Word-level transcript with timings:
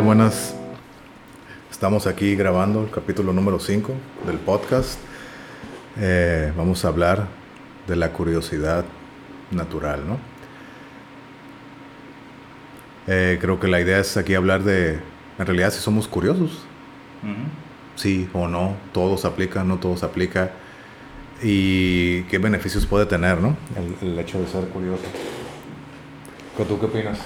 tal? 0.00 0.06
Buenas. 0.06 0.54
Estamos 1.70 2.06
aquí 2.06 2.34
grabando 2.34 2.82
el 2.82 2.90
capítulo 2.90 3.32
número 3.32 3.58
5 3.58 3.92
del 4.26 4.38
podcast. 4.38 4.98
Eh, 5.98 6.52
vamos 6.56 6.84
a 6.84 6.88
hablar 6.88 7.28
de 7.86 7.96
la 7.96 8.12
curiosidad 8.12 8.84
natural, 9.50 10.06
¿no? 10.06 10.18
Eh, 13.06 13.38
creo 13.40 13.58
que 13.58 13.68
la 13.68 13.80
idea 13.80 13.98
es 13.98 14.16
aquí 14.16 14.34
hablar 14.34 14.62
de, 14.62 15.00
en 15.38 15.46
realidad, 15.46 15.70
si 15.70 15.80
somos 15.80 16.06
curiosos. 16.08 16.64
Sí 17.96 18.28
o 18.32 18.48
no, 18.48 18.76
todos 18.92 19.24
aplican, 19.24 19.68
no 19.68 19.78
todos 19.78 20.02
aplica. 20.02 20.52
Y 21.42 22.22
qué 22.24 22.38
beneficios 22.38 22.86
puede 22.86 23.06
tener, 23.06 23.38
¿no? 23.38 23.56
El, 23.76 24.08
el 24.08 24.18
hecho 24.18 24.40
de 24.40 24.46
ser 24.46 24.64
curioso. 24.68 25.04
¿Tú 26.56 26.78
qué 26.78 26.86
opinas? 26.86 27.18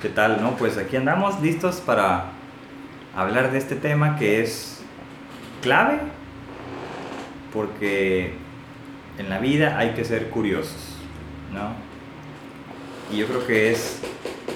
¿Qué 0.00 0.08
tal? 0.08 0.40
No, 0.40 0.52
pues 0.56 0.78
aquí 0.78 0.96
andamos 0.96 1.40
listos 1.40 1.80
para 1.80 2.26
hablar 3.16 3.50
de 3.50 3.58
este 3.58 3.74
tema 3.74 4.14
que 4.14 4.40
es 4.40 4.80
clave 5.60 5.98
porque 7.52 8.34
en 9.18 9.28
la 9.28 9.40
vida 9.40 9.76
hay 9.76 9.94
que 9.94 10.04
ser 10.04 10.30
curiosos, 10.30 10.96
¿no? 11.52 11.72
Y 13.12 13.18
yo 13.18 13.26
creo 13.26 13.44
que 13.44 13.72
es 13.72 14.00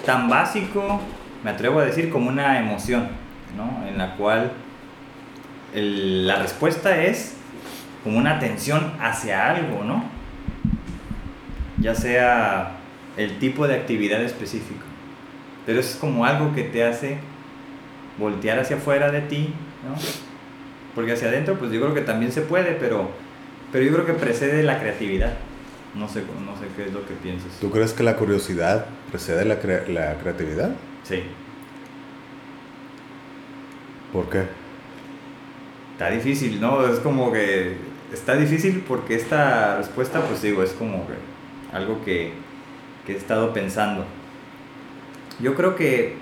tan 0.07 0.29
básico, 0.29 1.01
me 1.43 1.51
atrevo 1.51 1.81
a 1.81 1.87
decir, 1.87 2.09
como 2.11 2.29
una 2.29 2.61
emoción, 2.61 3.09
¿no? 3.57 3.85
En 3.89 3.99
la 3.99 4.15
cual 4.15 4.53
la 5.75 6.37
respuesta 6.37 7.03
es 7.03 7.37
como 8.05 8.17
una 8.17 8.37
atención 8.37 8.93
hacia 9.01 9.51
algo, 9.51 9.83
¿no? 9.83 10.05
Ya 11.79 11.97
sea 11.97 12.77
el 13.17 13.41
tipo 13.41 13.67
de 13.67 13.75
actividad 13.75 14.23
específico. 14.23 14.92
Pero 15.67 15.81
es 15.81 15.97
como 16.01 16.25
algo 16.25 16.55
que 16.55 16.65
te 16.65 16.85
hace 16.85 17.19
voltear 18.19 18.59
hacia 18.59 18.77
afuera 18.77 19.11
de 19.11 19.21
ti, 19.23 19.55
¿no? 19.89 19.95
Porque 20.95 21.13
hacia 21.13 21.29
adentro, 21.29 21.59
pues 21.59 21.71
yo 21.73 21.81
creo 21.81 21.95
que 21.95 22.03
también 22.03 22.33
se 22.33 22.43
puede, 22.43 22.73
pero, 22.73 23.11
pero 23.71 23.85
yo 23.85 23.93
creo 23.93 24.07
que 24.07 24.13
precede 24.13 24.63
la 24.63 24.79
creatividad. 24.81 25.35
No 25.95 26.09
sé, 26.09 26.21
no 26.21 26.57
sé 26.59 26.67
qué 26.77 26.87
es 26.87 26.93
lo 26.93 27.07
que 27.07 27.15
piensas. 27.15 27.53
¿Tú 27.61 27.71
crees 27.71 27.93
que 27.93 28.03
la 28.03 28.17
curiosidad 28.17 28.87
precede 29.11 29.45
la, 29.45 29.57
la 29.89 30.19
creatividad? 30.19 30.71
Sí. 31.05 31.23
¿Por 34.13 34.29
qué? 34.29 34.45
Está 35.93 36.11
difícil, 36.11 36.61
¿no? 36.61 36.87
Es 36.87 36.99
como 37.01 37.33
que 37.33 37.77
está 38.13 38.37
difícil 38.37 38.85
porque 38.87 39.15
esta 39.15 39.77
respuesta, 39.79 40.21
pues 40.21 40.43
digo, 40.43 40.63
es 40.63 40.73
como 40.73 41.07
que 41.07 41.15
algo 41.77 42.05
que, 42.05 42.33
que 43.07 43.13
he 43.13 43.17
estado 43.17 43.53
pensando. 43.53 44.05
Yo 45.41 45.55
creo 45.55 45.77
que 45.77 46.17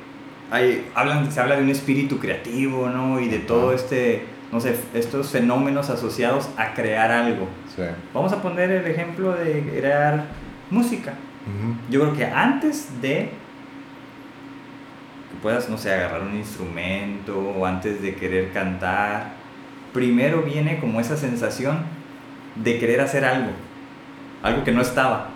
hay, 0.50 0.88
hablan, 0.94 1.30
se 1.30 1.40
habla 1.40 1.56
de 1.56 1.62
un 1.62 1.70
espíritu 1.70 2.18
creativo, 2.18 2.88
¿no? 2.88 3.20
Y 3.20 3.28
de 3.28 3.38
todo 3.38 3.72
este, 3.72 4.24
no 4.52 4.60
sé, 4.60 4.76
estos 4.94 5.30
fenómenos 5.30 5.90
asociados 5.90 6.48
a 6.56 6.74
crear 6.74 7.10
algo. 7.10 7.48
Sí. 7.74 7.82
Vamos 8.12 8.32
a 8.32 8.42
poner 8.42 8.70
el 8.70 8.86
ejemplo 8.86 9.34
de 9.34 9.62
crear 9.62 10.24
música. 10.70 11.14
Yo 11.88 12.00
creo 12.00 12.12
que 12.12 12.24
antes 12.26 13.00
de 13.00 13.30
que 15.30 15.36
puedas, 15.42 15.68
no 15.68 15.78
sé, 15.78 15.92
agarrar 15.92 16.22
un 16.22 16.36
instrumento 16.36 17.38
o 17.38 17.66
antes 17.66 18.00
de 18.02 18.14
querer 18.14 18.52
cantar, 18.52 19.32
primero 19.92 20.42
viene 20.42 20.78
como 20.78 21.00
esa 21.00 21.16
sensación 21.16 21.78
de 22.54 22.78
querer 22.78 23.00
hacer 23.00 23.24
algo, 23.24 23.50
algo 24.42 24.64
que 24.64 24.72
no 24.72 24.82
estaba. 24.82 25.30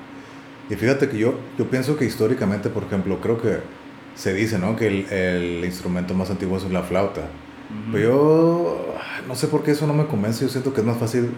Y 0.70 0.74
fíjate 0.74 1.08
que 1.08 1.18
yo, 1.18 1.34
yo 1.58 1.68
pienso 1.68 1.96
que 1.96 2.04
históricamente, 2.04 2.70
por 2.70 2.84
ejemplo, 2.84 3.20
creo 3.20 3.40
que 3.40 3.58
se 4.14 4.32
dice, 4.32 4.58
¿no? 4.58 4.76
Que 4.76 4.86
el, 4.86 5.12
el 5.12 5.64
instrumento 5.64 6.14
más 6.14 6.30
antiguo 6.30 6.56
es 6.56 6.64
la 6.70 6.82
flauta. 6.82 7.22
Pero 7.90 8.02
yo 8.02 8.94
no 9.26 9.34
sé 9.34 9.48
por 9.48 9.62
qué 9.62 9.72
eso 9.72 9.86
no 9.86 9.94
me 9.94 10.06
convence. 10.06 10.44
Yo 10.44 10.48
siento 10.48 10.72
que 10.72 10.80
es 10.80 10.86
más 10.86 10.98
fácil 10.98 11.30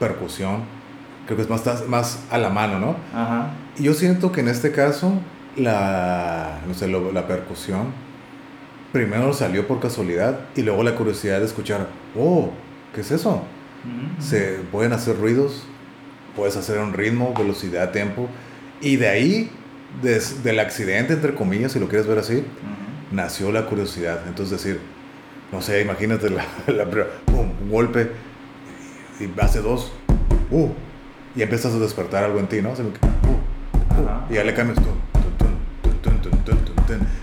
percusión. 0.00 0.62
Creo 1.26 1.36
que 1.36 1.42
es 1.42 1.48
más, 1.48 1.86
más 1.88 2.24
a 2.30 2.38
la 2.38 2.50
mano, 2.50 2.78
¿no? 2.78 2.96
Ajá. 3.14 3.50
Y 3.78 3.84
yo 3.84 3.94
siento 3.94 4.32
que 4.32 4.40
en 4.40 4.48
este 4.48 4.72
caso, 4.72 5.12
la, 5.56 6.60
no 6.66 6.74
sé, 6.74 6.88
la 6.88 7.26
percusión 7.26 7.92
primero 8.92 9.32
salió 9.32 9.66
por 9.66 9.80
casualidad 9.80 10.40
y 10.54 10.62
luego 10.62 10.82
la 10.82 10.94
curiosidad 10.94 11.40
de 11.40 11.46
escuchar, 11.46 11.88
oh, 12.18 12.50
¿qué 12.94 13.02
es 13.02 13.10
eso? 13.10 13.42
Se 14.18 14.58
pueden 14.72 14.92
hacer 14.92 15.18
ruidos, 15.20 15.62
puedes 16.34 16.56
hacer 16.56 16.78
un 16.78 16.92
ritmo, 16.92 17.34
velocidad, 17.36 17.92
tiempo. 17.92 18.28
Y 18.80 18.96
de 18.96 19.08
ahí, 19.08 19.50
del 20.02 20.60
accidente, 20.60 21.14
entre 21.14 21.34
comillas, 21.34 21.72
si 21.72 21.80
lo 21.80 21.88
quieres 21.88 22.06
ver 22.06 22.18
así, 22.18 22.44
nació 23.10 23.50
la 23.52 23.66
curiosidad. 23.66 24.20
Entonces 24.26 24.62
decir, 24.62 24.80
no 25.52 25.62
sé, 25.62 25.80
imagínate 25.80 26.30
la, 26.30 26.44
un 27.32 27.70
golpe 27.70 28.10
y 29.18 29.40
hace 29.40 29.60
dos, 29.60 29.92
uh, 30.50 30.68
y 31.34 31.42
empiezas 31.42 31.74
a 31.74 31.78
despertar 31.78 32.24
algo 32.24 32.38
en 32.38 32.46
ti, 32.48 32.60
¿no? 32.60 32.74
y 34.28 34.34
ya 34.34 34.44
le 34.44 34.54
cambias 34.54 34.78
tú. 34.78 34.90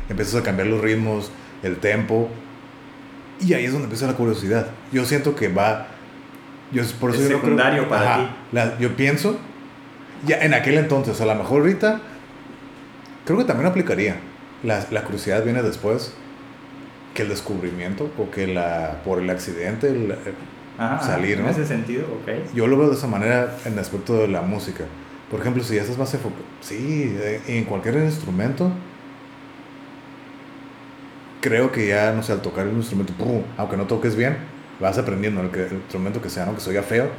Empiezas 0.09 0.41
a 0.41 0.43
cambiar 0.43 0.67
los 0.67 0.81
ritmos, 0.81 1.31
el 1.63 1.77
tempo. 1.77 2.29
Y 3.39 3.53
ahí 3.53 3.65
es 3.65 3.71
donde 3.71 3.85
empieza 3.85 4.05
la 4.05 4.13
curiosidad. 4.13 4.67
Yo 4.91 5.05
siento 5.05 5.35
que 5.35 5.47
va. 5.47 5.87
Yo, 6.71 6.83
por 6.99 7.11
eso 7.11 7.21
es 7.21 7.27
secundario 7.27 7.87
para 7.87 8.17
ti. 8.17 8.59
yo 8.79 8.95
pienso 8.95 9.39
ya 10.25 10.37
en 10.37 10.53
aquel 10.53 10.77
entonces, 10.77 11.19
a 11.21 11.25
lo 11.25 11.35
mejor 11.35 11.61
ahorita, 11.61 12.01
creo 13.25 13.37
que 13.37 13.45
también 13.45 13.67
aplicaría. 13.67 14.17
La, 14.63 14.85
la 14.91 15.03
curiosidad 15.03 15.43
viene 15.43 15.61
después 15.61 16.13
que 17.13 17.23
el 17.23 17.29
descubrimiento 17.29 18.09
o 18.17 18.31
que 18.31 18.47
la, 18.47 19.01
por 19.03 19.19
el 19.19 19.29
accidente 19.29 19.89
el, 19.89 20.15
salir, 21.01 21.39
¿no? 21.39 21.45
En 21.45 21.51
ese 21.51 21.65
sentido, 21.65 22.05
ok. 22.05 22.53
Yo 22.53 22.67
lo 22.67 22.77
veo 22.77 22.89
de 22.89 22.95
esa 22.95 23.07
manera 23.07 23.57
en 23.65 23.73
el 23.73 23.79
aspecto 23.79 24.15
de 24.17 24.27
la 24.27 24.41
música. 24.41 24.85
Por 25.29 25.39
ejemplo, 25.39 25.63
si 25.63 25.75
ya 25.75 25.81
estás 25.81 25.97
más 25.97 26.13
enfocado, 26.13 26.43
sí, 26.61 27.15
eh, 27.19 27.41
en 27.47 27.65
cualquier 27.65 27.95
instrumento, 27.95 28.71
creo 31.41 31.71
que 31.71 31.87
ya, 31.87 32.11
no 32.13 32.23
sé, 32.23 32.31
al 32.31 32.41
tocar 32.41 32.67
un 32.67 32.77
instrumento, 32.77 33.13
aunque 33.57 33.77
no 33.77 33.85
toques 33.85 34.15
bien, 34.15 34.37
vas 34.79 34.97
aprendiendo 34.97 35.41
el, 35.41 35.53
el 35.53 35.73
instrumento 35.73 36.21
que 36.21 36.29
sea, 36.29 36.45
¿no? 36.45 36.55
Que 36.55 36.61
soy 36.61 36.75
feo, 36.77 37.09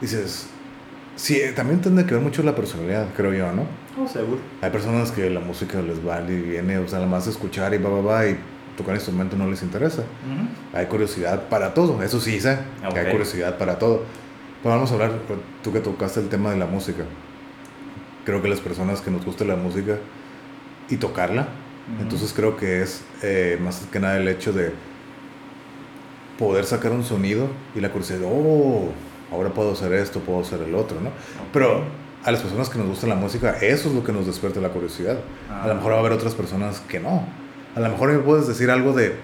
dices, 0.00 0.48
Sí, 1.16 1.40
también 1.54 1.80
tiene 1.80 2.06
que 2.06 2.14
ver 2.14 2.22
mucho 2.22 2.42
la 2.42 2.54
personalidad, 2.54 3.08
creo 3.16 3.32
yo, 3.32 3.52
¿no? 3.52 3.66
Oh, 4.00 4.08
seguro. 4.08 4.40
Hay 4.60 4.70
personas 4.70 5.10
que 5.10 5.28
la 5.28 5.40
música 5.40 5.80
les 5.82 6.02
vale 6.02 6.32
y 6.32 6.40
viene, 6.40 6.78
o 6.78 6.88
sea, 6.88 6.98
nada 6.98 7.10
más 7.10 7.26
escuchar 7.26 7.74
y 7.74 7.78
va, 7.78 7.90
va, 7.90 8.00
va, 8.00 8.26
y 8.26 8.38
tocar 8.76 8.94
instrumento 8.94 9.36
no 9.36 9.48
les 9.48 9.62
interesa. 9.62 10.04
Hay 10.72 10.86
curiosidad 10.86 11.48
para 11.48 11.74
todo, 11.74 12.02
eso 12.02 12.20
sí 12.20 12.40
sé, 12.40 12.58
que 12.92 12.98
hay 12.98 13.10
curiosidad 13.10 13.58
para 13.58 13.78
todo. 13.78 14.04
Pero 14.62 14.74
vamos 14.74 14.90
a 14.90 14.94
hablar, 14.94 15.12
tú 15.62 15.72
que 15.72 15.80
tocaste 15.80 16.20
el 16.20 16.28
tema 16.28 16.50
de 16.50 16.56
la 16.56 16.66
música. 16.66 17.04
Creo 18.24 18.40
que 18.40 18.48
las 18.48 18.60
personas 18.60 19.00
que 19.00 19.10
nos 19.10 19.24
gusta 19.24 19.44
la 19.44 19.56
música 19.56 19.98
y 20.88 20.96
tocarla, 20.96 21.48
entonces 22.00 22.32
creo 22.32 22.56
que 22.56 22.82
es 22.82 23.02
eh, 23.22 23.58
más 23.60 23.84
que 23.90 23.98
nada 23.98 24.16
el 24.16 24.28
hecho 24.28 24.52
de 24.52 24.72
poder 26.38 26.64
sacar 26.64 26.92
un 26.92 27.04
sonido 27.04 27.48
y 27.74 27.80
la 27.80 27.90
curiosidad, 27.90 28.20
oh, 28.24 28.92
ahora 29.32 29.50
puedo 29.50 29.72
hacer 29.72 29.92
esto, 29.92 30.20
puedo 30.20 30.40
hacer 30.40 30.60
el 30.62 30.74
otro, 30.74 31.00
¿no? 31.00 31.10
Pero 31.52 31.82
a 32.24 32.30
las 32.30 32.40
personas 32.40 32.68
que 32.68 32.78
nos 32.78 32.86
gusta 32.86 33.06
la 33.06 33.16
música, 33.16 33.56
eso 33.60 33.88
es 33.88 33.94
lo 33.94 34.04
que 34.04 34.12
nos 34.12 34.26
despierta 34.26 34.60
la 34.60 34.68
curiosidad. 34.68 35.18
A 35.50 35.66
lo 35.66 35.74
mejor 35.74 35.92
va 35.92 35.96
a 35.96 36.00
haber 36.00 36.12
otras 36.12 36.34
personas 36.34 36.80
que 36.80 37.00
no. 37.00 37.24
A 37.74 37.80
lo 37.80 37.88
mejor 37.88 38.12
me 38.12 38.18
puedes 38.18 38.46
decir 38.46 38.70
algo 38.70 38.92
de 38.92 39.14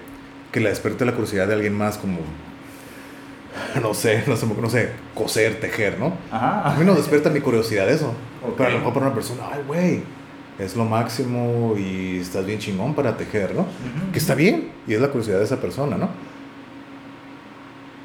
que 0.51 0.59
le 0.59 0.69
despierte 0.69 1.05
la 1.05 1.11
curiosidad 1.11 1.47
de 1.47 1.53
alguien 1.53 1.77
más 1.77 1.97
como 1.97 2.17
no 3.81 3.93
sé, 3.93 4.23
no 4.27 4.35
sé, 4.35 4.45
no 4.47 4.69
sé, 4.69 4.89
coser, 5.13 5.59
tejer, 5.59 5.99
¿no? 5.99 6.13
A 6.31 6.75
mí 6.77 6.85
no 6.85 6.95
despierta 6.95 7.29
mi 7.29 7.41
curiosidad 7.41 7.89
eso. 7.89 8.13
Pero 8.57 8.69
a 8.69 8.71
lo 8.71 8.79
mejor 8.79 8.93
para 8.93 9.07
una 9.07 9.15
persona, 9.15 9.43
ay, 9.51 9.63
güey, 9.67 10.03
es 10.57 10.75
lo 10.75 10.85
máximo 10.85 11.75
y 11.77 12.19
estás 12.19 12.45
bien 12.45 12.59
chingón 12.59 12.93
para 12.93 13.17
tejer, 13.17 13.55
¿no? 13.55 13.65
Que 14.11 14.19
está 14.19 14.35
bien 14.35 14.71
y 14.87 14.93
es 14.93 15.01
la 15.01 15.07
curiosidad 15.07 15.39
de 15.39 15.45
esa 15.45 15.59
persona, 15.59 15.97
¿no? 15.97 16.09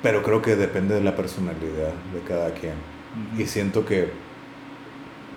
Pero 0.05 0.23
creo 0.23 0.43
que 0.43 0.55
depende 0.55 0.95
de 0.95 1.01
la 1.01 1.17
personalidad 1.17 1.95
de 2.13 2.21
cada 2.29 2.51
quien. 2.51 2.75
Y 3.39 3.47
siento 3.47 3.87
que 3.87 4.11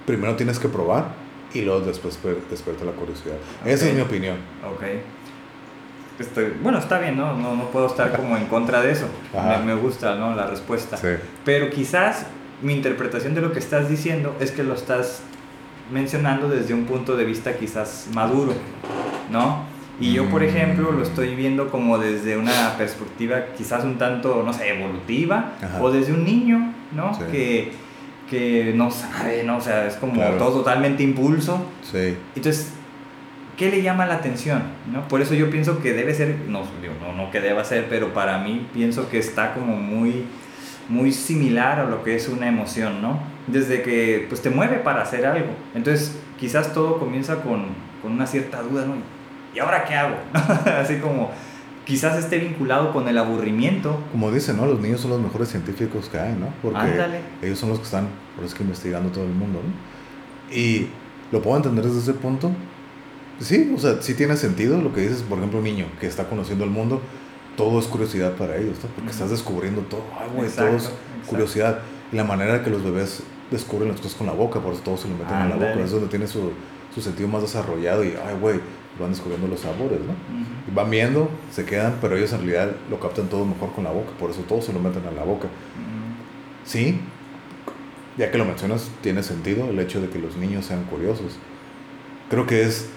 primero 0.06 0.36
tienes 0.36 0.60
que 0.60 0.68
probar 0.68 1.06
y 1.54 1.62
luego 1.62 1.80
después 1.80 2.20
despierta 2.50 2.84
la 2.84 2.92
curiosidad. 2.92 3.38
Esa 3.64 3.88
es 3.88 3.96
mi 3.96 4.02
opinión. 4.02 4.36
Ok. 4.70 4.84
Estoy, 6.20 6.54
bueno, 6.62 6.80
está 6.80 7.00
bien, 7.00 7.16
¿no? 7.16 7.34
¿no? 7.38 7.56
No, 7.56 7.70
puedo 7.72 7.88
estar 7.88 8.14
como 8.14 8.36
en 8.36 8.48
contra 8.48 8.82
de 8.82 8.92
eso. 8.92 9.08
Me, 9.34 9.74
me, 9.74 9.80
gusta, 9.80 10.16
¿no? 10.16 10.36
La 10.36 10.48
respuesta. 10.48 10.98
Sí. 10.98 11.12
Pero 11.46 11.70
quizás 11.70 12.26
mi 12.62 12.74
interpretación 12.74 13.36
de 13.36 13.40
lo 13.40 13.54
que 13.54 13.60
estás 13.60 13.88
diciendo 13.88 14.36
es 14.42 14.52
que 14.52 14.64
lo 14.64 14.74
estás 14.74 15.22
mencionando 15.94 16.50
desde 16.50 16.74
un 16.74 16.84
punto 16.84 17.16
de 17.16 17.24
vista 17.24 17.56
quizás 17.56 18.10
maduro, 18.14 18.52
¿no? 19.32 19.77
Y 20.00 20.14
yo, 20.14 20.30
por 20.30 20.44
ejemplo, 20.44 20.92
lo 20.92 21.02
estoy 21.02 21.36
viendo 21.36 21.70
como 21.70 21.98
desde 21.98 22.38
una 22.38 22.78
perspectiva 22.78 23.48
quizás 23.58 23.84
un 23.84 23.98
tanto, 23.98 24.44
no 24.44 24.54
sé, 24.54 24.70
evolutiva, 24.70 25.54
o 25.82 25.90
desde 25.90 26.14
un 26.14 26.24
niño, 26.24 26.74
¿no? 26.92 27.18
Que, 27.32 27.72
que 28.30 28.74
no 28.76 28.92
sabe, 28.92 29.44
¿no? 29.44 29.58
O 29.58 29.62
sea, 29.62 29.88
es 29.88 29.96
como 29.96 30.22
todo 30.38 30.60
totalmente 30.60 31.02
impulso. 31.02 31.66
Sí. 31.82 32.16
Entonces, 32.36 32.74
¿qué 33.58 33.72
le 33.72 33.82
llama 33.82 34.06
la 34.06 34.16
atención? 34.16 34.62
¿no? 34.92 35.08
Por 35.08 35.22
eso 35.22 35.34
yo 35.34 35.50
pienso 35.50 35.82
que 35.82 35.94
debe 35.94 36.14
ser, 36.14 36.36
no, 36.48 36.62
no, 37.02 37.14
no 37.14 37.32
que 37.32 37.42
deba 37.42 37.64
ser, 37.64 37.88
pero 37.90 38.14
para 38.14 38.38
mí 38.38 38.68
pienso 38.74 39.10
que 39.10 39.18
está 39.18 39.54
como 39.54 39.76
muy, 39.76 40.26
muy 40.88 41.12
similar 41.12 41.80
a 41.80 41.86
lo 41.86 42.04
que 42.04 42.16
es 42.16 42.30
una 42.30 42.48
emoción, 42.48 43.02
¿no? 43.02 43.20
Desde 43.48 43.82
que 43.82 44.26
pues 44.30 44.42
te 44.42 44.52
mueve 44.52 44.78
para 44.78 45.02
hacer 45.02 45.26
algo. 45.26 45.50
Entonces 45.74 46.20
quizás 46.40 46.74
todo 46.74 47.00
comienza 47.00 47.42
con, 47.42 47.66
con 48.02 48.12
una 48.12 48.28
cierta 48.28 48.62
duda, 48.62 48.86
¿no? 48.86 49.17
¿Y 49.54 49.60
ahora 49.60 49.86
qué 49.86 49.96
hago? 49.96 50.16
Así 50.82 50.98
como 50.98 51.32
quizás 51.88 52.18
esté 52.18 52.38
vinculado 52.38 52.92
con 52.92 53.08
el 53.08 53.18
aburrimiento. 53.18 54.04
Como 54.12 54.30
dicen, 54.30 54.58
¿no? 54.58 54.66
Los 54.66 54.80
niños 54.82 55.00
son 55.00 55.12
los 55.12 55.22
mejores 55.22 55.48
científicos 55.48 56.10
que 56.10 56.20
hay, 56.20 56.34
¿no? 56.34 56.50
Porque 56.62 57.22
ellos 57.42 57.58
son 57.58 57.70
los 57.70 57.80
que 57.80 57.86
están, 57.86 58.10
por 58.36 58.44
eso 58.44 58.56
que 58.56 58.64
investigando 58.64 59.10
todo 59.10 59.24
el 59.24 59.32
mundo, 59.32 59.62
¿no? 59.64 60.56
Y 60.56 60.90
lo 61.32 61.42
puedo 61.42 61.56
entender 61.58 61.86
desde 61.86 62.00
ese 62.00 62.14
punto. 62.14 62.52
Sí, 63.40 63.72
o 63.76 63.80
sea, 63.80 64.02
sí 64.02 64.16
tiene 64.16 64.36
sentido 64.36 64.82
lo 64.82 64.94
que 64.94 65.02
dices, 65.02 65.22
por 65.22 65.38
ejemplo, 65.38 65.60
un 65.60 65.64
niño 65.64 65.86
que 66.00 66.08
está 66.08 66.28
conociendo 66.28 66.66
el 66.66 66.72
mundo, 66.72 67.02
todo 67.56 67.80
es 67.80 67.86
curiosidad 67.86 68.34
para 68.34 68.58
ellos, 68.58 68.78
¿no? 68.84 68.90
Porque 68.90 69.12
estás 69.12 69.30
descubriendo 69.30 69.82
todo, 69.82 70.04
ay, 70.20 70.30
güey, 70.36 70.50
todo 70.50 70.76
es 70.76 70.92
curiosidad. 71.26 71.80
Y 72.12 72.18
la 72.18 72.26
manera 72.26 72.64
que 72.64 72.70
los 72.70 72.84
bebés 72.84 73.24
descubren 73.50 73.90
las 73.90 74.02
cosas 74.02 74.18
con 74.18 74.28
la 74.28 74.34
boca, 74.34 74.60
por 74.60 74.74
eso 74.74 74.82
todos 74.84 75.02
se 75.02 75.08
lo 75.08 75.16
meten 75.16 75.38
en 75.38 75.50
la 75.50 75.56
boca, 75.56 75.80
es 75.80 75.92
donde 75.92 76.08
tiene 76.08 76.28
su, 76.28 76.52
su 76.98 77.04
sentido 77.04 77.30
más 77.30 77.44
desarrollado 77.44 78.04
y, 78.04 78.16
ay, 78.26 78.36
güey, 78.42 78.60
van 79.00 79.12
descubriendo 79.12 79.48
los 79.48 79.60
sabores, 79.60 80.00
¿no? 80.00 80.14
y 80.68 80.74
van 80.74 80.90
viendo, 80.90 81.30
se 81.52 81.64
quedan, 81.64 81.98
pero 82.02 82.18
ellos 82.18 82.34
en 82.34 82.40
realidad 82.40 82.76
lo 82.90 83.00
captan 83.00 83.28
todo 83.28 83.46
mejor 83.46 83.72
con 83.74 83.84
la 83.84 83.92
boca, 83.92 84.10
por 84.20 84.32
eso 84.32 84.42
todos 84.42 84.66
se 84.66 84.74
lo 84.74 84.80
meten 84.80 85.06
a 85.06 85.12
la 85.12 85.24
boca. 85.24 85.48
Sí, 86.66 87.00
ya 88.18 88.32
que 88.32 88.38
lo 88.40 88.46
mencionas, 88.46 88.90
tiene 89.02 89.22
sentido 89.22 89.70
el 89.70 89.80
hecho 89.80 90.02
de 90.02 90.10
que 90.10 90.18
los 90.18 90.36
niños 90.36 90.66
sean 90.66 90.84
curiosos. 90.86 91.38
Creo 92.30 92.48
que 92.48 92.64
es 92.64 92.90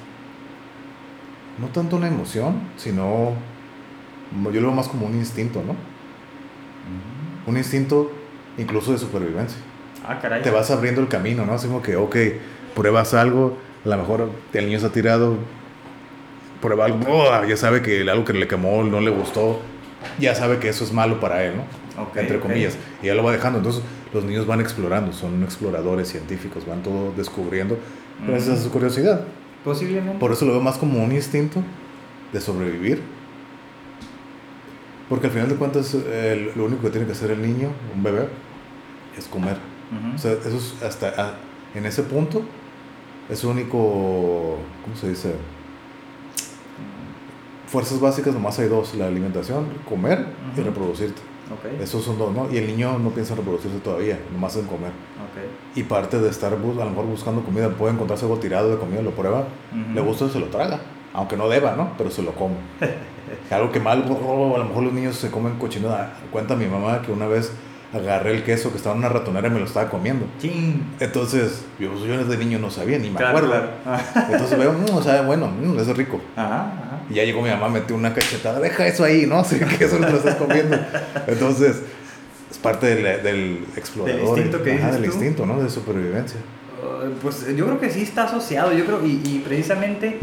no 1.59 1.69
tanto 1.69 1.97
una 1.97 2.09
emoción, 2.09 2.63
sino 2.79 3.35
yo 4.45 4.61
lo 4.61 4.69
veo 4.69 4.73
más 4.73 4.89
como 4.89 5.07
un 5.07 5.15
instinto, 5.15 5.63
¿no? 5.65 5.77
Un 7.47 7.57
instinto 7.59 8.11
incluso 8.57 8.93
de 8.93 8.99
supervivencia. 8.99 9.59
Ah, 10.07 10.19
caray. 10.19 10.43
Te 10.43 10.51
vas 10.51 10.71
abriendo 10.71 11.03
el 11.03 11.09
camino, 11.09 11.45
¿no? 11.45 11.53
Así 11.53 11.67
como 11.67 11.83
que, 11.83 11.97
ok, 11.97 12.17
pruebas 12.75 13.13
algo, 13.15 13.59
a 13.85 13.89
lo 13.89 13.97
mejor 13.97 14.31
el 14.53 14.67
niño 14.67 14.79
se 14.79 14.87
ha 14.87 14.93
tirado, 14.93 15.37
prueba 16.61 16.87
algo, 16.87 17.01
oh, 17.09 17.45
ya 17.47 17.57
sabe 17.57 17.83
que 17.83 18.09
algo 18.09 18.25
que 18.25 18.33
le 18.33 18.47
quemó 18.47 18.85
no 18.85 19.01
le 19.01 19.11
gustó, 19.11 19.61
ya 20.19 20.35
sabe 20.35 20.59
que 20.59 20.69
eso 20.69 20.85
es 20.85 20.93
malo 20.93 21.21
para 21.21 21.45
él, 21.45 21.55
¿no? 21.57 21.65
Entre 22.15 22.41
comillas. 22.41 22.77
Y 23.03 23.07
ya 23.07 23.15
lo 23.15 23.23
va 23.23 23.33
dejando. 23.33 23.59
Entonces 23.59 23.83
los 24.13 24.25
niños 24.25 24.47
van 24.47 24.61
explorando, 24.61 25.13
son 25.13 25.43
exploradores 25.43 26.09
científicos, 26.09 26.67
van 26.67 26.83
todo 26.83 27.13
descubriendo 27.17 27.79
gracias 28.27 28.61
a 28.61 28.63
su 28.63 28.71
curiosidad. 28.71 29.25
Posiblemente. 29.65 30.19
Por 30.19 30.33
eso 30.33 30.47
lo 30.47 30.53
veo 30.53 30.61
más 30.63 30.79
como 30.79 31.03
un 31.03 31.13
instinto 31.13 31.63
de 32.33 32.41
sobrevivir. 32.41 33.03
Porque 35.09 35.27
al 35.27 35.33
final 35.33 35.49
de 35.49 35.57
cuentas 35.57 35.95
lo 36.55 36.65
único 36.65 36.83
que 36.83 36.91
tiene 36.91 37.07
que 37.07 37.13
hacer 37.13 37.33
el 37.33 37.43
niño, 37.43 37.71
un 37.95 38.03
bebé, 38.03 38.29
es 39.19 39.27
comer. 39.27 39.57
O 40.15 40.19
sea, 40.19 40.33
eso 40.33 40.57
es 40.57 40.83
hasta 40.85 41.13
ah, 41.19 41.33
en 41.75 41.85
ese 41.85 42.05
punto 42.05 42.43
es 43.31 43.45
único, 43.45 44.57
¿cómo 44.85 44.97
se 45.01 45.09
dice? 45.09 45.35
fuerzas 47.71 48.01
básicas 48.01 48.35
nomás 48.35 48.59
hay 48.59 48.69
dos, 48.69 48.95
la 48.97 49.07
alimentación, 49.07 49.67
comer 49.89 50.27
y 50.57 50.61
reproducirte. 50.61 51.23
Okay. 51.59 51.83
Esos 51.83 52.05
son 52.05 52.19
dos, 52.19 52.35
¿no? 52.35 52.51
Y 52.51 52.59
el 52.59 52.67
niño 52.67 52.99
no 52.99 53.11
piensa 53.11 53.33
en 53.33 53.39
reproducirse 53.39 53.79
todavía, 53.79 54.19
nomás 54.33 54.57
en 54.57 54.67
comer. 54.67 54.91
Okay. 55.31 55.81
Y 55.81 55.85
parte 55.85 56.21
de 56.21 56.29
estar 56.29 56.53
a 56.53 56.57
lo 56.57 56.75
mejor 56.75 57.07
buscando 57.07 57.43
comida, 57.43 57.69
puede 57.71 57.95
encontrarse 57.95 58.25
algo 58.25 58.39
tirado 58.39 58.71
de 58.71 58.77
comida, 58.77 59.03
lo 59.03 59.13
prueba, 59.13 59.47
le 59.95 60.01
gusta 60.01 60.27
y 60.27 60.31
se 60.31 60.41
lo 60.41 60.47
traga. 60.47 60.81
Aunque 61.13 61.37
no 61.37 61.49
deba, 61.49 61.75
¿no? 61.75 61.93
Pero 61.99 62.11
se 62.11 62.23
lo 62.23 62.33
come. 62.33 62.55
algo 63.51 63.73
que 63.73 63.81
mal, 63.81 64.05
a 64.05 64.59
lo 64.59 64.65
mejor 64.65 64.83
los 64.83 64.93
niños 64.93 65.17
se 65.17 65.31
comen 65.31 65.57
cochinada. 65.59 66.17
Cuenta 66.31 66.55
mi 66.55 66.67
mamá 66.67 67.03
que 67.03 67.11
una 67.11 67.27
vez 67.27 67.53
agarré 67.93 68.33
el 68.33 68.45
queso 68.45 68.71
que 68.71 68.77
estaba 68.77 68.95
en 68.95 69.01
una 69.01 69.09
ratonera 69.09 69.49
y 69.49 69.51
me 69.51 69.59
lo 69.59 69.67
estaba 69.67 69.91
comiendo. 69.91 70.27
Entonces, 71.01 71.63
yo, 71.79 71.91
pues, 71.91 72.05
yo 72.05 72.25
desde 72.25 72.37
niño 72.37 72.59
no 72.59 72.71
sabía, 72.71 72.99
ni 72.99 73.11
me 73.11 73.23
acuerdo. 73.25 73.53
Entonces 74.31 74.59
veo, 74.59 74.73
mmm, 74.73 74.95
o 74.95 75.03
sea, 75.03 75.23
bueno, 75.23 75.49
mmm, 75.49 75.79
eso 75.79 75.91
es 75.91 75.97
rico. 75.97 76.21
Y 77.09 77.15
ya 77.15 77.25
llegó 77.25 77.43
mi 77.43 77.51
mamá, 77.51 77.69
metió 77.69 77.97
una 77.97 78.15
cachetada, 78.15 78.61
deja 78.61 78.87
eso 78.87 79.05
ahí, 79.05 79.27
¿no? 79.27 79.39
Así 79.41 79.59
que 79.59 79.85
eso 79.85 79.99
lo 79.99 80.09
estás 80.09 80.37
comiendo. 80.37 80.79
Entonces, 81.27 81.83
es 82.51 82.59
parte 82.59 82.95
del, 82.95 83.23
del 83.23 83.65
explorador. 83.77 84.21
Del 84.21 84.29
instinto 84.29 84.63
que 84.63 84.79
Del 84.79 85.05
instinto, 85.05 85.47
¿no? 85.47 85.61
De 85.61 85.69
supervivencia. 85.69 86.39
Uh, 86.83 87.11
pues 87.21 87.45
yo 87.57 87.67
creo 87.67 87.81
que 87.81 87.91
sí 87.91 88.03
está 88.03 88.25
asociado, 88.25 88.73
yo 88.73 88.87
creo, 88.87 89.05
y, 89.05 89.21
y 89.25 89.43
precisamente 89.45 90.19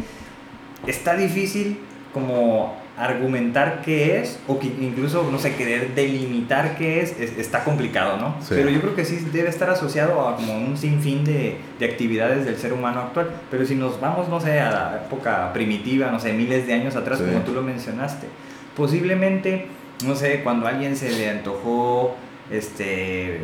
está 0.88 1.16
difícil 1.16 1.80
como 2.13 2.87
argumentar 2.98 3.84
qué 3.84 4.20
es, 4.20 4.40
o 4.48 4.60
que 4.60 4.68
incluso, 4.68 5.30
no 5.32 5.38
sé, 5.38 5.56
querer 5.56 5.94
delimitar 5.94 6.78
qué 6.78 7.02
es, 7.02 7.12
está 7.20 7.64
complicado, 7.64 8.18
¿no? 8.18 8.36
Pero 8.50 8.70
yo 8.70 8.82
creo 8.82 8.96
que 8.96 9.06
sí 9.06 9.18
debe 9.32 9.50
estar 9.50 9.70
asociado 9.70 10.28
a 10.28 10.36
como 10.36 10.58
un 10.58 10.76
sinfín 10.78 11.24
de, 11.24 11.58
de, 11.80 11.86
actividades 11.86 12.46
del 12.46 12.58
ser 12.58 12.74
humano 12.74 13.02
actual. 13.02 13.30
Pero 13.52 13.66
si 13.66 13.76
nos 13.76 14.02
vamos, 14.02 14.28
no 14.30 14.42
sé, 14.42 14.60
a 14.60 14.72
la 14.72 15.02
época 15.06 15.54
primitiva, 15.54 16.10
no 16.12 16.20
sé, 16.20 16.34
miles 16.34 16.66
de 16.66 16.74
años 16.74 16.96
atrás, 16.96 17.20
como 17.20 17.40
tú 17.42 17.54
lo 17.54 17.62
mencionaste, 17.62 18.28
posiblemente, 18.76 19.68
no 20.04 20.16
sé, 20.16 20.42
cuando 20.44 20.66
a 20.66 20.70
alguien 20.70 20.96
se 20.96 21.12
le 21.12 21.30
antojó, 21.30 22.16
este 22.50 23.42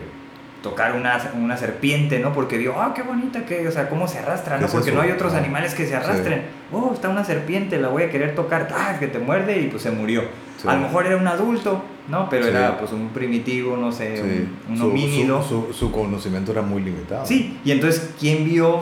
tocar 0.64 0.96
una, 0.96 1.22
una 1.36 1.58
serpiente, 1.58 2.20
¿no? 2.20 2.32
Porque 2.32 2.58
vio, 2.58 2.82
ah, 2.82 2.94
qué 2.96 3.04
bonita 3.04 3.46
que, 3.46 3.68
o 3.68 3.72
sea, 3.72 3.90
cómo 3.90 4.08
se 4.08 4.20
arrastra, 4.20 4.58
¿no? 4.58 4.68
Porque 4.68 4.94
no 4.94 5.02
hay 5.02 5.12
otros 5.12 5.34
animales 5.34 5.76
que 5.76 5.86
se 5.86 5.94
arrastren. 5.94 6.44
Oh, 6.72 6.92
está 6.94 7.10
una 7.10 7.26
serpiente, 7.26 7.78
la 7.78 7.90
voy 7.90 8.04
a 8.04 8.10
querer 8.10 8.34
tocar, 8.34 8.70
ah, 8.74 8.96
que 8.98 9.08
te 9.08 9.20
muerde 9.20 9.60
y 9.60 9.68
pues 9.68 9.84
se 9.84 9.92
murió. 9.92 10.24
A 10.66 10.76
lo 10.76 10.84
mejor 10.84 11.06
era 11.06 11.18
un 11.18 11.28
adulto, 11.28 11.84
¿no? 12.08 12.30
Pero 12.30 12.48
era 12.48 12.80
pues 12.80 12.94
un 12.94 13.10
primitivo, 13.10 13.76
no 13.76 13.92
sé, 13.92 14.48
un, 14.70 14.82
homínido. 14.82 15.44
Su, 15.44 15.74
su, 15.74 15.92
conocimiento 15.92 16.54
era 16.54 16.62
muy 16.62 16.82
limitado. 16.82 17.26
Sí, 17.26 17.60
y 17.66 17.72
entonces, 17.72 18.12
¿quién 18.18 18.46
vio? 18.46 18.82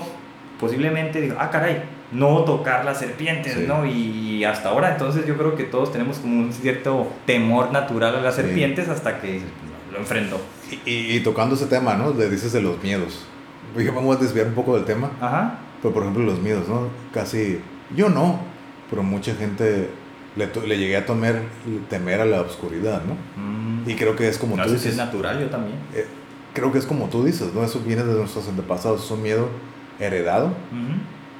Posiblemente 0.59 1.19
dijo, 1.19 1.35
ah, 1.39 1.49
caray, 1.49 1.81
no 2.11 2.43
tocar 2.43 2.85
las 2.85 2.99
serpientes, 2.99 3.57
¿no? 3.67 3.87
Y 3.87 4.43
hasta 4.43 4.69
ahora, 4.69 4.91
entonces 4.91 5.25
yo 5.25 5.35
creo 5.35 5.55
que 5.55 5.63
todos 5.63 5.91
tenemos 5.91 6.19
como 6.19 6.39
un 6.39 6.53
cierto 6.53 7.07
temor 7.25 7.71
natural 7.71 8.15
a 8.17 8.21
las 8.21 8.35
serpientes 8.35 8.87
hasta 8.87 9.19
que 9.19 9.41
lo 10.01 10.07
enfrentó. 10.07 10.39
Y, 10.85 11.19
tocando 11.21 11.55
ese 11.55 11.65
tema, 11.67 11.95
¿no? 11.95 12.13
Le 12.13 12.29
dices 12.29 12.53
de 12.53 12.61
los 12.61 12.81
miedos. 12.81 13.25
vamos 13.93 14.17
a 14.17 14.19
desviar 14.19 14.47
un 14.47 14.53
poco 14.53 14.75
del 14.75 14.85
tema. 14.85 15.11
Ajá. 15.19 15.59
Pero 15.81 15.93
por 15.93 16.03
ejemplo, 16.03 16.23
los 16.23 16.39
miedos, 16.39 16.67
¿no? 16.67 16.87
Casi. 17.13 17.59
Yo 17.95 18.09
no, 18.09 18.39
pero 18.89 19.03
mucha 19.03 19.35
gente 19.35 19.89
le, 20.35 20.67
le 20.67 20.77
llegué 20.77 20.95
a 20.97 21.05
temer, 21.05 21.41
temer 21.89 22.21
a 22.21 22.25
la 22.25 22.41
oscuridad, 22.41 23.01
¿no? 23.03 23.15
Mm. 23.41 23.89
Y 23.89 23.95
creo 23.95 24.15
que 24.15 24.27
es 24.27 24.37
como 24.37 24.55
tú 24.55 24.69
dices. 24.69 24.91
es 24.91 24.97
natural, 24.97 25.39
yo 25.39 25.49
también. 25.49 25.77
Eh, 25.93 26.05
creo 26.53 26.71
que 26.71 26.77
es 26.77 26.85
como 26.85 27.09
tú 27.09 27.23
dices, 27.23 27.53
¿no? 27.53 27.63
Eso 27.63 27.81
viene 27.81 28.03
de 28.03 28.13
nuestros 28.13 28.47
antepasados, 28.47 29.03
es 29.03 29.11
un 29.11 29.21
miedo 29.21 29.49
heredado, 29.99 30.53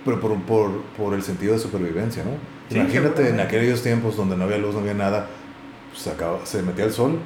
pero 0.04 0.20
por, 0.20 0.40
por, 0.42 0.82
por, 0.98 1.14
el 1.14 1.24
sentido 1.24 1.54
de 1.54 1.60
supervivencia, 1.60 2.24
¿no? 2.24 2.32
Imagínate 2.76 3.30
en 3.30 3.40
aquellos 3.40 3.82
tiempos 3.82 4.16
donde 4.16 4.38
no 4.38 4.44
había 4.44 4.58
luz, 4.58 4.74
no 4.74 4.82
había 4.82 4.94
nada, 4.94 5.28
pues 5.92 6.04
se, 6.04 6.12
se 6.46 6.64
metía 6.64 6.86
el 6.86 6.92
sol 6.92 7.20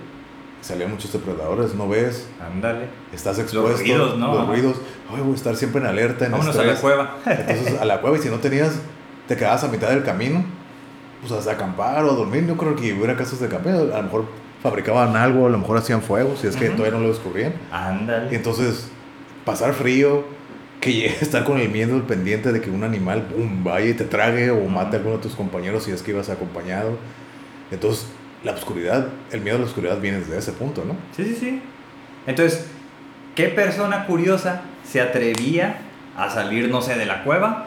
salían 0.65 0.89
muchos 0.89 1.13
depredadores, 1.13 1.75
¿no 1.75 1.87
ves? 1.87 2.27
Ándale. 2.41 2.87
Estás 3.13 3.37
expuesto. 3.37 3.69
Los 3.69 3.79
ruidos, 3.79 4.17
¿no? 4.17 4.33
Los 4.33 4.47
ruidos. 4.47 4.77
Ay, 5.13 5.21
voy 5.21 5.33
a 5.33 5.35
estar 5.35 5.55
siempre 5.55 5.79
en 5.79 5.87
alerta. 5.87 6.25
En 6.25 6.31
Vámonos 6.31 6.57
a 6.57 6.63
la 6.63 6.75
cueva. 6.75 7.17
Entonces, 7.25 7.79
a 7.79 7.85
la 7.85 8.01
cueva, 8.01 8.17
y 8.17 8.21
si 8.21 8.29
no 8.29 8.39
tenías, 8.39 8.79
te 9.27 9.35
quedabas 9.37 9.63
a 9.63 9.67
mitad 9.67 9.89
del 9.89 10.03
camino, 10.03 10.43
pues 11.21 11.31
hasta 11.31 11.51
acampar 11.51 12.03
o 12.05 12.15
dormir. 12.15 12.47
Yo 12.47 12.57
creo 12.57 12.75
que 12.75 12.93
hubiera 12.93 13.15
casos 13.15 13.39
de 13.39 13.47
camping. 13.47 13.69
A 13.69 13.97
lo 13.97 14.03
mejor 14.03 14.25
fabricaban 14.63 15.15
algo, 15.15 15.45
a 15.45 15.49
lo 15.49 15.59
mejor 15.59 15.77
hacían 15.77 16.01
fuego, 16.01 16.35
si 16.35 16.47
es 16.47 16.55
que 16.55 16.69
todavía 16.69 16.97
no 16.97 17.03
lo 17.03 17.09
descubrían. 17.09 17.53
Ándale. 17.71 18.31
Y 18.31 18.35
entonces, 18.35 18.87
pasar 19.45 19.73
frío, 19.73 20.23
que 20.81 21.05
estar 21.21 21.43
con 21.43 21.59
el 21.59 21.69
miedo, 21.69 21.95
el 21.95 22.03
pendiente 22.03 22.51
de 22.51 22.59
que 22.59 22.71
un 22.71 22.83
animal, 22.83 23.27
boom, 23.29 23.63
vaya 23.63 23.85
y 23.85 23.93
te 23.93 24.05
trague 24.05 24.49
o 24.49 24.67
mate 24.67 24.95
a 24.95 24.99
alguno 24.99 25.17
de 25.17 25.21
tus 25.21 25.35
compañeros 25.35 25.83
si 25.83 25.91
es 25.91 26.01
que 26.01 26.09
ibas 26.09 26.29
acompañado. 26.29 26.97
Entonces, 27.69 28.07
la 28.45 28.51
oscuridad, 28.51 29.07
el 29.31 29.41
miedo 29.41 29.57
a 29.57 29.59
la 29.59 29.65
oscuridad 29.65 29.99
viene 29.99 30.19
desde 30.19 30.37
ese 30.37 30.51
punto, 30.51 30.85
¿no? 30.85 30.95
Sí, 31.15 31.25
sí, 31.25 31.35
sí. 31.35 31.61
Entonces, 32.27 32.67
¿qué 33.33 33.49
persona 33.49 34.05
curiosa 34.05 34.61
se 34.87 35.01
atrevía 35.01 35.77
a 36.15 36.29
salir, 36.29 36.69
no 36.69 36.81
sé, 36.81 36.95
de 36.95 37.07
la 37.07 37.23
cueva 37.23 37.65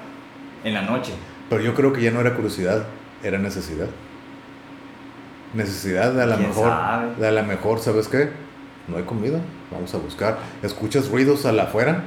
en 0.63 0.75
la 0.75 0.83
noche? 0.83 1.13
Pero 1.51 1.63
yo 1.63 1.75
creo 1.75 1.93
que 1.93 2.01
ya 2.01 2.13
no 2.13 2.21
era 2.21 2.35
curiosidad, 2.35 2.87
era 3.25 3.39
necesidad. 3.39 3.89
Necesidad 5.53 6.13
de 6.13 6.23
a 6.23 6.27
la 6.27 6.37
mejor, 6.37 6.73
de 7.19 7.27
a 7.27 7.33
la 7.33 7.43
mejor, 7.43 7.81
¿sabes 7.81 8.07
qué? 8.07 8.31
No 8.87 8.99
hay 8.99 9.03
comida, 9.03 9.41
vamos 9.73 9.93
a 9.95 9.99
buscar. 9.99 10.39
Escuchas 10.63 11.09
ruidos 11.09 11.45
a 11.45 11.51
la 11.51 11.65
afuera, 11.65 12.05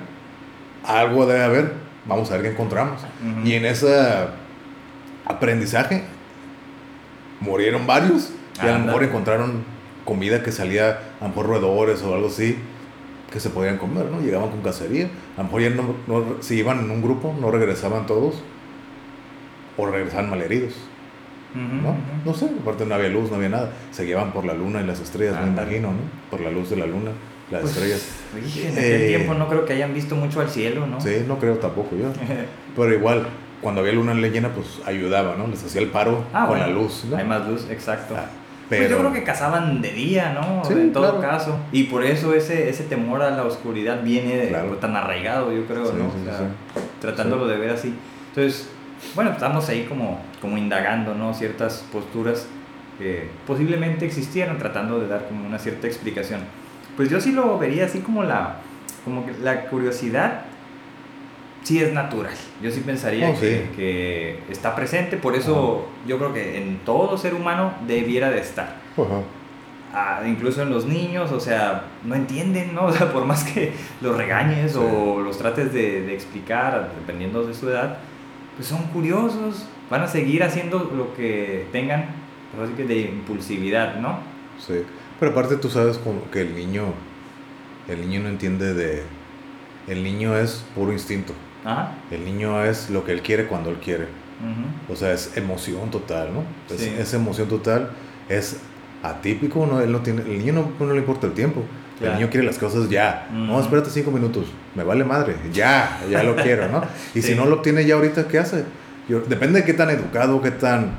algo 0.85 1.25
debe 1.25 1.43
haber, 1.43 1.73
vamos 2.05 2.31
a 2.31 2.35
ver 2.35 2.43
qué 2.43 2.51
encontramos. 2.51 3.01
Y 3.43 3.53
en 3.53 3.65
ese 3.65 4.27
aprendizaje 5.25 6.03
murieron 7.41 7.85
varios 7.85 8.31
y 8.57 8.67
a 8.67 8.77
lo 8.77 8.85
mejor 8.85 9.03
encontraron 9.03 9.63
comida 10.05 10.43
que 10.43 10.51
salía, 10.51 10.99
a 11.19 11.23
lo 11.23 11.29
mejor 11.29 11.47
roedores 11.47 12.01
o 12.03 12.13
algo 12.13 12.27
así, 12.27 12.57
que 13.31 13.39
se 13.39 13.49
podían 13.49 13.77
comer, 13.77 14.05
¿no? 14.05 14.19
Llegaban 14.19 14.49
con 14.49 14.61
cacería. 14.61 15.09
A 15.35 15.39
lo 15.39 15.43
mejor 15.45 15.61
ya 15.61 15.69
no, 15.69 16.25
si 16.41 16.55
iban 16.55 16.79
en 16.79 16.91
un 16.91 17.01
grupo, 17.01 17.35
no 17.39 17.49
regresaban 17.49 18.05
todos. 18.05 18.43
o 19.77 19.85
regresaban 19.85 20.29
malheridos. 20.29 20.73
¿no? 21.53 21.95
No 22.25 22.33
sé, 22.33 22.49
aparte 22.61 22.85
no 22.85 22.95
había 22.95 23.09
luz, 23.09 23.29
no 23.29 23.37
había 23.37 23.49
nada. 23.49 23.71
Se 23.91 24.03
guiaban 24.05 24.31
por 24.31 24.45
la 24.45 24.53
luna 24.53 24.81
y 24.81 24.85
las 24.85 24.99
estrellas, 24.99 25.35
me 25.41 25.47
imagino, 25.47 25.89
¿no? 25.89 25.99
Por 26.29 26.41
la 26.41 26.51
luz 26.51 26.69
de 26.69 26.77
la 26.77 26.85
luna, 26.85 27.11
las 27.49 27.61
pues, 27.61 27.73
estrellas. 27.73 28.09
en 28.33 28.71
aquel 28.77 29.01
eh, 29.01 29.07
tiempo 29.07 29.33
no 29.33 29.47
creo 29.47 29.65
que 29.65 29.73
hayan 29.73 29.93
visto 29.93 30.15
mucho 30.15 30.41
al 30.41 30.49
cielo, 30.49 30.87
¿no? 30.87 31.01
Sí, 31.01 31.23
no 31.27 31.39
creo 31.39 31.57
tampoco 31.57 31.95
yo. 31.95 32.11
Pero 32.75 32.93
igual, 32.93 33.27
cuando 33.61 33.81
había 33.81 33.93
luna 33.93 34.13
llena, 34.13 34.49
pues 34.49 34.79
ayudaba, 34.85 35.35
¿no? 35.35 35.47
Les 35.47 35.63
hacía 35.63 35.81
el 35.81 35.89
paro 35.89 36.23
ah, 36.33 36.47
con 36.47 36.59
la 36.59 36.67
luz, 36.67 37.05
Hay 37.15 37.25
más 37.25 37.47
luz, 37.47 37.67
exacto. 37.69 38.15
Ah, 38.17 38.29
pero... 38.71 38.83
Pues 38.83 38.91
yo 38.91 38.99
creo 38.99 39.11
que 39.11 39.23
cazaban 39.25 39.81
de 39.81 39.91
día, 39.91 40.31
¿no? 40.31 40.63
en 40.71 40.93
todo 40.93 41.19
caso. 41.19 41.59
Y 41.73 41.83
por 41.83 42.05
eso 42.05 42.33
ese, 42.33 42.69
ese 42.69 42.85
temor 42.85 43.21
a 43.21 43.31
la 43.31 43.43
oscuridad 43.43 44.01
viene 44.01 44.49
tan 44.79 44.95
arraigado, 44.95 45.51
yo 45.51 45.65
creo, 45.65 45.91
¿no? 45.91 46.09
tratándolo 47.01 47.47
de 47.47 47.57
ver 47.57 47.71
así. 47.71 47.93
Entonces, 48.29 48.69
bueno, 49.13 49.31
estamos 49.31 49.67
ahí 49.67 49.83
como, 49.89 50.21
como 50.39 50.57
indagando, 50.57 51.13
¿no? 51.13 51.33
Ciertas 51.33 51.83
posturas 51.91 52.47
que 52.97 53.27
posiblemente 53.45 54.05
existieran, 54.05 54.57
tratando 54.57 55.01
de 55.01 55.09
dar 55.09 55.27
como 55.27 55.45
una 55.45 55.59
cierta 55.59 55.87
explicación. 55.87 56.39
Pues 56.95 57.09
yo 57.09 57.19
sí 57.19 57.33
lo 57.33 57.59
vería 57.59 57.85
así 57.85 57.99
como 57.99 58.23
la, 58.23 58.59
como 59.03 59.25
la 59.43 59.65
curiosidad 59.65 60.45
sí 61.63 61.79
es 61.79 61.93
natural. 61.93 62.33
Yo 62.61 62.71
sí 62.71 62.81
pensaría 62.81 63.29
oh, 63.29 63.39
que, 63.39 64.39
está 64.49 64.75
presente, 64.75 65.17
por 65.17 65.35
eso 65.35 65.87
yo 66.07 66.17
creo 66.17 66.33
que 66.33 66.57
en 66.57 66.79
todo 66.79 67.17
ser 67.17 67.33
humano 67.33 67.73
debiera 67.87 68.29
de 68.29 68.39
estar. 68.39 68.77
Ah, 69.93 70.21
incluso 70.25 70.61
en 70.61 70.69
los 70.69 70.85
niños, 70.85 71.31
o 71.31 71.39
sea, 71.39 71.85
no 72.03 72.15
entienden, 72.15 72.73
¿no? 72.73 72.85
O 72.87 72.93
sea, 72.93 73.11
por 73.11 73.25
más 73.25 73.43
que 73.43 73.73
los 74.01 74.15
regañes 74.15 74.75
o 74.75 75.19
los 75.21 75.37
trates 75.37 75.73
de, 75.73 76.01
de, 76.01 76.13
explicar, 76.13 76.91
dependiendo 76.99 77.43
de 77.43 77.53
su 77.53 77.69
edad, 77.69 77.97
pues 78.55 78.67
son 78.67 78.83
curiosos, 78.87 79.65
van 79.89 80.01
a 80.01 80.07
seguir 80.07 80.43
haciendo 80.43 80.91
lo 80.95 81.13
que 81.13 81.67
tengan, 81.71 82.05
pues 82.55 82.69
así 82.69 82.77
que 82.77 82.85
de 82.85 83.01
impulsividad, 83.01 83.95
¿no? 83.97 84.19
Sí, 84.65 84.83
pero 85.19 85.31
aparte 85.31 85.57
tú 85.57 85.69
sabes 85.69 85.97
como 85.97 86.29
que 86.31 86.41
el 86.41 86.55
niño, 86.55 86.93
el 87.87 88.01
niño 88.01 88.21
no 88.21 88.29
entiende 88.29 88.73
de, 88.73 89.03
el 89.87 90.03
niño 90.03 90.35
es 90.37 90.63
puro 90.75 90.93
instinto. 90.93 91.33
Ajá. 91.63 91.93
El 92.09 92.25
niño 92.25 92.63
es 92.63 92.89
lo 92.89 93.03
que 93.03 93.11
él 93.11 93.21
quiere 93.21 93.47
cuando 93.47 93.69
él 93.69 93.77
quiere. 93.77 94.07
O 94.89 94.95
sea, 94.95 95.13
es 95.13 95.37
emoción 95.37 95.91
total, 95.91 96.29
¿no? 96.33 96.43
Es, 96.73 96.81
Esa 96.81 97.17
emoción 97.17 97.47
total 97.47 97.91
es 98.27 98.57
atípico, 99.03 99.67
¿no? 99.67 99.81
Él 99.81 99.91
no 99.91 99.99
tiene, 99.99 100.21
el 100.23 100.39
niño 100.39 100.53
no, 100.53 100.85
no 100.85 100.93
le 100.93 100.99
importa 100.99 101.27
el 101.27 101.33
tiempo. 101.33 101.63
El 102.01 102.15
niño 102.15 102.29
quiere 102.31 102.45
las 102.45 102.57
cosas 102.57 102.89
ya. 102.89 103.27
No, 103.31 103.59
espérate 103.61 103.91
cinco 103.91 104.09
minutos. 104.09 104.47
Me 104.73 104.83
vale 104.83 105.03
madre. 105.03 105.35
Ya, 105.53 106.01
ya 106.09 106.23
lo 106.23 106.35
quiero, 106.43 106.67
¿no? 106.67 106.81
Y 107.13 107.21
si 107.21 107.35
no 107.35 107.45
lo 107.45 107.57
obtiene 107.57 107.85
ya 107.85 107.95
ahorita, 107.95 108.27
¿qué 108.27 108.39
hace? 108.39 108.65
depende 109.27 109.59
de 109.59 109.65
qué 109.65 109.73
tan 109.73 109.89
educado, 109.89 110.41
qué 110.41 110.51
tan 110.51 110.91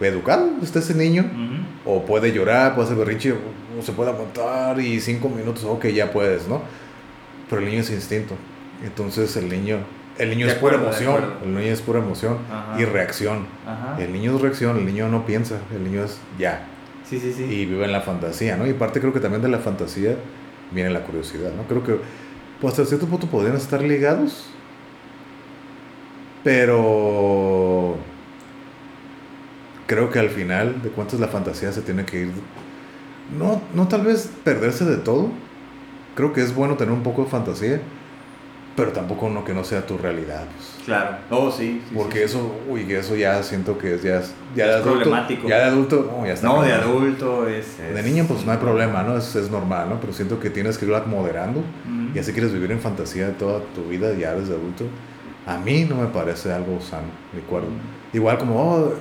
educado 0.00 0.50
está 0.62 0.80
ese 0.80 0.94
niño. 0.94 1.24
O 1.84 2.04
puede 2.04 2.32
llorar, 2.32 2.74
puede 2.74 2.86
hacer 2.86 2.98
berrinche, 2.98 3.32
o 3.32 3.82
se 3.82 3.92
puede 3.92 4.10
aguantar 4.10 4.80
y 4.80 5.00
cinco 5.00 5.28
minutos, 5.28 5.64
ok, 5.64 5.86
ya 5.86 6.10
puedes, 6.10 6.48
¿no? 6.48 6.62
Pero 7.48 7.62
el 7.62 7.68
niño 7.68 7.80
es 7.80 7.90
instinto. 7.90 8.34
Entonces 8.82 9.36
el 9.36 9.48
niño, 9.48 9.78
el 10.18 10.30
niño 10.30 10.46
es 10.46 10.54
pura 10.54 10.76
emoción. 10.76 11.24
El 11.42 11.54
niño 11.54 11.72
es 11.72 11.80
pura 11.80 12.00
emoción 12.00 12.38
y 12.78 12.84
reacción. 12.84 13.46
El 13.98 14.12
niño 14.12 14.36
es 14.36 14.40
reacción, 14.40 14.78
el 14.78 14.86
niño 14.86 15.08
no 15.08 15.26
piensa, 15.26 15.58
el 15.74 15.84
niño 15.84 16.04
es 16.04 16.18
ya. 16.38 16.66
Sí, 17.08 17.20
sí, 17.20 17.32
sí. 17.32 17.44
Y 17.44 17.66
vive 17.66 17.84
en 17.84 17.92
la 17.92 18.00
fantasía, 18.00 18.56
¿no? 18.56 18.66
Y 18.66 18.72
parte 18.72 19.00
creo 19.00 19.12
que 19.12 19.20
también 19.20 19.42
de 19.42 19.48
la 19.48 19.58
fantasía 19.58 20.16
viene 20.72 20.90
la 20.90 21.02
curiosidad, 21.02 21.52
¿no? 21.52 21.64
Creo 21.64 21.84
que 21.84 21.98
pues 22.60 22.72
hasta 22.72 22.86
cierto 22.86 23.06
punto 23.06 23.26
podrían 23.26 23.56
estar 23.56 23.82
ligados, 23.82 24.46
pero 26.42 27.96
creo 29.86 30.10
que 30.10 30.18
al 30.18 30.30
final 30.30 30.82
de 30.82 30.88
cuentas 30.90 31.20
la 31.20 31.28
fantasía 31.28 31.72
se 31.72 31.82
tiene 31.82 32.04
que 32.04 32.22
ir, 32.22 32.32
no, 33.38 33.60
no 33.74 33.88
tal 33.88 34.02
vez 34.02 34.30
perderse 34.44 34.84
de 34.84 34.96
todo, 34.96 35.30
creo 36.14 36.32
que 36.32 36.42
es 36.42 36.54
bueno 36.54 36.76
tener 36.76 36.94
un 36.94 37.02
poco 37.02 37.24
de 37.24 37.30
fantasía, 37.30 37.80
pero 38.76 38.90
tampoco 38.92 39.26
uno 39.26 39.44
que 39.44 39.54
no 39.54 39.62
sea 39.62 39.86
tu 39.86 39.96
realidad. 39.96 40.44
Pues. 40.56 40.84
Claro, 40.86 41.16
oh, 41.30 41.50
sí. 41.50 41.82
Porque 41.94 42.24
eso, 42.24 42.56
uy, 42.68 42.92
eso 42.92 43.14
ya 43.14 43.42
siento 43.42 43.78
que 43.78 43.94
es 43.94 44.02
ya, 44.02 44.20
ya 44.54 44.66
de 44.66 44.74
adulto. 44.74 44.90
Problemático. 44.90 45.48
Ya 45.48 45.58
de 45.58 45.64
adulto, 45.64 46.10
no, 46.10 46.26
ya 46.26 46.32
está. 46.32 46.46
No, 46.48 46.62
de 46.62 46.72
adulto 46.72 47.48
es, 47.48 47.78
De 47.78 48.02
niño, 48.02 48.24
pues 48.26 48.44
no 48.44 48.52
hay 48.52 48.58
problema, 48.58 49.02
¿no? 49.02 49.16
Es, 49.16 49.34
es, 49.36 49.50
normal, 49.50 49.88
¿no? 49.88 50.00
Pero 50.00 50.12
siento 50.12 50.40
que 50.40 50.50
tienes 50.50 50.76
que 50.76 50.86
irlo 50.86 51.00
moderando 51.06 51.62
y 52.14 52.18
así 52.18 52.32
quieres 52.32 52.52
vivir 52.52 52.70
en 52.72 52.80
fantasía 52.80 53.36
toda 53.38 53.60
tu 53.74 53.88
vida 53.88 54.12
ya 54.14 54.34
desde 54.34 54.54
adulto. 54.54 54.84
A 55.46 55.58
mí 55.58 55.84
no 55.84 55.96
me 55.96 56.06
parece 56.06 56.52
algo 56.52 56.80
sano, 56.80 57.08
de 57.32 57.40
acuerdo. 57.40 57.68
Igual 58.12 58.38
como, 58.38 58.60
oh, 58.60 58.94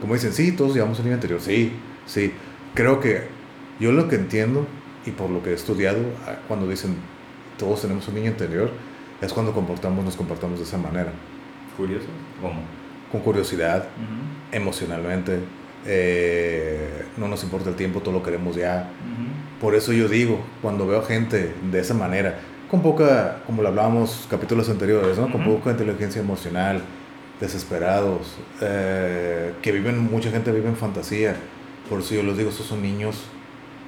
como 0.00 0.14
dicen, 0.14 0.32
sí, 0.32 0.52
todos 0.52 0.74
llevamos 0.74 0.98
un 0.98 1.04
niño 1.04 1.14
anterior. 1.14 1.40
Sí, 1.40 1.72
sí. 2.06 2.32
Creo 2.74 3.00
que 3.00 3.28
yo 3.80 3.92
lo 3.92 4.08
que 4.08 4.16
entiendo 4.16 4.66
y 5.06 5.10
por 5.10 5.30
lo 5.30 5.42
que 5.42 5.50
he 5.50 5.54
estudiado, 5.54 5.98
ah, 6.26 6.36
cuando 6.48 6.68
dicen 6.68 6.96
todos 7.58 7.82
tenemos 7.82 8.08
un 8.08 8.14
niño 8.14 8.30
interior, 8.30 8.70
es 9.24 9.32
cuando 9.32 9.52
comportamos, 9.52 10.04
nos 10.04 10.16
comportamos 10.16 10.58
de 10.58 10.64
esa 10.64 10.78
manera. 10.78 11.12
¿Curioso? 11.76 12.06
¿Cómo? 12.40 12.60
Con 13.10 13.20
curiosidad, 13.20 13.84
emocionalmente, 14.52 15.40
eh, 15.86 17.04
no 17.16 17.28
nos 17.28 17.42
importa 17.44 17.70
el 17.70 17.76
tiempo, 17.76 18.00
todo 18.00 18.14
lo 18.14 18.22
queremos 18.22 18.56
ya. 18.56 18.90
Por 19.60 19.74
eso 19.74 19.92
yo 19.92 20.08
digo, 20.08 20.40
cuando 20.62 20.86
veo 20.86 21.02
gente 21.02 21.54
de 21.70 21.80
esa 21.80 21.94
manera, 21.94 22.38
con 22.70 22.82
poca, 22.82 23.42
como 23.46 23.62
lo 23.62 23.68
hablábamos 23.68 24.26
capítulos 24.30 24.68
anteriores, 24.68 25.18
¿no? 25.18 25.30
con 25.30 25.44
poca 25.44 25.70
inteligencia 25.70 26.20
emocional, 26.20 26.82
desesperados, 27.40 28.36
eh, 28.60 29.52
que 29.62 29.72
viven, 29.72 30.10
mucha 30.10 30.30
gente 30.30 30.50
vive 30.50 30.68
en 30.68 30.76
fantasía. 30.76 31.36
Por 31.88 32.00
eso 32.00 32.14
yo 32.14 32.22
les 32.22 32.36
digo, 32.36 32.50
esos 32.50 32.66
son 32.66 32.82
niños 32.82 33.24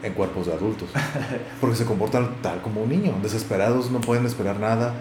en 0.02 0.12
cuerpos 0.12 0.46
de 0.46 0.52
adultos. 0.52 0.88
Porque 1.60 1.76
se 1.76 1.84
comportan 1.84 2.36
tal 2.42 2.60
como 2.62 2.82
un 2.82 2.90
niño, 2.90 3.14
desesperados, 3.22 3.90
no 3.90 4.00
pueden 4.00 4.26
esperar 4.26 4.60
nada, 4.60 4.94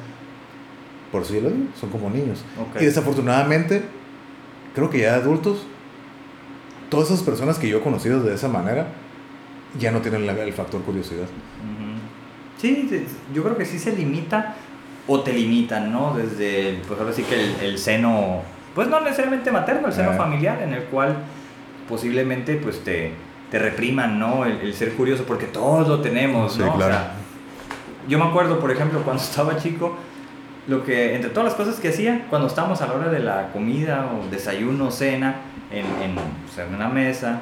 por 1.16 1.22
lo 1.22 1.34
digo, 1.34 1.50
son 1.80 1.90
como 1.92 2.10
niños. 2.10 2.44
Y 2.78 2.84
desafortunadamente, 2.84 3.84
creo 4.74 4.90
que 4.90 5.00
ya 5.00 5.16
adultos, 5.16 5.66
todas 6.90 7.10
esas 7.10 7.24
personas 7.24 7.58
que 7.58 7.70
yo 7.70 7.78
he 7.78 7.82
conocido 7.82 8.22
de 8.22 8.36
esa 8.36 8.50
manera, 8.50 8.88
ya 9.80 9.92
no 9.92 10.02
tienen 10.02 10.28
el 10.28 10.54
factor 10.54 10.82
curiosidad. 10.82 11.28
Sí, 12.58 13.08
yo 13.34 13.44
creo 13.44 13.58
que 13.58 13.66
sí 13.66 13.80
se 13.80 13.96
limita 13.96 14.56
o 15.08 15.22
te 15.22 15.32
limitan, 15.32 15.94
¿no? 15.94 16.16
Desde, 16.18 16.82
pues 16.86 17.00
ahora 17.00 17.14
sí 17.14 17.24
que 17.24 17.66
el, 17.66 17.78
seno, 17.78 18.42
pues 18.74 18.90
no 18.90 19.00
necesariamente 19.00 19.52
materno, 19.52 19.88
el 19.88 19.94
seno 19.94 20.12
ah. 20.12 20.18
familiar, 20.18 20.62
en 20.64 20.74
el 20.74 20.84
cual 20.86 21.16
posiblemente 21.88 22.56
pues 22.56 22.84
te, 22.84 23.14
te 23.52 23.60
repriman, 23.60 24.20
¿no? 24.20 24.44
El, 24.44 24.74
ser 24.74 24.94
curioso, 24.96 25.24
porque 25.26 25.46
todos 25.46 25.88
lo 25.88 26.02
tenemos, 26.02 26.58
¿no? 26.58 26.76
Claro. 26.76 26.98
yo 28.10 28.20
me 28.20 28.26
acuerdo, 28.26 28.60
por 28.60 28.72
ejemplo, 28.72 29.02
cuando 29.04 29.24
estaba 29.24 29.58
chico, 29.58 29.96
lo 30.68 30.84
que, 30.84 31.16
entre 31.16 31.30
todas 31.30 31.46
las 31.46 31.54
cosas 31.56 31.80
que 31.80 31.90
hacía, 31.90 32.26
cuando 32.30 32.48
estábamos 32.48 32.82
a 32.82 32.88
la 32.88 32.94
hora 32.94 33.10
de 33.10 33.20
la 33.20 33.52
comida 33.52 34.10
o 34.12 34.30
desayuno, 34.30 34.92
cena, 34.92 35.36
en, 35.72 35.86
en, 36.02 36.16
pues, 36.16 36.58
en 36.68 36.74
una 36.74 36.90
mesa, 36.90 37.42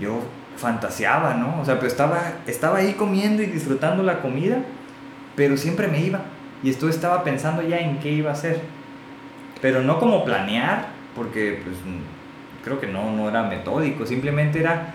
yo 0.00 0.20
fantaseaba, 0.56 1.34
¿no? 1.34 1.60
O 1.60 1.64
sea, 1.64 1.78
pues 1.80 1.92
estaba, 1.92 2.20
estaba 2.46 2.78
ahí 2.78 2.92
comiendo 2.92 3.42
y 3.42 3.46
disfrutando 3.46 4.02
la 4.02 4.20
comida, 4.20 4.58
pero 5.34 5.56
siempre 5.56 5.88
me 5.88 6.00
iba. 6.00 6.20
Y 6.62 6.70
esto 6.70 6.88
estaba 6.88 7.24
pensando 7.24 7.62
ya 7.62 7.78
en 7.78 7.98
qué 7.98 8.10
iba 8.10 8.30
a 8.30 8.34
hacer. 8.34 8.60
Pero 9.60 9.82
no 9.82 9.98
como 9.98 10.24
planear, 10.24 10.88
porque 11.16 11.60
pues 11.64 11.76
creo 12.64 12.78
que 12.78 12.86
no, 12.86 13.10
no 13.10 13.28
era 13.28 13.42
metódico, 13.42 14.06
simplemente 14.06 14.60
era 14.60 14.94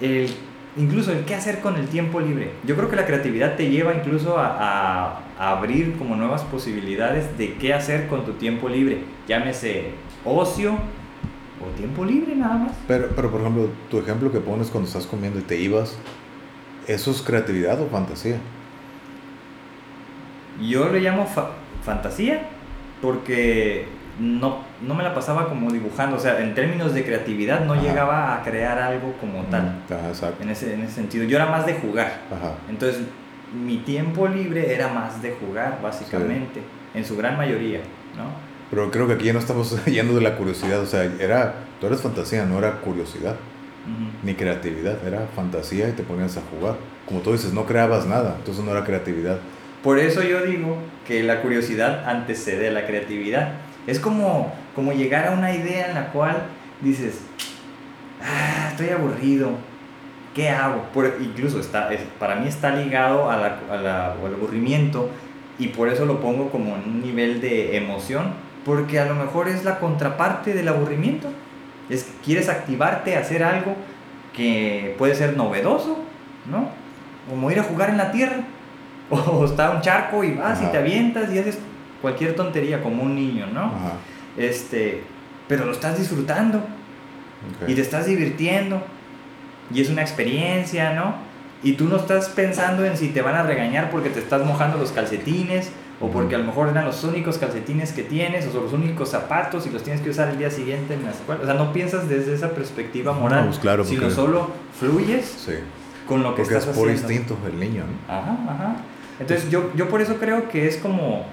el 0.00 0.34
incluso 0.78 1.12
el 1.12 1.24
qué 1.24 1.34
hacer 1.34 1.60
con 1.60 1.76
el 1.76 1.88
tiempo 1.88 2.20
libre. 2.20 2.52
Yo 2.64 2.76
creo 2.76 2.88
que 2.88 2.96
la 2.96 3.06
creatividad 3.06 3.56
te 3.56 3.70
lleva 3.70 3.94
incluso 3.94 4.36
a, 4.38 5.22
abrir 5.38 5.96
como 5.96 6.16
nuevas 6.16 6.42
posibilidades 6.42 7.38
de 7.38 7.54
qué 7.54 7.72
hacer 7.72 8.08
con 8.08 8.24
tu 8.24 8.32
tiempo 8.32 8.68
libre. 8.68 9.02
Llámese 9.28 9.90
ocio 10.24 10.72
o 11.60 11.76
tiempo 11.76 12.04
libre 12.04 12.34
nada 12.34 12.56
más. 12.56 12.72
Pero, 12.88 13.08
pero 13.14 13.30
por 13.30 13.40
ejemplo, 13.40 13.68
tu 13.90 13.98
ejemplo 13.98 14.32
que 14.32 14.40
pones 14.40 14.68
cuando 14.68 14.88
estás 14.88 15.06
comiendo 15.06 15.38
y 15.38 15.42
te 15.42 15.60
ibas, 15.60 15.96
¿eso 16.86 17.10
es 17.10 17.22
creatividad 17.22 17.80
o 17.80 17.86
fantasía? 17.86 18.38
Yo 20.60 20.88
le 20.88 21.00
llamo 21.00 21.26
fantasía 21.84 22.48
porque 23.00 23.86
no, 24.18 24.64
no 24.82 24.94
me 24.94 25.02
la 25.02 25.14
pasaba 25.14 25.48
como 25.48 25.70
dibujando, 25.70 26.16
o 26.16 26.20
sea, 26.20 26.40
en 26.40 26.54
términos 26.54 26.92
de 26.92 27.04
creatividad 27.04 27.64
no 27.64 27.80
llegaba 27.80 28.34
a 28.34 28.42
crear 28.42 28.78
algo 28.78 29.14
como 29.20 29.44
tal. 29.44 29.82
En, 30.40 30.50
ese, 30.50 30.74
en 30.74 30.82
ese 30.82 30.94
sentido, 30.94 31.24
yo 31.24 31.36
era 31.36 31.46
más 31.46 31.66
de 31.66 31.74
jugar. 31.74 32.20
Entonces, 32.68 33.02
mi 33.52 33.78
tiempo 33.78 34.26
libre 34.26 34.74
era 34.74 34.88
más 34.88 35.22
de 35.22 35.32
jugar, 35.32 35.78
básicamente, 35.82 36.60
en 36.94 37.04
su 37.04 37.16
gran 37.16 37.36
mayoría, 37.36 37.80
¿no? 38.16 38.48
Pero 38.70 38.90
creo 38.90 39.06
que 39.06 39.14
aquí 39.14 39.26
ya 39.26 39.32
no 39.32 39.38
estamos 39.38 39.84
yendo 39.86 40.14
de 40.14 40.20
la 40.20 40.36
curiosidad, 40.36 40.80
o 40.80 40.86
sea, 40.86 41.04
era, 41.04 41.54
tú 41.80 41.86
eres 41.86 42.00
fantasía, 42.00 42.44
no 42.44 42.58
era 42.58 42.80
curiosidad, 42.80 43.36
ni 44.22 44.34
creatividad, 44.34 44.98
era 45.06 45.26
fantasía 45.34 45.88
y 45.88 45.92
te 45.92 46.02
ponías 46.02 46.36
a 46.36 46.42
jugar. 46.42 46.74
Como 47.06 47.20
tú 47.20 47.32
dices, 47.32 47.54
no 47.54 47.64
creabas 47.64 48.06
nada, 48.06 48.34
entonces 48.38 48.62
no 48.62 48.72
era 48.72 48.84
creatividad. 48.84 49.38
Por 49.82 49.98
eso 49.98 50.22
yo 50.22 50.44
digo 50.44 50.76
que 51.06 51.22
la 51.22 51.40
curiosidad 51.40 52.06
antecede 52.06 52.68
a 52.68 52.72
la 52.72 52.86
creatividad 52.86 53.52
Es 53.88 53.98
como, 53.98 54.52
como 54.74 54.92
llegar 54.92 55.28
a 55.28 55.30
una 55.30 55.50
idea 55.50 55.88
en 55.88 55.94
la 55.94 56.12
cual 56.12 56.42
dices, 56.82 57.22
ah, 58.22 58.68
estoy 58.70 58.90
aburrido, 58.90 59.52
¿qué 60.34 60.50
hago? 60.50 60.82
Por, 60.92 61.16
incluso 61.22 61.58
está, 61.58 61.88
para 62.18 62.36
mí 62.36 62.48
está 62.48 62.76
ligado 62.76 63.30
a 63.30 63.38
la, 63.38 63.58
a 63.70 63.76
la, 63.78 64.12
al 64.12 64.34
aburrimiento 64.34 65.08
y 65.58 65.68
por 65.68 65.88
eso 65.88 66.04
lo 66.04 66.20
pongo 66.20 66.50
como 66.50 66.76
en 66.76 66.82
un 66.82 67.00
nivel 67.00 67.40
de 67.40 67.78
emoción, 67.78 68.34
porque 68.62 69.00
a 69.00 69.06
lo 69.06 69.14
mejor 69.14 69.48
es 69.48 69.64
la 69.64 69.78
contraparte 69.78 70.52
del 70.52 70.68
aburrimiento. 70.68 71.30
Es 71.88 72.12
quieres 72.22 72.50
activarte 72.50 73.16
a 73.16 73.20
hacer 73.20 73.42
algo 73.42 73.74
que 74.34 74.94
puede 74.98 75.14
ser 75.14 75.34
novedoso, 75.34 76.04
¿no? 76.44 76.68
Como 77.30 77.50
ir 77.50 77.58
a 77.58 77.62
jugar 77.62 77.88
en 77.88 77.96
la 77.96 78.12
tierra, 78.12 78.42
o 79.10 79.46
está 79.46 79.70
un 79.70 79.80
charco 79.80 80.22
y 80.24 80.34
vas 80.34 80.60
y 80.62 80.66
te 80.66 80.76
avientas 80.76 81.32
y 81.32 81.38
haces 81.38 81.58
cualquier 82.00 82.34
tontería 82.34 82.82
como 82.82 83.02
un 83.02 83.14
niño, 83.14 83.46
¿no? 83.52 83.72
Este, 84.36 85.02
pero 85.48 85.64
lo 85.64 85.72
estás 85.72 85.98
disfrutando 85.98 86.62
y 87.66 87.74
te 87.74 87.80
estás 87.80 88.06
divirtiendo 88.06 88.82
y 89.72 89.80
es 89.80 89.90
una 89.90 90.02
experiencia, 90.02 90.94
¿no? 90.94 91.14
Y 91.62 91.72
tú 91.72 91.86
no 91.86 91.96
estás 91.96 92.28
pensando 92.28 92.84
en 92.84 92.96
si 92.96 93.08
te 93.08 93.20
van 93.20 93.34
a 93.34 93.42
regañar 93.42 93.90
porque 93.90 94.10
te 94.10 94.20
estás 94.20 94.44
mojando 94.44 94.78
los 94.78 94.92
calcetines 94.92 95.70
o 96.00 96.08
porque 96.08 96.36
a 96.36 96.38
lo 96.38 96.44
mejor 96.44 96.68
eran 96.68 96.84
los 96.84 97.02
únicos 97.02 97.38
calcetines 97.38 97.92
que 97.92 98.04
tienes 98.04 98.46
o 98.46 98.52
son 98.52 98.64
los 98.64 98.72
únicos 98.72 99.08
zapatos 99.08 99.66
y 99.66 99.70
los 99.70 99.82
tienes 99.82 100.00
que 100.00 100.10
usar 100.10 100.28
el 100.28 100.38
día 100.38 100.50
siguiente 100.50 100.94
en 100.94 101.04
la 101.04 101.10
escuela. 101.10 101.42
O 101.42 101.46
sea, 101.46 101.54
no 101.54 101.72
piensas 101.72 102.08
desde 102.08 102.34
esa 102.34 102.50
perspectiva 102.50 103.12
moral, 103.12 103.46
pues 103.46 103.58
claro, 103.58 103.84
sino 103.84 104.08
solo 104.10 104.50
fluyes 104.78 105.48
con 106.06 106.22
lo 106.22 106.36
que 106.36 106.42
estás 106.42 106.58
haciendo. 106.58 106.80
Porque 106.80 106.94
es 106.94 107.00
por 107.02 107.10
instinto 107.10 107.38
el 107.46 107.58
niño, 107.58 107.84
¿no? 107.84 108.14
Ajá, 108.14 108.38
ajá. 108.48 108.76
Entonces 109.18 109.50
yo, 109.50 109.72
yo 109.74 109.88
por 109.88 110.00
eso 110.00 110.16
creo 110.18 110.48
que 110.48 110.68
es 110.68 110.76
como 110.76 111.26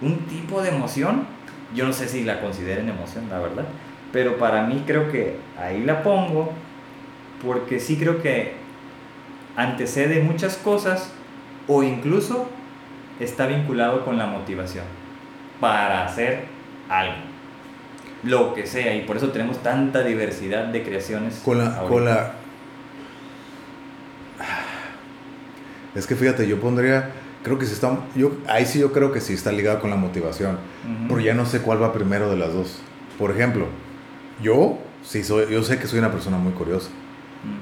un 0.00 0.18
tipo 0.26 0.62
de 0.62 0.70
emoción. 0.70 1.26
Yo 1.74 1.86
no 1.86 1.92
sé 1.92 2.08
si 2.08 2.24
la 2.24 2.40
consideren 2.40 2.88
emoción, 2.88 3.28
la 3.30 3.38
verdad. 3.38 3.64
Pero 4.12 4.38
para 4.38 4.64
mí 4.64 4.84
creo 4.86 5.10
que 5.10 5.38
ahí 5.58 5.82
la 5.82 6.02
pongo 6.02 6.52
porque 7.44 7.80
sí 7.80 7.96
creo 7.96 8.22
que 8.22 8.54
antecede 9.56 10.22
muchas 10.22 10.56
cosas 10.56 11.10
o 11.66 11.82
incluso 11.82 12.48
está 13.20 13.46
vinculado 13.46 14.04
con 14.04 14.18
la 14.18 14.26
motivación 14.26 14.84
para 15.60 16.04
hacer 16.04 16.44
algo. 16.88 17.14
Lo 18.22 18.54
que 18.54 18.66
sea, 18.66 18.94
y 18.94 19.02
por 19.02 19.16
eso 19.16 19.30
tenemos 19.30 19.62
tanta 19.62 20.02
diversidad 20.02 20.66
de 20.66 20.82
creaciones. 20.82 21.40
Con 21.44 21.58
la, 21.58 21.78
con 21.78 22.04
la... 22.04 22.32
Es 25.94 26.06
que 26.06 26.14
fíjate, 26.14 26.46
yo 26.46 26.60
pondría, 26.60 27.10
creo 27.46 27.60
que 27.60 27.66
si 27.66 27.74
está, 27.74 27.96
yo, 28.16 28.32
ahí 28.48 28.66
sí 28.66 28.80
yo 28.80 28.90
creo 28.90 29.12
que 29.12 29.20
sí 29.20 29.32
está 29.32 29.52
ligado 29.52 29.78
con 29.78 29.88
la 29.88 29.94
motivación, 29.94 30.58
pero 31.06 31.20
ya 31.20 31.32
no 31.32 31.46
sé 31.46 31.60
cuál 31.60 31.80
va 31.80 31.92
primero 31.92 32.28
de 32.28 32.36
las 32.36 32.52
dos. 32.52 32.80
Por 33.20 33.30
ejemplo, 33.30 33.66
yo 34.42 34.78
sí 35.04 35.22
soy, 35.22 35.46
yo 35.52 35.62
sé 35.62 35.78
que 35.78 35.86
soy 35.86 36.00
una 36.00 36.10
persona 36.10 36.38
muy 36.38 36.52
curiosa, 36.54 36.88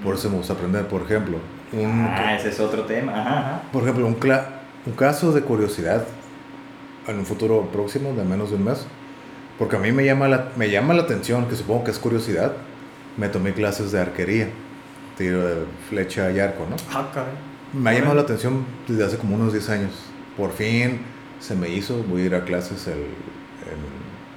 por 0.03 0.15
eso 0.15 0.31
me 0.31 0.39
gusta 0.39 0.55
aprender. 0.55 0.89
Por 0.89 1.03
ejemplo, 1.03 1.37
un, 1.75 2.09
ah, 2.11 2.35
ese 2.35 2.49
es 2.49 2.61
otro 2.61 2.85
tema. 2.85 3.61
Por 3.75 3.83
ejemplo, 3.83 4.07
un, 4.07 4.17
un 4.87 4.93
caso 4.95 5.33
de 5.33 5.43
curiosidad 5.43 6.07
en 7.07 7.19
un 7.19 7.27
futuro 7.27 7.69
próximo 7.71 8.15
de 8.15 8.25
menos 8.25 8.49
de 8.49 8.57
un 8.57 8.65
mes, 8.65 8.87
porque 9.59 9.77
a 9.77 9.81
mí 9.81 9.93
me 9.93 10.07
llama 10.07 10.29
la, 10.29 10.49
me 10.57 10.71
llama 10.71 10.95
la 10.95 11.03
atención, 11.03 11.47
que 11.47 11.57
supongo 11.57 11.85
que 11.85 11.91
es 11.91 11.99
curiosidad, 11.99 12.53
me 13.19 13.29
tomé 13.29 13.53
clases 13.53 13.93
de 13.93 14.01
arquería, 14.01 14.49
tiro 15.19 15.47
de 15.47 15.67
flecha 15.91 16.31
y 16.31 16.41
arco, 16.41 16.67
¿no? 16.71 16.77
Ah, 16.91 17.07
me 17.75 17.91
ha 17.91 17.95
llamado 17.95 18.15
la 18.15 18.23
atención 18.23 18.65
desde 18.87 19.05
hace 19.05 19.19
como 19.19 19.35
unos 19.37 19.53
10 19.53 19.69
años. 19.71 19.93
Por 20.37 20.53
fin 20.53 21.01
se 21.41 21.55
me 21.55 21.69
hizo, 21.69 22.03
voy 22.05 22.23
a 22.23 22.25
ir 22.27 22.35
a 22.35 22.45
clases 22.45 22.87
el, 22.87 23.07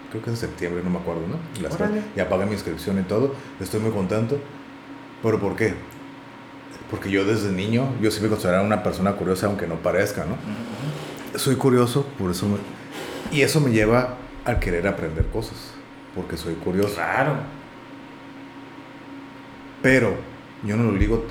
creo 0.10 0.24
que 0.24 0.30
es 0.32 0.42
en 0.42 0.50
septiembre, 0.50 0.82
no 0.84 0.90
me 0.90 1.00
acuerdo, 1.00 1.22
¿no? 1.28 1.38
ya 2.16 2.30
pagué 2.30 2.46
mi 2.46 2.54
inscripción 2.54 3.00
y 3.00 3.04
todo, 3.04 3.36
estoy 3.60 3.80
muy 3.80 3.92
contento. 3.92 4.40
¿Pero 5.22 5.40
por 5.40 5.56
qué? 5.56 5.74
Porque 6.92 7.10
yo 7.10 7.26
desde 7.26 7.52
niño, 7.52 7.94
yo 8.02 8.12
siempre 8.12 8.30
me 8.30 8.36
consideraba 8.36 8.64
una 8.64 8.84
persona 8.84 9.14
curiosa, 9.14 9.48
aunque 9.48 9.68
no 9.68 9.76
parezca, 9.76 10.26
¿no? 10.26 10.38
Soy 11.38 11.56
curioso, 11.56 12.06
por 12.18 12.32
eso 12.32 12.48
Y 13.32 13.42
eso 13.42 13.60
me 13.60 13.72
lleva 13.72 14.16
a 14.46 14.60
querer 14.60 14.88
aprender 14.88 15.26
cosas, 15.28 15.72
porque 16.16 16.38
soy 16.38 16.54
curioso. 16.56 16.96
Claro. 16.96 17.36
Pero, 19.82 20.16
yo 20.64 20.78
no 20.78 20.92
lo 20.92 20.98
digo... 20.98 21.26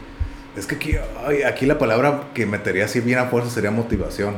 Es 0.56 0.66
que 0.66 0.74
aquí, 0.76 0.96
aquí 1.46 1.66
la 1.66 1.78
palabra 1.78 2.24
que 2.34 2.46
metería 2.46 2.86
así 2.86 3.00
bien 3.00 3.18
a 3.18 3.26
fuerza 3.26 3.50
sería 3.50 3.70
motivación. 3.70 4.36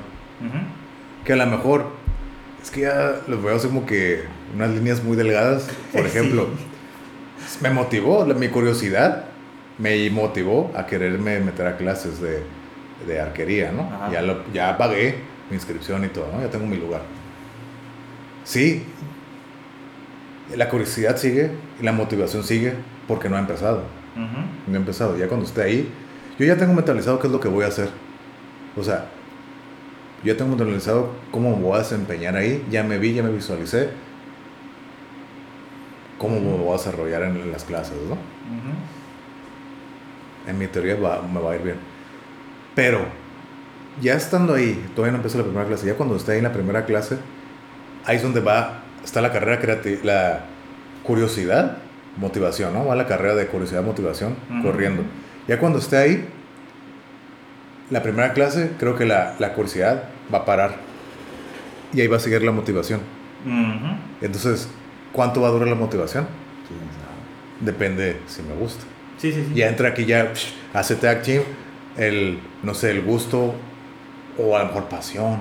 Que 1.24 1.32
a 1.32 1.36
lo 1.36 1.46
mejor, 1.46 1.86
es 2.62 2.70
que 2.70 2.82
ya 2.82 3.20
los 3.26 3.42
veo 3.42 3.56
así 3.56 3.68
como 3.68 3.86
que 3.86 4.22
unas 4.54 4.70
líneas 4.70 5.02
muy 5.02 5.16
delgadas. 5.16 5.68
Por 5.92 6.06
ejemplo, 6.06 6.48
me 7.60 7.70
motivó 7.70 8.24
mi 8.24 8.48
curiosidad 8.48 9.28
me 9.78 10.10
motivó 10.10 10.70
a 10.74 10.86
quererme 10.86 11.40
meter 11.40 11.66
a 11.66 11.76
clases 11.76 12.20
de, 12.20 12.42
de 13.06 13.20
arquería, 13.20 13.72
¿no? 13.72 14.12
Ya, 14.12 14.22
lo, 14.22 14.44
ya 14.52 14.76
pagué 14.76 15.14
mi 15.48 15.56
inscripción 15.56 16.04
y 16.04 16.08
todo, 16.08 16.28
¿no? 16.32 16.42
Ya 16.42 16.50
tengo 16.50 16.66
mi 16.66 16.76
lugar. 16.76 17.02
Sí, 18.44 18.82
la 20.54 20.68
curiosidad 20.68 21.16
sigue 21.16 21.50
y 21.80 21.84
la 21.84 21.92
motivación 21.92 22.42
sigue 22.42 22.74
porque 23.06 23.28
no 23.28 23.36
ha 23.36 23.40
empezado. 23.40 23.82
No 24.66 24.74
ha 24.74 24.76
empezado. 24.76 25.16
Ya 25.16 25.28
cuando 25.28 25.46
esté 25.46 25.62
ahí, 25.62 25.92
yo 26.38 26.46
ya 26.46 26.56
tengo 26.56 26.72
mentalizado 26.72 27.18
qué 27.18 27.26
es 27.26 27.32
lo 27.32 27.40
que 27.40 27.48
voy 27.48 27.64
a 27.64 27.68
hacer. 27.68 27.88
O 28.76 28.84
sea, 28.84 29.06
yo 30.22 30.32
ya 30.32 30.36
tengo 30.36 30.54
mentalizado 30.54 31.10
cómo 31.30 31.56
me 31.56 31.62
voy 31.62 31.74
a 31.74 31.78
desempeñar 31.78 32.36
ahí. 32.36 32.64
Ya 32.70 32.84
me 32.84 32.98
vi, 32.98 33.14
ya 33.14 33.22
me 33.22 33.30
visualicé. 33.30 33.90
Cómo 36.18 36.40
me 36.40 36.56
voy 36.56 36.70
a 36.70 36.72
desarrollar 36.78 37.22
en, 37.22 37.50
las 37.50 37.64
clases, 37.64 37.96
¿no? 38.08 38.16
en 40.48 40.58
mi 40.58 40.66
teoría 40.66 40.96
va, 40.96 41.22
me 41.22 41.40
va 41.40 41.52
a 41.52 41.56
ir 41.56 41.62
bien. 41.62 41.76
Pero 42.74 43.00
ya 44.00 44.14
estando 44.14 44.54
ahí, 44.54 44.90
todavía 44.94 45.12
no 45.12 45.18
empezó 45.18 45.38
la 45.38 45.44
primera 45.44 45.66
clase, 45.66 45.86
ya 45.86 45.94
cuando 45.94 46.16
esté 46.16 46.32
ahí 46.32 46.38
en 46.38 46.44
la 46.44 46.52
primera 46.52 46.84
clase, 46.86 47.18
ahí 48.04 48.16
es 48.16 48.22
donde 48.22 48.40
va, 48.40 48.82
está 49.04 49.20
la 49.20 49.32
carrera 49.32 49.60
creativa, 49.60 50.00
la 50.04 50.40
curiosidad, 51.02 51.78
motivación, 52.16 52.72
¿no? 52.72 52.86
Va 52.86 52.96
la 52.96 53.06
carrera 53.06 53.34
de 53.34 53.46
curiosidad, 53.46 53.82
motivación, 53.82 54.36
corriendo. 54.62 55.02
Ya 55.48 55.58
cuando 55.58 55.78
esté 55.78 55.96
ahí, 55.96 56.28
la 57.90 58.02
primera 58.02 58.34
clase, 58.34 58.72
creo 58.78 58.96
que 58.96 59.06
la, 59.06 59.34
la, 59.38 59.54
curiosidad 59.54 60.04
va 60.32 60.38
a 60.38 60.44
parar. 60.44 60.76
Y 61.92 62.02
ahí 62.02 62.06
va 62.06 62.18
a 62.18 62.20
seguir 62.20 62.42
la 62.42 62.52
motivación. 62.52 63.00
Entonces, 64.20 64.68
¿cuánto 65.12 65.40
va 65.40 65.48
a 65.48 65.50
durar 65.50 65.68
la 65.68 65.74
motivación? 65.74 66.26
Depende 67.60 68.18
si 68.26 68.42
me 68.42 68.54
gusta. 68.54 68.84
Sí, 69.16 69.32
sí, 69.32 69.44
sí. 69.48 69.54
Ya 69.54 69.68
entra 69.68 69.88
aquí, 69.88 70.04
ya 70.04 70.32
hace 70.74 70.94
tag 70.96 71.22
team, 71.22 71.42
el, 71.96 72.38
no 72.62 72.74
sé, 72.74 72.90
el 72.90 73.02
gusto 73.02 73.54
o 74.38 74.56
a 74.56 74.60
lo 74.60 74.66
mejor 74.66 74.84
pasión. 74.84 75.38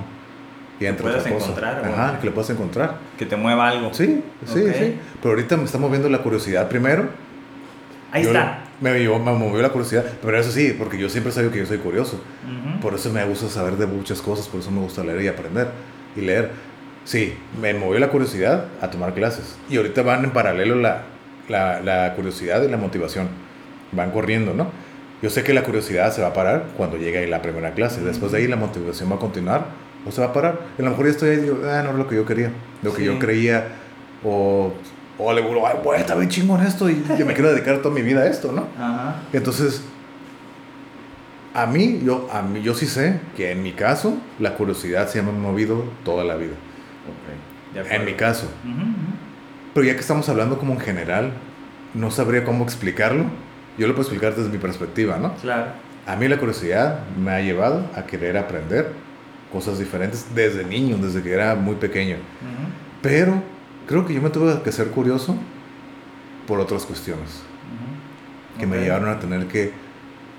Y 0.79 0.85
entra 0.85 1.05
que 1.05 1.19
puedas 1.19 1.43
encontrar. 1.43 1.85
Ajá, 1.85 2.19
que 2.19 2.25
le 2.27 2.31
puedas 2.31 2.49
encontrar. 2.49 2.97
Que 3.17 3.25
te 3.25 3.35
mueva 3.35 3.67
algo. 3.67 3.93
Sí, 3.93 4.23
sí, 4.45 4.63
sí. 4.73 4.97
Pero 5.21 5.33
ahorita 5.33 5.57
me 5.57 5.63
está 5.63 5.77
moviendo 5.77 6.07
la 6.07 6.19
curiosidad 6.19 6.69
primero. 6.69 7.09
Ahí 8.11 8.23
está. 8.23 8.63
Me, 8.79 8.91
me, 8.91 9.07
movió 9.07 9.61
la 9.61 9.69
curiosidad. 9.69 10.05
Pero 10.21 10.37
eso 10.37 10.51
sí, 10.51 10.75
porque 10.77 10.97
yo 10.97 11.09
siempre 11.09 11.31
sabía 11.31 11.51
que 11.51 11.59
yo 11.59 11.65
soy 11.65 11.79
curioso. 11.79 12.21
Por 12.81 12.93
eso 12.93 13.11
me 13.11 13.23
gusta 13.25 13.47
saber 13.47 13.75
de 13.77 13.87
muchas 13.87 14.21
cosas, 14.21 14.47
por 14.47 14.59
eso 14.59 14.71
me 14.71 14.81
gusta 14.81 15.03
leer 15.03 15.21
y 15.21 15.27
aprender. 15.27 15.67
Y 16.15 16.21
leer. 16.21 16.51
Sí, 17.03 17.33
me 17.61 17.73
movió 17.73 17.99
la 17.99 18.09
curiosidad 18.09 18.65
a 18.81 18.89
tomar 18.89 19.13
clases. 19.13 19.57
Y 19.69 19.77
ahorita 19.77 20.01
van 20.01 20.25
en 20.25 20.31
paralelo 20.31 20.75
la, 20.75 21.03
la, 21.47 21.79
la 21.81 22.13
curiosidad 22.15 22.63
y 22.63 22.67
la 22.67 22.77
motivación 22.77 23.29
van 23.91 24.11
corriendo, 24.11 24.53
¿no? 24.53 24.69
Yo 25.21 25.29
sé 25.31 25.43
que 25.43 25.53
la 25.53 25.63
curiosidad 25.63 26.13
se 26.13 26.21
va 26.21 26.27
a 26.27 26.33
parar 26.33 26.67
cuando 26.77 26.97
llegue 26.97 27.17
ahí 27.17 27.27
la 27.27 27.41
primera 27.41 27.71
clase. 27.71 28.01
Después 28.01 28.31
de 28.31 28.39
ahí 28.39 28.47
la 28.47 28.55
motivación 28.55 29.09
va 29.09 29.15
a 29.15 29.19
continuar 29.19 29.65
o 30.05 30.11
se 30.11 30.21
va 30.21 30.27
a 30.27 30.33
parar. 30.33 30.59
A 30.77 30.81
lo 30.81 30.89
mejor 30.91 31.05
ya 31.05 31.11
estoy 31.11 31.29
ahí 31.29 31.37
y 31.37 31.41
digo, 31.41 31.59
ah, 31.65 31.81
no 31.83 31.91
es 31.91 31.95
lo 31.95 32.07
que 32.07 32.15
yo 32.15 32.25
quería, 32.25 32.51
lo 32.83 32.93
que 32.93 33.03
yo 33.03 33.17
creía. 33.17 33.67
O, 34.23 34.73
o 35.17 35.33
le 35.33 35.41
digo, 35.41 35.67
ay, 35.67 35.77
pues 35.83 36.01
está 36.01 36.15
bien 36.15 36.29
chingón 36.29 36.61
esto 36.65 36.89
y 36.89 37.03
yo 37.17 37.25
me 37.25 37.33
quiero 37.33 37.51
dedicar 37.51 37.77
toda 37.81 37.93
mi 37.93 38.01
vida 38.01 38.21
a 38.21 38.27
esto, 38.27 38.51
¿no? 38.51 38.67
Ajá. 38.77 39.15
Entonces, 39.33 39.83
a 41.53 41.65
mí, 41.65 42.01
yo, 42.03 42.27
a 42.31 42.41
mí, 42.41 42.61
yo 42.61 42.73
sí 42.73 42.85
sé 42.85 43.19
que 43.35 43.51
en 43.51 43.63
mi 43.63 43.73
caso, 43.73 44.17
la 44.39 44.55
curiosidad 44.55 45.07
se 45.07 45.21
me 45.21 45.29
ha 45.29 45.33
movido 45.33 45.85
toda 46.03 46.23
la 46.23 46.35
vida. 46.35 46.53
Okay. 47.73 47.95
En 47.95 48.05
mi 48.05 48.13
caso. 48.13 48.47
Pero 49.73 49.85
ya 49.85 49.93
que 49.93 49.99
estamos 49.99 50.27
hablando 50.29 50.57
como 50.57 50.73
en 50.73 50.79
general, 50.79 51.31
no 51.93 52.11
sabría 52.11 52.43
cómo 52.43 52.63
explicarlo 52.63 53.25
yo 53.77 53.87
lo 53.87 53.93
puedo 53.93 54.09
explicar 54.09 54.35
desde 54.35 54.49
mi 54.49 54.57
perspectiva, 54.57 55.17
¿no? 55.17 55.33
Claro. 55.35 55.67
A 56.05 56.15
mí 56.15 56.27
la 56.27 56.37
curiosidad 56.37 57.01
me 57.15 57.31
ha 57.31 57.41
llevado 57.41 57.85
a 57.95 58.05
querer 58.05 58.37
aprender 58.37 58.91
cosas 59.51 59.77
diferentes 59.77 60.33
desde 60.33 60.63
niño, 60.63 60.97
desde 60.97 61.21
que 61.21 61.31
era 61.31 61.55
muy 61.55 61.75
pequeño. 61.75 62.17
Pero 63.01 63.41
creo 63.87 64.05
que 64.05 64.13
yo 64.13 64.21
me 64.21 64.29
tuve 64.29 64.61
que 64.61 64.71
ser 64.71 64.89
curioso 64.89 65.35
por 66.45 66.59
otras 66.59 66.85
cuestiones 66.85 67.41
que 68.59 68.65
me 68.65 68.79
llevaron 68.79 69.09
a 69.09 69.19
tener 69.19 69.47
que, 69.47 69.71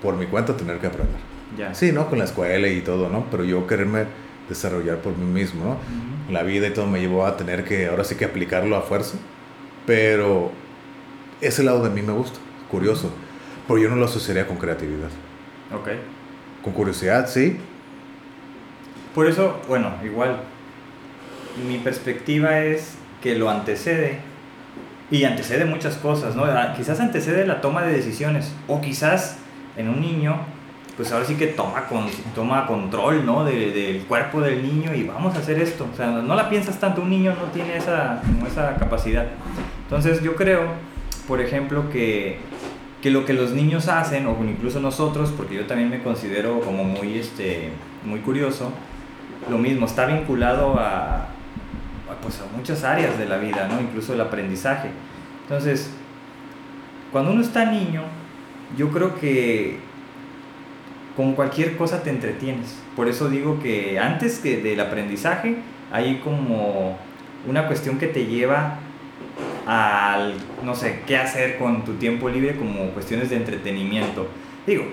por 0.01 0.15
mi 0.15 0.25
cuenta, 0.25 0.55
tener 0.55 0.79
que 0.79 0.87
aprender. 0.87 1.15
Ya. 1.57 1.73
Sí, 1.73 1.91
¿no? 1.91 2.09
Con 2.09 2.19
la 2.19 2.25
escuela 2.25 2.67
y 2.67 2.81
todo, 2.81 3.09
¿no? 3.09 3.25
Pero 3.31 3.45
yo 3.45 3.65
quererme 3.65 4.05
desarrollar 4.49 4.97
por 4.97 5.17
mí 5.17 5.25
mismo, 5.25 5.63
¿no? 5.63 6.33
la 6.33 6.43
vida 6.43 6.67
y 6.67 6.71
todo 6.71 6.85
me 6.85 6.99
llevó 6.99 7.25
a 7.25 7.37
tener 7.37 7.63
que, 7.63 7.87
ahora 7.87 8.03
sí 8.03 8.15
que 8.15 8.25
aplicarlo 8.25 8.75
a 8.75 8.81
fuerza. 8.81 9.17
Pero 9.85 10.51
ese 11.41 11.63
lado 11.63 11.83
de 11.83 11.89
mí 11.89 12.01
me 12.01 12.13
gusta, 12.13 12.39
curioso. 12.69 13.11
Pero 13.67 13.79
yo 13.79 13.89
no 13.89 13.95
lo 13.95 14.05
asociaría 14.05 14.47
con 14.47 14.57
creatividad. 14.57 15.09
Ok. 15.73 15.89
Con 16.63 16.73
curiosidad, 16.73 17.27
sí. 17.27 17.57
Por 19.15 19.27
eso, 19.27 19.59
bueno, 19.67 19.93
igual, 20.03 20.41
mi 21.67 21.77
perspectiva 21.79 22.59
es 22.59 22.98
que 23.21 23.35
lo 23.35 23.49
antecede 23.49 24.19
y 25.11 25.23
antecede 25.23 25.65
muchas 25.65 25.97
cosas, 25.97 26.35
¿no? 26.35 26.45
Ah, 26.45 26.73
quizás 26.75 26.99
antecede 26.99 27.45
la 27.45 27.61
toma 27.61 27.81
de 27.83 27.93
decisiones 27.93 28.53
o 28.67 28.79
quizás 28.79 29.37
en 29.75 29.89
un 29.89 30.01
niño, 30.01 30.37
pues 30.95 31.11
ahora 31.11 31.25
sí 31.25 31.35
que 31.35 31.47
toma, 31.47 31.85
con, 31.87 32.05
toma 32.35 32.67
control, 32.67 33.25
¿no? 33.25 33.43
del 33.43 34.03
cuerpo 34.07 34.41
del 34.41 34.61
niño 34.61 34.93
y 34.93 35.03
vamos 35.03 35.35
a 35.35 35.39
hacer 35.39 35.59
esto. 35.59 35.87
O 35.91 35.95
sea, 35.95 36.07
no 36.07 36.35
la 36.35 36.49
piensas 36.49 36.79
tanto, 36.79 37.01
un 37.01 37.09
niño 37.09 37.33
no 37.39 37.47
tiene 37.51 37.77
esa, 37.77 38.21
esa 38.47 38.75
capacidad. 38.75 39.25
Entonces 39.83 40.21
yo 40.21 40.35
creo, 40.35 40.61
por 41.27 41.41
ejemplo, 41.41 41.89
que, 41.89 42.37
que 43.01 43.09
lo 43.09 43.25
que 43.25 43.33
los 43.33 43.51
niños 43.51 43.87
hacen, 43.87 44.27
o 44.27 44.37
incluso 44.43 44.79
nosotros, 44.79 45.33
porque 45.35 45.55
yo 45.55 45.65
también 45.65 45.89
me 45.89 46.03
considero 46.03 46.59
como 46.59 46.83
muy, 46.83 47.17
este, 47.17 47.69
muy 48.03 48.19
curioso, 48.19 48.71
lo 49.49 49.57
mismo, 49.57 49.85
está 49.87 50.05
vinculado 50.05 50.75
a, 50.77 51.29
pues 52.21 52.41
a 52.41 52.57
muchas 52.57 52.83
áreas 52.83 53.17
de 53.17 53.25
la 53.25 53.37
vida, 53.37 53.67
¿no? 53.67 53.79
Incluso 53.81 54.13
el 54.13 54.21
aprendizaje. 54.21 54.89
Entonces, 55.43 55.89
cuando 57.11 57.31
uno 57.31 57.41
está 57.41 57.65
niño, 57.65 58.03
yo 58.77 58.89
creo 58.89 59.15
que 59.15 59.77
con 61.15 61.33
cualquier 61.33 61.75
cosa 61.75 62.03
te 62.03 62.09
entretienes. 62.09 62.79
Por 62.95 63.07
eso 63.07 63.29
digo 63.29 63.59
que 63.59 63.99
antes 63.99 64.39
que 64.39 64.57
del 64.57 64.79
aprendizaje 64.79 65.57
hay 65.91 66.19
como 66.23 66.97
una 67.47 67.67
cuestión 67.67 67.97
que 67.97 68.07
te 68.07 68.25
lleva 68.25 68.77
al, 69.65 70.35
no 70.63 70.75
sé, 70.75 71.01
qué 71.05 71.17
hacer 71.17 71.57
con 71.57 71.83
tu 71.83 71.93
tiempo 71.93 72.29
libre 72.29 72.55
como 72.55 72.89
cuestiones 72.91 73.29
de 73.29 73.37
entretenimiento. 73.37 74.27
Digo, 74.65 74.85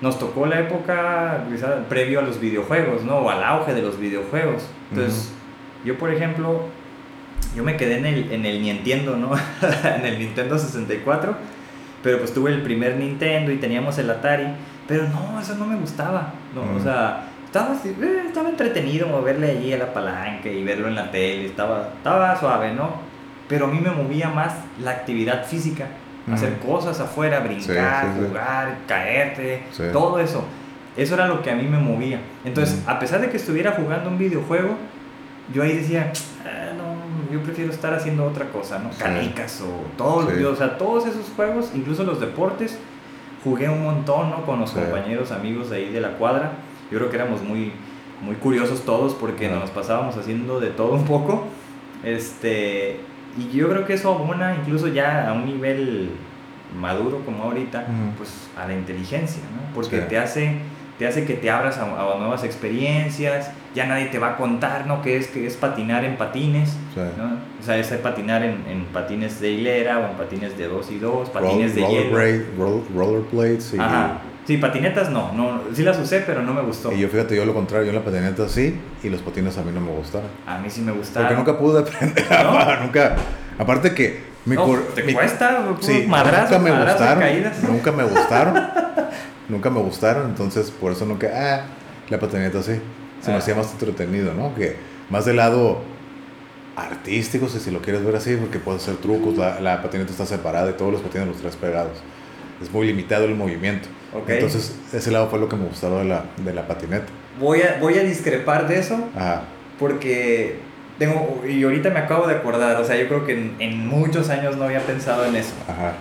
nos 0.00 0.18
tocó 0.18 0.46
la 0.46 0.60
época 0.60 1.44
previo 1.88 2.20
a 2.20 2.22
los 2.22 2.40
videojuegos, 2.40 3.04
¿no? 3.04 3.18
O 3.18 3.30
al 3.30 3.42
auge 3.42 3.74
de 3.74 3.82
los 3.82 3.98
videojuegos. 3.98 4.68
Entonces, 4.90 5.32
yo, 5.84 5.98
por 5.98 6.12
ejemplo, 6.12 6.66
yo 7.54 7.64
me 7.64 7.76
quedé 7.76 7.98
en 7.98 8.06
el, 8.06 8.32
en 8.32 8.46
el 8.46 8.62
Nintendo, 8.62 9.16
¿no? 9.16 9.32
en 9.96 10.04
el 10.04 10.18
Nintendo 10.18 10.58
64, 10.58 11.36
pero 12.02 12.18
pues 12.18 12.32
tuve 12.32 12.52
el 12.52 12.62
primer 12.62 12.96
Nintendo 12.96 13.52
y 13.52 13.56
teníamos 13.56 13.98
el 13.98 14.10
Atari, 14.10 14.46
pero 14.86 15.04
no, 15.08 15.40
eso 15.40 15.54
no 15.54 15.66
me 15.66 15.76
gustaba, 15.76 16.32
¿no? 16.54 16.76
O 16.76 16.80
sea, 16.80 17.24
estaba, 17.44 17.74
eh, 17.84 18.22
estaba 18.26 18.48
entretenido 18.50 19.08
moverle 19.08 19.50
allí 19.50 19.72
a 19.72 19.78
la 19.78 19.92
palanca 19.92 20.48
y 20.48 20.62
verlo 20.64 20.88
en 20.88 20.94
la 20.94 21.10
tele, 21.10 21.46
estaba, 21.46 21.90
estaba 21.96 22.38
suave, 22.38 22.72
¿no? 22.72 23.08
Pero 23.48 23.66
a 23.66 23.68
mí 23.68 23.80
me 23.80 23.90
movía 23.90 24.28
más 24.28 24.52
la 24.82 24.90
actividad 24.90 25.46
física, 25.46 25.86
hacer 26.30 26.58
cosas 26.58 27.00
afuera, 27.00 27.40
brincar, 27.40 28.08
jugar, 28.14 28.76
caerte, 28.86 29.62
todo 29.92 30.18
eso. 30.18 30.44
Eso 30.96 31.14
era 31.14 31.26
lo 31.26 31.42
que 31.42 31.50
a 31.50 31.54
mí 31.54 31.62
me 31.62 31.78
movía. 31.78 32.20
Entonces, 32.44 32.82
a 32.86 32.98
pesar 32.98 33.20
de 33.22 33.30
que 33.30 33.38
estuviera 33.38 33.72
jugando 33.72 34.10
un 34.10 34.18
videojuego, 34.18 34.76
yo 35.52 35.62
ahí 35.62 35.76
decía, 35.76 36.12
ah, 36.44 36.72
no, 36.76 37.32
yo 37.32 37.42
prefiero 37.42 37.72
estar 37.72 37.94
haciendo 37.94 38.24
otra 38.24 38.48
cosa, 38.50 38.78
¿no? 38.78 38.90
Canicas 38.98 39.62
o 39.62 39.96
todos, 39.96 40.26
o 40.26 40.56
sea, 40.56 40.78
todos 40.78 41.06
esos 41.06 41.26
juegos, 41.34 41.70
incluso 41.74 42.04
los 42.04 42.20
deportes, 42.20 42.78
jugué 43.44 43.68
un 43.68 43.84
montón, 43.84 44.30
¿no? 44.30 44.44
Con 44.44 44.60
los 44.60 44.72
compañeros, 44.72 45.32
amigos 45.32 45.70
de 45.70 45.76
ahí 45.76 45.90
de 45.90 46.00
la 46.00 46.12
cuadra. 46.12 46.52
Yo 46.90 46.98
creo 46.98 47.10
que 47.10 47.16
éramos 47.16 47.42
muy, 47.42 47.72
muy 48.22 48.36
curiosos 48.36 48.82
todos 48.82 49.14
porque 49.14 49.48
nos 49.48 49.70
pasábamos 49.70 50.16
haciendo 50.16 50.60
de 50.60 50.68
todo 50.68 50.92
un 50.92 51.04
poco. 51.04 51.46
Este, 52.04 53.00
y 53.36 53.56
yo 53.56 53.68
creo 53.68 53.84
que 53.86 53.94
eso 53.94 54.12
abona 54.12 54.54
incluso 54.54 54.88
ya 54.88 55.28
a 55.28 55.32
un 55.32 55.46
nivel 55.46 56.10
maduro 56.78 57.22
como 57.24 57.44
ahorita, 57.44 57.86
pues 58.16 58.48
a 58.56 58.66
la 58.66 58.74
inteligencia, 58.74 59.42
¿no? 59.54 59.74
Porque 59.74 59.98
te 60.00 60.18
hace 60.18 60.58
te 60.98 61.06
hace 61.06 61.24
que 61.24 61.34
te 61.34 61.50
abras 61.50 61.78
a, 61.78 61.86
nuevas 62.18 62.42
experiencias, 62.42 63.50
ya 63.74 63.86
nadie 63.86 64.06
te 64.06 64.18
va 64.18 64.30
a 64.30 64.36
contar, 64.36 64.86
¿no? 64.86 65.00
Que 65.00 65.16
es, 65.16 65.28
que 65.28 65.46
es 65.46 65.54
patinar 65.56 66.04
en 66.04 66.16
patines, 66.16 66.76
¿no? 66.96 67.38
O 67.60 67.62
sea, 67.64 67.76
es 67.76 67.86
patinar 67.88 68.42
en, 68.42 68.64
en, 68.68 68.84
patines 68.86 69.40
de 69.40 69.50
hilera 69.50 69.98
o 69.98 70.10
en 70.10 70.16
patines 70.16 70.58
de 70.58 70.66
dos 70.66 70.90
y 70.90 70.98
dos, 70.98 71.30
patines 71.30 71.74
de 71.74 71.86
hielo. 71.86 72.82
rollerblades 72.94 73.74
y... 73.74 73.78
Ajá. 73.78 74.18
Sí, 74.48 74.56
patinetas 74.56 75.10
no, 75.10 75.30
no, 75.34 75.60
sí 75.74 75.82
las 75.82 75.98
usé, 75.98 76.22
pero 76.26 76.42
no 76.42 76.54
me 76.54 76.62
gustó. 76.62 76.90
Y 76.90 77.00
yo 77.00 77.08
fíjate, 77.08 77.36
yo 77.36 77.44
lo 77.44 77.52
contrario, 77.52 77.84
yo 77.84 77.90
en 77.90 77.96
la 77.96 78.02
patineta 78.02 78.48
sí, 78.48 78.80
y 79.02 79.10
los 79.10 79.20
patines 79.20 79.58
a 79.58 79.62
mí 79.62 79.72
no 79.74 79.82
me 79.82 79.90
gustaron. 79.90 80.26
A 80.46 80.58
mí 80.58 80.70
sí 80.70 80.80
me 80.80 80.90
gustaron. 80.90 81.28
Porque 81.28 81.36
nunca 81.36 81.58
pude 81.58 81.80
aprender, 81.80 82.24
¿No? 82.44 82.76
nunca, 82.82 83.16
aparte 83.58 83.94
que... 83.94 84.26
Mi 84.46 84.56
no, 84.56 84.78
¿Te 84.94 85.12
cuesta? 85.12 85.64
Sí, 85.80 86.06
nunca 86.08 86.58
me 86.58 86.70
gustaron, 86.70 87.24
nunca 87.68 87.92
me 87.92 88.04
gustaron. 88.04 88.54
Nunca 89.48 89.70
me 89.70 89.80
gustaron, 89.80 90.28
entonces 90.28 90.70
por 90.70 90.92
eso 90.92 91.06
nunca, 91.06 91.28
ah, 91.34 91.66
la 92.08 92.18
patineta 92.18 92.62
sí, 92.62 92.80
se 93.20 93.30
me 93.30 93.36
ah. 93.36 93.38
hacía 93.38 93.54
más 93.54 93.72
entretenido, 93.72 94.34
¿no? 94.34 94.54
Que 94.54 94.76
más 95.10 95.24
del 95.24 95.36
lado 95.36 95.82
artístico, 96.76 97.48
si 97.48 97.70
lo 97.70 97.80
quieres 97.80 98.04
ver 98.04 98.16
así, 98.16 98.36
porque 98.36 98.58
puedes 98.58 98.82
hacer 98.82 98.96
trucos, 98.96 99.36
la, 99.36 99.60
la 99.60 99.82
patineta 99.82 100.12
está 100.12 100.26
separada 100.26 100.70
y 100.70 100.74
todos 100.74 100.92
los 100.92 101.00
patines 101.00 101.26
los 101.26 101.38
tres 101.38 101.56
pegados. 101.56 101.98
Es 102.62 102.70
muy 102.70 102.86
limitado 102.86 103.24
el 103.24 103.34
movimiento. 103.34 103.88
Entonces, 104.26 104.74
ese 104.92 105.10
lado 105.10 105.28
fue 105.28 105.38
lo 105.38 105.48
que 105.48 105.56
me 105.56 105.66
gustaba 105.66 106.00
de 106.00 106.06
la, 106.06 106.24
de 106.36 106.52
la 106.52 106.66
patineta. 106.66 107.06
Voy 107.38 107.62
a, 107.62 107.78
voy 107.80 107.98
a 107.98 108.02
discrepar 108.02 108.66
de 108.66 108.78
eso, 108.78 108.98
Ajá. 109.14 109.42
porque 109.78 110.58
tengo, 110.98 111.42
y 111.48 111.62
ahorita 111.62 111.90
me 111.90 112.00
acabo 112.00 112.26
de 112.26 112.34
acordar, 112.34 112.76
o 112.80 112.84
sea, 112.84 112.96
yo 112.96 113.06
creo 113.06 113.24
que 113.26 113.32
en, 113.32 113.56
en 113.58 113.86
muchos 113.86 114.28
años 114.30 114.56
no 114.56 114.64
había 114.64 114.80
pensado 114.80 115.24
en 115.24 115.36
eso. 115.36 115.52
Ajá. 115.68 115.94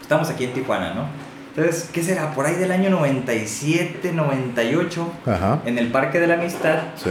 Estamos 0.00 0.28
aquí 0.30 0.44
en 0.44 0.52
Tijuana, 0.52 0.94
¿no? 0.94 1.06
Entonces, 1.56 1.88
¿qué 1.92 2.02
será? 2.02 2.32
Por 2.34 2.46
ahí 2.46 2.56
del 2.56 2.72
año 2.72 2.90
97, 2.90 4.12
98, 4.12 5.12
en 5.66 5.78
el 5.78 5.88
Parque 5.88 6.18
de 6.18 6.26
la 6.26 6.34
Amistad. 6.34 6.78
Sí. 6.96 7.10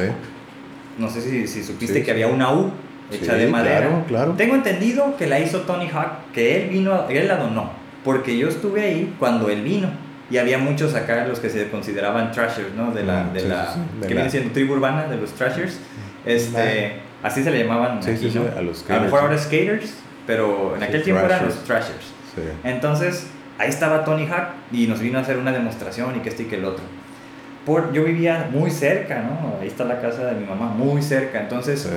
No 0.98 1.10
sé 1.10 1.22
si, 1.22 1.48
si 1.48 1.64
supiste 1.64 2.04
que 2.04 2.12
había 2.12 2.28
una 2.28 2.54
U 2.54 2.72
hecha 3.10 3.36
de 3.36 3.48
madera. 3.48 3.88
Claro, 3.88 4.04
claro. 4.08 4.34
Tengo 4.34 4.56
entendido 4.56 5.16
que 5.18 5.28
la 5.28 5.40
hizo 5.40 5.62
Tony 5.62 5.90
Hawk, 5.90 6.32
que 6.34 6.62
él 6.62 6.70
vino, 6.70 7.08
él 7.10 7.28
la 7.28 7.38
donó, 7.38 7.72
porque 8.04 8.38
yo 8.38 8.50
estuve 8.50 8.82
ahí 8.82 9.16
cuando 9.18 9.50
él 9.50 9.62
vino. 9.62 9.90
Y 10.30 10.38
había 10.38 10.58
muchos 10.58 10.96
acá 10.96 11.26
los 11.26 11.40
que 11.40 11.50
se 11.50 11.70
consideraban 11.70 12.32
trashers, 12.32 12.74
¿no? 12.76 12.92
De 12.92 13.04
la, 13.04 13.24
mm, 13.24 13.34
de 13.34 13.48
la, 13.48 13.76
que 14.02 14.14
viene 14.14 14.30
siendo 14.30 14.52
tribu 14.52 14.74
urbana, 14.74 15.06
de 15.06 15.18
los 15.18 15.32
trashers. 15.34 15.80
Este, 16.26 17.00
así 17.22 17.44
se 17.44 17.52
le 17.52 17.60
llamaban 17.60 18.00
aquí, 18.00 18.32
¿no? 18.34 18.44
A, 18.58 18.62
los 18.62 18.90
a 18.90 18.96
lo 18.96 19.02
mejor 19.04 19.20
ahora 19.22 19.38
skaters, 19.38 19.94
pero 20.26 20.76
en 20.76 20.84
aquel 20.84 21.04
tiempo 21.04 21.24
eran 21.24 21.46
los 21.46 21.64
trashers. 21.64 22.14
Entonces, 22.64 23.28
ahí 23.58 23.70
estaba 23.70 24.04
Tony 24.04 24.26
Hawk 24.28 24.50
y 24.72 24.88
nos 24.88 25.00
vino 25.00 25.18
a 25.18 25.22
hacer 25.22 25.38
una 25.38 25.52
demostración 25.52 26.16
y 26.16 26.20
que 26.20 26.30
este 26.30 26.44
y 26.44 26.46
que 26.48 26.58
el 26.58 26.66
otro. 26.66 26.84
Por, 27.66 27.94
yo 27.94 28.04
vivía 28.04 28.50
muy 28.52 28.72
cerca, 28.72 29.22
¿no? 29.22 29.58
Ahí 29.62 29.68
está 29.68 29.86
la 29.86 30.02
casa 30.02 30.26
de 30.26 30.36
mi 30.36 30.46
mamá, 30.46 30.68
muy 30.68 31.02
cerca. 31.02 31.40
Entonces, 31.40 31.90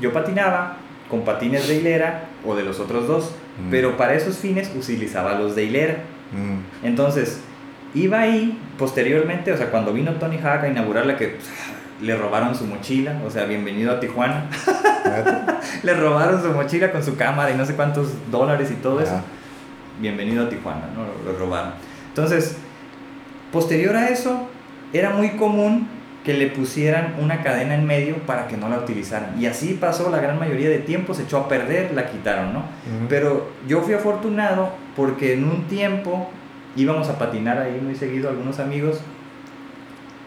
yo 0.00 0.12
patinaba 0.12 0.76
con 1.10 1.22
patines 1.22 1.68
de 1.68 1.76
hilera 1.76 2.24
o 2.46 2.54
de 2.54 2.64
los 2.64 2.80
otros 2.80 3.06
dos, 3.06 3.34
mm. 3.58 3.70
pero 3.70 3.96
para 3.98 4.14
esos 4.14 4.38
fines 4.38 4.70
utilizaba 4.74 5.34
los 5.34 5.54
de 5.54 5.64
hilera. 5.64 5.96
Mm. 6.32 6.86
Entonces, 6.86 7.40
iba 7.94 8.20
ahí 8.20 8.58
posteriormente, 8.78 9.52
o 9.52 9.56
sea, 9.56 9.70
cuando 9.70 9.92
vino 9.92 10.12
Tony 10.12 10.38
Hawk 10.38 10.64
a 10.64 10.68
inaugurarla, 10.68 11.18
que 11.18 11.36
le 12.00 12.16
robaron 12.16 12.54
su 12.54 12.64
mochila, 12.64 13.20
o 13.26 13.30
sea, 13.30 13.44
bienvenido 13.44 13.92
a 13.92 14.00
Tijuana. 14.00 14.46
le 15.82 15.94
robaron 15.94 16.42
su 16.42 16.48
mochila 16.52 16.90
con 16.90 17.04
su 17.04 17.16
cámara 17.16 17.50
y 17.50 17.54
no 17.54 17.66
sé 17.66 17.74
cuántos 17.74 18.08
dólares 18.30 18.70
y 18.70 18.76
todo 18.76 19.00
eso 19.00 19.20
bienvenido 20.00 20.46
a 20.46 20.48
Tijuana, 20.48 20.88
¿no? 20.94 21.30
Lo, 21.30 21.38
robaron. 21.38 21.72
Entonces, 22.08 22.56
posterior 23.52 23.96
a 23.96 24.08
eso, 24.08 24.48
era 24.92 25.10
muy 25.10 25.30
común 25.30 25.88
que 26.24 26.34
le 26.34 26.48
pusieran 26.48 27.16
una 27.18 27.42
cadena 27.42 27.74
en 27.74 27.84
medio 27.84 28.16
para 28.26 28.46
que 28.46 28.56
no 28.56 28.68
la 28.68 28.78
utilizaran. 28.78 29.34
Y 29.40 29.46
así 29.46 29.76
pasó 29.80 30.08
la 30.10 30.20
gran 30.20 30.38
mayoría 30.38 30.68
de 30.68 30.78
tiempo, 30.78 31.14
se 31.14 31.24
echó 31.24 31.38
a 31.38 31.48
perder, 31.48 31.92
la 31.94 32.10
quitaron, 32.10 32.52
¿no? 32.52 32.64
Pero 33.08 33.50
yo 33.66 33.80
fui 33.80 33.94
afortunado 33.94 34.70
porque 34.94 35.32
en 35.32 35.44
un 35.44 35.64
tiempo 35.64 36.30
íbamos 36.76 37.08
a 37.08 37.18
patinar 37.18 37.58
ahí 37.58 37.80
muy 37.82 37.96
seguido 37.96 38.28
algunos 38.28 38.60
amigos 38.60 39.00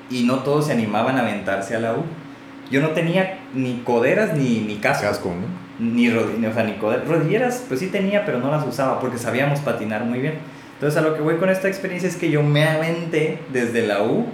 y 0.10 0.24
no 0.24 0.40
todos 0.40 0.66
se 0.68 0.74
animaban 0.74 1.18
a 1.18 1.22
aventarse 1.22 1.76
a 1.76 1.80
la 1.80 1.94
U. 1.94 2.04
Yo 2.70 2.82
no 2.82 2.90
tenía 2.90 3.40
ni 3.54 3.82
coderas 3.86 4.36
ni, 4.36 4.60
ni 4.62 4.76
casco. 4.76 5.08
Casco, 5.08 5.30
¿no? 5.30 5.65
Ni, 5.80 6.10
o 6.10 6.54
sea, 6.54 6.64
ni 6.64 6.74
rodilleras, 6.80 7.66
pues 7.68 7.80
sí 7.80 7.88
tenía, 7.88 8.26
pero 8.26 8.40
no 8.40 8.52
las 8.52 8.66
usaba 8.66 9.00
porque 9.00 9.18
sabíamos 9.18 9.60
patinar 9.60 10.06
muy 10.06 10.20
bien. 10.20 10.36
Entonces 10.74 11.00
a 11.00 11.02
lo 11.02 11.16
que 11.16 11.22
voy 11.22 11.36
con 11.36 11.50
esta 11.50 11.68
experiencia 11.68 12.10
es 12.10 12.18
que 12.18 12.30
yo 12.30 12.44
me 12.44 12.66
aventé 12.66 13.40
desde 13.52 13.88
la 13.88 14.04
U 14.04 14.26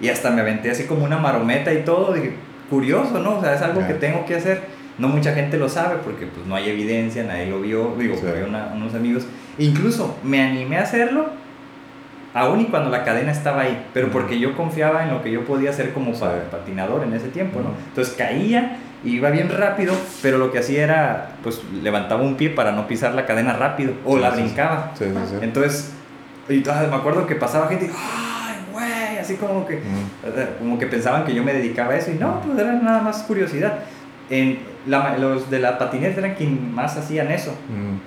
y 0.00 0.08
hasta 0.08 0.30
me 0.30 0.40
aventé 0.40 0.70
así 0.70 0.84
como 0.84 1.04
una 1.04 1.18
marometa 1.18 1.72
y 1.72 1.82
todo, 1.82 2.12
dije, 2.12 2.34
curioso, 2.68 3.20
¿no? 3.20 3.38
O 3.38 3.40
sea, 3.40 3.54
es 3.54 3.62
algo 3.62 3.86
que 3.86 3.94
tengo 3.94 4.24
que 4.24 4.36
hacer. 4.36 4.60
No 4.98 5.08
mucha 5.08 5.32
gente 5.34 5.56
lo 5.56 5.68
sabe 5.68 5.96
porque 6.04 6.26
pues 6.26 6.46
no 6.46 6.54
hay 6.54 6.68
evidencia, 6.68 7.24
nadie 7.24 7.46
lo 7.46 7.60
vio, 7.60 7.94
digo, 7.98 8.16
sí. 8.16 8.26
unos 8.74 8.94
amigos. 8.94 9.26
Incluso 9.58 10.16
me 10.22 10.42
animé 10.42 10.76
a 10.76 10.82
hacerlo 10.82 11.30
aún 12.34 12.60
y 12.60 12.64
cuando 12.66 12.90
la 12.90 13.04
cadena 13.04 13.32
estaba 13.32 13.62
ahí, 13.62 13.86
pero 13.92 14.10
porque 14.10 14.38
yo 14.38 14.56
confiaba 14.56 15.02
en 15.04 15.10
lo 15.10 15.22
que 15.22 15.30
yo 15.30 15.44
podía 15.44 15.70
hacer 15.70 15.92
como 15.92 16.12
patinador 16.12 17.04
en 17.04 17.14
ese 17.14 17.28
tiempo, 17.28 17.60
¿no? 17.60 17.70
Entonces 17.88 18.14
caía, 18.14 18.78
iba 19.04 19.30
bien 19.30 19.48
rápido, 19.48 19.94
pero 20.22 20.38
lo 20.38 20.52
que 20.52 20.58
hacía 20.58 20.84
era, 20.84 21.32
pues 21.42 21.60
levantaba 21.82 22.22
un 22.22 22.36
pie 22.36 22.50
para 22.50 22.72
no 22.72 22.86
pisar 22.86 23.14
la 23.14 23.26
cadena 23.26 23.54
rápido, 23.54 23.94
o 24.04 24.18
la 24.18 24.30
brincaba. 24.30 24.92
Entonces, 25.40 25.92
y, 26.48 26.54
me 26.54 26.96
acuerdo 26.96 27.26
que 27.26 27.34
pasaba 27.34 27.68
gente, 27.68 27.90
¡ay, 27.90 28.56
güey! 28.72 29.18
Así 29.18 29.36
como 29.36 29.66
que, 29.66 29.80
como 30.58 30.78
que 30.78 30.86
pensaban 30.86 31.24
que 31.24 31.34
yo 31.34 31.42
me 31.42 31.52
dedicaba 31.52 31.94
a 31.94 31.96
eso, 31.96 32.10
y 32.10 32.14
no, 32.14 32.40
pues 32.40 32.58
era 32.58 32.72
nada 32.74 33.02
más 33.02 33.22
curiosidad. 33.22 33.80
En, 34.30 34.72
los 34.86 35.48
de 35.48 35.60
la 35.60 35.78
patineta 35.78 36.18
eran 36.18 36.34
quien 36.34 36.74
más 36.74 36.96
hacían 36.96 37.30
eso, 37.30 37.54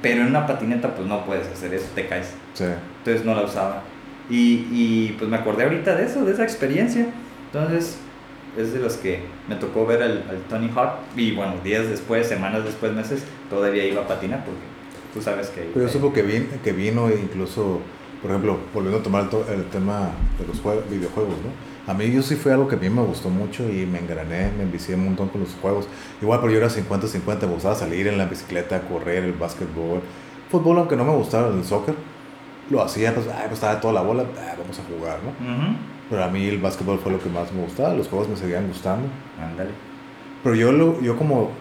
pero 0.02 0.22
en 0.22 0.28
una 0.28 0.46
patineta 0.46 0.94
pues 0.94 1.08
no 1.08 1.26
puedes 1.26 1.48
hacer 1.48 1.74
eso, 1.74 1.88
te 1.96 2.08
caes. 2.08 2.34
Entonces 2.60 3.26
no 3.26 3.36
la 3.36 3.44
usaba. 3.44 3.82
Y, 4.30 4.68
y, 4.72 5.16
pues 5.20 5.30
me 5.30 5.38
acordé 5.38 5.64
ahorita 5.64 5.96
de 5.96 6.06
eso, 6.06 6.26
de 6.26 6.34
esa 6.34 6.44
experiencia. 6.44 7.06
Entonces 7.54 8.00
es 8.58 8.74
de 8.74 8.80
los 8.80 8.96
que 8.96 9.22
me 9.48 9.56
tocó 9.56 9.86
ver 9.86 10.02
al, 10.02 10.24
Tony 10.50 10.70
Hawk 10.74 10.94
y 11.16 11.34
bueno, 11.34 11.56
días 11.64 11.88
después, 11.90 12.28
semanas 12.28 12.64
después, 12.64 12.94
meses, 12.94 13.24
todavía 13.50 13.86
iba 13.86 14.02
a 14.02 14.08
patinar 14.08 14.44
porque 14.46 14.62
tú 15.14 15.22
sabes 15.22 15.50
que... 15.50 15.70
Pero 15.74 15.86
yo 15.86 15.92
supo 15.92 16.14
que, 16.14 16.22
vin, 16.22 16.48
que 16.64 16.72
vino 16.72 17.10
incluso, 17.10 17.82
por 18.22 18.32
ejemplo, 18.32 18.58
volviendo 18.74 19.00
a 19.00 19.04
tomar 19.04 19.30
el, 19.54 19.66
tema 19.66 20.12
de 20.40 20.48
los 20.48 20.90
videojuegos, 20.90 21.36
¿no? 21.44 21.76
A 21.92 21.94
mí 21.94 22.12
yo 22.12 22.24
sí 22.24 22.36
fue 22.36 22.52
algo 22.52 22.68
que 22.68 22.76
a 22.76 22.80
mí 22.80 22.90
me 22.90 23.04
gustó 23.04 23.30
mucho 23.30 23.64
y 23.70 23.86
me 23.86 24.00
engrané, 24.00 24.52
me 24.58 24.64
envicié 24.64 24.96
un 24.96 25.06
montón 25.06 25.30
con 25.30 25.42
los 25.42 25.54
juegos. 25.62 25.88
Igual, 26.20 26.40
pero 26.42 26.52
yo 26.52 26.58
era 26.58 26.70
50-50, 26.70 27.42
me 27.42 27.54
gustaba 27.54 27.76
salir 27.76 28.08
en 28.08 28.18
la 28.18 28.26
bicicleta, 28.26 28.82
correr, 28.82 29.24
el 29.24 29.34
básquetbol. 29.34 30.02
Fútbol, 30.50 30.80
aunque 30.80 30.96
no 30.96 31.06
me 31.06 31.14
gustaba 31.14 31.50
el 31.56 31.64
soccer, 31.64 31.94
lo 32.72 32.82
hacía, 32.82 33.14
pues, 33.14 33.28
ay, 33.28 33.44
pues 33.46 33.54
estaba 33.54 33.80
toda 33.80 33.94
la 33.94 34.02
bola, 34.02 34.24
ah, 34.36 34.56
vamos 34.58 34.80
a 34.80 34.84
jugar, 34.84 35.20
¿no? 35.24 35.95
Pero 36.10 36.24
a 36.24 36.28
mí 36.28 36.46
el 36.46 36.60
básquetbol 36.60 37.00
fue 37.00 37.12
lo 37.12 37.20
que 37.20 37.30
más 37.30 37.52
me 37.52 37.64
gustaba, 37.64 37.94
los 37.94 38.08
juegos 38.08 38.30
me 38.30 38.36
seguían 38.36 38.68
gustando. 38.68 39.08
Ándale. 39.42 39.72
Pero 40.44 40.56
yo, 40.56 40.72
lo, 40.72 41.02
yo 41.02 41.18
como, 41.18 41.52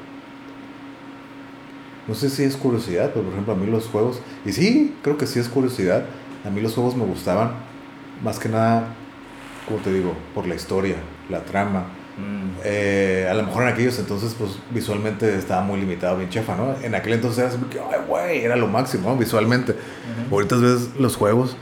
no 2.07 2.15
sé 2.15 2.29
si 2.29 2.45
es 2.45 2.57
curiosidad, 2.57 3.11
pero 3.15 3.25
por 3.25 3.33
ejemplo 3.33 3.55
a 3.55 3.57
mí 3.57 3.67
los 3.67 3.87
juegos, 3.87 4.21
y 4.45 4.53
sí, 4.53 4.95
creo 5.03 5.17
que 5.17 5.27
sí 5.27 5.39
es 5.39 5.49
curiosidad, 5.49 6.05
a 6.45 6.51
mí 6.51 6.61
los 6.61 6.75
juegos 6.75 6.95
me 6.95 7.05
gustaban 7.05 7.53
más 8.23 8.39
que 8.39 8.51
nada, 8.51 8.89
como 9.67 9.81
te 9.81 9.91
digo, 9.93 10.15
por 10.35 10.47
la 10.47 10.55
historia, 10.55 10.97
la 11.31 11.41
trama, 11.45 11.87
Mm. 12.17 12.61
Eh, 12.65 13.27
a 13.29 13.35
lo 13.35 13.43
mejor 13.43 13.65
en 13.65 13.71
aquellos 13.71 13.99
entonces, 13.99 14.35
pues 14.39 14.53
visualmente 14.71 15.37
estaba 15.37 15.63
muy 15.63 15.81
limitado, 15.81 16.17
bien 16.17 16.31
chefa, 16.31 16.55
¿no? 16.55 16.75
En 16.83 16.95
aquel 16.95 17.15
entonces 17.15 17.39
era 17.39 17.49
así 17.49 17.59
ay, 17.93 18.01
güey, 18.07 18.45
era 18.45 18.57
lo 18.57 18.69
máximo, 18.69 19.17
Visualmente. 19.17 19.75
Ahorita 20.31 20.57
ves 20.57 20.91
los 20.99 21.17
juegos, 21.17 21.57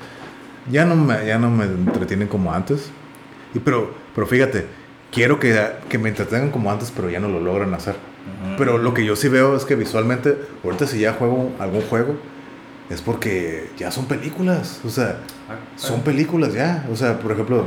ya 0.70 0.84
no, 0.84 0.96
me, 0.96 1.26
ya 1.26 1.38
no 1.38 1.50
me 1.50 1.64
entretienen 1.64 2.28
como 2.28 2.52
antes. 2.52 2.90
Y, 3.54 3.58
pero, 3.58 3.94
pero 4.14 4.26
fíjate, 4.26 4.66
quiero 5.10 5.38
que, 5.38 5.58
que 5.88 5.98
me 5.98 6.08
entretengan 6.08 6.50
como 6.50 6.70
antes, 6.70 6.92
pero 6.94 7.10
ya 7.10 7.20
no 7.20 7.28
lo 7.28 7.40
logran 7.40 7.74
hacer. 7.74 7.96
Pero 8.56 8.78
lo 8.78 8.94
que 8.94 9.04
yo 9.04 9.16
sí 9.16 9.28
veo 9.28 9.56
es 9.56 9.64
que 9.64 9.74
visualmente, 9.74 10.36
ahorita 10.62 10.86
si 10.86 11.00
ya 11.00 11.12
juego 11.14 11.50
algún 11.58 11.82
juego, 11.82 12.16
es 12.90 13.00
porque 13.00 13.70
ya 13.76 13.90
son 13.90 14.06
películas. 14.06 14.80
O 14.84 14.90
sea, 14.90 15.18
ah, 15.48 15.56
son 15.76 16.02
películas 16.02 16.52
ya. 16.52 16.86
O 16.92 16.96
sea, 16.96 17.18
por 17.18 17.32
ejemplo, 17.32 17.64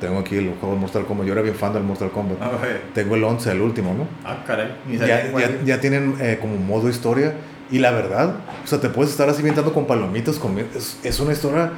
tengo 0.00 0.18
aquí 0.18 0.36
el 0.36 0.54
juego 0.60 0.74
de 0.74 0.80
Mortal 0.80 1.06
Kombat. 1.06 1.26
Yo 1.26 1.32
era 1.32 1.42
bien 1.42 1.54
fan 1.54 1.72
del 1.72 1.82
Mortal 1.82 2.10
Kombat. 2.10 2.38
Ah, 2.40 2.50
Tengo 2.94 3.14
el 3.14 3.24
11, 3.24 3.52
el 3.52 3.60
último, 3.60 3.94
¿no? 3.94 4.06
Ah, 4.24 4.44
caray. 4.46 4.74
Ya, 4.90 5.62
ya, 5.64 5.80
tienen 5.80 6.16
eh, 6.20 6.38
como 6.40 6.56
modo 6.56 6.88
historia. 6.88 7.34
Y 7.70 7.78
la 7.78 7.92
verdad, 7.92 8.34
o 8.64 8.66
sea, 8.66 8.80
te 8.80 8.88
puedes 8.88 9.12
estar 9.12 9.28
así 9.28 9.42
con 9.72 9.86
palomitas. 9.86 10.38
Con, 10.38 10.58
es, 10.58 10.98
es, 11.02 11.20
una 11.20 11.32
historia 11.32 11.72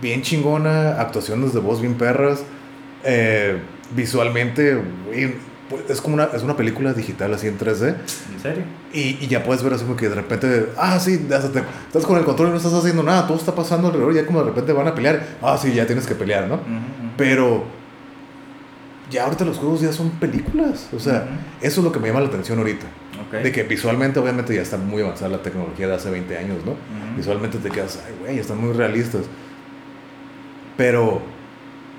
bien 0.00 0.22
chingona. 0.22 1.00
Actuaciones 1.00 1.52
de 1.52 1.60
voz 1.60 1.80
bien 1.80 1.94
perras. 1.94 2.42
Eh, 3.04 3.58
visualmente, 3.94 4.80
es 5.88 6.00
como 6.00 6.14
una, 6.14 6.24
es 6.24 6.42
una 6.42 6.56
película 6.56 6.92
digital 6.92 7.32
así 7.34 7.46
en 7.46 7.58
3D. 7.58 7.94
¿En 8.34 8.40
serio? 8.42 8.64
Y, 8.92 9.18
y 9.20 9.26
ya 9.28 9.42
puedes 9.42 9.62
ver 9.62 9.74
así 9.74 9.84
como 9.84 9.96
que 9.96 10.08
de 10.08 10.14
repente, 10.14 10.66
ah, 10.76 10.98
sí, 10.98 11.26
estás 11.30 12.04
con 12.04 12.18
el 12.18 12.24
control 12.24 12.48
y 12.48 12.50
no 12.52 12.56
estás 12.56 12.72
haciendo 12.72 13.02
nada, 13.02 13.26
todo 13.26 13.36
está 13.36 13.54
pasando 13.54 13.88
alrededor, 13.88 14.12
y 14.12 14.16
ya 14.16 14.26
como 14.26 14.40
de 14.40 14.46
repente 14.46 14.72
van 14.72 14.88
a 14.88 14.94
pelear, 14.94 15.22
ah, 15.42 15.58
sí, 15.60 15.72
ya 15.74 15.86
tienes 15.86 16.06
que 16.06 16.14
pelear, 16.14 16.48
¿no? 16.48 16.60
Pero 17.16 17.64
ya 19.10 19.24
ahorita 19.24 19.44
los 19.44 19.58
juegos 19.58 19.80
ya 19.80 19.92
son 19.92 20.10
películas, 20.10 20.88
o 20.94 20.98
sea, 20.98 21.26
eso 21.60 21.80
es 21.80 21.84
lo 21.84 21.92
que 21.92 21.98
me 21.98 22.08
llama 22.08 22.20
la 22.20 22.28
atención 22.28 22.58
ahorita. 22.58 22.86
De 23.42 23.52
que 23.52 23.62
visualmente, 23.64 24.18
obviamente, 24.20 24.54
ya 24.54 24.62
está 24.62 24.78
muy 24.78 25.02
avanzada 25.02 25.30
la 25.30 25.42
tecnología 25.42 25.86
de 25.86 25.94
hace 25.94 26.10
20 26.10 26.38
años, 26.38 26.58
¿no? 26.64 26.74
Visualmente 27.16 27.58
te 27.58 27.68
quedas, 27.68 27.98
ay, 28.06 28.14
güey, 28.20 28.38
están 28.38 28.58
muy 28.58 28.72
realistas. 28.72 29.22
Pero 30.78 31.20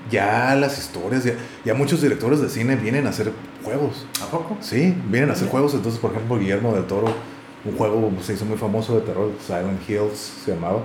ya 0.09 0.55
las 0.55 0.79
historias, 0.79 1.25
ya, 1.65 1.73
muchos 1.73 2.01
directores 2.01 2.39
de 2.39 2.49
cine 2.49 2.77
vienen 2.77 3.05
a 3.07 3.09
hacer 3.09 3.33
juegos. 3.61 4.07
¿A 4.23 4.25
poco? 4.27 4.57
Sí, 4.61 4.95
vienen 5.09 5.29
a 5.29 5.33
hacer 5.33 5.49
juegos. 5.49 5.73
Entonces, 5.73 5.99
por 5.99 6.11
ejemplo, 6.11 6.39
Guillermo 6.39 6.73
del 6.73 6.85
Toro, 6.85 7.13
un 7.65 7.75
juego 7.75 8.09
se 8.21 8.33
hizo 8.33 8.45
muy 8.45 8.57
famoso 8.57 8.95
de 8.95 9.01
terror, 9.01 9.31
Silent 9.45 9.87
Hills 9.87 10.17
se 10.45 10.55
llamaba. 10.55 10.79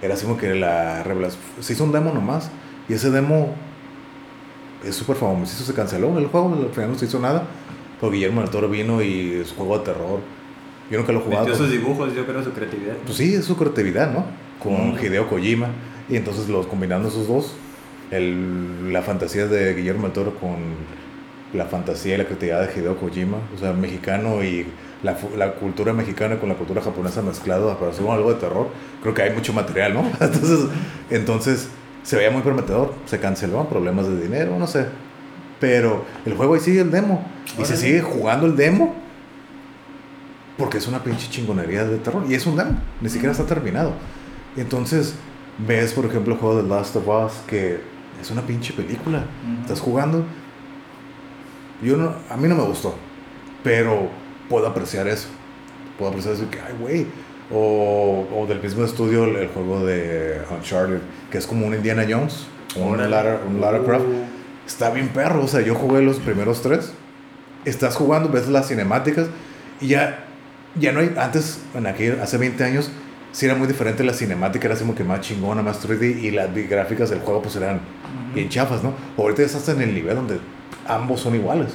Era 0.00 0.14
así 0.14 0.24
como 0.24 0.38
que 0.38 0.54
la 0.54 1.02
revelación. 1.02 1.42
Se 1.60 1.74
hizo 1.74 1.84
un 1.84 1.92
demo 1.92 2.12
nomás. 2.12 2.50
Y 2.88 2.94
ese 2.94 3.10
demo 3.10 3.54
es 4.82 4.96
súper 4.96 5.16
famoso. 5.16 5.62
Se 5.64 5.74
canceló 5.74 6.18
el 6.18 6.26
juego, 6.28 6.54
al 6.54 6.70
final 6.70 6.92
no 6.92 6.98
se 6.98 7.04
hizo 7.04 7.18
nada. 7.18 7.46
Pero 8.00 8.10
Guillermo 8.10 8.40
del 8.40 8.48
Toro 8.48 8.70
vino 8.70 9.02
y 9.02 9.40
es 9.42 9.52
juego 9.52 9.78
de 9.78 9.84
terror. 9.84 10.20
Yo 10.90 10.98
nunca 10.98 11.12
lo 11.12 11.20
he 11.20 11.22
jugado. 11.22 11.54
Sus 11.54 11.70
dibujos, 11.70 12.14
yo 12.14 12.26
creo, 12.26 12.42
su 12.42 12.52
creatividad. 12.52 12.96
Pues 13.04 13.18
sí, 13.18 13.34
es 13.34 13.44
su 13.44 13.54
creatividad, 13.54 14.10
¿no? 14.10 14.24
Con 14.62 14.98
Hideo 14.98 15.28
Kojima. 15.28 15.68
Y 16.08 16.16
entonces 16.16 16.48
los 16.48 16.66
combinando 16.66 17.08
esos 17.08 17.28
dos, 17.28 17.54
el, 18.10 18.92
la 18.92 19.02
fantasía 19.02 19.46
de 19.46 19.74
Guillermo 19.74 20.02
del 20.02 20.12
Toro 20.12 20.34
con 20.34 20.56
la 21.52 21.66
fantasía 21.66 22.14
y 22.14 22.18
la 22.18 22.24
creatividad 22.24 22.66
de 22.66 22.80
Hideo 22.80 22.96
Kojima, 22.96 23.38
o 23.54 23.58
sea, 23.58 23.72
mexicano 23.72 24.42
y 24.42 24.66
la, 25.02 25.16
la 25.36 25.52
cultura 25.54 25.92
mexicana 25.92 26.38
con 26.38 26.48
la 26.48 26.56
cultura 26.56 26.82
japonesa 26.82 27.22
mezclado 27.22 27.78
para 27.78 27.92
hacer 27.92 28.06
algo 28.08 28.32
de 28.32 28.40
terror, 28.40 28.68
creo 29.02 29.14
que 29.14 29.22
hay 29.22 29.32
mucho 29.32 29.52
material, 29.52 29.94
¿no? 29.94 30.00
Entonces, 30.20 30.60
entonces 31.10 31.68
se 32.02 32.16
veía 32.16 32.30
muy 32.30 32.42
prometedor, 32.42 32.92
se 33.06 33.18
canceló, 33.18 33.68
problemas 33.68 34.06
de 34.08 34.20
dinero, 34.20 34.58
no 34.58 34.66
sé. 34.66 34.86
Pero 35.58 36.04
el 36.26 36.34
juego 36.34 36.54
ahí 36.54 36.60
sigue 36.60 36.82
el 36.82 36.90
demo. 36.90 37.24
Y 37.58 37.64
se 37.64 37.76
sigue 37.76 38.02
jugando 38.02 38.46
el 38.46 38.56
demo. 38.56 38.94
Porque 40.58 40.78
es 40.78 40.86
una 40.86 41.02
pinche 41.02 41.30
chingonería 41.30 41.84
de 41.84 41.96
terror. 41.96 42.24
Y 42.28 42.34
es 42.34 42.44
un 42.46 42.56
demo. 42.56 42.78
Ni 43.00 43.08
siquiera 43.08 43.32
está 43.32 43.46
terminado. 43.46 43.92
Entonces 44.56 45.14
ves, 45.58 45.92
por 45.92 46.06
ejemplo, 46.06 46.34
el 46.34 46.40
juego 46.40 46.62
de 46.62 46.68
Last 46.68 46.96
of 46.96 47.08
Us, 47.08 47.32
que 47.46 47.80
es 48.20 48.30
una 48.30 48.42
pinche 48.42 48.72
película. 48.72 49.24
Estás 49.62 49.80
jugando. 49.80 50.24
Yo 51.82 51.96
no, 51.96 52.14
a 52.30 52.36
mí 52.36 52.48
no 52.48 52.54
me 52.54 52.62
gustó, 52.62 52.94
pero 53.62 54.08
puedo 54.48 54.66
apreciar 54.66 55.06
eso. 55.08 55.28
Puedo 55.98 56.10
apreciar 56.10 56.34
eso 56.34 56.50
que, 56.50 56.60
ay, 56.60 56.74
güey. 56.80 57.06
O, 57.50 58.26
o, 58.34 58.46
del 58.46 58.62
mismo 58.62 58.84
estudio 58.84 59.24
el, 59.24 59.48
juego 59.48 59.84
de 59.84 60.40
Uncharted, 60.50 61.00
que 61.30 61.38
es 61.38 61.46
como 61.46 61.66
un 61.66 61.74
Indiana 61.74 62.06
Jones, 62.08 62.46
un 62.74 62.98
Lara, 63.10 63.40
un 63.46 63.60
Lara 63.60 63.80
Croft. 63.80 64.06
Uh. 64.06 64.24
Está 64.66 64.88
bien 64.88 65.08
perro, 65.08 65.44
o 65.44 65.48
sea, 65.48 65.60
yo 65.60 65.74
jugué 65.74 66.00
los 66.00 66.20
primeros 66.20 66.62
tres. 66.62 66.92
Estás 67.66 67.96
jugando, 67.96 68.30
ves 68.30 68.48
las 68.48 68.68
cinemáticas 68.68 69.26
y 69.80 69.88
ya, 69.88 70.24
ya 70.74 70.92
no 70.92 71.00
hay, 71.00 71.14
antes, 71.18 71.60
en 71.74 71.86
aquel, 71.86 72.20
hace 72.20 72.38
20 72.38 72.64
años, 72.64 72.90
sí 73.34 73.46
era 73.46 73.56
muy 73.56 73.66
diferente 73.66 74.04
la 74.04 74.14
cinemática, 74.14 74.68
era 74.68 74.76
como 74.76 74.94
que 74.94 75.02
más 75.02 75.20
chingona, 75.20 75.60
más 75.60 75.84
3D 75.84 76.22
y 76.22 76.30
las 76.30 76.54
gráficas 76.54 77.10
del 77.10 77.18
juego 77.18 77.42
pues 77.42 77.56
eran 77.56 77.80
bien 78.32 78.48
chafas, 78.48 78.82
¿no? 78.82 78.94
Ahorita 79.18 79.42
ya 79.42 79.46
estás 79.46 79.68
en 79.70 79.82
el 79.82 79.92
nivel 79.92 80.14
donde 80.14 80.38
ambos 80.86 81.20
son 81.20 81.34
iguales. 81.34 81.72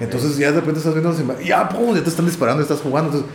Entonces 0.00 0.36
ya 0.36 0.50
de 0.50 0.60
repente 0.60 0.78
estás 0.78 0.94
viendo 0.94 1.10
las 1.12 1.44
ya, 1.44 1.68
pum, 1.68 1.94
ya 1.94 2.02
te 2.02 2.08
están 2.08 2.26
disparando, 2.26 2.62
estás 2.62 2.80
jugando, 2.80 3.10
entonces 3.12 3.30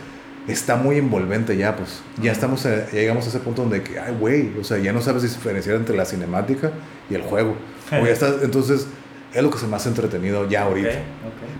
está 0.48 0.76
muy 0.76 0.98
envolvente 0.98 1.56
ya, 1.56 1.74
pues 1.74 2.02
ya 2.20 2.32
estamos, 2.32 2.62
ya 2.64 2.90
llegamos 2.92 3.24
a 3.24 3.28
ese 3.30 3.38
punto 3.38 3.62
donde 3.62 3.82
que, 3.82 3.98
ay, 3.98 4.14
güey, 4.20 4.52
o 4.60 4.64
sea, 4.64 4.76
ya 4.78 4.92
no 4.92 5.00
sabes 5.00 5.22
diferenciar 5.22 5.76
entre 5.76 5.96
la 5.96 6.04
cinemática 6.04 6.72
y 7.08 7.14
el 7.14 7.22
juego. 7.22 7.56
o 7.90 8.04
ya 8.04 8.12
estás, 8.12 8.42
entonces 8.42 8.86
es 9.32 9.42
lo 9.42 9.50
que 9.50 9.58
se 9.58 9.66
me 9.66 9.76
hace 9.76 9.88
entretenido 9.88 10.46
ya 10.46 10.64
ahorita. 10.64 10.98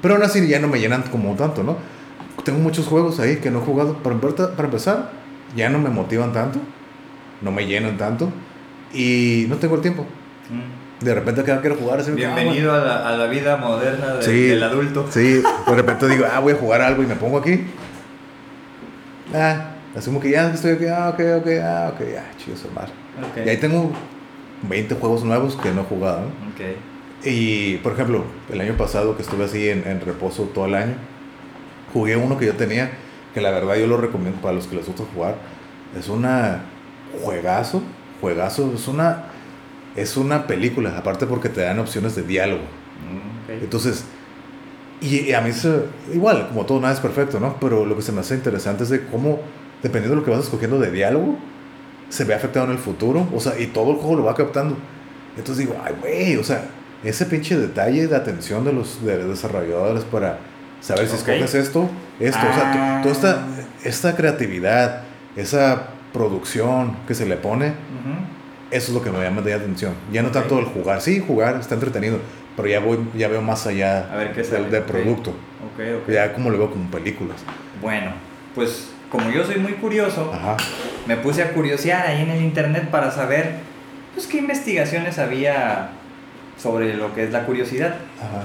Pero 0.02 0.14
aún 0.14 0.24
así 0.24 0.46
ya 0.46 0.58
no 0.58 0.68
me 0.68 0.78
llenan 0.78 1.02
como 1.04 1.34
tanto, 1.36 1.62
¿no? 1.62 1.78
Tengo 2.44 2.58
muchos 2.58 2.86
juegos 2.86 3.18
ahí 3.18 3.36
que 3.36 3.50
no 3.50 3.60
he 3.60 3.62
jugado. 3.62 4.02
Para, 4.02 4.18
para 4.18 4.64
empezar, 4.64 5.10
ya 5.56 5.70
no 5.70 5.78
me 5.78 5.88
motivan 5.88 6.32
tanto, 6.32 6.60
no 7.40 7.50
me 7.50 7.66
llenan 7.66 7.96
tanto 7.96 8.30
y 8.92 9.46
no 9.48 9.56
tengo 9.56 9.74
el 9.76 9.80
tiempo. 9.80 10.06
Mm. 10.50 11.04
De 11.04 11.14
repente 11.14 11.42
que 11.44 11.60
quiero 11.60 11.76
jugar. 11.76 12.00
Así 12.00 12.10
Bienvenido 12.12 12.72
a, 12.72 12.78
la, 12.78 13.08
a, 13.08 13.16
la, 13.16 13.26
vida 13.26 13.56
moderna 13.56 14.14
del 14.14 14.62
adulto. 14.62 15.06
Sí, 15.10 15.42
de 15.42 15.74
repente 15.74 16.08
digo, 16.08 16.24
ah, 16.30 16.40
voy 16.40 16.52
a 16.52 16.56
jugar 16.56 16.80
algo 16.80 17.02
y 17.02 17.06
me 17.06 17.16
pongo 17.16 17.38
aquí. 17.38 17.64
Ah, 19.34 19.72
asumo 19.96 20.20
que 20.20 20.30
ya 20.30 20.50
estoy 20.50 20.72
aquí, 20.72 20.86
ah, 20.86 21.10
ok, 21.10 21.20
ok, 21.40 21.48
ah, 21.62 21.92
ok, 21.92 22.00
ah, 22.18 22.36
chido, 22.38 22.56
mar. 22.74 22.88
Okay. 23.30 23.46
Y 23.46 23.48
ahí 23.48 23.56
tengo 23.56 23.92
20 24.62 24.94
juegos 24.94 25.24
nuevos 25.24 25.56
que 25.56 25.70
no 25.72 25.82
he 25.82 25.84
jugado. 25.84 26.22
Okay. 26.54 26.76
Y, 27.24 27.76
por 27.78 27.92
ejemplo, 27.92 28.24
el 28.50 28.60
año 28.60 28.76
pasado 28.76 29.16
que 29.16 29.22
estuve 29.22 29.44
así 29.44 29.68
en, 29.68 29.86
en 29.86 30.00
reposo 30.00 30.44
todo 30.44 30.66
el 30.66 30.76
año, 30.76 30.94
jugué 31.92 32.16
uno 32.16 32.38
que 32.38 32.46
yo 32.46 32.54
tenía 32.54 32.90
que 33.36 33.42
la 33.42 33.50
verdad 33.50 33.76
yo 33.76 33.86
lo 33.86 33.98
recomiendo 33.98 34.40
para 34.40 34.54
los 34.54 34.66
que 34.66 34.76
les 34.76 34.86
gusta 34.86 35.04
jugar. 35.14 35.34
Es 35.94 36.08
una 36.08 36.62
juegazo, 37.22 37.82
juegazo, 38.18 38.72
es 38.74 38.88
una 38.88 39.24
es 39.94 40.16
una 40.16 40.46
película, 40.46 40.96
aparte 40.96 41.26
porque 41.26 41.50
te 41.50 41.60
dan 41.60 41.78
opciones 41.78 42.16
de 42.16 42.22
diálogo. 42.22 42.62
Mm, 42.62 43.62
Entonces, 43.62 44.04
y, 45.02 45.34
a 45.34 45.42
mí 45.42 45.50
es 45.50 45.68
igual, 46.14 46.48
como 46.48 46.64
todo, 46.64 46.80
nada 46.80 46.94
es 46.94 47.00
perfecto, 47.00 47.38
¿no? 47.38 47.56
Pero 47.60 47.84
lo 47.84 47.94
que 47.94 48.00
se 48.00 48.10
me 48.10 48.20
hace 48.20 48.36
interesante 48.36 48.84
es 48.84 48.88
de 48.88 49.04
cómo, 49.04 49.40
dependiendo 49.82 50.14
de 50.14 50.20
lo 50.22 50.24
que 50.24 50.30
vas 50.30 50.44
escogiendo 50.44 50.78
de 50.78 50.90
diálogo, 50.90 51.36
se 52.08 52.24
ve 52.24 52.32
afectado 52.32 52.64
en 52.64 52.72
el 52.72 52.78
futuro, 52.78 53.28
o 53.34 53.40
sea, 53.40 53.60
y 53.60 53.66
todo 53.66 53.90
el 53.90 53.98
juego 53.98 54.16
lo 54.16 54.24
va 54.24 54.34
captando. 54.34 54.78
Entonces 55.36 55.66
digo, 55.66 55.78
ay, 55.84 55.94
güey, 56.00 56.36
o 56.38 56.44
sea, 56.44 56.70
ese 57.04 57.26
pinche 57.26 57.54
detalle 57.58 58.06
de 58.06 58.16
atención 58.16 58.64
de 58.64 58.72
los, 58.72 59.04
desarrolladores 59.04 60.04
para 60.04 60.38
saber 60.86 61.08
si 61.08 61.16
escoges 61.16 61.54
esto, 61.54 61.90
esto, 62.20 62.38
o 62.38 62.54
sea, 62.54 63.00
toda 63.02 63.12
esta, 63.12 63.30
ah. 63.40 63.64
esta 63.82 64.14
creatividad, 64.14 65.02
esa 65.34 65.88
producción 66.12 66.96
que 67.08 67.14
se 67.14 67.26
le 67.26 67.36
pone, 67.36 67.72
eso 68.70 68.88
es 68.88 68.94
lo 68.94 69.02
que 69.02 69.10
me 69.10 69.20
llama 69.20 69.42
de 69.42 69.52
atención. 69.52 69.94
Ya 70.12 70.22
no 70.22 70.30
tanto 70.30 70.60
el 70.60 70.66
jugar, 70.66 71.00
sí, 71.00 71.22
jugar 71.26 71.56
está 71.60 71.74
entretenido, 71.74 72.20
pero 72.54 72.68
ya 72.68 72.78
voy 72.78 72.98
ya 73.16 73.26
veo 73.26 73.42
más 73.42 73.66
allá 73.66 74.12
A 74.12 74.16
ver, 74.16 74.32
¿qué 74.32 74.42
del, 74.42 74.70
del, 74.70 74.82
producto. 74.84 75.34
Ya 76.08 76.32
como 76.32 76.50
lo 76.50 76.58
veo 76.58 76.70
como 76.70 76.88
películas. 76.88 77.38
Bueno, 77.82 78.12
pues 78.54 78.90
como 79.10 79.30
yo 79.30 79.44
soy 79.44 79.56
muy 79.56 79.72
curioso, 79.72 80.32
me 81.06 81.16
puse 81.16 81.42
a 81.42 81.52
curiosear 81.52 82.06
ahí 82.06 82.22
en 82.22 82.30
el 82.30 82.42
internet 82.42 82.90
para 82.90 83.10
saber 83.10 83.54
pues 84.14 84.28
qué 84.28 84.38
investigaciones 84.38 85.18
había 85.18 85.90
sobre 86.56 86.94
lo 86.94 87.14
que 87.14 87.24
es 87.24 87.32
la 87.32 87.44
curiosidad. 87.44 87.96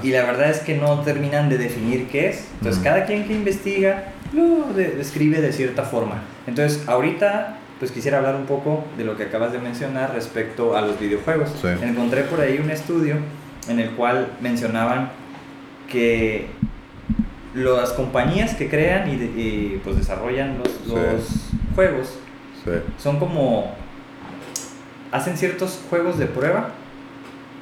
Y 0.02 0.10
la 0.10 0.24
verdad 0.24 0.50
es 0.50 0.60
que 0.60 0.76
no 0.76 1.00
terminan 1.00 1.48
de 1.48 1.58
definir 1.58 2.08
qué 2.08 2.28
es. 2.28 2.48
Entonces, 2.58 2.82
cada 2.82 3.04
quien 3.04 3.26
que 3.26 3.32
investiga 3.32 4.12
lo 4.32 4.72
describe 4.74 5.40
de 5.40 5.52
cierta 5.52 5.82
forma. 5.82 6.22
Entonces, 6.46 6.88
ahorita 6.88 7.58
pues 7.78 7.90
quisiera 7.90 8.18
hablar 8.18 8.36
un 8.36 8.46
poco 8.46 8.84
de 8.96 9.04
lo 9.04 9.16
que 9.16 9.24
acabas 9.24 9.52
de 9.52 9.58
mencionar 9.58 10.14
respecto 10.14 10.76
a 10.76 10.82
los 10.82 11.00
videojuegos. 11.00 11.50
Encontré 11.82 12.22
por 12.22 12.40
ahí 12.40 12.60
un 12.62 12.70
estudio 12.70 13.16
en 13.68 13.80
el 13.80 13.90
cual 13.90 14.28
mencionaban 14.40 15.10
que 15.90 16.46
las 17.54 17.90
compañías 17.90 18.54
que 18.54 18.68
crean 18.68 19.10
y, 19.10 19.80
pues 19.82 19.96
desarrollan 19.96 20.58
los, 20.58 20.86
los 20.86 21.50
juegos 21.74 22.18
son 22.98 23.18
como 23.18 23.72
hacen 25.10 25.36
ciertos 25.36 25.80
juegos 25.90 26.18
de 26.18 26.26
prueba 26.26 26.70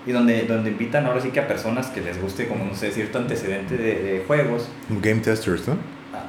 y 0.06 0.12
donde, 0.12 0.42
donde 0.42 0.70
invitan 0.70 1.06
ahora 1.06 1.20
sí 1.20 1.30
que 1.30 1.40
a 1.40 1.48
personas 1.48 1.88
que 1.88 2.00
les 2.00 2.20
guste 2.20 2.48
como 2.48 2.64
no 2.64 2.74
sé 2.74 2.90
cierto 2.90 3.18
antecedente 3.18 3.76
de, 3.76 4.24
juegos. 4.26 4.68
Game 5.02 5.20
testers 5.20 5.68
no 5.68 5.76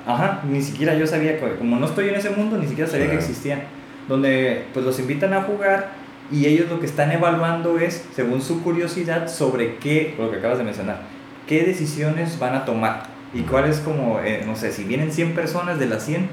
ajá 0.06 0.42
ni 0.50 0.62
siquiera 0.62 0.96
yo 0.96 1.06
sabía 1.06 1.40
como 1.58 1.78
no 1.78 1.86
estoy 1.86 2.10
en 2.10 2.16
ese 2.16 2.32
mundo 2.32 2.58
ni 2.58 2.68
siquiera 2.68 2.90
sabía 2.90 3.10
que 3.10 3.18
existían 3.18 3.62
donde 4.08 4.66
pues 4.74 4.86
los 4.86 5.00
invitan 5.00 5.34
a 5.34 5.44
jugar 5.44 5.90
y 6.32 6.46
ellos 6.46 6.70
lo 6.70 6.80
que 6.80 6.86
están 6.86 7.12
evaluando 7.12 7.78
es 7.80 8.06
según 8.16 8.42
su 8.42 8.64
curiosidad 8.64 9.28
sobre 9.28 9.76
qué 9.78 10.16
lo 10.18 10.32
que 10.32 10.38
acabas 10.38 10.58
de 10.58 10.64
mencionar 10.64 11.02
qué 11.48 11.64
decisiones 11.64 12.40
van 12.40 12.56
a 12.56 12.66
tomar 12.66 13.04
y 13.34 13.42
cuál 13.42 13.66
es 13.66 13.80
como 13.80 14.20
eh, 14.22 14.44
no 14.46 14.56
sé 14.56 14.72
si 14.72 14.84
vienen 14.84 15.12
100 15.12 15.34
personas 15.34 15.80
de 15.80 15.88
las 15.88 16.06
100 16.06 16.30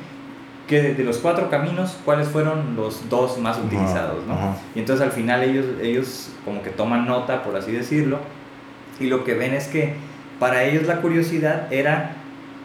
que 0.69 0.95
de, 0.95 1.05
los 1.05 1.19
cuatro 1.19 1.51
caminos, 1.51 1.97
cuáles 2.05 2.29
fueron 2.29 2.77
los 2.77 3.09
dos 3.09 3.39
más 3.39 3.59
utilizados, 3.59 4.25
¿no? 4.27 4.55
Y 4.75 4.81
entonces 4.81 5.05
al 5.05 5.13
final 5.13 5.43
ellos, 5.43 5.67
ellos 5.83 6.31
como 6.45 6.63
que 6.63 6.71
toman 6.71 7.07
nota, 7.07 7.43
por 7.43 7.57
así 7.57 7.73
decirlo, 7.73 8.19
y 9.01 9.07
lo 9.07 9.25
que 9.25 9.35
ven 9.35 9.55
es 9.55 9.67
que 9.67 9.95
para 10.39 10.65
ellos 10.65 10.87
la 10.87 11.01
curiosidad 11.01 11.73
era 11.73 12.13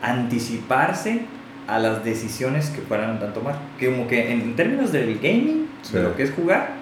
anticiparse 0.02 1.22
a 1.68 1.80
las 1.80 2.04
decisiones 2.04 2.70
que 2.70 2.82
fueran 2.82 3.18
a 3.24 3.34
tomar. 3.34 3.56
Que 3.80 3.90
como 3.90 4.08
que 4.08 4.32
en 4.32 4.56
términos 4.56 4.92
del 4.92 5.16
gaming, 5.16 5.68
de 5.92 6.04
lo 6.04 6.16
que 6.16 6.24
es 6.24 6.32
jugar, 6.32 6.76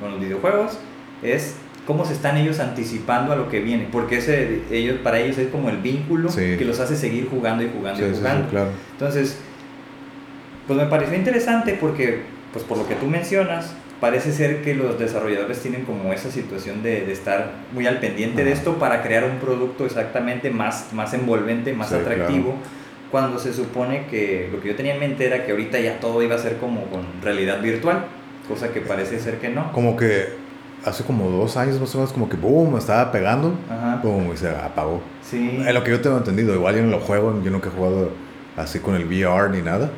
con 0.00 0.12
los 0.12 0.20
videojuegos, 0.20 0.78
es 1.22 1.56
cómo 1.86 2.04
se 2.04 2.12
están 2.12 2.36
ellos 2.36 2.60
anticipando 2.60 3.32
a 3.32 3.36
lo 3.36 3.48
que 3.48 3.60
viene, 3.60 3.88
porque 3.90 4.18
ese, 4.18 4.62
ellos, 4.70 4.98
para 5.02 5.18
ellos 5.18 5.38
es 5.38 5.48
como 5.48 5.68
el 5.70 5.78
vínculo 5.78 6.30
que 6.34 6.64
los 6.64 6.78
hace 6.78 6.96
seguir 6.96 7.28
jugando 7.28 7.64
y 7.64 7.70
jugando 7.74 8.06
y 8.06 8.14
jugando. 8.14 8.48
Claro. 8.48 8.70
Entonces, 8.92 9.38
pues 10.70 10.78
me 10.78 10.86
pareció 10.86 11.16
interesante 11.16 11.76
porque, 11.80 12.20
pues 12.52 12.64
por 12.64 12.78
lo 12.78 12.86
que 12.86 12.94
tú 12.94 13.06
mencionas, 13.06 13.74
parece 14.00 14.30
ser 14.30 14.62
que 14.62 14.72
los 14.72 15.00
desarrolladores 15.00 15.58
tienen 15.58 15.84
como 15.84 16.12
esa 16.12 16.30
situación 16.30 16.84
de, 16.84 17.04
de 17.04 17.12
estar 17.12 17.50
muy 17.72 17.88
al 17.88 17.98
pendiente 17.98 18.44
de 18.44 18.52
esto 18.52 18.74
para 18.74 19.02
crear 19.02 19.24
un 19.24 19.38
producto 19.40 19.84
exactamente 19.84 20.48
más, 20.50 20.92
más 20.92 21.12
envolvente, 21.12 21.72
más 21.72 21.92
atractivo, 21.92 22.54
cuando 23.10 23.40
se 23.40 23.52
supone 23.52 24.06
que 24.08 24.48
lo 24.52 24.60
que 24.60 24.68
yo 24.68 24.76
tenía 24.76 24.94
en 24.94 25.00
mente 25.00 25.26
era 25.26 25.44
que 25.44 25.50
ahorita 25.50 25.80
ya 25.80 25.98
todo 25.98 26.22
iba 26.22 26.36
a 26.36 26.38
ser 26.38 26.58
como 26.58 26.84
con 26.84 27.02
realidad 27.20 27.60
virtual, 27.60 28.04
cosa 28.46 28.72
que 28.72 28.80
parece 28.80 29.18
ser 29.18 29.38
que 29.38 29.48
no. 29.48 29.72
Como 29.72 29.96
que 29.96 30.28
hace 30.84 31.02
como 31.02 31.30
dos 31.30 31.56
años 31.56 31.80
más 31.80 31.92
o 31.96 31.98
menos, 31.98 32.12
como 32.12 32.28
que 32.28 32.36
boom, 32.36 32.78
estaba 32.78 33.10
pegando, 33.10 33.56
boom, 34.04 34.30
y 34.32 34.36
se 34.36 34.48
apagó. 34.50 35.00
Sí. 35.28 35.64
En 35.66 35.74
lo 35.74 35.82
que 35.82 35.90
yo 35.90 36.00
tengo 36.00 36.16
entendido, 36.16 36.54
igual 36.54 36.76
yo 36.76 36.82
no 36.82 36.90
lo 36.90 37.00
juego, 37.00 37.42
yo 37.42 37.50
nunca 37.50 37.70
he 37.70 37.72
jugado 37.72 38.12
así 38.56 38.78
con 38.78 38.94
el 38.94 39.04
VR 39.06 39.50
ni 39.50 39.62
nada 39.62 39.90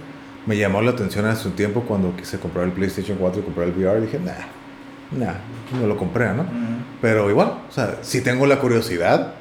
me 0.46 0.56
llamó 0.56 0.82
la 0.82 0.92
atención 0.92 1.24
hace 1.26 1.48
un 1.48 1.54
tiempo 1.54 1.82
cuando 1.82 2.14
quise 2.16 2.38
comprar 2.38 2.64
el 2.64 2.72
PlayStation 2.72 3.18
4 3.18 3.40
y 3.40 3.44
comprar 3.44 3.68
el 3.68 3.74
VR. 3.74 4.00
Dije, 4.00 4.18
nah, 4.18 4.32
nah, 5.18 5.34
no 5.80 5.86
lo 5.86 5.96
compré, 5.96 6.32
¿no? 6.32 6.44
Pero 7.00 7.30
igual, 7.30 7.58
o 7.68 7.72
sea, 7.72 7.98
si 8.02 8.22
tengo 8.22 8.46
la 8.46 8.58
curiosidad 8.58 9.34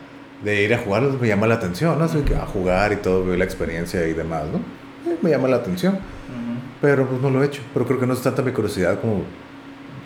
de 0.43 0.63
ir 0.63 0.73
a 0.73 0.79
jugar, 0.79 1.03
me 1.03 1.27
llama 1.27 1.47
la 1.47 1.55
atención, 1.55 1.97
¿no? 1.97 2.05
Así 2.05 2.19
que 2.21 2.35
a 2.35 2.45
jugar 2.45 2.93
y 2.93 2.97
todo, 2.97 3.25
ver 3.25 3.37
la 3.37 3.45
experiencia 3.45 4.07
y 4.07 4.13
demás, 4.13 4.43
¿no? 4.51 4.57
Eh, 5.11 5.17
me 5.21 5.29
llama 5.29 5.47
la 5.47 5.57
atención. 5.57 5.99
Pero 6.81 7.07
pues 7.07 7.21
no 7.21 7.29
lo 7.29 7.43
he 7.43 7.45
hecho. 7.45 7.61
Pero 7.73 7.85
creo 7.85 7.99
que 7.99 8.07
no 8.07 8.13
es 8.13 8.21
tanta 8.21 8.41
mi 8.41 8.51
curiosidad 8.51 8.99
como 8.99 9.23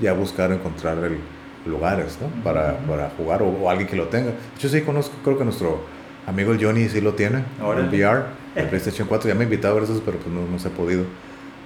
ya 0.02 0.12
buscar, 0.12 0.52
encontrar 0.52 0.98
el, 0.98 1.20
lugares, 1.66 2.18
¿no? 2.22 2.44
Para, 2.44 2.78
para 2.80 3.10
jugar 3.12 3.42
o, 3.42 3.70
alguien 3.70 3.88
que 3.88 3.96
lo 3.96 4.08
tenga. 4.08 4.32
Yo 4.60 4.70
sí 4.70 4.82
conozco, 4.82 5.16
creo 5.24 5.38
que 5.38 5.44
nuestro 5.44 5.82
amigo 6.28 6.52
el 6.52 6.64
Johnny 6.64 6.88
sí 6.90 7.02
lo 7.02 7.14
tiene, 7.14 7.44
el 7.60 7.88
VR, 7.90 8.26
el 8.56 8.68
PlayStation 8.68 9.08
4. 9.08 9.30
Ya 9.30 9.36
me 9.36 9.42
ha 9.42 9.44
invitado 9.44 9.78
a 9.78 9.80
ver 9.80 9.90
eso, 9.90 10.02
pero 10.06 10.18
pues 10.18 10.34
no, 10.34 10.46
no 10.46 10.60
se 10.60 10.68
ha 10.68 10.72
podido. 10.72 11.04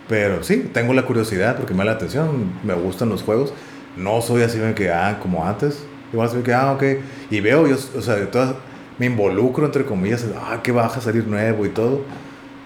Pero 0.07 0.43
sí, 0.43 0.69
tengo 0.73 0.93
la 0.93 1.05
curiosidad 1.05 1.55
porque 1.55 1.73
me 1.73 1.79
da 1.79 1.85
la 1.85 1.91
atención, 1.91 2.51
me 2.63 2.73
gustan 2.73 3.09
los 3.09 3.21
juegos. 3.21 3.53
No 3.95 4.21
soy 4.21 4.41
así 4.41 4.59
que, 4.75 4.91
ah, 4.91 5.19
como 5.21 5.45
antes. 5.45 5.83
Igual 6.11 6.27
así 6.27 6.37
que, 6.39 6.53
ah, 6.53 6.71
ok. 6.71 6.83
Y 7.29 7.41
veo, 7.41 7.67
yo, 7.67 7.75
o 7.75 8.01
sea, 8.01 8.29
todas, 8.31 8.55
me 8.97 9.05
involucro, 9.05 9.65
entre 9.65 9.85
comillas, 9.85 10.25
ah, 10.35 10.61
que 10.63 10.71
va 10.71 10.87
a 10.87 11.01
salir 11.01 11.27
nuevo 11.27 11.65
y 11.65 11.69
todo. 11.69 12.01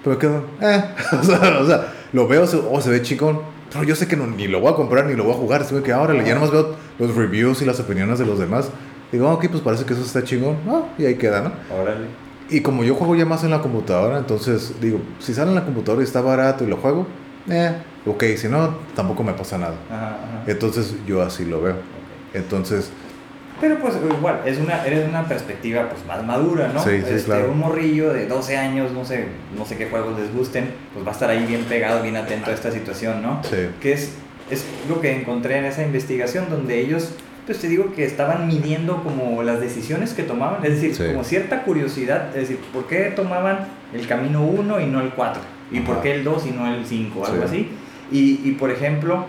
Pero 0.04 0.18
que, 0.18 0.28
eh, 0.28 0.84
o 1.20 1.24
sea, 1.24 1.60
o 1.60 1.66
sea, 1.66 1.94
lo 2.14 2.28
veo, 2.28 2.44
o 2.44 2.72
oh, 2.72 2.82
se 2.82 2.90
ve 2.90 3.02
chingón. 3.02 3.42
Pero 3.72 3.84
yo 3.86 3.96
sé 3.96 4.08
que 4.08 4.16
no, 4.16 4.28
ni 4.28 4.48
lo 4.48 4.60
voy 4.60 4.72
a 4.72 4.76
comprar 4.76 5.06
ni 5.06 5.16
lo 5.16 5.24
voy 5.24 5.34
a 5.34 5.38
jugar. 5.38 5.62
Así 5.62 5.76
que 5.82 5.92
ahora 5.92 6.22
ya 6.24 6.36
nomás 6.36 6.52
veo 6.52 6.76
los 7.00 7.16
reviews 7.16 7.62
y 7.62 7.66
las 7.66 7.80
opiniones 7.80 8.20
de 8.20 8.26
los 8.26 8.40
demás. 8.40 8.70
Digo, 9.12 9.30
ok, 9.30 9.48
pues 9.50 9.62
parece 9.62 9.84
que 9.86 9.94
eso 9.94 10.04
está 10.04 10.24
chingón. 10.24 10.58
Ah, 10.68 10.84
y 10.98 11.06
ahí 11.06 11.16
queda, 11.16 11.42
¿no? 11.42 11.52
Órale. 11.76 12.08
Y 12.50 12.62
como 12.62 12.84
yo 12.84 12.96
juego 12.96 13.16
ya 13.16 13.26
más 13.26 13.44
en 13.44 13.52
la 13.52 13.62
computadora, 13.62 14.18
entonces 14.18 14.74
digo, 14.82 15.00
si 15.20 15.34
sale 15.34 15.50
en 15.50 15.56
la 15.56 15.66
computadora 15.66 16.02
y 16.02 16.06
está 16.06 16.22
barato 16.22 16.64
y 16.64 16.68
lo 16.68 16.78
juego, 16.78 17.08
eh, 17.50 17.74
ok, 18.06 18.24
si 18.38 18.48
no, 18.48 18.76
tampoco 18.96 19.24
me 19.24 19.34
pasa 19.34 19.58
nada. 19.58 19.76
Ajá, 19.90 20.18
Entonces 20.48 20.96
yo 21.08 21.22
así 21.22 21.46
lo 21.46 21.62
veo. 21.62 21.76
Entonces... 22.34 22.92
Pero 23.62 23.78
pues 23.80 23.94
igual, 23.96 24.42
es 24.46 24.58
una, 24.58 24.86
eres 24.86 25.08
una 25.08 25.26
perspectiva 25.26 25.88
pues 25.88 26.06
más 26.06 26.24
madura, 26.26 26.70
¿no? 26.74 26.84
Sí, 26.84 27.02
sí, 27.02 27.14
este, 27.14 27.24
claro. 27.24 27.52
Un 27.52 27.60
morrillo 27.60 28.12
de 28.12 28.28
12 28.28 28.58
años, 28.58 28.92
no 28.92 29.06
sé, 29.06 29.28
no 29.58 29.66
sé 29.66 29.78
qué 29.78 29.86
juegos 29.86 30.20
les 30.20 30.34
gusten, 30.34 30.72
pues 30.94 31.06
va 31.06 31.12
a 31.12 31.14
estar 31.14 31.30
ahí 31.30 31.46
bien 31.46 31.64
pegado, 31.64 32.02
bien 32.02 32.18
atento 32.18 32.52
a 32.52 32.54
esta 32.54 32.72
situación, 32.72 33.22
¿no? 33.22 33.42
Sí. 33.44 33.70
Que 33.80 33.94
es, 33.94 34.16
es 34.50 34.66
lo 34.90 35.00
que 35.00 35.16
encontré 35.16 35.60
en 35.60 35.66
esa 35.66 35.84
investigación 35.84 36.48
donde 36.50 36.80
ellos 36.80 37.12
pues 37.46 37.60
te 37.60 37.68
digo 37.68 37.94
que 37.94 38.06
estaban 38.06 38.48
midiendo 38.48 39.04
como 39.04 39.44
las 39.44 39.60
decisiones 39.60 40.14
que 40.14 40.24
tomaban, 40.24 40.66
es 40.66 40.82
decir, 40.82 41.12
como 41.12 41.24
cierta 41.24 41.64
curiosidad, 41.64 42.30
es 42.30 42.48
decir, 42.48 42.58
¿por 42.72 42.88
qué 42.88 43.12
tomaban 43.16 43.68
el 43.94 44.08
camino 44.08 44.44
1 44.44 44.80
y 44.80 44.86
no 44.86 45.02
el 45.02 45.10
4? 45.10 45.42
¿Y 45.72 45.80
por 45.82 46.02
qué 46.02 46.14
el 46.16 46.24
2 46.24 46.48
y 46.48 46.52
no 46.52 46.74
el 46.74 46.86
5? 46.86 47.26
Algo 47.26 47.44
así. 47.44 47.68
Y, 48.12 48.42
y, 48.44 48.52
por 48.60 48.72
ejemplo, 48.72 49.26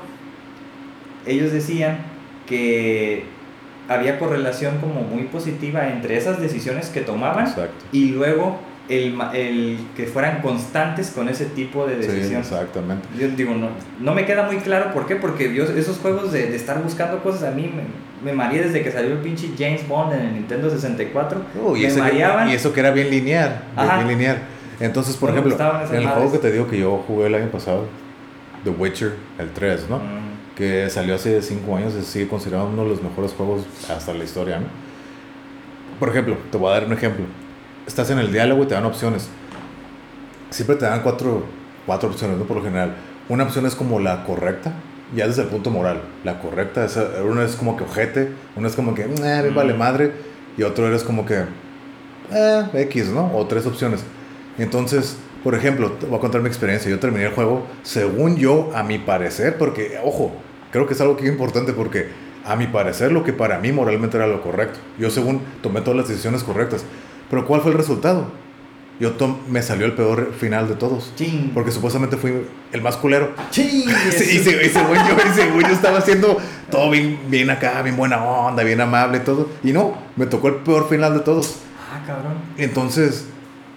ellos 1.27 1.53
decían 1.53 1.99
que 2.47 3.25
había 3.89 4.19
correlación 4.19 4.79
como 4.79 5.03
muy 5.03 5.25
positiva 5.25 5.89
entre 5.89 6.17
esas 6.17 6.41
decisiones 6.41 6.89
que 6.89 7.01
tomaban 7.01 7.53
y 7.93 8.11
luego 8.11 8.59
el, 8.89 9.19
el, 9.33 9.79
que 9.97 10.07
fueran 10.07 10.43
constantes 10.43 11.11
con 11.11 11.29
ese 11.29 11.47
tipo 11.47 11.87
de 11.87 11.97
decisiones. 11.97 12.47
Sí, 12.47 12.55
exactamente. 12.55 13.09
Yo 13.19 13.29
digo, 13.29 13.55
no, 13.55 13.69
no 14.01 14.15
me 14.15 14.27
queda 14.27 14.45
muy 14.45 14.59
claro 14.59 14.93
por 14.93 15.07
qué, 15.07 15.17
porque 15.17 15.55
yo, 15.55 15.65
esos 15.65 15.99
juegos 15.99 16.33
de, 16.33 16.49
de 16.49 16.57
estar 16.57 16.83
buscando 16.83 17.23
cosas 17.23 17.45
a 17.45 17.51
mí 17.51 17.73
me, 17.75 17.85
me 18.31 18.37
mareé 18.37 18.65
desde 18.65 18.83
que 18.83 18.93
salió 18.93 19.13
el 19.13 19.19
pinche 19.19 19.51
James 19.59 19.89
Bond 19.89 20.13
en 20.13 20.21
el 20.21 20.35
Nintendo 20.35 20.69
64. 20.69 21.41
y, 21.77 21.87
me 21.87 21.93
mareaban. 21.95 22.51
y 22.51 22.53
eso 22.53 22.73
que 22.73 22.81
era 22.81 22.91
bien 22.91 23.11
lineal, 23.11 23.63
bien 23.77 24.09
lineal. 24.09 24.39
Entonces, 24.81 25.17
por 25.17 25.31
ejemplo, 25.31 25.57
en 25.91 25.97
el 25.97 26.09
juego 26.09 26.33
que 26.33 26.39
te 26.39 26.53
digo 26.53 26.69
que 26.69 26.79
yo 26.79 27.03
jugué 27.07 27.29
el 27.29 27.35
año 27.37 27.49
pasado, 27.49 27.87
The 28.65 28.71
Witcher, 28.71 29.15
el 29.39 29.51
3, 29.51 29.89
¿no? 29.89 29.99
Mm. 29.99 30.35
Que 30.57 30.91
salió 30.91 31.15
hace 31.15 31.41
5 31.41 31.77
años, 31.77 31.95
sigue 32.05 32.29
considerado 32.29 32.69
uno 32.69 32.83
de 32.83 32.91
los 32.91 33.03
mejores 33.03 33.33
juegos 33.33 33.63
hasta 33.89 34.13
la 34.13 34.25
historia, 34.25 34.59
¿no? 34.59 34.67
Por 35.99 36.09
ejemplo, 36.09 36.37
te 36.51 36.59
voy 36.59 36.71
a 36.71 36.75
dar 36.75 36.85
un 36.87 36.93
ejemplo 36.93 37.25
estás 37.87 38.11
en 38.11 38.19
el 38.19 38.33
diálogo 38.33 38.65
y 38.65 38.67
te 38.67 38.75
dan 38.75 38.85
opciones. 38.85 39.29
Siempre 40.51 40.77
te 40.77 40.85
dan 40.85 41.03
cuatro, 41.03 41.45
cuatro 41.87 42.09
opciones, 42.09 42.39
¿no? 42.39 42.45
Por 42.45 42.59
lo 42.59 42.63
general. 42.63 42.95
Una 43.29 43.45
opción 43.45 43.67
es 43.67 43.75
como 43.75 44.01
la 44.01 44.25
correcta, 44.25 44.73
ya 45.15 45.27
desde 45.27 45.43
el 45.43 45.49
punto 45.49 45.71
moral, 45.71 46.03
la 46.25 46.41
correcta, 46.41 46.85
esa, 46.85 47.09
uno 47.25 47.43
es 47.43 47.57
como 47.57 47.77
que 47.77 47.85
ojete, 47.85 48.31
uno 48.57 48.69
es 48.69 48.75
como 48.75 48.95
que, 48.95 49.03
eh, 49.03 49.43
me 49.43 49.51
vale 49.51 49.75
madre, 49.75 50.13
y 50.57 50.63
otro 50.63 50.87
eres 50.87 51.03
como 51.03 51.25
que, 51.25 51.45
eh, 52.33 52.65
X, 52.73 53.09
¿no? 53.09 53.35
O 53.35 53.47
tres 53.47 53.67
opciones. 53.67 54.05
Entonces, 54.59 55.17
por 55.43 55.55
ejemplo, 55.55 55.93
te 55.93 56.07
voy 56.07 56.17
a 56.17 56.21
contar 56.21 56.41
mi 56.41 56.49
experiencia. 56.49 56.91
Yo 56.91 56.99
terminé 56.99 57.27
el 57.27 57.33
juego, 57.33 57.67
según 57.83 58.37
yo, 58.37 58.71
a 58.75 58.83
mi 58.83 58.99
parecer, 58.99 59.59
porque, 59.59 59.99
ojo, 60.03 60.33
creo 60.71 60.87
que 60.87 60.95
es 60.95 61.01
algo 61.01 61.17
que 61.17 61.25
es 61.25 61.31
importante 61.31 61.73
porque, 61.73 62.09
a 62.47 62.57
mi 62.57 62.67
parecer, 62.67 63.13
lo 63.13 63.25
que 63.25 63.33
para 63.33 63.59
mí 63.59 63.73
moralmente 63.73 64.17
era 64.17 64.27
lo 64.27 64.43
correcto. 64.43 64.79
Yo, 64.99 65.11
según, 65.11 65.41
tomé 65.63 65.81
todas 65.81 65.97
las 65.97 66.09
decisiones 66.09 66.43
correctas. 66.43 66.85
Pero, 67.35 67.49
¿cuál 67.49 67.63
fue 67.63 67.73
el 67.73 67.77
resultado? 67.77 68.27
Yo 69.01 69.13
me 69.49 69.61
salió 69.61 69.87
el 69.87 69.95
peor 69.95 70.33
final 70.39 70.69
de 70.69 70.77
todos. 70.77 71.13
Porque 71.53 71.73
supuestamente 71.73 72.17
fui 72.17 72.47
el 72.71 72.81
más 72.81 72.97
culero. 72.97 73.33
Sí, 73.51 73.85
y, 73.85 74.39
según 74.39 75.63
yo, 75.63 75.73
estaba 75.73 75.99
haciendo 75.99 76.39
todo 76.71 76.91
bien, 76.91 77.19
bien 77.27 77.51
acá, 77.51 77.83
bien 77.83 77.97
buena 77.97 78.23
onda, 78.23 78.63
bien 78.63 78.81
amable, 78.81 79.19
todo. 79.19 79.49
Y 79.65 79.73
no, 79.73 79.99
me 80.15 80.27
tocó 80.27 80.47
el 80.47 80.55
peor 80.57 80.89
final 80.89 81.13
de 81.15 81.21
todos. 81.21 81.57
Ah, 81.93 82.05
cabrón. 82.07 82.35
Entonces, 82.57 83.27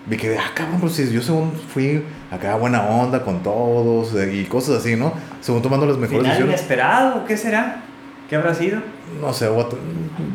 me 0.06 0.18
quedé, 0.18 0.38
ah, 0.38 0.52
cabrón, 0.54 0.80
pues 0.80 0.96
yo 1.12 1.24
según 1.24 1.54
fui 1.74 2.04
acá 2.30 2.56
buena 2.58 2.84
onda 2.84 3.24
con 3.24 3.42
todos 3.42 4.14
eh, 4.14 4.36
y 4.36 4.46
cosas 4.46 4.82
así, 4.82 4.96
¿no? 4.96 5.14
Según 5.42 5.64
tomando 5.64 5.88
las 5.88 5.98
mejores 5.98 6.22
¿Final 6.22 6.44
inesperado? 6.44 7.26
¿Qué 7.26 7.36
será? 7.38 7.82
¿Qué 8.30 8.36
habrá 8.36 8.54
sido? 8.54 8.82
No 9.20 9.34
sé, 9.34 9.50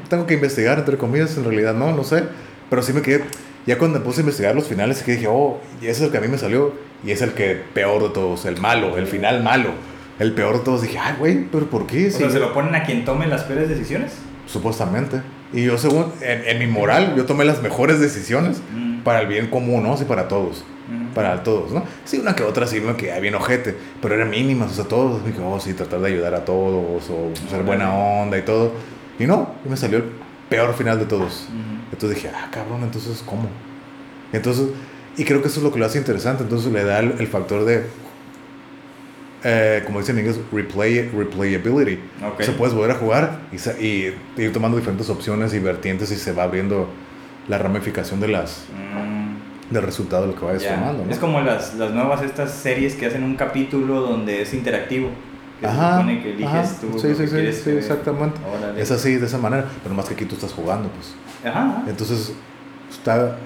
tengo 0.08 0.26
que 0.26 0.34
investigar, 0.34 0.80
entre 0.80 0.96
comillas, 0.96 1.36
en 1.36 1.44
realidad, 1.44 1.74
no, 1.74 1.92
no 1.92 2.02
sé. 2.02 2.24
Pero 2.72 2.80
sí 2.82 2.94
me 2.94 3.02
quedé 3.02 3.22
ya 3.66 3.76
cuando 3.76 3.98
me 3.98 4.04
puse 4.06 4.20
a 4.20 4.22
investigar 4.22 4.54
los 4.54 4.66
finales, 4.66 5.02
que 5.02 5.12
dije, 5.12 5.26
oh, 5.28 5.60
y 5.82 5.88
ese 5.88 5.90
es 5.90 6.00
el 6.00 6.10
que 6.10 6.16
a 6.16 6.20
mí 6.22 6.28
me 6.28 6.38
salió, 6.38 6.72
y 7.04 7.10
es 7.10 7.20
el 7.20 7.32
que 7.32 7.60
peor 7.74 8.02
de 8.02 8.08
todos, 8.08 8.46
el 8.46 8.58
malo, 8.62 8.96
el 8.96 9.06
final 9.06 9.42
malo, 9.42 9.72
el 10.18 10.32
peor 10.32 10.56
de 10.56 10.64
todos. 10.64 10.80
Dije, 10.80 10.98
ay, 10.98 11.16
güey, 11.18 11.44
pero 11.52 11.66
¿por 11.66 11.86
qué? 11.86 12.08
O 12.08 12.10
sea, 12.10 12.30
¿se 12.30 12.38
lo 12.38 12.54
ponen 12.54 12.74
a 12.74 12.84
quien 12.84 13.04
tome 13.04 13.26
las 13.26 13.42
peores 13.42 13.68
decisiones? 13.68 14.12
Supuestamente. 14.46 15.20
Y 15.52 15.64
yo, 15.64 15.76
según, 15.76 16.14
en, 16.22 16.58
mi 16.58 16.66
moral, 16.66 17.12
yo 17.14 17.26
tomé 17.26 17.44
las 17.44 17.60
mejores 17.60 18.00
decisiones 18.00 18.62
mm. 18.74 19.02
para 19.02 19.20
el 19.20 19.26
bien 19.26 19.48
común, 19.48 19.82
¿no? 19.82 19.98
Sí, 19.98 20.06
para 20.06 20.26
todos. 20.26 20.64
Mm. 20.88 21.12
Para 21.12 21.42
todos, 21.42 21.72
¿no? 21.72 21.84
Sí, 22.06 22.20
una 22.20 22.34
que 22.34 22.42
otra 22.42 22.66
sí 22.66 22.80
me 22.80 22.96
quedé 22.96 23.20
bien 23.20 23.34
ojete, 23.34 23.76
pero 24.00 24.14
eran 24.14 24.30
mínimas, 24.30 24.70
o 24.70 24.74
sea, 24.74 24.84
todos. 24.86 25.22
Dije, 25.26 25.42
oh, 25.44 25.60
sí, 25.60 25.74
tratar 25.74 26.00
de 26.00 26.08
ayudar 26.08 26.34
a 26.34 26.46
todos, 26.46 27.04
o 27.10 27.50
ser 27.50 27.64
buena 27.64 27.94
onda 27.94 28.38
y 28.38 28.42
todo. 28.42 28.72
Y 29.18 29.26
no, 29.26 29.56
y 29.62 29.68
me 29.68 29.76
salió 29.76 29.98
el 29.98 30.04
peor 30.48 30.74
final 30.74 30.98
de 30.98 31.04
todos. 31.04 31.48
Entonces 31.92 32.22
dije, 32.22 32.34
ah, 32.34 32.48
cabrón, 32.50 32.82
entonces, 32.82 33.22
¿cómo? 33.24 33.48
Entonces, 34.32 34.68
y 35.16 35.24
creo 35.24 35.42
que 35.42 35.48
eso 35.48 35.60
es 35.60 35.64
lo 35.64 35.72
que 35.72 35.78
lo 35.78 35.86
hace 35.86 35.98
interesante. 35.98 36.42
Entonces 36.42 36.72
le 36.72 36.84
da 36.84 37.00
el, 37.00 37.26
factor 37.26 37.64
de, 37.64 37.84
eh, 39.44 39.82
como 39.84 40.00
dicen 40.00 40.18
en 40.18 40.26
inglés, 40.26 40.40
replay, 40.50 41.08
replayability. 41.08 42.00
Okay. 42.32 42.46
Se 42.46 42.52
puedes 42.52 42.74
volver 42.74 42.92
a 42.92 42.94
jugar 42.94 43.40
y, 43.52 43.84
y, 43.84 44.14
ir 44.36 44.52
tomando 44.52 44.78
diferentes 44.78 45.10
opciones 45.10 45.52
y 45.54 45.58
vertientes 45.58 46.10
y 46.10 46.16
se 46.16 46.32
va 46.32 46.44
abriendo 46.44 46.88
la 47.48 47.58
ramificación 47.58 48.20
de 48.20 48.28
las... 48.28 48.64
Mm. 48.72 49.72
del 49.72 49.82
resultado 49.82 50.22
de 50.22 50.32
lo 50.32 50.38
que 50.38 50.44
vayas 50.44 50.64
tomando. 50.64 51.04
Es 51.10 51.18
como 51.18 51.40
las, 51.40 51.74
las 51.74 51.92
nuevas 51.92 52.22
estas 52.22 52.52
series 52.52 52.94
que 52.94 53.06
hacen 53.06 53.22
un 53.22 53.36
capítulo 53.36 54.00
donde 54.00 54.42
es 54.42 54.54
interactivo 54.54 55.10
ajá, 55.66 56.06
que 56.06 56.32
eliges 56.32 56.80
tú 56.80 56.98
sí, 56.98 57.14
sí, 57.14 57.26
sí, 57.26 57.52
sí, 57.52 57.70
exactamente. 57.70 58.38
Es 58.76 58.90
así, 58.90 59.16
de 59.16 59.26
esa 59.26 59.38
manera, 59.38 59.66
pero 59.82 59.94
más 59.94 60.06
que 60.06 60.14
aquí 60.14 60.24
tú 60.24 60.34
estás 60.34 60.52
jugando, 60.52 60.88
pues. 60.88 61.14
Ajá. 61.44 61.82
Entonces, 61.86 62.32
está, 62.90 63.36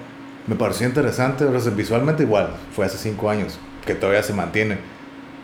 me 0.45 0.55
pareció 0.55 0.87
interesante, 0.87 1.43
ahora 1.43 1.59
visualmente 1.75 2.23
igual, 2.23 2.49
fue 2.75 2.85
hace 2.85 2.97
cinco 2.97 3.29
años, 3.29 3.59
que 3.85 3.95
todavía 3.95 4.23
se 4.23 4.33
mantiene, 4.33 4.77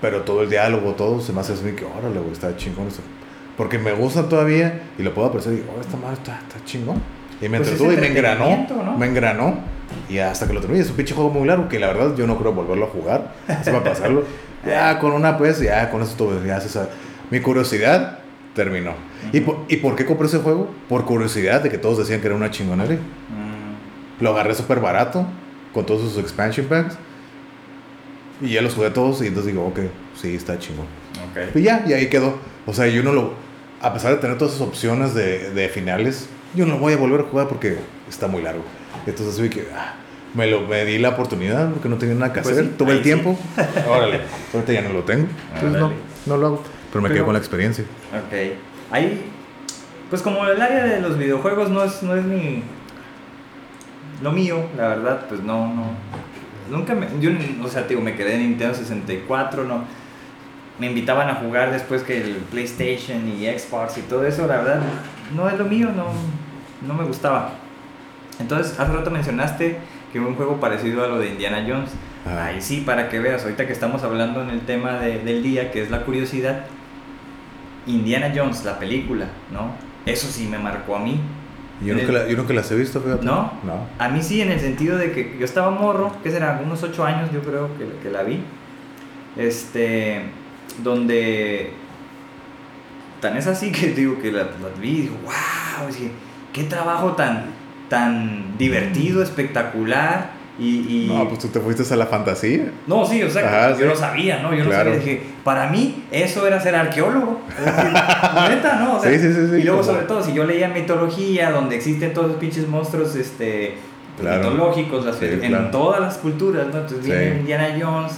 pero 0.01 0.21
todo 0.21 0.43
el 0.43 0.49
diálogo, 0.49 0.93
todo 0.93 1.21
se 1.21 1.33
me 1.33 1.41
hace 1.41 1.53
así 1.53 1.63
que, 1.73 1.85
órale, 1.85 2.19
güey, 2.19 2.31
está 2.31 2.55
chingón 2.55 2.87
eso. 2.87 3.01
Porque 3.57 3.77
me 3.77 3.93
gusta 3.93 4.27
todavía 4.27 4.81
y 4.97 5.03
lo 5.03 5.13
puedo 5.13 5.27
apreciar 5.27 5.53
y 5.53 5.57
digo, 5.57 5.73
oh, 5.77 5.81
esta 5.81 5.97
madre 5.97 6.15
está, 6.15 6.39
está 6.39 6.65
chingón. 6.65 7.01
Y 7.39 7.49
me 7.49 7.57
pues 7.57 7.69
entretuvo 7.69 7.93
y 7.93 7.97
me 7.97 8.07
engranó, 8.07 8.65
¿no? 8.69 8.97
me 8.97 9.05
engranó. 9.05 9.59
Y 10.09 10.17
hasta 10.17 10.47
que 10.47 10.53
lo 10.53 10.61
terminé, 10.61 10.81
es 10.81 10.89
un 10.89 10.95
pinche 10.95 11.13
juego 11.13 11.29
muy 11.29 11.47
largo 11.47 11.69
que 11.69 11.79
la 11.79 11.87
verdad 11.87 12.15
yo 12.15 12.25
no 12.25 12.37
creo 12.37 12.53
volverlo 12.53 12.85
a 12.85 12.89
jugar. 12.89 13.33
Se 13.63 13.71
va 13.71 13.79
a 13.79 13.83
pasarlo. 13.83 14.23
Ya 14.65 14.97
con 14.97 15.11
una 15.11 15.37
pues, 15.37 15.59
ya 15.59 15.89
con 15.89 16.01
eso 16.01 16.15
todo, 16.15 16.41
ya 16.41 16.57
Mi 17.29 17.41
curiosidad 17.41 18.19
terminó. 18.55 18.93
¿Y, 19.31 19.41
por, 19.41 19.65
¿Y 19.67 19.77
por 19.77 19.95
qué 19.95 20.05
compré 20.05 20.27
ese 20.27 20.39
juego? 20.39 20.69
Por 20.89 21.05
curiosidad 21.05 21.61
de 21.61 21.69
que 21.69 21.77
todos 21.77 21.97
decían 21.97 22.21
que 22.21 22.27
era 22.27 22.35
una 22.35 22.51
chingonería. 22.51 22.99
Lo 24.19 24.31
agarré 24.31 24.53
súper 24.53 24.79
barato, 24.79 25.25
con 25.73 25.85
todos 25.85 26.01
sus 26.01 26.21
expansion 26.21 26.67
packs. 26.67 26.95
Y 28.41 28.53
ya 28.53 28.61
los 28.61 28.73
jugué 28.73 28.89
todos 28.89 29.21
y 29.21 29.27
entonces 29.27 29.53
digo, 29.53 29.65
ok, 29.67 29.79
sí, 30.19 30.35
está 30.35 30.59
chingón. 30.59 30.85
Okay. 31.31 31.61
Y 31.61 31.65
ya, 31.65 31.83
y 31.87 31.93
ahí 31.93 32.07
quedó. 32.07 32.37
O 32.65 32.73
sea, 32.73 32.87
yo 32.87 33.03
no 33.03 33.13
lo... 33.13 33.33
A 33.81 33.93
pesar 33.93 34.11
de 34.11 34.17
tener 34.17 34.37
todas 34.37 34.55
esas 34.55 34.67
opciones 34.67 35.13
de, 35.13 35.51
de 35.51 35.69
finales, 35.69 36.27
yo 36.55 36.65
no 36.65 36.75
lo 36.75 36.79
voy 36.79 36.93
a 36.93 36.97
volver 36.97 37.21
a 37.21 37.23
jugar 37.23 37.47
porque 37.47 37.77
está 38.09 38.27
muy 38.27 38.41
largo. 38.41 38.63
Entonces 39.05 39.39
vi 39.39 39.49
que... 39.49 39.67
Ah, 39.75 39.95
me, 40.33 40.47
lo, 40.47 40.61
me 40.61 40.83
di 40.85 40.97
la 40.97 41.09
oportunidad 41.09 41.69
porque 41.71 41.89
no 41.89 41.97
tenía 41.97 42.15
nada 42.15 42.33
que 42.33 42.41
pues 42.41 42.57
hacer. 42.57 42.71
Tuve 42.77 42.93
el 42.93 43.01
tiempo. 43.01 43.37
Órale. 43.87 44.21
Ahorita 44.53 44.73
ya 44.73 44.81
no 44.81 44.89
lo 44.93 45.03
tengo. 45.03 45.27
Entonces 45.53 45.79
no, 45.79 45.91
no 46.25 46.37
lo 46.37 46.47
hago. 46.47 46.63
Pero 46.93 47.01
me 47.01 47.09
quedo 47.09 47.25
con 47.25 47.33
la 47.33 47.39
experiencia. 47.39 47.83
Ok. 48.11 48.53
Ahí, 48.91 49.19
pues 50.11 50.21
como 50.21 50.45
el 50.45 50.61
área 50.61 50.83
de 50.83 51.01
los 51.01 51.17
videojuegos 51.17 51.71
no 51.71 51.83
es, 51.83 52.03
no 52.03 52.15
es 52.15 52.23
mi... 52.23 52.61
Lo 54.21 54.31
mío, 54.31 54.63
la 54.77 54.89
verdad, 54.89 55.25
pues 55.27 55.41
no, 55.41 55.73
no. 55.73 55.85
Nunca 56.69 56.93
me... 56.93 57.07
Yo, 57.19 57.31
o 57.63 57.67
sea, 57.67 57.81
digo, 57.83 57.99
me 57.99 58.15
quedé 58.15 58.35
en 58.35 58.41
Nintendo 58.41 58.75
64, 58.75 59.63
no. 59.63 59.85
Me 60.77 60.85
invitaban 60.85 61.29
a 61.29 61.35
jugar 61.35 61.71
después 61.71 62.03
que 62.03 62.21
el 62.21 62.35
PlayStation 62.51 63.27
y 63.27 63.47
Xbox 63.47 63.97
y 63.97 64.01
todo 64.01 64.23
eso, 64.27 64.45
la 64.45 64.57
verdad, 64.57 64.81
no 65.35 65.49
es 65.49 65.57
lo 65.57 65.65
mío, 65.65 65.89
no, 65.95 66.05
no 66.87 66.93
me 66.93 67.05
gustaba. 67.05 67.53
Entonces, 68.39 68.79
hace 68.79 68.93
rato 68.93 69.09
mencionaste 69.09 69.79
que 70.11 70.19
un 70.19 70.35
juego 70.35 70.59
parecido 70.59 71.03
a 71.03 71.07
lo 71.07 71.17
de 71.17 71.29
Indiana 71.29 71.65
Jones. 71.67 71.89
Ah. 72.27 72.45
Ahí 72.45 72.61
sí, 72.61 72.83
para 72.85 73.09
que 73.09 73.17
veas, 73.17 73.41
ahorita 73.41 73.65
que 73.65 73.73
estamos 73.73 74.03
hablando 74.03 74.43
en 74.43 74.51
el 74.51 74.61
tema 74.61 74.99
del 74.99 75.41
día, 75.41 75.71
que 75.71 75.81
es 75.81 75.89
la 75.89 76.01
curiosidad, 76.03 76.65
Indiana 77.87 78.31
Jones, 78.35 78.63
la 78.65 78.79
película, 78.79 79.27
¿no? 79.51 79.71
Eso 80.05 80.27
sí 80.27 80.47
me 80.47 80.57
marcó 80.57 80.95
a 80.95 80.99
mí. 80.99 81.19
Yo 81.83 81.95
nunca, 81.95 82.11
la, 82.11 82.27
yo 82.27 82.43
las 82.43 82.71
he 82.71 82.75
visto, 82.75 83.01
fíjate. 83.01 83.25
¿No? 83.25 83.51
¿No? 83.63 83.87
A 83.99 84.09
mí 84.09 84.21
sí, 84.21 84.41
en 84.41 84.51
el 84.51 84.59
sentido 84.59 84.97
de 84.97 85.11
que 85.11 85.37
yo 85.37 85.45
estaba 85.45 85.71
morro, 85.71 86.15
que 86.23 86.31
será, 86.31 86.61
unos 86.63 86.81
ocho 86.83 87.03
años 87.03 87.29
yo 87.33 87.41
creo 87.41 87.69
que, 87.77 87.87
que 88.01 88.09
la 88.09 88.23
vi. 88.23 88.39
Este, 89.35 90.21
donde 90.81 91.71
tan 93.23 93.37
es 93.37 93.47
así 93.47 93.71
que 93.77 93.87
digo 93.87 94.19
que 94.21 94.31
la, 94.31 94.47
vi 94.79 94.89
y 94.89 95.01
digo, 95.03 95.15
wow, 95.23 95.89
qué 96.51 96.63
trabajo 96.65 97.13
tan, 97.13 97.45
tan 97.89 98.57
divertido, 98.57 99.23
espectacular. 99.23 100.42
Y, 100.59 101.07
No, 101.11 101.27
pues 101.27 101.39
tú 101.39 101.47
te 101.47 101.59
fuiste 101.59 101.91
a 101.91 101.97
la 101.97 102.05
fantasía. 102.05 102.71
No, 102.85 103.05
sí, 103.05 103.23
o 103.23 103.29
sea, 103.29 103.75
yo 103.75 103.87
no 103.87 103.95
sabía, 103.95 104.39
¿no? 104.39 104.53
Yo 104.53 104.63
no 104.65 104.71
sabía. 104.71 104.95
Dije, 104.95 105.21
para 105.43 105.67
mí, 105.69 106.03
eso 106.11 106.45
era 106.45 106.59
ser 106.59 106.75
arqueólogo. 106.75 107.41
neta, 107.57 108.79
¿no? 108.79 108.97
O 108.97 109.01
sea, 109.01 109.11
sí, 109.11 109.19
sí, 109.19 109.33
sí, 109.33 109.55
y 109.55 109.63
luego, 109.63 109.83
sobre 109.83 110.03
todo, 110.03 110.23
si 110.23 110.33
yo 110.33 110.43
leía 110.43 110.67
mitología, 110.67 111.49
donde 111.49 111.75
existen 111.75 112.13
todos 112.13 112.27
los 112.27 112.37
pinches 112.37 112.67
monstruos 112.67 113.15
este, 113.15 113.77
mitológicos, 114.19 115.05
en 115.21 115.71
todas 115.71 116.01
las 116.01 116.17
culturas, 116.17 116.67
¿no? 116.67 116.81
Entonces 116.81 117.03
viene 117.03 117.39
Indiana 117.39 117.75
Jones 117.79 118.13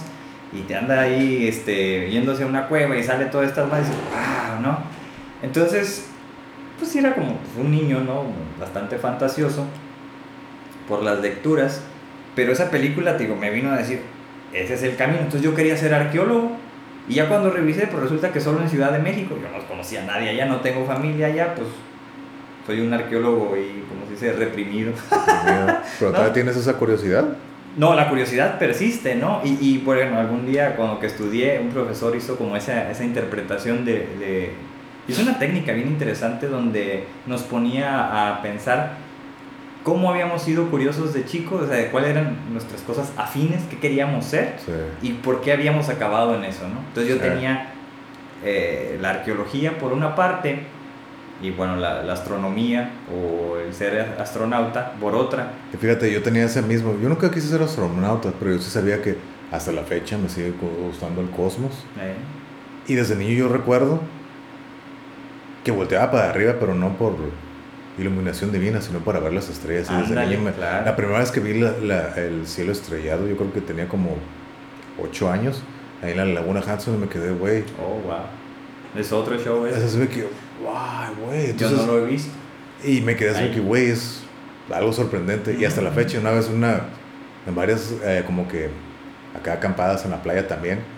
y 0.52 0.60
te 0.62 0.76
anda 0.76 1.00
ahí 1.00 1.48
este, 1.48 2.10
yéndose 2.10 2.42
a 2.42 2.46
una 2.46 2.68
cueva 2.68 2.96
y 2.96 3.02
sale 3.02 3.26
todas 3.26 3.48
estas 3.48 3.68
más 3.70 3.80
y 3.80 3.84
dices, 3.84 3.96
wow, 4.10 4.60
¿no? 4.60 4.78
Entonces, 5.42 6.06
pues 6.78 6.94
era 6.96 7.14
como 7.14 7.38
un 7.58 7.70
niño, 7.70 8.00
¿no? 8.00 8.24
Bastante 8.60 8.98
fantasioso 8.98 9.64
por 10.88 11.02
las 11.02 11.20
lecturas, 11.20 11.82
pero 12.36 12.52
esa 12.52 12.70
película, 12.70 13.14
digo, 13.14 13.34
me 13.34 13.50
vino 13.50 13.72
a 13.72 13.76
decir, 13.76 14.00
ese 14.52 14.74
es 14.74 14.82
el 14.84 14.94
camino, 14.94 15.18
entonces 15.18 15.42
yo 15.42 15.54
quería 15.54 15.76
ser 15.76 15.92
arqueólogo, 15.92 16.52
y 17.08 17.14
ya 17.14 17.28
cuando 17.28 17.50
revisé, 17.50 17.88
pues 17.88 18.02
resulta 18.02 18.32
que 18.32 18.40
solo 18.40 18.62
en 18.62 18.68
Ciudad 18.68 18.92
de 18.92 19.00
México, 19.00 19.36
yo 19.42 19.48
no 19.50 19.66
conocía 19.66 20.02
a 20.02 20.06
nadie 20.06 20.28
allá, 20.28 20.46
no 20.46 20.60
tengo 20.60 20.86
familia 20.86 21.26
allá, 21.26 21.54
pues 21.56 21.66
soy 22.66 22.80
un 22.80 22.92
arqueólogo 22.92 23.56
y, 23.56 23.84
como 23.88 24.06
se 24.06 24.12
dice, 24.12 24.32
reprimido. 24.32 24.92
¿Pero 25.98 26.12
todavía 26.12 26.32
tienes 26.32 26.56
esa 26.56 26.74
curiosidad? 26.74 27.24
No, 27.76 27.94
la 27.94 28.08
curiosidad 28.08 28.58
persiste, 28.58 29.16
¿no? 29.16 29.40
Y, 29.44 29.58
y 29.60 29.78
bueno, 29.78 30.18
algún 30.18 30.46
día 30.46 30.76
cuando 30.76 30.98
que 31.00 31.06
estudié, 31.06 31.60
un 31.60 31.68
profesor 31.68 32.16
hizo 32.16 32.36
como 32.36 32.56
esa, 32.56 32.90
esa 32.90 33.04
interpretación 33.04 33.84
de 33.84 34.54
es 35.08 35.18
una 35.18 35.38
técnica 35.38 35.72
bien 35.72 35.88
interesante 35.88 36.48
donde 36.48 37.04
nos 37.26 37.42
ponía 37.42 38.28
a 38.28 38.42
pensar 38.42 38.94
cómo 39.86 40.10
habíamos 40.10 40.42
sido 40.42 40.68
curiosos 40.68 41.14
de 41.14 41.24
chicos, 41.24 41.62
o 41.62 41.66
sea, 41.68 41.76
de 41.76 41.90
cuáles 41.92 42.10
eran 42.10 42.36
nuestras 42.52 42.80
cosas 42.80 43.12
afines, 43.16 43.62
qué 43.70 43.78
queríamos 43.78 44.24
ser 44.24 44.56
y 45.00 45.12
por 45.12 45.40
qué 45.42 45.52
habíamos 45.52 45.88
acabado 45.88 46.34
en 46.34 46.42
eso, 46.42 46.66
¿no? 46.66 46.80
Entonces 46.88 47.14
yo 47.14 47.20
tenía 47.20 47.68
eh, 48.44 48.98
la 49.00 49.10
arqueología 49.10 49.78
por 49.78 49.92
una 49.92 50.16
parte 50.16 50.58
y 51.40 51.52
bueno, 51.52 51.76
la, 51.76 52.02
la, 52.02 52.14
astronomía 52.14 52.90
o 53.14 53.58
el 53.58 53.72
ser 53.72 54.16
astronauta 54.18 54.94
por 55.00 55.14
otra. 55.14 55.52
Y 55.72 55.76
fíjate, 55.76 56.12
yo 56.12 56.20
tenía 56.20 56.46
ese 56.46 56.62
mismo, 56.62 56.98
yo 57.00 57.08
nunca 57.08 57.30
quise 57.30 57.46
ser 57.46 57.62
astronauta, 57.62 58.32
pero 58.40 58.54
yo 58.54 58.58
sí 58.58 58.70
sabía 58.70 59.00
que 59.00 59.16
hasta 59.52 59.70
la 59.70 59.82
fecha 59.82 60.18
me 60.18 60.28
sigue 60.28 60.52
gustando 60.84 61.20
el 61.20 61.30
cosmos. 61.30 61.84
Y 62.88 62.94
desde 62.94 63.14
niño 63.14 63.34
yo 63.34 63.48
recuerdo 63.48 64.00
que 65.62 65.70
volteaba 65.70 66.10
para 66.10 66.30
arriba, 66.30 66.56
pero 66.58 66.74
no 66.74 66.96
por 66.96 67.14
iluminación 67.98 68.52
divina, 68.52 68.80
sino 68.80 69.00
para 69.00 69.20
ver 69.20 69.32
las 69.32 69.48
estrellas. 69.48 69.90
Niño 69.90 70.14
La 70.60 70.96
primera 70.96 71.18
vez 71.18 71.30
que 71.30 71.40
vi 71.40 71.58
la, 71.58 72.14
el 72.16 72.46
cielo 72.46 72.72
estrellado, 72.72 73.26
yo 73.26 73.36
creo 73.36 73.52
que 73.52 73.60
tenía 73.60 73.88
como 73.88 74.16
8 75.02 75.30
años, 75.30 75.62
ahí 76.02 76.12
en 76.12 76.18
la 76.18 76.24
Laguna 76.24 76.60
Hanson, 76.60 76.94
y 76.94 76.98
me 76.98 77.08
quedé, 77.08 77.32
güey. 77.32 77.64
Oh, 77.82 78.06
wow. 78.06 79.00
Es 79.00 79.12
otro 79.12 79.38
show, 79.38 79.66
¿eh? 79.66 79.72
Eso 79.76 79.98
me 79.98 80.06
wow, 80.06 81.26
güey. 81.26 81.56
Yo 81.56 81.70
no 81.70 81.86
lo 81.86 82.06
he 82.06 82.10
visto. 82.10 82.30
Y 82.84 83.00
me 83.00 83.16
quedé 83.16 83.30
así 83.30 83.50
que, 83.50 83.60
güey, 83.60 83.90
es 83.90 84.20
algo 84.72 84.92
sorprendente. 84.92 85.56
Y 85.58 85.64
hasta 85.64 85.82
la 85.82 85.90
fecha, 85.90 86.18
una 86.18 86.30
vez, 86.30 86.48
una, 86.48 86.82
en 87.46 87.54
varias, 87.54 87.94
eh, 88.02 88.22
como 88.26 88.48
que 88.48 88.70
acá 89.34 89.54
acampadas 89.54 90.04
en 90.04 90.10
la 90.10 90.22
playa 90.22 90.46
también. 90.46 90.95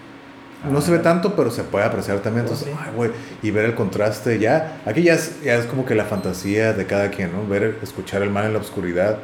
No 0.65 0.81
se 0.81 0.91
ve 0.91 0.99
tanto, 0.99 1.37
pero 1.37 1.51
se 1.51 1.63
puede 1.63 1.85
apreciar 1.85 2.19
también. 2.19 2.47
Oh, 2.47 2.49
Entonces, 2.53 2.75
ay, 2.85 2.93
güey, 2.95 3.11
y 3.43 3.51
ver 3.51 3.65
el 3.65 3.75
contraste, 3.75 4.39
ya, 4.39 4.81
aquí 4.87 5.03
ya 5.03 5.15
es, 5.15 5.43
ya 5.43 5.55
es 5.55 5.67
como 5.67 5.85
que 5.85 5.95
la 5.95 6.05
fantasía 6.05 6.73
de 6.73 6.85
cada 6.87 7.11
quien, 7.11 7.33
¿no? 7.33 7.47
Ver, 7.47 7.79
escuchar 7.83 8.23
el 8.23 8.31
mar 8.31 8.45
en 8.45 8.55
la 8.55 8.59
oscuridad, 8.59 9.19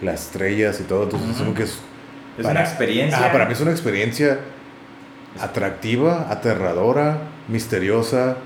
las 0.00 0.26
estrellas 0.26 0.80
y 0.80 0.84
todo. 0.84 1.04
Entonces, 1.04 1.30
es 1.30 1.36
como 1.36 1.54
que 1.54 1.64
es. 1.64 1.78
Es 2.38 2.46
una 2.46 2.60
experiencia. 2.60 3.18
Ah, 3.22 3.32
para 3.32 3.46
mí 3.46 3.52
es 3.52 3.60
una 3.60 3.72
experiencia 3.72 4.38
atractiva, 5.40 6.28
aterradora, 6.30 7.18
misteriosa, 7.48 8.36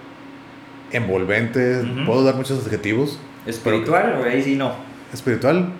envolvente. 0.90 1.82
Puedo 2.07 2.24
dar 2.24 2.34
muchos 2.34 2.64
adjetivos. 2.64 3.18
¿Espiritual 3.47 4.20
o 4.20 4.24
ahí 4.24 4.43
sí 4.43 4.57
no? 4.57 4.72
Espiritual. 5.12 5.72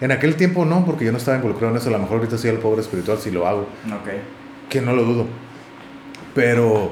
En 0.00 0.12
aquel 0.12 0.36
tiempo 0.36 0.64
no, 0.64 0.84
porque 0.86 1.04
yo 1.04 1.12
no 1.12 1.18
estaba 1.18 1.36
involucrado 1.36 1.72
en 1.74 1.80
eso. 1.80 1.90
A 1.90 1.92
lo 1.92 1.98
mejor 1.98 2.18
ahorita 2.18 2.38
sí 2.38 2.48
el 2.48 2.58
pobre 2.58 2.80
espiritual 2.80 3.18
si 3.18 3.30
lo 3.30 3.46
hago. 3.46 3.60
Ok. 3.86 4.08
Que 4.68 4.80
no 4.80 4.94
lo 4.94 5.04
dudo. 5.04 5.26
Pero, 6.34 6.90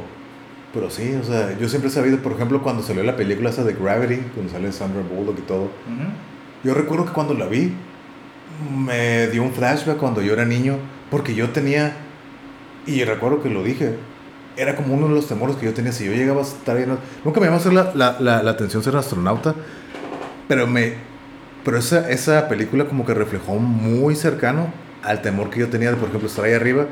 pero 0.75 0.91
sí, 0.91 1.15
o 1.21 1.25
sea, 1.25 1.57
yo 1.59 1.69
siempre 1.69 1.91
he 1.91 1.93
sabido, 1.93 2.19
por 2.19 2.33
ejemplo, 2.33 2.63
cuando 2.63 2.83
salió 2.83 3.03
la 3.03 3.17
película 3.17 3.51
esa 3.51 3.65
de 3.65 3.75
Gravity, 3.75 4.17
cuando 4.35 4.53
sale 4.53 4.73
Sandra 4.73 5.03
Bullock 5.03 5.39
y 5.39 5.43
todo, 5.43 5.71
yo 6.65 6.75
recuerdo 6.75 7.07
que 7.07 7.13
cuando 7.13 7.35
la 7.35 7.47
vi, 7.47 7.73
me 8.77 9.29
dio 9.29 9.43
un 9.43 9.53
flashback 9.53 9.97
cuando 9.99 10.21
yo 10.23 10.33
era 10.33 10.45
niño, 10.45 10.77
porque 11.11 11.35
yo 11.35 11.51
tenía, 11.51 11.93
y 12.87 13.05
recuerdo 13.05 13.43
que 13.43 13.49
lo 13.49 13.63
dije, 13.63 13.95
era 14.57 14.75
como 14.75 14.95
uno 14.95 15.09
de 15.09 15.15
los 15.15 15.29
temores 15.29 15.57
que 15.57 15.67
yo 15.67 15.75
tenía, 15.75 15.93
si 15.93 16.05
yo 16.05 16.13
llegaba 16.13 16.41
a 16.41 16.45
estar 16.45 16.77
bien, 16.77 16.99
nunca 17.25 17.39
me 17.39 17.47
llamó 17.47 17.59
a 17.59 17.61
hacer 17.61 17.73
la, 17.73 17.93
la, 17.95 18.17
la, 18.19 18.43
la 18.43 18.51
atención 18.51 18.83
ser 18.83 18.97
astronauta, 18.97 19.55
pero 20.49 20.67
me, 20.67 20.95
pero 21.65 21.79
esa, 21.79 22.11
esa 22.11 22.49
película 22.49 22.87
como 22.87 23.07
que 23.07 23.15
reflejó 23.15 23.57
muy 23.57 24.17
cercano 24.17 24.73
al 25.05 25.23
temor 25.23 25.51
que 25.51 25.61
yo 25.61 25.69
tenía 25.69 25.91
de, 25.91 25.97
por 25.97 26.09
ejemplo, 26.09 26.29
estar 26.29 26.45
ahí 26.45 26.55
arriba 26.55 26.87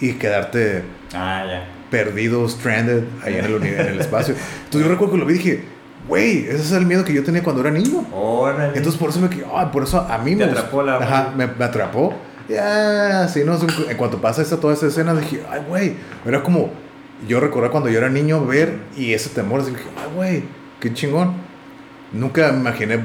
y 0.00 0.14
quedarte... 0.14 0.82
Ah, 1.12 1.44
ya 1.46 1.79
perdido, 1.90 2.48
stranded, 2.48 3.04
allá 3.22 3.38
en 3.40 3.44
el, 3.44 3.62
en 3.62 3.86
el 3.86 4.00
espacio. 4.00 4.34
Entonces 4.64 4.82
yo 4.82 4.88
recuerdo 4.88 5.14
que 5.14 5.18
lo 5.18 5.26
vi 5.26 5.34
y 5.34 5.38
dije, 5.38 5.64
güey, 6.08 6.44
ese 6.46 6.56
es 6.56 6.72
el 6.72 6.86
miedo 6.86 7.04
que 7.04 7.12
yo 7.12 7.22
tenía 7.24 7.42
cuando 7.42 7.62
era 7.62 7.70
niño. 7.70 8.06
Órale. 8.12 8.76
Entonces 8.76 8.98
por 8.98 9.10
eso 9.10 9.20
me 9.20 9.28
ah, 9.54 9.70
por 9.70 9.82
eso 9.82 10.00
a 10.00 10.18
mí 10.18 10.34
me 10.36 10.44
atrapó 10.44 10.82
la 10.82 10.96
Ajá, 10.96 11.32
me, 11.36 11.46
me, 11.46 11.64
atrapó. 11.64 12.14
Ya, 12.48 13.28
sí, 13.28 13.42
no, 13.44 13.56
en 13.88 13.96
cuanto 13.96 14.20
pasa 14.20 14.42
esta, 14.42 14.58
toda 14.58 14.74
esa 14.74 14.86
escena 14.86 15.14
dije, 15.14 15.42
ay, 15.48 15.62
güey, 15.68 15.94
era 16.26 16.42
como 16.42 16.70
yo 17.28 17.38
recordé 17.38 17.70
cuando 17.70 17.90
yo 17.90 17.98
era 17.98 18.08
niño 18.08 18.44
ver 18.44 18.78
y 18.96 19.12
ese 19.12 19.30
temor, 19.30 19.64
dije, 19.64 19.84
ay, 19.96 20.12
güey, 20.14 20.44
qué 20.80 20.92
chingón. 20.92 21.34
Nunca 22.12 22.50
me 22.50 22.58
imaginé 22.58 23.00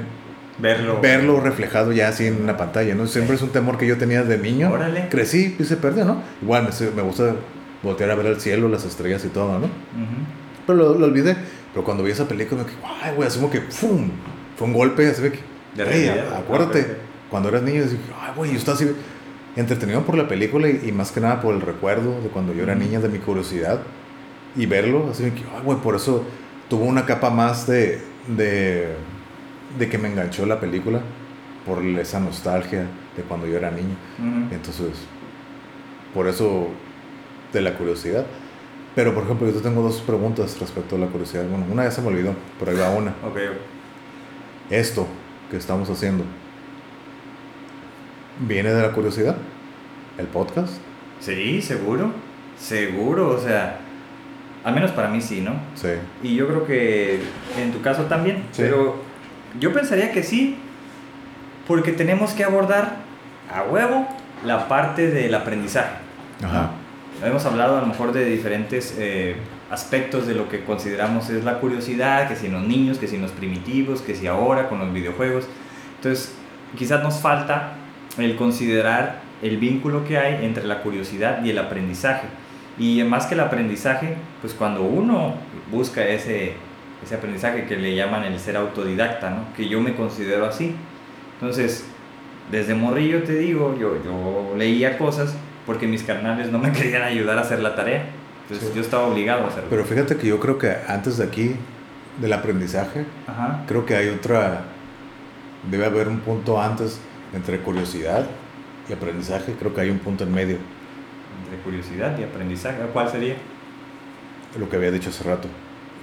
verlo 0.58 1.02
verlo 1.02 1.42
reflejado 1.42 1.92
ya 1.92 2.08
así 2.08 2.28
en 2.28 2.42
una 2.42 2.58
pantalla, 2.58 2.96
¿no? 2.96 3.08
Siempre 3.08 3.36
es 3.36 3.42
un 3.42 3.50
temor 3.50 3.78
que 3.78 3.86
yo 3.86 3.98
tenía 3.98 4.24
de 4.24 4.38
niño. 4.38 4.72
Órale. 4.72 5.10
Crecí 5.10 5.56
y 5.60 5.64
se 5.64 5.78
perdió, 5.78 6.06
¿no? 6.06 6.24
Igual 6.42 6.64
me, 6.64 6.92
me 6.92 7.02
gusta 7.02 7.36
voltear 7.86 8.12
a 8.12 8.16
ver 8.16 8.26
el 8.26 8.42
cielo, 8.42 8.68
las 8.68 8.84
estrellas 8.84 9.24
y 9.24 9.30
todo, 9.30 9.60
¿no? 9.60 9.70
Pero 10.68 10.78
lo, 10.78 11.00
lo, 11.00 11.06
olvidé. 11.06 11.38
Pero 11.74 11.86
cuando 11.86 12.04
vi 12.04 12.12
esa 12.12 12.28
película, 12.28 12.64
me 12.64 12.70
dije, 12.70 12.82
ay, 13.02 13.16
güey, 13.16 13.28
así 13.28 13.40
como 13.40 13.52
que, 13.52 13.62
¡fum! 13.62 14.10
Fue 14.58 14.68
un 14.68 14.74
golpe, 14.74 15.08
así 15.08 15.22
que, 15.22 15.40
de 15.76 16.10
acuérdate, 16.10 16.98
cuando 17.30 17.50
eras 17.50 17.64
niño, 17.64 17.84
dije, 17.84 17.98
ay, 18.20 18.34
güey, 18.36 18.52
yo 18.52 18.58
estaba 18.58 18.76
así 18.76 18.90
entretenido 19.56 20.02
por 20.04 20.16
la 20.16 20.28
película 20.28 20.70
y, 20.70 20.92
más 20.92 21.12
que 21.12 21.22
nada 21.22 21.42
por 21.42 21.54
el 21.54 21.62
recuerdo 21.62 22.22
de 22.22 22.30
cuando 22.30 22.54
yo 22.54 22.64
era 22.64 22.76
niña, 22.76 23.00
de 23.00 23.10
mi 23.10 23.20
curiosidad. 23.20 23.82
Y 24.56 24.66
verlo, 24.66 25.10
así 25.12 25.24
que, 25.32 25.44
ay, 25.56 25.62
güey, 25.64 25.78
por 25.80 25.96
eso 25.96 26.26
tuvo 26.70 26.86
una 26.86 27.06
capa 27.06 27.30
más 27.30 27.68
de, 27.68 28.02
de, 28.28 28.96
de 29.78 29.90
que 29.90 29.98
me 29.98 30.08
enganchó 30.08 30.46
la 30.46 30.60
película, 30.60 31.02
por 31.66 31.84
esa 31.84 32.20
nostalgia 32.20 32.88
de 33.18 33.24
cuando 33.24 33.48
yo 33.48 33.58
era 33.58 33.72
niño. 33.72 33.96
Entonces, 34.52 34.92
por 36.14 36.28
eso 36.28 36.70
de 37.56 37.62
la 37.62 37.78
curiosidad. 37.78 38.26
Pero, 38.94 39.14
por 39.14 39.24
ejemplo, 39.24 39.50
yo 39.50 39.62
tengo 39.62 39.82
dos 39.82 40.02
preguntas 40.02 40.60
respecto 40.60 40.96
a 40.96 41.00
la 41.00 41.08
curiosidad. 41.08 41.46
Bueno, 41.50 41.66
una 41.72 41.84
ya 41.84 41.92
se 41.92 42.02
me 42.02 42.10
olvidó, 42.10 42.36
pero 42.60 42.72
ahí 42.72 42.78
va 42.78 42.90
una. 42.92 43.12
Ok. 43.26 43.38
Esto 44.70 45.08
que 45.50 45.58
estamos 45.58 45.90
haciendo, 45.90 46.24
¿viene 48.40 48.74
de 48.74 48.82
la 48.82 48.92
curiosidad? 48.92 49.38
¿El 50.18 50.28
podcast? 50.28 50.76
Sí, 51.20 51.62
seguro. 51.62 52.12
Seguro, 52.58 53.30
o 53.30 53.40
sea, 53.40 53.80
al 54.64 54.74
menos 54.74 54.92
para 54.92 55.10
mí 55.10 55.22
sí, 55.22 55.42
¿no? 55.42 55.54
Sí. 55.76 55.90
Y 56.24 56.36
yo 56.36 56.48
creo 56.48 56.66
que 56.66 57.20
en 57.60 57.72
tu 57.72 57.82
caso 57.82 58.04
también. 58.04 58.44
Pero 58.56 58.96
yo 59.60 59.74
pensaría 59.74 60.12
que 60.12 60.24
sí, 60.24 60.58
porque 61.68 61.92
tenemos 61.92 62.32
que 62.32 62.44
abordar 62.44 62.98
a 63.54 63.64
huevo 63.64 64.08
la 64.46 64.68
parte 64.68 65.10
del 65.10 65.34
aprendizaje. 65.36 65.96
Ajá. 66.44 66.72
Hemos 67.24 67.46
hablado 67.46 67.78
a 67.78 67.82
lo 67.82 67.88
mejor 67.88 68.12
de 68.12 68.26
diferentes 68.26 68.96
eh, 69.00 69.36
aspectos 69.72 70.28
de 70.28 70.36
lo 70.36 70.50
que 70.50 70.66
consideramos 70.66 71.30
es 71.30 71.46
la 71.46 71.60
curiosidad, 71.60 72.28
que 72.28 72.36
si 72.36 72.48
en 72.48 72.54
los 72.54 72.64
niños, 72.64 72.98
que 72.98 73.08
si 73.08 73.16
en 73.16 73.22
los 73.22 73.32
primitivos, 73.32 74.02
que 74.02 74.16
si 74.16 74.28
ahora 74.28 74.68
con 74.68 74.80
los 74.80 74.92
videojuegos. 74.92 75.46
Entonces, 75.96 76.36
quizás 76.78 77.02
nos 77.02 77.20
falta 77.20 77.74
el 78.18 78.36
considerar 78.36 79.22
el 79.42 79.58
vínculo 79.58 80.06
que 80.06 80.18
hay 80.18 80.46
entre 80.46 80.66
la 80.66 80.82
curiosidad 80.82 81.44
y 81.44 81.52
el 81.52 81.58
aprendizaje. 81.58 82.28
Y 82.78 83.02
más 83.04 83.28
que 83.28 83.36
el 83.36 83.40
aprendizaje, 83.40 84.16
pues 84.42 84.54
cuando 84.54 84.82
uno 84.82 85.36
busca 85.72 86.06
ese, 86.06 86.54
ese 87.02 87.16
aprendizaje 87.16 87.66
que 87.66 87.78
le 87.78 87.96
llaman 87.96 88.26
el 88.26 88.38
ser 88.40 88.58
autodidacta, 88.58 89.30
¿no? 89.30 89.54
que 89.56 89.70
yo 89.70 89.80
me 89.80 89.96
considero 89.96 90.46
así. 90.46 90.76
Entonces, 91.40 91.86
desde 92.52 92.76
morrillo 92.76 93.24
te 93.24 93.36
digo, 93.36 93.76
yo, 93.80 94.04
yo 94.04 94.54
leía 94.58 94.98
cosas 94.98 95.36
porque 95.66 95.88
mis 95.88 96.04
carnales 96.04 96.52
no 96.52 96.60
me 96.60 96.72
querían 96.74 97.02
ayudar 97.02 97.38
a 97.38 97.42
hacer 97.42 97.60
la 97.60 97.76
tarea. 97.76 98.06
Entonces 98.44 98.76
yo 98.76 98.82
estaba 98.82 99.08
obligado 99.08 99.46
a 99.46 99.48
hacerlo. 99.48 99.70
Pero 99.70 99.86
fíjate 99.86 100.18
que 100.18 100.28
yo 100.28 100.40
creo 100.40 100.58
que 100.58 100.76
antes 100.88 101.18
de 101.18 101.24
aquí, 101.24 101.56
del 102.22 102.32
aprendizaje, 102.32 103.06
creo 103.68 103.86
que 103.86 103.96
hay 103.96 104.10
otra, 104.10 104.62
debe 105.70 105.86
haber 105.86 106.08
un 106.08 106.20
punto 106.20 106.62
antes 106.62 107.00
entre 107.34 107.60
curiosidad 107.60 108.28
y 108.88 108.94
aprendizaje, 108.94 109.56
creo 109.58 109.74
que 109.74 109.82
hay 109.82 109.90
un 109.90 110.00
punto 110.00 110.24
en 110.24 110.34
medio. 110.34 110.58
Entre 111.44 111.58
curiosidad 111.64 112.18
y 112.20 112.24
aprendizaje, 112.24 112.78
¿cuál 112.94 113.10
sería? 113.10 113.36
Lo 114.60 114.70
que 114.70 114.78
había 114.78 114.92
dicho 114.92 115.10
hace 115.10 115.24
rato, 115.24 115.48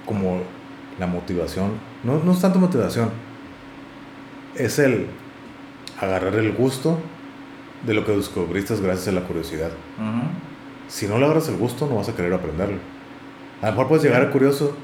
como 0.05 0.41
la 0.99 1.07
motivación, 1.07 1.71
no, 2.03 2.19
no 2.19 2.33
es 2.33 2.41
tanto 2.41 2.59
motivación, 2.59 3.09
es 4.55 4.77
el 4.79 5.07
agarrar 5.99 6.35
el 6.35 6.51
gusto 6.51 6.99
de 7.85 7.93
lo 7.93 8.05
que 8.05 8.15
descubriste 8.15 8.75
gracias 8.77 9.09
a 9.09 9.11
la 9.11 9.21
curiosidad. 9.21 9.71
Si 10.87 11.07
no 11.07 11.17
le 11.17 11.25
agarras 11.25 11.49
el 11.49 11.57
gusto, 11.57 11.87
no 11.87 11.95
vas 11.95 12.09
a 12.09 12.15
querer 12.15 12.33
aprenderlo. 12.33 12.77
A 13.61 13.67
lo 13.67 13.71
mejor 13.71 13.87
puedes 13.87 14.03
llegar 14.03 14.21
a 14.21 14.31
curioso. 14.31 14.75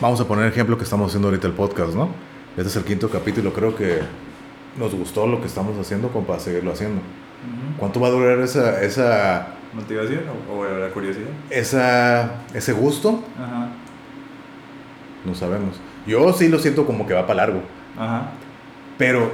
Vamos 0.00 0.20
a 0.20 0.26
poner 0.26 0.46
ejemplo 0.46 0.76
que 0.76 0.84
estamos 0.84 1.08
haciendo 1.08 1.28
ahorita 1.28 1.46
el 1.46 1.52
podcast, 1.52 1.94
¿no? 1.94 2.08
Este 2.56 2.68
es 2.68 2.76
el 2.76 2.84
quinto 2.84 3.08
capítulo. 3.08 3.52
Creo 3.52 3.74
que 3.76 4.00
nos 4.78 4.94
gustó 4.94 5.26
lo 5.26 5.40
que 5.40 5.46
estamos 5.46 5.78
haciendo 5.78 6.08
como 6.08 6.26
para 6.26 6.40
seguirlo 6.40 6.72
haciendo. 6.72 7.00
¿Cuánto 7.78 8.00
va 8.00 8.08
a 8.08 8.10
durar 8.10 8.38
esa, 8.40 8.82
esa 8.82 9.48
motivación 9.72 10.22
o, 10.50 10.64
la 10.64 10.88
curiosidad? 10.90 11.28
Esa, 11.50 12.42
ese 12.54 12.72
gusto. 12.72 13.22
Ajá. 13.38 13.68
No 15.24 15.34
sabemos. 15.34 15.80
Yo 16.06 16.32
sí 16.32 16.48
lo 16.48 16.58
siento 16.58 16.86
como 16.86 17.06
que 17.06 17.14
va 17.14 17.26
para 17.26 17.46
largo. 17.46 17.62
Ajá. 17.98 18.30
Pero 18.98 19.32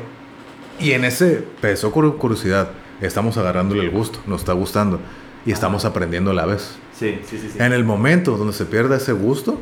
y 0.81 0.93
en 0.93 1.05
ese 1.05 1.45
peso 1.61 1.93
curiosidad, 1.93 2.71
estamos 3.01 3.37
agarrándole 3.37 3.83
el 3.83 3.91
gusto, 3.91 4.21
nos 4.27 4.41
está 4.41 4.53
gustando 4.53 5.01
y 5.45 5.53
estamos 5.53 5.85
aprendiendo 5.85 6.31
a 6.31 6.35
la 6.35 6.47
vez. 6.47 6.77
Sí, 6.99 7.19
sí, 7.27 7.39
sí, 7.39 7.59
En 7.59 7.73
el 7.73 7.85
momento 7.85 8.37
donde 8.37 8.53
se 8.53 8.67
pierda 8.67 8.97
ese 8.97 9.13
gusto, 9.13 9.59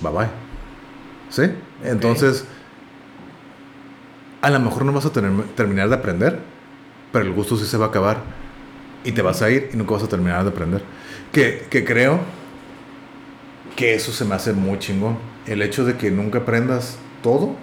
bye 0.00 0.12
bye. 0.12 0.28
¿Sí? 1.30 1.42
Entonces, 1.84 2.46
a 4.40 4.50
lo 4.50 4.60
mejor 4.60 4.84
no 4.84 4.92
vas 4.92 5.06
a 5.06 5.12
tener, 5.12 5.30
terminar 5.54 5.88
de 5.88 5.94
aprender, 5.94 6.40
pero 7.12 7.24
el 7.24 7.32
gusto 7.32 7.56
sí 7.56 7.66
se 7.66 7.76
va 7.76 7.86
a 7.86 7.88
acabar 7.88 8.22
y 9.04 9.12
te 9.12 9.22
vas 9.22 9.42
a 9.42 9.50
ir 9.50 9.70
y 9.72 9.76
nunca 9.76 9.94
vas 9.94 10.02
a 10.02 10.08
terminar 10.08 10.42
de 10.42 10.50
aprender. 10.50 10.82
Que, 11.32 11.66
que 11.70 11.84
creo 11.84 12.20
que 13.76 13.94
eso 13.94 14.12
se 14.12 14.24
me 14.24 14.34
hace 14.34 14.52
muy 14.52 14.78
chingón. 14.78 15.18
El 15.46 15.62
hecho 15.62 15.84
de 15.84 15.96
que 15.96 16.10
nunca 16.10 16.38
aprendas 16.38 16.98
todo 17.22 17.56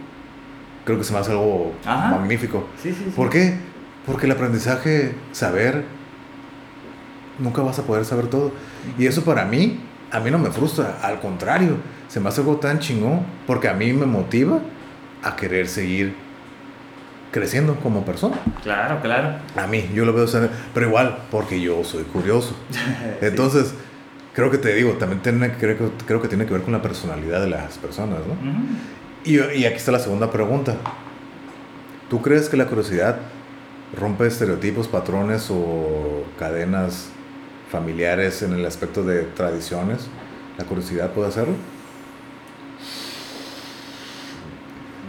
creo 0.85 0.97
que 0.97 1.03
se 1.03 1.13
me 1.13 1.19
hace 1.19 1.31
algo 1.31 1.73
magnífico. 1.83 2.67
Sí, 2.81 2.93
sí, 2.93 3.11
¿Por 3.15 3.29
qué? 3.29 3.57
Porque 4.05 4.27
el 4.27 4.31
aprendizaje, 4.31 5.15
saber, 5.31 5.83
nunca 7.39 7.61
vas 7.61 7.79
a 7.79 7.83
poder 7.83 8.05
saber 8.05 8.27
todo. 8.27 8.51
Y 8.97 9.07
eso 9.07 9.23
para 9.23 9.45
mí, 9.45 9.79
a 10.11 10.19
mí 10.19 10.31
no 10.31 10.37
me 10.37 10.51
frustra, 10.51 10.99
al 11.01 11.19
contrario, 11.19 11.77
se 12.07 12.19
me 12.19 12.29
hace 12.29 12.41
algo 12.41 12.57
tan 12.57 12.79
chingón, 12.79 13.25
porque 13.47 13.67
a 13.67 13.73
mí 13.73 13.91
me 13.93 14.05
motiva 14.05 14.59
a 15.23 15.35
querer 15.35 15.67
seguir 15.67 16.15
creciendo 17.31 17.75
como 17.75 18.05
persona. 18.05 18.37
Claro, 18.63 19.01
claro. 19.01 19.39
A 19.57 19.67
mí, 19.67 19.89
yo 19.93 20.05
lo 20.05 20.13
veo, 20.13 20.25
pero 20.73 20.87
igual, 20.87 21.17
porque 21.31 21.59
yo 21.59 21.83
soy 21.83 22.03
curioso. 22.03 22.55
Entonces, 23.21 23.73
creo 24.33 24.51
que 24.51 24.57
te 24.57 24.73
digo, 24.73 24.93
también 24.93 25.21
tiene, 25.21 25.51
creo, 25.53 25.91
creo 26.05 26.21
que 26.21 26.27
tiene 26.27 26.45
que 26.45 26.53
ver 26.53 26.61
con 26.61 26.73
la 26.73 26.81
personalidad 26.81 27.41
de 27.41 27.49
las 27.49 27.77
personas, 27.77 28.19
¿no? 28.19 28.35
Y, 29.25 29.37
y 29.37 29.65
aquí 29.65 29.75
está 29.75 29.91
la 29.91 29.99
segunda 29.99 30.31
pregunta. 30.31 30.75
¿Tú 32.09 32.21
crees 32.21 32.49
que 32.49 32.57
la 32.57 32.67
curiosidad 32.67 33.17
rompe 33.99 34.27
estereotipos, 34.27 34.87
patrones 34.87 35.47
o 35.49 36.23
cadenas 36.37 37.09
familiares 37.71 38.41
en 38.43 38.53
el 38.53 38.65
aspecto 38.65 39.03
de 39.03 39.23
tradiciones? 39.23 40.07
¿La 40.57 40.65
curiosidad 40.65 41.11
puede 41.11 41.29
hacerlo? 41.29 41.55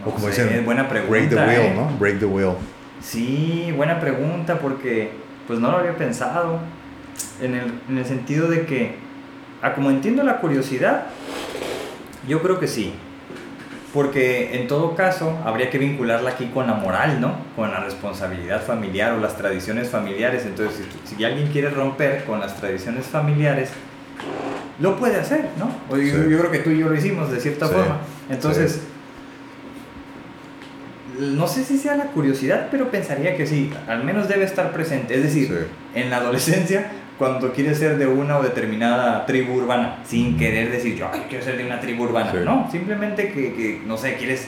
o 0.07 0.11
como 0.11 0.27
dicen, 0.27 0.63
buena 0.65 0.87
pregunta, 0.87 1.09
break 1.09 1.29
the 1.29 1.35
wheel, 1.35 1.61
¿eh? 1.61 1.73
¿no? 1.75 1.97
Break 1.99 2.19
the 2.19 2.25
wheel. 2.25 2.53
Sí, 3.01 3.73
buena 3.75 3.99
pregunta 3.99 4.59
porque 4.59 5.11
pues 5.47 5.59
no 5.59 5.71
lo 5.71 5.77
había 5.77 5.95
pensado 5.97 6.59
en 7.41 7.55
el, 7.55 7.73
en 7.89 7.97
el 7.97 8.05
sentido 8.05 8.47
de 8.47 8.65
que, 8.65 8.95
a 9.61 9.73
como 9.73 9.89
entiendo 9.89 10.23
la 10.23 10.37
curiosidad, 10.37 11.07
yo 12.27 12.41
creo 12.41 12.59
que 12.59 12.67
sí. 12.67 12.93
Porque 13.93 14.59
en 14.59 14.67
todo 14.67 14.95
caso 14.95 15.37
habría 15.45 15.69
que 15.69 15.77
vincularla 15.77 16.31
aquí 16.31 16.47
con 16.47 16.67
la 16.67 16.73
moral, 16.73 17.21
¿no? 17.21 17.35
Con 17.55 17.71
la 17.71 17.79
responsabilidad 17.79 18.61
familiar 18.61 19.13
o 19.13 19.19
las 19.19 19.37
tradiciones 19.37 19.89
familiares. 19.89 20.45
Entonces, 20.45 20.85
si, 21.05 21.23
alguien 21.23 21.47
quiere 21.51 21.69
romper 21.69 22.25
con 22.25 22.39
las 22.39 22.57
tradiciones 22.57 23.05
familiares, 23.05 23.69
lo 24.79 24.97
puede 24.97 25.17
hacer, 25.17 25.49
¿no? 25.57 25.69
Yo, 25.97 26.39
creo 26.39 26.51
que 26.51 26.59
tú 26.59 26.69
y 26.71 26.79
yo 26.79 26.89
lo 26.89 26.95
hicimos 26.95 27.31
de 27.31 27.39
cierta 27.39 27.67
forma. 27.67 27.99
Entonces, 28.29 28.81
no 31.17 31.47
sé 31.47 31.63
si 31.63 31.77
sea 31.77 31.95
la 31.95 32.05
curiosidad, 32.07 32.67
pero 32.69 32.91
pensaría 32.91 33.35
que 33.35 33.47
sí, 33.47 33.73
al 33.87 34.03
menos 34.03 34.27
debe 34.27 34.43
estar 34.43 34.71
presente. 34.71 35.15
Es 35.15 35.23
decir, 35.23 35.67
en 35.95 36.09
la 36.09 36.17
adolescencia 36.17 36.91
cuando 37.17 37.51
quieres 37.51 37.79
ser 37.79 37.97
de 37.97 38.05
una 38.05 38.37
o 38.37 38.43
determinada 38.43 39.25
tribu 39.25 39.53
urbana, 39.53 39.97
sin 40.05 40.37
querer 40.37 40.71
decir 40.71 40.95
yo 40.95 41.09
quiero 41.29 41.43
ser 41.43 41.57
de 41.57 41.65
una 41.65 41.79
tribu 41.79 42.03
urbana, 42.03 42.31
no, 42.45 42.69
simplemente 42.71 43.31
que, 43.31 43.53
que, 43.53 43.81
no 43.85 43.97
sé, 43.97 44.15
quieres, 44.15 44.47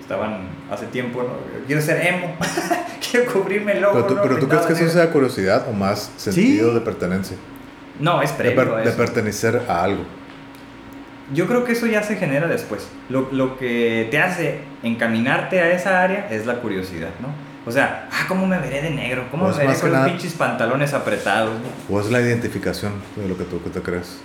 estaban 0.00 0.48
hace 0.70 0.86
tiempo, 0.86 1.22
¿no? 1.22 1.64
quiero 1.66 1.82
ser 1.82 2.06
emo, 2.06 2.34
quiero 3.10 3.30
cubrirme 3.32 3.72
el 3.72 3.84
ojo. 3.84 4.06
Pero 4.22 4.38
tú, 4.38 4.48
crees 4.48 4.66
que 4.66 4.72
eso 4.72 4.88
sea 4.88 5.10
curiosidad 5.10 5.66
o 5.68 5.72
más 5.72 6.10
sentido 6.16 6.72
de 6.72 6.80
pertenencia? 6.80 7.36
No, 8.00 8.22
es 8.22 8.32
previo 8.32 8.76
de, 8.76 8.84
de 8.84 8.92
pertenecer 8.92 9.62
a 9.68 9.84
algo. 9.84 10.04
Yo 11.32 11.46
creo 11.46 11.64
que 11.64 11.72
eso 11.72 11.86
ya 11.86 12.02
se 12.02 12.16
genera 12.16 12.48
después. 12.48 12.86
Lo, 13.08 13.28
lo 13.32 13.56
que 13.56 14.08
te 14.10 14.18
hace 14.18 14.60
encaminarte 14.82 15.60
a 15.60 15.70
esa 15.70 16.02
área 16.02 16.28
es 16.30 16.44
la 16.44 16.56
curiosidad, 16.56 17.10
¿no? 17.20 17.28
O 17.66 17.72
sea, 17.72 18.08
ah, 18.12 18.24
¿cómo 18.28 18.46
me 18.46 18.58
veré 18.58 18.82
de 18.82 18.90
negro? 18.90 19.26
¿Cómo 19.30 19.48
me 19.48 19.56
veré 19.56 19.78
con 19.78 19.90
los 19.90 20.10
pinches 20.10 20.34
pantalones 20.34 20.92
apretados? 20.92 21.54
O 21.88 21.98
es 21.98 22.10
la 22.10 22.20
identificación 22.20 22.92
de 23.16 23.26
lo 23.26 23.38
que 23.38 23.44
tú 23.44 23.58
te 23.58 23.80
crees. 23.80 24.18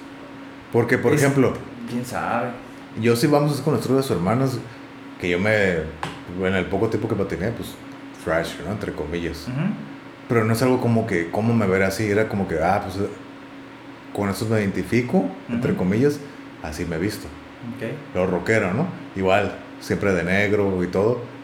Porque, 0.74 0.98
por 0.98 1.14
ejemplo... 1.14 1.54
¿Quién 1.90 2.06
sabe? 2.06 2.50
Yo 3.00 3.16
sí 3.16 3.28
vamos 3.28 3.62
con 3.62 3.74
nuestros 3.74 4.12
hermanos, 4.12 4.60
que 5.22 5.30
yo 5.30 5.40
me... 5.40 5.78
En 6.46 6.54
el 6.54 6.66
poco 6.66 6.90
tiempo 6.90 7.08
que 7.08 7.16
patiné, 7.16 7.52
pues, 7.52 7.70
fresh, 8.24 8.60
¿no? 8.66 8.72
Entre 8.72 8.92
comillas. 8.92 9.48
Pero 10.28 10.44
no 10.44 10.54
es 10.54 10.62
algo 10.62 10.80
como 10.82 11.08
que, 11.08 11.32
¿cómo 11.32 11.54
me 11.54 11.66
veré 11.66 11.86
así? 11.86 12.12
Era 12.12 12.28
como 12.28 12.48
que, 12.48 12.62
ah, 12.62 12.82
pues, 12.84 13.10
con 14.14 14.30
eso 14.30 14.46
me 14.46 14.60
identifico, 14.60 15.26
entre 15.48 15.76
comillas, 15.76 16.20
así 16.62 16.86
me 16.86 16.98
he 16.98 17.00
visto. 17.00 17.28
Okay. 17.76 17.98
Lo 18.14 18.28
rockero, 18.28 18.74
¿no? 18.74 18.88
Igual, 19.16 19.56
siempre 19.80 20.14
de 20.14 20.24
negro 20.24 20.84
y 20.84 20.88
todo 20.88 21.39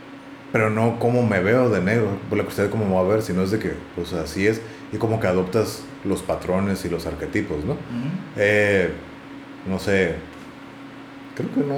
pero 0.56 0.70
no 0.70 1.00
como 1.00 1.22
me 1.22 1.42
veo 1.42 1.70
de 1.70 1.82
negro, 1.82 2.08
por 2.30 2.38
la 2.38 2.46
cuestión 2.46 2.68
de 2.68 2.72
cómo 2.72 2.86
me 2.86 2.92
voy 2.92 3.06
a 3.06 3.10
ver, 3.10 3.22
sino 3.22 3.44
es 3.44 3.52
de 3.52 3.60
que, 3.60 3.74
pues 3.94 4.14
así 4.14 4.48
es, 4.48 4.62
y 4.94 4.96
como 4.96 5.20
que 5.20 5.28
adoptas 5.28 5.84
los 6.06 6.22
patrones 6.22 6.86
y 6.86 6.90
los 6.90 7.06
arquetipos, 7.06 7.66
¿no? 7.66 7.76
Eh, 8.38 8.90
no 9.66 9.78
sé, 9.80 10.16
creo 11.36 11.54
que 11.54 11.60
no, 11.60 11.76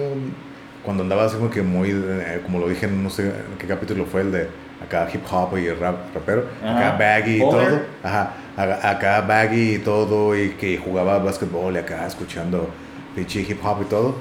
cuando 0.86 1.02
andaba 1.02 1.26
así 1.26 1.38
como 1.38 1.50
que 1.50 1.64
muy, 1.64 1.90
eh, 1.90 2.42
como 2.46 2.60
lo 2.60 2.70
dije, 2.70 2.86
no 2.86 3.10
sé 3.10 3.24
en 3.24 3.58
qué 3.58 3.66
capítulo 3.66 4.06
fue 4.06 4.22
el 4.22 4.32
de 4.32 4.48
acá 4.80 5.10
hip 5.12 5.24
hop 5.28 5.58
y 5.58 5.72
rap, 5.72 6.14
rapero, 6.14 6.46
acá 6.64 6.96
baggy 7.00 7.38
y 7.38 7.40
todo, 7.40 7.82
ajá, 8.04 8.34
acá 8.56 9.22
baggy 9.22 9.74
y 9.74 9.78
todo, 9.80 10.38
y 10.38 10.52
que 10.52 10.78
jugaba 10.78 11.18
básquetbol 11.18 11.74
y 11.74 11.78
acá 11.80 12.06
escuchando 12.06 12.70
pinche 13.16 13.42
hip 13.42 13.58
hop 13.66 13.82
y 13.82 13.86
todo 13.86 14.16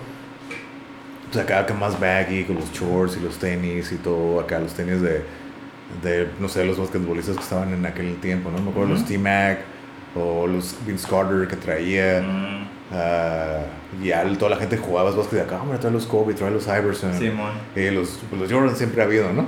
pues 1.31 1.45
acá 1.45 1.66
que 1.66 1.74
más 1.74 1.99
baggy, 1.99 2.45
con 2.45 2.57
los 2.57 2.72
shorts 2.72 3.16
y 3.16 3.20
los 3.20 3.37
tenis 3.39 3.93
y 3.93 3.97
todo, 3.97 4.41
acá 4.41 4.59
los 4.59 4.72
tenis 4.74 5.01
de, 5.01 5.22
de 6.03 6.29
no 6.41 6.49
sé, 6.49 6.64
los 6.64 6.79
basquetbolistas 6.79 7.37
que 7.37 7.43
estaban 7.43 7.72
en 7.72 7.85
aquel 7.85 8.16
tiempo, 8.20 8.51
¿no? 8.51 8.62
Me 8.62 8.70
acuerdo 8.70 8.95
los 8.95 9.05
T-Mac 9.05 9.59
o 10.14 10.47
los 10.47 10.77
Vince 10.87 11.07
Carter 11.09 11.49
que 11.49 11.57
traía. 11.57 12.22
Uh, 12.22 14.03
y 14.03 14.12
al, 14.12 14.39
toda 14.39 14.53
la 14.53 14.57
gente 14.57 14.77
jugaba 14.77 15.11
básquet 15.11 15.39
de 15.39 15.41
acá, 15.43 15.61
hombre, 15.61 15.79
trae 15.79 15.93
los 15.93 16.07
Kobe, 16.07 16.35
trae 16.35 16.51
los 16.51 16.66
Iverson. 16.66 17.12
Sí, 17.18 17.33
y 17.74 17.91
los, 17.91 18.20
pues 18.29 18.41
los 18.41 18.53
Jordan 18.53 18.77
siempre 18.77 19.03
ha 19.03 19.05
habido, 19.05 19.33
¿no? 19.33 19.47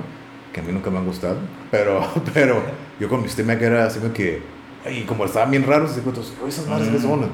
Que 0.53 0.59
a 0.59 0.63
mí 0.63 0.71
nunca 0.71 0.89
me 0.89 0.97
han 0.97 1.05
gustado. 1.05 1.37
Pero, 1.71 2.05
pero 2.33 2.61
yo 2.99 3.07
con 3.07 3.21
mis 3.21 3.35
T-Mac 3.35 3.61
era 3.61 3.85
así 3.85 3.99
que 4.13 4.41
y 4.85 5.01
como 5.01 5.25
estaban 5.25 5.51
bien 5.51 5.65
raros, 5.65 5.95
dije, 5.95 6.09
esas 6.47 6.67
madres 6.67 6.89
que 6.89 6.99
son. 6.99 7.29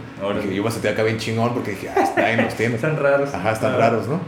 Yo 0.52 0.64
me 0.64 0.72
sentía 0.72 0.92
acá 0.92 1.04
bien 1.04 1.18
chingón 1.18 1.54
porque 1.54 1.72
dije, 1.72 1.90
ah, 1.90 2.02
está 2.02 2.26
ahí, 2.26 2.38
los 2.38 2.54
tienes. 2.58 2.76
están 2.76 2.98
raros. 2.98 3.34
Ajá, 3.34 3.52
están 3.52 3.78
raros, 3.78 4.08
¿no? 4.08 4.20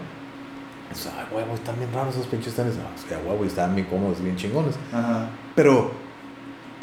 ay, 1.17 1.25
huevo, 1.31 1.53
están 1.53 1.77
bien 1.77 1.91
raros 1.93 2.15
esos 2.15 2.27
pinches 2.27 2.53
tenis. 2.53 2.73
Ah, 2.79 2.89
o 2.93 3.09
sea, 3.09 3.17
huevo, 3.19 3.73
bien 3.73 3.87
cómodos, 3.87 4.21
bien 4.21 4.35
chingones. 4.35 4.75
Ajá. 4.93 5.29
Pero 5.55 5.91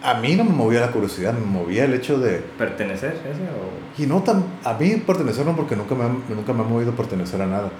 a 0.03 0.15
mí 0.15 0.35
no 0.35 0.45
me 0.45 0.51
movía 0.51 0.81
la 0.81 0.91
curiosidad, 0.91 1.33
me 1.33 1.47
movía 1.47 1.85
el 1.85 1.95
hecho 1.95 2.19
de... 2.19 2.39
¿Pertenecer 2.59 3.13
ese 3.13 3.43
o...? 3.45 4.03
Y 4.03 4.07
no 4.07 4.23
tan... 4.23 4.45
A 4.65 4.75
mí 4.75 4.97
pertenecer 4.97 5.47
no, 5.47 5.57
porque 5.57 5.77
nunca 5.77 5.95
me, 5.95 6.05
nunca 6.35 6.53
me 6.53 6.63
ha 6.63 6.67
movido 6.67 6.93
pertenecer 6.93 7.41
a 7.41 7.47
nada. 7.47 7.71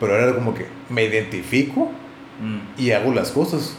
Pero 0.00 0.16
era 0.16 0.34
como 0.34 0.54
que 0.54 0.66
me 0.88 1.04
identifico 1.04 1.90
mm. 2.40 2.80
y 2.80 2.92
hago 2.92 3.12
las 3.12 3.32
cosas. 3.32 3.76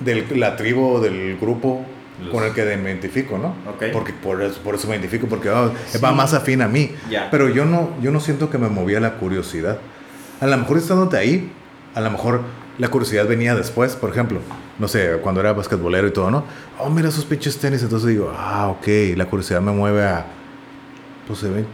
De 0.00 0.24
la 0.36 0.56
tribu, 0.56 1.00
del 1.00 1.38
grupo 1.38 1.84
con 2.30 2.44
el 2.44 2.52
que 2.52 2.76
me 2.76 2.90
identifico, 2.90 3.38
¿no? 3.38 3.54
Porque 3.92 4.12
por 4.12 4.42
eso, 4.42 4.60
por 4.60 4.74
eso 4.74 4.86
me 4.86 4.94
identifico, 4.94 5.26
porque 5.26 5.50
oh, 5.50 5.72
va 6.02 6.12
más 6.12 6.34
afín 6.34 6.62
a 6.62 6.68
mí. 6.68 6.94
Pero 7.30 7.48
yo 7.48 7.64
no, 7.64 7.90
yo 8.00 8.10
no 8.10 8.20
siento 8.20 8.50
que 8.50 8.58
me 8.58 8.68
movía 8.68 9.00
la 9.00 9.14
curiosidad. 9.14 9.78
A 10.40 10.46
lo 10.46 10.56
mejor 10.56 10.78
estándote 10.78 11.16
ahí, 11.16 11.52
a 11.94 12.00
lo 12.00 12.10
mejor 12.10 12.42
la 12.78 12.88
curiosidad 12.88 13.26
venía 13.26 13.54
después, 13.54 13.96
por 13.96 14.10
ejemplo, 14.10 14.40
no 14.78 14.88
sé, 14.88 15.18
cuando 15.22 15.40
era 15.40 15.52
basquetbolero 15.52 16.08
y 16.08 16.10
todo, 16.12 16.30
¿no? 16.30 16.44
Oh, 16.78 16.90
mira 16.90 17.08
esos 17.08 17.24
pinches 17.24 17.58
tenis, 17.58 17.82
entonces 17.82 18.08
digo, 18.08 18.32
ah, 18.36 18.68
ok, 18.68 19.16
la 19.16 19.26
curiosidad 19.26 19.60
me 19.60 19.72
mueve 19.72 20.04
a, 20.04 20.26
pues 21.26 21.38
se 21.38 21.48
ven, 21.48 21.66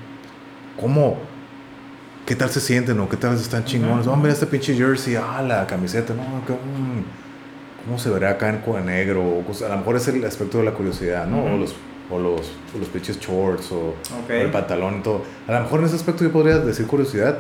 ¿cómo? 0.79 1.19
¿Qué 2.27 2.35
tal 2.35 2.51
se 2.51 2.61
sienten 2.61 3.01
o 3.01 3.09
qué 3.09 3.17
tal 3.17 3.35
están 3.37 3.65
chingones? 3.65 4.07
Oh, 4.07 4.17
mira 4.17 4.33
este 4.33 4.47
pinche 4.47 4.75
jersey, 4.75 5.17
ah, 5.17 5.41
la 5.41 5.67
camiseta, 5.67 6.13
no, 6.15 6.45
qué, 6.47 6.53
¿cómo 7.85 7.99
se 7.99 8.11
verá 8.11 8.31
acá 8.31 8.49
en 8.49 8.87
negro? 8.87 9.43
a 9.65 9.69
lo 9.69 9.77
mejor 9.77 9.97
es 9.97 10.09
el 10.09 10.25
aspecto 10.25 10.59
de 10.59 10.65
la 10.65 10.73
curiosidad, 10.73 11.27
¿no? 11.27 11.45
O 11.45 11.57
los 11.57 11.75
o 12.11 12.19
los, 12.19 12.41
o 12.75 12.79
los 12.79 12.89
pinches 12.89 13.21
shorts 13.21 13.71
o, 13.73 13.95
el 14.29 14.51
pantalón 14.51 14.99
y 14.99 15.03
todo. 15.03 15.23
A 15.47 15.53
lo 15.53 15.61
mejor 15.61 15.81
en 15.81 15.87
ese 15.87 15.97
aspecto 15.97 16.25
yo 16.25 16.33
podría 16.33 16.59
decir 16.59 16.87
curiosidad 16.87 17.39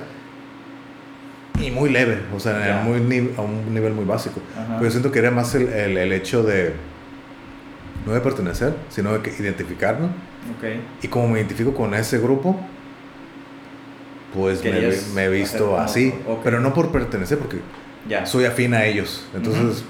y 1.60 1.70
muy 1.70 1.90
leve, 1.90 2.20
o 2.34 2.38
sea, 2.38 2.82
muy, 2.84 2.98
a 3.36 3.40
un 3.40 3.74
nivel 3.74 3.92
muy 3.92 4.04
básico. 4.04 4.40
Pero 4.54 4.82
yo 4.82 4.90
siento 4.90 5.10
que 5.10 5.18
era 5.18 5.30
más 5.30 5.54
el, 5.54 5.68
el, 5.68 6.12
hecho 6.12 6.42
de 6.42 6.74
no 8.06 8.12
de 8.12 8.20
pertenecer, 8.20 8.74
sino 8.90 9.12
de 9.12 9.20
que 9.20 9.30
identificarme. 9.42 10.08
Okay. 10.56 10.80
Y 11.02 11.08
como 11.08 11.28
me 11.28 11.38
identifico 11.38 11.74
con 11.74 11.94
ese 11.94 12.18
grupo, 12.18 12.60
pues 14.34 14.62
me, 15.14 15.24
he 15.24 15.28
visto 15.28 15.78
así. 15.78 16.14
Pero 16.44 16.60
no 16.60 16.74
por 16.74 16.92
pertenecer, 16.92 17.38
porque 17.38 17.58
soy 18.24 18.44
afín 18.44 18.74
a 18.74 18.84
ellos. 18.84 19.26
Entonces 19.34 19.84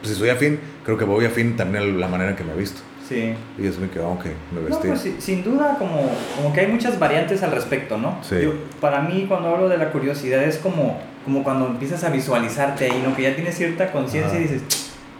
pues, 0.00 0.12
si 0.12 0.18
soy 0.18 0.30
afín, 0.30 0.58
creo 0.84 0.96
que 0.96 1.04
voy 1.04 1.24
afín 1.24 1.56
también 1.56 1.84
a 1.84 1.86
la 1.86 2.08
manera 2.08 2.30
en 2.30 2.36
que 2.36 2.44
me 2.44 2.52
he 2.52 2.56
visto. 2.56 2.80
Sí. 3.08 3.34
Y 3.58 3.66
eso 3.66 3.80
me 3.80 3.88
quedó, 3.88 4.10
ok, 4.10 4.26
me 4.52 4.60
vestí. 4.60 4.88
No, 4.88 4.94
pues, 4.94 5.14
sin 5.18 5.42
duda, 5.42 5.76
como, 5.78 6.10
como 6.36 6.52
que 6.52 6.60
hay 6.60 6.66
muchas 6.66 6.98
variantes 6.98 7.42
al 7.42 7.52
respecto, 7.52 7.96
¿no? 7.96 8.18
Sí. 8.22 8.36
para 8.80 9.00
mí, 9.00 9.24
cuando 9.26 9.48
hablo 9.48 9.68
de 9.68 9.78
la 9.78 9.90
curiosidad, 9.90 10.42
es 10.42 10.58
como, 10.58 11.00
como 11.24 11.42
cuando 11.42 11.68
empiezas 11.68 12.04
a 12.04 12.10
visualizarte 12.10 12.84
ahí, 12.84 13.02
¿no? 13.04 13.16
Que 13.16 13.22
ya 13.22 13.34
tienes 13.34 13.56
cierta 13.56 13.90
conciencia 13.90 14.38
y 14.38 14.42
dices, 14.42 14.62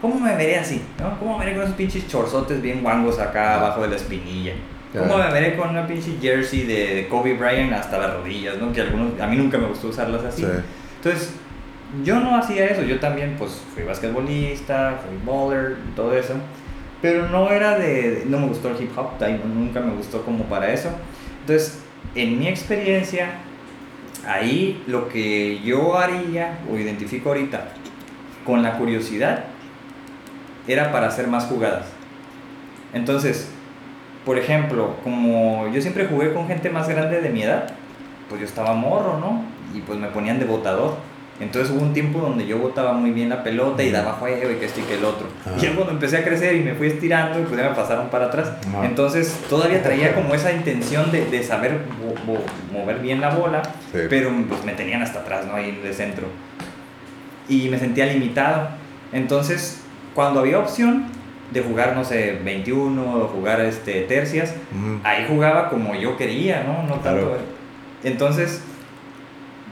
¿cómo 0.03 0.21
me 0.21 0.37
veré 0.37 0.59
así? 0.59 0.83
¿no? 0.99 1.19
¿Cómo 1.19 1.39
me 1.39 1.45
veré 1.47 1.57
con 1.57 1.65
esos 1.65 1.77
pinches 1.77 2.07
chorzotes 2.07 2.61
bien 2.61 2.83
guangos 2.83 3.19
acá 3.19 3.57
abajo 3.57 3.83
de 3.83 3.89
la 3.89 3.97
espinilla? 3.97 4.53
¿Cómo 4.93 5.19
me 5.19 5.31
veré 5.31 5.57
con 5.57 5.71
una 5.71 5.87
pinche 5.87 6.17
jersey 6.21 6.65
de, 6.65 7.07
Kobe 7.09 7.35
Bryant 7.35 7.73
hasta 7.73 7.99
las 7.99 8.15
rodillas, 8.15 8.59
¿no? 8.59 8.73
Que 8.73 8.83
algunos, 8.83 9.21
a 9.21 9.27
mí 9.27 9.37
nunca 9.37 9.59
me 9.59 9.67
gustó 9.67 9.89
usarlas 9.89 10.25
así. 10.25 10.43
Sí. 10.43 10.49
Entonces, 10.97 11.33
yo 12.05 12.21
no 12.21 12.37
hacía 12.37 12.67
eso, 12.67 12.83
yo 12.83 13.01
también 13.01 13.37
pues 13.39 13.63
fui 13.75 13.83
basquetbolista, 13.83 15.01
fui 15.07 15.17
bowler 15.25 15.77
todo 15.97 16.17
eso, 16.17 16.35
pero 17.01 17.29
no 17.29 17.51
era 17.51 17.79
de, 17.79 18.25
no 18.27 18.39
me 18.39 18.49
gustó 18.49 18.69
el 18.69 18.83
hip 18.83 18.97
hop, 18.97 19.13
nunca 19.47 19.81
me 19.81 19.95
gustó 19.95 20.23
como 20.23 20.45
para 20.45 20.73
eso. 20.73 20.91
Entonces, 21.41 21.81
en 22.15 22.39
mi 22.39 22.49
experiencia, 22.49 23.31
ahí 24.27 24.83
lo 24.87 25.09
que 25.09 25.61
yo 25.61 25.97
haría 25.97 26.59
o 26.71 26.77
identifico 26.77 27.31
ahorita 27.31 27.69
con 28.45 28.63
la 28.63 28.77
curiosidad 28.79 29.45
era 30.67 30.93
para 30.93 31.09
hacer 31.09 31.27
más 31.27 31.45
jugadas. 31.47 31.87
Entonces, 32.93 33.51
por 34.25 34.39
ejemplo, 34.39 34.97
como 35.03 35.69
yo 35.73 35.81
siempre 35.81 36.07
jugué 36.07 36.35
con 36.35 36.47
gente 36.47 36.69
más 36.71 36.89
grande 36.89 37.21
de 37.21 37.31
mi 37.31 37.43
edad, 37.43 37.73
pues 38.29 38.41
yo 38.41 38.47
estaba 38.47 38.75
morro, 38.75 39.19
¿no? 39.19 39.43
Y 39.75 39.81
pues 39.81 39.99
me 39.99 40.09
ponían 40.09 40.39
de 40.39 40.45
votador. 40.45 40.97
Entonces 41.41 41.73
hubo 41.75 41.83
un 41.83 41.93
tiempo 41.93 42.19
donde 42.19 42.47
yo 42.47 42.59
botaba 42.59 42.93
muy 42.93 43.11
bien 43.13 43.29
la 43.29 43.45
pelota 43.45 43.83
y 43.83 43.91
daba 43.91 44.15
juego 44.15 44.51
y 44.51 44.57
que 44.57 44.67
esto 44.67 44.81
y 44.81 44.83
que 44.85 44.95
el 44.95 45.05
otro. 45.05 45.29
Y 45.57 45.61
ya 45.61 45.75
cuando 45.75 45.93
empecé 45.93 46.19
a 46.19 46.25
crecer 46.25 46.57
y 46.57 46.61
me 46.61 46.75
fui 46.75 46.89
estirando, 46.89 47.39
pues 47.47 47.61
ya 47.61 47.69
me 47.69 47.77
pasaron 47.77 48.09
para 48.09 48.27
atrás. 48.27 48.53
Entonces 48.83 49.41
todavía 49.49 49.83
traía 49.83 50.15
como 50.15 50.35
esa 50.35 50.53
intención 50.53 51.13
de, 51.13 51.27
de 51.27 51.43
saber 51.45 51.79
mover 52.73 52.99
bien 52.99 53.21
la 53.21 53.31
bola, 53.31 53.63
pero 53.93 54.31
pues 54.49 54.65
me 54.65 54.73
tenían 54.73 55.03
hasta 55.03 55.21
atrás, 55.21 55.47
¿no? 55.47 55.55
Ahí 55.55 55.81
el 55.85 55.95
centro. 55.95 56.27
Y 57.49 57.69
me 57.69 57.79
sentía 57.79 58.07
limitado. 58.07 58.69
Entonces, 59.13 59.83
cuando 60.15 60.41
había 60.41 60.59
opción 60.59 61.07
de 61.53 61.63
jugar, 61.63 61.95
no 61.95 62.05
sé, 62.05 62.39
21 62.45 63.17
o 63.17 63.29
jugar 63.29 63.61
este, 63.61 64.03
tercias, 64.03 64.55
ahí 65.05 65.25
jugaba 65.29 65.71
como 65.71 65.95
yo 65.95 66.17
quería, 66.17 66.65
¿no? 66.65 66.83
No 66.83 67.01
tanto. 67.01 67.37
Entonces 68.05 68.63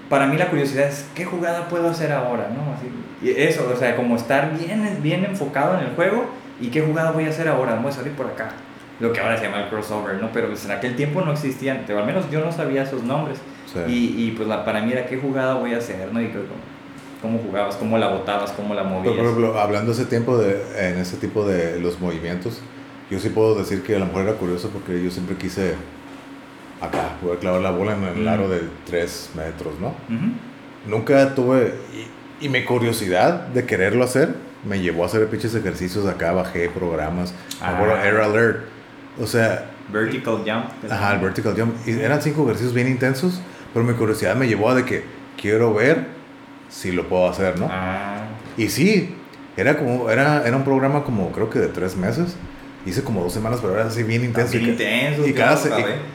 para 0.09 0.27
mí 0.27 0.37
la 0.37 0.49
curiosidad 0.49 0.89
es, 0.89 1.07
¿qué 1.15 1.25
jugada 1.25 1.69
puedo 1.69 1.89
hacer 1.89 2.13
ahora? 2.13 2.49
¿no? 2.49 2.75
Así, 2.75 2.89
y 3.23 3.31
eso, 3.31 3.69
o 3.73 3.77
sea, 3.77 3.97
como 3.97 4.17
estar 4.17 4.57
bien, 4.59 4.99
bien 5.03 5.25
enfocado 5.25 5.79
en 5.79 5.87
el 5.87 5.95
juego 5.95 6.27
y 6.61 6.69
qué 6.69 6.83
jugada 6.83 7.13
voy 7.13 7.25
a 7.25 7.31
hacer 7.31 7.49
ahora, 7.49 7.77
voy 7.77 7.91
a 7.91 7.95
salir 7.95 8.13
por 8.13 8.27
acá. 8.27 8.51
Lo 8.99 9.13
que 9.13 9.21
ahora 9.21 9.37
se 9.37 9.45
llama 9.45 9.65
el 9.65 9.69
crossover, 9.69 10.21
¿no? 10.21 10.31
Pero 10.33 10.49
pues, 10.49 10.65
en 10.65 10.71
aquel 10.71 10.97
tiempo 10.97 11.21
no 11.21 11.33
existían, 11.33 11.85
o 11.93 11.99
al 11.99 12.07
menos 12.07 12.31
yo 12.31 12.41
no 12.41 12.51
sabía 12.51 12.83
esos 12.83 13.03
nombres. 13.03 13.39
Y, 13.87 14.15
y, 14.17 14.35
pues 14.35 14.49
la, 14.49 14.65
para 14.65 14.81
mí 14.81 14.93
era 14.93 15.05
qué 15.05 15.19
jugada 15.19 15.55
voy 15.55 15.75
a 15.75 15.79
hacer, 15.79 16.11
¿no? 16.11 16.23
Y 16.23 16.31
cómo, 17.21 17.39
jugabas, 17.39 17.77
cómo 17.77 17.99
la 17.99 18.09
botabas, 18.09 18.53
cómo 18.53 18.73
la 18.73 18.85
movías. 18.85 19.15
por 19.15 19.25
ejemplo, 19.25 19.61
hablando 19.61 19.93
ese 19.93 20.07
tiempo 20.07 20.39
de, 20.39 20.63
en 20.79 20.97
ese 20.97 21.19
tipo 21.19 21.47
de 21.47 21.79
los 21.79 22.01
movimientos, 22.01 22.63
yo 23.11 23.19
sí 23.19 23.29
puedo 23.29 23.55
decir 23.55 23.83
que 23.83 23.97
a 23.97 23.99
lo 23.99 24.07
mejor 24.07 24.23
era 24.23 24.33
curioso 24.35 24.71
porque 24.71 25.03
yo 25.03 25.11
siempre 25.11 25.37
quise 25.37 25.75
acá, 26.81 27.17
poder 27.23 27.39
clavar 27.39 27.61
la 27.61 27.71
bola 27.71 27.95
en 27.95 28.05
el 28.05 28.29
aro 28.29 28.49
de 28.49 28.63
3 28.87 29.31
metros, 29.35 29.75
¿no? 29.81 29.95
Nunca 30.87 31.35
tuve, 31.35 31.75
y, 32.41 32.49
mi 32.49 32.65
curiosidad 32.65 33.49
de 33.49 33.65
quererlo 33.65 34.05
hacer 34.05 34.35
me 34.65 34.81
llevó 34.81 35.05
a 35.05 35.07
hacer 35.07 35.27
pinches 35.29 35.55
ejercicios 35.55 36.07
acá, 36.07 36.33
bajé 36.33 36.69
programas, 36.69 37.33
ah. 37.61 38.03
Air 38.05 38.17
Alert, 38.17 38.65
o 39.21 39.27
sea... 39.27 39.71
Vertical 39.89 40.39
Jump. 40.39 40.91
Ajá, 40.91 41.15
el 41.15 41.21
Vertical 41.21 41.55
Jump, 41.57 41.75
y 41.87 41.93
eran 41.93 42.21
cinco 42.21 42.43
ejercicios 42.45 42.75
bien 42.75 42.89
intensos, 42.89 43.41
pero 43.73 43.85
mi 43.85 43.95
curiosidad 43.95 44.35
me 44.35 44.49
llevó 44.49 44.71
a 44.71 44.75
de 44.75 44.85
que 44.85 45.05
quiero 45.41 45.73
ver 45.75 46.07
si 46.69 46.93
lo 46.93 47.09
puedo 47.09 47.29
hacer, 47.29 47.59
¿no? 47.59 47.69
Ah. 47.71 48.25
Y 48.57 48.69
sí, 48.69 49.15
era 49.57 49.77
como, 49.79 50.11
era, 50.11 50.47
era 50.47 50.57
un 50.57 50.65
programa 50.65 51.05
como 51.05 51.31
creo 51.33 51.49
que 51.49 51.59
de 51.59 51.69
tres 51.69 51.97
meses 51.97 52.37
hice 52.87 53.03
como 53.03 53.23
dos 53.23 53.33
semanas, 53.33 53.59
pero 53.61 53.75
era 53.75 53.87
así 53.87 54.03
bien 54.03 54.25
intenso. 54.25 54.53
Bien 54.53 54.67
y, 54.67 54.71
intenso. 54.71 55.27
Y 55.27 55.33
cada, 55.35 55.59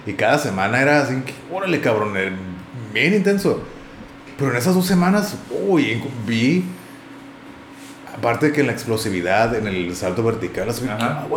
y, 0.06 0.14
cada 0.14 0.38
semana 0.40 0.82
era 0.82 1.02
así, 1.02 1.22
órale 1.52 1.82
cabrón, 1.82 2.14
eh, 2.16 2.32
bien 2.94 3.14
intenso. 3.14 3.62
Pero 4.38 4.52
en 4.52 4.58
esas 4.58 4.74
dos 4.74 4.88
semanas, 4.88 5.36
uy, 5.68 6.02
vi, 6.26 6.64
aparte 8.18 8.48
de 8.48 8.54
que 8.54 8.62
en 8.62 8.68
la 8.68 8.74
explosividad, 8.74 9.54
en 9.54 9.68
el 9.68 9.96
salto 9.96 10.24
vertical, 10.24 10.70
así, 10.70 10.86
ah, 10.90 11.28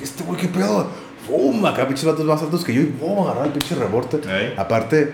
este 0.00 0.24
güey, 0.24 0.40
qué 0.40 0.48
pedo. 0.48 0.88
¡Bum! 1.28 1.66
Acá 1.66 1.88
pinches 1.88 2.04
vatos 2.04 2.24
más 2.24 2.40
altos 2.40 2.64
que 2.64 2.72
yo 2.72 2.80
y 2.80 2.84
¡bum! 2.84 3.26
Agarrar 3.26 3.46
el 3.46 3.52
pinche 3.52 3.74
rebote. 3.74 4.20
Aparte 4.56 5.12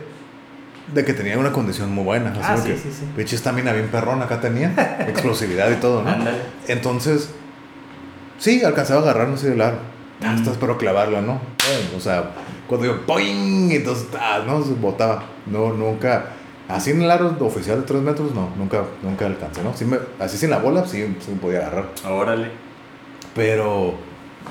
de 0.92 1.04
que 1.06 1.14
tenía 1.14 1.38
una 1.38 1.52
condición 1.52 1.90
muy 1.90 2.04
buena. 2.04 2.30
Así 2.32 2.40
ah, 2.42 2.62
que, 2.64 2.76
sí, 2.76 2.90
sí. 2.92 3.06
Pinche 3.16 3.36
estamina 3.36 3.72
bien 3.72 3.88
perrón 3.88 4.20
acá 4.20 4.38
tenía. 4.38 4.74
explosividad 5.08 5.70
y 5.70 5.76
todo, 5.76 6.02
¿no? 6.02 6.14
Entonces 6.68 7.30
Sí, 8.42 8.60
alcanzaba 8.64 8.98
a 8.98 9.02
agarrar, 9.04 9.28
no 9.28 9.36
sé, 9.36 9.52
el 9.52 9.60
aro. 9.60 9.76
Ah, 10.20 10.34
estás 10.36 10.56
pero 10.58 10.76
clavarlo, 10.76 11.22
¿no? 11.22 11.40
o 11.96 12.00
sea, 12.00 12.32
cuando 12.66 12.88
yo 12.88 13.06
¡poing! 13.06 13.70
Entonces, 13.70 14.08
ah, 14.18 14.42
no, 14.44 14.64
se 14.64 14.72
botaba. 14.72 15.22
No, 15.46 15.72
nunca. 15.72 16.24
Así 16.68 16.90
en 16.90 17.02
el 17.02 17.10
aro 17.12 17.36
oficial 17.38 17.82
de 17.82 17.86
3 17.86 18.02
metros, 18.02 18.34
no, 18.34 18.50
nunca, 18.58 18.82
nunca 19.00 19.26
alcancé, 19.26 19.62
¿no? 19.62 19.72
me, 19.86 19.98
así 20.18 20.38
sin 20.38 20.50
la 20.50 20.58
bola, 20.58 20.84
sí, 20.88 21.16
sí 21.20 21.30
me 21.30 21.36
podía 21.36 21.58
agarrar. 21.58 21.90
Órale. 22.04 22.50
Pero, 23.36 23.94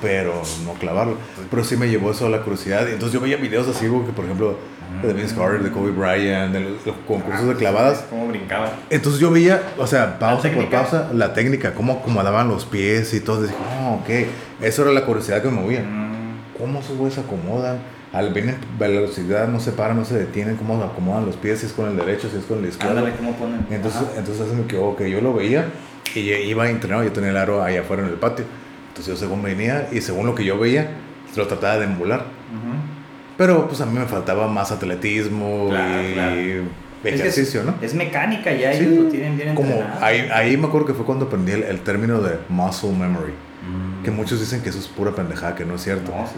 pero 0.02 0.42
no 0.64 0.72
clavarlo. 0.76 1.18
Pero 1.50 1.64
sí 1.66 1.76
me 1.76 1.90
llevó 1.90 2.12
eso 2.12 2.28
a 2.28 2.30
la 2.30 2.44
curiosidad. 2.44 2.88
Entonces 2.88 3.12
yo 3.12 3.20
veía 3.20 3.36
videos 3.36 3.68
así, 3.68 3.88
que 3.88 4.14
por 4.14 4.24
ejemplo, 4.24 4.56
de 5.02 5.14
Vince 5.14 5.36
Carter, 5.36 5.64
de 5.64 5.72
Kobe 5.72 5.92
Bryant, 5.92 6.54
de 6.54 6.60
los 6.60 6.96
concursos 7.08 7.48
de 7.48 7.56
clavadas. 7.56 8.06
Cómo 8.10 8.28
brincaba. 8.28 8.72
Entonces 8.90 9.20
yo 9.20 9.32
veía, 9.32 9.62
o 9.78 9.88
sea, 9.88 10.20
pausa 10.20 10.50
por 10.52 10.70
pausa, 10.70 11.10
la 11.14 11.34
técnica, 11.34 11.74
cómo 11.74 11.94
acomodaban 11.94 12.48
los 12.48 12.66
pies 12.66 13.14
y 13.14 13.20
todo. 13.20 13.44
Dije, 13.44 13.56
oh, 13.82 13.96
ok. 13.96 14.10
Eso 14.62 14.84
era 14.84 14.92
la 14.92 15.06
curiosidad 15.06 15.42
que 15.42 15.50
me 15.50 15.62
movía. 15.62 15.82
Mm. 15.82 16.58
¿Cómo 16.58 16.80
esos 16.80 16.98
güeyes 16.98 17.16
se 17.16 17.22
acomodan? 17.22 17.80
Al 18.14 18.34
venir 18.34 18.58
velocidad 18.78 19.48
no 19.48 19.60
se 19.60 19.72
paran, 19.72 19.98
no 19.98 20.06
se 20.06 20.18
detienen, 20.18 20.58
cómo 20.58 20.82
acomodan 20.84 21.26
los 21.26 21.38
pies, 21.38 21.60
si 21.60 21.66
es 21.66 21.72
con 21.72 21.88
el 21.88 21.96
derecho, 21.96 22.30
si 22.30 22.38
es 22.38 22.44
con 22.44 22.60
el 22.60 22.66
izquierdo. 22.66 23.08
¿cómo 23.18 23.34
ponen? 23.36 23.66
Entonces, 23.70 24.02
entonces 24.18 24.48
me 24.54 24.66
quedó, 24.68 24.90
ok, 24.90 25.04
yo 25.04 25.22
lo 25.22 25.34
veía 25.34 25.68
y 26.14 26.20
iba 26.20 26.66
a 26.66 26.70
entrenar, 26.70 27.06
yo 27.06 27.12
tenía 27.14 27.30
el 27.30 27.38
aro 27.38 27.64
ahí 27.64 27.78
afuera 27.78 28.04
en 28.04 28.10
el 28.10 28.16
patio. 28.16 28.44
Entonces 28.90 29.14
yo 29.14 29.18
según 29.18 29.42
venía 29.42 29.88
y 29.94 30.02
según 30.02 30.26
lo 30.26 30.36
que 30.36 30.44
yo 30.44 30.60
veía, 30.60 30.92
lo 31.38 31.48
trataba 31.48 31.78
de 31.78 31.86
emular. 31.86 32.26
Pero 33.42 33.68
pues 33.68 33.82
a 33.82 33.88
mí 33.88 33.98
me 33.98 34.06
faltaba 34.06 34.48
más 34.48 34.72
atletismo 34.72 35.72
y 35.74 37.08
ejercicio, 37.08 37.64
¿no? 37.64 37.74
Es 37.82 37.96
mecánica 37.96 38.54
ya, 38.54 38.72
ellos 38.72 39.06
lo 39.06 39.10
tienen 39.10 39.36
bien 39.36 39.56
Como 39.56 39.84
ahí, 40.00 40.30
ahí 40.32 40.56
me 40.58 40.68
acuerdo 40.68 40.86
que 40.86 40.94
fue 40.94 41.08
cuando 41.08 41.26
aprendí 41.26 41.54
el, 41.54 41.80
término 41.80 42.22
de 42.22 42.38
muscle 42.50 42.92
memory. 42.92 43.32
Mm. 43.32 44.04
Que 44.04 44.12
muchos 44.12 44.40
dicen 44.40 44.62
que 44.62 44.70
eso 44.70 44.78
es 44.78 44.88
pura 44.88 45.16
pendejada, 45.16 45.56
que 45.56 45.66
no 45.66 45.74
es 45.74 45.82
cierto. 45.82 46.12
No, 46.12 46.28
sí. 46.28 46.36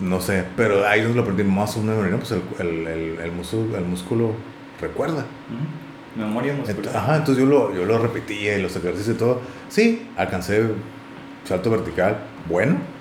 no 0.00 0.18
sé, 0.22 0.44
pero 0.56 0.88
ahí 0.88 1.02
donde 1.02 1.16
lo 1.16 1.20
aprendí 1.24 1.42
muscle 1.42 1.82
memory, 1.82 2.10
¿no? 2.10 2.16
Pues 2.16 2.30
el, 2.30 2.42
el, 2.58 2.86
el, 2.86 3.20
el, 3.20 3.32
músculo, 3.32 3.76
el 3.76 3.84
músculo 3.84 4.32
recuerda. 4.80 5.26
Memoria 6.16 6.54
muscular. 6.54 6.96
ajá, 6.96 7.16
entonces 7.16 7.44
yo 7.44 7.50
lo, 7.50 7.74
yo 7.74 7.84
lo 7.84 7.98
repetía 7.98 8.56
y 8.56 8.62
los 8.62 8.74
ejercicios 8.74 9.14
y 9.14 9.18
todo. 9.18 9.42
Sí, 9.68 10.08
alcancé 10.16 10.68
salto 11.44 11.70
vertical, 11.70 12.16
bueno 12.48 12.97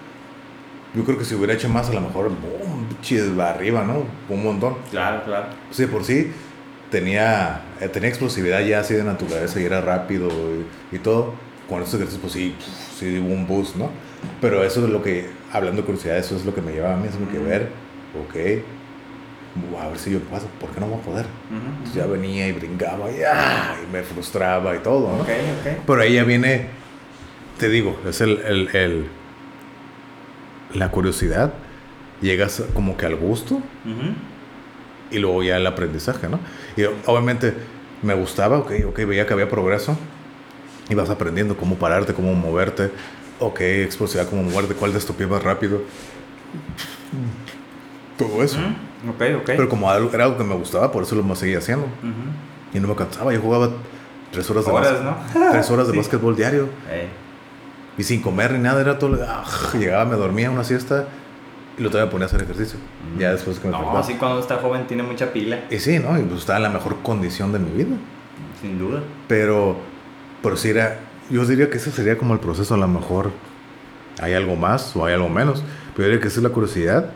yo 0.98 1.06
creo 1.06 1.18
que 1.18 1.26
si 1.26 1.36
hubiera 1.36 1.54
hecho 1.54 1.70
más, 1.70 1.90
a 1.90 1.94
lo 1.94 2.02
mejor, 2.02 2.30
boom, 2.30 3.42
arriba, 3.42 3.84
¿no? 3.84 4.04
Un 4.34 4.44
montón. 4.44 4.76
Claro, 4.90 5.24
claro. 5.24 5.48
Sí, 5.72 5.86
por 5.86 6.04
sí 6.04 6.32
tenía, 6.90 7.62
eh, 7.80 7.88
tenía 7.90 8.10
explosividad 8.10 8.62
ya 8.62 8.80
así 8.80 8.94
de 8.94 9.04
naturaleza 9.04 9.60
y 9.60 9.66
era 9.66 9.82
rápido 9.82 10.30
y, 10.92 10.98
todo. 11.00 11.34
Con 11.70 11.84
estos 11.84 11.96
ejercicios, 11.96 12.22
pues 12.22 12.34
sí, 12.34 12.56
sí 12.98 13.20
hubo 13.20 13.34
un 13.34 13.46
boost, 13.46 13.76
¿no? 13.76 13.90
Pero 14.40 14.64
eso 14.64 14.86
es 14.86 14.90
lo 14.90 15.04
que, 15.04 15.30
hablando 15.52 15.82
de 15.82 15.86
curiosidad, 15.86 16.18
eso 16.18 16.36
es 16.36 16.46
lo 16.46 16.56
que 16.56 16.62
me 16.62 16.72
llevaba 16.72 16.96
a 16.96 16.98
mí, 16.98 17.08
es 17.08 17.20
lo 17.20 17.30
que 17.30 17.40
ver, 17.40 17.70
ok, 18.26 18.64
a 19.82 19.90
ver 19.90 20.00
si 20.00 20.12
yo 20.12 20.20
paso, 20.22 20.48
¿por 20.62 20.70
qué 20.70 20.80
no 20.80 20.88
voy 20.88 21.00
a 21.00 21.04
poder? 21.04 21.26
Entonces 21.52 21.94
ya 21.94 22.06
venía 22.06 22.48
y 22.48 22.54
brincaba 22.54 23.12
y, 23.12 23.22
¡ah! 23.22 23.76
y, 23.84 23.92
me 23.92 24.02
frustraba 24.02 24.76
y 24.76 24.80
todo, 24.80 25.10
¿no? 25.18 25.24
Okay, 25.24 25.42
okay. 25.60 25.78
Pero 25.86 26.02
ahí 26.02 26.14
ya 26.14 26.24
viene, 26.24 26.68
te 27.60 27.68
digo, 27.68 28.00
es 28.08 28.22
el, 28.22 28.40
el, 28.46 28.70
el 28.74 29.08
la 30.74 30.92
curiosidad, 30.92 31.54
llegas 32.22 32.64
como 32.74 32.98
que 32.98 33.06
al 33.06 33.16
gusto 33.16 33.62
y 35.12 35.20
luego 35.20 35.44
ya 35.44 35.58
el 35.58 35.68
aprendizaje, 35.68 36.28
¿no? 36.28 36.40
Y 36.76 36.84
obviamente 37.06 37.54
me 38.02 38.14
gustaba, 38.14 38.60
ok, 38.60 38.72
ok, 38.88 39.00
veía 39.06 39.26
que 39.26 39.34
había 39.34 39.50
progreso 39.50 39.98
y 40.90 40.96
vas 40.96 41.10
aprendiendo 41.10 41.58
cómo 41.58 41.76
pararte, 41.76 42.14
cómo 42.14 42.34
moverte, 42.34 42.92
ok, 43.40 43.60
explosividad, 43.62 44.30
cómo 44.30 44.44
moverte, 44.44 44.74
cuál 44.74 44.94
de 44.94 45.00
más 45.28 45.44
rápido. 45.44 45.82
Todo 48.18 48.44
eso. 48.44 48.60
Ok, 49.08 49.22
ok. 49.42 49.46
Pero 49.46 49.70
como 49.70 49.92
era 49.94 50.26
algo 50.26 50.38
que 50.38 50.44
me 50.44 50.56
gustaba, 50.56 50.92
por 50.92 51.04
eso 51.04 51.16
lo 51.16 51.36
seguía 51.36 51.60
haciendo. 51.60 51.88
Y 52.74 52.80
no 52.80 52.88
me 52.88 52.96
cansaba, 52.96 53.34
yo 53.34 53.42
jugaba 53.42 53.70
tres 54.32 54.50
horas 54.50 54.66
de, 54.66 54.72
horas, 54.72 55.02
¿no? 55.02 55.18
tres 55.52 55.70
horas 55.72 55.88
de 55.88 55.98
básquetbol 55.98 56.36
diario. 56.36 56.70
Y 57.98 58.04
sin 58.04 58.22
comer 58.22 58.54
ni 58.54 58.60
nada, 58.60 58.82
era 58.82 59.00
todo. 59.00 59.18
Ah, 59.28 59.44
llegaba, 59.78 60.06
me 60.06 60.16
dormía 60.16 60.52
una 60.52 60.64
siesta 60.64 61.08
y 61.78 61.82
lo 61.82 61.90
todavía 61.90 62.12
ponía 62.12 62.26
a 62.26 62.28
hacer 62.28 62.42
ejercicio. 62.42 62.80
Ya 63.20 63.32
después 63.32 63.60
que 63.60 63.68
me 63.68 63.72
No, 63.72 63.98
así 63.98 64.16
cuando 64.16 64.40
está 64.40 64.58
joven 64.58 64.88
tiene 64.88 65.04
mucha 65.04 65.32
pila. 65.32 65.60
Y 65.70 65.78
sí, 65.78 66.00
¿no? 66.00 66.18
Y 66.20 66.24
pues 66.24 66.42
estaba 66.42 66.58
en 66.58 66.64
la 66.64 66.70
mejor 66.70 66.98
condición 67.04 67.52
de 67.52 67.60
mi 67.60 67.72
vida. 67.72 67.96
Sin 68.62 68.80
duda. 68.80 69.02
Pero, 69.28 69.78
pero 70.42 70.58
sí 70.58 70.70
era. 70.70 71.00
Yo 71.30 71.46
diría 71.46 71.70
que 71.70 71.78
ese 71.78 71.92
sería 71.92 72.18
como 72.18 72.34
el 72.34 72.40
proceso, 72.40 72.74
a 72.74 72.78
lo 72.78 72.88
mejor 72.88 73.32
hay 74.20 74.34
algo 74.34 74.56
más 74.56 74.96
o 74.96 75.06
hay 75.06 75.14
algo 75.14 75.30
menos. 75.30 75.64
Pero 75.96 76.08
yo 76.08 76.12
diría 76.12 76.22
que 76.22 76.30
esa 76.30 76.40
es 76.40 76.44
la 76.44 76.50
curiosidad. 76.50 77.12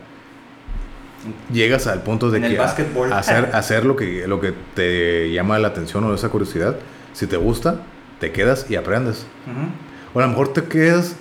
Llegas 1.52 1.88
al 1.88 2.02
punto 2.02 2.30
de 2.30 2.38
en 2.38 2.44
que 2.44 2.50
el 2.56 3.14
hacer, 3.14 3.50
hacer 3.54 3.86
lo, 3.86 3.96
que, 3.96 4.28
lo 4.28 4.40
que 4.40 4.54
te 4.76 5.32
llama 5.32 5.58
la 5.60 5.70
atención 5.70 6.04
o 6.04 6.14
esa 6.14 6.30
curiosidad, 6.30 6.78
si 7.14 7.28
te 7.28 7.38
gusta, 7.38 7.82
te 8.20 8.32
quedas 8.32 8.70
y 8.70 8.76
aprendes. 8.76 9.26
O 10.14 10.20
a 10.20 10.24
lo 10.24 10.30
mejor 10.30 10.54
te 10.54 10.64
quedas 10.64 11.16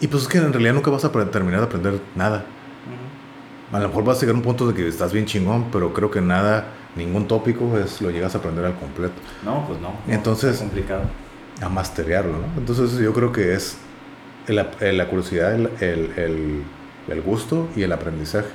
Y 0.00 0.06
pues 0.08 0.24
es 0.24 0.28
que 0.28 0.38
en 0.38 0.52
realidad 0.52 0.74
nunca 0.74 0.90
vas 0.90 1.04
a 1.04 1.10
terminar 1.10 1.60
de 1.60 1.66
aprender 1.66 2.00
nada. 2.14 2.44
A 3.72 3.78
lo 3.78 3.88
mejor 3.88 4.04
vas 4.04 4.18
a 4.18 4.20
llegar 4.22 4.34
a 4.34 4.38
un 4.38 4.44
punto 4.44 4.66
de 4.66 4.74
que 4.74 4.88
estás 4.88 5.12
bien 5.12 5.26
chingón, 5.26 5.66
pero 5.70 5.92
creo 5.92 6.10
que 6.10 6.20
nada, 6.20 6.66
ningún 6.96 7.28
tópico 7.28 7.78
es 7.78 8.00
lo 8.00 8.10
llegas 8.10 8.34
a 8.34 8.38
aprender 8.38 8.64
al 8.64 8.74
completo. 8.74 9.14
No, 9.44 9.64
pues 9.68 9.80
no. 9.80 9.92
Entonces, 10.08 10.54
es 10.54 10.60
complicado. 10.60 11.02
A 11.62 11.68
masterearlo, 11.68 12.32
¿no? 12.32 12.46
Entonces 12.56 12.98
yo 12.98 13.12
creo 13.12 13.32
que 13.32 13.54
es 13.54 13.76
la 14.48 15.06
curiosidad, 15.08 15.54
el, 15.54 15.68
el, 15.80 16.64
el, 17.08 17.22
gusto 17.22 17.68
y 17.76 17.82
el 17.82 17.92
aprendizaje. 17.92 18.48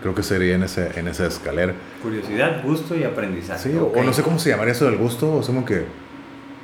Creo 0.00 0.14
que 0.14 0.22
sería 0.22 0.54
en, 0.54 0.64
ese, 0.64 0.98
en 0.98 1.06
esa 1.06 1.26
escalera. 1.26 1.74
Curiosidad, 2.02 2.62
gusto 2.64 2.96
y 2.96 3.04
aprendizaje. 3.04 3.70
Sí, 3.70 3.76
o 3.76 4.02
no 4.02 4.12
sé 4.12 4.22
cómo 4.22 4.38
se 4.38 4.50
llamaría 4.50 4.72
eso 4.72 4.86
del 4.86 4.96
gusto, 4.96 5.32
o 5.32 5.42
como 5.42 5.64
que... 5.64 5.84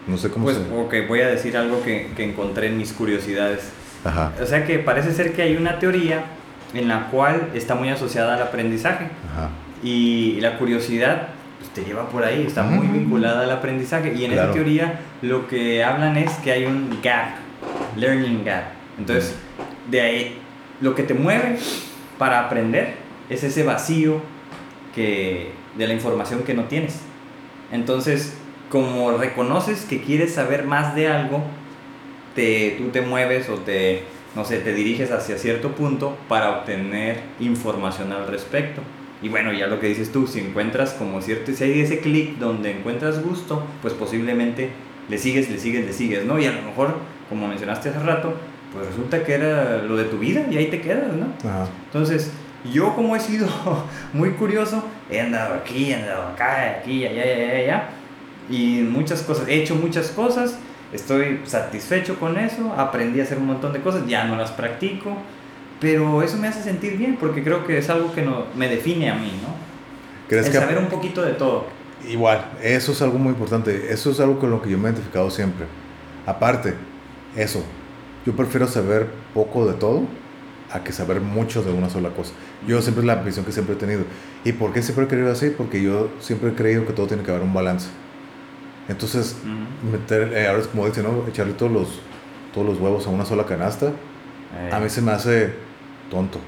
No 0.06 0.16
sé 0.16 0.30
cómo 0.30 0.46
pues, 0.46 0.56
se... 0.56 0.74
ok, 0.74 1.08
voy 1.08 1.20
a 1.20 1.28
decir 1.28 1.56
algo 1.56 1.82
que, 1.82 2.10
que 2.16 2.24
encontré 2.24 2.68
en 2.68 2.76
mis 2.76 2.92
curiosidades. 2.92 3.70
Ajá. 4.04 4.32
O 4.42 4.46
sea 4.46 4.64
que 4.64 4.78
parece 4.78 5.12
ser 5.12 5.32
que 5.32 5.42
hay 5.42 5.56
una 5.56 5.78
teoría 5.78 6.24
en 6.74 6.88
la 6.88 7.08
cual 7.10 7.50
está 7.54 7.74
muy 7.74 7.88
asociada 7.88 8.34
al 8.34 8.42
aprendizaje. 8.42 9.06
Ajá. 9.32 9.50
Y 9.82 10.40
la 10.40 10.58
curiosidad 10.58 11.28
pues, 11.58 11.70
te 11.70 11.84
lleva 11.84 12.08
por 12.08 12.24
ahí, 12.24 12.44
está 12.46 12.62
muy 12.62 12.86
vinculada 12.86 13.42
al 13.42 13.50
aprendizaje. 13.50 14.12
Y 14.14 14.24
en 14.24 14.32
esa 14.32 14.52
teoría 14.52 15.00
lo 15.22 15.46
que 15.46 15.84
hablan 15.84 16.16
es 16.16 16.32
que 16.38 16.52
hay 16.52 16.64
un 16.64 16.98
gap, 17.02 17.36
learning 17.96 18.44
gap. 18.44 18.64
Entonces, 18.98 19.36
de 19.90 20.00
ahí, 20.00 20.38
lo 20.80 20.94
que 20.94 21.02
te 21.02 21.14
mueve 21.14 21.58
para 22.18 22.40
aprender 22.40 22.94
es 23.30 23.44
ese 23.44 23.62
vacío 23.62 24.20
que, 24.94 25.52
de 25.76 25.86
la 25.86 25.94
información 25.94 26.42
que 26.42 26.54
no 26.54 26.64
tienes. 26.64 27.00
Entonces, 27.70 28.36
como 28.72 29.12
reconoces 29.12 29.84
que 29.84 30.00
quieres 30.00 30.32
saber 30.32 30.64
más 30.64 30.94
de 30.94 31.06
algo, 31.06 31.42
te, 32.34 32.76
tú 32.78 32.88
te 32.88 33.02
mueves 33.02 33.50
o 33.50 33.56
te, 33.56 34.04
no 34.34 34.46
sé, 34.46 34.60
te 34.60 34.72
diriges 34.72 35.12
hacia 35.12 35.36
cierto 35.36 35.72
punto 35.72 36.16
para 36.26 36.50
obtener 36.58 37.20
información 37.38 38.12
al 38.12 38.26
respecto. 38.26 38.80
Y 39.20 39.28
bueno, 39.28 39.52
ya 39.52 39.66
lo 39.66 39.78
que 39.78 39.88
dices 39.88 40.10
tú, 40.10 40.26
si 40.26 40.40
encuentras 40.40 40.94
como 40.94 41.20
cierto, 41.20 41.52
si 41.52 41.62
hay 41.64 41.80
ese 41.82 42.00
clic 42.00 42.38
donde 42.38 42.70
encuentras 42.70 43.22
gusto, 43.22 43.62
pues 43.82 43.92
posiblemente 43.92 44.70
le 45.10 45.18
sigues, 45.18 45.50
le 45.50 45.58
sigues, 45.58 45.84
le 45.84 45.92
sigues, 45.92 46.24
¿no? 46.24 46.38
Y 46.38 46.46
a 46.46 46.52
lo 46.52 46.62
mejor, 46.62 46.96
como 47.28 47.46
mencionaste 47.48 47.90
hace 47.90 47.98
rato, 47.98 48.32
pues 48.72 48.86
resulta 48.86 49.22
que 49.22 49.34
era 49.34 49.82
lo 49.82 49.96
de 49.96 50.04
tu 50.04 50.16
vida 50.18 50.46
y 50.50 50.56
ahí 50.56 50.68
te 50.68 50.80
quedas, 50.80 51.12
¿no? 51.12 51.26
Entonces, 51.84 52.32
yo 52.72 52.94
como 52.94 53.14
he 53.16 53.20
sido 53.20 53.46
muy 54.14 54.30
curioso, 54.30 54.82
he 55.10 55.20
andado 55.20 55.56
aquí, 55.56 55.90
he 55.90 55.94
andado 55.94 56.28
acá, 56.28 56.78
aquí, 56.78 57.04
allá, 57.04 57.22
allá, 57.22 57.58
allá, 57.58 57.88
y 58.48 58.80
muchas 58.80 59.22
cosas, 59.22 59.48
he 59.48 59.62
hecho 59.62 59.74
muchas 59.74 60.08
cosas, 60.10 60.58
estoy 60.92 61.40
satisfecho 61.44 62.18
con 62.18 62.38
eso, 62.38 62.72
aprendí 62.76 63.20
a 63.20 63.24
hacer 63.24 63.38
un 63.38 63.46
montón 63.46 63.72
de 63.72 63.80
cosas, 63.80 64.06
ya 64.06 64.24
no 64.24 64.36
las 64.36 64.50
practico, 64.50 65.16
pero 65.80 66.22
eso 66.22 66.36
me 66.36 66.48
hace 66.48 66.62
sentir 66.62 66.96
bien 66.96 67.16
porque 67.18 67.42
creo 67.42 67.66
que 67.66 67.78
es 67.78 67.90
algo 67.90 68.12
que 68.12 68.22
no, 68.22 68.46
me 68.54 68.68
define 68.68 69.10
a 69.10 69.14
mí, 69.14 69.32
¿no? 69.42 69.48
¿Crees 70.28 70.46
El 70.46 70.52
saber 70.52 70.78
un 70.78 70.86
poquito 70.86 71.22
de 71.22 71.32
todo. 71.32 71.66
Igual, 72.08 72.44
eso 72.62 72.92
es 72.92 73.02
algo 73.02 73.18
muy 73.18 73.30
importante, 73.30 73.92
eso 73.92 74.10
es 74.10 74.20
algo 74.20 74.38
con 74.38 74.50
lo 74.50 74.60
que 74.60 74.70
yo 74.70 74.78
me 74.78 74.88
he 74.88 74.92
identificado 74.92 75.30
siempre. 75.30 75.66
Aparte, 76.26 76.74
eso, 77.36 77.64
yo 78.24 78.34
prefiero 78.34 78.66
saber 78.66 79.08
poco 79.34 79.66
de 79.66 79.74
todo 79.74 80.02
a 80.72 80.82
que 80.82 80.92
saber 80.92 81.20
mucho 81.20 81.62
de 81.62 81.72
una 81.72 81.90
sola 81.90 82.10
cosa. 82.10 82.32
Yo 82.66 82.80
siempre 82.80 83.02
es 83.02 83.06
la 83.06 83.16
visión 83.16 83.44
que 83.44 83.52
siempre 83.52 83.74
he 83.74 83.78
tenido. 83.78 84.04
¿Y 84.44 84.52
por 84.52 84.72
qué 84.72 84.82
siempre 84.82 85.04
he 85.04 85.08
querido 85.08 85.30
así? 85.30 85.50
Porque 85.50 85.82
yo 85.82 86.10
siempre 86.20 86.50
he 86.50 86.54
creído 86.54 86.86
que 86.86 86.92
todo 86.92 87.06
tiene 87.06 87.22
que 87.22 87.30
haber 87.30 87.42
un 87.42 87.52
balance. 87.52 87.88
Entonces, 88.88 89.36
meter, 89.90 90.32
eh, 90.34 90.48
ahora 90.48 90.60
es 90.60 90.66
como 90.66 90.86
dicen, 90.86 91.04
¿no? 91.04 91.26
Echarle 91.28 91.54
todos 91.54 91.72
los, 91.72 91.88
todos 92.52 92.66
los 92.66 92.78
huevos 92.78 93.06
a 93.06 93.10
una 93.10 93.24
sola 93.24 93.44
canasta, 93.44 93.92
a 94.70 94.80
mí 94.80 94.88
se 94.88 95.00
me 95.00 95.12
hace 95.12 95.54
tonto. 96.10 96.38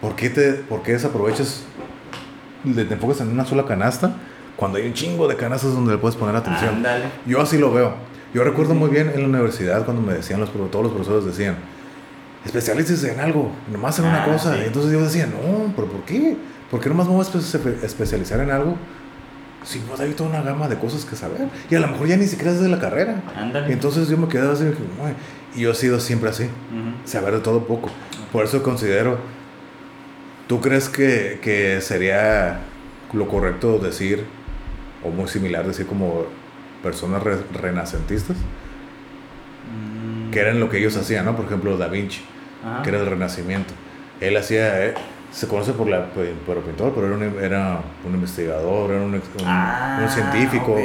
¿Por 0.00 0.14
qué, 0.14 0.30
te, 0.30 0.52
por 0.52 0.82
qué 0.82 0.92
desaprovechas, 0.92 1.64
te 2.62 2.80
enfocas 2.82 3.20
en 3.20 3.28
una 3.28 3.44
sola 3.44 3.64
canasta 3.64 4.12
cuando 4.56 4.78
hay 4.78 4.86
un 4.86 4.92
chingo 4.92 5.26
de 5.26 5.36
canastas 5.36 5.72
donde 5.72 5.92
le 5.92 5.98
puedes 5.98 6.16
poner 6.16 6.36
atención? 6.36 6.84
Yo 7.26 7.40
así 7.40 7.58
lo 7.58 7.72
veo. 7.72 7.94
Yo 8.34 8.44
recuerdo 8.44 8.74
muy 8.74 8.90
bien 8.90 9.10
en 9.14 9.22
la 9.22 9.28
universidad 9.28 9.84
cuando 9.84 10.02
me 10.02 10.14
decían, 10.14 10.40
los, 10.40 10.52
todos 10.52 10.84
los 10.84 10.92
profesores 10.92 11.24
decían, 11.24 11.56
especialícese 12.44 13.12
en 13.12 13.20
algo, 13.20 13.50
nomás 13.72 13.98
en 13.98 14.04
una 14.04 14.22
ah, 14.22 14.26
cosa. 14.26 14.56
Y 14.58 14.66
entonces 14.66 14.92
yo 14.92 15.02
decía, 15.02 15.26
no, 15.26 15.72
pero 15.74 15.88
¿por 15.88 16.02
qué? 16.02 16.36
¿Por 16.70 16.80
qué 16.80 16.88
nomás 16.90 17.08
me 17.08 17.14
voy 17.14 17.26
a 17.26 17.84
especializar 17.86 18.40
en 18.40 18.50
algo? 18.50 18.76
Si 19.68 19.80
no 19.80 20.02
hay 20.02 20.12
toda 20.12 20.30
una 20.30 20.40
gama 20.40 20.66
de 20.66 20.78
cosas 20.78 21.04
que 21.04 21.14
saber. 21.14 21.46
Y 21.68 21.74
a 21.74 21.80
lo 21.80 21.88
mejor 21.88 22.06
ya 22.06 22.16
ni 22.16 22.26
siquiera 22.26 22.52
es 22.52 22.60
de 22.60 22.70
la 22.70 22.78
carrera. 22.78 23.22
Y 23.68 23.72
entonces 23.72 24.08
yo 24.08 24.16
me 24.16 24.26
quedaba 24.26 24.54
así, 24.54 24.64
y 25.54 25.60
yo 25.60 25.72
he 25.72 25.74
sido 25.74 26.00
siempre 26.00 26.30
así, 26.30 26.48
saber 27.04 27.34
de 27.34 27.40
todo 27.40 27.66
poco. 27.66 27.90
Por 28.32 28.46
eso 28.46 28.62
considero, 28.62 29.18
¿tú 30.46 30.62
crees 30.62 30.88
que, 30.88 31.38
que 31.42 31.82
sería 31.82 32.60
lo 33.12 33.28
correcto 33.28 33.78
decir, 33.78 34.24
o 35.04 35.10
muy 35.10 35.28
similar 35.28 35.66
decir 35.66 35.86
como 35.86 36.24
personas 36.82 37.22
renacentistas, 37.52 38.38
mm. 38.38 40.30
que 40.30 40.40
eran 40.40 40.60
lo 40.60 40.70
que 40.70 40.78
ellos 40.78 40.96
hacían, 40.96 41.26
¿no? 41.26 41.36
Por 41.36 41.44
ejemplo, 41.44 41.76
Da 41.76 41.88
Vinci, 41.88 42.22
que 42.82 42.88
era 42.88 43.00
el 43.00 43.06
Renacimiento. 43.06 43.74
Él 44.20 44.34
hacía, 44.36 44.86
eh, 44.86 44.94
se 45.38 45.46
conoce 45.46 45.72
por, 45.72 45.86
la, 45.86 46.06
por, 46.06 46.58
pintor, 46.62 46.92
pero 46.96 47.06
era 47.06 47.16
un, 47.16 47.40
era 47.40 47.78
un 48.04 48.12
investigador, 48.12 48.90
era 48.90 49.00
un, 49.00 49.14
un, 49.14 49.22
ah, 49.44 50.04
científico, 50.12 50.76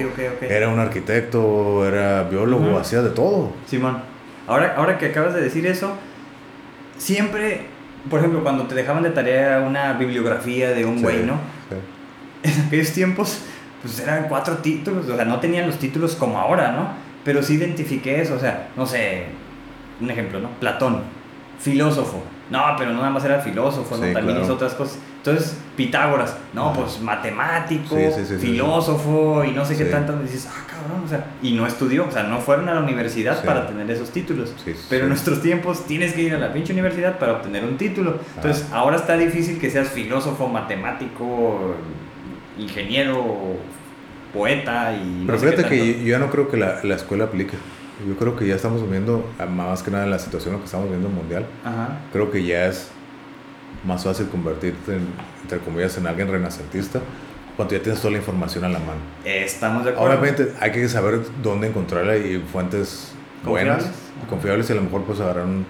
era 0.41 0.69
un 0.69 0.77
arquitecto, 0.77 1.83
era 1.87 2.21
biólogo, 2.29 2.77
hacía 2.77 3.01
de 3.01 3.09
todo. 3.09 3.51
Simón, 3.65 4.03
ahora, 4.45 4.75
ahora 4.77 4.99
que 4.99 5.07
acabas 5.07 5.33
de 5.33 5.41
decir 5.41 5.65
eso, 5.65 5.93
siempre, 6.99 7.61
por 8.11 8.19
ejemplo, 8.19 8.43
cuando 8.43 8.67
te 8.67 8.75
dejaban 8.75 9.01
de 9.01 9.09
tarea 9.09 9.63
una 9.67 9.93
bibliografía 9.93 10.69
de 10.69 10.85
un 10.85 11.01
güey, 11.01 11.23
¿no? 11.23 11.39
En 12.43 12.67
aquellos 12.67 12.91
tiempos 12.91 13.39
pues 13.81 13.99
eran 14.01 14.27
cuatro 14.29 14.57
títulos, 14.57 15.09
o 15.09 15.15
sea, 15.15 15.25
no 15.25 15.39
tenían 15.39 15.65
los 15.65 15.79
títulos 15.79 16.15
como 16.15 16.37
ahora, 16.37 16.73
¿no? 16.73 16.89
Pero 17.25 17.41
sí 17.41 17.55
identifiqué 17.55 18.21
eso, 18.21 18.35
o 18.35 18.39
sea, 18.39 18.69
no 18.77 18.85
sé, 18.85 19.23
un 19.99 20.11
ejemplo, 20.11 20.39
¿no? 20.39 20.49
Platón, 20.59 21.01
filósofo. 21.59 22.21
No, 22.53 22.75
pero 22.77 22.91
no 22.91 22.99
nada 22.99 23.09
más 23.09 23.25
era 23.25 23.39
filósofo, 23.39 23.97
¿no? 23.97 24.13
También 24.13 24.39
hizo 24.39 24.53
otras 24.53 24.75
cosas. 24.75 24.99
Entonces, 25.17 25.57
Pitágoras, 25.75 26.37
no, 26.53 26.71
pues 26.71 27.01
matemático, 27.01 27.97
filósofo 28.39 29.43
y 29.43 29.49
no 29.53 29.65
sé 29.65 29.75
qué 29.75 29.85
tanto. 29.85 30.15
dices, 30.19 30.47
ah, 30.47 30.63
cabrón, 30.67 31.03
o 31.03 31.07
sea, 31.07 31.31
y 31.41 31.53
no 31.53 31.65
estudió, 31.65 32.05
o 32.07 32.11
sea, 32.11 32.21
no 32.21 32.39
fueron 32.39 32.69
a 32.69 32.75
la 32.75 32.81
universidad 32.81 33.43
para 33.43 33.65
tener 33.65 33.89
esos 33.89 34.11
títulos. 34.11 34.53
pero 34.87 35.05
en 35.05 35.09
nuestros 35.09 35.41
tiempos 35.41 35.87
tienes 35.87 36.13
que 36.13 36.21
ir 36.21 36.35
a 36.35 36.37
la 36.37 36.53
pinche 36.53 36.73
universidad 36.73 37.17
para 37.17 37.33
obtener 37.33 37.63
un 37.63 37.75
título. 37.75 38.19
Entonces, 38.35 38.67
ahora 38.71 38.97
está 38.97 39.17
difícil 39.17 39.59
que 39.59 39.71
seas 39.71 39.89
filósofo, 39.89 40.47
matemático, 40.47 41.73
ingeniero, 42.59 43.57
poeta 44.31 44.93
y... 44.93 45.23
Pero 45.25 45.39
fíjate 45.39 45.63
que 45.63 46.03
yo, 46.03 46.19
no 46.19 46.29
creo 46.29 46.47
que 46.47 46.57
la, 46.57 46.81
la, 46.83 46.93
escuela 46.93 47.23
aplique. 47.23 47.57
Yo 48.07 48.15
creo 48.17 48.35
que 48.35 48.47
ya 48.47 48.55
estamos 48.55 48.89
viendo, 48.89 49.25
más 49.49 49.83
que 49.83 49.91
nada 49.91 50.03
en 50.05 50.11
la 50.11 50.19
situación 50.19 50.57
que 50.59 50.65
estamos 50.65 50.89
viendo 50.89 51.09
mundial, 51.09 51.45
creo 52.11 52.31
que 52.31 52.43
ya 52.43 52.67
es 52.67 52.89
más 53.85 54.03
fácil 54.03 54.27
convertirte, 54.29 54.97
entre 55.41 55.59
comillas, 55.59 55.97
en 55.97 56.07
alguien 56.07 56.29
renacentista 56.29 56.99
cuando 57.55 57.75
ya 57.75 57.83
tienes 57.83 58.01
toda 58.01 58.13
la 58.13 58.17
información 58.17 58.63
a 58.63 58.69
la 58.69 58.79
mano. 58.79 58.99
Estamos 59.23 59.85
de 59.85 59.91
acuerdo. 59.91 60.19
Obviamente 60.19 60.53
hay 60.59 60.71
que 60.71 60.89
saber 60.89 61.21
dónde 61.43 61.67
encontrarla 61.67 62.17
y 62.17 62.39
fuentes 62.39 63.11
buenas 63.45 63.91
y 64.23 64.27
confiables 64.27 64.69
y 64.69 64.73
a 64.73 64.75
lo 64.77 64.81
mejor 64.81 65.03
pues 65.03 65.19
agarrar 65.19 65.45
un 65.45 65.65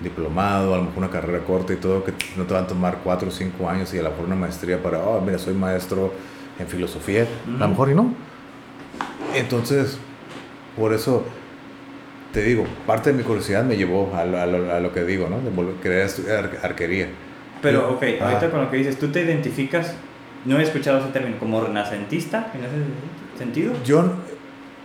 diplomado, 0.00 0.74
a 0.74 0.76
lo 0.76 0.84
mejor 0.84 0.98
una 0.98 1.10
carrera 1.10 1.42
corta 1.44 1.72
y 1.72 1.76
todo, 1.76 2.04
que 2.04 2.12
no 2.36 2.44
te 2.44 2.54
van 2.54 2.64
a 2.64 2.66
tomar 2.66 2.98
4 3.02 3.28
o 3.28 3.30
5 3.30 3.70
años 3.70 3.94
y 3.94 3.98
a 3.98 4.02
lo 4.02 4.10
mejor 4.10 4.26
una 4.26 4.36
maestría 4.36 4.82
para, 4.82 4.98
oh, 4.98 5.20
mira, 5.20 5.38
soy 5.38 5.54
maestro 5.54 6.12
en 6.58 6.66
filosofía, 6.66 7.26
a 7.46 7.50
lo 7.58 7.68
mejor 7.68 7.90
y 7.90 7.94
no. 7.94 8.12
Entonces, 9.34 9.98
por 10.76 10.92
eso 10.92 11.24
te 12.32 12.42
digo, 12.42 12.64
parte 12.86 13.10
de 13.12 13.18
mi 13.18 13.22
curiosidad 13.22 13.64
me 13.64 13.76
llevó 13.76 14.14
a 14.14 14.24
lo, 14.24 14.38
a 14.38 14.80
lo, 14.80 14.92
que 14.92 15.04
digo, 15.04 15.28
¿no? 15.28 15.40
De 15.40 15.80
querer 15.80 16.06
estudiar 16.06 16.58
arquería. 16.62 17.08
Pero, 17.62 17.90
ok, 17.90 18.02
ahorita 18.20 18.50
con 18.50 18.62
lo 18.62 18.70
que 18.70 18.76
dices, 18.76 18.98
¿tú 18.98 19.08
te 19.08 19.22
identificas, 19.22 19.94
no 20.44 20.58
he 20.58 20.62
escuchado 20.62 20.98
ese 20.98 21.08
término, 21.08 21.38
como 21.38 21.60
renacentista 21.60 22.52
en 22.54 22.64
ese 22.64 23.38
sentido? 23.38 23.72
Yo 23.84 24.04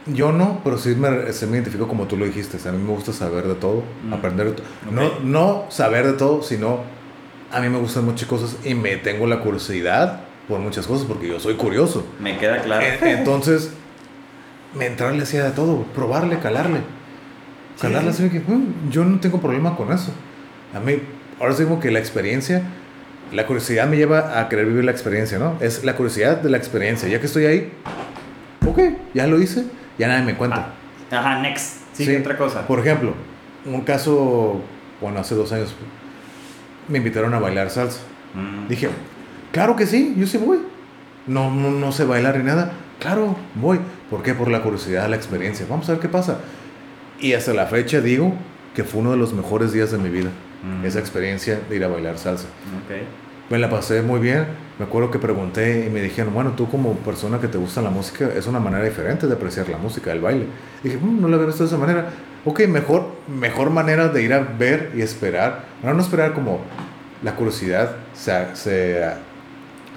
yo 0.06 0.32
no, 0.34 0.60
pero 0.64 0.78
sí 0.78 0.96
me, 0.96 1.32
se 1.32 1.48
me 1.48 1.54
identifico 1.58 1.88
como 1.88 2.06
tú 2.08 2.18
lo 2.18 2.26
dijiste. 2.26 2.58
a 2.68 2.72
mí 2.72 2.84
me 2.84 2.92
gusta 2.92 3.14
saber 3.14 3.48
de 3.48 3.56
todo, 3.56 3.84
mm. 4.06 4.14
aprender 4.14 4.48
de 4.48 4.52
todo. 4.54 4.66
No, 4.92 5.20
no 5.24 5.66
saber 5.70 6.06
de 6.06 6.14
todo, 6.14 6.44
sino 6.44 6.82
a 7.52 7.62
mí 7.62 7.70
me 7.70 7.78
gustan 7.78 8.06
muchas 8.06 8.28
cosas 8.28 8.58
y 8.66 8.74
me 8.74 8.98
tengo 8.98 9.28
la 9.28 9.40
curiosidad 9.40 10.22
por 10.48 10.60
muchas 10.60 10.88
cosas 10.88 11.06
porque 11.06 11.28
yo 11.28 11.40
soy 11.40 11.54
curioso. 11.54 12.06
Me 12.20 12.38
queda 12.38 12.62
claro. 12.62 12.86
entonces, 13.02 13.72
me 14.74 14.88
entrarle 14.88 15.24
hacia 15.24 15.46
de 15.46 15.52
todo, 15.52 15.84
probarle, 15.96 16.40
calarle. 16.40 16.80
Que 17.80 17.88
mm, 17.88 18.90
yo 18.90 19.04
no 19.04 19.20
tengo 19.20 19.42
problema 19.42 19.76
con 19.76 19.92
eso. 19.92 20.12
A 20.74 20.80
mí, 20.80 21.00
ahora 21.40 21.56
digo 21.56 21.80
que 21.80 21.92
la 21.92 22.00
experiencia, 22.00 22.64
la 23.32 23.46
curiosidad 23.46 23.88
me 23.88 23.98
lleva 23.98 24.40
a 24.40 24.50
querer 24.50 24.66
vivir 24.66 24.86
la 24.86 24.92
experiencia, 24.92 25.38
¿no? 25.40 25.58
Es 25.60 25.84
la 25.84 25.96
curiosidad 25.96 26.38
de 26.38 26.50
la 26.50 26.58
experiencia. 26.58 27.08
Ya 27.10 27.20
que 27.20 27.26
estoy 27.26 27.46
ahí, 27.46 27.72
ok, 28.66 28.80
ya 29.14 29.28
lo 29.28 29.40
hice 29.40 29.66
ya 29.98 30.08
nadie 30.08 30.24
me 30.24 30.36
cuenta. 30.36 30.74
Ah, 31.12 31.18
ajá, 31.20 31.42
next. 31.42 31.82
Sí, 31.94 32.16
otra 32.16 32.38
cosa. 32.38 32.66
Por 32.66 32.80
ejemplo, 32.80 33.14
un 33.66 33.82
caso 33.82 34.62
bueno, 35.04 35.20
hace 35.20 35.36
dos 35.36 35.52
años, 35.52 35.76
me 36.88 36.98
invitaron 36.98 37.34
a 37.34 37.40
bailar 37.40 37.70
salsa. 37.70 38.00
Mm. 38.34 38.70
Dije, 38.70 38.90
claro 39.52 39.76
que 39.76 39.86
sí, 39.86 40.16
yo 40.18 40.26
sí 40.26 40.38
voy. 40.38 40.60
No, 41.28 41.52
no, 41.52 41.72
no 41.72 41.92
sé 41.92 42.06
bailar 42.06 42.38
ni 42.38 42.46
nada. 42.46 42.72
Claro, 43.00 43.36
voy. 43.56 43.80
¿Por 44.10 44.24
qué? 44.24 44.34
Por 44.34 44.50
la 44.50 44.62
curiosidad, 44.62 45.10
la 45.10 45.16
experiencia. 45.16 45.66
Vamos 45.70 45.90
a 45.90 45.94
ver 45.94 46.02
qué 46.02 46.08
pasa. 46.08 46.40
Y 47.24 47.34
hasta 47.34 47.54
la 47.54 47.68
fecha 47.68 48.02
digo 48.02 48.34
que 48.76 48.84
fue 48.84 49.00
uno 49.00 49.12
de 49.12 49.18
los 49.18 49.32
mejores 49.32 49.72
días 49.72 49.92
de 49.92 49.98
mi 49.98 50.10
vida. 50.10 50.30
Mm. 50.62 50.86
Esa 50.86 51.00
experiencia 51.00 51.58
de 51.70 51.76
ir 51.78 51.84
a 51.86 51.88
bailar 51.88 52.18
salsa. 52.18 52.48
Okay. 52.84 53.08
Me 53.50 53.58
la 53.60 53.70
pasé 53.70 54.02
muy 54.02 54.20
bien. 54.20 54.46
Me 54.78 54.84
acuerdo 54.84 55.10
que 55.10 55.20
pregunté 55.20 55.86
y 55.88 55.90
me 55.90 56.02
dijeron, 56.02 56.34
bueno, 56.34 56.52
tú 56.52 56.70
como 56.70 56.96
persona 56.98 57.40
que 57.40 57.48
te 57.48 57.58
gusta 57.58 57.82
la 57.82 57.92
música, 57.92 58.30
es 58.36 58.46
una 58.46 58.60
manera 58.60 58.84
diferente 58.84 59.26
de 59.26 59.34
apreciar 59.36 59.70
la 59.70 59.78
música, 59.78 60.12
el 60.12 60.20
baile. 60.20 60.48
Y 60.84 60.90
dije, 60.90 61.00
mm, 61.02 61.22
no 61.22 61.30
la 61.30 61.38
veo 61.38 61.48
de 61.48 61.64
esa 61.64 61.78
manera. 61.78 62.10
Ok, 62.44 62.68
mejor, 62.68 63.08
mejor 63.30 63.70
manera 63.70 64.10
de 64.10 64.22
ir 64.22 64.34
a 64.34 64.40
ver 64.40 64.92
y 64.94 65.02
esperar. 65.02 65.64
Bueno, 65.82 65.96
no 65.96 66.04
esperar 66.04 66.34
como 66.34 66.60
la 67.24 67.38
curiosidad 67.38 67.96
se, 68.14 68.54
se 68.54 69.02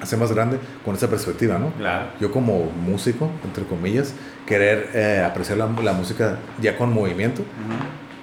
hace 0.00 0.16
más 0.16 0.30
grande 0.32 0.58
con 0.84 0.94
esa 0.94 1.08
perspectiva, 1.08 1.58
¿no? 1.58 1.72
Claro. 1.72 2.06
Yo 2.20 2.30
como 2.30 2.70
músico, 2.70 3.30
entre 3.44 3.64
comillas, 3.64 4.14
querer 4.46 4.90
eh, 4.94 5.22
apreciar 5.24 5.58
la, 5.58 5.66
la, 5.66 5.92
música 5.92 6.38
ya 6.60 6.76
con 6.76 6.92
movimiento, 6.92 7.42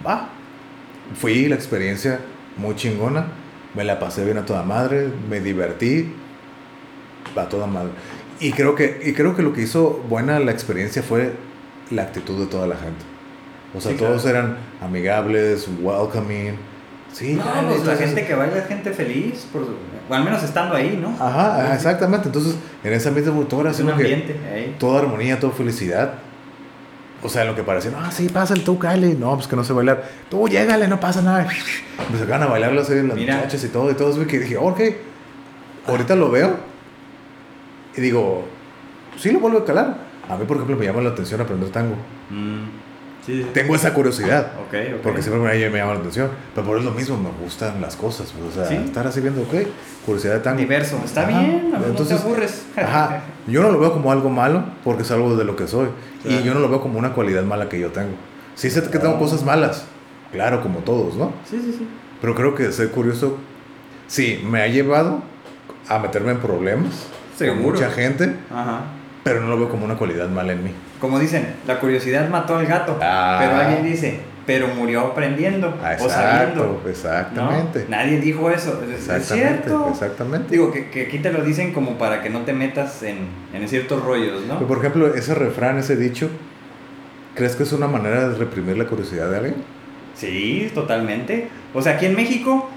va. 0.06 0.30
Fui 1.16 1.48
la 1.48 1.56
experiencia 1.56 2.20
muy 2.58 2.76
chingona, 2.76 3.28
me 3.76 3.84
la 3.84 4.00
pasé 4.00 4.24
bien 4.24 4.38
a 4.38 4.46
toda 4.46 4.64
madre, 4.64 5.10
me 5.30 5.42
divertí 5.42 6.14
a 7.36 7.48
toda 7.50 7.68
madre. 7.68 7.92
Y 8.40 8.52
creo 8.52 8.76
que, 8.76 9.02
y 9.04 9.14
creo 9.14 9.36
que 9.36 9.42
lo 9.42 9.54
que 9.54 9.62
hizo 9.62 10.04
buena 10.10 10.40
la 10.40 10.52
experiencia 10.52 11.04
fue 11.04 11.34
la 11.92 12.04
actitud 12.04 12.40
de 12.40 12.48
toda 12.48 12.68
la 12.68 12.76
gente. 12.76 13.04
O 13.76 13.82
sea, 13.82 13.96
todos 13.98 14.26
eran 14.26 14.58
amigables, 14.82 15.68
welcoming. 15.82 16.56
Sí, 17.12 17.34
no, 17.34 17.44
pues 17.68 17.86
la 17.86 17.96
gente 17.96 18.26
que 18.26 18.34
baila 18.34 18.58
es 18.58 18.68
gente 18.68 18.92
feliz, 18.92 19.48
por, 19.52 19.62
o 20.10 20.14
al 20.14 20.24
menos 20.24 20.44
estando 20.44 20.76
ahí, 20.76 21.00
¿no? 21.02 21.16
Ajá, 21.24 21.74
exactamente. 21.74 22.28
Entonces, 22.28 22.56
en 22.84 22.94
esa 22.94 23.12
misma 23.12 23.34
motora, 23.34 23.72
es 23.72 23.80
un 23.80 23.90
ambiente, 23.90 24.34
que 24.34 24.76
toda 24.80 25.00
armonía, 25.00 25.40
toda 25.40 25.54
felicidad. 25.54 26.16
O 27.22 27.30
sea, 27.30 27.46
lo 27.46 27.56
que 27.56 27.64
parecía, 27.64 27.92
ah, 27.98 28.12
sí, 28.12 28.28
pasa 28.28 28.54
el 28.54 28.66
tú, 28.66 28.78
Kyle. 28.78 29.18
No, 29.18 29.34
pues 29.36 29.48
que 29.48 29.56
no 29.56 29.64
sé 29.64 29.72
bailar. 29.72 30.04
Tú, 30.30 30.48
llégale, 30.50 30.90
no 30.90 31.00
pasa 31.00 31.22
nada. 31.22 31.48
Me 32.12 32.20
sacaban 32.20 32.44
a 32.44 32.48
bailar 32.48 32.74
las, 32.74 32.90
las 32.90 33.18
muchachas 33.18 33.64
y 33.64 33.70
todo. 33.70 33.90
Y 33.92 33.94
todo 33.94 34.28
que 34.28 34.40
dije, 34.40 34.58
ok, 34.58 34.82
ahorita 35.88 36.16
lo 36.16 36.30
veo. 36.30 36.58
Y 37.96 38.02
digo, 38.02 38.46
sí 39.18 39.32
lo 39.32 39.40
vuelvo 39.40 39.60
a 39.60 39.66
calar. 39.66 39.98
A 40.30 40.36
mí, 40.36 40.46
por 40.46 40.58
ejemplo, 40.58 40.76
me 40.76 40.86
llama 40.86 41.02
la 41.02 41.12
atención 41.12 41.40
aprender 41.40 41.70
tango. 41.70 41.96
Mm. 42.30 42.83
Tengo 43.54 43.76
esa 43.76 43.94
curiosidad. 43.94 44.52
Porque 45.02 45.22
siempre 45.22 45.42
me, 45.42 45.70
me 45.70 45.78
llama 45.80 45.94
la 45.94 46.00
atención. 46.00 46.30
Pero 46.54 46.68
por 46.68 46.80
eso 46.80 46.92
mismo, 46.92 47.18
me 47.18 47.30
gustan 47.44 47.80
las 47.80 47.96
cosas. 47.96 48.34
Pues, 48.38 48.58
o 48.58 48.68
sea, 48.68 48.84
estar 48.84 49.08
así 49.08 49.22
viendo, 49.22 49.42
ok, 49.44 49.54
curiosidad 50.06 50.42
tango. 50.42 50.60
Diverso, 50.60 51.00
está 51.04 51.26
bien, 51.26 51.74
Entonces, 51.74 52.18
no 52.18 52.22
te 52.24 52.28
aburres. 52.28 52.66
ajá, 52.76 53.22
yo 53.48 53.62
no 53.62 53.72
lo 53.72 53.80
veo 53.80 53.94
como 53.94 54.12
algo 54.12 54.30
malo 54.30 54.64
porque 54.84 55.04
es 55.04 55.12
algo 55.12 55.38
de 55.38 55.46
lo 55.46 55.56
que 55.56 55.68
soy. 55.68 55.88
Y 56.26 56.44
yo 56.44 56.54
no 56.54 56.60
lo 56.60 56.70
veo 56.70 56.82
como 56.82 57.00
una 57.00 57.14
cualidad 57.14 57.44
mala 57.44 57.70
que 57.70 57.80
yo 57.80 57.92
tengo. 57.92 58.16
Sí 58.56 58.70
sé 58.70 58.84
que 58.84 59.00
tengo 59.00 59.18
cosas 59.18 59.44
malas, 59.44 59.86
claro, 60.32 60.62
como 60.62 60.80
todos, 60.80 61.16
¿no? 61.16 61.34
Sí, 61.50 61.60
sí, 61.60 61.76
sí. 61.78 61.88
Pero 62.22 62.36
creo 62.36 62.56
que 62.56 62.72
ser 62.72 62.92
curioso, 62.92 63.38
sí, 64.08 64.42
me 64.46 64.62
ha 64.62 64.68
llevado 64.68 65.24
a 65.90 66.00
meterme 66.00 66.32
en 66.32 66.38
problemas. 66.40 67.08
Seguro. 67.38 67.64
Con 67.64 67.72
mucha 67.72 67.90
gente. 67.90 68.36
Ajá. 68.52 68.82
Pero 69.24 69.42
no 69.42 69.48
lo 69.48 69.58
veo 69.58 69.70
como 69.70 69.86
una 69.86 69.96
cualidad 69.96 70.30
mala 70.30 70.54
en 70.54 70.64
mí 70.64 70.72
como 71.04 71.20
dicen, 71.20 71.46
la 71.68 71.82
curiosidad 71.82 72.30
mató 72.30 72.56
al 72.56 72.66
gato. 72.66 72.98
Ah. 73.02 73.36
Pero 73.42 73.58
alguien 73.58 73.84
dice, 73.84 74.22
pero 74.46 74.70
murió 74.70 75.02
aprendiendo 75.02 75.78
ah, 75.84 75.98
o 76.00 76.08
sabiendo. 76.08 76.82
Exactamente. 76.88 77.88
Nadie 77.90 78.22
dijo 78.22 78.50
eso. 78.50 78.82
Es 78.88 79.28
cierto. 79.28 79.90
Exactamente. 79.90 80.52
Digo, 80.52 80.72
que, 80.72 80.90
que, 80.90 81.08
aquí 81.08 81.20
te 81.20 81.34
lo 81.34 81.44
dicen 81.44 81.74
como 81.74 81.98
para 81.98 82.24
que 82.24 82.30
no 82.30 82.44
te 82.44 82.54
metas 82.54 83.04
en, 83.04 83.28
en 83.54 83.68
ciertos 83.68 84.02
rollos, 84.02 84.46
¿no? 84.48 84.66
por 84.66 84.78
ejemplo, 84.78 85.14
ese 85.14 85.36
refrán, 85.36 85.78
ese 85.78 85.98
dicho, 85.98 86.30
¿crees 87.36 87.58
que 87.58 87.64
es 87.64 87.74
una 87.74 87.88
manera 87.88 88.30
de 88.30 88.38
reprimir 88.38 88.78
la 88.78 88.86
curiosidad 88.86 89.30
de 89.30 89.36
alguien? 89.36 89.56
Sí, 90.16 90.72
totalmente. 90.74 91.50
O 91.74 91.82
sea, 91.82 91.96
aquí 91.96 92.06
en 92.06 92.16
México, 92.16 92.70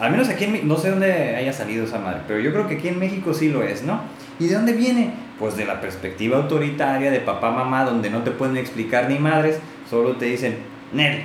al 0.00 0.10
menos 0.10 0.30
aquí 0.30 0.44
en 0.44 0.66
no 0.66 0.78
sé 0.78 0.88
dónde 0.88 1.36
haya 1.36 1.52
salido 1.52 1.84
esa 1.84 1.98
madre, 1.98 2.22
pero 2.26 2.40
yo 2.40 2.50
creo 2.50 2.66
que 2.66 2.76
aquí 2.76 2.88
en 2.88 2.98
México 2.98 3.34
sí 3.34 3.50
lo 3.50 3.62
es, 3.62 3.82
¿no? 3.82 4.00
¿Y 4.38 4.46
de 4.46 4.54
dónde 4.54 4.72
viene? 4.72 5.12
pues 5.38 5.56
de 5.56 5.64
la 5.64 5.80
perspectiva 5.80 6.36
autoritaria 6.38 7.10
de 7.10 7.20
papá, 7.20 7.50
mamá, 7.50 7.84
donde 7.84 8.10
no 8.10 8.22
te 8.22 8.30
pueden 8.32 8.56
explicar 8.56 9.08
ni 9.08 9.18
madres, 9.18 9.58
solo 9.88 10.16
te 10.16 10.26
dicen, 10.26 10.56
Nel, 10.92 11.22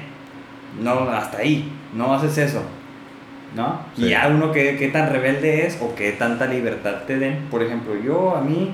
no, 0.82 1.10
hasta 1.10 1.40
ahí, 1.40 1.72
no 1.94 2.14
haces 2.14 2.38
eso, 2.38 2.62
¿no? 3.56 3.80
Y 3.98 4.10
ya 4.10 4.28
uno 4.28 4.52
que, 4.52 4.78
qué 4.78 4.90
tan 4.90 5.10
rebelde 5.12 5.66
es 5.66 5.80
o 5.82 5.96
qué 5.96 6.12
tanta 6.12 6.46
libertad 6.46 7.04
te 7.08 7.18
den. 7.18 7.48
Por 7.50 7.64
ejemplo, 7.64 7.96
yo 7.96 8.36
a 8.36 8.42
mí 8.42 8.72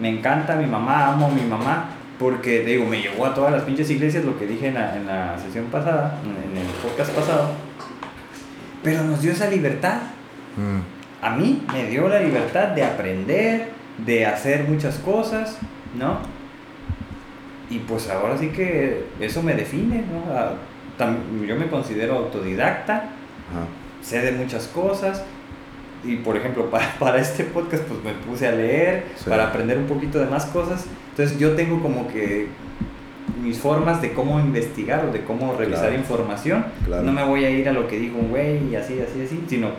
me 0.00 0.10
encanta 0.10 0.56
mi 0.56 0.66
mamá, 0.66 1.08
amo 1.08 1.26
a 1.26 1.30
mi 1.30 1.42
mamá, 1.42 1.90
porque 2.18 2.60
digo, 2.60 2.84
me 2.86 3.00
llevó 3.00 3.26
a 3.26 3.34
todas 3.34 3.52
las 3.52 3.62
pinches 3.62 3.90
iglesias, 3.90 4.24
lo 4.24 4.38
que 4.38 4.46
dije 4.46 4.68
en 4.68 4.74
la, 4.74 4.96
en 4.96 5.06
la 5.06 5.38
sesión 5.38 5.66
pasada, 5.66 6.18
en 6.24 6.56
el 6.56 6.66
podcast 6.82 7.12
pasado, 7.12 7.50
pero 8.82 9.04
nos 9.04 9.22
dio 9.22 9.32
esa 9.32 9.48
libertad. 9.48 10.00
Mm. 10.56 10.95
A 11.22 11.30
mí 11.30 11.64
me 11.72 11.88
dio 11.88 12.08
la 12.08 12.20
libertad 12.20 12.68
de 12.68 12.84
aprender, 12.84 13.68
de 14.04 14.26
hacer 14.26 14.64
muchas 14.64 14.96
cosas, 14.98 15.58
¿no? 15.98 16.18
Y 17.70 17.78
pues 17.80 18.08
ahora 18.10 18.38
sí 18.38 18.48
que 18.48 19.06
eso 19.20 19.42
me 19.42 19.54
define, 19.54 20.02
¿no? 20.02 21.46
Yo 21.46 21.56
me 21.56 21.68
considero 21.68 22.16
autodidacta, 22.16 23.10
sé 24.02 24.20
de 24.20 24.32
muchas 24.32 24.68
cosas, 24.68 25.24
y 26.04 26.16
por 26.16 26.36
ejemplo, 26.36 26.70
para, 26.98 27.18
este 27.18 27.44
podcast 27.44 27.84
pues 27.84 28.02
me 28.04 28.12
puse 28.24 28.46
a 28.46 28.52
leer, 28.52 29.04
para 29.28 29.48
aprender 29.48 29.78
un 29.78 29.86
poquito 29.86 30.18
de 30.18 30.26
más 30.26 30.46
cosas, 30.46 30.86
entonces 31.10 31.38
yo 31.38 31.54
tengo 31.54 31.82
como 31.82 32.08
que 32.08 32.48
mis 33.42 33.58
formas 33.58 34.00
de 34.02 34.12
cómo 34.12 34.40
investigar 34.40 35.04
o 35.04 35.12
de 35.12 35.22
cómo 35.22 35.54
revisar 35.54 35.92
información, 35.92 36.64
no 36.88 37.12
me 37.12 37.24
voy 37.24 37.44
a 37.44 37.50
ir 37.50 37.68
a 37.68 37.72
lo 37.72 37.86
que 37.86 37.98
dijo 37.98 38.18
un 38.18 38.30
güey 38.30 38.68
y 38.70 38.76
así, 38.76 39.00
así, 39.00 39.22
así, 39.22 39.44
sino, 39.48 39.70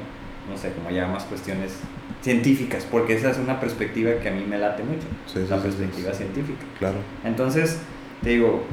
no 0.50 0.58
sé, 0.58 0.72
como 0.72 0.90
ya 0.90 1.08
más 1.08 1.24
cuestiones 1.24 1.74
científicas, 2.22 2.86
porque 2.90 3.16
esa 3.16 3.32
es 3.32 3.38
una 3.38 3.60
perspectiva 3.60 4.12
que 4.22 4.30
a 4.30 4.32
mí 4.32 4.44
me 4.48 4.58
late 4.58 4.84
mucho, 4.84 5.08
la 5.50 5.58
perspectiva 5.62 6.14
científica. 6.14 6.64
Claro. 6.80 6.98
Entonces, 7.24 7.80
te 8.24 8.32
digo, 8.32 8.64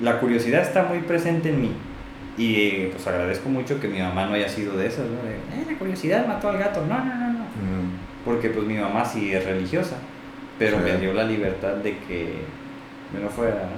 la 0.00 0.18
curiosidad 0.18 0.62
está 0.62 0.84
muy 0.84 0.98
presente 1.00 1.50
en 1.50 1.60
mí. 1.60 1.72
Y 2.36 2.86
pues 2.86 3.06
agradezco 3.06 3.48
mucho 3.50 3.78
que 3.78 3.88
mi 3.88 4.00
mamá 4.00 4.26
no 4.26 4.34
haya 4.34 4.48
sido 4.48 4.76
de 4.76 4.86
esas, 4.86 5.04
¿no? 5.06 5.22
De, 5.22 5.34
eh, 5.34 5.66
la 5.70 5.78
curiosidad 5.78 6.26
mató 6.26 6.48
al 6.48 6.58
gato. 6.58 6.80
No, 6.86 6.98
no, 6.98 7.14
no, 7.14 7.26
no. 7.26 7.40
Mm. 7.40 8.24
Porque 8.24 8.48
pues 8.48 8.66
mi 8.66 8.74
mamá 8.74 9.04
sí 9.04 9.32
es 9.34 9.44
religiosa, 9.44 9.96
pero 10.58 10.78
me 10.78 10.96
dio 10.96 11.12
la 11.12 11.24
libertad 11.24 11.74
de 11.74 11.98
que 11.98 12.36
me 13.12 13.20
no 13.20 13.28
fuera, 13.28 13.68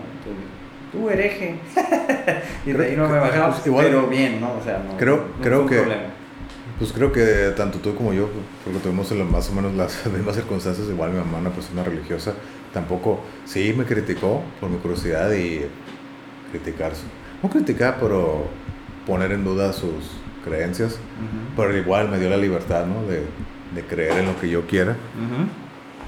tú 0.92 1.10
hereje. 1.10 1.56
y 2.66 2.72
de 2.72 2.86
ahí 2.86 2.96
no 2.96 3.08
me 3.08 3.18
bajaba, 3.18 3.50
pues, 3.50 3.76
pero 3.76 4.06
bien, 4.06 4.40
¿no? 4.40 4.54
O 4.54 4.62
sea, 4.62 4.78
no, 4.78 4.96
creo, 4.96 5.32
creo 5.42 5.66
que... 5.66 5.82
Pues 6.78 6.92
creo 6.92 7.12
que 7.12 7.52
tanto 7.56 7.78
tú 7.78 7.94
como 7.94 8.12
yo, 8.12 8.28
porque 8.64 8.80
tuvimos 8.80 9.10
más 9.30 9.48
o 9.48 9.52
menos 9.52 9.74
las 9.74 10.06
mismas 10.12 10.34
circunstancias, 10.34 10.88
igual 10.88 11.12
mi 11.12 11.18
mamá, 11.18 11.38
una 11.38 11.50
persona 11.50 11.84
religiosa, 11.84 12.34
tampoco, 12.72 13.20
sí 13.44 13.72
me 13.76 13.84
criticó 13.84 14.42
por 14.60 14.68
mi 14.70 14.78
curiosidad 14.78 15.32
y 15.32 15.66
criticarse. 16.50 17.02
No 17.42 17.48
criticar, 17.48 17.98
pero 18.00 18.46
poner 19.06 19.32
en 19.32 19.44
duda 19.44 19.72
sus 19.72 20.16
creencias, 20.44 20.98
pero 21.56 21.76
igual 21.76 22.08
me 22.08 22.18
dio 22.18 22.28
la 22.28 22.36
libertad, 22.36 22.86
¿no? 22.86 23.06
De, 23.06 23.22
de 23.74 23.82
creer 23.86 24.18
en 24.18 24.26
lo 24.26 24.40
que 24.40 24.48
yo 24.48 24.66
quiera. 24.66 24.96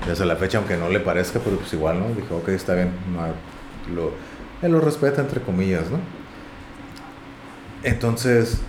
Desde 0.06 0.24
la 0.26 0.36
fecha, 0.36 0.58
aunque 0.58 0.76
no 0.76 0.88
le 0.88 1.00
parezca, 1.00 1.40
pero 1.40 1.56
pues 1.56 1.72
igual, 1.72 2.00
¿no? 2.00 2.08
Dijo, 2.08 2.36
ok, 2.36 2.48
está 2.48 2.74
bien, 2.74 2.90
lo, 3.94 4.12
él 4.62 4.72
lo 4.72 4.80
respeta 4.80 5.20
entre 5.20 5.40
comillas, 5.40 5.90
¿no? 5.90 5.98
Entonces, 7.82 8.60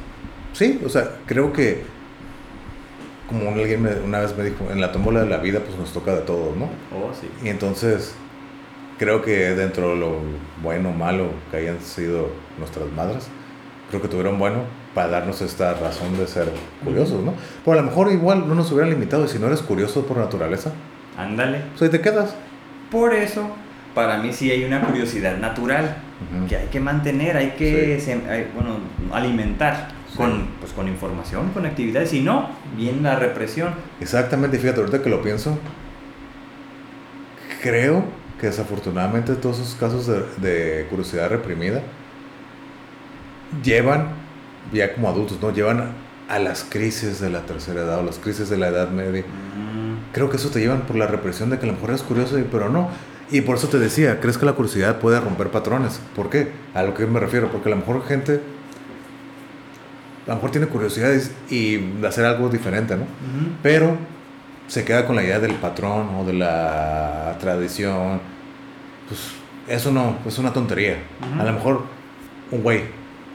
sí, 0.58 0.82
o 0.86 0.89
sea, 0.89 1.12
creo 1.26 1.53
que 1.53 1.84
como 3.30 3.49
alguien 3.49 3.88
una 4.05 4.20
vez 4.20 4.36
me 4.38 4.43
dijo, 4.45 4.70
en 4.72 4.80
la 4.82 4.91
tómbola 4.91 5.22
de 5.22 5.30
la 5.30 5.38
vida 5.38 5.60
pues 5.60 5.78
nos 5.78 5.91
toca 5.91 6.16
de 6.16 6.22
todo, 6.22 6.55
¿no? 6.55 6.66
Oh, 6.97 7.12
sí. 7.20 7.30
Y 7.43 7.49
entonces 7.49 8.16
creo 8.97 9.22
que 9.22 9.49
dentro 9.53 9.89
de 9.89 9.95
lo 9.97 10.20
bueno 10.64 10.89
o 10.89 10.93
malo 10.93 11.30
que 11.51 11.58
hayan 11.58 11.82
sido 11.82 12.30
nuestras 12.58 12.91
madres, 12.93 13.28
creo 13.89 14.01
que 14.01 14.08
tuvieron 14.08 14.39
bueno 14.39 14.62
para 14.95 15.10
darnos 15.10 15.41
esta 15.41 15.74
razón 15.74 16.18
de 16.18 16.26
ser 16.26 16.51
curiosos, 16.84 17.24
¿no? 17.24 17.34
Pero 17.64 17.78
a 17.78 17.82
lo 17.82 17.88
mejor 17.88 18.12
igual 18.12 18.47
no 18.47 18.55
nos 18.55 18.72
hubieran 18.72 18.89
limitado 18.89 19.26
y 19.26 19.28
si 19.28 19.39
no 19.39 19.47
eres 19.47 19.62
curioso 19.62 20.05
por 20.05 20.18
naturaleza. 20.18 20.72
Ándale. 21.18 21.62
Pues 21.72 21.84
ahí 21.84 21.89
te 21.89 22.01
quedas. 22.01 22.34
Por 22.89 23.14
eso, 23.14 23.49
para 23.93 24.18
mí 24.18 24.32
sí 24.34 24.49
hay 24.49 24.64
una 24.64 24.82
curiosidad 24.82 25.38
natural 25.38 25.97
que 26.47 26.55
hay 26.55 26.68
que 26.68 26.80
mantener, 26.80 27.38
hay 27.38 27.51
que, 27.51 28.01
bueno, 28.55 28.78
alimentar 29.14 29.97
con, 30.16 30.47
pues, 30.60 30.72
con 30.74 30.88
información, 30.88 31.49
con 31.49 31.66
actividades, 31.66 32.14
y 32.14 32.22
no, 32.22 32.49
bien 32.76 33.03
la 33.03 33.16
represión. 33.16 33.74
Exactamente, 33.99 34.58
fíjate, 34.58 34.80
ahorita 34.80 35.01
que 35.01 35.10
lo 35.10 35.22
pienso, 35.22 35.58
creo 37.62 38.03
que 38.39 38.47
desafortunadamente 38.47 39.36
todos 39.36 39.60
esos 39.60 39.76
casos 39.76 40.08
de, 40.08 40.86
curiosidad 40.89 41.30
reprimida 41.30 41.82
llevan 43.64 44.10
ya 44.72 44.93
como 44.93 45.10
adultos, 45.10 45.39
¿no? 45.41 45.51
Llevan 45.51 45.91
a 46.30 46.39
las 46.39 46.66
crisis 46.70 47.20
de 47.20 47.30
la 47.30 47.41
tercera 47.41 47.82
edad 47.82 47.99
o 47.99 48.03
las 48.03 48.20
crisis 48.20 48.49
de 48.49 48.58
la 48.58 48.68
edad 48.68 48.89
media. 48.89 49.22
Mm. 49.22 50.14
Creo 50.14 50.30
que 50.30 50.38
eso 50.38 50.49
te 50.49 50.60
llevan 50.60 50.82
por 50.82 50.97
la 50.97 51.08
represión 51.08 51.49
de 51.49 51.58
que 51.58 51.64
a 51.64 51.68
lo 51.68 51.74
mejor 51.74 51.91
eres 51.91 52.03
curioso, 52.03 52.38
pero 52.51 52.70
no. 52.70 52.89
Y 53.32 53.41
por 53.41 53.58
eso 53.58 53.68
te 53.68 53.80
decía, 53.80 54.20
¿crees 54.20 54.38
que 54.38 54.45
la 54.45 54.53
curiosidad 54.53 54.99
puede 54.99 55.20
romper 55.20 55.49
patrones? 55.49 55.99
¿Por 56.16 56.30
qué? 56.30 56.51
A 56.74 56.84
lo 56.84 56.93
que 56.93 57.05
me 57.05 57.20
refiero, 57.20 57.49
porque 57.49 57.70
a 57.70 57.72
lo 57.72 57.78
mejor 57.78 58.05
gente, 58.05 58.41
a 60.28 60.32
lo 60.32 60.36
mejor 60.36 60.52
tiene 60.52 60.68
curiosidad 60.68 61.14
y 61.50 61.80
hacer 62.06 62.26
algo 62.26 62.50
diferente, 62.50 62.98
¿no? 62.98 63.06
Pero 63.64 63.98
se 64.68 64.84
queda 64.84 65.06
con 65.06 65.16
la 65.16 65.24
idea 65.24 65.40
del 65.40 65.54
patrón 65.54 66.10
o 66.16 66.26
de 66.26 66.34
la 66.34 67.38
tradición. 67.40 68.20
Pues 69.08 69.22
eso 69.68 69.92
no, 69.92 70.18
es 70.26 70.38
una 70.38 70.52
tontería. 70.52 70.98
A 71.40 71.44
lo 71.46 71.54
mejor 71.54 71.84
un 72.52 72.62
güey 72.62 72.84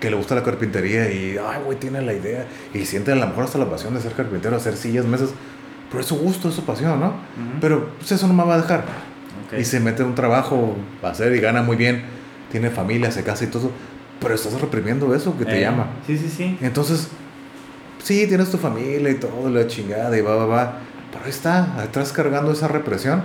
que 0.01 0.11
le 0.11 0.16
gusta 0.16 0.34
la 0.34 0.43
carpintería 0.43 1.11
y, 1.11 1.38
ay, 1.38 1.61
güey, 1.64 1.78
tiene 1.78 2.03
la 2.03 2.12
idea 2.12 2.47
y 2.74 2.84
siente 2.84 3.12
a 3.12 3.14
lo 3.14 3.26
mejor 3.26 3.45
hasta 3.45 3.57
la 3.57 3.70
pasión 3.70 3.95
de 3.95 4.01
ser 4.01 4.12
carpintero, 4.12 4.57
hacer 4.57 4.76
sillas, 4.76 5.07
mesas, 5.07 5.30
pero 5.90 6.01
es 6.01 6.07
su 6.07 6.16
gusto, 6.16 6.49
es 6.49 6.55
su 6.55 6.64
pasión, 6.64 7.01
¿no? 7.01 7.14
Pero 7.61 7.90
pues, 7.99 8.12
eso 8.12 8.26
no 8.26 8.34
me 8.34 8.45
va 8.45 8.55
a 8.55 8.61
dejar. 8.61 8.84
Y 9.57 9.64
se 9.64 9.80
mete 9.80 10.03
en 10.03 10.09
un 10.09 10.14
trabajo 10.14 10.76
a 11.03 11.09
hacer 11.09 11.34
y 11.34 11.40
gana 11.40 11.62
muy 11.62 11.76
bien, 11.76 12.03
tiene 12.51 12.70
familia, 12.70 13.11
se 13.11 13.22
casa 13.22 13.45
y 13.45 13.47
todo, 13.47 13.70
pero 14.22 14.34
estás 14.34 14.58
reprimiendo 14.60 15.14
eso 15.14 15.36
que 15.36 15.44
te 15.44 15.58
eh, 15.58 15.62
llama. 15.62 15.86
Sí, 16.06 16.16
sí, 16.16 16.28
sí. 16.28 16.56
Entonces, 16.60 17.08
sí, 18.02 18.26
tienes 18.26 18.50
tu 18.50 18.58
familia 18.58 19.10
y 19.10 19.16
todo, 19.16 19.50
la 19.50 19.66
chingada 19.66 20.16
y 20.16 20.20
va, 20.20 20.36
va, 20.36 20.46
va, 20.46 20.78
pero 21.10 21.24
ahí 21.24 21.30
está, 21.30 21.80
atrás 21.80 22.12
cargando 22.12 22.52
esa 22.52 22.68
represión 22.68 23.22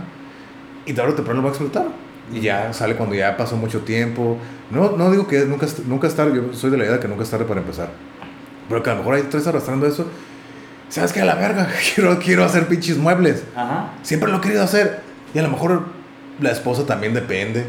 y 0.86 0.94
tarde 0.94 1.12
o 1.12 1.16
temprano 1.16 1.42
va 1.42 1.50
a 1.50 1.52
explotar. 1.52 1.88
Y 2.34 2.42
ya 2.42 2.74
sale 2.74 2.96
cuando 2.96 3.16
ya 3.16 3.38
pasó 3.38 3.56
mucho 3.56 3.82
tiempo. 3.82 4.38
No, 4.70 4.98
no 4.98 5.10
digo 5.12 5.28
que 5.28 5.46
nunca, 5.46 5.66
nunca 5.86 6.08
es 6.08 6.16
tarde, 6.16 6.36
yo 6.36 6.54
soy 6.54 6.72
de 6.72 6.78
la 6.78 6.86
idea 6.86 7.00
que 7.00 7.08
nunca 7.08 7.24
es 7.24 7.30
tarde 7.30 7.46
para 7.46 7.62
empezar. 7.62 7.90
Pero 8.68 8.84
que 8.84 8.90
a 8.90 8.94
lo 8.94 9.00
mejor 9.00 9.16
ahí 9.16 9.22
estás 9.22 9.48
arrastrando 9.48 9.88
eso. 9.88 10.06
¿Sabes 10.90 11.14
qué? 11.14 11.22
A 11.22 11.26
la 11.26 11.36
verga, 11.36 11.70
quiero, 11.96 12.20
quiero 12.20 12.44
hacer 12.44 12.68
pinches 12.68 12.98
muebles. 12.98 13.44
Ajá. 13.56 13.94
Siempre 14.04 14.30
lo 14.30 14.38
he 14.38 14.42
querido 14.42 14.64
hacer. 14.64 15.02
Y 15.34 15.40
a 15.40 15.44
lo 15.44 15.50
mejor 15.50 15.86
la 16.42 16.52
esposa 16.52 16.86
también 16.86 17.14
depende. 17.14 17.66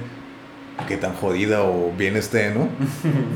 Que 0.86 0.96
tan 0.96 1.14
jodida 1.14 1.62
o 1.62 1.92
bien 1.96 2.16
esté, 2.16 2.50
¿no? 2.50 2.68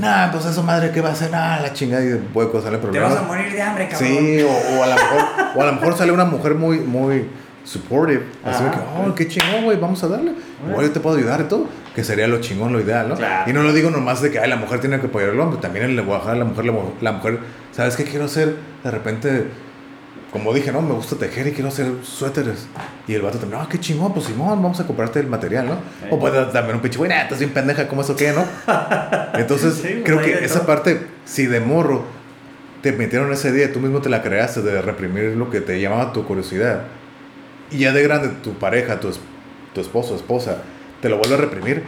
nah, 0.00 0.30
pues 0.30 0.46
eso 0.46 0.62
madre, 0.62 0.90
¿qué 0.92 1.00
va 1.00 1.10
a 1.10 1.12
hacer? 1.12 1.30
Nah, 1.30 1.60
la 1.60 1.72
chingada 1.72 2.04
y 2.04 2.14
puede 2.32 2.50
causarle 2.50 2.78
problemas. 2.78 3.10
Te 3.10 3.14
vas 3.16 3.24
a 3.24 3.26
morir 3.26 3.52
de 3.52 3.60
hambre, 3.60 3.88
cabrón. 3.88 4.08
Sí, 4.08 4.42
o, 4.42 4.82
a, 4.82 4.86
lo 4.86 4.94
mejor, 4.94 5.20
o 5.56 5.62
a 5.62 5.66
lo 5.66 5.72
mejor 5.72 5.96
sale 5.96 6.12
una 6.12 6.24
mujer 6.24 6.54
muy, 6.54 6.78
muy 6.78 7.26
supportive. 7.64 8.24
Así 8.44 8.64
que, 8.64 8.78
oh, 8.78 9.14
qué 9.14 9.28
chingón, 9.28 9.64
güey, 9.64 9.78
vamos 9.78 10.02
a 10.02 10.08
darle. 10.08 10.32
Bueno. 10.62 10.82
yo 10.82 10.90
te 10.92 11.00
puedo 11.00 11.16
ayudar 11.16 11.40
y 11.40 11.44
todo. 11.44 11.66
Que 11.94 12.04
sería 12.04 12.26
lo 12.26 12.40
chingón, 12.40 12.72
lo 12.72 12.80
ideal, 12.80 13.08
¿no? 13.08 13.16
Y 13.46 13.52
no 13.52 13.62
lo 13.62 13.72
digo 13.72 13.90
nomás 13.90 14.22
de 14.22 14.30
que, 14.30 14.38
ay, 14.38 14.48
la 14.48 14.56
mujer 14.56 14.80
tiene 14.80 14.98
que 15.00 15.06
apoyar 15.06 15.30
al 15.30 15.40
hombre. 15.40 15.60
También 15.60 15.94
le 15.94 16.02
voy 16.02 16.14
a 16.14 16.18
dejar 16.18 16.34
a 16.34 16.38
la 16.38 16.44
mujer, 16.44 16.64
la, 17.00 17.12
mujer, 17.12 17.38
¿sabes 17.72 17.96
qué 17.96 18.04
quiero 18.04 18.24
hacer? 18.24 18.56
De 18.82 18.90
repente, 18.90 19.46
como 20.32 20.54
dije, 20.54 20.72
no, 20.72 20.80
me 20.80 20.94
gusta 20.94 21.16
tejer 21.16 21.46
y 21.48 21.52
quiero 21.52 21.68
hacer 21.68 21.92
suéteres. 22.02 22.66
Y 23.06 23.14
el 23.14 23.20
vato 23.20 23.38
también, 23.38 23.60
ah, 23.62 23.68
qué 23.70 23.78
chingón, 23.78 24.14
pues 24.14 24.26
Simón, 24.26 24.62
vamos 24.62 24.80
a 24.80 24.86
comprarte 24.86 25.20
el 25.20 25.26
material, 25.26 25.66
¿no? 25.66 25.78
O 26.10 26.18
puede 26.18 26.42
también 26.46 26.76
un 26.76 26.80
pinche, 26.80 26.96
güey, 26.96 27.12
estás 27.12 27.38
bien 27.38 27.52
pendeja, 27.52 27.86
¿cómo 27.86 28.00
eso 28.00 28.16
qué, 28.16 28.32
no? 28.32 28.46
Entonces, 29.38 29.80
pues 29.82 30.02
creo 30.04 30.22
que 30.22 30.42
esa 30.44 30.64
parte, 30.64 31.06
si 31.26 31.46
de 31.46 31.60
morro 31.60 32.04
te 32.80 32.92
metieron 32.92 33.30
ese 33.30 33.52
día, 33.52 33.72
tú 33.72 33.80
mismo 33.80 34.00
te 34.00 34.08
la 34.08 34.22
creaste 34.22 34.62
de 34.62 34.80
reprimir 34.80 35.36
lo 35.36 35.50
que 35.50 35.60
te 35.60 35.78
llamaba 35.80 36.14
tu 36.14 36.24
curiosidad 36.24 36.84
y 37.70 37.78
ya 37.78 37.92
de 37.92 38.02
grande 38.02 38.28
tu 38.42 38.54
pareja, 38.54 39.00
tu, 39.00 39.10
tu 39.74 39.80
esposo, 39.82 40.16
esposa, 40.16 40.58
te 41.02 41.10
lo 41.10 41.18
vuelve 41.18 41.34
a 41.34 41.38
reprimir, 41.38 41.82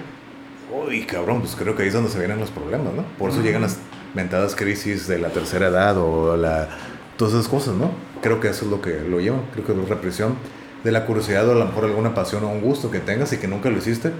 uy, 0.71 1.05
cabrón, 1.05 1.41
pues 1.41 1.57
creo 1.57 1.75
que 1.75 1.83
ahí 1.83 1.89
es 1.89 1.95
donde 1.95 2.11
se 2.11 2.19
vienen 2.19 2.41
los 2.41 2.51
problemas, 2.51 2.93
¿no? 2.93 3.05
Por 3.19 3.31
eso 3.31 3.41
llegan 3.41 3.63
las 3.63 3.79
mentadas 4.15 4.55
crisis 4.55 5.09
de 5.09 5.19
la 5.19 5.31
tercera 5.31 5.69
edad 5.69 5.97
o 5.97 6.37
la, 6.37 6.69
todas 7.17 7.35
esas 7.35 7.49
cosas, 7.49 7.75
¿no? 7.75 7.91
Creo 8.25 8.41
que 8.41 8.49
eso 8.49 8.65
es 8.65 8.71
lo 8.71 8.81
que 8.81 9.03
lo 9.07 9.21
lleva, 9.21 9.37
creo 9.53 9.67
que 9.67 9.73
es 9.73 9.89
represión 9.91 10.37
de 10.83 10.91
la 10.91 11.05
curiosidad 11.05 11.47
o 11.47 11.53
a 11.53 11.57
lo 11.57 11.67
mejor 11.67 11.85
alguna 11.85 12.15
pasión 12.15 12.43
o 12.45 12.49
un 12.49 12.63
gusto 12.63 12.91
que 12.91 12.99
tengas 13.01 13.31
y 13.35 13.37
que 13.37 13.47
nunca 13.47 13.69
lo 13.69 13.77
hiciste, 13.77 14.13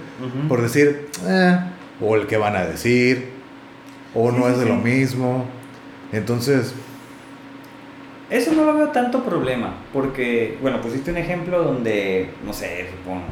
por 0.47 0.61
decir, 0.61 1.09
eh, 1.25 1.59
o 1.99 2.15
el 2.15 2.27
que 2.27 2.37
van 2.37 2.55
a 2.55 2.65
decir, 2.65 3.31
o 4.13 4.31
no 4.31 4.47
es 4.47 4.59
de 4.59 4.67
lo 4.67 4.75
mismo. 4.75 5.45
Entonces, 6.11 6.75
eso 8.29 8.53
no 8.53 8.65
lo 8.65 8.75
veo 8.75 8.89
tanto 8.89 9.23
problema, 9.23 9.73
porque, 9.91 10.59
bueno, 10.61 10.81
pusiste 10.81 11.09
un 11.09 11.17
ejemplo 11.17 11.63
donde, 11.63 12.29
no 12.45 12.53
sé, 12.53 12.85
supongo, 12.91 13.23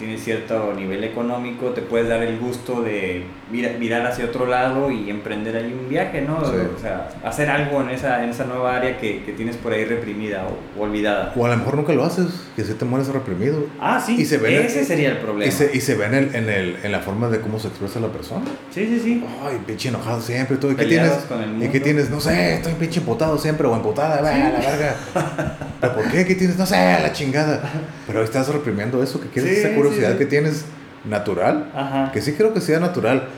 tienes 0.00 0.24
cierto 0.24 0.72
nivel 0.74 1.04
económico, 1.04 1.68
te 1.70 1.82
puedes 1.82 2.08
dar 2.08 2.22
el 2.22 2.38
gusto 2.38 2.80
de 2.80 3.24
mirar 3.50 4.06
hacia 4.06 4.24
otro 4.24 4.46
lado 4.46 4.90
y 4.90 5.10
emprender 5.10 5.54
ahí 5.56 5.76
un 5.78 5.90
viaje, 5.90 6.22
¿no? 6.22 6.38
O 6.38 6.80
sea, 6.80 7.10
hacer 7.22 7.50
algo 7.50 7.82
en 7.82 7.90
esa, 7.90 8.24
en 8.24 8.30
esa 8.30 8.44
nueva 8.44 8.76
área 8.76 8.96
que, 8.98 9.22
que 9.24 9.32
tienes 9.32 9.56
por 9.56 9.74
ahí 9.74 9.84
reprimida 9.84 10.46
o, 10.46 10.82
olvidada. 10.82 11.34
O 11.36 11.44
a 11.44 11.50
lo 11.50 11.56
mejor 11.58 11.76
nunca 11.76 11.92
lo 11.92 12.02
haces, 12.02 12.28
que 12.56 12.64
se 12.64 12.72
te 12.74 12.86
mueres 12.86 13.08
reprimido. 13.08 13.66
Ah, 13.78 14.02
sí, 14.04 14.16
y 14.18 14.24
se 14.24 14.38
ve 14.38 14.64
ese 14.64 14.86
sería 14.86 15.10
el 15.10 15.18
problema. 15.18 15.44
Y 15.44 15.52
se, 15.52 15.70
y 15.76 15.80
se 15.80 15.94
ve 15.94 16.06
en, 16.06 16.14
el, 16.14 16.34
en, 16.34 16.48
el, 16.48 16.76
en, 16.82 16.92
la 16.92 17.00
forma 17.00 17.28
de 17.28 17.40
cómo 17.40 17.58
se 17.58 17.68
expresa 17.68 18.00
la 18.00 18.08
persona. 18.08 18.46
Sí, 18.70 18.86
sí, 18.86 19.00
sí. 19.00 19.24
Ay, 19.44 19.60
pinche 19.66 19.90
enojado 19.90 20.22
siempre, 20.22 20.56
todo. 20.56 20.72
¿Y 20.72 20.76
qué 20.76 20.86
tienes? 20.86 21.12
¿Y 21.60 21.68
qué 21.68 21.80
tienes? 21.80 22.08
No 22.08 22.20
sé, 22.20 22.54
estoy 22.54 22.72
pinche 22.72 23.00
empotado 23.00 23.36
siempre 23.36 23.66
o 23.66 23.76
empotada, 23.76 24.18
sí. 24.18 24.40
a 24.40 24.50
la 24.50 24.60
verga. 24.60 24.96
¿Pero 25.80 25.94
por 25.94 26.10
qué? 26.10 26.24
¿Qué 26.24 26.34
tienes? 26.34 26.56
No 26.56 26.64
sé, 26.64 26.76
la 26.76 27.12
chingada. 27.12 27.70
Pero 28.06 28.22
estás 28.22 28.48
reprimiendo 28.48 29.02
eso, 29.02 29.20
que 29.20 29.28
quieres 29.28 29.58
esa 29.58 29.74
curiosidad 29.90 30.18
que 30.18 30.26
tienes 30.26 30.64
natural, 31.04 32.10
que 32.12 32.20
sí 32.20 32.32
creo 32.34 32.52
que 32.52 32.60
sea 32.60 32.80
natural, 32.80 33.28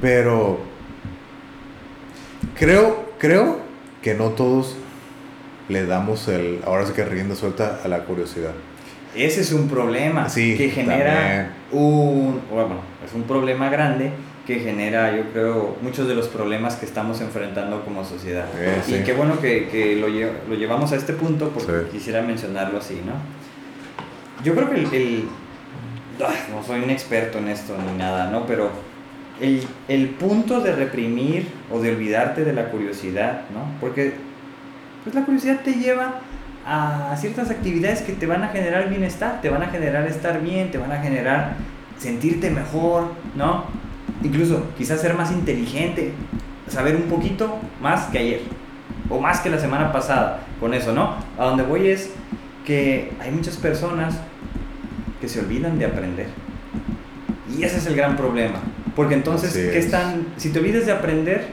pero 0.00 0.60
creo, 2.58 3.12
creo 3.18 3.58
que 4.02 4.14
no 4.14 4.30
todos 4.30 4.76
le 5.68 5.86
damos 5.86 6.28
el, 6.28 6.60
ahora 6.64 6.86
sí 6.86 6.92
que 6.92 7.04
rienda 7.04 7.34
suelta 7.34 7.80
a 7.84 7.88
la 7.88 8.04
curiosidad. 8.04 8.52
Ese 9.14 9.40
es 9.40 9.52
un 9.52 9.68
problema 9.68 10.26
que 10.32 10.70
genera 10.70 11.52
un, 11.72 12.40
bueno, 12.50 12.76
es 13.06 13.14
un 13.14 13.22
problema 13.24 13.70
grande 13.70 14.12
que 14.46 14.60
genera, 14.60 15.14
yo 15.14 15.24
creo, 15.30 15.76
muchos 15.82 16.08
de 16.08 16.14
los 16.14 16.26
problemas 16.28 16.76
que 16.76 16.86
estamos 16.86 17.20
enfrentando 17.20 17.84
como 17.84 18.04
sociedad. 18.04 18.46
Y 18.86 19.02
qué 19.04 19.12
bueno 19.12 19.38
que, 19.40 19.68
que 19.68 19.96
lo, 19.96 20.08
lo, 20.08 20.54
llevamos 20.54 20.92
a 20.92 20.96
este 20.96 21.12
punto 21.12 21.50
porque 21.50 21.90
quisiera 21.90 22.22
mencionarlo 22.22 22.78
así, 22.78 23.02
¿no? 23.04 23.12
Yo 24.42 24.54
creo 24.54 24.70
que 24.70 24.96
el, 24.96 25.24
no 26.18 26.62
soy 26.64 26.82
un 26.82 26.90
experto 26.90 27.38
en 27.38 27.48
esto 27.48 27.76
ni 27.78 27.98
nada, 27.98 28.30
¿no? 28.30 28.46
Pero 28.46 28.70
el, 29.40 29.66
el, 29.88 30.08
punto 30.10 30.60
de 30.60 30.74
reprimir 30.74 31.48
o 31.72 31.80
de 31.80 31.90
olvidarte 31.90 32.44
de 32.44 32.52
la 32.52 32.70
curiosidad, 32.70 33.42
¿no? 33.52 33.78
Porque 33.80 34.14
pues 35.04 35.14
la 35.14 35.24
curiosidad 35.24 35.60
te 35.60 35.74
lleva 35.74 36.20
a 36.66 37.16
ciertas 37.16 37.50
actividades 37.50 38.02
que 38.02 38.12
te 38.12 38.26
van 38.26 38.42
a 38.42 38.48
generar 38.48 38.88
bienestar, 38.90 39.40
te 39.40 39.48
van 39.48 39.62
a 39.62 39.68
generar 39.68 40.06
estar 40.06 40.42
bien, 40.42 40.70
te 40.70 40.78
van 40.78 40.92
a 40.92 40.98
generar 40.98 41.54
sentirte 41.98 42.50
mejor, 42.50 43.12
¿no? 43.34 43.64
Incluso 44.22 44.66
quizás 44.76 45.00
ser 45.00 45.14
más 45.14 45.30
inteligente, 45.30 46.12
saber 46.66 46.96
un 46.96 47.02
poquito 47.02 47.58
más 47.80 48.06
que 48.06 48.18
ayer 48.18 48.40
o 49.08 49.20
más 49.20 49.40
que 49.40 49.50
la 49.50 49.58
semana 49.58 49.92
pasada 49.92 50.40
con 50.60 50.74
eso, 50.74 50.92
¿no? 50.92 51.14
A 51.38 51.44
donde 51.44 51.62
voy 51.62 51.88
es 51.88 52.10
que 52.66 53.12
hay 53.20 53.30
muchas 53.30 53.56
personas 53.56 54.18
que 55.20 55.28
se 55.28 55.40
olvidan 55.40 55.78
de 55.78 55.86
aprender. 55.86 56.26
Y 57.56 57.62
ese 57.62 57.78
es 57.78 57.86
el 57.86 57.96
gran 57.96 58.16
problema. 58.16 58.60
Porque 58.94 59.14
entonces, 59.14 59.52
¿qué 59.52 59.78
están? 59.78 60.26
Si 60.36 60.50
te 60.50 60.58
olvidas 60.58 60.86
de 60.86 60.92
aprender, 60.92 61.46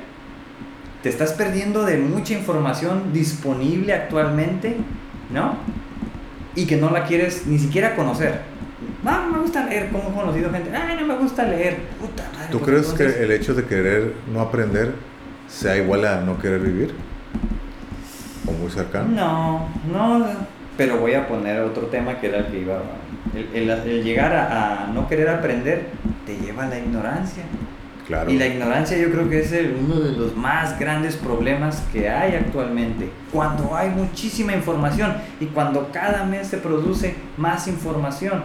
te 1.04 1.10
estás 1.10 1.34
perdiendo 1.34 1.86
de 1.86 1.98
mucha 1.98 2.34
información 2.34 3.14
disponible 3.14 3.94
actualmente, 3.94 4.76
¿no? 5.32 5.58
Y 6.56 6.66
que 6.66 6.78
no 6.78 6.90
la 6.90 7.06
quieres 7.06 7.46
ni 7.46 7.60
siquiera 7.60 7.96
conocer. 7.96 8.42
No, 9.04 9.30
me 9.32 9.40
gusta 9.40 9.66
leer, 9.66 9.90
como 9.92 10.10
he 10.10 10.14
conocido 10.14 10.52
gente, 10.52 10.76
ay, 10.76 10.98
no 11.00 11.06
me 11.06 11.16
gusta 11.16 11.44
leer. 11.44 11.78
Puta 12.00 12.24
madre, 12.34 12.48
¿Tú 12.52 12.60
pues 12.60 12.88
crees 12.88 13.16
que 13.16 13.24
el 13.24 13.32
hecho 13.32 13.54
de 13.54 13.66
querer 13.66 14.14
no 14.34 14.42
aprender 14.42 14.94
sea 15.48 15.78
igual 15.78 16.06
a 16.06 16.22
no 16.22 16.40
querer 16.40 16.62
vivir? 16.62 16.96
¿O 18.48 18.52
muy 18.52 18.72
cercano? 18.72 19.08
No, 19.10 19.70
no, 19.92 20.26
pero 20.78 20.98
voy 20.98 21.14
a 21.14 21.28
poner 21.28 21.62
otro 21.62 21.88
tema 21.88 22.20
que 22.20 22.28
era 22.28 22.40
el 22.40 22.46
que 22.48 22.60
iba 22.60 22.82
el, 23.36 24.04
llegar 24.04 24.34
a, 24.34 24.92
no 24.94 25.08
querer 25.08 25.30
aprender 25.30 25.88
te 26.26 26.38
lleva 26.38 26.66
a 26.66 26.70
la 26.70 26.80
ignorancia. 26.80 27.44
Claro. 28.08 28.32
Y 28.32 28.38
la 28.38 28.46
ignorancia 28.48 28.98
yo 28.98 29.10
creo 29.10 29.30
que 29.30 29.40
es 29.40 29.52
uno 29.52 30.00
de 30.00 30.12
los 30.12 30.36
más 30.36 30.80
grandes 30.80 31.16
problemas 31.16 31.84
que 31.92 32.08
hay 32.10 32.36
actualmente. 32.36 33.10
Cuando 33.32 33.76
hay 33.76 33.90
muchísima 33.90 34.54
información 34.54 35.14
y 35.40 35.46
cuando 35.48 35.90
cada 35.92 36.24
mes 36.24 36.48
se 36.48 36.58
produce 36.58 37.16
más 37.38 37.68
información. 37.68 38.44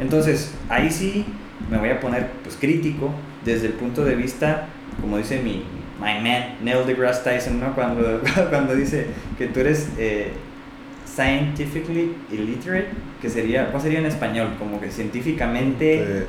Entonces, 0.00 0.54
ahí 0.70 0.90
sí 0.90 1.26
me 1.70 1.78
voy 1.78 1.90
a 1.90 2.00
poner 2.00 2.30
pues 2.42 2.56
crítico 2.56 3.10
desde 3.44 3.66
el 3.66 3.72
punto 3.74 4.04
de 4.04 4.14
vista, 4.14 4.66
como 5.00 5.18
dice 5.18 5.40
mi 5.42 5.64
my 6.00 6.20
man 6.20 6.56
Neil 6.62 6.86
deGrasse 6.86 7.22
Tyson, 7.22 7.60
¿no? 7.60 7.74
cuando, 7.74 8.20
cuando 8.50 8.74
dice 8.74 9.06
que 9.38 9.46
tú 9.46 9.60
eres 9.60 9.88
eh, 9.98 10.32
scientifically 11.14 12.16
illiterate, 12.30 12.88
que 13.20 13.28
sería, 13.28 13.70
¿cuál 13.70 13.82
sería 13.82 13.98
en 13.98 14.06
español? 14.06 14.54
Como 14.58 14.80
que 14.80 14.90
científicamente, 14.90 16.02
eh, 16.02 16.26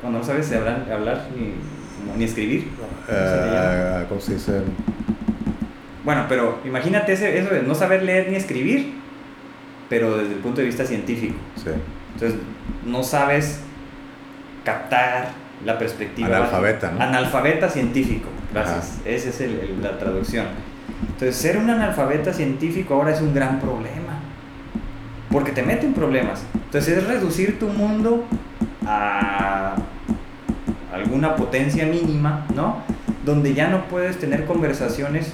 cuando 0.00 0.20
no 0.20 0.24
sabes 0.24 0.52
hablar, 0.52 0.86
hablar 0.92 1.28
ni, 1.36 1.54
ni 2.16 2.24
escribir. 2.24 2.68
Uh, 3.08 4.08
¿Cómo 4.08 4.20
se 4.20 4.34
dice? 4.34 4.60
Bueno, 6.04 6.26
pero 6.28 6.60
imagínate 6.64 7.14
ese, 7.14 7.38
eso 7.38 7.52
de 7.52 7.62
no 7.62 7.74
saber 7.74 8.02
leer 8.02 8.28
ni 8.28 8.36
escribir, 8.36 8.94
pero 9.88 10.16
desde 10.18 10.34
el 10.34 10.40
punto 10.40 10.60
de 10.60 10.66
vista 10.66 10.84
científico. 10.84 11.34
Sí. 11.56 11.70
Entonces, 12.14 12.38
no 12.84 13.02
sabes 13.02 13.60
captar 14.64 15.32
la 15.64 15.78
perspectiva. 15.78 16.28
Analfabeta, 16.28 16.92
¿no? 16.92 17.02
Analfabeta 17.02 17.68
científico, 17.68 18.28
gracias. 18.52 19.00
Esa 19.04 19.30
es 19.30 19.40
el, 19.40 19.82
la 19.82 19.98
traducción. 19.98 20.46
Entonces, 21.08 21.36
ser 21.36 21.58
un 21.58 21.70
analfabeta 21.70 22.32
científico 22.32 22.94
ahora 22.94 23.12
es 23.12 23.20
un 23.20 23.34
gran 23.34 23.60
problema. 23.60 24.18
Porque 25.30 25.52
te 25.52 25.62
mete 25.62 25.86
en 25.86 25.94
problemas. 25.94 26.44
Entonces, 26.54 26.98
es 26.98 27.06
reducir 27.06 27.58
tu 27.58 27.68
mundo 27.68 28.24
a 28.86 29.76
alguna 30.92 31.36
potencia 31.36 31.86
mínima, 31.86 32.46
¿no? 32.54 32.78
Donde 33.24 33.54
ya 33.54 33.68
no 33.68 33.84
puedes 33.86 34.18
tener 34.18 34.44
conversaciones 34.44 35.32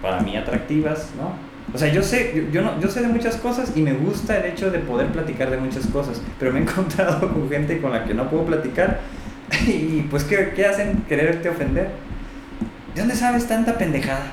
para 0.00 0.20
mí 0.20 0.36
atractivas, 0.36 1.10
¿no? 1.16 1.48
O 1.74 1.78
sea, 1.78 1.92
yo 1.92 2.02
sé, 2.02 2.48
yo, 2.50 2.62
no, 2.62 2.80
yo 2.80 2.88
sé 2.88 3.02
de 3.02 3.08
muchas 3.08 3.36
cosas 3.36 3.72
y 3.76 3.82
me 3.82 3.92
gusta 3.92 4.38
el 4.38 4.52
hecho 4.52 4.70
de 4.70 4.78
poder 4.78 5.08
platicar 5.08 5.50
de 5.50 5.58
muchas 5.58 5.86
cosas, 5.86 6.22
pero 6.38 6.52
me 6.52 6.60
he 6.60 6.62
encontrado 6.68 7.32
con 7.32 7.48
gente 7.48 7.80
con 7.80 7.92
la 7.92 8.04
que 8.04 8.14
no 8.14 8.28
puedo 8.30 8.44
platicar 8.46 9.00
y 9.66 10.06
pues 10.10 10.24
¿qué, 10.24 10.52
qué 10.54 10.66
hacen? 10.66 11.04
Quererte 11.08 11.48
ofender. 11.48 11.90
¿De 12.98 13.02
dónde 13.04 13.14
sabes 13.14 13.46
tanta 13.46 13.78
pendejada? 13.78 14.32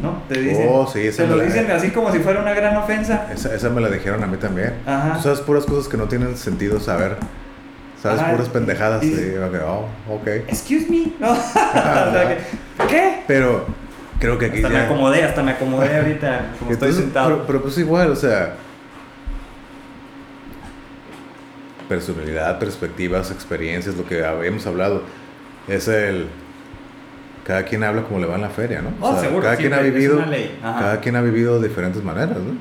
¿No? 0.00 0.22
Te 0.28 0.38
dicen, 0.40 0.68
Oh, 0.70 0.86
sí, 0.86 1.00
esa 1.08 1.24
te 1.24 1.28
me 1.28 1.34
lo 1.34 1.38
la- 1.38 1.44
dicen 1.48 1.68
así 1.72 1.90
como 1.90 2.12
si 2.12 2.20
fuera 2.20 2.38
una 2.40 2.54
gran 2.54 2.76
ofensa. 2.76 3.26
Esa, 3.34 3.52
esa 3.52 3.68
me 3.68 3.80
la 3.80 3.88
dijeron 3.90 4.22
a 4.22 4.28
mí 4.28 4.36
también. 4.36 4.74
Ajá. 4.86 5.14
Tú 5.14 5.22
sabes 5.24 5.40
puras 5.40 5.64
cosas 5.64 5.88
que 5.88 5.96
no 5.96 6.04
tienen 6.06 6.36
sentido 6.36 6.78
saber. 6.78 7.16
Sabes 8.00 8.20
Ajá, 8.20 8.30
puras 8.30 8.48
pendejadas. 8.48 9.02
y- 9.02 9.34
oh, 9.66 9.88
ok. 10.08 10.26
Excuse 10.46 10.86
me. 10.88 11.12
¿no? 11.18 11.32
O 11.32 11.34
sea, 11.34 12.28
que- 12.78 12.86
¿Qué? 12.86 13.22
Pero 13.26 13.66
creo 14.20 14.38
que 14.38 14.46
aquí 14.46 14.58
Hasta 14.58 14.68
me 14.68 14.78
acomodé, 14.78 15.24
hasta 15.24 15.42
me 15.42 15.50
acomodé 15.50 15.96
ahorita 15.98 16.46
como 16.60 16.70
estoy 16.70 16.92
sentado. 16.92 17.26
Pero, 17.28 17.46
pero 17.48 17.62
pues 17.62 17.76
igual, 17.78 18.12
o 18.12 18.16
sea... 18.16 18.54
Personalidad, 21.88 22.58
perspectivas, 22.60 23.32
experiencias, 23.32 23.96
lo 23.96 24.06
que 24.06 24.24
habíamos 24.24 24.64
hablado. 24.68 25.02
Es 25.66 25.88
el... 25.88 26.28
Cada 27.46 27.64
quien 27.64 27.84
habla 27.84 28.02
como 28.02 28.18
le 28.18 28.26
va 28.26 28.34
en 28.34 28.40
la 28.42 28.50
feria, 28.50 28.82
¿no? 28.82 28.90
Oh, 29.00 29.12
seguro, 29.20 29.42
cada 29.42 29.56
quien 29.56 29.72
ha 29.72 29.76
vivido... 29.92 30.16
Cada 30.80 31.00
quien 31.00 31.16
ha 31.16 31.22
vivido 31.22 31.60
de 31.60 31.68
diferentes 31.68 32.02
maneras, 32.02 32.38
¿no? 32.38 32.54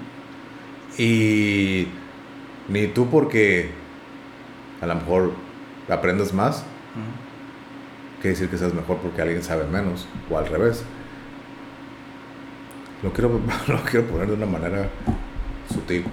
Y 0.98 1.88
ni 2.70 2.88
tú 2.88 3.10
porque 3.10 3.72
a 4.82 4.86
lo 4.86 4.96
mejor 4.96 5.32
aprendes 5.90 6.34
más, 6.34 6.64
quiere 8.22 8.30
decir 8.36 8.50
que 8.50 8.58
seas 8.58 8.74
mejor 8.74 8.98
porque 8.98 9.22
alguien 9.22 9.42
sabe 9.44 9.66
menos, 9.66 10.08
o 10.30 10.38
al 10.38 10.46
revés. 10.48 10.84
Lo 13.04 13.12
quiero, 13.12 13.40
lo 13.68 13.78
quiero 13.84 14.06
poner 14.08 14.28
de 14.28 14.34
una 14.34 14.46
manera 14.46 14.88
sutil. 15.74 16.06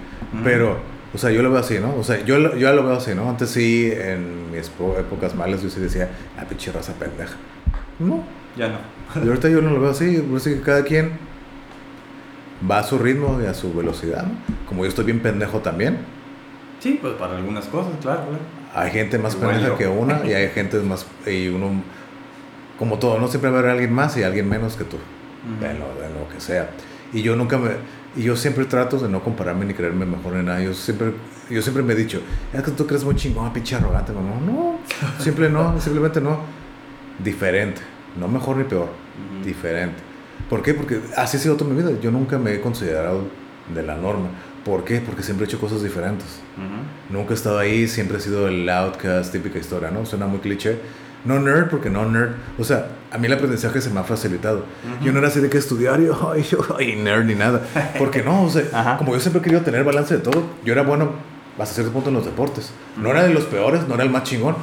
Pero, 0.43 0.77
o 1.13 1.17
sea, 1.17 1.29
yo 1.31 1.43
lo 1.43 1.51
veo 1.51 1.59
así, 1.59 1.77
¿no? 1.79 1.95
O 1.95 2.03
sea, 2.03 2.23
yo, 2.25 2.39
lo- 2.39 2.55
yo 2.57 2.73
lo 2.73 2.83
veo 2.83 2.97
así, 2.97 3.13
¿no? 3.13 3.29
Antes 3.29 3.51
sí, 3.51 3.91
en 3.95 4.51
mis 4.51 4.69
po- 4.69 4.97
épocas 4.97 5.35
malas, 5.35 5.61
yo 5.61 5.69
sí 5.69 5.79
decía, 5.79 6.09
ah, 6.39 6.43
pinche 6.49 6.71
raza 6.71 6.93
pendeja. 6.93 7.35
No, 7.99 8.23
Ya 8.55 8.67
no. 8.67 9.23
y 9.23 9.27
ahorita 9.27 9.49
yo 9.49 9.61
no 9.61 9.71
lo 9.71 9.81
veo 9.81 9.91
así, 9.91 10.17
por 10.17 10.41
que 10.41 10.61
cada 10.61 10.83
quien 10.83 11.11
va 12.69 12.79
a 12.79 12.83
su 12.83 12.97
ritmo 12.97 13.39
y 13.41 13.45
a 13.45 13.53
su 13.53 13.73
velocidad, 13.73 14.23
¿no? 14.25 14.33
Como 14.67 14.83
yo 14.83 14.89
estoy 14.89 15.05
bien 15.05 15.19
pendejo 15.21 15.59
también, 15.59 15.97
Sí, 16.79 16.99
pues 17.01 17.13
para 17.13 17.37
algunas 17.37 17.65
cosas, 17.67 17.93
claro, 18.01 18.23
claro. 18.27 18.43
hay 18.75 18.91
gente 18.91 19.17
más 19.17 19.35
Igual 19.35 19.51
pendeja 19.51 19.69
yo. 19.69 19.77
que 19.77 19.87
una 19.87 20.25
y 20.25 20.33
hay 20.33 20.49
gente 20.53 20.77
más, 20.79 21.05
y 21.25 21.47
uno, 21.47 21.81
como 22.77 22.99
todo, 22.99 23.19
¿no? 23.19 23.29
Siempre 23.29 23.49
va 23.49 23.55
a 23.57 23.59
haber 23.59 23.71
alguien 23.71 23.93
más 23.93 24.17
y 24.17 24.23
alguien 24.23 24.49
menos 24.49 24.75
que 24.75 24.83
tú, 24.83 24.97
de, 25.61 25.73
lo, 25.75 25.85
de 25.95 26.09
lo 26.13 26.27
que 26.27 26.41
sea. 26.41 26.71
Y 27.13 27.21
yo 27.21 27.37
nunca 27.37 27.57
me, 27.57 27.69
y 28.17 28.23
yo 28.23 28.35
siempre 28.35 28.65
trato 28.65 28.97
de 28.97 29.07
no 29.07 29.23
compararme 29.23 29.63
ni 29.65 29.73
creerme 29.73 30.05
mejor 30.05 30.35
en 30.35 30.45
nada, 30.45 30.61
yo 30.61 30.73
siempre, 30.73 31.13
yo 31.49 31.61
siempre 31.61 31.83
me 31.83 31.93
he 31.93 31.95
dicho, 31.95 32.21
es 32.51 32.61
que 32.61 32.71
tú 32.71 32.85
crees 32.85 33.05
muy 33.05 33.15
chingón, 33.15 33.53
pinche 33.53 33.75
arrogante, 33.77 34.11
mamá. 34.11 34.35
No, 34.45 34.79
simple 35.23 35.49
no, 35.49 35.79
simplemente 35.79 36.19
no. 36.19 36.39
Diferente, 37.23 37.81
no 38.19 38.27
mejor 38.27 38.57
ni 38.57 38.63
peor, 38.63 38.89
diferente. 39.43 39.97
¿Por 40.49 40.61
qué? 40.61 40.73
Porque 40.73 40.99
así 41.15 41.37
ha 41.37 41.39
sido 41.39 41.55
toda 41.55 41.71
mi 41.71 41.81
vida. 41.81 41.91
Yo 42.01 42.11
nunca 42.11 42.37
me 42.37 42.53
he 42.53 42.61
considerado 42.61 43.23
de 43.73 43.83
la 43.83 43.95
norma. 43.95 44.27
¿Por 44.65 44.83
qué? 44.83 45.01
Porque 45.01 45.23
siempre 45.23 45.45
he 45.45 45.47
hecho 45.47 45.59
cosas 45.59 45.83
diferentes. 45.83 46.39
Nunca 47.09 47.31
he 47.31 47.35
estado 47.35 47.59
ahí, 47.59 47.87
siempre 47.87 48.17
he 48.17 48.21
sido 48.21 48.47
el 48.47 48.69
outcast, 48.69 49.31
típica 49.31 49.59
historia, 49.59 49.91
¿no? 49.91 50.05
Suena 50.05 50.27
muy 50.27 50.39
cliché. 50.39 50.79
No 51.25 51.39
nerd, 51.39 51.69
porque 51.69 51.89
no 51.89 52.05
nerd. 52.05 52.31
O 52.59 52.63
sea, 52.63 52.87
a 53.11 53.17
mí 53.17 53.27
el 53.27 53.33
aprendizaje 53.33 53.79
se 53.79 53.89
me 53.89 54.01
ha 54.01 54.03
facilitado. 54.03 54.59
Ujú. 54.59 55.05
Yo 55.05 55.13
no 55.13 55.19
era 55.19 55.29
así 55.29 55.39
de 55.39 55.49
que 55.49 55.57
estudiar 55.57 56.01
y, 56.01 56.09
ay, 56.33 56.43
yo, 56.43 56.59
ay, 56.77 56.95
nerd 56.97 57.25
ni 57.25 57.35
nada. 57.35 57.61
Porque 57.97 58.21
no, 58.21 58.43
o 58.43 58.49
sea, 58.49 58.97
como 58.97 59.13
yo 59.13 59.19
siempre 59.19 59.39
he 59.39 59.43
querido 59.43 59.61
tener 59.61 59.83
balance 59.83 60.15
de 60.15 60.21
todo, 60.21 60.43
yo 60.65 60.73
era 60.73 60.83
bueno 60.83 61.11
hasta 61.57 61.75
cierto 61.75 61.93
punto 61.93 62.09
en 62.09 62.15
los 62.15 62.25
deportes. 62.25 62.71
No 62.97 63.09
era 63.09 63.23
de 63.23 63.33
los 63.33 63.45
peores, 63.45 63.87
no 63.87 63.95
era 63.95 64.03
el 64.03 64.09
más 64.09 64.23
chingón. 64.23 64.55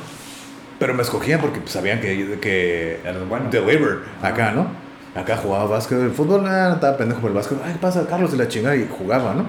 Pero 0.81 0.95
me 0.95 1.03
escogían 1.03 1.41
porque 1.41 1.61
pues, 1.61 1.71
sabían 1.73 2.01
que, 2.01 2.39
que 2.41 3.01
Eres 3.05 3.29
bueno. 3.29 3.49
deliver 3.51 3.99
acá, 4.23 4.51
¿no? 4.51 4.67
Acá 5.15 5.37
jugaba 5.37 5.67
básquet, 5.67 5.99
el 6.01 6.11
fútbol, 6.11 6.45
ah, 6.47 6.73
estaba 6.75 6.97
pendejo 6.97 7.21
por 7.21 7.31
el 7.31 7.37
básquet. 7.37 7.59
Ay, 7.65 7.75
¿qué 7.75 7.79
pasa, 7.79 8.07
Carlos? 8.09 8.33
Y 8.35 8.37
la 8.39 8.49
chingada 8.49 8.75
y 8.77 8.89
jugaba, 8.91 9.35
¿no? 9.35 9.45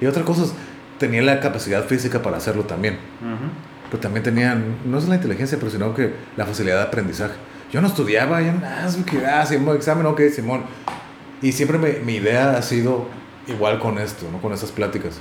Y 0.00 0.06
otras 0.06 0.24
cosas, 0.26 0.52
tenía 0.98 1.22
la 1.22 1.40
capacidad 1.40 1.84
física 1.84 2.20
para 2.20 2.36
hacerlo 2.38 2.64
también. 2.64 2.94
Ujú. 3.20 3.50
Pero 3.90 4.00
también 4.00 4.22
tenían, 4.24 4.76
no 4.84 4.98
es 4.98 5.06
la 5.06 5.14
inteligencia, 5.14 5.58
pero 5.58 5.70
sino 5.70 5.94
que 5.94 6.12
la 6.36 6.44
facilidad 6.46 6.76
de 6.78 6.82
aprendizaje. 6.82 7.34
Yo 7.70 7.80
no 7.80 7.86
estudiaba, 7.88 8.40
yo 8.42 8.52
nada, 8.52 8.86
es 8.88 8.96
que, 8.96 9.24
ah, 9.26 9.44
Simón, 9.46 9.76
examen, 9.76 10.06
ok, 10.06 10.20
Simón. 10.34 10.62
Y 11.42 11.52
siempre 11.52 11.78
me- 11.78 12.00
mi 12.00 12.14
idea 12.16 12.56
ha 12.56 12.62
sido 12.62 13.06
igual 13.46 13.78
con 13.78 13.98
esto, 13.98 14.26
¿no? 14.32 14.40
Con 14.40 14.52
esas 14.52 14.72
pláticas. 14.72 15.20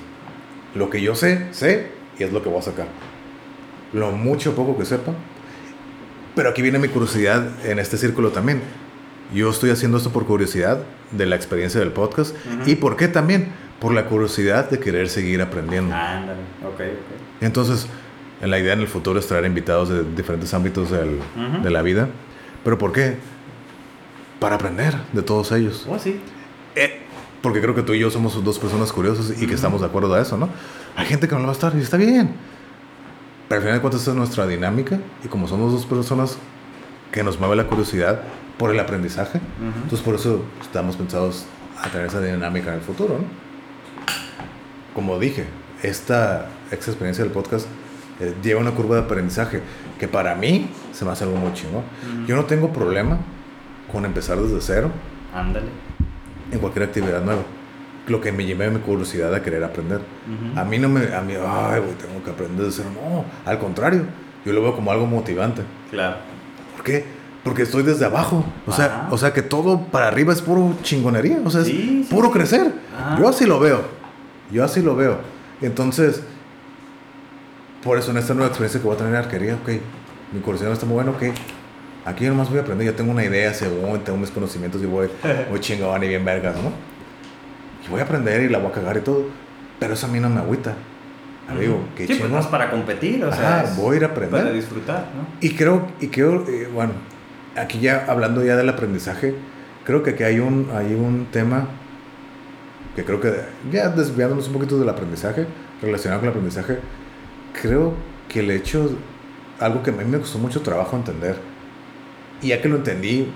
Lo 0.73 0.89
que 0.89 1.01
yo 1.01 1.13
sé, 1.13 1.47
sé, 1.51 1.89
y 2.17 2.23
es 2.23 2.31
lo 2.31 2.41
que 2.41 2.49
voy 2.49 2.59
a 2.59 2.63
sacar. 2.63 2.87
Lo 3.91 4.11
mucho 4.11 4.51
o 4.51 4.53
poco 4.55 4.77
que 4.77 4.85
sepa. 4.85 5.11
Pero 6.35 6.49
aquí 6.49 6.61
viene 6.61 6.79
mi 6.79 6.87
curiosidad 6.87 7.47
en 7.65 7.79
este 7.79 7.97
círculo 7.97 8.29
también. 8.29 8.61
Yo 9.33 9.49
estoy 9.49 9.69
haciendo 9.71 9.97
esto 9.97 10.11
por 10.11 10.25
curiosidad 10.25 10.79
de 11.11 11.25
la 11.25 11.35
experiencia 11.35 11.79
del 11.79 11.91
podcast. 11.91 12.35
¿Y 12.65 12.75
por 12.75 12.95
qué 12.95 13.07
también? 13.07 13.49
Por 13.79 13.93
la 13.93 14.05
curiosidad 14.05 14.69
de 14.69 14.79
querer 14.79 15.09
seguir 15.09 15.41
aprendiendo. 15.41 15.93
Ándale, 15.93 16.39
ok, 16.65 16.73
ok. 16.79 17.41
Entonces, 17.41 17.87
la 18.41 18.57
idea 18.59 18.73
en 18.73 18.79
el 18.81 18.87
futuro 18.87 19.19
es 19.19 19.27
traer 19.27 19.45
invitados 19.45 19.89
de 19.89 20.03
diferentes 20.15 20.53
ámbitos 20.53 20.89
del- 20.91 21.19
de 21.61 21.69
la 21.71 21.81
vida. 21.81 22.09
¿Pero 22.63 22.77
por 22.77 22.91
qué? 22.93 23.17
Para 24.39 24.55
aprender 24.55 24.95
de 25.13 25.21
todos 25.21 25.51
ellos. 25.51 25.85
Oh, 25.89 25.97
sí. 25.99 26.19
Eh, 26.75 26.99
porque 27.41 27.61
creo 27.61 27.75
que 27.75 27.81
tú 27.83 27.93
y 27.93 27.99
yo 27.99 28.09
somos 28.09 28.41
dos 28.43 28.57
personas 28.59 28.91
curiosas 28.91 29.41
y 29.41 29.47
que 29.47 29.53
estamos 29.53 29.81
de 29.81 29.87
acuerdo 29.87 30.13
a 30.13 30.21
eso, 30.21 30.37
¿no? 30.37 30.49
Hay 30.95 31.05
gente 31.05 31.27
que 31.27 31.33
no 31.35 31.39
lo 31.41 31.47
va 31.47 31.51
a 31.51 31.55
estar 31.55 31.73
y 31.75 31.81
está 31.81 31.97
bien. 31.97 32.31
Pero 33.47 33.59
al 33.59 33.61
final 33.63 33.77
de 33.77 33.81
cuentas, 33.81 34.01
esa 34.01 34.11
es 34.11 34.17
nuestra 34.17 34.47
dinámica 34.47 34.99
y 35.23 35.27
como 35.27 35.47
somos 35.47 35.71
dos 35.71 35.85
personas 35.85 36.37
que 37.11 37.23
nos 37.23 37.39
mueve 37.39 37.55
la 37.55 37.65
curiosidad 37.67 38.21
por 38.57 38.71
el 38.71 38.79
aprendizaje, 38.79 39.39
entonces 39.83 40.01
por 40.01 40.15
eso 40.15 40.43
estamos 40.61 40.95
pensados 40.95 41.45
a 41.81 41.89
tener 41.89 42.07
esa 42.07 42.21
dinámica 42.21 42.69
en 42.69 42.75
el 42.75 42.81
futuro, 42.81 43.17
¿no? 43.19 43.25
Como 44.95 45.19
dije, 45.19 45.45
esta, 45.81 46.47
esta 46.71 46.91
experiencia 46.91 47.23
del 47.23 47.33
podcast 47.33 47.67
eh, 48.19 48.33
lleva 48.43 48.61
una 48.61 48.71
curva 48.71 48.95
de 48.97 49.01
aprendizaje 49.03 49.61
que 49.99 50.07
para 50.07 50.35
mí 50.35 50.69
se 50.91 51.03
me 51.03 51.11
hace 51.11 51.23
algo 51.23 51.35
muy 51.37 51.51
chingón. 51.53 51.83
Yo 52.27 52.35
no 52.35 52.45
tengo 52.45 52.71
problema 52.71 53.17
con 53.91 54.05
empezar 54.05 54.37
desde 54.39 54.61
cero 54.61 54.91
Ándale. 55.33 55.67
en 56.51 56.59
cualquier 56.59 56.85
actividad 56.85 57.21
nueva. 57.23 57.41
Lo 58.07 58.19
que 58.19 58.31
me 58.33 58.45
lleva 58.45 58.67
mi 58.67 58.79
curiosidad 58.79 59.33
a 59.33 59.41
querer 59.41 59.63
aprender. 59.63 60.01
A 60.55 60.63
mí 60.65 60.77
no 60.77 60.89
me, 60.89 61.13
a 61.15 61.21
mí, 61.21 61.33
ay, 61.35 61.81
tengo 62.01 62.23
que 62.23 62.31
aprender 62.31 62.65
desde 62.65 62.83
cero. 62.83 62.89
No, 62.93 63.23
al 63.49 63.59
contrario, 63.59 64.03
yo 64.45 64.51
lo 64.53 64.61
veo 64.61 64.75
como 64.75 64.91
algo 64.91 65.05
motivante. 65.05 65.61
Claro. 65.89 66.17
¿Por 66.75 66.83
qué? 66.83 67.05
Porque 67.45 67.61
estoy 67.63 67.83
desde 67.83 68.05
abajo. 68.05 68.43
O 68.67 68.71
sea, 68.73 69.07
o 69.09 69.17
sea 69.17 69.31
que 69.33 69.41
todo 69.41 69.81
para 69.85 70.07
arriba 70.07 70.33
es 70.33 70.41
puro 70.41 70.75
chingonería. 70.83 71.39
O 71.45 71.49
sea, 71.49 71.61
es 71.61 71.67
Sí, 71.67 72.03
sí, 72.05 72.07
puro 72.13 72.27
sí. 72.27 72.33
crecer. 72.33 72.73
Ajá. 72.97 73.17
Yo 73.19 73.27
así 73.29 73.45
lo 73.45 73.59
veo. 73.59 73.81
Yo 74.51 74.63
así 74.65 74.81
lo 74.81 74.95
veo. 74.95 75.17
Entonces, 75.61 76.21
por 77.83 77.97
eso 77.97 78.11
en 78.11 78.17
esta 78.17 78.33
nueva 78.33 78.47
experiencia 78.47 78.79
que 78.79 78.85
voy 78.85 78.95
a 78.95 78.97
tener 78.97 79.13
en 79.13 79.19
arquería, 79.19 79.55
ok, 79.55 79.69
mi 80.33 80.39
curiosidad 80.41 80.69
no 80.69 80.73
está 80.73 80.85
muy 80.85 80.95
buena, 80.95 81.11
ok. 81.11 81.23
Aquí 82.05 82.25
nomás 82.25 82.49
voy 82.49 82.59
a 82.59 82.61
aprender, 82.61 82.85
ya 82.87 82.95
tengo 82.95 83.11
una 83.11 83.23
idea, 83.23 83.53
según 83.53 83.99
tengo 84.03 84.17
mis 84.19 84.29
conocimientos 84.29 84.81
y 84.81 84.85
voy 84.85 85.07
muy 85.49 85.59
chingón 85.61 86.03
y 86.03 86.07
bien 86.07 86.23
vergas, 86.25 86.55
¿no? 86.57 86.71
Y 87.85 87.89
voy 87.89 87.99
a 87.99 88.03
aprender 88.03 88.41
y 88.41 88.49
la 88.49 88.59
voy 88.59 88.69
a 88.71 88.73
cagar 88.73 88.97
y 88.97 89.01
todo. 89.01 89.25
Pero 89.79 89.93
eso 89.93 90.07
a 90.07 90.09
mí 90.09 90.19
no 90.19 90.29
me 90.29 90.39
agüita. 90.39 90.73
Amigo, 91.49 91.75
Ujú. 91.75 91.83
qué 91.95 92.03
Sí, 92.03 92.07
pues 92.07 92.17
chingón. 92.19 92.31
no 92.31 92.39
es 92.39 92.45
para 92.47 92.69
competir, 92.71 93.23
o 93.25 93.31
sea. 93.31 93.61
Ajá, 93.61 93.73
voy 93.75 93.95
a 93.95 93.97
ir 93.97 94.03
a 94.05 94.07
aprender. 94.07 94.41
Para 94.41 94.53
disfrutar, 94.53 95.07
¿no? 95.15 95.27
Y 95.41 95.51
creo, 95.55 95.87
y 95.99 96.07
creo 96.07 96.45
eh, 96.47 96.69
bueno, 96.73 96.93
aquí 97.57 97.79
ya 97.79 98.05
hablando 98.07 98.43
ya 98.45 98.55
del 98.55 98.69
aprendizaje, 98.69 99.35
creo 99.83 100.03
que 100.03 100.11
aquí 100.11 100.23
hay 100.23 100.39
un, 100.39 100.69
hay 100.73 100.93
un 100.93 101.27
tema 101.31 101.67
que 102.95 103.03
creo 103.03 103.19
que, 103.19 103.33
ya 103.71 103.89
desviándonos 103.89 104.47
un 104.47 104.53
poquito 104.53 104.79
del 104.79 104.87
aprendizaje, 104.87 105.45
relacionado 105.81 106.21
con 106.21 106.29
el 106.29 106.35
aprendizaje, 106.35 106.77
creo 107.61 107.93
que 108.29 108.39
el 108.39 108.51
hecho, 108.51 108.89
algo 109.59 109.83
que 109.83 109.89
a 109.89 109.93
mí 109.93 110.05
me 110.05 110.19
costó 110.19 110.37
mucho 110.37 110.61
trabajo 110.61 110.95
entender, 110.95 111.35
y 112.41 112.49
ya 112.49 112.61
que 112.61 112.69
lo 112.69 112.77
entendí, 112.77 113.27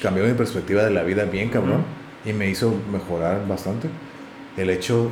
cambió 0.00 0.24
mi 0.24 0.32
perspectiva 0.32 0.82
de 0.84 0.90
la 0.90 1.02
vida 1.02 1.24
bien 1.24 1.50
cabrón 1.50 1.82
y 2.24 2.32
me 2.32 2.48
hizo 2.48 2.74
mejorar 2.90 3.46
bastante 3.46 3.88
el 4.56 4.70
hecho 4.70 5.10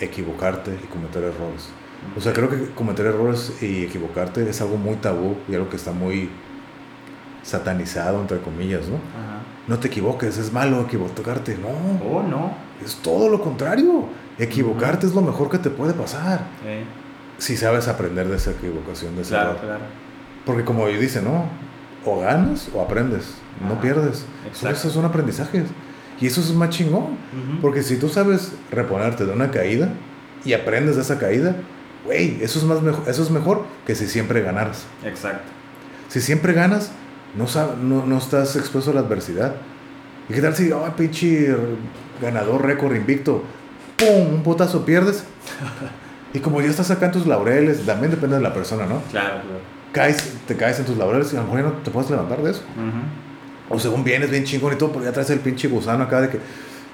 equivocarte 0.00 0.78
y 0.82 0.86
cometer 0.86 1.24
errores. 1.24 1.68
O 2.16 2.20
sea, 2.20 2.32
creo 2.32 2.48
que 2.48 2.70
cometer 2.74 3.06
errores 3.06 3.52
y 3.62 3.84
equivocarte 3.84 4.48
es 4.48 4.60
algo 4.60 4.76
muy 4.76 4.96
tabú 4.96 5.36
y 5.48 5.54
algo 5.54 5.68
que 5.68 5.76
está 5.76 5.92
muy 5.92 6.30
satanizado, 7.42 8.20
entre 8.20 8.38
comillas, 8.40 8.88
¿no? 8.88 8.98
No 9.66 9.78
te 9.78 9.88
equivoques, 9.88 10.36
es 10.38 10.52
malo 10.52 10.82
equivocarte. 10.82 11.56
No. 11.56 11.68
Oh, 12.08 12.22
no. 12.22 12.52
Es 12.84 12.96
todo 12.96 13.28
lo 13.28 13.40
contrario. 13.40 14.04
Equivocarte 14.38 15.06
es 15.06 15.14
lo 15.14 15.22
mejor 15.22 15.50
que 15.50 15.58
te 15.58 15.70
puede 15.70 15.94
pasar. 15.94 16.40
Si 17.38 17.56
sabes 17.56 17.88
aprender 17.88 18.28
de 18.28 18.36
esa 18.36 18.52
equivocación, 18.52 19.16
de 19.16 19.22
ese 19.22 19.30
claro, 19.30 19.50
error. 19.50 19.60
Claro. 19.62 19.84
Porque 20.44 20.64
como 20.64 20.86
dice, 20.86 21.22
¿no? 21.22 21.44
O 22.04 22.20
ganas 22.20 22.68
o 22.72 22.80
aprendes, 22.80 23.34
no 23.66 23.80
pierdes. 23.80 24.24
Eso 24.52 24.90
son 24.90 25.04
aprendizajes. 25.04 25.64
Y 26.20 26.26
eso 26.26 26.40
es 26.40 26.52
más 26.52 26.70
chingón. 26.70 27.18
Porque 27.60 27.82
si 27.82 27.96
tú 27.96 28.08
sabes 28.08 28.52
reponerte 28.70 29.26
de 29.26 29.32
una 29.32 29.50
caída 29.50 29.90
y 30.44 30.52
aprendes 30.52 30.96
de 30.96 31.02
esa 31.02 31.18
caída, 31.18 31.56
güey, 32.04 32.38
eso, 32.42 32.58
es 32.58 32.64
más 32.64 32.82
mejor, 32.82 33.08
eso 33.08 33.22
es 33.22 33.30
mejor 33.30 33.64
que 33.86 33.94
si 33.94 34.06
siempre 34.06 34.40
ganaras. 34.40 34.86
Exacto. 35.04 35.50
Si 36.08 36.20
siempre 36.20 36.52
ganas, 36.52 36.92
no, 37.36 37.46
no, 37.82 38.06
no 38.06 38.18
estás 38.18 38.56
expuesto 38.56 38.92
a 38.92 38.94
la 38.94 39.00
adversidad. 39.00 39.56
¿Y 40.28 40.32
qué 40.32 40.40
tal 40.40 40.54
si, 40.54 40.72
oh, 40.72 40.84
pinche 40.96 41.54
ganador, 42.20 42.64
récord, 42.64 42.94
invicto, 42.96 43.42
¡pum! 43.96 44.34
Un 44.34 44.42
potazo 44.42 44.84
pierdes. 44.84 45.24
y 46.32 46.40
como 46.40 46.60
ya 46.60 46.68
estás 46.68 46.90
acá 46.90 47.06
en 47.06 47.12
tus 47.12 47.26
laureles, 47.26 47.84
también 47.84 48.10
depende 48.10 48.36
de 48.36 48.42
la 48.42 48.54
persona, 48.54 48.86
¿no? 48.86 49.02
Claro, 49.10 49.42
claro. 49.42 49.76
Caes, 49.92 50.34
te 50.46 50.56
caes 50.56 50.78
en 50.78 50.86
tus 50.86 50.96
laureles 50.96 51.32
y 51.32 51.36
a 51.36 51.40
lo 51.40 51.46
mejor 51.46 51.60
ya 51.60 51.66
no 51.66 51.72
te 51.82 51.90
puedes 51.90 52.10
levantar 52.10 52.42
de 52.42 52.50
eso. 52.50 52.62
O 53.68 53.78
según 53.78 54.04
vienes 54.04 54.30
bien 54.30 54.44
chingón 54.44 54.72
y 54.72 54.76
todo, 54.76 54.92
porque 54.92 55.06
ya 55.06 55.12
traes 55.12 55.30
el 55.30 55.40
pinche 55.40 55.68
gusano 55.68 56.04
acá 56.04 56.20
de 56.20 56.28
que, 56.28 56.40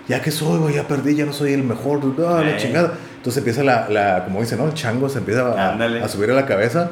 ya 0.08 0.20
que 0.20 0.30
soy, 0.30 0.58
güey, 0.58 0.74
ya 0.74 0.88
perdí, 0.88 1.14
ya 1.14 1.26
no 1.26 1.32
soy 1.32 1.52
el 1.52 1.62
mejor, 1.62 2.00
ah, 2.26 2.42
la 2.44 2.56
chingada. 2.56 2.94
Entonces 3.16 3.38
empieza 3.38 3.62
la, 3.62 3.88
la, 3.88 4.24
como 4.24 4.40
dice, 4.40 4.56
¿no? 4.56 4.66
El 4.66 4.74
chango 4.74 5.08
se 5.08 5.18
empieza 5.18 5.42
a, 5.42 5.74
a, 5.74 6.08
subir 6.08 6.30
a 6.30 6.34
la 6.34 6.46
cabeza 6.46 6.90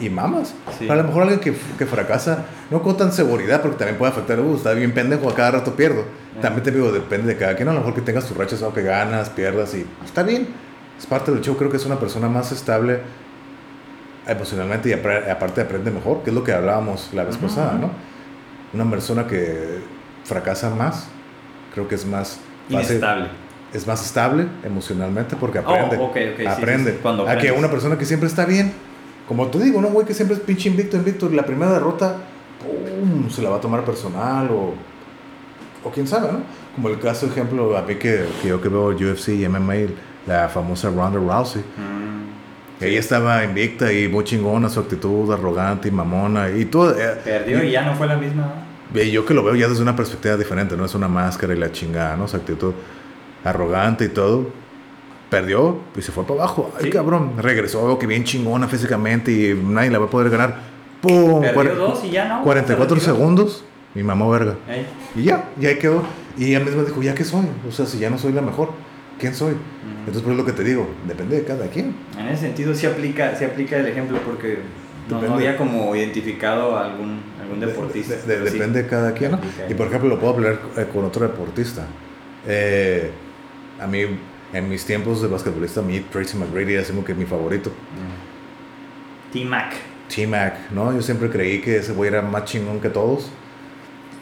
y 0.00 0.08
mamas. 0.08 0.54
a 0.88 0.94
lo 0.94 1.04
mejor 1.04 1.22
alguien 1.22 1.40
que, 1.40 1.54
que, 1.78 1.86
fracasa, 1.86 2.46
no 2.70 2.82
con 2.82 2.96
tan 2.96 3.12
seguridad, 3.12 3.60
porque 3.60 3.76
también 3.76 3.98
puede 3.98 4.12
afectar, 4.12 4.40
uh, 4.40 4.56
está 4.56 4.72
bien 4.72 4.92
pendejo, 4.92 5.28
a 5.28 5.34
cada 5.34 5.52
rato 5.52 5.76
pierdo. 5.76 6.04
También 6.40 6.62
te 6.62 6.70
digo, 6.70 6.90
depende 6.90 7.34
de 7.34 7.36
cada 7.38 7.54
quien, 7.54 7.68
a 7.68 7.72
lo 7.72 7.80
mejor 7.80 7.94
que 7.94 8.00
tengas 8.00 8.24
tus 8.24 8.36
rachas, 8.36 8.62
o 8.62 8.72
que 8.72 8.82
ganas, 8.82 9.28
pierdas, 9.28 9.74
y 9.74 9.84
está 10.04 10.22
bien. 10.22 10.48
Es 10.98 11.06
parte 11.06 11.30
del 11.32 11.42
show, 11.42 11.56
creo 11.56 11.70
que 11.70 11.76
es 11.76 11.86
una 11.86 11.98
persona 11.98 12.28
más 12.28 12.50
estable 12.52 13.00
emocionalmente 14.26 14.88
y 14.88 14.92
aparte 14.92 15.60
aprende 15.60 15.90
mejor, 15.90 16.22
que 16.22 16.30
es 16.30 16.34
lo 16.36 16.44
que 16.44 16.52
hablábamos 16.52 17.10
la 17.12 17.24
vez 17.24 17.36
pasada, 17.36 17.74
¿no? 17.80 17.90
Una 18.72 18.88
persona 18.88 19.26
que 19.26 19.80
fracasa 20.24 20.70
más, 20.70 21.08
creo 21.74 21.88
que 21.88 21.94
es 21.94 22.06
más... 22.06 22.40
Inestable. 22.68 23.28
Es 23.72 23.86
más 23.86 24.04
estable 24.04 24.48
emocionalmente 24.64 25.36
porque 25.36 25.58
aprende. 25.58 25.96
Oh, 25.96 26.06
okay, 26.06 26.32
okay, 26.32 26.46
aprende. 26.46 26.98
a 27.28 27.36
que 27.36 27.52
una 27.52 27.70
persona 27.70 27.96
que 27.96 28.04
siempre 28.04 28.28
está 28.28 28.44
bien, 28.44 28.72
como 29.28 29.46
te 29.46 29.60
digo, 29.60 29.80
¿no? 29.80 29.88
Güey 29.90 30.04
que 30.06 30.14
siempre 30.14 30.36
es 30.36 30.42
pinche 30.42 30.68
invicto, 30.68 30.96
invicto, 30.96 31.30
y 31.30 31.36
la 31.36 31.44
primera 31.46 31.72
derrota, 31.72 32.16
¡pum! 32.60 33.30
se 33.30 33.42
la 33.42 33.50
va 33.50 33.56
a 33.58 33.60
tomar 33.60 33.84
personal 33.84 34.48
o, 34.50 34.74
o 35.84 35.90
quién 35.92 36.08
sabe, 36.08 36.32
¿no? 36.32 36.40
Como 36.74 36.88
el 36.88 36.98
caso, 36.98 37.26
ejemplo, 37.26 37.76
a 37.76 37.82
mí 37.82 37.94
que, 37.94 38.26
que 38.42 38.48
yo 38.48 38.60
que 38.60 38.68
veo 38.68 38.88
UFC 38.88 39.28
y 39.28 39.48
MMA, 39.48 39.92
la 40.26 40.48
famosa 40.48 40.88
Ronda 40.90 41.18
Rousey. 41.18 41.62
Mm. 41.62 42.19
Ella 42.80 42.98
estaba 42.98 43.44
invicta 43.44 43.92
y 43.92 44.08
muy 44.08 44.24
chingona, 44.24 44.68
su 44.68 44.80
actitud 44.80 45.30
arrogante 45.32 45.88
y 45.88 45.90
mamona 45.90 46.50
y 46.50 46.64
todo. 46.64 46.98
Eh, 46.98 47.20
Perdió 47.24 47.62
y, 47.62 47.72
ya 47.72 47.82
no 47.82 47.94
fue 47.94 48.06
la 48.06 48.16
misma. 48.16 48.52
Y 48.94 49.10
yo 49.10 49.24
que 49.26 49.34
lo 49.34 49.44
veo 49.44 49.54
ya 49.54 49.68
desde 49.68 49.82
una 49.82 49.94
perspectiva 49.94 50.36
diferente, 50.36 50.76
no 50.76 50.84
es 50.84 50.94
una 50.94 51.08
máscara 51.08 51.54
y 51.54 51.58
la 51.58 51.70
chingada, 51.70 52.16
¿no? 52.16 52.26
Su 52.26 52.36
actitud 52.36 52.72
arrogante 53.44 54.06
y 54.06 54.08
todo 54.08 54.46
perdió 55.30 55.78
y 55.96 56.02
se 56.02 56.12
fue 56.12 56.24
para 56.24 56.40
abajo. 56.40 56.72
Ay, 56.78 56.90
cabrón, 56.90 57.34
regresó, 57.38 57.98
que 57.98 58.06
bien 58.06 58.24
chingona 58.24 58.66
físicamente 58.66 59.30
y 59.30 59.54
nadie 59.54 59.90
la 59.90 59.98
va 59.98 60.06
a 60.06 60.10
poder 60.10 60.28
ganar. 60.28 60.56
¡Pum! 61.00 61.40
Perdió 61.40 61.76
dos 61.76 62.04
y 62.04 62.10
ya 62.10 62.28
no. 62.28 62.42
44 62.42 63.00
segundos, 63.00 63.64
mi 63.94 64.02
mamá 64.02 64.28
verga. 64.28 64.56
Y 65.14 65.22
ya, 65.22 65.48
ya 65.58 65.78
quedó. 65.78 66.02
Y 66.36 66.46
ella 66.46 66.60
misma 66.60 66.82
dijo, 66.82 67.00
¿ya 67.00 67.14
qué 67.14 67.24
soy? 67.24 67.46
O 67.66 67.72
sea, 67.72 67.86
si 67.86 67.98
ya 67.98 68.10
no 68.10 68.18
soy 68.18 68.32
la 68.32 68.42
mejor, 68.42 68.70
¿quién 69.20 69.34
soy? 69.34 69.54
Entonces, 70.00 70.22
por 70.22 70.32
lo 70.32 70.44
que 70.44 70.52
te 70.52 70.64
digo, 70.64 70.88
depende 71.06 71.36
de 71.36 71.44
cada 71.44 71.68
quien. 71.68 71.94
En 72.18 72.26
ese 72.28 72.46
sentido, 72.46 72.74
sí 72.74 72.86
aplica, 72.86 73.36
sí 73.36 73.44
aplica 73.44 73.76
el 73.76 73.86
ejemplo 73.86 74.18
porque 74.24 74.58
no, 75.08 75.34
había 75.34 75.56
como 75.56 75.94
identificado 75.94 76.76
a 76.76 76.86
algún, 76.86 77.20
algún 77.40 77.60
deportista. 77.60 78.14
depende 78.26 78.82
de 78.82 78.88
cada 78.88 79.12
quien, 79.12 79.32
¿no? 79.32 79.40
Y 79.68 79.74
por 79.74 79.88
ejemplo, 79.88 80.08
lo 80.08 80.18
puedo 80.18 80.34
hablar 80.34 80.58
eh, 80.76 80.86
con 80.92 81.04
otro 81.04 81.28
deportista. 81.28 81.86
Eh, 82.46 83.10
a 83.78 83.86
mí 83.86 84.06
en 84.52 84.68
mis 84.68 84.84
tiempos 84.84 85.22
de 85.22 85.28
basquetbolista, 85.28 85.82
mi 85.82 86.00
Tracy 86.00 86.36
McGrady 86.36 86.74
era 86.74 86.84
como 86.84 87.04
que 87.04 87.14
mi 87.14 87.24
favorito. 87.24 87.70
Mm. 87.70 89.32
T-Mac. 89.32 89.74
T-Mac, 90.14 90.70
¿no? 90.72 90.92
Yo 90.92 91.02
siempre 91.02 91.30
creí 91.30 91.60
que 91.60 91.76
ese 91.76 91.92
güey 91.92 92.08
era 92.08 92.22
más 92.22 92.44
chingón 92.46 92.80
que 92.80 92.88
todos. 92.88 93.30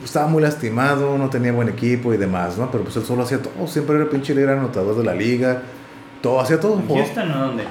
Estaba 0.02 0.28
muy 0.28 0.42
lastimado, 0.42 1.18
no 1.18 1.28
tenía 1.28 1.52
buen 1.52 1.68
equipo 1.68 2.14
y 2.14 2.16
demás, 2.16 2.56
¿no? 2.56 2.70
Pero 2.70 2.84
pues 2.84 2.96
él 2.96 3.04
solo 3.04 3.24
hacía 3.24 3.42
todo. 3.42 3.66
Siempre 3.66 3.96
era 3.96 4.04
el 4.04 4.10
pinche 4.10 4.34
líder 4.34 4.50
anotador 4.50 4.96
de 4.96 5.04
la 5.04 5.14
liga. 5.14 5.62
Todo, 6.22 6.40
hacía 6.40 6.60
todo. 6.60 6.78
¿En 6.78 6.88
Houston 6.88 7.32
o 7.32 7.38
dónde? 7.38 7.64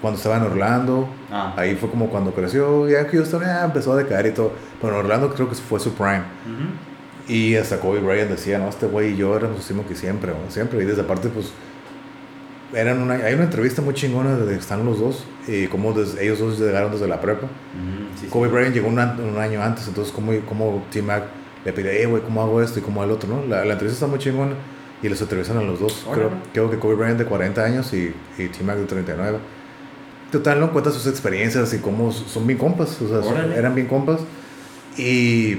Cuando 0.00 0.16
estaba 0.16 0.36
en 0.36 0.42
Orlando. 0.44 1.08
Ah. 1.30 1.54
Ahí 1.56 1.74
fue 1.74 1.90
como 1.90 2.08
cuando 2.08 2.32
creció. 2.32 2.88
Ya 2.88 3.06
Houston 3.08 3.42
ya 3.42 3.64
empezó 3.64 3.92
a 3.92 3.96
decaer 3.96 4.26
y 4.26 4.30
todo. 4.30 4.52
Pero 4.80 4.94
en 4.94 5.00
Orlando 5.00 5.34
creo 5.34 5.48
que 5.48 5.56
fue 5.56 5.80
su 5.80 5.92
prime. 5.92 6.22
Y 7.28 7.56
hasta 7.56 7.80
Kobe 7.80 7.98
Bryant 7.98 8.30
decía, 8.30 8.58
no, 8.58 8.68
este 8.68 8.86
güey 8.86 9.14
y 9.14 9.16
yo 9.16 9.36
éramos 9.36 9.56
los 9.56 9.68
mismos 9.68 9.86
que 9.86 9.96
siempre, 9.96 10.30
¿no? 10.30 10.50
Siempre. 10.50 10.80
Y 10.80 10.84
desde 10.84 11.02
aparte, 11.02 11.28
pues 11.28 11.50
eran 12.72 13.00
una, 13.00 13.14
hay 13.14 13.34
una 13.34 13.44
entrevista 13.44 13.82
muy 13.82 13.94
chingona 13.94 14.36
de 14.36 14.56
están 14.56 14.84
los 14.84 14.98
dos 14.98 15.24
y 15.46 15.66
cómo 15.66 15.94
ellos 16.20 16.38
dos 16.38 16.58
llegaron 16.58 16.92
desde 16.92 17.08
la 17.08 17.20
prepa. 17.20 17.48
Kobe 18.30 18.48
Bryant 18.48 18.74
llegó 18.74 18.88
un, 18.88 18.98
un, 18.98 19.38
año 19.38 19.62
antes, 19.62 19.86
entonces 19.88 20.12
cómo, 20.12 20.32
cómo 20.48 20.84
T-Mac 20.90 21.24
le 21.66 21.72
pide, 21.72 22.00
eh, 22.00 22.06
güey, 22.06 22.22
¿cómo 22.22 22.42
hago 22.42 22.62
esto 22.62 22.78
y 22.78 22.82
cómo 22.82 23.02
el 23.02 23.10
otro, 23.10 23.28
no? 23.28 23.44
La, 23.44 23.64
la, 23.64 23.72
entrevista 23.72 23.96
está 23.96 24.06
muy 24.06 24.20
chingona 24.20 24.54
y 25.02 25.08
les 25.08 25.20
entrevistan 25.20 25.58
a 25.58 25.62
los 25.62 25.80
dos. 25.80 26.06
creo, 26.12 26.30
creo, 26.52 26.70
que 26.70 26.78
Kobe 26.78 26.94
Bryant 26.94 27.18
de 27.18 27.24
40 27.24 27.64
años 27.64 27.92
y, 27.92 28.14
y 28.38 28.46
T-Mac 28.46 28.76
de 28.76 28.84
39. 28.84 29.38
Total, 30.30 30.60
¿no? 30.60 30.70
Cuenta 30.70 30.92
sus 30.92 31.08
experiencias 31.08 31.74
y 31.74 31.78
cómo 31.78 32.12
son 32.12 32.46
bien 32.46 32.56
compas, 32.56 33.02
o 33.02 33.08
sea, 33.08 33.46
eran 33.56 33.74
bien 33.74 33.88
compas. 33.88 34.20
Y, 34.96 35.58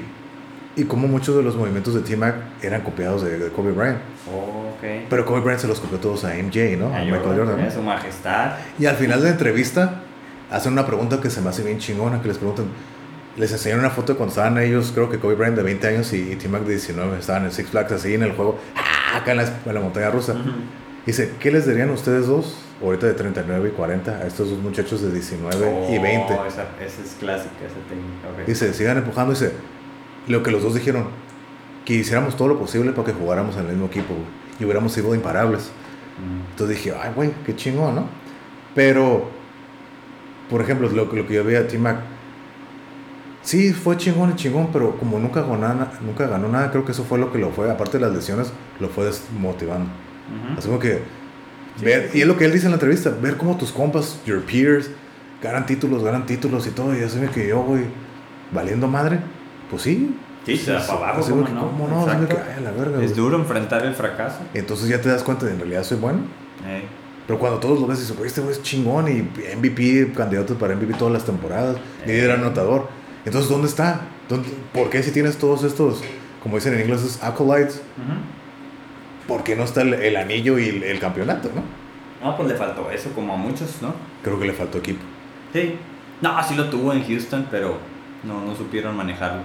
y 0.78 0.84
cómo 0.88 1.10
muchos 1.10 1.36
de 1.36 1.44
los 1.44 1.58
movimientos 1.58 1.94
de 1.94 2.00
T-Mac 2.00 2.36
eran 2.62 2.84
copiados 2.84 3.26
de, 3.26 3.38
de 3.38 3.50
Kobe 3.50 3.74
Bryant. 3.74 4.00
Oh, 4.32 4.78
okay. 4.78 5.08
Pero 5.10 5.26
Kobe 5.26 5.42
Bryant 5.42 5.60
se 5.60 5.68
los 5.68 5.82
copió 5.82 5.98
todos 5.98 6.24
a 6.24 6.36
MJ, 6.36 6.78
¿no? 6.78 6.88
A, 6.96 7.00
Michael 7.00 7.38
Jordan. 7.38 7.70
Su 7.70 7.82
majestad. 7.82 8.54
Y 8.80 8.86
al 8.86 8.96
final 8.96 9.20
de 9.20 9.26
la 9.26 9.32
entrevista 9.32 10.04
hacen 10.50 10.72
una 10.72 10.86
pregunta 10.86 11.20
que 11.20 11.30
se 11.30 11.42
me 11.42 11.50
hace 11.50 11.64
bien 11.64 11.80
chingona, 11.80 12.22
que 12.22 12.30
les 12.30 12.38
preguntan, 12.38 12.68
les 13.38 13.52
enseñaron 13.52 13.86
una 13.86 13.94
foto 13.94 14.14
de 14.14 14.18
cuando 14.18 14.32
estaban 14.32 14.58
ellos, 14.58 14.92
creo 14.94 15.10
que 15.10 15.20
Kobe 15.20 15.36
Bryant 15.36 15.56
de 15.56 15.64
20 15.64 15.88
años 15.88 16.12
y, 16.14 16.36
T-Mac 16.36 16.64
de 16.64 16.72
19, 16.72 17.20
estaban 17.20 17.46
en 17.46 17.52
Six 17.52 17.70
Flags 17.70 17.92
así 17.92 18.16
en 18.16 18.24
el 18.24 18.34
juego, 18.34 18.60
¡ah! 18.76 19.18
acá 19.18 19.32
en 19.32 19.38
la, 19.38 19.80
montaña 19.80 20.10
rusa. 20.10 20.36
Dice, 21.06 21.34
¿qué 21.40 21.52
les 21.52 21.68
dirían 21.68 21.90
ustedes 21.92 22.28
dos, 22.28 22.58
ahorita 22.84 23.06
de 23.06 23.14
39 23.14 23.70
y 23.70 23.72
40, 23.72 24.12
a 24.12 24.28
estos 24.28 24.50
dos 24.50 24.60
muchachos 24.60 25.02
de 25.02 25.12
19 25.12 25.88
y 25.92 26.00
20? 26.00 26.34
Esa, 26.34 26.46
esa 26.48 26.64
es 26.82 27.16
clásica, 27.20 27.56
esa 27.66 27.76
técnica. 27.88 28.46
Dice, 28.46 28.74
sigan 28.74 28.98
empujando, 28.98 29.34
dice, 29.34 29.54
lo 30.28 30.42
que 30.42 30.52
los 30.52 30.64
dos 30.64 30.74
dijeron, 30.74 31.06
que 31.86 31.94
hiciéramos 31.94 32.36
todo 32.36 32.50
lo 32.50 32.60
posible 32.60 32.92
para 32.92 33.06
que 33.06 33.14
jugáramos 33.14 33.56
en 33.56 33.62
el 33.62 33.68
mismo 33.68 33.86
equipo 33.86 34.14
y 34.60 34.66
hubiéramos 34.66 34.92
sido 34.92 35.14
imparables. 35.14 35.70
Entonces 36.52 36.78
dije, 36.78 36.94
ay, 37.00 37.12
güey, 37.16 37.32
qué 37.46 37.56
chingón, 37.56 37.96
¿no? 37.96 38.10
Pero, 38.74 39.30
por 40.50 40.62
ejemplo, 40.62 40.90
lo, 40.90 41.06
lo 41.06 41.28
que 41.28 41.34
yo 41.34 41.44
veía 41.44 41.60
a 41.60 41.68
T-Mac, 41.68 42.17
sí, 43.48 43.72
fue 43.72 43.96
chingón 43.96 44.32
y 44.32 44.36
chingón, 44.36 44.70
pero 44.74 44.98
como 44.98 45.20
nunca 45.20 45.42
ganó, 45.42 45.58
nada, 45.58 45.94
nunca 46.02 46.28
ganó 46.28 46.50
nada, 46.50 46.70
creo 46.70 46.84
que 46.84 46.92
eso 46.92 47.06
fue 47.06 47.18
lo 47.18 47.32
que 47.32 47.40
lo 47.40 47.50
fue, 47.52 47.72
aparte 47.72 47.98
de 47.98 48.06
las 48.06 48.14
lesiones, 48.14 48.52
lo 48.80 48.90
fue 48.90 49.06
desmotivando. 49.06 49.90
Así 50.58 50.68
como 50.68 50.80
que, 50.80 51.00
ver, 51.82 52.12
y 52.14 52.22
es 52.22 52.28
lo 52.28 52.38
que 52.38 52.46
él 52.46 52.52
dice 52.52 52.66
en 52.66 52.72
la 52.72 52.76
entrevista, 52.76 53.10
ver 53.10 53.38
cómo 53.38 53.56
tus 53.56 53.72
compas, 53.72 54.20
your 54.26 54.42
peers, 54.42 54.90
ganan 55.42 55.66
títulos, 55.66 56.04
ganan 56.04 56.26
títulos 56.26 56.68
y 56.68 56.72
todo, 56.72 56.98
y 56.98 57.02
así 57.02 57.20
que 57.34 57.48
yo, 57.48 57.62
güey, 57.62 57.86
valiendo 58.52 58.88
madre, 58.88 59.20
pues 59.70 59.84
sí, 59.84 60.14
Sí, 60.46 60.56
se 60.56 60.72
da 60.72 60.80
para 60.80 61.10
abajo, 61.10 61.30
¿cómo 61.30 61.42
no? 61.42 61.60
¿cómo 61.60 61.88
no? 61.90 62.06
la 62.08 62.72
verga, 62.72 63.04
es 63.04 63.14
duro 63.14 63.36
enfrentar 63.38 63.86
el 63.86 63.94
fracaso. 63.94 64.40
Entonces 64.54 64.88
ya 64.88 65.02
te 65.02 65.10
das 65.10 65.22
cuenta 65.22 65.46
de 65.46 65.52
en 65.52 65.60
realidad 65.60 65.84
soy 65.84 65.98
bueno. 65.98 66.20
Pero 67.28 67.38
cuando 67.38 67.60
todos 67.60 67.82
lo 67.82 67.88
ves, 67.88 68.00
dices, 68.00 68.18
este 68.26 68.40
güey 68.40 68.54
es 68.54 68.64
chingón 68.64 69.10
y 69.10 69.30
MVP, 69.58 70.14
candidato 70.16 70.58
para 70.58 70.74
MVP 70.74 70.94
todas 70.94 71.14
las 71.14 71.26
temporadas, 71.26 71.76
líder 72.06 72.32
anotador. 72.32 72.88
Entonces, 73.28 73.52
¿dónde 73.52 73.68
está? 73.68 74.08
¿Dónde, 74.30 74.48
¿Por 74.74 74.90
qué 74.90 75.04
si 75.04 75.12
tienes 75.12 75.38
todos 75.38 75.66
estos, 75.66 76.02
como 76.42 76.56
dicen 76.56 76.74
en 76.76 76.80
inglés, 76.80 77.02
esos 77.02 77.22
acolytes? 77.22 77.82
¿Por 79.28 79.44
qué 79.44 79.54
no 79.54 79.66
está 79.66 79.82
el, 79.82 80.16
anillo 80.16 80.58
y 80.58 80.70
el, 80.70 80.98
campeonato, 80.98 81.52
no? 81.54 81.62
No, 82.26 82.38
pues 82.38 82.48
le 82.48 82.56
faltó 82.56 82.90
eso, 82.90 83.12
como 83.12 83.34
a 83.34 83.36
muchos, 83.36 83.82
¿no? 83.82 83.94
Creo 84.24 84.40
que 84.40 84.48
le 84.48 84.54
faltó 84.54 84.78
equipo. 84.78 85.02
Sí. 85.52 85.76
No, 86.22 86.42
sí 86.42 86.56
lo 86.56 86.70
tuvo 86.70 86.94
en 86.94 87.06
Houston, 87.06 87.48
pero 87.52 87.78
no, 88.24 88.46
no 88.46 88.56
supieron 88.56 88.96
manejarlo. 88.96 89.42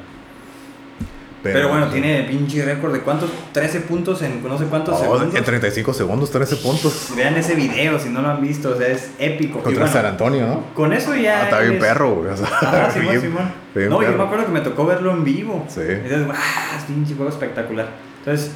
Pero, 1.43 1.69
bueno, 1.69 1.89
tiene 1.89 2.23
pinche 2.23 2.65
récord 2.65 2.93
de 2.93 3.01
cuántos, 3.01 3.31
13 3.53 3.81
puntos 3.81 4.23
en 4.23 4.43
no 4.43 4.59
sé 4.59 4.67
cuántos 4.67 5.01
segundos. 5.01 5.35
En 5.35 5.45
35 5.45 5.93
segundos, 5.93 6.31
13 6.31 6.57
puntos. 6.57 7.13
Vean 7.17 7.35
ese 7.37 7.55
video 7.55 7.99
si 7.99 8.09
no 8.11 8.23
lo 8.23 8.29
han 8.29 8.41
visto, 8.41 8.71
o 8.71 8.77
sea, 8.77 8.89
es 8.89 9.11
épico. 9.19 9.61
Contra 9.61 9.89
San 9.89 10.07
Antonio, 10.07 10.47
¿no? 10.47 10.65
Con 10.75 10.93
eso 10.93 11.15
ya. 11.15 11.41
Ah, 11.41 11.45
está 11.45 11.61
bien 11.61 11.79
perro, 11.79 12.15
güey. 12.17 12.31
O 12.31 12.37
sea, 12.37 12.47
ah, 12.51 12.91
Simón, 12.93 13.21
Simón. 13.21 13.53
No, 13.75 14.03
yo 14.03 14.13
me 14.17 14.23
acuerdo 14.23 14.47
que 14.47 14.53
me 14.53 14.61
tocó 14.61 14.87
verlo 14.87 15.13
en 15.13 15.25
vivo. 15.25 15.67
Sí. 15.69 15.81
Entonces, 15.87 16.29
¡ah! 16.33 16.79
Pinche 16.87 17.15
juego 17.15 17.31
espectacular. 17.31 17.89
Entonces, 18.19 18.53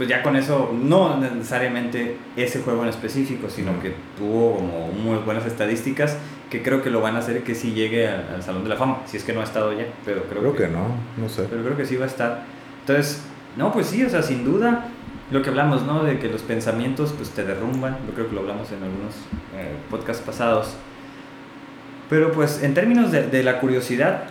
pues 0.00 0.08
ya 0.08 0.22
con 0.22 0.34
eso, 0.34 0.72
no 0.72 1.18
necesariamente 1.18 2.16
ese 2.34 2.62
juego 2.62 2.84
en 2.84 2.88
específico, 2.88 3.50
sino 3.50 3.78
que 3.82 3.92
tuvo 4.16 4.56
como 4.56 4.88
muy 4.92 5.18
buenas 5.18 5.44
estadísticas 5.44 6.16
que 6.48 6.62
creo 6.62 6.82
que 6.82 6.88
lo 6.88 7.02
van 7.02 7.16
a 7.16 7.18
hacer 7.18 7.42
que 7.42 7.54
sí 7.54 7.74
llegue 7.74 8.08
al, 8.08 8.42
Salón 8.42 8.62
de 8.62 8.70
la 8.70 8.76
Fama, 8.76 9.00
si 9.04 9.18
es 9.18 9.24
que 9.24 9.34
no 9.34 9.42
ha 9.42 9.44
estado 9.44 9.74
ya, 9.74 9.84
pero 10.06 10.22
creo, 10.22 10.40
creo 10.40 10.56
que, 10.56 10.68
no, 10.68 10.86
no 11.18 11.28
sé. 11.28 11.46
Pero 11.50 11.62
creo 11.62 11.76
que 11.76 11.84
sí 11.84 11.96
va 11.96 12.06
a 12.06 12.08
estar. 12.08 12.44
Entonces, 12.80 13.20
no, 13.58 13.74
pues 13.74 13.88
sí, 13.88 14.02
o 14.02 14.08
sea, 14.08 14.22
sin 14.22 14.42
duda, 14.42 14.86
lo 15.30 15.42
que 15.42 15.50
hablamos, 15.50 15.82
¿no? 15.82 16.02
De 16.02 16.18
que 16.18 16.30
los 16.30 16.40
pensamientos 16.40 17.12
pues 17.14 17.28
te 17.28 17.44
derrumban, 17.44 17.98
yo 18.06 18.14
creo 18.14 18.26
que 18.26 18.34
lo 18.34 18.40
hablamos 18.40 18.72
en 18.72 18.82
algunos 18.82 19.16
eh, 19.54 19.76
podcasts 19.90 20.24
pasados. 20.24 20.76
Pero 22.08 22.32
pues 22.32 22.62
en 22.62 22.72
términos 22.72 23.12
de, 23.12 23.26
de 23.26 23.42
la 23.42 23.60
curiosidad, 23.60 24.22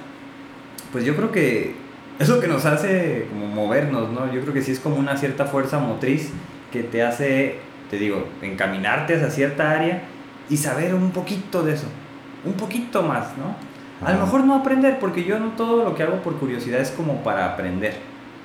pues 0.92 1.06
yo 1.06 1.16
creo 1.16 1.32
que 1.32 1.76
es 2.20 2.28
lo 2.28 2.42
que 2.42 2.48
nos 2.48 2.66
hace 2.66 3.28
como 3.30 3.48
movernos, 3.48 4.12
¿no? 4.12 4.32
Yo 4.32 4.42
creo 4.42 4.54
que 4.54 4.62
sí 4.62 4.74
es 4.74 4.80
como 4.80 4.98
una 4.98 5.16
cierta 5.16 5.46
fuerza 5.46 5.80
motriz 5.80 6.32
que 6.72 6.84
te 6.84 7.02
hace, 7.02 7.60
te 7.90 7.98
digo, 7.98 8.28
encaminarte 8.42 9.16
hacia 9.16 9.30
cierta 9.30 9.72
área 9.72 10.04
y 10.50 10.58
saber 10.58 10.94
un 10.94 11.12
poquito 11.12 11.64
de 11.64 11.74
eso, 11.74 11.88
un 12.46 12.54
poquito 12.54 13.04
más, 13.04 13.38
¿no? 13.38 13.56
A 14.06 14.14
lo 14.14 14.20
mejor 14.26 14.44
no 14.44 14.56
aprender, 14.56 15.00
porque 15.00 15.24
yo 15.24 15.40
no 15.40 15.50
todo 15.52 15.84
lo 15.84 15.96
que 15.96 16.04
hago 16.04 16.18
por 16.18 16.36
curiosidad 16.38 16.80
es 16.80 16.92
como 16.92 17.24
para 17.24 17.46
aprender. 17.46 17.96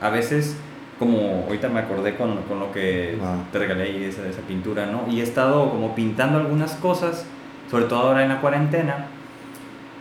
A 0.01 0.11
veces, 0.11 0.57
como 0.99 1.45
ahorita 1.47 1.69
me 1.69 1.81
acordé 1.81 2.17
con, 2.17 2.43
con 2.43 2.59
lo 2.59 2.73
que 2.73 3.19
te 3.53 3.59
regalé 3.59 4.09
esa, 4.09 4.27
esa 4.27 4.41
pintura, 4.43 4.87
¿no? 4.87 5.05
Y 5.09 5.21
he 5.21 5.23
estado 5.23 5.71
como 5.71 5.95
pintando 5.95 6.39
algunas 6.39 6.73
cosas, 6.75 7.25
sobre 7.71 7.85
todo 7.85 8.01
ahora 8.01 8.23
en 8.23 8.29
la 8.31 8.41
cuarentena, 8.41 9.07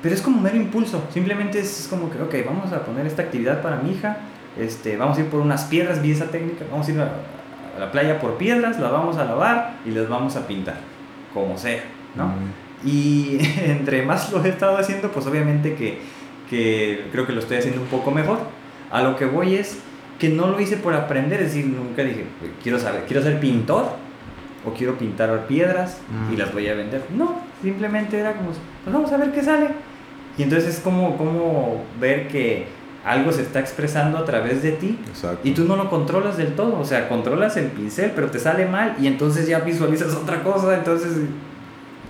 pero 0.03 0.13
es 0.13 0.21
como 0.21 0.41
mero 0.41 0.57
impulso, 0.57 1.01
simplemente 1.13 1.59
es 1.59 1.87
como 1.89 2.11
que, 2.11 2.21
ok, 2.21 2.45
vamos 2.45 2.73
a 2.73 2.83
poner 2.83 3.07
esta 3.07 3.21
actividad 3.21 3.61
para 3.61 3.77
mi 3.77 3.91
hija, 3.91 4.17
este, 4.59 4.97
vamos 4.97 5.17
a 5.17 5.21
ir 5.21 5.27
por 5.27 5.39
unas 5.39 5.63
piedras, 5.63 6.01
vi 6.01 6.11
esa 6.11 6.29
técnica, 6.29 6.65
vamos 6.69 6.87
a 6.89 6.91
ir 6.91 6.99
a, 6.99 7.05
a 7.75 7.79
la 7.79 7.89
playa 7.89 8.19
por 8.19 8.37
piedras, 8.37 8.79
las 8.79 8.91
vamos 8.91 9.15
a 9.15 9.23
lavar 9.23 9.75
y 9.85 9.91
las 9.91 10.09
vamos 10.09 10.35
a 10.35 10.45
pintar, 10.45 10.75
como 11.33 11.57
sea, 11.57 11.83
¿no? 12.15 12.33
Y 12.85 13.37
entre 13.65 14.03
más 14.03 14.29
lo 14.33 14.43
he 14.43 14.49
estado 14.49 14.77
haciendo, 14.77 15.09
pues 15.09 15.25
obviamente 15.25 15.73
que, 15.75 15.99
que 16.49 17.07
creo 17.13 17.25
que 17.25 17.31
lo 17.31 17.39
estoy 17.39 17.57
haciendo 17.57 17.81
un 17.81 17.87
poco 17.87 18.11
mejor. 18.11 18.39
A 18.91 19.01
lo 19.01 19.15
que 19.15 19.25
voy 19.25 19.55
es 19.55 19.79
que 20.19 20.27
no 20.27 20.47
lo 20.47 20.59
hice 20.59 20.75
por 20.75 20.93
aprender, 20.93 21.41
es 21.41 21.53
decir, 21.53 21.65
nunca 21.65 22.03
dije, 22.03 22.25
quiero 22.61 22.77
saber, 22.77 23.05
quiero 23.07 23.23
ser 23.23 23.39
pintor 23.39 23.85
o 24.65 24.73
quiero 24.73 24.97
pintar 24.97 25.47
piedras 25.47 25.99
y 26.31 26.35
las 26.35 26.53
voy 26.53 26.67
a 26.67 26.75
vender. 26.75 27.03
No, 27.15 27.39
simplemente 27.61 28.19
era 28.19 28.33
como, 28.33 28.49
pues 28.49 28.59
vamos 28.93 29.11
a 29.11 29.17
ver 29.17 29.31
qué 29.31 29.41
sale. 29.41 29.69
Y 30.37 30.43
entonces 30.43 30.75
es 30.75 30.79
como, 30.79 31.17
como 31.17 31.83
ver 31.99 32.27
que 32.27 32.67
algo 33.05 33.31
se 33.31 33.41
está 33.41 33.59
expresando 33.59 34.17
a 34.17 34.25
través 34.25 34.63
de 34.63 34.71
ti 34.71 34.97
y 35.43 35.51
tú 35.51 35.65
no 35.65 35.75
lo 35.75 35.89
controlas 35.89 36.37
del 36.37 36.55
todo, 36.55 36.79
o 36.79 36.85
sea, 36.85 37.09
controlas 37.09 37.57
el 37.57 37.67
pincel, 37.67 38.11
pero 38.15 38.31
te 38.31 38.39
sale 38.39 38.65
mal 38.65 38.95
y 38.99 39.07
entonces 39.07 39.47
ya 39.47 39.59
visualizas 39.59 40.15
otra 40.15 40.41
cosa, 40.41 40.75
entonces, 40.75 41.11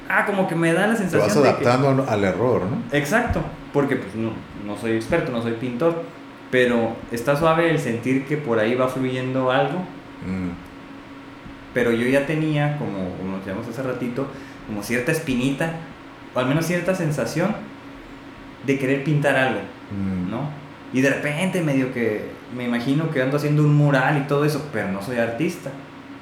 ah, 0.07 0.25
como 0.25 0.47
que 0.47 0.55
me 0.55 0.71
da 0.71 0.87
la 0.87 0.95
sensación... 0.95 1.27
Te 1.27 1.49
vas 1.51 1.61
adaptando 1.63 2.05
al 2.07 2.23
error, 2.23 2.61
¿no? 2.61 2.95
Exacto, 2.95 3.41
porque 3.73 3.95
pues 3.95 4.13
no, 4.15 4.31
no 4.65 4.77
soy 4.77 4.91
experto, 4.91 5.31
no 5.31 5.41
soy 5.41 5.53
pintor, 5.53 6.03
pero 6.51 6.95
está 7.11 7.35
suave 7.35 7.71
el 7.71 7.79
sentir 7.79 8.25
que 8.25 8.37
por 8.37 8.59
ahí 8.59 8.75
va 8.75 8.87
fluyendo 8.87 9.49
algo, 9.49 9.79
mm. 9.79 10.51
pero 11.73 11.91
yo 11.91 12.07
ya 12.07 12.27
tenía, 12.27 12.77
como, 12.77 13.09
como 13.17 13.37
decíamos 13.39 13.67
hace 13.67 13.81
ratito, 13.81 14.27
como 14.67 14.83
cierta 14.83 15.11
espinita, 15.11 15.71
o 16.35 16.39
al 16.39 16.45
menos 16.45 16.67
cierta 16.67 16.93
sensación 16.93 17.72
de 18.65 18.79
querer 18.79 19.03
pintar 19.03 19.35
algo, 19.35 19.59
mm. 19.91 20.29
¿no? 20.29 20.49
Y 20.93 21.01
de 21.01 21.09
repente 21.09 21.61
medio 21.61 21.93
que 21.93 22.25
me 22.55 22.65
imagino 22.65 23.09
que 23.09 23.21
ando 23.21 23.37
haciendo 23.37 23.63
un 23.63 23.75
mural 23.75 24.17
y 24.17 24.27
todo 24.27 24.45
eso, 24.45 24.69
pero 24.71 24.91
no 24.91 25.01
soy 25.01 25.17
artista. 25.17 25.71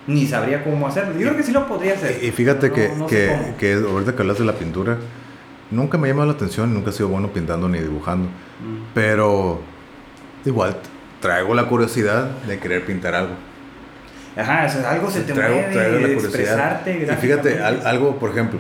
Ni 0.08 0.26
sabría 0.26 0.64
cómo 0.64 0.88
hacerlo. 0.88 1.14
Yo 1.14 1.28
creo 1.28 1.38
que 1.38 1.44
sí 1.44 1.52
lo 1.52 1.68
podría 1.68 1.94
hacer. 1.94 2.24
Y 2.24 2.32
fíjate 2.32 2.72
que, 2.72 2.92
que, 3.08 3.54
que, 3.60 3.74
ahorita 3.74 4.16
que 4.16 4.22
hablas 4.22 4.40
de 4.40 4.46
la 4.46 4.54
pintura, 4.54 4.98
nunca 5.70 5.98
me 5.98 6.08
ha 6.08 6.12
llamado 6.12 6.28
la 6.28 6.34
atención, 6.34 6.74
nunca 6.74 6.90
he 6.90 6.94
sido 6.94 7.10
bueno 7.10 7.28
pintando 7.28 7.70
ni 7.70 7.80
dibujando. 7.80 8.28
Mm. 8.28 8.94
Pero 8.96 9.62
igual 10.44 10.78
traigo 11.20 11.54
la 11.54 11.68
curiosidad 11.68 12.30
de 12.48 12.60
querer 12.60 12.86
pintar 12.86 13.14
algo. 13.14 13.34
Ajá, 14.36 14.66
o 14.66 14.88
algo 14.88 15.12
se 15.12 15.22
te 15.22 15.34
traigo, 15.34 15.56
mueve, 15.56 15.74
traigo 15.74 16.00
la 16.00 16.14
curiosidad. 16.14 16.88
Y 16.88 17.16
fíjate, 17.22 17.60
algo, 17.62 18.18
por 18.18 18.32
ejemplo, 18.32 18.60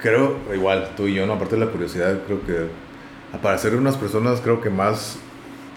creo, 0.00 0.36
igual, 0.54 0.90
tú 0.96 1.06
y 1.06 1.14
yo, 1.14 1.26
¿no? 1.26 1.34
Aparte 1.34 1.56
de 1.56 1.64
la 1.64 1.70
curiosidad, 1.70 2.20
creo 2.26 2.44
que 2.44 2.68
para 3.42 3.58
ser 3.58 3.76
unas 3.76 3.96
personas, 3.96 4.40
creo 4.40 4.60
que 4.60 4.70
más 4.70 5.18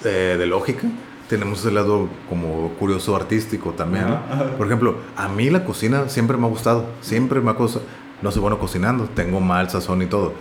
eh, 0.04 0.36
de 0.38 0.46
lógica, 0.46 0.88
tenemos 1.28 1.60
ese 1.60 1.72
lado 1.72 2.10
como 2.28 2.70
curioso 2.80 3.16
artístico 3.16 3.72
también, 3.72 4.10
¿no? 4.10 4.20
Por 4.58 4.68
ejemplo, 4.68 4.96
a 5.16 5.28
mí 5.28 5.50
la 5.50 5.64
cocina 5.64 6.10
siempre 6.10 6.38
me 6.38 6.46
ha 6.46 6.50
gustado, 6.50 6.86
siempre 7.02 7.40
me 7.40 7.52
ha 7.52 7.56
costado, 7.56 7.86
no 8.22 8.32
soy 8.32 8.42
bueno 8.42 8.60
cocinando, 8.60 9.06
tengo 9.06 9.40
mal 9.40 9.70
sazón 9.70 10.02
y 10.02 10.08
todo, 10.08 10.34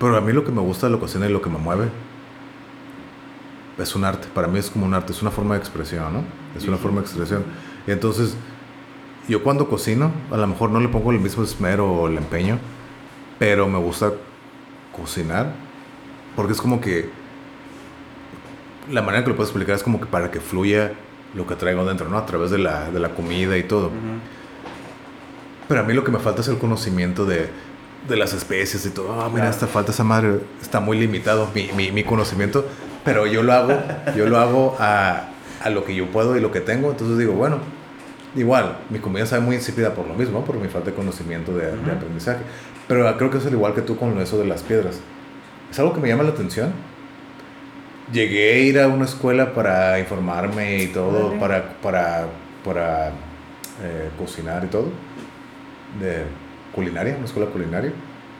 pero 0.00 0.16
a 0.16 0.20
mí 0.20 0.32
lo 0.32 0.44
que 0.44 0.50
me 0.50 0.60
gusta 0.60 0.86
de 0.86 0.94
la 0.94 0.98
cocina 0.98 1.26
y 1.26 1.32
lo 1.32 1.42
que 1.42 1.50
me 1.50 1.58
mueve 1.58 1.88
es 3.78 3.94
un 3.94 4.04
arte, 4.04 4.28
para 4.34 4.48
mí 4.48 4.58
es 4.58 4.70
como 4.70 4.86
un 4.86 4.94
arte, 4.94 5.12
es 5.12 5.22
una 5.22 5.30
forma 5.30 5.54
de 5.54 5.60
expresión, 5.60 6.12
¿no? 6.12 6.24
Es 6.56 6.66
una 6.66 6.76
forma 6.76 7.00
de 7.00 7.06
expresión. 7.06 7.44
Y 7.86 7.90
entonces, 7.90 8.36
yo 9.28 9.42
cuando 9.42 9.68
cocino, 9.68 10.12
a 10.30 10.36
lo 10.36 10.46
mejor 10.46 10.70
no 10.70 10.80
le 10.80 10.88
pongo 10.88 11.12
el 11.12 11.20
mismo 11.20 11.42
esmero 11.42 11.90
o 11.90 12.08
el 12.08 12.16
empeño, 12.16 12.58
pero 13.42 13.66
me 13.66 13.78
gusta 13.80 14.12
cocinar 14.96 15.50
porque 16.36 16.52
es 16.52 16.60
como 16.60 16.80
que 16.80 17.10
la 18.88 19.02
manera 19.02 19.24
que 19.24 19.30
lo 19.30 19.36
puedo 19.36 19.48
explicar 19.48 19.74
es 19.74 19.82
como 19.82 19.98
que 19.98 20.06
para 20.06 20.30
que 20.30 20.38
fluya 20.40 20.92
lo 21.34 21.44
que 21.44 21.56
traigo 21.56 21.84
dentro, 21.84 22.08
¿no? 22.08 22.18
A 22.18 22.24
través 22.24 22.52
de 22.52 22.58
la, 22.58 22.88
de 22.92 23.00
la 23.00 23.08
comida 23.08 23.58
y 23.58 23.64
todo. 23.64 23.90
Pero 25.66 25.80
a 25.80 25.82
mí 25.82 25.92
lo 25.92 26.04
que 26.04 26.12
me 26.12 26.20
falta 26.20 26.42
es 26.42 26.46
el 26.46 26.58
conocimiento 26.58 27.26
de, 27.26 27.48
de 28.08 28.16
las 28.16 28.32
especies 28.32 28.86
y 28.86 28.90
todo. 28.90 29.20
Ah, 29.20 29.28
mira, 29.28 29.50
esta 29.50 29.66
falta, 29.66 29.90
esa 29.90 30.04
madre 30.04 30.38
está 30.60 30.78
muy 30.78 30.96
limitado, 30.96 31.50
mi, 31.52 31.68
mi, 31.72 31.90
mi, 31.90 32.04
conocimiento, 32.04 32.64
pero 33.04 33.26
yo 33.26 33.42
lo 33.42 33.54
hago, 33.54 33.76
yo 34.16 34.28
lo 34.28 34.38
hago 34.38 34.76
a, 34.78 35.30
a, 35.60 35.68
lo 35.68 35.84
que 35.84 35.96
yo 35.96 36.06
puedo 36.12 36.36
y 36.36 36.40
lo 36.40 36.52
que 36.52 36.60
tengo. 36.60 36.92
Entonces 36.92 37.18
digo, 37.18 37.32
bueno, 37.32 37.58
igual, 38.36 38.78
mi 38.88 39.00
comida 39.00 39.26
sabe 39.26 39.42
muy 39.42 39.56
insípida 39.56 39.94
por 39.94 40.06
lo 40.06 40.14
mismo, 40.14 40.44
por 40.44 40.54
mi 40.58 40.68
falta 40.68 40.90
de 40.90 40.96
conocimiento 40.96 41.52
de, 41.52 41.76
de 41.76 41.90
aprendizaje. 41.90 42.44
Pero 42.88 43.16
creo 43.16 43.30
que 43.30 43.38
es 43.38 43.46
al 43.46 43.52
igual 43.52 43.74
que 43.74 43.82
tú 43.82 43.96
con 43.96 44.18
eso 44.20 44.38
de 44.38 44.44
las 44.44 44.62
piedras. 44.62 45.00
Es 45.70 45.78
algo 45.78 45.94
que 45.94 46.00
me 46.00 46.08
llama 46.08 46.22
la 46.24 46.30
atención. 46.30 46.72
Llegué 48.12 48.52
a 48.52 48.58
ir 48.58 48.80
a 48.80 48.88
una 48.88 49.04
escuela 49.04 49.54
para 49.54 49.98
informarme 49.98 50.82
y 50.82 50.88
todo, 50.88 51.38
para, 51.38 51.74
para, 51.80 52.26
para 52.64 53.08
eh, 53.82 54.10
cocinar 54.18 54.64
y 54.64 54.66
todo. 54.66 54.88
De 55.98 56.24
culinaria, 56.74 57.16
una 57.16 57.24
escuela 57.24 57.50
culinaria. 57.50 57.92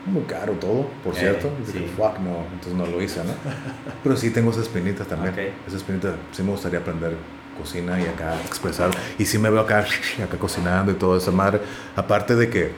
Muy 0.05 0.23
caro 0.25 0.55
todo, 0.55 0.89
por 1.05 1.15
eh, 1.15 1.19
cierto. 1.19 1.49
fuck, 1.97 2.19
no, 2.19 2.45
entonces 2.53 2.75
no 2.75 2.87
lo 2.87 3.01
hice, 3.01 3.23
¿no? 3.23 3.33
Pero 4.03 4.17
sí 4.17 4.31
tengo 4.31 4.51
esa 4.51 4.61
espinita 4.61 5.05
también. 5.05 5.35
Esa 5.67 5.77
espinita, 5.77 6.17
sí 6.33 6.43
me 6.43 6.51
gustaría 6.51 6.81
aprender 6.81 7.15
cocina 7.57 8.01
y 8.01 8.05
acá 8.07 8.35
expresar. 8.45 8.91
Y 9.19 9.25
sí 9.25 9.39
me 9.39 9.49
veo 9.49 9.61
acá, 9.61 9.87
acá 10.23 10.37
cocinando 10.39 10.91
y 10.93 10.97
todo 10.97 11.17
esa 11.17 11.31
madre. 11.31 11.61
Aparte 11.95 12.35
de 12.35 12.51
que 12.51 12.73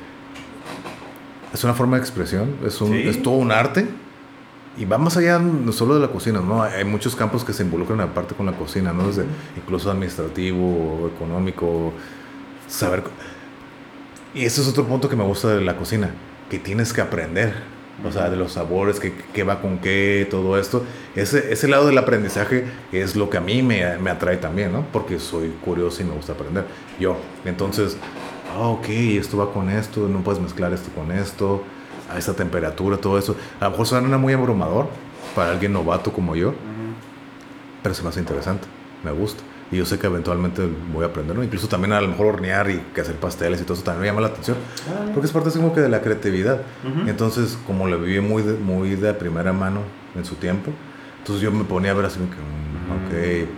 es 1.54 1.62
una 1.62 1.72
forma 1.72 1.96
de 1.96 2.02
expresión, 2.02 2.56
es, 2.66 2.80
un, 2.80 2.92
es 2.94 3.22
todo 3.22 3.34
un 3.34 3.52
arte. 3.52 3.86
Y 4.76 4.86
va 4.86 4.98
más 4.98 5.16
allá 5.16 5.38
no 5.38 5.70
solo 5.70 5.94
de 5.94 6.00
la 6.00 6.08
cocina, 6.08 6.40
¿no? 6.40 6.64
Hay 6.64 6.84
muchos 6.84 7.14
campos 7.14 7.44
que 7.44 7.52
se 7.52 7.62
involucran 7.62 8.00
aparte 8.00 8.34
con 8.34 8.44
la 8.44 8.52
cocina, 8.52 8.92
¿no? 8.92 9.06
Desde 9.06 9.24
incluso 9.56 9.88
administrativo, 9.88 11.10
económico, 11.14 11.92
saber... 12.66 13.04
Y 14.34 14.44
ese 14.44 14.62
es 14.62 14.68
otro 14.68 14.84
punto 14.84 15.08
que 15.08 15.14
me 15.14 15.22
gusta 15.22 15.54
de 15.54 15.60
la 15.60 15.76
cocina, 15.76 16.10
que 16.50 16.58
tienes 16.58 16.92
que 16.92 17.00
aprender, 17.00 17.54
o 18.04 18.10
sea, 18.10 18.28
de 18.30 18.36
los 18.36 18.54
sabores, 18.54 18.98
qué, 18.98 19.14
qué 19.32 19.44
va 19.44 19.60
con 19.60 19.78
qué, 19.78 20.26
todo 20.28 20.58
esto. 20.58 20.84
Ese, 21.14 21.52
ese 21.52 21.68
lado 21.68 21.86
del 21.86 21.96
aprendizaje 21.96 22.64
es 22.90 23.14
lo 23.14 23.30
que 23.30 23.36
a 23.36 23.40
mí 23.40 23.62
me, 23.62 23.96
me 23.98 24.10
atrae 24.10 24.38
también, 24.38 24.72
¿no? 24.72 24.84
Porque 24.92 25.20
soy 25.20 25.54
curioso 25.64 26.02
y 26.02 26.06
me 26.06 26.14
gusta 26.14 26.32
aprender. 26.32 26.64
Yo, 26.98 27.16
entonces 27.44 27.96
ah, 28.54 28.68
ok, 28.68 28.88
esto 28.88 29.36
va 29.36 29.52
con 29.52 29.68
esto, 29.68 30.08
no 30.08 30.20
puedes 30.20 30.40
mezclar 30.40 30.72
esto 30.72 30.90
con 30.94 31.12
esto, 31.12 31.62
a 32.10 32.18
esta 32.18 32.34
temperatura, 32.34 32.96
todo 32.96 33.18
eso. 33.18 33.36
A 33.60 33.64
lo 33.64 33.70
mejor 33.70 33.86
suena 33.86 34.18
muy 34.18 34.32
abrumador 34.32 34.88
para 35.34 35.50
alguien 35.50 35.72
novato 35.72 36.12
como 36.12 36.36
yo, 36.36 36.54
pero 37.82 37.94
se 37.94 38.02
me 38.02 38.08
hace 38.08 38.20
interesante, 38.20 38.66
me 39.02 39.12
gusta. 39.12 39.42
Y 39.70 39.78
yo 39.78 39.86
sé 39.86 39.98
que 39.98 40.06
eventualmente 40.06 40.62
voy 40.92 41.04
a 41.04 41.06
aprender, 41.08 41.36
Incluso 41.42 41.68
también 41.68 41.92
a 41.92 42.00
lo 42.00 42.08
mejor 42.08 42.26
hornear 42.26 42.70
y 42.70 42.78
que 42.94 43.00
hacer 43.00 43.16
pasteles 43.16 43.60
y 43.60 43.64
todo 43.64 43.74
eso 43.74 43.82
también 43.82 44.02
me 44.02 44.06
llama 44.08 44.20
la 44.20 44.28
atención. 44.28 44.56
Porque 45.12 45.26
es 45.26 45.32
parte 45.32 45.48
así 45.48 45.58
como 45.58 45.74
que 45.74 45.80
de 45.80 45.88
la 45.88 46.00
creatividad. 46.00 46.60
Entonces, 47.06 47.58
como 47.66 47.88
lo 47.88 47.98
viví 47.98 48.20
muy 48.20 48.42
de, 48.42 48.52
muy 48.52 48.94
de 48.94 49.14
primera 49.14 49.52
mano 49.52 49.80
en 50.14 50.24
su 50.24 50.36
tiempo, 50.36 50.70
Entonces 51.18 51.42
yo 51.42 51.50
me 51.50 51.64
ponía 51.64 51.92
a 51.92 51.94
ver 51.94 52.04
así 52.04 52.18
como 52.18 52.30
que, 53.10 53.48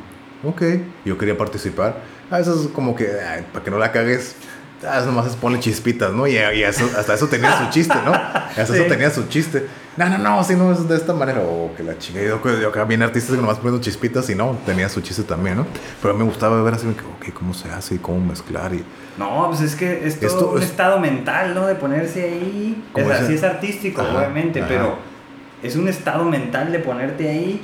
mm, 0.44 0.46
ok, 0.46 0.54
ok, 0.54 0.82
yo 1.04 1.18
quería 1.18 1.36
participar. 1.36 2.00
A 2.30 2.38
veces 2.38 2.68
como 2.72 2.94
que, 2.94 3.08
para 3.52 3.64
que 3.64 3.70
no 3.70 3.78
la 3.78 3.92
cagues, 3.92 4.36
ah, 4.84 5.02
nomás 5.06 5.32
se 5.32 5.38
pone 5.38 5.60
chispitas, 5.60 6.12
¿no? 6.12 6.26
Y, 6.26 6.38
hasta 6.38 7.14
eso 7.14 7.28
tenía 7.28 7.56
su 7.58 7.70
chiste, 7.70 7.94
¿no? 8.04 8.12
Hasta 8.12 8.62
eso 8.62 8.84
tenía 8.84 9.10
su 9.10 9.26
chiste. 9.28 9.66
No, 9.96 10.08
no, 10.10 10.18
no, 10.18 10.44
si 10.44 10.54
no 10.54 10.72
es 10.72 10.86
de 10.88 10.96
esta 10.96 11.14
manera. 11.14 11.40
O 11.40 11.72
que 11.74 11.82
la 11.82 11.96
chica, 11.98 12.20
yo, 12.20 12.40
yo 12.60 12.68
acá 12.68 12.84
bien 12.84 13.02
artistas 13.02 13.34
que 13.34 13.40
nomás 13.40 13.56
poniendo 13.56 13.80
chispitas 13.82 14.28
y 14.28 14.34
no, 14.34 14.58
tenía 14.66 14.88
su 14.88 15.00
chiste 15.00 15.22
también, 15.22 15.56
¿no? 15.56 15.66
Pero 16.02 16.14
me 16.14 16.24
gustaba 16.24 16.62
ver 16.62 16.74
así, 16.74 16.86
ok, 16.86 17.32
cómo 17.32 17.54
se 17.54 17.70
hace 17.70 17.94
y 17.94 17.98
cómo 17.98 18.20
mezclar 18.20 18.74
y... 18.74 18.84
No, 19.16 19.46
pues 19.48 19.62
es 19.62 19.74
que 19.74 20.06
es 20.06 20.20
todo 20.20 20.52
un 20.52 20.62
estado 20.62 21.00
mental, 21.00 21.54
¿no? 21.54 21.66
De 21.66 21.74
ponerse 21.74 22.24
ahí. 22.24 22.84
Es, 22.94 23.10
así 23.10 23.34
es 23.34 23.42
artístico, 23.42 24.02
obviamente, 24.02 24.62
pero 24.68 24.98
es 25.62 25.76
un 25.76 25.88
estado 25.88 26.24
mental 26.24 26.70
de 26.72 26.78
ponerte 26.80 27.30
ahí 27.30 27.62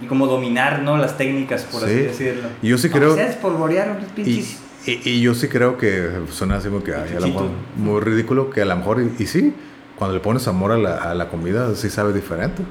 y 0.00 0.06
como 0.06 0.26
dominar, 0.26 0.82
¿no? 0.82 0.96
Las 0.96 1.16
técnicas, 1.16 1.62
por 1.62 1.84
así 1.84 1.94
decirlo. 1.94 2.48
Y 2.60 2.68
yo 2.68 2.78
sí 2.78 2.90
creo... 2.90 3.14
sea, 3.14 3.28
espolvorear 3.28 3.96
pinches... 4.14 4.63
Y, 4.86 5.08
y, 5.08 5.20
yo 5.22 5.34
sí 5.34 5.48
creo 5.48 5.78
que 5.78 6.10
suena 6.30 6.56
así 6.56 6.68
como 6.68 6.84
que 6.84 6.94
ay, 6.94 7.16
a 7.16 7.20
lo 7.20 7.26
mejor 7.28 7.48
muy 7.76 8.00
ridículo, 8.00 8.50
que 8.50 8.60
a 8.60 8.64
lo 8.66 8.76
mejor, 8.76 9.02
y, 9.18 9.26
sí, 9.26 9.54
cuando 9.96 10.14
le 10.14 10.20
pones 10.20 10.46
amor 10.46 10.72
a 10.72 10.78
la, 10.78 10.96
a 10.96 11.14
la, 11.14 11.28
comida, 11.28 11.74
sí 11.74 11.88
sabe 11.88 12.12
diferente. 12.12 12.62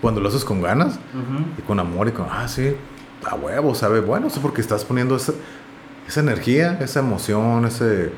Cuando 0.00 0.20
lo 0.20 0.28
haces 0.28 0.44
con 0.44 0.60
ganas 0.60 0.98
y 1.56 1.62
con 1.62 1.78
amor 1.78 2.08
y 2.08 2.10
con, 2.10 2.26
ah, 2.28 2.48
sí, 2.48 2.74
a 3.24 3.36
huevo, 3.36 3.74
sabe 3.74 4.00
bueno, 4.00 4.28
sí, 4.30 4.40
porque 4.42 4.60
estás 4.60 4.84
poniendo 4.84 5.16
esa, 5.16 5.32
esa 6.08 6.20
energía, 6.20 6.78
esa 6.80 7.00
emoción, 7.00 7.64
ese 7.64 8.10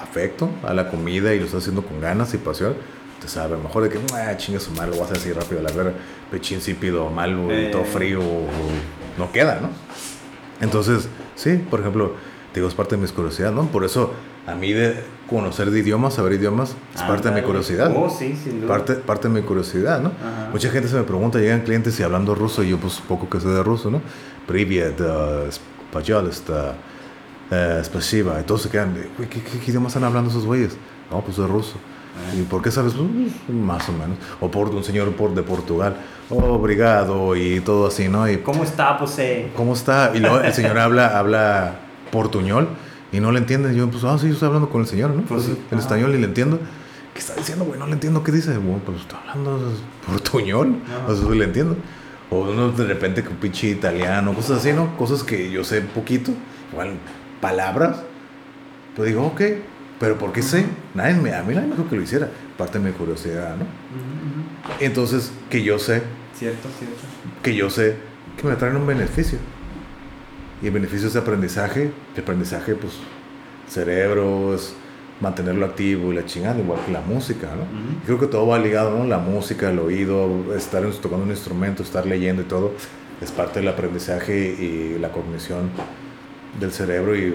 afecto 0.00 0.48
a 0.62 0.72
la 0.72 0.88
comida 0.88 1.34
y 1.34 1.40
lo 1.40 1.46
estás 1.46 1.62
haciendo 1.62 1.82
con 1.82 2.00
ganas 2.00 2.32
y 2.34 2.38
pasión 2.38 2.74
te 3.22 3.28
sabe, 3.28 3.54
a 3.54 3.56
lo 3.56 3.62
mejor 3.62 3.84
de 3.84 3.88
que, 3.88 4.00
ah, 4.14 4.36
chingue 4.36 4.58
su 4.58 4.72
madre, 4.72 4.90
lo 4.90 4.96
voy 4.96 5.06
a 5.08 5.12
así 5.12 5.32
rápido, 5.32 5.62
la 5.62 5.70
ver, 5.70 5.94
pechín 6.30 6.58
insípido, 6.58 7.08
malo, 7.08 7.42
todo 7.70 7.82
eh. 7.82 7.90
frío, 7.90 8.20
no 9.16 9.30
queda, 9.30 9.60
¿no? 9.60 9.70
Entonces, 10.60 11.08
sí, 11.36 11.64
por 11.70 11.80
ejemplo, 11.80 12.14
Digo, 12.54 12.68
es 12.68 12.74
parte 12.74 12.96
de 12.96 13.02
mi 13.02 13.08
curiosidad, 13.08 13.52
¿no? 13.52 13.66
Por 13.66 13.84
eso, 13.84 14.12
a 14.46 14.54
mí 14.54 14.72
de 14.72 15.02
conocer 15.28 15.70
de 15.70 15.80
idiomas, 15.80 16.14
saber 16.14 16.34
idiomas, 16.34 16.76
es 16.94 17.00
ah, 17.00 17.08
parte 17.08 17.30
de 17.30 17.34
mi 17.34 17.42
curiosidad. 17.42 17.92
Oh, 17.96 18.10
sí, 18.10 18.36
sin 18.36 18.60
duda. 18.60 18.68
Parte, 18.68 18.94
parte 18.94 19.28
de 19.28 19.34
mi 19.34 19.42
curiosidad, 19.42 20.00
¿no? 20.00 20.12
Mucha 20.52 20.68
gente 20.70 20.88
se 20.88 20.96
me 20.96 21.04
pregunta, 21.04 21.38
llegan 21.38 21.62
clientes 21.62 21.98
y 21.98 22.02
hablando 22.02 22.34
ruso, 22.34 22.62
y 22.62 22.68
yo 22.70 22.78
pues 22.78 23.00
poco 23.08 23.28
que 23.30 23.40
sé 23.40 23.48
de 23.48 23.62
ruso, 23.62 23.90
¿no? 23.90 24.02
Privet, 24.46 25.00
eh, 25.00 25.50
Payol, 25.92 26.28
está... 26.28 26.74
Spasiba, 27.82 28.38
eh, 28.38 28.40
y 28.40 28.44
todos 28.44 28.62
se 28.62 28.70
quedan, 28.70 28.94
¿qué, 29.18 29.28
qué, 29.28 29.70
están 29.70 30.04
hablando 30.04 30.30
esos 30.30 30.46
güeyes? 30.46 30.74
No, 31.10 31.20
pues 31.20 31.38
es 31.38 31.46
ruso. 31.46 31.74
Ah. 32.16 32.34
¿Y 32.34 32.42
por 32.42 32.62
qué 32.62 32.70
sabes? 32.70 32.94
Pues, 32.94 33.08
más 33.54 33.86
o 33.88 33.92
menos. 33.92 34.16
O 34.40 34.50
por 34.50 34.68
un 34.70 34.82
señor 34.82 35.12
por, 35.12 35.34
de 35.34 35.42
Portugal. 35.42 35.96
Oh, 36.30 36.54
obrigado 36.54 37.36
y 37.36 37.60
todo 37.60 37.88
así, 37.88 38.08
¿no? 38.08 38.28
Y, 38.28 38.38
¿Cómo 38.38 38.64
está, 38.64 38.94
José? 38.94 39.50
¿Cómo 39.54 39.74
está? 39.74 40.12
Y 40.14 40.20
luego 40.20 40.40
el 40.40 40.52
señor 40.54 40.78
habla, 40.78 41.18
habla 41.18 41.74
portuñol 42.12 42.68
y 43.10 43.18
no 43.18 43.32
le 43.32 43.40
entiende. 43.40 43.74
Yo, 43.74 43.90
pues, 43.90 44.04
ah, 44.04 44.16
sí, 44.18 44.28
yo 44.28 44.34
estoy 44.34 44.46
hablando 44.46 44.70
con 44.70 44.82
el 44.82 44.86
señor, 44.86 45.10
¿no? 45.10 45.22
Pues, 45.22 45.50
en 45.70 45.78
español 45.78 46.14
y 46.14 46.18
le 46.18 46.26
entiendo. 46.26 46.60
¿Qué 47.12 47.18
está 47.18 47.34
diciendo, 47.34 47.64
güey? 47.64 47.78
No 47.78 47.86
le 47.86 47.94
entiendo. 47.94 48.22
¿Qué 48.22 48.30
dice? 48.30 48.56
Bueno, 48.56 48.80
pues 48.86 49.00
está 49.00 49.18
hablando 49.18 49.72
portuñol. 50.06 50.76
No. 51.06 51.12
Eso 51.12 51.34
le 51.34 51.44
entiendo. 51.44 51.76
O 52.30 52.42
uno 52.50 52.70
de 52.70 52.84
repente 52.86 53.22
que 53.22 53.28
un 53.28 53.36
pinche 53.36 53.68
italiano, 53.68 54.32
cosas 54.32 54.58
así, 54.58 54.72
¿no? 54.72 54.96
Cosas 54.96 55.22
que 55.22 55.50
yo 55.50 55.64
sé 55.64 55.82
poquito. 55.82 56.32
Igual, 56.70 56.94
palabras. 57.40 58.02
Pues 58.96 59.08
digo, 59.08 59.26
ok, 59.26 59.40
pero 60.00 60.16
¿por 60.18 60.32
qué 60.32 60.42
sé? 60.42 60.64
Nadie 60.94 61.14
me, 61.14 61.34
a 61.34 61.42
mí 61.42 61.54
nadie 61.54 61.68
me 61.68 61.76
dijo 61.76 61.88
que 61.88 61.96
lo 61.96 62.02
hiciera. 62.02 62.30
Parte 62.56 62.78
de 62.78 62.86
mi 62.86 62.92
curiosidad, 62.92 63.56
¿no? 63.56 63.66
Entonces, 64.80 65.32
que 65.50 65.62
yo 65.62 65.78
sé. 65.78 66.02
Cierto, 66.34 66.68
cierto. 66.78 66.96
Que 67.42 67.54
yo 67.54 67.68
sé 67.68 67.96
que 68.36 68.46
me 68.46 68.56
traen 68.56 68.76
un 68.76 68.86
beneficio. 68.86 69.38
Y 70.62 70.66
el 70.66 70.72
beneficio 70.72 71.08
es 71.08 71.16
aprendizaje. 71.16 71.90
El 72.14 72.22
aprendizaje, 72.22 72.74
pues, 72.74 72.94
cerebro, 73.68 74.54
es 74.54 74.74
mantenerlo 75.20 75.66
activo 75.66 76.12
y 76.12 76.16
la 76.16 76.24
chingada, 76.24 76.58
igual 76.58 76.80
que 76.84 76.92
la 76.92 77.00
música, 77.00 77.48
¿no? 77.54 77.64
Creo 78.04 78.18
que 78.18 78.26
todo 78.26 78.46
va 78.46 78.58
ligado, 78.58 78.96
¿no? 78.96 79.04
La 79.04 79.18
música, 79.18 79.70
el 79.70 79.78
oído, 79.78 80.54
estar 80.56 80.84
tocando 81.00 81.24
un 81.24 81.30
instrumento, 81.30 81.82
estar 81.82 82.04
leyendo 82.06 82.42
y 82.42 82.44
todo, 82.46 82.72
es 83.20 83.30
parte 83.30 83.60
del 83.60 83.68
aprendizaje 83.68 84.36
y 84.36 84.98
la 84.98 85.10
cognición 85.10 85.70
del 86.58 86.72
cerebro 86.72 87.16
y 87.16 87.34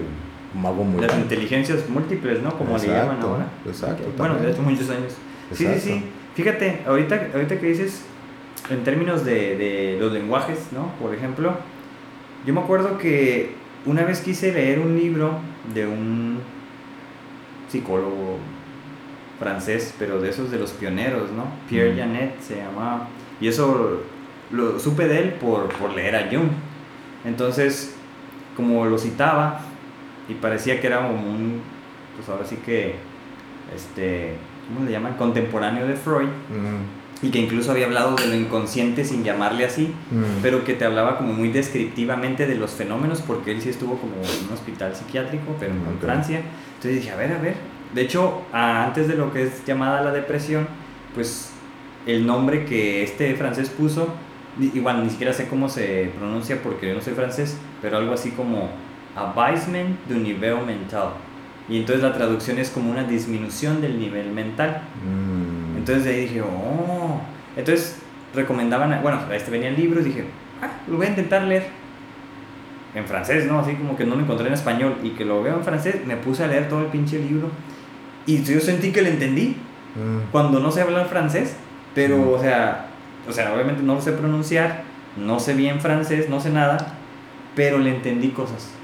mago 0.54 0.84
muy 0.84 1.00
Las 1.02 1.16
inteligencias 1.16 1.88
múltiples, 1.88 2.42
¿no? 2.42 2.56
Como 2.56 2.76
le 2.76 2.86
llaman 2.86 3.20
ahora. 3.22 3.46
Exacto. 3.66 4.04
Bueno, 4.16 4.34
desde 4.34 4.52
hace 4.52 4.60
muchos 4.60 4.90
años. 4.90 5.14
Sí, 5.52 5.66
sí, 5.66 5.80
sí. 5.80 6.04
Fíjate, 6.34 6.82
ahorita, 6.86 7.30
ahorita 7.34 7.58
que 7.58 7.66
dices, 7.66 8.02
en 8.70 8.84
términos 8.84 9.24
de, 9.24 9.56
de 9.56 9.96
los 9.98 10.12
lenguajes, 10.12 10.58
¿no? 10.72 10.92
Por 11.00 11.14
ejemplo, 11.14 11.54
yo 12.48 12.54
me 12.54 12.62
acuerdo 12.62 12.96
que 12.96 13.50
una 13.84 14.04
vez 14.04 14.22
quise 14.22 14.54
leer 14.54 14.78
un 14.78 14.96
libro 14.96 15.32
de 15.74 15.86
un 15.86 16.38
psicólogo 17.68 18.38
francés, 19.38 19.94
pero 19.98 20.18
de 20.18 20.30
esos 20.30 20.50
de 20.50 20.58
los 20.58 20.70
pioneros, 20.70 21.30
¿no? 21.30 21.44
Pierre 21.68 21.92
mm. 21.92 21.98
Janet 21.98 22.40
se 22.40 22.56
llamaba. 22.56 23.06
Y 23.38 23.48
eso 23.48 24.00
lo 24.50 24.80
supe 24.80 25.06
de 25.08 25.18
él 25.18 25.32
por, 25.34 25.68
por 25.74 25.90
leer 25.90 26.16
a 26.16 26.30
Jung. 26.30 26.48
Entonces, 27.26 27.94
como 28.56 28.86
lo 28.86 28.96
citaba, 28.96 29.60
y 30.26 30.32
parecía 30.32 30.80
que 30.80 30.86
era 30.86 31.06
como 31.06 31.28
un, 31.28 31.60
pues 32.16 32.30
ahora 32.30 32.46
sí 32.46 32.56
que, 32.64 32.94
este, 33.76 34.36
¿cómo 34.68 34.86
le 34.86 34.92
llaman? 34.92 35.18
Contemporáneo 35.18 35.86
de 35.86 35.96
Freud. 35.96 36.30
Y 37.20 37.30
que 37.30 37.38
incluso 37.38 37.72
había 37.72 37.86
hablado 37.86 38.14
de 38.14 38.26
lo 38.28 38.34
inconsciente 38.34 39.04
sin 39.04 39.24
llamarle 39.24 39.64
así, 39.64 39.92
pero 40.40 40.64
que 40.64 40.74
te 40.74 40.84
hablaba 40.84 41.18
como 41.18 41.32
muy 41.32 41.48
descriptivamente 41.48 42.46
de 42.46 42.54
los 42.54 42.70
fenómenos, 42.72 43.22
porque 43.22 43.50
él 43.50 43.60
sí 43.60 43.70
estuvo 43.70 43.98
como 43.98 44.14
en 44.14 44.46
un 44.46 44.54
hospital 44.54 44.94
psiquiátrico, 44.94 45.56
pero 45.58 45.72
en 45.72 45.98
Francia. 46.00 46.42
Entonces 46.76 47.02
dije, 47.02 47.10
a 47.10 47.16
ver, 47.16 47.32
a 47.32 47.38
ver. 47.38 47.56
De 47.92 48.02
hecho, 48.02 48.42
antes 48.52 49.08
de 49.08 49.16
lo 49.16 49.32
que 49.32 49.44
es 49.44 49.64
llamada 49.64 50.02
la 50.02 50.12
depresión, 50.12 50.68
pues 51.14 51.50
el 52.06 52.26
nombre 52.26 52.64
que 52.64 53.02
este 53.02 53.34
francés 53.34 53.68
puso, 53.68 54.14
igual 54.60 55.02
ni 55.02 55.10
siquiera 55.10 55.32
sé 55.32 55.48
cómo 55.48 55.68
se 55.68 56.12
pronuncia 56.16 56.62
porque 56.62 56.88
yo 56.88 56.94
no 56.94 57.00
soy 57.00 57.14
francés, 57.14 57.56
pero 57.82 57.96
algo 57.96 58.14
así 58.14 58.30
como 58.30 58.70
abaisement 59.16 59.98
du 60.08 60.16
nivel 60.16 60.64
mental. 60.64 61.10
Y 61.68 61.78
entonces 61.78 62.02
la 62.02 62.14
traducción 62.14 62.58
es 62.58 62.70
como 62.70 62.90
una 62.90 63.04
disminución 63.04 63.80
del 63.80 63.98
nivel 63.98 64.30
mental. 64.30 64.82
Mm. 65.04 65.57
Entonces 65.88 66.04
de 66.04 66.10
ahí 66.10 66.20
dije, 66.26 66.42
oh. 66.42 67.18
Entonces 67.56 67.96
recomendaban, 68.34 69.00
bueno, 69.00 69.20
este 69.32 69.50
venía 69.50 69.70
el 69.70 69.76
libro 69.76 70.02
y 70.02 70.04
dije, 70.04 70.24
ah, 70.60 70.68
lo 70.86 70.98
voy 70.98 71.06
a 71.06 71.08
intentar 71.08 71.44
leer. 71.44 71.66
En 72.94 73.06
francés, 73.06 73.46
¿no? 73.46 73.58
Así 73.58 73.72
como 73.74 73.96
que 73.96 74.04
no 74.04 74.14
lo 74.14 74.20
encontré 74.20 74.48
en 74.48 74.52
español 74.52 74.96
y 75.02 75.10
que 75.10 75.24
lo 75.24 75.42
veo 75.42 75.56
en 75.56 75.64
francés, 75.64 75.96
me 76.06 76.16
puse 76.16 76.44
a 76.44 76.46
leer 76.46 76.68
todo 76.68 76.80
el 76.80 76.88
pinche 76.88 77.18
libro. 77.18 77.48
Y 78.26 78.42
yo 78.42 78.60
sentí 78.60 78.92
que 78.92 79.00
lo 79.00 79.08
entendí. 79.08 79.56
Mm. 79.94 80.30
Cuando 80.30 80.60
no 80.60 80.70
sé 80.70 80.82
hablar 80.82 81.06
francés, 81.08 81.56
pero, 81.94 82.18
mm. 82.18 82.34
o 82.34 82.38
sea, 82.38 82.88
o 83.26 83.32
sea, 83.32 83.54
obviamente 83.54 83.82
no 83.82 83.94
lo 83.94 84.02
sé 84.02 84.12
pronunciar, 84.12 84.82
no 85.16 85.40
sé 85.40 85.54
bien 85.54 85.80
francés, 85.80 86.28
no 86.28 86.38
sé 86.38 86.50
nada, 86.50 86.76
pero 87.54 87.78
le 87.78 87.94
entendí 87.94 88.28
cosas. 88.28 88.74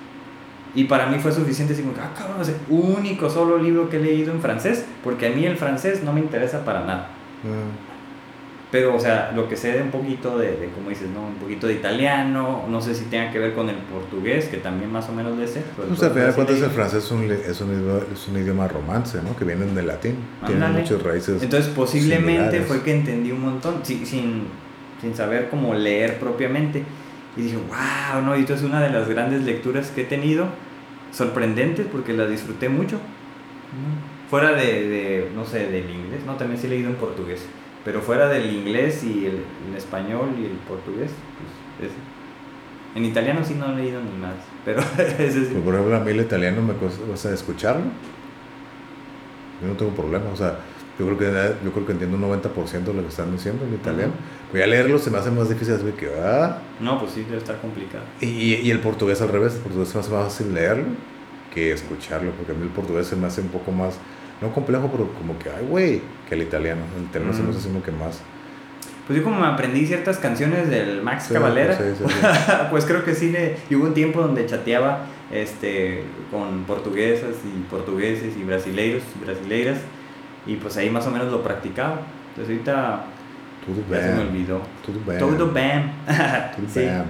Y 0.75 0.85
para 0.85 1.07
mí 1.07 1.19
fue 1.19 1.33
suficiente 1.33 1.75
decir, 1.75 1.89
ah, 2.01 2.13
cabrón, 2.17 2.43
es 2.43 2.49
el 2.49 2.57
único 2.69 3.31
solo 3.31 3.59
libro 3.59 3.89
que 3.89 3.97
he 3.97 4.01
leído 4.01 4.33
en 4.33 4.41
francés, 4.41 4.85
porque 5.05 5.29
a 5.29 5.31
mí 5.31 5.45
el 5.45 5.57
francés 5.57 6.03
no 6.03 6.13
me 6.13 6.21
interesa 6.21 6.65
para 6.65 6.81
nada. 6.81 7.09
Mm. 7.45 7.95
Pero, 8.75 8.97
o 8.97 8.99
sea, 8.99 9.31
lo 9.33 9.49
que 9.49 9.57
sé 9.57 9.73
de 9.73 9.83
un 9.83 9.93
poquito 9.93 10.37
de, 10.37 10.49
de, 10.57 10.69
como 10.75 10.89
dices, 10.89 11.09
¿no? 11.09 11.29
Un 11.29 11.37
poquito 11.37 11.69
de 11.69 11.75
italiano, 11.75 12.65
no 12.69 12.81
sé 12.81 12.97
si 12.97 13.05
tenga 13.05 13.31
que 13.31 13.39
ver 13.39 13.55
con 13.55 13.69
el 13.69 13.77
portugués, 13.77 14.47
que 14.47 14.57
también 14.57 14.91
más 14.91 15.09
o 15.09 15.13
menos 15.13 15.39
le 15.39 15.47
sé. 15.47 15.63
Pues, 15.77 15.93
o 15.93 15.95
sea, 15.95 16.33
cuentas 16.33 16.61
el 16.61 16.71
francés 16.71 17.05
es 17.05 17.11
un, 17.13 17.31
es 17.31 17.61
un, 17.61 17.71
idioma, 17.71 18.01
es 18.13 18.27
un 18.27 18.37
idioma 18.37 18.67
romance, 18.67 19.23
¿no? 19.23 19.37
Que 19.37 19.45
viene 19.45 19.65
del 19.67 19.87
latín, 19.87 20.17
tiene 20.45 20.67
muchas 20.67 21.01
raíces 21.05 21.41
Entonces, 21.41 21.73
posiblemente 21.73 22.63
fue 22.63 22.83
que 22.83 22.97
entendí 22.97 23.31
un 23.31 23.43
montón, 23.43 23.77
sin, 23.85 24.05
sin, 24.05 24.49
sin 25.01 25.15
saber 25.15 25.49
cómo 25.51 25.73
leer 25.73 26.19
propiamente. 26.19 26.83
Y 27.37 27.43
dije, 27.43 27.57
wow, 27.57 28.23
¿no? 28.23 28.37
Y 28.37 28.41
esto 28.41 28.55
es 28.55 28.63
una 28.63 28.81
de 28.81 28.91
las 28.91 29.09
grandes 29.09 29.43
lecturas 29.43 29.91
que 29.91 30.03
he 30.03 30.05
tenido, 30.05 30.47
sorprendentes 31.13 31.87
porque 31.91 32.13
la 32.13 32.27
disfruté 32.27 32.69
mucho. 32.69 32.99
Fuera 34.31 34.53
de, 34.53 34.89
de, 34.89 35.31
no 35.35 35.45
sé, 35.45 35.67
del 35.71 35.91
inglés, 35.91 36.25
no, 36.27 36.35
también 36.37 36.61
sí 36.61 36.67
he 36.67 36.71
leído 36.71 36.91
en 36.91 36.97
portugués, 36.97 37.45
pero 37.85 38.01
fuera 38.01 38.29
del 38.29 38.53
inglés 38.53 39.05
y 39.05 39.27
el, 39.27 39.43
español 39.77 40.31
y 40.41 40.45
el 40.45 40.53
portugués, 40.69 41.11
pues 41.79 41.91
En 42.95 43.05
italiano 43.05 43.45
sí 43.45 43.55
no 43.55 43.73
he 43.73 43.77
leído 43.77 44.01
ni 44.01 44.17
más, 44.19 44.35
pero 44.65 44.81
ese 45.19 45.47
sí. 45.47 45.55
Por 45.55 45.75
ejemplo, 45.75 45.97
a 45.97 46.01
mí 46.01 46.11
el 46.13 46.21
italiano 46.21 46.63
me 46.63 46.75
cuesta 46.75 47.33
escucharlo. 47.33 47.85
Yo 49.61 49.69
no 49.69 49.75
tengo 49.75 49.93
problema, 49.93 50.31
o 50.33 50.37
sea, 50.37 50.59
yo 50.99 51.07
creo 51.07 51.19
que, 51.19 51.55
yo 51.65 51.73
creo 51.73 51.87
que 51.87 51.93
entiendo 51.93 52.17
un 52.17 52.23
90% 52.23 52.85
de 52.85 52.95
lo 52.95 53.03
que 53.03 53.09
están 53.09 53.33
diciendo 53.33 53.65
en 53.65 53.75
italiano. 53.75 54.13
Voy 54.53 54.63
a 54.63 54.67
leerlo 54.67 54.99
se 54.99 55.11
me 55.11 55.19
hace 55.19 55.31
más 55.31 55.49
difícil 55.49 55.75
así 55.75 55.85
que, 55.99 56.11
ah. 56.23 56.59
No, 56.81 57.01
pues 57.01 57.13
sí, 57.13 57.23
debe 57.23 57.39
estar 57.39 57.61
complicado. 57.61 58.05
Y, 58.21 58.55
y 58.55 58.71
el 58.71 58.81
portugués 58.81 59.21
al 59.21 59.29
revés, 59.29 59.55
el 59.55 59.61
portugués 59.61 59.89
se 59.89 59.95
me 59.95 60.01
hace 60.01 60.11
más 60.11 60.25
fácil 60.25 60.55
leerlo 60.55 60.87
que 61.55 61.73
escucharlo, 61.73 62.33
porque 62.33 62.53
a 62.53 62.55
mí 62.55 62.63
el 62.63 62.71
portugués 62.71 63.07
se 63.07 63.17
me 63.17 63.27
hace 63.27 63.41
un 63.41 63.49
poco 63.49 63.71
más, 63.71 63.95
no 64.43 64.53
complejo, 64.53 64.91
pero 64.91 65.09
como 65.15 65.39
que, 65.39 65.49
ay, 65.49 65.65
güey, 65.67 66.03
que 66.29 66.35
el 66.35 66.43
italiano. 66.43 66.83
El 66.99 67.05
italiano 67.05 67.33
se 67.33 67.43
me 67.43 67.51
hace 67.51 67.69
como 67.69 67.83
que 67.83 67.93
más. 67.93 68.21
pues 69.07 69.19
yo 69.19 69.25
como 69.25 69.41
me 69.41 69.47
aprendí 69.47 69.87
ciertas 69.87 70.19
canciones 70.19 70.69
del 70.69 71.03
Max 71.03 71.29
Cavalera, 71.33 71.79
pues 72.71 72.85
creo 72.85 73.05
que 73.05 73.15
sí, 73.15 73.31
le, 73.31 73.57
y 73.71 73.77
hubo 73.77 73.87
un 73.87 73.95
tiempo 73.95 74.21
donde 74.21 74.45
chateaba 74.47 75.07
este, 75.31 76.03
con 76.31 76.65
portuguesas 76.65 77.37
y 77.45 77.63
portugueses 77.71 78.37
y 78.37 78.43
brasileiros 78.43 79.03
y 79.15 79.25
brasileiras, 79.25 79.79
y 80.47 80.57
pues 80.57 80.77
ahí 80.77 80.91
más 80.91 81.07
o 81.07 81.11
menos 81.11 81.31
lo 81.31 81.43
practicaba. 81.43 82.01
Entonces 82.31 82.53
ahorita 82.53 83.05
Tudo 83.65 84.01
se 84.01 84.13
me 84.13 84.21
olvidó. 84.23 84.61
Todo 84.85 84.97
bien. 85.07 85.19
Todo 85.19 85.53
bam. 85.53 85.93
Tudo 86.57 86.67
sí. 86.69 86.81
bem. 86.81 87.03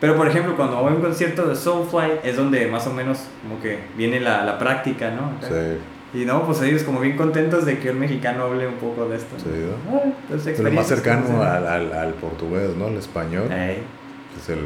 Pero 0.00 0.14
por 0.16 0.28
ejemplo, 0.28 0.54
cuando 0.56 0.76
voy 0.82 0.92
a 0.92 0.96
un 0.96 1.00
concierto 1.00 1.46
de 1.48 1.56
Soulfly 1.56 2.20
es 2.22 2.36
donde 2.36 2.66
más 2.66 2.86
o 2.86 2.92
menos 2.92 3.28
como 3.42 3.60
que 3.62 3.78
viene 3.96 4.20
la, 4.20 4.44
la 4.44 4.58
práctica, 4.58 5.10
¿no? 5.10 5.30
Sí, 5.40 6.18
Y 6.20 6.24
no, 6.26 6.44
pues 6.44 6.60
ellos 6.60 6.82
como 6.82 7.00
bien 7.00 7.16
contentos 7.16 7.64
de 7.64 7.78
que 7.78 7.90
un 7.92 7.98
mexicano 8.00 8.44
hable 8.44 8.66
un 8.66 8.74
poco 8.74 9.08
de 9.08 9.16
esto. 9.16 9.36
sí, 9.38 9.48
¿no? 9.48 9.96
Ah, 9.96 10.02
pues, 10.28 10.46
Es 10.46 10.58
lo 10.58 10.70
más 10.70 10.86
cercano 10.86 11.26
¿no? 11.30 11.42
al, 11.42 11.66
al, 11.66 11.92
al 11.94 12.12
portugués, 12.14 12.76
¿no? 12.76 12.88
El 12.88 12.98
español. 12.98 13.48
Es 13.50 14.48
el, 14.50 14.58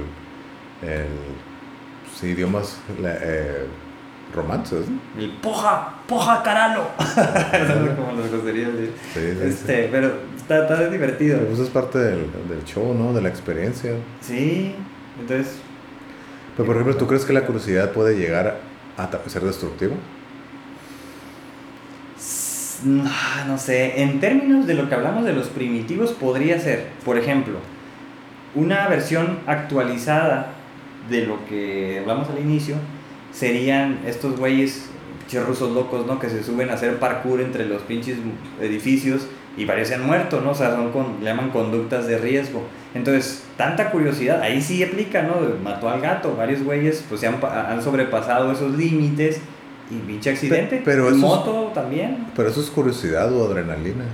el 0.83 1.07
sí, 2.13 2.29
idiomas 2.31 2.81
la- 3.01 3.17
eh, 3.23 3.67
romances, 4.35 4.89
¿no? 4.89 4.99
El 5.21 5.31
poja, 5.33 5.95
poja 6.07 6.43
caralo. 6.43 6.83
Eso 6.99 7.97
como 7.97 8.13
los 8.13 8.31
groserías 8.31 8.73
de... 8.75 8.87
Sí, 8.87 8.93
sí, 9.15 9.37
sí. 9.41 9.49
Este, 9.49 9.89
pero 9.91 10.13
está, 10.37 10.63
está 10.63 10.89
divertido. 10.89 11.39
Pero 11.39 11.49
pues 11.51 11.61
es 11.61 11.69
parte 11.71 11.99
del, 11.99 12.19
del 12.49 12.65
show, 12.65 12.95
¿no? 12.95 13.13
De 13.13 13.21
la 13.23 13.29
experiencia. 13.29 13.93
Sí, 14.21 14.75
entonces... 15.21 15.57
Pero 16.57 16.67
por 16.67 16.77
ejemplo, 16.77 16.97
¿tú 16.97 17.07
crees 17.07 17.25
que 17.25 17.33
la 17.33 17.43
curiosidad 17.47 17.91
puede 17.93 18.17
llegar 18.17 18.59
a 18.97 19.29
ser 19.29 19.43
destructiva? 19.43 19.95
s- 22.19 22.83
ah, 23.07 23.45
No 23.47 23.59
sé, 23.59 24.03
en 24.03 24.21
términos 24.21 24.67
de 24.67 24.75
lo 24.75 24.89
que 24.89 24.95
hablamos 24.95 25.25
de 25.25 25.33
los 25.33 25.49
primitivos 25.49 26.13
podría 26.13 26.59
ser, 26.59 26.89
por 27.05 27.17
ejemplo, 27.19 27.55
una 28.55 28.89
versión 28.89 29.39
actualizada 29.47 30.49
de 31.09 31.27
lo 31.27 31.45
que 31.47 31.99
hablamos 32.01 32.29
al 32.29 32.39
inicio 32.41 32.77
serían 33.33 33.99
estos 34.07 34.39
güeyes 34.39 34.87
rusos 35.47 35.71
locos, 35.73 36.07
¿no? 36.09 36.19
Que 36.19 36.29
se 36.29 36.43
suben 36.43 36.71
a 36.71 36.75
hacer 36.75 36.99
parkour 36.99 37.41
entre 37.41 37.65
los 37.65 37.83
pinches 37.83 38.17
edificios 38.61 39.29
y 39.57 39.65
varios 39.65 39.87
se 39.87 39.95
han 39.95 40.05
muerto, 40.05 40.41
¿no? 40.41 40.51
O 40.51 40.55
sea, 40.57 40.73
son 40.75 40.91
con, 40.91 41.19
le 41.21 41.27
llaman 41.27 41.51
conductas 41.51 42.09
de 42.09 42.19
riesgo. 42.19 42.65
Entonces, 42.95 43.45
tanta 43.57 43.93
curiosidad, 43.93 44.41
ahí 44.43 44.61
sí 44.61 44.83
aplica, 44.83 45.23
¿no? 45.23 45.37
Mató 45.63 45.89
al 45.89 46.01
gato, 46.01 46.35
varios 46.37 46.65
güeyes 46.65 47.05
pues 47.09 47.21
se 47.21 47.29
han, 47.29 47.37
han 47.45 47.81
sobrepasado 47.81 48.51
esos 48.51 48.77
límites 48.77 49.41
y 49.89 49.99
pinche 50.05 50.31
accidente. 50.31 50.83
pero 50.85 51.09
es- 51.09 51.15
moto 51.15 51.71
también. 51.75 52.27
Pero 52.35 52.49
eso 52.49 52.61
es 52.61 52.67
curiosidad 52.69 53.33
o 53.33 53.47
adrenalina. 53.47 54.05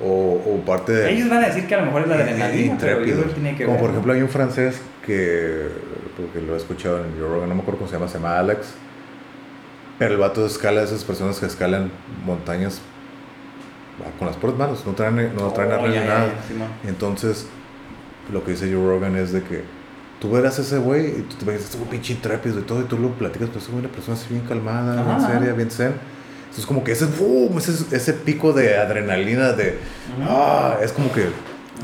O, 0.00 0.06
o 0.46 0.60
parte 0.66 0.92
de... 0.92 1.10
Ellos 1.12 1.28
van 1.28 1.42
a 1.42 1.48
decir 1.48 1.66
que 1.66 1.74
a 1.74 1.78
lo 1.78 1.86
mejor 1.86 2.02
es 2.02 2.08
la 2.08 2.14
adrenalina, 2.16 2.76
pero 2.80 2.98
tiene 3.32 3.56
que 3.56 3.64
Como 3.64 3.76
ver. 3.76 3.80
por 3.80 3.90
ejemplo 3.90 4.12
hay 4.12 4.22
un 4.22 4.28
francés 4.28 4.80
que, 5.06 5.68
porque 6.16 6.40
lo 6.46 6.54
he 6.54 6.56
escuchado 6.56 6.98
en 7.04 7.12
Joe 7.18 7.28
Rogan, 7.28 7.48
no 7.48 7.54
me 7.56 7.60
acuerdo 7.62 7.78
cómo 7.78 7.90
se 7.90 7.96
llama, 7.96 8.08
se 8.08 8.14
llama 8.18 8.38
Alex. 8.38 8.68
Pero 9.98 10.14
el 10.14 10.20
vato 10.20 10.44
escala 10.46 10.80
a 10.80 10.84
esas 10.84 11.04
personas 11.04 11.38
que 11.38 11.46
escalan 11.46 11.90
montañas 12.24 12.80
ah, 14.04 14.10
con 14.18 14.26
las 14.28 14.36
puras 14.36 14.56
manos, 14.56 14.84
no 14.86 14.92
traen, 14.92 15.34
no 15.36 15.50
traen 15.52 15.70
Oh, 15.72 15.74
arreglo 15.74 15.94
ya, 15.94 16.00
ni 16.00 16.06
ya, 16.06 16.14
nada. 16.14 16.28
Simón. 16.48 16.68
Entonces, 16.86 17.46
lo 18.32 18.44
que 18.44 18.52
dice 18.52 18.72
Joe 18.72 18.84
Rogan 18.86 19.16
es 19.16 19.32
de 19.32 19.42
que 19.42 19.62
tú 20.20 20.30
verás 20.30 20.58
a 20.58 20.62
ese 20.62 20.78
güey 20.78 21.06
y 21.18 21.22
tú 21.22 21.36
te 21.36 21.44
ves, 21.44 21.60
este 21.62 21.78
güey 21.78 21.90
pinche 21.90 22.12
intrépido 22.14 22.58
y 22.58 22.62
todo, 22.62 22.80
y 22.80 22.84
tú 22.84 22.98
lo 22.98 23.10
platicas, 23.10 23.48
pero 23.48 23.60
es 23.60 23.68
una 23.68 23.88
persona 23.88 24.16
así 24.16 24.26
bien 24.30 24.44
calmada, 24.46 24.94
Ajá, 24.94 25.04
bien 25.04 25.16
ajá. 25.16 25.32
seria, 25.38 25.52
bien 25.52 25.70
zen. 25.70 25.94
Entonces, 26.44 26.66
como 26.66 26.82
que 26.84 26.92
ese, 26.92 27.06
¡fum! 27.06 27.56
ese, 27.58 27.94
ese 27.96 28.12
pico 28.14 28.52
de 28.52 28.76
adrenalina, 28.78 29.52
de. 29.52 29.78
Ah, 30.28 30.76
es 30.82 30.92
como 30.92 31.12
que 31.12 31.26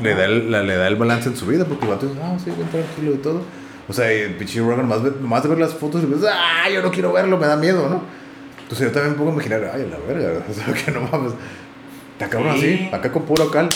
le 0.01 0.15
da, 0.15 0.25
el, 0.25 0.49
la- 0.51 0.63
le 0.63 0.75
da 0.77 0.87
el 0.87 0.95
balance 0.95 1.27
en 1.29 1.35
su 1.37 1.45
vida, 1.45 1.65
porque 1.65 1.85
el 1.85 1.91
vato 1.91 2.07
dice, 2.07 2.19
ah, 2.23 2.37
sí, 2.43 2.51
bien 2.51 2.67
tranquilo 2.69 3.13
y 3.13 3.17
todo. 3.17 3.41
O 3.91 3.93
sea, 3.93 4.07
pinche 4.39 4.61
Rogan, 4.61 4.87
más, 4.87 5.01
más 5.19 5.43
de 5.43 5.49
ver 5.49 5.57
las 5.57 5.73
fotos 5.73 6.01
y 6.01 6.05
ves, 6.05 6.21
ah, 6.31 6.69
yo 6.73 6.81
no 6.81 6.89
quiero 6.91 7.11
verlo, 7.11 7.37
me 7.37 7.45
da 7.45 7.57
miedo, 7.57 7.89
¿no? 7.89 8.01
Entonces 8.63 8.87
yo 8.87 8.93
también 8.93 9.11
me 9.11 9.17
pongo 9.17 9.31
a 9.31 9.33
imaginar, 9.33 9.69
ay, 9.73 9.85
la 9.91 9.97
verga, 10.07 10.45
o 10.49 10.53
sea, 10.53 10.73
que 10.73 10.91
no 10.91 11.01
mames. 11.01 11.33
Cabrón 12.17 12.55
Sí. 12.57 12.85
así, 12.87 12.89
acá 12.95 13.11
con 13.11 13.23
puro 13.23 13.51
cal. 13.51 13.67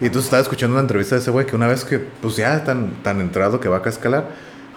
Y 0.00 0.06
entonces 0.06 0.24
estaba 0.24 0.40
escuchando 0.40 0.72
una 0.72 0.80
entrevista 0.80 1.16
de 1.16 1.20
ese 1.20 1.30
güey 1.30 1.44
que 1.44 1.54
una 1.54 1.66
vez 1.68 1.84
que, 1.84 1.98
pues 1.98 2.36
ya 2.36 2.64
tan, 2.64 2.92
tan 3.02 3.20
entrado 3.20 3.60
que 3.60 3.68
va 3.68 3.76
acá 3.76 3.90
a 3.90 3.92
escalar, 3.92 4.28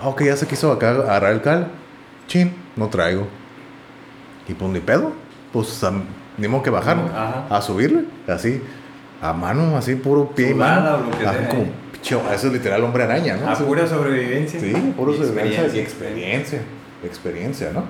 ah, 0.02 0.10
ok, 0.10 0.23
ya 0.23 0.35
se 0.35 0.45
quiso 0.45 0.69
acá 0.73 0.89
agarrar 0.89 1.31
el 1.31 1.41
cal, 1.41 1.69
chin, 2.27 2.53
no 2.76 2.89
traigo. 2.89 3.30
Y 4.49 4.56
pues 4.56 4.69
ni 4.72 4.81
pedo, 4.81 5.14
pues 5.53 5.81
ni 6.38 6.49
modo 6.49 6.64
que 6.64 6.69
bajar, 6.69 6.97
a 7.49 7.61
subirle, 7.61 8.03
así, 8.27 8.61
a 9.21 9.33
mano, 9.33 9.77
así, 9.77 9.95
puro 9.95 10.29
pie 10.29 10.49
y 10.49 10.53
Sudada 10.53 10.97
mano. 10.97 11.17
que 11.17 11.25
Ajá, 11.25 11.37
sea, 11.39 11.49
como, 11.49 11.61
¿eh? 11.63 11.67
eso 12.35 12.47
es 12.47 12.53
literal 12.53 12.83
hombre 12.83 13.03
araña, 13.03 13.37
¿no? 13.37 13.47
A 13.47 13.51
Así- 13.53 13.63
pura 13.63 13.87
sobrevivencia. 13.87 14.59
Sí, 14.59 14.73
puro 14.95 15.13
Y 15.13 15.17
experiencia 15.17 15.67
y 15.75 15.79
experiencia. 15.79 16.61
Experiencia, 17.03 17.71
¿no? 17.73 17.83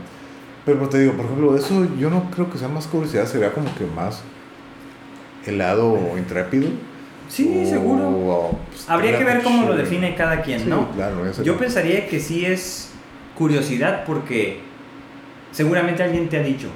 Pero 0.65 0.79
pues, 0.79 0.89
te 0.91 0.99
digo, 0.99 1.13
por 1.13 1.25
ejemplo, 1.25 1.55
eso 1.55 1.87
yo 1.97 2.09
no 2.09 2.29
creo 2.31 2.49
que 2.49 2.57
sea 2.57 2.67
más 2.67 2.87
curiosidad, 2.87 3.25
sería 3.25 3.51
como 3.51 3.73
que 3.75 3.85
más 3.85 4.23
helado 5.45 5.91
o 5.93 6.17
intrépido. 6.17 6.69
Sí, 7.27 7.63
o- 7.65 7.69
seguro. 7.69 8.07
o, 8.07 8.59
pues, 8.69 8.89
Habría 8.89 9.17
que 9.17 9.23
ver 9.23 9.41
cómo 9.43 9.67
lo 9.67 9.75
define 9.75 10.15
cada 10.15 10.41
quien, 10.41 10.59
Sí, 10.61 10.65
¿no? 10.67 10.89
claro, 10.91 11.23
Yo 11.43 11.57
pensaría 11.57 12.07
que 12.07 12.19
sí 12.19 12.45
es 12.45 12.91
curiosidad 13.35 14.03
porque 14.05 14.59
seguramente 15.51 16.03
alguien 16.03 16.29
te 16.29 16.37
ha 16.37 16.43
dicho, 16.43 16.69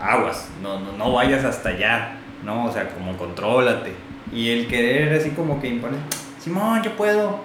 aguas, 0.00 0.48
no, 0.62 0.80
no, 0.80 0.92
no 0.96 1.12
vayas 1.12 1.44
hasta 1.44 1.70
allá, 1.70 2.16
¿no? 2.44 2.66
O 2.66 2.72
sea, 2.72 2.88
como 2.90 3.16
contrólate. 3.16 3.92
Y 4.32 4.50
el 4.50 4.68
querer 4.68 5.18
así 5.18 5.30
como 5.30 5.60
que 5.60 5.68
impone, 5.68 5.96
Simón, 6.42 6.82
yo 6.82 6.96
puedo. 6.96 7.40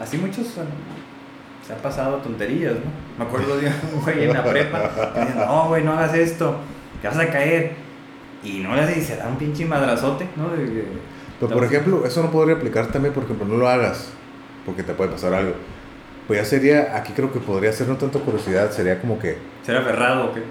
Así 0.00 0.16
muchos 0.18 0.46
son- 0.46 0.66
se 1.66 1.72
han 1.74 1.80
pasado 1.80 2.16
tonterías, 2.18 2.74
¿no? 2.74 2.80
Me 3.18 3.24
acuerdo 3.24 3.56
de 3.58 3.66
un 3.66 4.00
güey 4.04 4.24
en 4.24 4.32
la 4.32 4.42
prepa 4.44 5.12
que 5.12 5.20
decía, 5.20 5.44
no, 5.46 5.68
güey, 5.68 5.84
no 5.84 5.92
hagas 5.92 6.14
esto, 6.14 6.56
que 7.02 7.08
vas 7.08 7.18
a 7.18 7.28
caer. 7.28 7.72
Y 8.42 8.58
no 8.60 8.74
le 8.76 8.82
hace 8.82 8.98
y 9.00 9.02
se 9.02 9.16
da 9.16 9.26
un 9.26 9.36
pinche 9.36 9.64
madrazote, 9.66 10.26
¿no? 10.36 10.48
De- 10.50 10.64
de- 10.66 10.84
Pero 11.40 11.52
por 11.52 11.64
ejemplo, 11.64 12.04
eso 12.06 12.22
no 12.22 12.30
podría 12.30 12.56
aplicar 12.56 12.86
también, 12.86 13.12
por 13.12 13.24
ejemplo, 13.24 13.44
no 13.46 13.56
lo 13.56 13.68
hagas, 13.68 14.10
porque 14.64 14.82
te 14.82 14.94
puede 14.94 15.10
pasar 15.10 15.34
algo. 15.34 15.52
Pues 16.28 16.38
ya 16.40 16.44
sería, 16.44 16.96
aquí 16.96 17.12
creo 17.14 17.32
que 17.32 17.40
podría 17.40 17.72
ser 17.72 17.88
no 17.88 17.96
tanto 17.96 18.20
curiosidad, 18.20 18.70
sería 18.70 19.00
como 19.00 19.18
que, 19.18 19.38
¿Ser 19.64 19.76
aferrado 19.76 20.26
o 20.26 20.34
qué? 20.34 20.42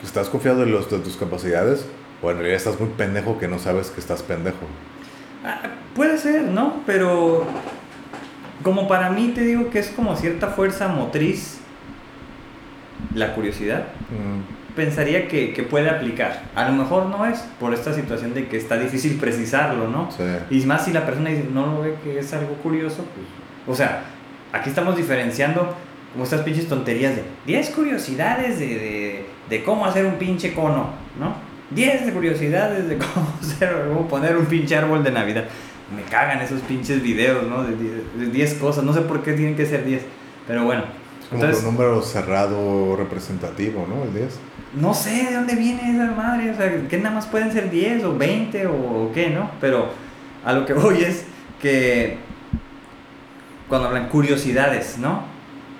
que 0.00 0.06
estás 0.06 0.28
confiado 0.30 0.60
de, 0.60 0.66
los, 0.66 0.90
de 0.90 0.98
tus 1.00 1.16
capacidades, 1.16 1.84
o 2.22 2.30
en 2.30 2.36
realidad 2.36 2.56
estás 2.56 2.78
muy 2.78 2.90
pendejo 2.90 3.38
que 3.38 3.48
no 3.48 3.58
sabes 3.58 3.90
que 3.90 4.00
estás 4.00 4.22
pendejo. 4.22 4.58
Ah, 5.44 5.60
puede 5.94 6.18
ser, 6.18 6.42
¿no? 6.44 6.82
Pero 6.86 7.46
como 8.62 8.88
para 8.88 9.10
mí 9.10 9.32
te 9.34 9.42
digo 9.42 9.70
que 9.70 9.78
es 9.78 9.88
como 9.88 10.16
cierta 10.16 10.48
fuerza 10.48 10.88
motriz, 10.88 11.58
la 13.14 13.34
curiosidad, 13.34 13.86
Mm, 14.10 14.74
pensaría 14.74 15.28
que, 15.28 15.52
que 15.52 15.62
puede 15.62 15.88
aplicar. 15.88 16.42
A 16.54 16.68
lo 16.68 16.72
mejor 16.72 17.06
no 17.06 17.26
es 17.26 17.38
por 17.58 17.72
esta 17.74 17.94
situación 17.94 18.34
de 18.34 18.48
que 18.48 18.56
está 18.56 18.76
difícil 18.76 19.16
precisarlo, 19.18 19.88
¿no? 19.88 20.10
sí. 20.10 20.24
Y 20.50 20.66
más 20.66 20.84
si 20.84 20.92
la 20.92 21.06
persona 21.06 21.30
dice, 21.30 21.44
no 21.52 21.66
lo 21.66 21.80
ve 21.82 21.94
que 22.02 22.18
es 22.18 22.32
algo 22.32 22.54
curioso, 22.54 23.04
pues... 23.14 23.26
O 23.66 23.76
sea, 23.76 24.02
aquí 24.52 24.68
estamos 24.70 24.96
diferenciando 24.96 25.74
como 26.12 26.24
estas 26.24 26.40
pinches 26.40 26.68
tonterías 26.68 27.14
de 27.14 27.22
10 27.46 27.70
curiosidades 27.70 28.58
de, 28.58 28.66
de, 28.66 29.26
de 29.48 29.64
cómo 29.64 29.86
hacer 29.86 30.04
un 30.06 30.14
pinche 30.14 30.54
cono, 30.54 30.90
¿no? 31.18 31.34
10 31.70 32.06
de 32.06 32.12
curiosidades 32.12 32.88
de 32.88 32.98
cómo, 32.98 34.08
poner 34.08 34.36
un 34.36 34.46
pinche 34.46 34.76
árbol 34.76 35.02
de 35.02 35.12
Navidad. 35.12 35.44
Me 35.94 36.02
cagan 36.02 36.40
esos 36.40 36.60
pinches 36.60 37.02
videos, 37.02 37.46
¿no? 37.48 37.64
De 37.64 37.74
10 37.74 38.18
de 38.18 38.26
10 38.26 38.54
cosas. 38.54 38.84
No 38.84 38.92
sé 38.92 39.00
por 39.02 39.22
qué 39.22 39.32
tienen 39.32 39.56
que 39.56 39.66
ser 39.66 39.84
10. 39.84 40.02
Pero 40.46 40.64
bueno. 40.64 40.84
Es 41.20 41.28
como 41.28 41.42
Entonces, 41.42 41.64
un 41.64 41.74
número 41.74 42.02
cerrado 42.02 42.96
representativo, 42.96 43.86
¿no? 43.88 44.04
El 44.04 44.14
10. 44.14 44.38
no 44.80 44.94
sé 44.94 45.26
de 45.26 45.34
dónde 45.34 45.54
viene 45.56 45.94
esa 45.94 46.12
madre, 46.12 46.50
o 46.50 46.56
sea, 46.56 46.88
que 46.88 46.96
nada 46.98 47.14
más 47.14 47.26
pueden 47.26 47.52
ser 47.52 47.70
10 47.70 48.04
o 48.04 48.16
20 48.16 48.66
o 48.66 49.10
qué, 49.12 49.30
¿no? 49.30 49.50
Pero 49.60 49.88
a 50.44 50.52
lo 50.52 50.64
que 50.64 50.72
voy 50.74 51.02
es 51.02 51.24
que 51.60 52.18
cuando 53.68 53.88
hablan 53.88 54.08
curiosidades, 54.08 54.98
¿no? 54.98 55.22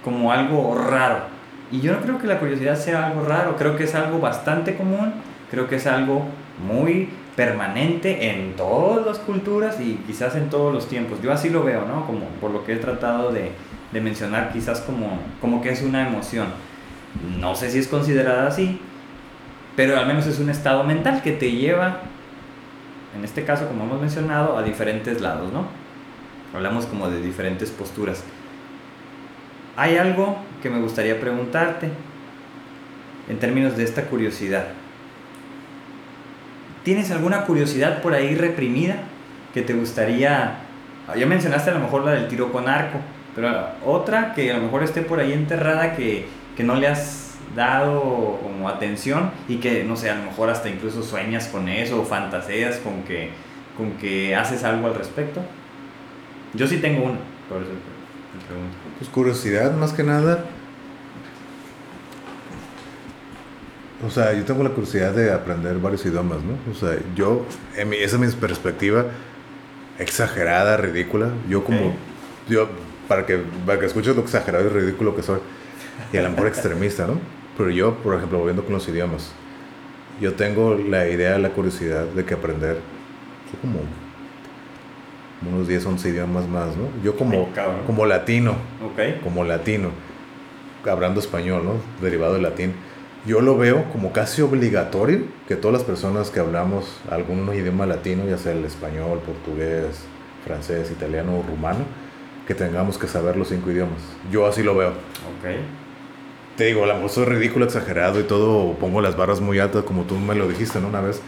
Como 0.05 0.33
algo 0.33 0.77
raro. 0.77 1.25
Y 1.73 1.81
yo 1.81 1.93
no 1.93 2.01
creo 2.01 2.19
que 2.19 2.27
la 2.27 2.39
curiosidad 2.39 2.77
sea 2.77 3.07
algo 3.07 3.25
raro, 3.25 3.57
creo 3.57 3.77
que 3.77 3.85
es 3.85 3.95
algo 3.95 4.19
bastante 4.19 4.77
común, 4.77 5.13
creo 5.51 5.69
que 5.69 5.77
es 5.77 5.87
algo 5.87 6.25
muy 6.67 7.09
permanente 7.37 8.31
en 8.31 8.55
todas 8.55 9.07
las 9.07 9.19
culturas 9.19 9.81
y 9.81 9.95
quizás 10.07 10.37
en 10.37 10.51
todos 10.51 10.73
los 10.73 10.89
tiempos. 10.89 11.21
Yo 11.23 11.33
así 11.33 11.51
lo 11.51 11.65
veo, 11.65 11.87
¿no? 11.87 12.07
Como 12.07 12.27
por 12.41 12.51
lo 12.51 12.65
que 12.65 12.75
he 12.75 12.77
tratado 12.77 13.33
de, 13.33 13.53
de 13.93 14.01
mencionar, 14.01 14.53
quizás 14.53 14.81
como, 14.81 15.19
como 15.41 15.63
que 15.63 15.71
es 15.71 15.83
una 15.83 16.07
emoción. 16.07 16.49
No 17.39 17.55
sé 17.55 17.71
si 17.71 17.79
es 17.79 17.89
considerada 17.89 18.47
así, 18.47 18.81
pero 19.77 19.99
al 19.99 20.07
menos 20.07 20.27
es 20.27 20.39
un 20.39 20.51
estado 20.51 20.85
mental 20.85 21.23
que 21.23 21.33
te 21.33 21.51
lleva, 21.51 22.01
en 23.17 23.25
este 23.25 23.45
caso, 23.45 23.67
como 23.67 23.85
hemos 23.85 24.01
mencionado, 24.01 24.57
a 24.57 24.63
diferentes 24.63 25.21
lados, 25.21 25.53
¿no? 25.53 25.65
Hablamos 26.55 26.87
como 26.87 27.09
de 27.09 27.21
diferentes 27.23 27.71
posturas. 27.71 28.23
Hay 29.77 29.97
algo 29.97 30.37
que 30.63 30.69
me 30.69 30.81
gustaría 30.81 31.19
preguntarte 31.19 31.89
en 33.29 33.39
términos 33.39 33.77
de 33.77 33.85
esta 33.85 34.05
curiosidad. 34.05 34.67
¿Tienes 36.85 37.11
alguna 37.11 37.45
curiosidad 37.45 38.03
por 38.03 38.15
ahí 38.15 38.35
reprimida? 38.35 38.97
que 39.53 39.63
te 39.63 39.75
gustaría, 39.75 40.59
ya 41.17 41.27
mencionaste 41.27 41.71
a 41.71 41.75
lo 41.75 41.81
mejor 41.81 42.05
la 42.05 42.13
del 42.13 42.29
tiro 42.29 42.53
con 42.53 42.69
arco, 42.69 42.99
pero 43.35 43.51
otra 43.85 44.35
que 44.35 44.51
a 44.53 44.57
lo 44.57 44.65
mejor 44.65 44.83
esté 44.83 45.03
por 45.03 45.21
ahí 45.21 45.33
enterrada 45.33 45.97
que, 45.97 46.27
que 46.57 46.63
no 46.63 46.75
le 46.77 46.87
has 46.87 47.35
dado 47.57 48.39
como 48.43 48.69
atención 48.69 49.31
y 49.49 49.57
que, 49.57 49.83
no 49.85 49.97
sé, 49.97 50.11
a 50.11 50.15
lo 50.15 50.23
mejor 50.23 50.51
hasta 50.51 50.69
incluso 50.69 51.03
sueñas 51.03 51.49
con 51.49 51.69
eso 51.69 52.01
o 52.01 52.05
fantaseas 52.05 52.77
con 52.79 53.03
que, 53.03 53.31
con 53.77 53.93
que 53.93 54.37
haces 54.37 54.63
algo 54.63 54.87
al 54.87 54.95
respecto. 54.95 55.41
Yo 56.55 56.67
sí 56.67 56.79
tengo 56.79 57.05
una, 57.05 57.19
por 57.49 57.63
eso 57.63 57.71
te 57.71 58.47
pregunto. 58.47 58.77
Pues 58.99 59.11
curiosidad 59.11 59.73
más 59.75 59.93
que 59.93 60.05
nada. 60.05 60.45
O 64.07 64.11
sea, 64.11 64.33
yo 64.33 64.45
tengo 64.45 64.63
la 64.63 64.71
curiosidad 64.71 65.13
de 65.13 65.33
aprender 65.33 65.79
varios 65.79 66.05
idiomas, 66.07 66.39
¿no? 66.43 66.55
O 66.73 66.75
sea, 66.75 66.99
yo, 67.15 67.45
en 67.77 67.89
mi, 67.91 67.97
esa 67.97 68.17
es 68.17 68.23
mi 68.23 68.41
perspectiva 68.41 69.07
exagerada, 69.99 70.79
ridícula. 70.79 71.29
Yo 71.49 71.63
como, 71.63 71.95
yo, 72.49 72.69
para 73.09 73.27
que, 73.27 73.41
para 73.67 73.79
que 73.79 73.87
escuches 73.87 74.17
lo 74.17 74.23
exagerado 74.23 74.67
y 74.67 74.69
ridículo 74.71 75.15
que 75.15 75.23
soy, 75.23 75.41
y 76.13 76.17
a 76.17 76.23
lo 76.23 76.31
mejor 76.31 76.47
extremista, 76.49 77.07
¿no? 77.07 77.21
Pero 77.59 77.71
yo, 77.71 77.95
por 77.97 78.15
ejemplo, 78.17 78.39
volviendo 78.39 78.65
con 78.65 78.73
los 78.73 78.89
idiomas, 78.89 79.33
yo 80.21 80.33
tengo 80.35 80.75
la 80.75 81.09
idea, 81.09 81.39
la 81.39 81.51
curiosidad 81.51 82.07
de 82.07 82.25
que 82.25 82.35
aprender 82.35 82.79
como 83.61 83.81
unos 85.51 85.69
10, 85.69 85.87
11 85.87 86.09
idiomas 86.09 86.49
más, 86.49 86.77
¿no? 86.77 86.89
Yo 87.03 87.17
como, 87.17 87.49
como 87.87 88.07
latino, 88.07 88.57
como 89.23 89.45
latino, 89.45 89.91
hablando 90.89 91.21
español, 91.21 91.65
¿no? 91.65 91.73
Derivado 92.03 92.35
del 92.35 92.43
latín, 92.43 92.75
yo 93.27 93.41
lo 93.41 93.57
veo 93.59 93.85
como 93.93 94.13
casi 94.13 94.43
obligatorio 94.43 95.25
que 95.47 95.57
todas 95.57 95.75
las 95.75 95.85
personas 95.85 96.31
que 96.31 96.41
hablamos 96.41 97.01
algún 97.11 97.53
idioma 97.55 97.87
latino, 97.87 98.25
ya 98.27 98.39
sea 98.39 98.53
el 98.53 98.65
español, 98.65 99.21
portugués, 99.25 100.05
francés, 100.45 100.91
italiano 100.91 101.39
o 101.39 101.43
rumano, 101.43 101.85
que 102.47 102.55
tengamos 102.55 102.99
que 102.99 103.07
saber 103.07 103.37
los 103.37 103.49
cinco 103.49 103.71
idiomas. 103.71 104.01
Yo 104.33 104.47
así 104.47 104.63
lo 104.63 104.75
veo. 104.75 104.89
Ok. 104.89 105.51
Te 106.57 106.65
digo, 106.65 106.87
la 106.87 106.99
voz 106.99 107.17
es 107.19 107.27
ridículo, 107.27 107.65
exagerado 107.65 108.21
y 108.21 108.25
todo, 108.25 108.75
pongo 108.75 109.01
las 109.01 109.17
barras 109.17 109.41
muy 109.41 109.59
altas 109.59 109.85
como 109.85 110.05
tú 110.05 110.17
me 110.17 110.35
lo 110.35 110.49
dijiste, 110.49 110.81
¿no? 110.81 110.89
Una 110.89 111.01
vez. 111.01 111.21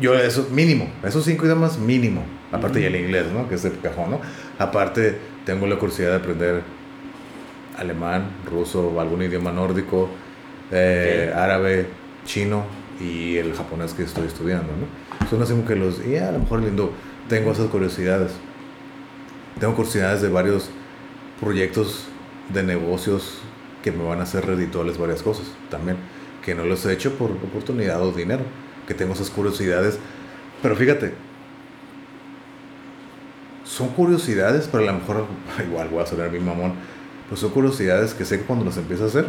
Yo, 0.00 0.14
eso, 0.14 0.48
mínimo, 0.50 0.88
esos 1.04 1.24
cinco 1.24 1.46
idiomas, 1.46 1.78
mínimo. 1.78 2.22
Aparte, 2.52 2.80
ya 2.80 2.88
el 2.88 2.96
inglés, 2.96 3.26
¿no? 3.32 3.48
Que 3.48 3.56
es 3.56 3.62
de 3.62 3.70
cajón, 3.70 4.12
¿no? 4.12 4.20
Aparte, 4.58 5.18
tengo 5.44 5.66
la 5.66 5.76
curiosidad 5.76 6.10
de 6.10 6.16
aprender 6.16 6.62
alemán, 7.76 8.30
ruso, 8.50 9.00
algún 9.00 9.22
idioma 9.22 9.52
nórdico, 9.52 10.08
eh, 10.70 11.32
árabe, 11.34 11.86
chino 12.24 12.64
y 13.00 13.36
el 13.36 13.54
japonés 13.54 13.94
que 13.94 14.02
estoy 14.02 14.26
estudiando, 14.26 14.68
¿no? 14.68 15.28
Son 15.28 15.42
así 15.42 15.52
como 15.52 15.66
que 15.66 15.76
los, 15.76 16.04
y 16.04 16.16
a 16.16 16.32
lo 16.32 16.40
mejor 16.40 16.62
lindo, 16.62 16.92
tengo 17.28 17.52
esas 17.52 17.68
curiosidades. 17.68 18.32
Tengo 19.58 19.74
curiosidades 19.74 20.22
de 20.22 20.28
varios 20.28 20.70
proyectos 21.40 22.04
de 22.52 22.62
negocios 22.62 23.38
que 23.82 23.92
me 23.92 24.04
van 24.04 24.20
a 24.20 24.24
hacer 24.24 24.46
redituales 24.46 24.98
varias 24.98 25.22
cosas 25.22 25.46
también, 25.70 25.96
que 26.44 26.54
no 26.54 26.64
los 26.64 26.84
he 26.86 26.92
hecho 26.92 27.14
por 27.14 27.30
oportunidad 27.30 28.02
o 28.02 28.12
dinero, 28.12 28.42
que 28.86 28.94
tengo 28.94 29.14
esas 29.14 29.30
curiosidades. 29.30 29.98
Pero 30.62 30.76
fíjate, 30.76 31.14
son 33.64 33.88
curiosidades, 33.88 34.68
pero 34.70 34.84
a 34.84 34.92
lo 34.92 34.98
mejor, 34.98 35.26
igual 35.66 35.88
voy 35.88 36.02
a 36.02 36.06
sonar 36.06 36.30
mi 36.30 36.40
mamón, 36.40 36.74
pues 37.28 37.40
son 37.40 37.50
curiosidades 37.50 38.12
que 38.14 38.24
sé 38.24 38.38
que 38.38 38.44
cuando 38.44 38.64
las 38.64 38.76
empiezo 38.76 39.04
a 39.04 39.06
hacer, 39.06 39.26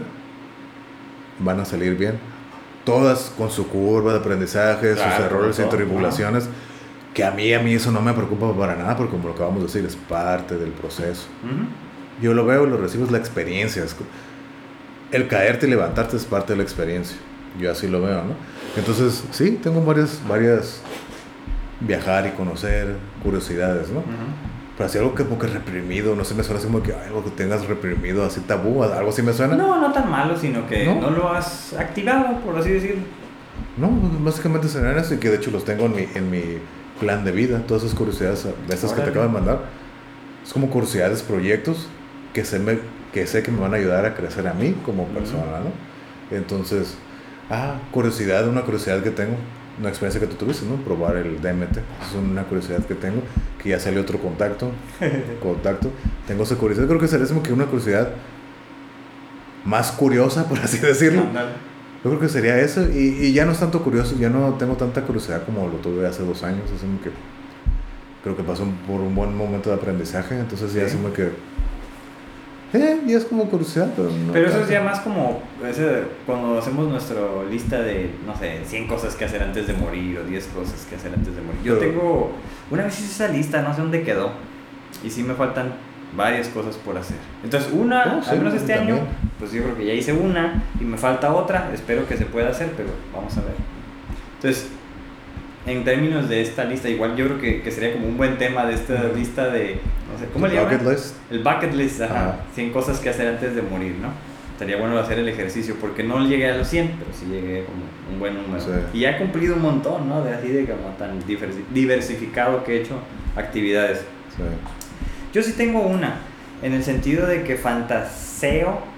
van 1.44 1.60
a 1.60 1.66
salir 1.66 1.96
bien. 1.96 2.20
Todas 2.86 3.32
con 3.38 3.52
su 3.52 3.68
curva 3.68 4.14
de 4.14 4.20
aprendizaje, 4.20 4.94
sus 4.94 5.02
errores 5.02 5.60
y 5.60 5.64
tribulaciones. 5.70 6.48
Que 7.14 7.24
a 7.24 7.32
mí, 7.32 7.54
a 7.54 7.60
mí 7.60 7.74
eso 7.74 7.92
no 7.92 8.02
me 8.02 8.14
preocupa 8.14 8.54
para 8.58 8.76
nada, 8.76 8.96
porque 8.96 9.12
como 9.12 9.28
lo 9.28 9.34
acabamos 9.34 9.60
de 9.60 9.68
decir, 9.68 9.86
es 9.86 9.96
parte 9.96 10.58
del 10.58 10.72
proceso. 10.72 11.24
Yo 12.22 12.34
lo 12.34 12.46
veo, 12.46 12.66
lo 12.66 12.78
recibo, 12.78 13.06
es 13.06 13.12
la 13.12 13.18
experiencia. 13.18 13.84
el 15.12 15.28
caerte 15.28 15.68
y 15.68 15.70
levantarte 15.70 16.18
es 16.18 16.26
parte 16.26 16.54
de 16.54 16.58
la 16.58 16.64
experiencia. 16.64 17.18
Yo 17.60 17.72
así 17.72 17.88
lo 17.88 18.02
veo, 18.02 18.24
¿no? 18.24 18.36
Entonces, 18.78 19.26
sí, 19.32 19.60
tengo 19.62 19.84
varias, 19.84 20.22
varias 20.28 20.82
viajar 21.82 22.28
y 22.28 22.30
conocer, 22.32 22.96
curiosidades, 23.24 23.90
¿no? 23.90 24.04
Pero 24.82 24.90
así 24.90 24.98
algo 24.98 25.14
que 25.14 25.26
como 25.26 25.38
que 25.38 25.46
reprimido, 25.46 26.16
no 26.16 26.24
sé, 26.24 26.34
me 26.34 26.42
suena 26.42 26.58
así 26.58 26.66
como 26.66 26.82
que 26.82 26.92
algo 26.92 27.24
que 27.24 27.30
tengas 27.30 27.68
reprimido, 27.68 28.26
así 28.26 28.40
tabú, 28.42 28.82
algo 28.82 29.12
así 29.12 29.22
me 29.22 29.32
suena. 29.32 29.56
No, 29.56 29.80
no 29.80 29.94
tan 29.94 30.10
malo, 30.10 30.36
sino 30.36 30.66
que 30.66 30.88
no, 30.88 31.12
lo 31.12 31.32
has 31.32 31.74
activado, 31.74 32.40
por 32.40 32.58
así 32.58 32.72
decirlo. 32.72 33.04
No, 33.78 33.92
básicamente 34.22 34.66
eso 34.66 35.14
y 35.14 35.18
que 35.18 35.30
de 35.30 35.36
hecho 35.36 35.52
los 35.52 35.66
tengo 35.66 35.86
en 35.86 35.96
mi, 35.96 36.08
en 36.16 36.32
mi 36.32 36.58
plan 37.00 37.24
de 37.24 37.32
vida, 37.32 37.62
todas 37.68 37.84
esas 37.84 37.96
curiosidades 37.96 38.44
de 38.44 38.74
esas 38.74 38.94
que 38.94 39.04
te 39.04 39.12
acabo 39.12 39.28
de 39.28 39.32
mandar. 39.32 39.60
Es 40.44 40.52
como 40.52 40.72
curiosidades, 40.72 41.22
proyectos 41.22 41.86
que 42.34 42.44
sé, 42.44 42.58
me, 42.58 42.80
que 43.14 43.28
sé 43.28 43.44
que 43.44 43.52
me 43.52 43.60
van 43.60 43.76
a 43.76 43.78
ayudar 43.78 44.08
a 44.08 44.16
crecer 44.16 44.48
a 44.48 44.56
mí 44.56 44.76
como 44.84 45.06
persona, 45.10 45.60
¿no? 45.64 46.36
Entonces, 46.36 46.98
ah, 47.52 47.76
curiosidad, 47.92 48.48
una 48.48 48.64
curiosidad 48.64 49.04
que 49.04 49.12
tengo 49.12 49.36
una 49.80 49.90
experiencia 49.90 50.20
que 50.20 50.28
tú 50.28 50.36
tuviste, 50.36 50.66
¿no? 50.66 50.76
Probar 50.76 51.18
el 51.18 51.42
DMT. 51.42 51.78
Es 51.78 52.16
una 52.16 52.44
curiosidad 52.44 52.86
que 52.86 52.96
tengo, 52.96 53.22
que 53.62 53.70
ya 53.70 53.80
salió 53.80 54.02
otro 54.02 54.20
contacto. 54.20 54.72
contacto. 55.42 55.92
Tengo 56.28 56.44
esa 56.44 56.56
curiosidad. 56.56 56.88
Creo 56.88 57.00
que 57.00 57.08
sería 57.08 57.28
como 57.28 57.44
que 57.44 57.54
una 57.54 57.66
curiosidad 57.66 58.10
más 59.66 59.92
curiosa, 59.92 60.48
por 60.48 60.60
así 60.60 60.78
decirlo. 60.80 61.24
Yo 62.04 62.10
creo 62.10 62.20
que 62.20 62.30
sería 62.30 62.60
eso. 62.60 62.84
Y, 62.90 63.18
y, 63.22 63.34
ya 63.34 63.46
no 63.46 63.52
es 63.52 63.60
tanto 63.60 63.84
curioso, 63.84 64.16
ya 64.18 64.30
no 64.30 64.56
tengo 64.56 64.76
tanta 64.76 65.04
curiosidad 65.04 65.44
como 65.46 65.68
lo 65.68 65.76
tuve 65.78 66.08
hace 66.08 66.24
dos 66.24 66.44
años. 66.44 66.64
Como 66.80 67.02
que 67.02 67.12
creo 68.24 68.36
que 68.36 68.44
pasó 68.44 68.66
por 68.88 69.02
un 69.02 69.16
buen 69.16 69.36
momento 69.36 69.70
de 69.70 69.76
aprendizaje. 69.76 70.40
Entonces 70.40 70.74
ya 70.74 70.84
es 70.84 70.94
como 70.94 71.14
que 71.14 71.30
eh, 72.74 73.02
y 73.06 73.14
es 73.14 73.26
como 73.26 73.46
curiosidad, 73.46 73.92
pero 73.96 74.10
no. 74.10 74.32
Pero 74.32 74.48
eso 74.48 74.62
es 74.62 74.70
ya 74.70 74.82
más 74.82 75.02
como 75.02 75.44
ese, 75.70 76.04
cuando 76.26 76.58
hacemos 76.58 76.88
nuestra 76.88 77.18
lista 77.50 77.82
de, 77.82 78.12
no 78.26 78.36
sé, 78.38 78.62
100 78.66 78.88
cosas 78.88 79.16
que 79.16 79.26
hacer 79.26 79.44
antes 79.44 79.68
de 79.68 79.74
morir 79.74 80.20
o 80.20 80.24
10 80.24 80.46
cosas 80.48 80.86
que 80.90 80.96
hacer 80.96 81.14
antes 81.14 81.36
de 81.36 81.42
morir. 81.42 81.62
Yo 81.64 81.78
tengo, 81.78 82.32
una 82.70 82.84
vez 82.84 82.98
hice 83.00 83.12
esa 83.12 83.28
lista, 83.28 83.62
no 83.62 83.74
sé 83.74 83.82
dónde 83.82 84.04
quedó. 84.04 84.32
Y 85.04 85.10
sí 85.10 85.24
me 85.24 85.34
faltan 85.34 85.74
varias 86.16 86.48
cosas 86.50 86.78
por 86.78 86.98
hacer. 86.98 87.18
Entonces, 87.44 87.72
una, 87.74 88.04
al 88.04 88.38
menos 88.38 88.54
este 88.54 88.74
año, 88.74 89.00
pues 89.38 89.52
yo 89.52 89.64
creo 89.64 89.78
que 89.78 89.86
ya 89.86 89.94
hice 89.94 90.14
una 90.14 90.64
y 90.80 90.84
me 90.86 90.98
falta 90.98 91.34
otra. 91.34 91.72
Espero 91.74 92.08
que 92.08 92.16
se 92.16 92.26
pueda 92.26 92.50
hacer, 92.50 92.72
pero 92.78 92.90
vamos 93.14 93.36
a 93.38 93.42
ver. 93.42 93.56
Entonces, 94.36 94.70
en 95.66 95.84
términos 95.84 96.30
de 96.30 96.42
esta 96.42 96.64
lista, 96.64 96.90
igual 96.90 97.16
yo 97.16 97.26
creo 97.26 97.40
que, 97.40 97.62
que 97.62 97.72
sería 97.72 97.94
como 97.94 98.08
un 98.08 98.18
buen 98.18 98.38
tema 98.38 98.66
de 98.66 98.76
esta 98.76 99.10
lista 99.14 99.50
de, 99.50 99.80
no 100.12 100.20
sé, 100.20 100.26
¿cómo 100.32 100.48
le 100.48 100.56
llaman? 100.56 100.78
Bucket 100.78 100.92
list. 100.92 101.16
El 101.30 101.40
bucket 101.40 101.74
list, 101.74 102.02
ajá, 102.02 102.40
100 102.54 102.72
cosas 102.72 103.00
que 103.00 103.10
hacer 103.10 103.28
antes 103.28 103.56
de 103.56 103.62
morir, 103.62 103.96
¿no? 104.02 104.10
Estaría 104.54 104.78
bueno 104.78 105.00
hacer 105.00 105.18
el 105.18 105.28
ejercicio, 105.28 105.76
porque 105.82 106.04
no 106.04 106.26
llegué 106.26 106.52
a 106.52 106.58
los 106.58 106.68
100, 106.68 106.96
pero 107.00 107.12
sí 107.18 107.26
llegué 107.26 107.66
como 107.66 107.82
un 108.12 108.20
buen 108.20 108.36
número. 108.36 108.64
Y 108.94 109.06
he 109.06 109.18
cumplido 109.18 109.56
un 109.56 109.62
montón, 109.62 110.08
¿no? 110.08 110.24
De 110.24 110.34
así 110.34 110.50
de 110.50 110.66
como 110.66 110.90
tan 111.00 111.20
diversificado 111.74 112.64
que 112.64 112.78
he 112.78 112.82
hecho 112.82 113.00
actividades. 113.36 114.00
Sí. 114.36 114.44
Yo 115.34 115.42
sí 115.42 115.54
tengo 115.54 115.82
una, 115.82 116.20
en 116.62 116.74
el 116.74 116.84
sentido 116.84 117.26
de 117.26 117.44
que 117.44 117.56
fantaseo 117.56 118.92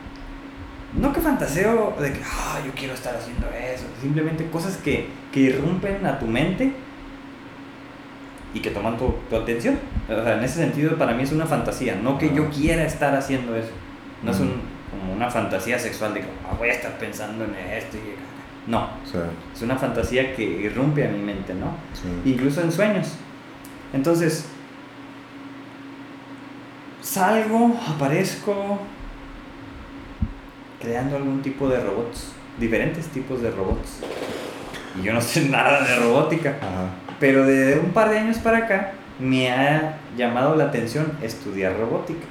no 0.99 1.11
que 1.11 1.21
fantaseo 1.21 1.95
de 1.99 2.13
que, 2.13 2.19
ah, 2.23 2.59
yo 2.63 2.71
quiero 2.73 2.93
estar 2.93 3.15
haciendo 3.15 3.47
eso, 3.47 3.85
simplemente 4.01 4.47
cosas 4.49 4.77
que, 4.77 5.07
que 5.31 5.39
irrumpen 5.39 6.05
a 6.05 6.19
tu 6.19 6.27
mente 6.27 6.73
y 8.53 8.59
que 8.59 8.71
toman 8.71 8.97
tu, 8.97 9.13
tu, 9.29 9.35
atención. 9.35 9.79
O 10.07 10.23
sea, 10.23 10.37
en 10.37 10.43
ese 10.43 10.55
sentido 10.55 10.97
para 10.97 11.13
mí 11.13 11.23
es 11.23 11.31
una 11.31 11.45
fantasía, 11.45 11.95
no 11.95 12.17
que 12.17 12.33
yo 12.33 12.49
quiera 12.49 12.85
estar 12.85 13.15
haciendo 13.15 13.55
eso. 13.55 13.71
No 14.21 14.31
es 14.31 14.39
un, 14.39 14.61
como 14.91 15.13
una 15.13 15.29
fantasía 15.29 15.77
sexual 15.79 16.13
de 16.13 16.21
que 16.21 16.27
ah, 16.49 16.55
voy 16.57 16.69
a 16.69 16.73
estar 16.73 16.97
pensando 16.97 17.43
en 17.45 17.55
esto 17.55 17.97
y 17.97 18.71
no. 18.71 18.87
Es 19.53 19.61
una 19.61 19.75
fantasía 19.75 20.35
que 20.35 20.43
irrumpe 20.43 21.05
a 21.05 21.09
mi 21.09 21.19
mente, 21.19 21.53
¿no? 21.53 21.75
Incluso 22.25 22.61
en 22.61 22.71
sueños. 22.71 23.15
Entonces, 23.91 24.45
salgo, 27.01 27.75
aparezco, 27.87 28.79
creando 30.81 31.17
algún 31.17 31.41
tipo 31.41 31.67
de 31.67 31.79
robots, 31.79 32.31
diferentes 32.59 33.07
tipos 33.07 33.41
de 33.41 33.51
robots. 33.51 33.99
Y 34.99 35.03
yo 35.03 35.13
no 35.13 35.21
sé 35.21 35.41
nada 35.49 35.83
de 35.83 35.95
robótica, 35.97 36.57
pero 37.23 37.45
de 37.45 37.79
un 37.79 37.91
par 37.91 38.09
de 38.09 38.19
años 38.19 38.37
para 38.39 38.57
acá 38.57 38.91
me 39.17 39.49
ha 39.49 39.97
llamado 40.17 40.57
la 40.57 40.65
atención 40.65 41.09
estudiar 41.21 41.79
robótica. 41.79 42.25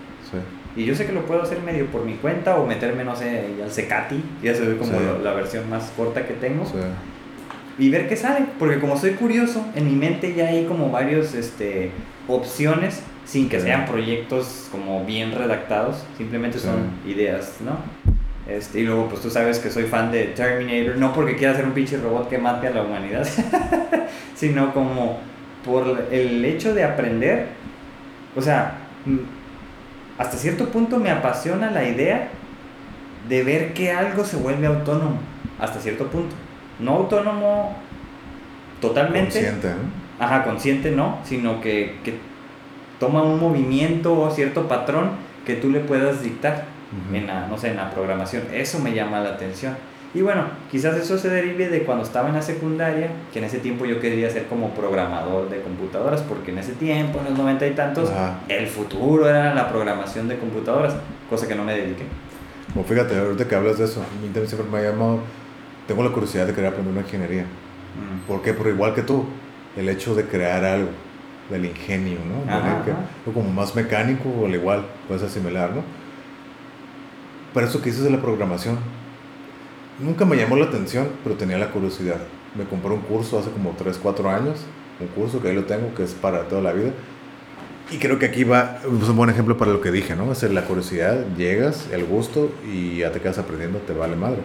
Y 0.77 0.85
yo 0.85 0.95
sé 0.95 1.07
que 1.07 1.13
lo 1.13 1.25
puedo 1.25 1.41
hacer 1.41 1.63
medio 1.63 1.87
por 1.87 2.05
mi 2.05 2.17
cuenta 2.17 2.59
o 2.59 2.67
meterme, 2.67 3.03
no 3.03 3.17
sé, 3.17 3.55
al 3.65 3.71
Secati, 3.71 4.23
ya 4.43 4.55
se 4.55 4.67
ve 4.67 4.77
como 4.77 4.93
la, 5.25 5.33
versión 5.33 5.71
más 5.71 5.91
corta 5.97 6.27
que 6.27 6.35
tengo. 6.35 6.67
Y 7.79 7.89
ver 7.89 8.07
qué 8.07 8.19
sale, 8.19 8.45
porque 8.59 8.81
como 8.81 8.99
soy 8.99 9.13
curioso, 9.13 9.65
en 9.75 9.87
mi 9.87 9.97
mente 9.97 10.35
ya 10.35 10.49
hay 10.49 10.67
como 10.67 10.91
varios 10.91 11.33
este, 11.33 11.91
opciones 12.29 13.03
sin 13.25 13.49
que 13.49 13.61
sean 13.61 13.87
proyectos 13.87 14.69
como 14.71 15.07
bien 15.07 15.33
redactados, 15.33 16.05
simplemente 16.19 16.59
son 16.59 16.91
ideas, 17.07 17.57
¿no? 17.65 17.79
Este, 18.49 18.81
y 18.81 18.85
luego, 18.85 19.09
pues 19.09 19.21
tú 19.21 19.31
sabes 19.31 19.61
que 19.61 19.71
soy 19.71 19.85
fan 19.85 20.11
de 20.11 20.25
Terminator, 20.25 20.97
no 20.97 21.13
porque 21.13 21.37
quiera 21.37 21.53
hacer 21.53 21.65
un 21.65 21.73
pinche 21.73 21.97
robot 21.97 22.29
que 22.29 22.39
mate 22.39 22.67
a 22.67 22.71
la 22.71 22.83
humanidad, 22.83 23.27
sino 24.35 24.75
como 24.75 25.21
por 25.65 26.09
el 26.11 26.45
hecho 26.45 26.75
de 26.75 26.83
aprender, 26.83 27.47
o 28.35 28.43
sea, 28.43 28.79
hasta 30.19 30.37
cierto 30.37 30.71
punto 30.71 30.99
me 30.99 31.11
apasiona 31.11 31.71
la 31.71 31.85
idea 31.85 32.31
de 33.29 33.45
ver 33.45 33.75
que 33.75 33.93
algo 33.93 34.25
se 34.25 34.37
vuelve 34.37 34.67
autónomo, 34.67 35.19
hasta 35.61 35.79
cierto 35.79 36.09
punto. 36.09 36.35
No 36.81 36.95
autónomo 36.95 37.77
totalmente. 38.81 39.41
Consciente, 39.41 39.69
Ajá, 40.19 40.45
consciente 40.45 40.91
no, 40.91 41.19
sino 41.25 41.61
que, 41.61 41.97
que 42.05 42.15
toma 42.99 43.23
un 43.23 43.39
movimiento 43.39 44.21
o 44.21 44.31
cierto 44.31 44.69
patrón 44.69 45.11
que 45.47 45.55
tú 45.55 45.71
le 45.71 45.81
puedas 45.81 46.23
dictar 46.23 46.72
en 47.13 47.27
la, 47.27 47.47
no 47.47 47.59
sé, 47.59 47.71
en 47.71 47.77
la 47.77 47.91
programación. 47.91 48.43
Eso 48.53 48.79
me 48.79 48.95
llama 48.95 49.21
la 49.21 49.31
atención. 49.31 49.77
Y 50.15 50.21
bueno, 50.21 50.45
quizás 50.71 50.95
eso 50.97 51.17
se 51.17 51.31
derive 51.31 51.69
de 51.69 51.85
cuando 51.85 52.05
estaba 52.05 52.29
en 52.29 52.35
la 52.35 52.43
secundaria, 52.43 53.11
que 53.33 53.39
en 53.39 53.47
ese 53.47 53.59
tiempo 53.59 53.87
yo 53.87 53.99
quería 53.99 54.29
ser 54.29 54.47
como 54.47 54.71
programador 54.71 55.49
de 55.49 55.63
computadoras, 55.63 56.21
porque 56.21 56.51
en 56.51 56.59
ese 56.59 56.73
tiempo, 56.73 57.19
en 57.21 57.25
los 57.25 57.39
noventa 57.39 57.67
y 57.67 57.71
tantos, 57.71 58.11
el 58.49 58.67
futuro 58.67 59.27
era 59.27 59.55
la 59.55 59.71
programación 59.71 60.29
de 60.29 60.37
computadoras, 60.37 60.95
cosa 61.31 61.49
que 61.49 61.55
no 61.55 61.65
me 61.65 61.75
dediqué. 61.75 62.05
Bueno, 62.75 62.89
fíjate, 62.89 63.19
ahorita 63.19 63.49
que 63.49 63.55
hablas 63.55 63.79
de 63.79 63.87
eso, 63.87 64.01
a 64.01 64.21
mí 64.21 64.27
también 64.27 64.49
siempre 64.49 64.71
me 64.71 64.79
ha 64.79 64.91
llamado, 64.91 65.21
tengo 65.89 66.05
la 66.05 66.11
curiosidad 66.11 66.47
de 66.47 66.53
querer 66.53 66.69
aprender 66.69 66.93
una 66.93 67.03
ingeniería. 67.03 67.45
Mm. 67.45 68.29
¿Por 68.29 68.43
qué? 68.43 68.53
Porque 68.53 68.73
igual 68.73 68.95
que 68.95 69.03
tú, 69.03 69.25
el 69.79 69.89
hecho 69.89 70.15
de 70.15 70.27
crear 70.27 70.63
algo, 70.63 70.91
del 71.51 71.65
ingenio, 71.67 72.19
¿no? 72.27 73.33
como 73.33 73.51
más 73.51 73.75
mecánico 73.75 74.29
o 74.29 74.47
al 74.47 74.55
igual, 74.55 74.85
puedes 75.09 75.23
asimilar, 75.23 75.71
¿no? 75.71 75.83
Para 77.55 77.67
eso 77.67 77.81
que 77.81 77.91
dices 77.91 78.05
de 78.05 78.11
la 78.11 78.21
programación, 78.21 78.79
nunca 79.99 80.25
me 80.25 80.37
llamó 80.37 80.57
la 80.57 80.67
atención, 80.67 81.09
pero 81.23 81.37
tenía 81.37 81.59
la 81.59 81.71
curiosidad. 81.71 82.19
Me 82.55 82.65
compré 82.65 82.91
un 82.91 83.01
curso 83.01 83.39
hace 83.39 83.51
como 83.51 83.75
3, 83.77 83.99
4 84.03 84.31
años, 84.31 84.61
un 85.01 85.09
curso 85.09 85.41
que 85.41 85.49
ahí 85.49 85.55
lo 85.55 85.65
tengo, 85.65 85.95
que 85.95 86.05
es 86.05 86.13
para 86.13 86.49
toda 86.49 86.63
la 86.63 86.73
vida. 86.73 86.93
Y 87.91 87.99
creo 87.99 88.19
que 88.19 88.27
aquí 88.27 88.45
va, 88.45 88.79
es 88.81 89.09
un 89.09 89.17
buen 89.17 89.29
ejemplo 89.29 89.59
para 89.59 89.71
lo 89.71 89.83
que 89.83 89.91
dije, 89.91 90.17
¿no? 90.17 90.33
Es 90.33 90.43
la 90.45 90.65
curiosidad, 90.65 91.27
llegas, 91.37 91.89
el 91.93 92.05
gusto 92.05 92.51
y 92.67 92.99
ya 92.99 93.13
te 93.13 93.21
quedas 93.21 93.37
aprendiendo, 93.39 93.81
te 93.81 93.93
vale 93.93 94.17
madre. 94.17 94.39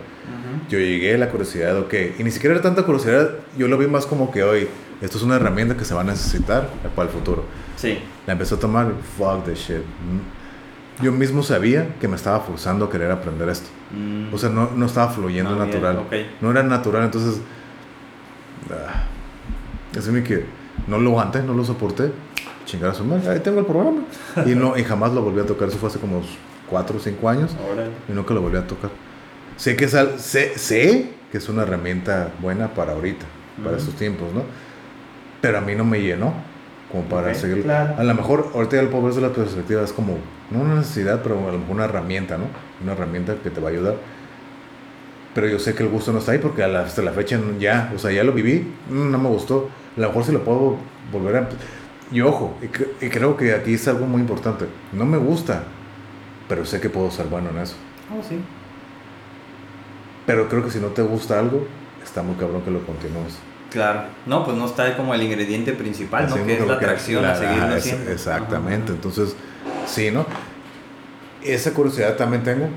Yo 0.69 0.79
llegué, 0.79 1.17
la 1.17 1.29
curiosidad, 1.29 1.77
ok. 1.79 1.93
Y 2.19 2.23
ni 2.23 2.31
siquiera 2.31 2.55
era 2.55 2.61
tanta 2.61 2.83
curiosidad, 2.83 3.35
yo 3.57 3.69
lo 3.69 3.77
vi 3.77 3.87
más 3.87 4.05
como 4.05 4.31
que 4.31 4.43
hoy, 4.43 4.67
esto 5.01 5.17
es 5.17 5.23
una 5.23 5.35
herramienta 5.35 5.77
que 5.77 5.85
se 5.85 5.93
va 5.93 6.01
a 6.01 6.03
necesitar 6.03 6.67
para 6.93 7.07
el 7.07 7.13
futuro. 7.13 7.45
Sí. 7.77 7.99
La 8.25 8.33
empezó 8.33 8.55
a 8.55 8.59
tomar, 8.59 8.91
fuck 9.17 9.45
the 9.45 9.55
shit 9.55 9.81
yo 11.01 11.11
mismo 11.11 11.43
sabía 11.43 11.95
que 11.99 12.07
me 12.07 12.15
estaba 12.15 12.39
forzando 12.39 12.85
a 12.85 12.89
querer 12.89 13.11
aprender 13.11 13.49
esto. 13.49 13.69
Mm. 13.91 14.33
O 14.33 14.37
sea, 14.37 14.49
no, 14.49 14.71
no 14.75 14.85
estaba 14.85 15.09
fluyendo 15.09 15.53
ah, 15.55 15.65
natural. 15.65 16.03
No 16.41 16.51
era 16.51 16.63
natural, 16.63 17.03
entonces... 17.03 17.41
Ah, 18.71 19.03
así 19.97 20.11
que 20.23 20.45
no 20.87 20.97
lo 20.97 21.11
aguanté, 21.11 21.43
no 21.43 21.53
lo 21.53 21.63
soporté. 21.63 22.11
Chingar 22.65 22.91
a 22.91 22.93
su 22.93 23.05
madre, 23.05 23.29
ahí 23.29 23.39
tengo 23.39 23.59
el 23.59 23.65
programa. 23.65 24.01
y, 24.45 24.55
no, 24.55 24.77
y 24.77 24.83
jamás 24.83 25.13
lo 25.13 25.21
volví 25.21 25.39
a 25.39 25.45
tocar, 25.45 25.69
eso 25.69 25.77
fue 25.77 25.89
hace 25.89 25.99
como 25.99 26.21
4 26.69 26.97
o 26.97 26.99
5 26.99 27.29
años. 27.29 27.55
Y 28.09 28.11
nunca 28.11 28.33
lo 28.33 28.41
volví 28.41 28.57
a 28.57 28.67
tocar. 28.67 28.91
Sé 29.55 29.75
que, 29.75 29.85
es 29.85 29.95
sé, 30.17 30.57
sé 30.57 31.11
que 31.31 31.37
es 31.37 31.49
una 31.49 31.63
herramienta 31.63 32.31
buena 32.41 32.73
para 32.73 32.93
ahorita, 32.93 33.25
para 33.63 33.77
estos 33.77 33.95
tiempos, 33.95 34.33
¿no? 34.33 34.43
Pero 35.41 35.59
a 35.59 35.61
mí 35.61 35.75
no 35.75 35.85
me 35.85 36.01
llenó 36.01 36.33
como 36.91 37.03
para 37.03 37.33
seguir. 37.33 37.69
A 37.69 38.03
lo 38.03 38.13
mejor, 38.13 38.51
ahorita 38.53 38.81
puedo 38.89 39.03
ver 39.03 39.13
desde 39.13 39.27
la 39.27 39.33
perspectiva, 39.33 39.83
es 39.83 39.93
como, 39.93 40.17
no 40.51 40.59
una 40.59 40.75
necesidad, 40.75 41.21
pero 41.21 41.35
a 41.47 41.51
lo 41.51 41.59
mejor 41.59 41.75
una 41.75 41.85
herramienta, 41.85 42.37
¿no? 42.37 42.45
Una 42.81 42.93
herramienta 42.93 43.35
que 43.43 43.49
te 43.49 43.59
va 43.59 43.69
a 43.69 43.71
ayudar. 43.71 43.95
Pero 45.33 45.47
yo 45.47 45.59
sé 45.59 45.75
que 45.75 45.83
el 45.83 45.89
gusto 45.89 46.11
no 46.11 46.19
está 46.19 46.31
ahí 46.31 46.39
porque 46.39 46.63
hasta 46.63 47.01
la 47.01 47.11
fecha 47.11 47.39
ya, 47.59 47.91
o 47.95 47.99
sea, 47.99 48.11
ya 48.11 48.23
lo 48.23 48.31
viví, 48.33 48.73
no 48.89 49.17
me 49.17 49.29
gustó. 49.29 49.69
A 49.95 49.99
lo 49.99 50.07
mejor 50.07 50.23
si 50.23 50.31
lo 50.31 50.43
puedo 50.43 50.77
volver 51.11 51.35
a. 51.35 51.49
Y 52.11 52.21
ojo, 52.21 52.57
y, 52.61 52.67
creo 53.09 53.35
que 53.35 53.53
aquí 53.53 53.73
es 53.73 53.87
algo 53.87 54.05
muy 54.05 54.21
importante. 54.21 54.65
No 54.93 55.05
me 55.05 55.17
gusta, 55.17 55.63
pero 56.47 56.65
sé 56.65 56.79
que 56.79 56.89
puedo 56.89 57.11
ser 57.11 57.27
bueno 57.27 57.49
en 57.49 57.59
eso. 57.59 57.75
Oh, 58.11 58.23
sí. 58.27 58.39
Pero 60.25 60.47
creo 60.49 60.63
que 60.63 60.71
si 60.71 60.79
no 60.79 60.87
te 60.87 61.01
gusta 61.01 61.39
algo, 61.39 61.67
está 62.03 62.23
muy 62.23 62.35
cabrón 62.35 62.61
que 62.61 62.71
lo 62.71 62.85
continúes. 62.85 63.37
Claro, 63.69 64.03
no, 64.25 64.45
pues 64.45 64.57
no 64.57 64.65
está 64.65 64.95
como 64.95 65.13
el 65.13 65.21
ingrediente 65.21 65.73
principal, 65.73 66.29
¿no? 66.29 66.45
Que 66.45 66.57
es 66.57 66.65
la 66.65 66.75
atracción 66.75 67.25
a 67.25 67.35
seguirlo 67.35 67.75
haciendo. 67.75 68.11
Exactamente, 68.11 68.93
entonces, 68.93 69.35
sí, 69.87 70.11
¿no? 70.11 70.25
Esa 71.43 71.73
curiosidad 71.73 72.15
también 72.15 72.43
tengo. 72.43 72.67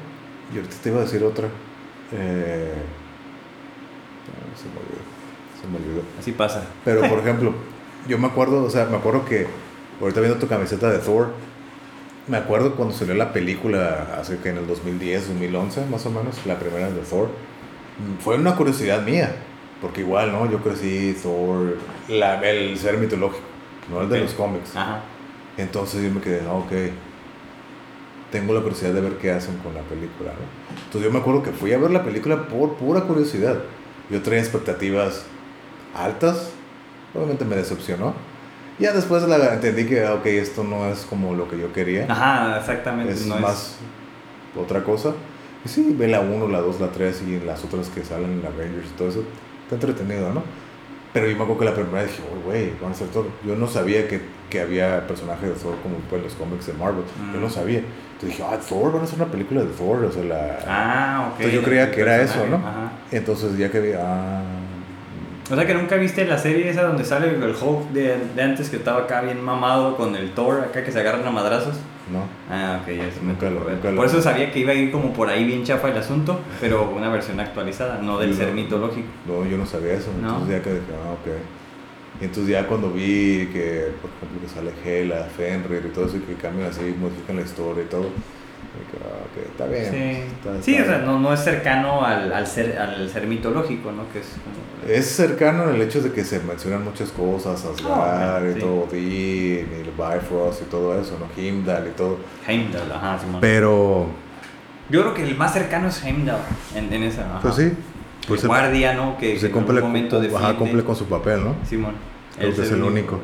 Y 0.53 0.57
ahorita 0.57 0.77
te 0.83 0.89
iba 0.89 0.99
a 0.99 1.05
decir 1.05 1.23
otra. 1.23 1.47
Eh, 2.13 2.75
se 4.57 4.69
me 4.69 4.77
olvidó. 4.77 5.01
Se 5.61 5.67
me 5.69 5.77
olvidó. 5.77 6.03
Así 6.19 6.33
pasa. 6.33 6.65
Pero, 6.85 7.01
por 7.09 7.19
ejemplo, 7.21 7.55
yo 8.09 8.19
me 8.19 8.27
acuerdo, 8.27 8.65
o 8.65 8.71
sea, 8.71 8.87
me 8.87 8.97
acuerdo 8.97 9.25
que, 9.25 9.47
ahorita 10.01 10.21
viendo 10.21 10.39
tu 10.39 10.49
camiseta 10.49 10.91
de 10.91 10.99
Thor, 10.99 11.33
me 12.27 12.37
acuerdo 12.37 12.75
cuando 12.75 12.95
salió 12.95 13.15
la 13.15 13.33
película, 13.33 14.17
hace 14.19 14.39
que 14.39 14.51
en 14.51 14.59
el 14.59 14.67
2010, 14.67 15.29
2011, 15.29 15.87
más 15.87 16.07
o 16.07 16.11
menos, 16.11 16.47
la 16.47 16.59
primera 16.59 16.91
de 16.91 17.01
Thor. 17.03 17.31
Fue 18.21 18.37
una 18.37 18.57
curiosidad 18.57 19.03
mía 19.03 19.35
porque 19.81 20.03
igual, 20.03 20.33
¿no? 20.33 20.51
Yo 20.51 20.59
crecí 20.59 21.17
Thor, 21.23 21.79
la, 22.09 22.41
el 22.49 22.77
ser 22.79 22.99
mitológico, 22.99 23.43
no 23.91 24.03
el 24.03 24.09
de 24.09 24.21
los 24.21 24.35
cómics. 24.35 24.77
Ajá. 24.77 25.01
Entonces 25.57 26.03
yo 26.03 26.11
me 26.11 26.21
quedé, 26.21 26.43
ah, 26.49 26.55
ok, 26.55 26.73
tengo 28.31 28.55
la 28.55 28.61
curiosidad 28.61 28.93
de 28.93 29.01
ver 29.01 29.15
qué 29.15 29.33
hacen 29.33 29.57
con 29.59 29.75
la 29.75 29.83
película, 29.83 30.33
¿no? 30.33 30.77
Entonces 30.85 31.03
yo 31.03 31.11
me 31.11 31.19
acuerdo 31.19 31.43
que 31.43 31.51
fui 31.51 31.73
a 31.73 31.79
ver 31.79 31.91
la 31.91 32.05
película 32.05 32.47
por 32.49 32.75
pura 32.75 33.03
curiosidad. 33.03 33.59
Yo 34.09 34.23
traía 34.23 34.41
expectativas 34.41 35.25
altas, 35.95 36.51
obviamente 37.15 37.45
me 37.45 37.57
decepcionó. 37.57 38.15
Ya 38.79 38.93
después 38.93 39.23
la 39.25 39.55
entendí 39.55 39.87
que, 39.87 40.05
ah, 40.05 40.15
ok, 40.15 40.27
esto 40.27 40.65
no 40.65 40.87
es 40.87 41.01
como 41.01 41.35
lo 41.35 41.49
que 41.49 41.59
yo 41.59 41.73
quería. 41.73 42.07
Ajá, 42.09 42.59
exactamente. 42.59 43.13
Es 43.13 43.27
más 43.27 43.77
otra 44.57 44.83
cosa. 44.83 45.13
Y 45.65 45.69
sí, 45.69 45.95
ve 45.99 46.09
la 46.09 46.21
1, 46.21 46.49
la 46.49 46.61
2, 46.61 46.81
la 46.81 46.91
3 46.91 47.23
y 47.29 47.41
las 47.41 47.63
otras 47.65 47.89
que 47.91 48.03
salen 48.03 48.41
en 48.41 48.47
Avengers 48.47 48.87
y 48.89 48.97
todo 48.97 49.09
eso 49.09 49.25
entretenido, 49.75 50.33
¿no? 50.33 50.43
Pero 51.13 51.27
yo 51.27 51.37
me 51.37 51.43
acuerdo 51.43 51.59
que 51.59 51.65
la 51.65 51.75
primera 51.75 52.03
dije, 52.05 52.23
oh, 52.33 52.47
güey, 52.47 52.73
van 52.81 52.93
a 52.93 52.95
ser 52.95 53.09
Thor. 53.09 53.27
Yo 53.45 53.57
no 53.57 53.67
sabía 53.67 54.07
que, 54.07 54.21
que 54.51 54.61
había 54.61 55.07
personajes 55.07 55.49
de 55.49 55.55
Thor 55.55 55.77
como 55.83 55.97
pues, 56.11 56.23
los 56.23 56.35
cómics 56.35 56.67
de 56.67 56.73
Marvel. 56.75 57.05
Yo 57.33 57.41
no 57.41 57.47
mm. 57.47 57.51
sabía. 57.51 57.79
Entonces 57.79 58.39
dije, 58.39 58.45
ah, 58.47 58.59
Thor, 58.59 58.93
van 58.93 59.03
a 59.03 59.05
hacer 59.05 59.21
una 59.21 59.31
película 59.31 59.63
de 59.63 59.69
Thor. 59.69 60.05
O 60.05 60.13
sea, 60.13 60.25
la... 60.25 60.59
Ah, 60.67 61.29
ok. 61.29 61.41
Entonces 61.41 61.55
yo 61.55 61.63
creía 61.63 61.91
que 61.91 62.01
era 62.01 62.21
eso, 62.21 62.47
¿no? 62.47 62.57
Ajá. 62.57 62.93
Entonces 63.11 63.57
ya 63.57 63.71
que 63.71 63.81
vi, 63.81 63.93
ah. 63.99 64.43
O 65.51 65.57
sea 65.57 65.67
que 65.67 65.75
nunca 65.75 65.97
viste 65.97 66.25
la 66.27 66.39
serie 66.39 66.69
esa 66.69 66.83
donde 66.83 67.05
sale 67.05 67.29
el 67.29 67.43
Hulk 67.43 67.91
de, 67.91 68.19
de 68.37 68.43
antes 68.43 68.71
que 68.71 68.77
estaba 68.77 69.01
acá 69.01 69.21
bien 69.23 69.43
mamado 69.43 69.97
con 69.97 70.15
el 70.15 70.33
Thor 70.33 70.61
acá 70.61 70.85
que 70.85 70.93
se 70.93 71.01
agarran 71.01 71.27
a 71.27 71.31
madrazos. 71.31 71.75
No. 72.13 72.25
Ah, 72.51 72.81
ok, 72.83 72.89
ya 72.89 73.11
se 73.11 73.21
me 73.21 73.33
nunca 73.33 73.91
Por 73.95 74.07
eso 74.07 74.21
sabía 74.21 74.51
que 74.51 74.59
iba 74.59 74.73
a 74.73 74.75
ir 74.75 74.91
como 74.91 75.13
por 75.13 75.29
ahí 75.29 75.45
bien 75.45 75.65
chafa 75.65 75.89
el 75.89 75.97
asunto, 75.97 76.41
pero 76.61 76.91
una 76.91 77.09
versión 77.09 77.39
actualizada, 77.39 78.01
no 78.03 78.19
del 78.19 78.35
ser 78.35 78.53
mitológico. 78.53 79.07
No, 79.27 79.47
yo 79.47 79.57
no 79.57 79.65
sabía 79.65 79.95
eso. 79.95 80.11
Entonces 80.17 80.57
ya 80.57 80.63
que 80.63 80.71
dije, 80.71 80.93
ah, 81.05 81.13
ok. 81.13 81.60
Y 82.21 82.25
entonces 82.25 82.53
ya 82.53 82.67
cuando 82.67 82.91
vi 82.91 83.49
que, 83.53 83.93
por 84.01 84.11
ejemplo, 84.11 84.41
que 84.43 84.49
sale 84.49 84.73
Hela, 84.85 85.29
Fenrir 85.37 85.85
y 85.87 85.89
todo 85.89 86.07
eso, 86.07 86.17
y 86.19 86.21
que 86.21 86.35
cambian 86.35 86.69
así, 86.69 86.95
modifican 86.99 87.37
la 87.37 87.43
historia 87.43 87.85
y 87.85 87.87
todo, 87.87 88.11
Okay, 89.33 89.45
está 89.51 89.67
bien. 89.67 90.27
Sí, 90.63 90.81
o 90.81 90.85
sea, 90.85 90.99
no, 90.99 91.19
no 91.19 91.33
es 91.33 91.41
cercano 91.41 92.05
al, 92.05 92.33
al, 92.33 92.47
ser, 92.47 92.79
al 92.79 93.09
ser 93.09 93.27
mitológico, 93.27 93.91
¿no? 93.91 94.05
Que 94.13 94.21
es, 94.21 94.37
es 94.89 95.07
cercano 95.07 95.69
en 95.69 95.75
el 95.75 95.83
hecho 95.83 96.01
de 96.01 96.13
que 96.13 96.25
se 96.25 96.39
mencionan 96.41 96.85
muchas 96.85 97.11
cosas, 97.11 97.65
Asgard 97.65 98.57
y 98.57 98.61
todo, 98.61 98.85
Odin, 98.85 99.03
y 99.03 99.59
el 99.59 99.91
Bifrost 99.97 100.63
y 100.63 100.65
todo 100.67 101.01
eso, 101.01 101.19
¿no? 101.19 101.27
Heimdall 101.37 101.89
y 101.89 101.91
todo. 101.91 102.19
Heimdall, 102.47 102.93
ajá, 102.93 103.19
Simón. 103.19 103.41
Pero... 103.41 104.07
Yo 104.89 105.03
creo 105.03 105.15
que 105.15 105.23
el 105.23 105.37
más 105.37 105.53
cercano 105.53 105.89
es 105.89 106.05
Heimdall 106.05 106.41
en, 106.75 106.93
en 106.93 107.03
esa, 107.05 107.41
Pues 107.41 107.57
sí. 107.57 107.73
Pues 108.31 108.45
el 108.45 108.49
guardia, 108.49 108.95
¿no? 108.95 109.19
Que, 109.19 109.39
se 109.41 109.51
cumple, 109.51 109.81
momento 109.81 110.21
de 110.21 110.35
ajá, 110.35 110.57
cumple 110.57 110.85
con 110.85 110.95
su 110.95 111.07
papel, 111.07 111.43
¿no? 111.43 111.57
Simón. 111.69 111.95
Creo 112.39 112.55
que 112.55 112.63
es 112.63 112.71
el 112.71 112.83
único. 112.83 113.19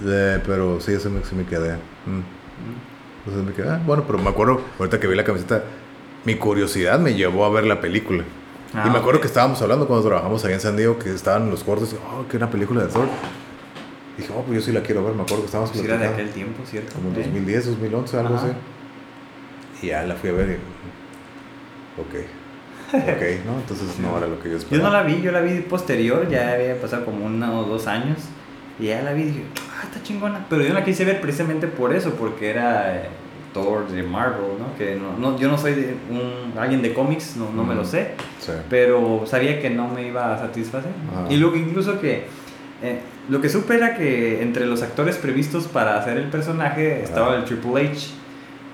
De, 0.00 0.38
pero 0.40 0.80
sí, 0.82 0.92
ese 0.92 1.08
me, 1.08 1.20
me 1.20 1.46
quedé. 1.46 1.76
Mm. 1.76 2.20
Entonces 3.20 3.44
me 3.44 3.52
quedé, 3.54 3.70
ah, 3.70 3.80
bueno, 3.86 4.04
pero 4.06 4.18
me 4.18 4.28
acuerdo, 4.28 4.60
ahorita 4.78 5.00
que 5.00 5.06
vi 5.06 5.16
la 5.16 5.24
camiseta, 5.24 5.64
mi 6.26 6.34
curiosidad 6.34 7.00
me 7.00 7.14
llevó 7.14 7.46
a 7.46 7.48
ver 7.48 7.64
la 7.64 7.80
película. 7.80 8.22
Ah, 8.74 8.84
y 8.86 8.90
me 8.90 8.98
acuerdo 8.98 9.22
que 9.22 9.28
estábamos 9.28 9.62
hablando 9.62 9.86
cuando 9.86 10.06
trabajamos 10.06 10.44
ahí 10.44 10.52
en 10.52 10.60
San 10.60 10.76
Diego, 10.76 10.98
que 10.98 11.14
estaban 11.14 11.48
los 11.48 11.64
cortes, 11.64 11.96
oh, 12.12 12.28
que 12.28 12.36
una 12.36 12.50
película 12.50 12.82
de 12.82 12.88
Thor. 12.88 13.08
dije, 14.18 14.30
oh, 14.36 14.42
pues 14.42 14.58
yo 14.58 14.62
sí 14.62 14.72
la 14.72 14.82
quiero 14.82 15.02
ver, 15.02 15.14
me 15.14 15.22
acuerdo 15.22 15.42
que 15.42 15.46
estábamos 15.46 15.70
pues 15.72 15.82
era 15.84 15.96
de 15.96 16.06
aquel 16.06 16.28
tiempo, 16.30 16.62
¿cierto? 16.66 16.92
Como 16.96 17.08
en 17.08 17.14
2010, 17.14 17.66
2011, 17.66 18.18
algo 18.18 18.34
así. 18.34 18.48
Y 19.82 19.86
ya 19.86 20.02
la 20.02 20.14
fui 20.16 20.28
a 20.28 20.32
ver 20.34 20.50
y... 20.50 22.00
Ok. 22.00 22.26
Ok, 22.92 23.22
¿no? 23.46 23.58
Entonces 23.60 23.98
no 24.00 24.16
era 24.16 24.26
lo 24.26 24.40
que 24.40 24.50
yo 24.50 24.56
esperaba. 24.56 24.76
Yo 24.76 24.90
no 24.90 24.90
la 24.96 25.02
vi, 25.02 25.22
yo 25.22 25.32
la 25.32 25.40
vi 25.40 25.60
posterior, 25.60 26.28
ya 26.28 26.52
había 26.52 26.80
pasado 26.80 27.04
como 27.04 27.26
uno 27.26 27.60
o 27.60 27.64
dos 27.64 27.86
años. 27.86 28.18
Y 28.78 28.86
ya 28.86 29.02
la 29.02 29.12
vi 29.12 29.22
y 29.22 29.26
dije, 29.26 29.42
ah, 29.72 29.84
está 29.84 30.02
chingona. 30.02 30.46
Pero 30.48 30.62
yo 30.62 30.74
la 30.74 30.84
quise 30.84 31.04
ver 31.04 31.20
precisamente 31.20 31.66
por 31.66 31.94
eso, 31.94 32.10
porque 32.14 32.50
era 32.50 32.94
eh, 32.96 33.08
Thor 33.54 33.88
de 33.88 34.02
Marvel, 34.02 34.58
¿no? 34.58 34.76
Que 34.76 34.96
no, 34.96 35.16
no, 35.18 35.38
yo 35.38 35.48
no 35.48 35.56
soy 35.56 35.74
de 35.74 35.96
un, 36.10 36.58
alguien 36.58 36.82
de 36.82 36.92
cómics, 36.92 37.36
no, 37.36 37.50
no 37.52 37.64
me 37.64 37.74
lo 37.74 37.84
sé. 37.84 38.12
Pero 38.68 39.24
sabía 39.26 39.60
que 39.60 39.70
no 39.70 39.88
me 39.88 40.06
iba 40.06 40.34
a 40.34 40.38
satisfacer. 40.38 40.90
Y 41.30 41.36
luego 41.36 41.56
incluso 41.56 42.00
que 42.00 42.26
Eh, 42.82 43.00
lo 43.30 43.40
que 43.40 43.48
supe 43.48 43.74
era 43.74 43.94
que 43.94 44.42
entre 44.42 44.66
los 44.66 44.82
actores 44.82 45.16
previstos 45.16 45.66
para 45.66 45.98
hacer 45.98 46.18
el 46.18 46.26
personaje 46.26 47.02
estaba 47.02 47.34
el 47.36 47.44
Triple 47.44 47.88
H. 47.88 48.10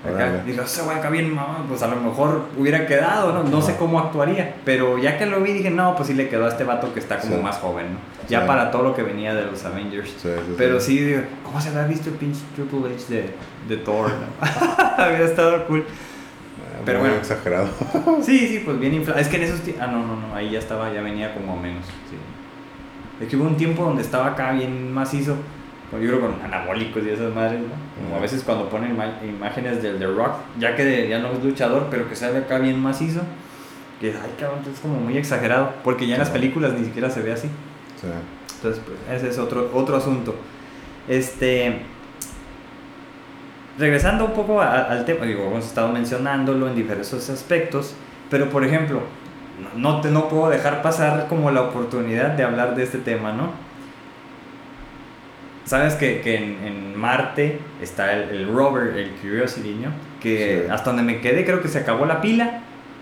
Acá, 0.05 0.43
dije, 0.45 0.61
ese 0.61 0.81
güey 0.81 0.97
acá 0.97 1.09
bien, 1.09 1.37
pues 1.69 1.81
a 1.81 1.87
lo 1.87 1.95
mejor 1.95 2.47
hubiera 2.57 2.85
quedado, 2.85 3.31
¿no? 3.31 3.43
No 3.43 3.61
sé 3.61 3.77
cómo 3.77 3.99
actuaría. 3.99 4.55
Pero 4.65 4.97
ya 4.97 5.17
que 5.17 5.25
lo 5.25 5.39
vi, 5.39 5.53
dije, 5.53 5.69
no, 5.69 5.95
pues 5.95 6.09
sí 6.09 6.13
le 6.13 6.27
quedó 6.27 6.45
a 6.45 6.49
este 6.49 6.65
vato 6.65 6.93
que 6.93 6.99
está 6.99 7.19
como 7.19 7.41
más 7.41 7.57
joven, 7.57 7.93
¿no? 7.93 7.99
Ya 8.27 8.45
para 8.45 8.69
todo 8.69 8.83
lo 8.83 8.95
que 8.95 9.01
venía 9.01 9.33
de 9.33 9.45
los 9.45 9.63
Avengers. 9.63 10.13
pero 10.57 10.79
sí, 10.81 10.99
digo, 10.99 11.21
¿cómo 11.43 11.61
se 11.61 11.69
había 11.69 11.85
visto 11.85 12.09
el 12.09 12.15
pinche 12.15 12.41
Triple 12.55 12.93
H 12.93 13.13
de, 13.13 13.33
de 13.69 13.77
Thor, 13.77 14.09
no? 14.09 14.97
había 15.03 15.25
estado 15.25 15.65
cool. 15.67 15.85
Ah, 15.87 16.81
pero 16.85 16.99
bueno. 16.99 17.15
exagerado. 17.15 17.69
sí, 18.21 18.47
sí, 18.47 18.61
pues 18.65 18.77
bien 18.79 18.93
inflado. 18.93 19.19
Es 19.21 19.29
que 19.29 19.37
en 19.37 19.43
esos 19.43 19.61
Ah, 19.79 19.87
no, 19.87 20.05
no, 20.05 20.17
no, 20.17 20.35
ahí 20.35 20.51
ya 20.51 20.59
estaba, 20.59 20.93
ya 20.93 21.01
venía 21.01 21.33
como 21.33 21.55
menos. 21.57 21.85
Sí. 22.09 22.17
Es 23.23 23.29
que 23.29 23.37
hubo 23.37 23.45
un 23.45 23.55
tiempo 23.55 23.83
donde 23.83 24.01
estaba 24.01 24.27
acá 24.27 24.51
bien 24.51 24.91
macizo 24.91 25.37
yo 25.99 26.07
creo 26.07 26.21
con 26.21 26.41
anabólicos 26.43 27.03
y 27.03 27.09
esas 27.09 27.33
madres, 27.33 27.61
¿no? 27.61 28.03
Como 28.03 28.17
a 28.17 28.19
veces 28.19 28.43
cuando 28.43 28.69
ponen 28.69 28.97
imágenes 29.27 29.81
del 29.81 29.99
The 29.99 30.07
Rock, 30.07 30.35
ya 30.59 30.75
que 30.75 31.07
ya 31.07 31.19
no 31.19 31.31
es 31.31 31.43
luchador, 31.43 31.87
pero 31.89 32.09
que 32.09 32.15
sale 32.15 32.39
acá 32.39 32.57
bien 32.57 32.79
macizo, 32.79 33.21
que 33.99 34.07
ay 34.07 34.33
cabrón, 34.39 34.59
es 34.71 34.79
como 34.79 34.95
muy 34.95 35.17
exagerado, 35.17 35.73
porque 35.83 36.07
ya 36.07 36.15
en 36.15 36.19
las 36.19 36.29
películas 36.29 36.73
ni 36.73 36.85
siquiera 36.85 37.09
se 37.09 37.21
ve 37.21 37.33
así. 37.33 37.47
Sí. 38.01 38.07
Entonces, 38.55 38.81
pues 38.85 38.97
ese 39.17 39.29
es 39.29 39.37
otro, 39.37 39.71
otro 39.73 39.97
asunto. 39.97 40.35
Este. 41.07 41.81
Regresando 43.77 44.25
un 44.25 44.33
poco 44.33 44.61
al 44.61 45.03
tema, 45.03 45.25
digo, 45.25 45.47
hemos 45.47 45.65
estado 45.65 45.89
mencionándolo 45.89 46.67
en 46.67 46.75
diversos 46.75 47.29
aspectos, 47.29 47.95
pero 48.29 48.49
por 48.49 48.63
ejemplo, 48.63 49.01
no, 49.75 49.99
te, 49.99 50.11
no 50.11 50.29
puedo 50.29 50.49
dejar 50.49 50.81
pasar 50.83 51.27
como 51.27 51.49
la 51.51 51.61
oportunidad 51.61 52.29
de 52.29 52.43
hablar 52.43 52.75
de 52.75 52.83
este 52.83 52.99
tema, 52.99 53.33
¿no? 53.33 53.49
Sabes 55.65 55.95
que, 55.95 56.21
que 56.21 56.35
en, 56.35 56.57
en, 56.65 56.97
Marte 56.97 57.59
está 57.81 58.13
el, 58.13 58.29
el, 58.29 58.53
rover, 58.53 58.97
el 58.97 59.11
Curiosity, 59.21 59.75
¿no? 59.75 59.91
Que 60.21 60.67
hasta 60.69 60.91
donde 60.91 61.03
me 61.03 61.21
quedé 61.21 61.45
creo 61.45 61.61
que 61.61 61.67
se 61.67 61.79
acabó 61.79 62.05
la 62.05 62.21
pila 62.21 62.61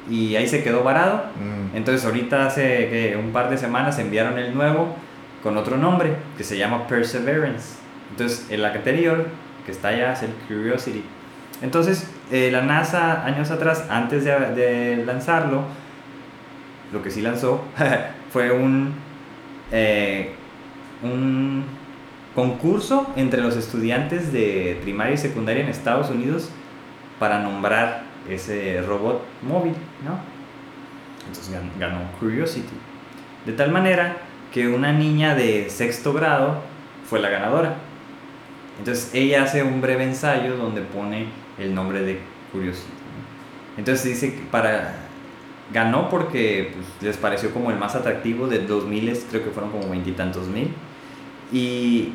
y 0.09 0.35
ahí 0.35 0.47
se 0.47 0.63
quedó 0.63 0.83
varado. 0.83 1.25
Mm. 1.35 1.75
Entonces 1.75 2.05
ahorita 2.05 2.47
hace 2.47 3.15
un 3.17 3.31
par 3.31 3.49
de 3.49 3.57
semanas 3.57 3.99
enviaron 3.99 4.37
el 4.37 4.53
nuevo 4.53 4.95
con 5.43 5.57
otro 5.57 5.77
nombre 5.77 6.13
que 6.37 6.43
se 6.43 6.57
llama 6.57 6.87
Perseverance. 6.87 7.75
Entonces 8.11 8.47
el 8.49 8.63
anterior 8.63 9.27
que 9.65 9.71
está 9.71 9.89
allá 9.89 10.13
es 10.13 10.23
el 10.23 10.31
Curiosity. 10.47 11.03
Entonces 11.61 12.09
eh, 12.31 12.49
la 12.51 12.61
NASA 12.61 13.25
años 13.25 13.51
atrás, 13.51 13.85
antes 13.89 14.23
de, 14.23 14.31
de, 14.31 15.05
lanzarlo, 15.05 15.63
lo 16.91 17.01
que 17.01 17.11
sí 17.11 17.21
lanzó 17.21 17.63
fue 18.31 18.51
un... 18.51 18.93
Eh, 19.71 20.33
un 21.03 21.63
concurso 22.35 23.07
entre 23.15 23.41
los 23.41 23.55
estudiantes 23.57 24.31
de 24.31 24.79
primaria 24.81 25.13
y 25.13 25.17
secundaria 25.17 25.63
en 25.63 25.69
Estados 25.69 26.09
Unidos 26.09 26.49
para 27.19 27.39
nombrar 27.39 28.03
ese 28.29 28.81
robot 28.81 29.23
móvil, 29.41 29.73
¿no? 30.05 30.19
Entonces 31.27 31.55
ganó 31.79 31.99
Curiosity. 32.19 32.73
De 33.45 33.53
tal 33.53 33.71
manera 33.71 34.17
que 34.53 34.67
una 34.67 34.91
niña 34.91 35.35
de 35.35 35.69
sexto 35.69 36.13
grado 36.13 36.61
fue 37.09 37.19
la 37.19 37.29
ganadora. 37.29 37.75
Entonces 38.79 39.13
ella 39.13 39.43
hace 39.43 39.63
un 39.63 39.81
breve 39.81 40.03
ensayo 40.03 40.57
donde 40.57 40.81
pone 40.81 41.27
el 41.57 41.75
nombre 41.75 42.01
de 42.01 42.19
Curiosity. 42.51 42.87
Entonces 43.77 44.05
dice 44.05 44.33
que 44.33 44.41
para 44.49 44.95
ganó 45.73 46.09
porque 46.09 46.73
pues, 46.73 46.87
les 47.01 47.17
pareció 47.17 47.51
como 47.53 47.71
el 47.71 47.77
más 47.77 47.95
atractivo 47.95 48.47
de 48.47 48.59
2000, 48.59 49.17
creo 49.29 49.43
que 49.43 49.51
fueron 49.51 49.71
como 49.71 49.89
veintitantos 49.89 50.47
mil. 50.47 50.73
Y 51.51 52.13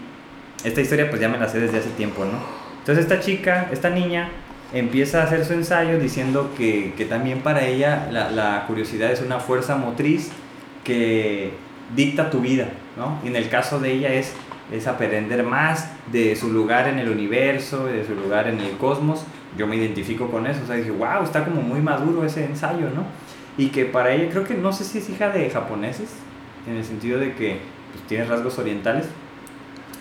esta 0.64 0.80
historia 0.80 1.08
pues 1.08 1.20
ya 1.20 1.28
me 1.28 1.38
la 1.38 1.48
sé 1.48 1.60
desde 1.60 1.78
hace 1.78 1.90
tiempo, 1.90 2.24
¿no? 2.24 2.38
Entonces 2.78 3.04
esta 3.04 3.20
chica, 3.20 3.68
esta 3.72 3.90
niña, 3.90 4.30
empieza 4.72 5.20
a 5.20 5.24
hacer 5.24 5.44
su 5.44 5.52
ensayo 5.52 5.98
diciendo 5.98 6.50
que, 6.56 6.92
que 6.96 7.04
también 7.04 7.40
para 7.40 7.64
ella 7.66 8.08
la, 8.10 8.30
la, 8.30 8.64
curiosidad 8.66 9.10
es 9.12 9.20
una 9.20 9.38
fuerza 9.38 9.76
motriz 9.76 10.30
que 10.84 11.52
dicta 11.94 12.30
tu 12.30 12.40
vida, 12.40 12.68
¿no? 12.96 13.18
Y 13.24 13.28
en 13.28 13.36
el 13.36 13.48
caso 13.48 13.78
de 13.78 13.92
ella 13.92 14.12
es, 14.12 14.32
es 14.72 14.86
aprender 14.86 15.42
más 15.44 15.90
de 16.12 16.34
su 16.36 16.52
lugar 16.52 16.88
en 16.88 16.98
el 16.98 17.08
universo, 17.08 17.86
de 17.86 18.04
su 18.04 18.14
lugar 18.14 18.48
en 18.48 18.60
el 18.60 18.76
cosmos. 18.76 19.24
Yo 19.56 19.66
me 19.66 19.76
identifico 19.76 20.28
con 20.28 20.46
eso, 20.46 20.60
o 20.64 20.66
sea, 20.66 20.76
dije, 20.76 20.90
wow, 20.90 21.22
está 21.22 21.44
como 21.44 21.62
muy 21.62 21.80
maduro 21.80 22.24
ese 22.24 22.44
ensayo, 22.44 22.90
¿no? 22.90 23.04
Y 23.56 23.68
que 23.68 23.84
para 23.84 24.12
ella, 24.12 24.28
creo 24.30 24.44
que 24.44 24.54
no 24.54 24.72
sé 24.72 24.84
si 24.84 24.98
es 24.98 25.08
hija 25.08 25.30
de 25.30 25.48
japoneses, 25.48 26.10
en 26.66 26.76
el 26.76 26.84
sentido 26.84 27.18
de 27.18 27.34
que 27.34 27.58
pues, 27.92 28.06
tiene 28.08 28.24
rasgos 28.24 28.58
orientales, 28.58 29.06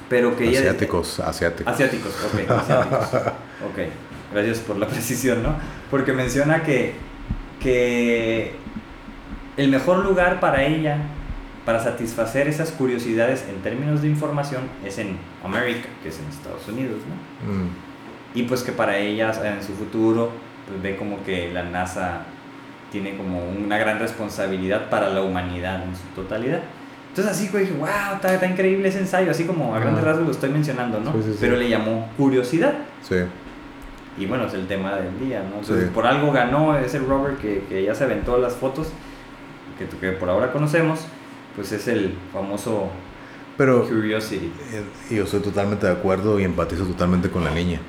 pero 0.09 0.35
que 0.35 0.49
asiáticos, 0.49 1.19
asiáticos. 1.19 1.73
Asiáticos, 1.73 2.13
ok, 2.25 2.49
asiáticos. 2.51 3.07
ok, 3.07 3.79
gracias 4.33 4.59
por 4.59 4.77
la 4.77 4.87
precisión, 4.89 5.43
¿no? 5.43 5.55
Porque 5.89 6.13
menciona 6.13 6.63
que, 6.63 6.93
que 7.59 8.53
el 9.57 9.69
mejor 9.69 10.05
lugar 10.05 10.39
para 10.39 10.63
ella, 10.63 10.97
para 11.65 11.83
satisfacer 11.83 12.47
esas 12.47 12.71
curiosidades 12.71 13.45
en 13.49 13.61
términos 13.61 14.01
de 14.01 14.09
información, 14.09 14.63
es 14.85 14.97
en 14.99 15.17
América, 15.43 15.89
que 16.03 16.09
es 16.09 16.19
en 16.19 16.25
Estados 16.25 16.67
Unidos, 16.67 16.99
¿no? 17.07 17.51
Mm. 17.51 17.69
Y 18.35 18.43
pues 18.43 18.63
que 18.63 18.73
para 18.73 18.97
ella, 18.97 19.31
en 19.43 19.63
su 19.63 19.73
futuro, 19.73 20.31
pues 20.67 20.81
ve 20.81 20.97
como 20.97 21.23
que 21.23 21.51
la 21.51 21.63
NASA 21.63 22.25
tiene 22.91 23.15
como 23.17 23.47
una 23.49 23.77
gran 23.77 23.99
responsabilidad 23.99 24.89
para 24.89 25.09
la 25.09 25.21
humanidad 25.21 25.83
en 25.83 25.95
su 25.95 26.03
totalidad. 26.15 26.61
Entonces 27.15 27.31
así 27.31 27.57
dije, 27.57 27.71
wow, 27.73 27.87
está, 28.15 28.45
increíble 28.45 28.89
ese 28.89 28.99
ensayo, 28.99 29.31
así 29.31 29.45
como 29.45 29.73
a 29.73 29.79
grandes 29.79 30.03
rasgos 30.03 30.25
lo 30.25 30.31
estoy 30.33 30.49
mencionando, 30.49 30.99
¿no? 30.99 31.13
Pero 31.39 31.55
le 31.55 31.69
llamó 31.69 32.09
curiosidad. 32.17 32.73
Sí. 33.07 33.15
Y 34.17 34.25
bueno, 34.25 34.47
es 34.47 34.53
el 34.53 34.67
tema 34.67 34.95
del 34.95 35.17
día, 35.17 35.39
¿no? 35.39 35.59
Entonces 35.59 35.89
por 35.91 36.05
algo 36.05 36.33
ganó 36.33 36.77
ese 36.77 36.99
Robert 36.99 37.39
que, 37.39 37.63
que 37.69 37.83
ya 37.83 37.95
se 37.95 38.03
aventó 38.03 38.37
las 38.37 38.55
fotos, 38.55 38.89
que, 39.79 39.85
que 39.97 40.11
por 40.11 40.29
ahora 40.29 40.51
conocemos, 40.51 41.05
pues 41.55 41.71
es 41.71 41.87
el 41.87 42.15
famoso 42.33 42.89
pero, 43.57 43.87
Curiosity. 43.87 44.51
Eh, 44.73 45.15
yo 45.15 45.23
estoy 45.23 45.39
totalmente 45.39 45.85
de 45.85 45.93
acuerdo 45.93 46.37
y 46.39 46.43
empatizo 46.43 46.83
totalmente 46.83 47.29
con 47.29 47.45
la 47.45 47.51
niña. 47.51 47.79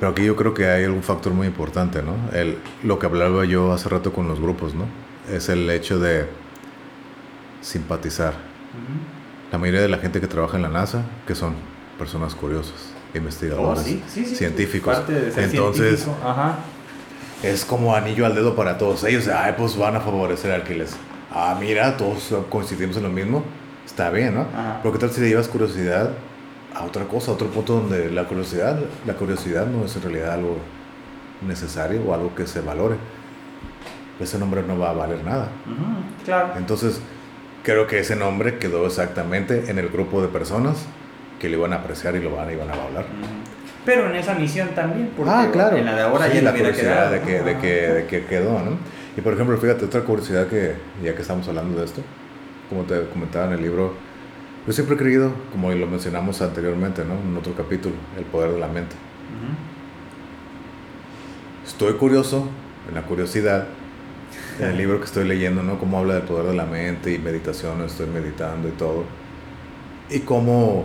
Pero 0.00 0.12
aquí 0.12 0.24
yo 0.24 0.36
creo 0.36 0.54
que 0.54 0.66
hay 0.66 0.84
algún 0.84 1.02
factor 1.02 1.34
muy 1.34 1.46
importante, 1.46 2.02
¿no? 2.02 2.14
El, 2.32 2.56
lo 2.82 2.98
que 2.98 3.04
hablaba 3.06 3.44
yo 3.44 3.72
hace 3.72 3.88
rato 3.88 4.12
con 4.12 4.28
los 4.28 4.40
grupos, 4.40 4.74
¿no? 4.74 4.86
Es 5.30 5.48
el 5.48 5.68
hecho 5.68 5.98
de 5.98 6.26
simpatizar. 7.60 8.34
La 9.52 9.58
mayoría 9.58 9.80
de 9.80 9.88
la 9.88 9.98
gente 9.98 10.20
que 10.20 10.26
trabaja 10.26 10.56
en 10.56 10.62
la 10.62 10.68
NASA, 10.68 11.02
que 11.26 11.34
son 11.34 11.54
personas 11.98 12.34
curiosas, 12.34 12.92
investigadores, 13.14 13.86
oh, 13.86 14.34
científicos. 14.34 14.98
Entonces, 15.36 16.06
es 17.42 17.64
como 17.64 17.94
anillo 17.94 18.26
al 18.26 18.34
dedo 18.34 18.56
para 18.56 18.78
todos 18.78 19.04
ellos. 19.04 19.28
Ay, 19.28 19.54
pues 19.56 19.76
van 19.76 19.96
a 19.96 20.00
favorecer 20.00 20.52
al 20.52 20.62
que 20.62 20.74
les. 20.74 20.96
Ah, 21.30 21.56
mira, 21.58 21.96
todos 21.96 22.34
coincidimos 22.50 22.96
en 22.96 23.04
lo 23.04 23.10
mismo. 23.10 23.42
Está 23.84 24.10
bien, 24.10 24.34
¿no? 24.34 24.46
Pero 24.82 24.92
¿qué 24.92 24.98
tal 24.98 25.10
si 25.10 25.20
le 25.20 25.28
llevas 25.28 25.48
curiosidad 25.48 26.10
a 26.74 26.84
otra 26.84 27.04
cosa, 27.04 27.30
a 27.30 27.34
otro 27.34 27.48
punto 27.48 27.74
donde 27.74 28.10
la 28.10 28.24
curiosidad, 28.24 28.78
la 29.06 29.14
curiosidad 29.14 29.66
no 29.66 29.84
es 29.84 29.96
en 29.96 30.02
realidad 30.02 30.32
algo 30.32 30.58
necesario 31.46 32.02
o 32.02 32.14
algo 32.14 32.34
que 32.34 32.46
se 32.46 32.60
valore? 32.60 32.96
Ese 34.18 34.38
nombre 34.38 34.62
no 34.62 34.78
va 34.78 34.90
a 34.90 34.92
valer 34.94 35.22
nada. 35.24 35.48
claro. 36.24 36.54
Entonces, 36.56 37.00
creo 37.66 37.88
que 37.88 37.98
ese 37.98 38.14
nombre 38.14 38.58
quedó 38.58 38.86
exactamente 38.86 39.64
en 39.68 39.80
el 39.80 39.88
grupo 39.88 40.22
de 40.22 40.28
personas 40.28 40.86
que 41.40 41.48
le 41.48 41.56
iban 41.56 41.72
a 41.72 41.76
apreciar 41.76 42.14
y 42.14 42.20
lo 42.20 42.30
van, 42.30 42.48
iban 42.52 42.70
a 42.70 42.74
hablar. 42.74 43.04
Pero 43.84 44.08
en 44.08 44.14
esa 44.14 44.34
misión 44.34 44.68
también, 44.68 45.10
porque 45.16 45.32
ah, 45.34 45.48
claro. 45.52 45.76
en 45.76 45.84
la 45.84 45.96
de 45.96 46.02
ahora 46.02 46.32
ya 46.32 46.42
la 46.42 46.52
curiosidad 46.52 47.10
de, 47.10 47.20
que, 47.22 47.42
de, 47.42 47.58
que, 47.58 47.68
de 47.68 48.06
que 48.06 48.24
quedó, 48.24 48.60
¿no? 48.60 48.78
Y 49.16 49.20
por 49.20 49.34
ejemplo, 49.34 49.58
fíjate, 49.58 49.84
otra 49.84 50.02
curiosidad 50.02 50.46
que, 50.46 50.74
ya 51.02 51.16
que 51.16 51.22
estamos 51.22 51.48
hablando 51.48 51.80
de 51.80 51.86
esto, 51.86 52.02
como 52.68 52.84
te 52.84 53.04
comentaba 53.08 53.46
en 53.46 53.54
el 53.54 53.62
libro, 53.62 53.94
yo 54.64 54.72
siempre 54.72 54.94
he 54.94 54.98
creído, 54.98 55.32
como 55.50 55.72
lo 55.72 55.88
mencionamos 55.88 56.40
anteriormente, 56.42 57.04
¿no? 57.04 57.14
En 57.14 57.36
otro 57.36 57.52
capítulo, 57.56 57.96
el 58.16 58.24
poder 58.26 58.52
de 58.52 58.60
la 58.60 58.68
mente. 58.68 58.94
Estoy 61.66 61.94
curioso, 61.94 62.48
en 62.88 62.94
la 62.94 63.02
curiosidad, 63.02 63.66
en 64.58 64.66
el 64.66 64.76
libro 64.76 64.98
que 64.98 65.04
estoy 65.04 65.26
leyendo, 65.26 65.62
¿no? 65.62 65.78
Cómo 65.78 65.98
habla 65.98 66.14
del 66.14 66.22
poder 66.22 66.46
de 66.46 66.54
la 66.54 66.66
mente 66.66 67.12
y 67.12 67.18
meditación, 67.18 67.82
estoy 67.82 68.06
meditando 68.06 68.68
y 68.68 68.72
todo. 68.72 69.04
Y 70.08 70.20
cómo, 70.20 70.84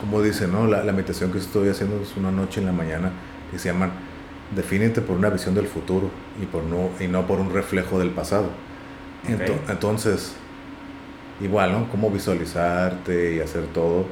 como 0.00 0.22
dice, 0.22 0.46
¿no? 0.48 0.66
La, 0.66 0.82
meditación 0.92 1.32
que 1.32 1.38
estoy 1.38 1.68
haciendo 1.68 2.00
es 2.02 2.16
una 2.16 2.30
noche 2.30 2.60
en 2.60 2.66
la 2.66 2.72
mañana 2.72 3.10
que 3.50 3.58
se 3.58 3.68
llama 3.68 3.90
Defínete 4.54 5.00
por 5.00 5.16
una 5.16 5.30
visión 5.30 5.54
del 5.54 5.66
futuro 5.66 6.10
y, 6.40 6.46
por 6.46 6.64
no, 6.64 6.90
y 7.00 7.08
no 7.08 7.26
por 7.26 7.40
un 7.40 7.52
reflejo 7.52 7.98
del 7.98 8.10
pasado. 8.10 8.50
entonces, 9.68 10.34
igual, 11.40 11.72
¿no? 11.72 11.88
Cómo 11.90 12.10
visualizarte 12.10 13.34
y 13.36 13.40
hacer 13.40 13.66
todo. 13.66 14.04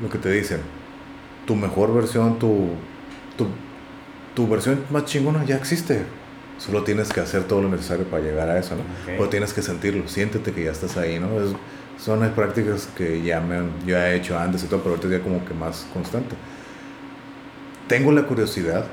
Lo 0.00 0.08
que 0.08 0.18
te 0.18 0.30
dicen, 0.30 0.60
tu 1.46 1.54
mejor 1.54 1.94
versión, 1.94 2.38
tu, 2.38 2.70
tu 3.36 3.46
tu 4.34 4.48
versión 4.48 4.84
más 4.90 5.04
chingona 5.04 5.44
ya 5.44 5.56
existe. 5.56 6.02
Solo 6.58 6.84
tienes 6.84 7.12
que 7.12 7.20
hacer 7.20 7.44
todo 7.44 7.62
lo 7.62 7.68
necesario 7.68 8.04
para 8.04 8.22
llegar 8.22 8.48
a 8.48 8.58
eso, 8.58 8.76
¿no? 8.76 8.82
Pero 9.04 9.28
tienes 9.28 9.52
que 9.52 9.62
sentirlo, 9.62 10.06
siéntete 10.06 10.52
que 10.52 10.64
ya 10.64 10.70
estás 10.70 10.96
ahí, 10.96 11.18
¿no? 11.18 11.40
Es, 11.40 11.52
son 11.98 12.20
las 12.20 12.30
prácticas 12.30 12.88
que 12.96 13.22
ya, 13.22 13.40
me, 13.40 13.62
ya 13.86 14.10
he 14.10 14.16
hecho 14.16 14.38
antes 14.38 14.62
y 14.62 14.66
todo, 14.66 14.80
pero 14.80 14.94
ahorita 14.94 15.08
ya 15.08 15.22
como 15.22 15.44
que 15.44 15.54
más 15.54 15.86
constante. 15.92 16.36
Tengo 17.88 18.12
la 18.12 18.22
curiosidad 18.22 18.86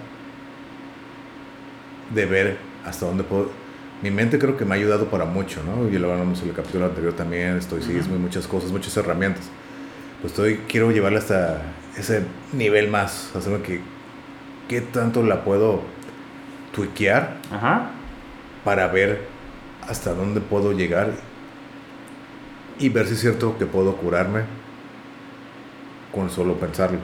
de 2.13 2.25
ver 2.25 2.57
hasta 2.85 3.05
dónde 3.05 3.23
puedo... 3.23 3.51
Mi 4.01 4.11
mente 4.11 4.39
creo 4.39 4.55
que 4.57 4.65
me 4.65 4.75
ha 4.75 4.77
ayudado 4.77 5.09
para 5.09 5.25
mucho, 5.25 5.61
¿no? 5.63 5.89
Y 5.89 5.97
lo 5.99 6.11
hablamos 6.11 6.41
en 6.41 6.49
el 6.49 6.55
capítulo 6.55 6.85
anterior 6.85 7.13
también, 7.13 7.57
estoicismo 7.57 8.15
y 8.15 8.19
muchas 8.19 8.47
cosas, 8.47 8.71
muchas 8.71 8.95
herramientas. 8.95 9.43
Pues 10.21 10.31
estoy, 10.31 10.61
quiero 10.67 10.91
llevarla 10.91 11.19
hasta 11.19 11.61
ese 11.97 12.23
nivel 12.53 12.89
más, 12.89 13.29
hacerme 13.35 13.61
que 13.61 13.81
qué 14.69 14.79
tanto 14.79 15.23
la 15.23 15.43
puedo 15.43 15.81
tuiquear 16.73 17.37
para 18.63 18.87
ver 18.87 19.27
hasta 19.87 20.13
dónde 20.13 20.39
puedo 20.39 20.71
llegar 20.71 21.11
y 22.77 22.87
ver 22.87 23.07
si 23.07 23.15
es 23.15 23.19
cierto 23.19 23.57
que 23.57 23.65
puedo 23.65 23.97
curarme 23.97 24.43
con 26.13 26.29
solo 26.29 26.53
pensarlo. 26.55 26.99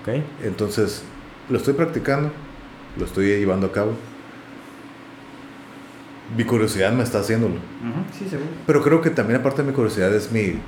Ok. 0.00 0.22
Entonces, 0.42 1.04
lo 1.48 1.58
estoy 1.58 1.74
practicando, 1.74 2.32
lo 2.98 3.04
estoy 3.04 3.26
llevando 3.38 3.68
a 3.68 3.72
cabo. 3.72 3.92
Mi 6.36 6.44
curiosidad 6.44 6.92
me 6.92 7.04
está 7.04 7.20
haciéndolo. 7.20 7.56
Sí, 8.18 8.28
seguro. 8.28 8.50
Pero 8.66 8.82
creo 8.82 9.00
que 9.00 9.10
también 9.10 9.40
aparte 9.40 9.62
de 9.62 9.68
mi 9.68 9.74
curiosidad 9.74 10.12
es 10.12 10.32
mi 10.32 10.58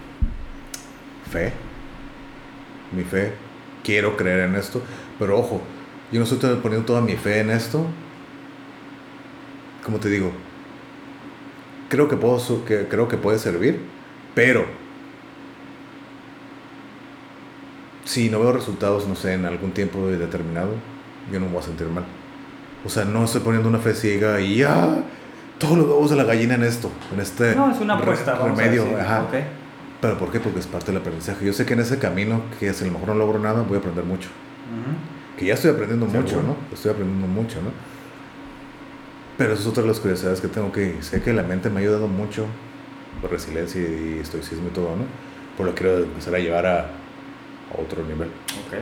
fe. 1.31 1.53
Mi 2.93 3.03
fe. 3.03 3.33
Quiero 3.83 4.17
creer 4.17 4.41
en 4.41 4.55
esto. 4.55 4.83
Pero 5.19 5.39
ojo, 5.39 5.61
yo 6.13 6.21
no 6.21 6.25
estoy 6.25 6.57
poniendo 6.57 6.87
toda 6.87 7.01
mi 7.01 7.17
fe 7.17 7.41
en 7.41 7.51
esto. 7.51 7.85
Como 9.85 9.99
te 9.99 10.09
digo, 10.09 10.31
creo 11.89 12.09
que, 12.09 12.17
puedo, 12.17 12.65
que, 12.65 12.87
creo 12.89 13.09
que 13.09 13.17
puede 13.17 13.39
servir, 13.39 13.81
pero 14.35 14.67
si 18.05 18.31
no 18.31 18.41
veo 18.41 18.53
resultados, 18.53 19.07
no 19.07 19.15
sé, 19.15 19.35
en 19.35 19.45
algún 19.45 19.73
tiempo 19.73 20.07
determinado, 20.07 20.71
yo 21.33 21.41
no 21.41 21.47
me 21.47 21.53
voy 21.53 21.63
a 21.63 21.67
sentir 21.67 21.87
mal. 21.89 22.05
O 22.85 22.89
sea, 22.89 23.05
no 23.05 23.25
estoy 23.25 23.41
poniendo 23.41 23.69
una 23.69 23.79
fe 23.79 23.95
ciega 23.95 24.41
y 24.41 24.57
ya 24.57 25.05
todos 25.59 25.77
los 25.77 25.87
huevos 25.87 26.11
de 26.11 26.17
la 26.17 26.25
gallina 26.25 26.55
en 26.55 26.63
esto, 26.63 26.91
en 27.13 27.21
este 27.21 27.55
no, 27.55 27.71
es 27.71 27.81
una 27.81 27.95
apuesta, 27.95 28.37
remedio. 28.37 28.87
Ajá. 28.99 29.27
Pero 30.01 30.17
¿por 30.17 30.31
qué? 30.31 30.39
Porque 30.39 30.61
es 30.61 30.67
parte 30.67 30.93
del 30.93 31.01
aprendizaje. 31.01 31.45
Yo 31.45 31.53
sé 31.53 31.67
que 31.67 31.75
en 31.75 31.81
ese 31.81 31.99
camino, 31.99 32.43
que 32.61 32.73
si 32.73 32.85
a 32.85 32.87
lo 32.87 32.93
mejor 32.93 33.09
no 33.09 33.15
logro 33.15 33.41
nada, 33.41 33.63
voy 33.63 33.77
a 33.77 33.81
aprender 33.81 34.05
mucho. 34.05 34.29
Que 35.37 35.47
ya 35.47 35.55
estoy 35.55 35.71
aprendiendo 35.71 36.07
mucho, 36.07 36.43
¿no? 36.43 36.57
Estoy 36.73 36.93
aprendiendo 36.93 37.27
mucho, 37.27 37.63
¿no? 37.63 37.71
Pero 39.37 39.53
eso 39.53 39.63
es 39.63 39.69
otra 39.69 39.83
de 39.83 39.89
las 39.89 40.01
curiosidades 40.01 40.41
que 40.41 40.49
tengo 40.49 40.73
que... 40.73 41.01
Sé 41.01 41.23
que 41.23 41.33
la 41.33 41.45
mente 41.45 41.71
me 41.71 41.77
ha 41.77 41.83
ayudado 41.83 42.09
mucho 42.09 42.47
por 43.21 43.31
resiliencia 43.31 43.81
y 43.81 44.19
estoicismo 44.21 44.69
y 44.69 44.71
todo, 44.73 44.97
¿no? 44.97 45.05
Por 45.57 45.67
lo 45.67 45.75
que 45.75 45.83
quiero 45.83 45.99
empezar 45.99 46.35
a 46.35 46.39
llevar 46.39 46.67
a, 46.67 46.91
otro 47.79 48.03
nivel. 48.03 48.31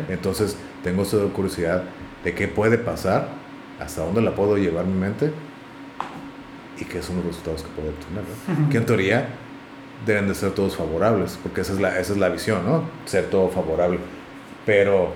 Entonces, 0.09 0.57
tengo 0.85 1.03
esa 1.03 1.19
curiosidad 1.35 1.83
de 2.23 2.35
qué 2.35 2.47
puede 2.47 2.79
pasar, 2.79 3.29
hasta 3.81 4.05
dónde 4.05 4.23
la 4.23 4.33
puedo 4.35 4.57
llevar 4.57 4.85
mi 4.85 4.95
mente 4.95 5.33
y 6.79 6.85
qué 6.85 7.03
son 7.03 7.17
los 7.17 7.27
resultados 7.27 7.63
que 7.63 7.69
puedo 7.71 7.89
obtener, 7.89 8.23
¿no? 8.23 8.71
Que 8.71 8.77
en 8.77 8.87
teoría 8.87 9.29
deben 10.07 10.29
de 10.29 10.35
ser 10.37 10.53
todos 10.53 10.77
favorables, 10.77 11.39
porque 11.43 11.63
esa 11.63 11.73
es 11.73 11.81
la, 11.81 11.99
esa 11.99 12.13
es 12.13 12.19
la 12.19 12.29
visión, 12.29 12.65
¿no? 12.65 12.85
Ser 13.07 13.25
todo 13.27 13.49
favorable. 13.49 13.99
Pero 14.65 15.13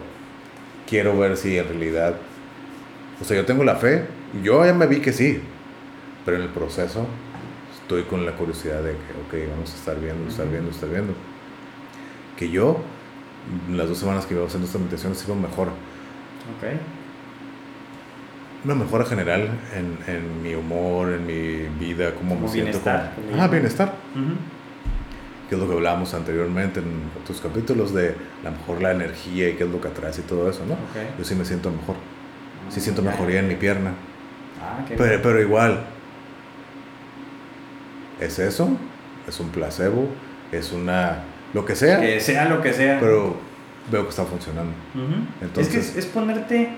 quiero 0.90 1.16
ver 1.16 1.36
si 1.36 1.56
en 1.56 1.68
realidad... 1.68 2.16
O 3.20 3.24
sea, 3.24 3.36
yo 3.36 3.46
tengo 3.46 3.64
la 3.64 3.76
fe, 3.76 4.04
yo 4.42 4.64
ya 4.66 4.74
me 4.74 4.86
vi 4.86 5.00
que 5.00 5.12
sí, 5.12 5.40
pero 6.24 6.36
en 6.36 6.42
el 6.42 6.48
proceso 6.48 7.06
estoy 7.80 8.02
con 8.02 8.26
la 8.26 8.32
curiosidad 8.32 8.82
de 8.82 8.92
que, 8.92 9.38
ok, 9.46 9.50
vamos 9.50 9.72
a 9.72 9.76
estar 9.76 10.00
viendo, 10.00 10.28
estar 10.28 10.48
viendo, 10.48 10.70
estar 10.70 10.88
viendo. 10.88 11.12
Que 12.36 12.50
yo, 12.50 12.80
las 13.70 13.88
dos 13.88 13.98
semanas 13.98 14.26
que 14.26 14.34
llevo 14.34 14.46
haciendo 14.46 14.66
esta 14.66 14.78
meditación, 14.78 15.14
sido 15.14 15.34
mejor. 15.34 15.68
Ok. 15.68 16.78
Una 18.64 18.74
mejora 18.74 19.04
general 19.04 19.50
en, 19.74 19.98
en 20.06 20.42
mi 20.42 20.54
humor, 20.54 21.10
en 21.10 21.26
mi 21.26 21.68
vida, 21.78 22.14
cómo 22.14 22.34
me 22.36 22.48
siento. 22.48 22.78
Bienestar. 22.78 23.12
ah, 23.38 23.48
bienestar. 23.48 23.94
Que 25.51 25.56
es 25.56 25.60
lo 25.60 25.68
que 25.68 25.74
hablábamos 25.74 26.14
anteriormente 26.14 26.81
en 26.81 27.10
otros 27.20 27.40
capítulos 27.40 27.93
de 27.93 28.14
la 28.43 28.52
mejor 28.52 28.81
la 28.81 28.93
energía 28.93 29.51
y 29.51 29.55
qué 29.55 29.64
es 29.64 29.70
lo 29.70 29.81
que 29.81 29.89
atrae 29.89 30.12
y 30.16 30.22
todo 30.22 30.48
eso, 30.48 30.60
¿no? 30.64 30.77
Yo 31.18 31.24
sí 31.24 31.35
me 31.35 31.44
siento 31.44 31.70
mejor. 31.70 31.97
Sí 32.68 32.78
ah, 32.78 32.82
siento 32.82 33.02
mejoría 33.02 33.40
en 33.40 33.48
mi 33.48 33.56
pierna 33.56 33.93
Ah, 34.62 34.85
pero, 34.97 35.22
pero 35.22 35.40
igual, 35.40 35.81
¿es 38.20 38.39
eso? 38.39 38.77
¿Es 39.27 39.40
un 39.40 39.48
placebo? 39.48 40.09
¿Es 40.52 40.72
una... 40.72 41.20
lo 41.55 41.64
que 41.64 41.74
sea? 41.74 42.01
Que 42.01 42.20
sea 42.20 42.44
lo 42.44 42.60
que 42.60 42.72
sea. 42.72 43.01
Pero 43.01 43.36
veo 43.90 44.05
que 44.05 44.10
está 44.10 44.24
funcionando. 44.24 44.72
Entonces, 45.40 45.74
es 45.74 45.90
que 45.90 45.98
es, 46.01 46.06
ponerte 46.06 46.68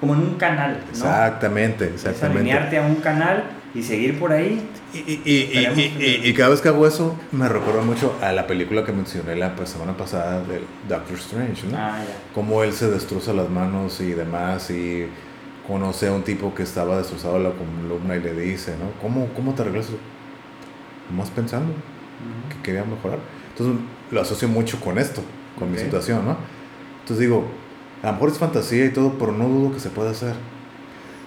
como 0.00 0.14
en 0.14 0.20
un 0.20 0.34
canal. 0.36 0.80
¿no? 0.84 0.90
Exactamente, 0.90 1.84
exactamente. 1.84 2.50
Es 2.50 2.54
alinearte 2.54 2.78
a 2.78 2.82
un 2.82 2.96
canal 2.96 3.44
y 3.78 3.82
seguir 3.82 4.18
por 4.18 4.32
ahí. 4.32 4.68
Y, 4.92 4.98
y, 4.98 5.20
y, 5.24 6.28
y, 6.28 6.34
cada 6.34 6.48
vez 6.48 6.60
que 6.60 6.68
hago 6.68 6.86
eso, 6.86 7.14
me 7.30 7.48
recuerda 7.48 7.82
mucho 7.82 8.16
a 8.20 8.32
la 8.32 8.46
película 8.46 8.84
que 8.84 8.92
mencioné 8.92 9.36
la 9.36 9.54
semana 9.66 9.96
pasada 9.96 10.42
del 10.42 10.62
Doctor 10.88 11.16
Strange, 11.18 11.66
¿no? 11.68 11.76
Ah, 11.78 12.00
Cómo 12.34 12.64
él 12.64 12.72
se 12.72 12.90
destroza 12.90 13.32
las 13.32 13.48
manos 13.48 14.00
y 14.00 14.10
demás 14.12 14.70
y 14.70 15.06
conoce 15.66 16.08
a 16.08 16.12
un 16.12 16.22
tipo 16.22 16.54
que 16.54 16.62
estaba 16.62 16.96
destrozado 16.96 17.38
la 17.38 17.50
columna 17.50 18.16
y 18.16 18.20
le 18.20 18.32
dice, 18.32 18.72
¿no? 18.72 18.90
¿Cómo, 19.00 19.28
cómo 19.36 19.54
te 19.54 19.62
regreso? 19.64 19.92
Más 21.14 21.30
pensando 21.30 21.72
que 22.50 22.62
quería 22.62 22.84
mejorar. 22.84 23.18
Entonces 23.50 23.76
lo 24.10 24.20
asocio 24.20 24.48
mucho 24.48 24.80
con 24.80 24.98
esto, 24.98 25.22
con 25.58 25.70
mi 25.70 25.78
situación, 25.78 26.24
¿no? 26.24 26.36
Entonces 27.00 27.20
digo, 27.20 27.44
a 28.02 28.06
lo 28.08 28.12
mejor 28.14 28.30
es 28.30 28.38
fantasía 28.38 28.86
y 28.86 28.90
todo, 28.90 29.14
pero 29.18 29.32
no 29.32 29.48
dudo 29.48 29.72
que 29.72 29.80
se 29.80 29.90
pueda 29.90 30.10
hacer. 30.10 30.34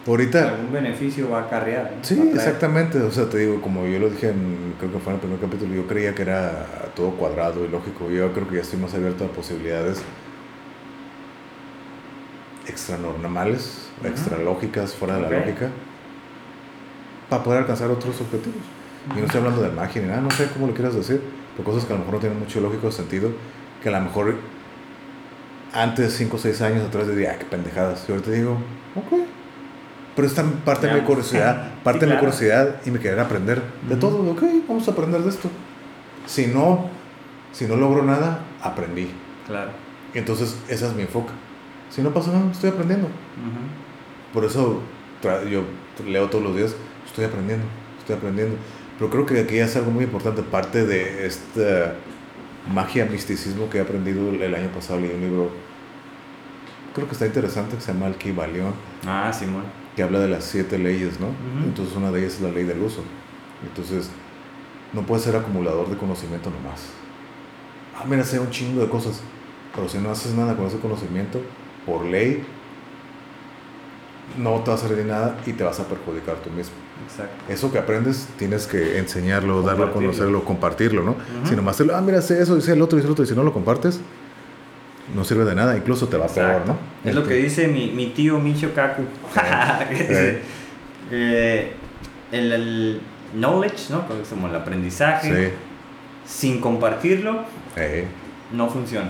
Ahorita... 0.08 0.50
Algún 0.50 0.72
beneficio 0.72 1.30
va 1.30 1.40
a 1.40 1.44
acarrear. 1.44 1.94
Sí, 2.02 2.32
exactamente. 2.34 3.00
O 3.00 3.12
sea, 3.12 3.30
te 3.30 3.38
digo, 3.38 3.62
como 3.62 3.86
yo 3.86 4.00
lo 4.00 4.10
dije, 4.10 4.30
en, 4.30 4.74
creo 4.80 4.92
que 4.92 5.00
fue 5.00 5.14
en 5.14 5.16
el 5.16 5.22
primer 5.22 5.40
capítulo, 5.40 5.76
yo 5.76 5.88
creía 5.88 6.16
que 6.16 6.24
era 6.24 6.66
todo 6.96 7.12
cuadrado 7.12 7.64
y 7.66 7.68
lógico. 7.68 8.10
Yo 8.10 8.34
creo 8.34 8.48
que 8.48 8.56
ya 8.56 8.62
estoy 8.62 8.80
más 8.80 8.94
abierto 8.94 9.26
a 9.26 9.28
posibilidades 9.28 10.02
extra 12.68 12.98
normales, 12.98 13.90
extra 14.04 14.38
lógicas, 14.38 14.94
fuera 14.94 15.16
de 15.16 15.22
la 15.22 15.30
lógica, 15.30 15.70
para 17.30 17.44
poder 17.44 17.60
alcanzar 17.60 17.90
otros 17.90 18.20
objetivos. 18.22 18.62
Y 19.16 19.20
no 19.20 19.26
estoy 19.26 19.40
hablando 19.40 19.62
de 19.62 19.70
magia 19.70 20.02
ni 20.02 20.08
nada, 20.08 20.22
no 20.22 20.32
sé 20.32 20.48
cómo 20.54 20.68
lo 20.68 20.74
quieras 20.74 20.96
decir, 20.96 21.22
pero 21.56 21.64
cosas 21.70 21.86
que 21.86 21.94
a 21.94 21.96
lo 21.96 22.00
mejor 22.00 22.16
no 22.16 22.20
tienen 22.20 22.40
mucho 22.40 22.62
lógico 22.62 22.92
sentido, 22.92 23.32
que 23.82 23.90
a 23.90 23.92
lo 23.92 24.02
mejor 24.02 24.36
antes, 25.74 26.14
5 26.14 26.36
o 26.36 26.40
6 26.40 26.62
años 26.62 26.88
atrás, 26.88 27.08
decía, 27.08 27.34
ah, 27.34 27.40
qué 27.40 27.46
pendejadas. 27.46 28.06
Y 28.08 28.12
ahorita 28.12 28.32
digo, 28.32 28.58
ok. 28.96 29.41
Pero 30.22 30.32
es 30.32 30.40
parte 30.64 30.86
de 30.86 30.94
mi 30.94 31.02
curiosidad, 31.02 31.72
parte 31.84 32.06
de 32.06 32.14
mi 32.14 32.20
curiosidad 32.20 32.76
y 32.86 32.92
me 32.92 33.00
querer 33.00 33.20
aprender 33.20 33.60
de 33.90 33.96
todo. 33.96 34.30
Ok, 34.30 34.44
vamos 34.68 34.88
a 34.88 34.92
aprender 34.92 35.20
de 35.22 35.30
esto. 35.30 35.50
Si 36.28 36.46
no, 36.46 36.92
si 37.52 37.66
no 37.66 37.76
logro 37.76 38.04
nada, 38.04 38.42
aprendí. 38.62 39.10
Claro. 39.48 39.72
Entonces, 40.14 40.60
ese 40.68 40.86
es 40.86 40.94
mi 40.94 41.02
enfoque. 41.02 41.32
Si 41.90 42.04
no 42.04 42.12
pasa 42.12 42.32
nada, 42.34 42.52
estoy 42.52 42.70
aprendiendo. 42.70 43.08
Por 44.32 44.46
eso 44.46 44.82
yo 45.50 45.64
leo 46.06 46.30
todos 46.30 46.44
los 46.44 46.56
días, 46.56 46.76
estoy 47.08 47.26
aprendiendo, 47.26 47.66
estoy 47.98 48.16
aprendiendo. 48.18 48.58
Pero 49.00 49.10
creo 49.10 49.26
que 49.26 49.40
aquí 49.40 49.58
es 49.58 49.76
algo 49.76 49.90
muy 49.90 50.04
importante, 50.04 50.44
parte 50.44 50.86
de 50.86 51.26
esta 51.26 51.96
magia, 52.72 53.08
misticismo 53.08 53.72
que 53.72 53.80
he 53.80 53.82
aprendido 53.82 54.30
el 54.30 54.54
año 54.54 54.70
pasado, 54.70 55.00
leí 55.00 55.16
un 55.16 55.22
libro, 55.22 55.50
creo 56.94 57.08
que 57.08 57.14
está 57.14 57.26
interesante, 57.26 57.76
que 57.76 57.82
se 57.82 57.92
llama 57.92 58.06
Alquibalión. 58.06 58.76
Ah, 59.08 59.34
Simón. 59.34 59.81
Que 59.96 60.04
habla 60.04 60.20
de 60.20 60.30
las 60.30 60.46
siete 60.46 60.78
leyes, 60.78 61.20
¿no? 61.20 61.28
Entonces 61.66 61.96
una 61.96 62.12
de 62.12 62.22
ellas 62.22 62.36
es 62.36 62.42
la 62.42 62.50
ley 62.50 62.64
del 62.64 62.82
uso. 62.82 63.04
Entonces, 63.64 64.10
no 64.94 65.06
puedes 65.06 65.24
ser 65.24 65.36
acumulador 65.36 65.90
de 65.90 65.98
conocimiento 65.98 66.50
nomás. 66.50 66.88
Ah, 67.98 68.06
mira, 68.08 68.24
sé 68.24 68.40
un 68.40 68.50
chingo 68.50 68.82
de 68.82 68.90
cosas, 68.90 69.22
pero 69.76 69.88
si 69.88 69.98
no 69.98 70.10
haces 70.10 70.34
nada 70.34 70.56
con 70.56 70.66
ese 70.66 70.80
conocimiento, 70.80 71.42
por 71.86 72.06
ley, 72.06 72.44
no 74.38 74.62
te 74.62 74.72
va 74.72 74.76
a 74.76 74.80
servir 74.80 75.00
de 75.00 75.06
nada 75.06 75.38
y 75.46 75.54
te 75.54 75.64
vas 75.64 75.80
a 75.80 75.88
perjudicar 75.88 76.36
tú 76.38 76.50
mismo. 76.50 76.74
Exacto. 77.06 77.52
Eso 77.52 77.72
que 77.72 77.78
aprendes 77.78 78.28
tienes 78.38 78.68
que 78.68 78.98
enseñarlo, 78.98 79.62
darlo 79.62 79.86
a 79.86 79.92
conocerlo, 79.92 80.44
compartirlo, 80.46 81.04
¿no? 81.04 81.16
Si 81.46 81.56
nomás 81.56 81.78
te 81.78 81.86
lo, 81.86 81.96
ah, 81.96 82.02
mira, 82.02 82.22
sé 82.22 82.42
eso, 82.42 82.56
dice 82.56 82.74
el 82.74 82.82
otro, 82.82 82.98
dice 82.98 83.08
el 83.08 83.12
otro, 83.12 83.26
y 83.26 83.28
si 83.28 83.36
no 83.36 83.44
lo 83.44 83.54
compartes, 83.54 84.00
no 85.16 85.24
sirve 85.24 85.46
de 85.46 85.56
nada, 85.56 85.76
incluso 85.76 86.08
te 86.08 86.18
va 86.18 86.26
a 86.26 86.30
peor, 86.30 86.62
¿no? 86.66 86.78
Es 87.04 87.16
lo 87.16 87.28
que 87.28 87.36
dice 87.36 87.68
mi, 87.68 87.92
mi 87.92 88.08
tío 88.08 88.40
Michio 88.40 88.74
Kaku. 88.74 89.04
Eh, 91.14 91.74
el, 92.32 93.02
knowledge, 93.34 93.90
¿no? 93.90 94.06
Como 94.30 94.48
el 94.48 94.56
aprendizaje, 94.56 95.52
sin 96.26 96.62
compartirlo, 96.62 97.44
no 98.54 98.70
funciona. 98.70 99.10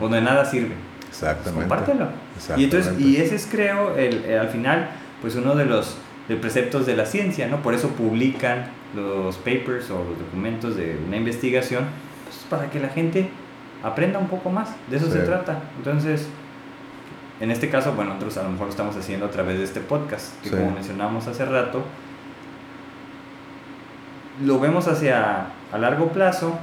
O 0.00 0.08
de 0.08 0.22
nada 0.22 0.46
sirve. 0.46 0.74
Exactamente. 1.08 1.60
compártelo. 1.60 2.08
Y, 2.56 2.64
entonces, 2.64 2.98
y 2.98 3.18
ese 3.18 3.36
es, 3.36 3.46
creo, 3.46 3.94
el, 3.96 4.38
al 4.38 4.48
final, 4.48 4.88
pues 5.20 5.36
uno 5.36 5.54
de 5.54 5.66
los 5.66 5.96
de 6.28 6.36
preceptos 6.36 6.86
de 6.86 6.96
la 6.96 7.06
ciencia, 7.06 7.46
¿no? 7.46 7.62
Por 7.62 7.74
eso 7.74 7.88
publican 7.90 8.66
los 8.94 9.36
papers 9.36 9.90
o 9.90 9.98
los 9.98 10.18
documentos 10.18 10.76
de 10.76 10.96
una 11.06 11.16
investigación, 11.16 11.84
pues, 12.24 12.38
para 12.48 12.70
que 12.70 12.80
la 12.80 12.88
gente 12.88 13.28
aprenda 13.84 14.18
un 14.18 14.28
poco 14.28 14.50
más. 14.50 14.70
De 14.88 14.96
eso 14.96 15.10
se 15.10 15.20
trata. 15.20 15.58
Entonces, 15.76 16.26
en 17.40 17.50
este 17.50 17.68
caso, 17.68 17.92
bueno, 17.92 18.14
nosotros 18.14 18.38
a 18.38 18.42
lo 18.44 18.50
mejor 18.50 18.66
lo 18.66 18.70
estamos 18.70 18.96
haciendo 18.96 19.26
a 19.26 19.30
través 19.30 19.58
de 19.58 19.64
este 19.64 19.80
podcast, 19.80 20.40
que 20.42 20.50
como 20.50 20.70
mencionamos 20.70 21.26
hace 21.26 21.44
rato, 21.44 21.82
lo 24.44 24.58
vemos 24.58 24.88
hacia 24.88 25.46
a 25.72 25.78
largo 25.78 26.08
plazo. 26.08 26.58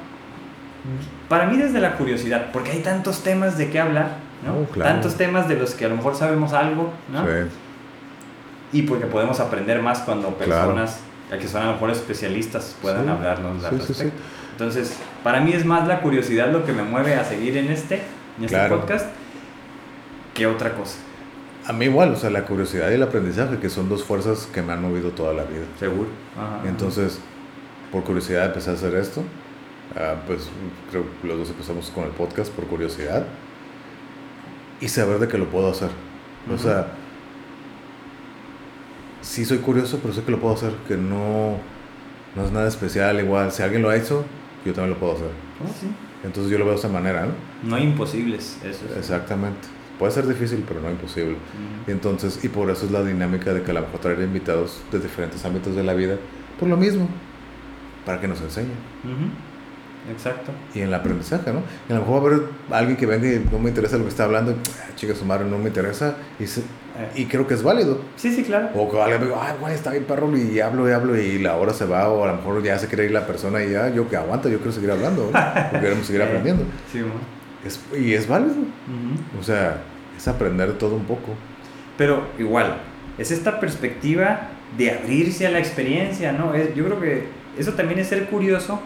Para 1.29 1.45
mí 1.45 1.57
desde 1.57 1.79
la 1.79 1.95
curiosidad, 1.95 2.47
porque 2.51 2.71
hay 2.71 2.79
tantos 2.79 3.21
temas 3.21 3.57
de 3.57 3.69
qué 3.69 3.79
hablar, 3.79 4.15
¿no? 4.45 4.55
Oh, 4.55 4.83
tantos 4.83 5.15
temas 5.15 5.47
de 5.47 5.55
los 5.55 5.75
que 5.75 5.85
a 5.85 5.89
lo 5.89 5.95
mejor 5.95 6.15
sabemos 6.15 6.53
algo, 6.53 6.91
¿no? 7.11 7.23
Y 8.73 8.83
porque 8.83 9.05
podemos 9.05 9.39
aprender 9.39 9.81
más 9.81 9.99
cuando 9.99 10.29
personas 10.29 10.99
que 11.29 11.47
son 11.47 11.61
a 11.61 11.65
lo 11.67 11.73
mejor 11.73 11.91
especialistas 11.91 12.75
puedan 12.81 13.07
hablarnos 13.07 13.63
al 13.63 13.77
respecto. 13.77 14.17
Entonces, 14.51 14.97
para 15.23 15.41
mí 15.41 15.53
es 15.53 15.65
más 15.65 15.87
la 15.87 16.01
curiosidad 16.01 16.51
lo 16.51 16.65
que 16.65 16.73
me 16.73 16.83
mueve 16.83 17.15
a 17.15 17.23
seguir 17.23 17.57
en 17.57 17.71
este, 17.71 18.01
en 18.37 18.45
este 18.45 18.67
podcast 18.67 19.07
que 20.33 20.47
otra 20.47 20.73
cosa. 20.75 20.97
A 21.67 21.73
mí 21.73 21.85
igual, 21.85 22.13
o 22.13 22.15
sea, 22.15 22.29
la 22.29 22.45
curiosidad 22.45 22.89
y 22.89 22.95
el 22.95 23.03
aprendizaje, 23.03 23.57
que 23.59 23.69
son 23.69 23.87
dos 23.87 24.03
fuerzas 24.03 24.47
que 24.51 24.61
me 24.61 24.73
han 24.73 24.81
movido 24.81 25.11
toda 25.11 25.33
la 25.33 25.43
vida. 25.43 25.63
Seguro. 25.79 26.09
Entonces, 26.65 27.19
por 27.91 28.03
curiosidad 28.03 28.45
empecé 28.45 28.71
a 28.71 28.73
hacer 28.73 28.95
esto. 28.95 29.23
Ah, 29.95 30.15
pues 30.25 30.49
creo 30.89 31.05
que 31.21 31.27
los 31.27 31.37
dos 31.37 31.49
empezamos 31.49 31.89
con 31.91 32.05
el 32.05 32.11
podcast 32.11 32.51
por 32.51 32.65
curiosidad. 32.65 33.25
Y 34.79 34.87
saber 34.87 35.19
de 35.19 35.27
que 35.27 35.37
lo 35.37 35.49
puedo 35.49 35.69
hacer. 35.69 35.89
O 36.51 36.57
sea, 36.57 36.87
sí 39.21 39.45
soy 39.45 39.59
curioso, 39.59 39.99
pero 40.01 40.13
sé 40.13 40.23
que 40.23 40.31
lo 40.31 40.39
puedo 40.39 40.55
hacer, 40.55 40.73
que 40.87 40.97
no, 40.97 41.57
no 42.35 42.45
es 42.45 42.51
nada 42.51 42.67
especial. 42.67 43.19
Igual, 43.19 43.51
si 43.51 43.61
alguien 43.61 43.83
lo 43.83 43.89
ha 43.89 43.95
hecho, 43.95 44.25
yo 44.65 44.73
también 44.73 44.91
lo 44.91 44.99
puedo 44.99 45.13
hacer. 45.13 45.29
Oh, 45.63 45.73
sí. 45.79 45.87
Entonces 46.23 46.51
yo 46.51 46.57
lo 46.57 46.65
veo 46.65 46.73
de 46.73 46.79
esa 46.79 46.89
manera, 46.89 47.25
¿no? 47.25 47.33
No 47.63 47.75
hay 47.75 47.83
imposibles, 47.83 48.59
eso. 48.63 48.85
Exactamente. 48.97 49.67
Puede 49.97 50.11
ser 50.11 50.27
difícil, 50.27 50.63
pero 50.67 50.81
no 50.81 50.89
imposible. 50.89 51.35
y 51.87 51.91
entonces, 51.91 52.43
y 52.43 52.49
por 52.49 52.69
eso 52.69 52.85
es 52.85 52.91
la 52.91 53.03
dinámica 53.03 53.53
de 53.53 53.61
que 53.61 53.71
a 53.71 53.73
lo 53.75 53.81
mejor 53.81 53.99
traer 53.99 54.21
invitados 54.21 54.81
de 54.91 54.99
diferentes 54.99 55.43
ámbitos 55.45 55.75
de 55.75 55.83
la 55.83 55.93
vida, 55.93 56.17
por 56.59 56.67
lo 56.67 56.77
mismo, 56.77 57.07
para 58.05 58.19
que 58.19 58.27
nos 58.27 58.41
enseñen. 58.41 58.77
Exacto. 60.09 60.51
Y 60.73 60.79
en 60.79 60.87
el 60.87 60.93
aprendizaje, 60.93 61.51
¿no? 61.51 61.61
Y 61.87 61.91
a 61.91 61.95
lo 61.95 62.01
mejor 62.01 62.21
va 62.21 62.25
a 62.25 62.35
haber 62.35 62.49
alguien 62.71 62.97
que 62.97 63.05
venga 63.05 63.27
y 63.27 63.45
no 63.51 63.59
me 63.59 63.69
interesa 63.69 63.97
lo 63.97 64.03
que 64.03 64.09
está 64.09 64.23
hablando, 64.23 64.55
ah, 64.55 64.95
chica, 64.95 65.13
su 65.13 65.25
madre 65.25 65.45
no 65.45 65.57
me 65.57 65.67
interesa, 65.67 66.15
y, 66.39 66.45
eh. 66.45 66.47
y 67.15 67.25
creo 67.25 67.45
que 67.45 67.53
es 67.53 67.63
válido. 67.63 68.01
Sí, 68.15 68.33
sí, 68.33 68.43
claro. 68.43 68.69
O 68.75 68.89
que 68.89 68.99
alguien 68.99 69.21
me 69.21 69.27
diga, 69.27 69.37
ay, 69.41 69.55
güey, 69.59 69.73
está 69.75 69.91
bien 69.91 70.05
perro, 70.05 70.35
y 70.35 70.59
hablo 70.59 70.89
y 70.89 70.91
hablo, 70.91 71.19
y 71.19 71.39
la 71.39 71.55
hora 71.55 71.73
se 71.73 71.85
va, 71.85 72.09
o 72.09 72.23
a 72.23 72.27
lo 72.27 72.37
mejor 72.37 72.63
ya 72.63 72.79
se 72.79 72.87
quiere 72.87 73.05
ir 73.05 73.11
la 73.11 73.27
persona 73.27 73.63
y 73.63 73.71
ya, 73.71 73.89
yo 73.89 74.09
que 74.09 74.15
aguanta, 74.17 74.49
yo 74.49 74.57
quiero 74.57 74.71
seguir 74.71 74.91
hablando, 74.91 75.29
¿no? 75.31 75.79
queremos 75.79 76.05
seguir 76.05 76.23
aprendiendo. 76.23 76.63
Sí, 76.91 77.01
es, 77.65 77.79
y 77.97 78.13
es 78.13 78.27
válido. 78.27 78.55
O 79.39 79.43
sea, 79.43 79.77
es 80.17 80.27
aprender 80.27 80.73
todo 80.77 80.95
un 80.95 81.05
poco. 81.05 81.33
Pero 81.97 82.27
igual, 82.39 82.77
es 83.17 83.31
esta 83.31 83.59
perspectiva 83.59 84.49
de 84.77 84.91
abrirse 84.91 85.45
a 85.45 85.51
la 85.51 85.59
experiencia, 85.59 86.31
¿no? 86.31 86.53
Es, 86.53 86.73
yo 86.73 86.85
creo 86.85 86.99
que 86.99 87.27
eso 87.57 87.73
también 87.73 87.99
es 87.99 88.07
ser 88.07 88.25
curioso, 88.27 88.81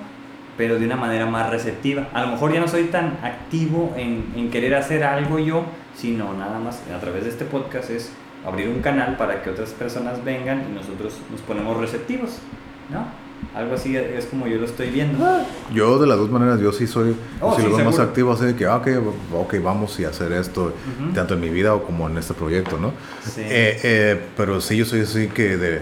pero 0.57 0.80
de 0.80 0.86
una 0.86 0.95
manera 0.95 1.26
más 1.26 1.49
receptiva. 1.49 2.07
A 2.14 2.22
lo 2.22 2.27
mejor 2.30 2.53
ya 2.53 2.60
no 2.60 2.68
soy 2.68 2.86
tan 2.86 3.18
activo 3.23 3.94
en, 3.98 4.32
en 4.36 4.49
querer 4.49 4.76
hacer 4.76 5.03
algo 5.03 5.40
yo, 5.40 5.65
sino 5.95 6.34
nada 6.34 6.60
más 6.60 6.82
a 6.95 6.99
través 6.99 7.23
de 7.23 7.30
este 7.30 7.45
podcast 7.45 7.90
es 7.90 8.11
abrir 8.45 8.69
un 8.69 8.82
canal 8.82 9.18
para 9.18 9.41
que 9.41 9.49
otras 9.49 9.72
personas 9.72 10.23
vengan 10.23 10.65
y 10.69 10.73
nosotros 10.73 11.14
nos 11.32 11.41
ponemos 11.41 11.77
receptivos, 11.77 12.38
¿no? 12.91 13.26
Algo 13.53 13.76
así 13.76 13.95
es 13.95 14.26
como 14.26 14.48
yo 14.48 14.57
lo 14.57 14.65
estoy 14.65 14.90
viendo. 14.90 15.18
Yo 15.73 15.99
de 15.99 16.07
las 16.07 16.18
dos 16.18 16.30
maneras, 16.30 16.60
yo 16.60 16.72
sí 16.72 16.88
soy 16.88 17.15
oh, 17.41 17.57
lo 17.57 17.77
más 17.80 17.99
activo, 17.99 18.34
así 18.34 18.45
de 18.45 18.56
que, 18.56 18.65
ah, 18.65 18.77
okay, 18.77 18.95
ok, 18.95 19.56
vamos 19.64 19.99
y 19.99 20.06
hacer 20.06 20.32
esto, 20.34 20.73
tanto 21.14 21.36
en 21.36 21.41
mi 21.41 21.49
vida 21.49 21.73
o 21.73 21.84
como 21.84 22.10
en 22.10 22.18
este 22.18 22.34
proyecto, 22.34 22.77
¿no? 22.77 22.91
Sí. 23.23 23.41
Eh, 23.41 23.80
eh, 23.84 24.22
pero 24.36 24.60
sí, 24.61 24.77
yo 24.77 24.86
soy 24.86 25.02
así 25.02 25.27
que 25.27 25.57
de, 25.57 25.82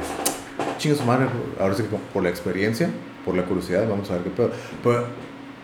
chingos 0.77 1.05
madre, 1.05 1.27
ahora 1.59 1.73
sí 1.73 1.83
que 1.83 1.97
por 2.13 2.23
la 2.23 2.29
experiencia, 2.29 2.89
por 3.25 3.35
la 3.35 3.43
curiosidad, 3.43 3.87
vamos 3.87 4.09
a 4.11 4.15
ver 4.15 4.23
qué 4.23 4.29
pedo. 4.29 4.51
Pero, 4.83 5.05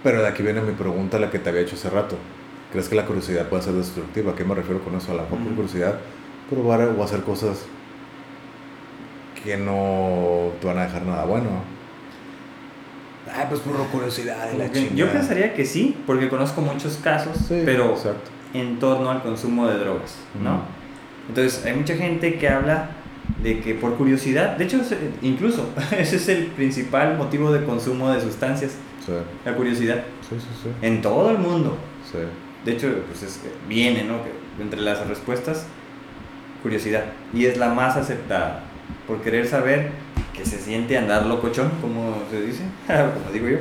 pero 0.03 0.21
de 0.21 0.27
aquí 0.27 0.43
viene 0.43 0.61
mi 0.61 0.73
pregunta, 0.73 1.19
la 1.19 1.29
que 1.29 1.39
te 1.39 1.49
había 1.49 1.61
hecho 1.61 1.75
hace 1.75 1.89
rato. 1.89 2.15
¿Crees 2.71 2.87
que 2.87 2.95
la 2.95 3.05
curiosidad 3.05 3.47
puede 3.47 3.63
ser 3.63 3.73
destructiva? 3.73 4.33
¿A 4.33 4.35
qué 4.35 4.43
me 4.43 4.55
refiero 4.55 4.81
con 4.83 4.95
eso? 4.95 5.11
A 5.11 5.15
la 5.15 5.23
mejor 5.23 5.39
por 5.39 5.53
curiosidad, 5.55 5.99
probar 6.49 6.81
o 6.97 7.03
hacer 7.03 7.21
cosas 7.21 7.65
que 9.43 9.57
no 9.57 10.51
te 10.59 10.67
van 10.67 10.77
a 10.77 10.83
dejar 10.83 11.03
nada 11.03 11.25
bueno. 11.25 11.49
Ah, 13.27 13.45
pues 13.47 13.61
por 13.61 13.75
curiosidad. 13.87 14.51
la 14.57 14.67
yo 14.67 15.11
pensaría 15.11 15.53
que 15.53 15.65
sí, 15.65 15.97
porque 16.05 16.29
conozco 16.29 16.61
muchos 16.61 16.97
casos, 16.97 17.37
pero 17.49 17.95
en 18.53 18.79
torno 18.79 19.09
al 19.09 19.21
consumo 19.21 19.67
de 19.67 19.77
drogas, 19.77 20.17
¿no? 20.41 20.61
Entonces, 21.27 21.63
hay 21.65 21.73
mucha 21.75 21.95
gente 21.95 22.39
que 22.39 22.49
habla 22.49 22.89
de 23.43 23.61
que 23.61 23.73
por 23.73 23.95
curiosidad, 23.95 24.57
de 24.57 24.65
hecho, 24.65 24.81
incluso 25.21 25.69
ese 25.97 26.17
es 26.17 26.29
el 26.29 26.47
principal 26.47 27.17
motivo 27.17 27.51
de 27.51 27.63
consumo 27.63 28.11
de 28.11 28.21
sustancias, 28.21 28.75
la 29.45 29.55
curiosidad. 29.55 30.03
En 30.81 31.01
todo 31.01 31.31
el 31.31 31.39
mundo. 31.39 31.77
De 32.65 32.73
hecho, 32.73 32.93
pues 33.07 33.23
es, 33.23 33.41
viene, 33.67 34.03
¿no? 34.03 34.17
entre 34.61 34.81
las 34.81 35.07
respuestas, 35.07 35.65
curiosidad. 36.61 37.05
Y 37.33 37.45
es 37.45 37.57
la 37.57 37.69
más 37.69 37.95
aceptada, 37.95 38.63
por 39.07 39.21
querer 39.21 39.47
saber 39.47 39.91
que 40.35 40.45
se 40.45 40.59
siente 40.59 40.97
andar 40.97 41.25
locochón, 41.25 41.71
como 41.81 42.17
se 42.29 42.41
dice, 42.41 42.63
como 42.87 43.31
digo 43.33 43.47
yo. 43.47 43.57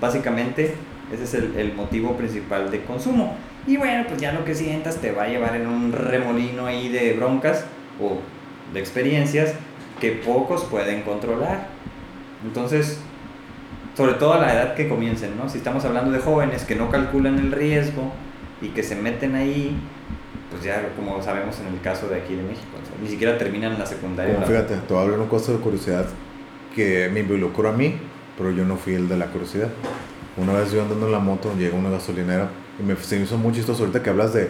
Básicamente, 0.00 0.74
ese 1.12 1.24
es 1.24 1.34
el, 1.34 1.54
el, 1.56 1.74
motivo 1.74 2.16
principal 2.16 2.70
de 2.70 2.82
consumo. 2.82 3.36
Y 3.66 3.76
bueno, 3.76 4.04
pues 4.08 4.20
ya 4.20 4.32
lo 4.32 4.44
que 4.44 4.54
sientas 4.54 4.96
te 4.96 5.12
va 5.12 5.24
a 5.24 5.28
llevar 5.28 5.56
en 5.56 5.66
un 5.66 5.92
remolino 5.92 6.66
ahí 6.66 6.88
de 6.88 7.12
broncas 7.14 7.64
o 8.00 8.18
de 8.72 8.80
experiencias 8.80 9.54
que 10.00 10.12
pocos 10.12 10.64
pueden 10.64 11.02
controlar. 11.02 11.68
Entonces, 12.44 13.00
sobre 13.96 14.14
todo 14.14 14.34
a 14.34 14.38
la 14.38 14.52
edad 14.52 14.74
que 14.74 14.88
comiencen, 14.88 15.36
¿no? 15.36 15.48
Si 15.48 15.58
estamos 15.58 15.84
hablando 15.84 16.12
de 16.12 16.20
jóvenes 16.20 16.64
que 16.64 16.76
no 16.76 16.90
calculan 16.90 17.38
el 17.38 17.52
riesgo 17.52 18.12
y 18.60 18.68
que 18.68 18.82
se 18.82 18.94
meten 18.94 19.34
ahí, 19.34 19.76
pues 20.50 20.62
ya 20.62 20.88
como 20.96 21.22
sabemos 21.22 21.58
en 21.60 21.74
el 21.74 21.80
caso 21.80 22.08
de 22.08 22.16
aquí 22.20 22.34
de 22.34 22.42
México, 22.42 22.78
ni 23.02 23.08
siquiera 23.08 23.36
terminan 23.36 23.78
la 23.78 23.86
secundaria. 23.86 24.36
fíjate, 24.42 24.76
te 24.76 24.94
voy 24.94 24.98
a 24.98 25.04
hablar 25.04 25.20
un 25.20 25.28
caso 25.28 25.52
de 25.52 25.58
curiosidad 25.58 26.06
que 26.74 27.08
me 27.12 27.20
involucró 27.20 27.68
a 27.68 27.72
mí, 27.72 27.96
pero 28.36 28.52
yo 28.52 28.64
no 28.64 28.76
fui 28.76 28.94
el 28.94 29.08
de 29.08 29.16
la 29.16 29.26
curiosidad. 29.26 29.68
Una 30.36 30.52
vez 30.52 30.70
yo 30.70 30.80
andando 30.80 31.06
en 31.06 31.12
la 31.12 31.18
moto, 31.18 31.52
llega 31.58 31.76
una 31.76 31.90
gasolinera 31.90 32.50
y 32.78 32.84
me, 32.84 32.94
se 32.94 33.16
me 33.16 33.24
hizo 33.24 33.36
muy 33.36 33.52
chistoso 33.52 33.80
ahorita 33.80 34.02
que 34.02 34.10
hablas 34.10 34.32
de 34.32 34.48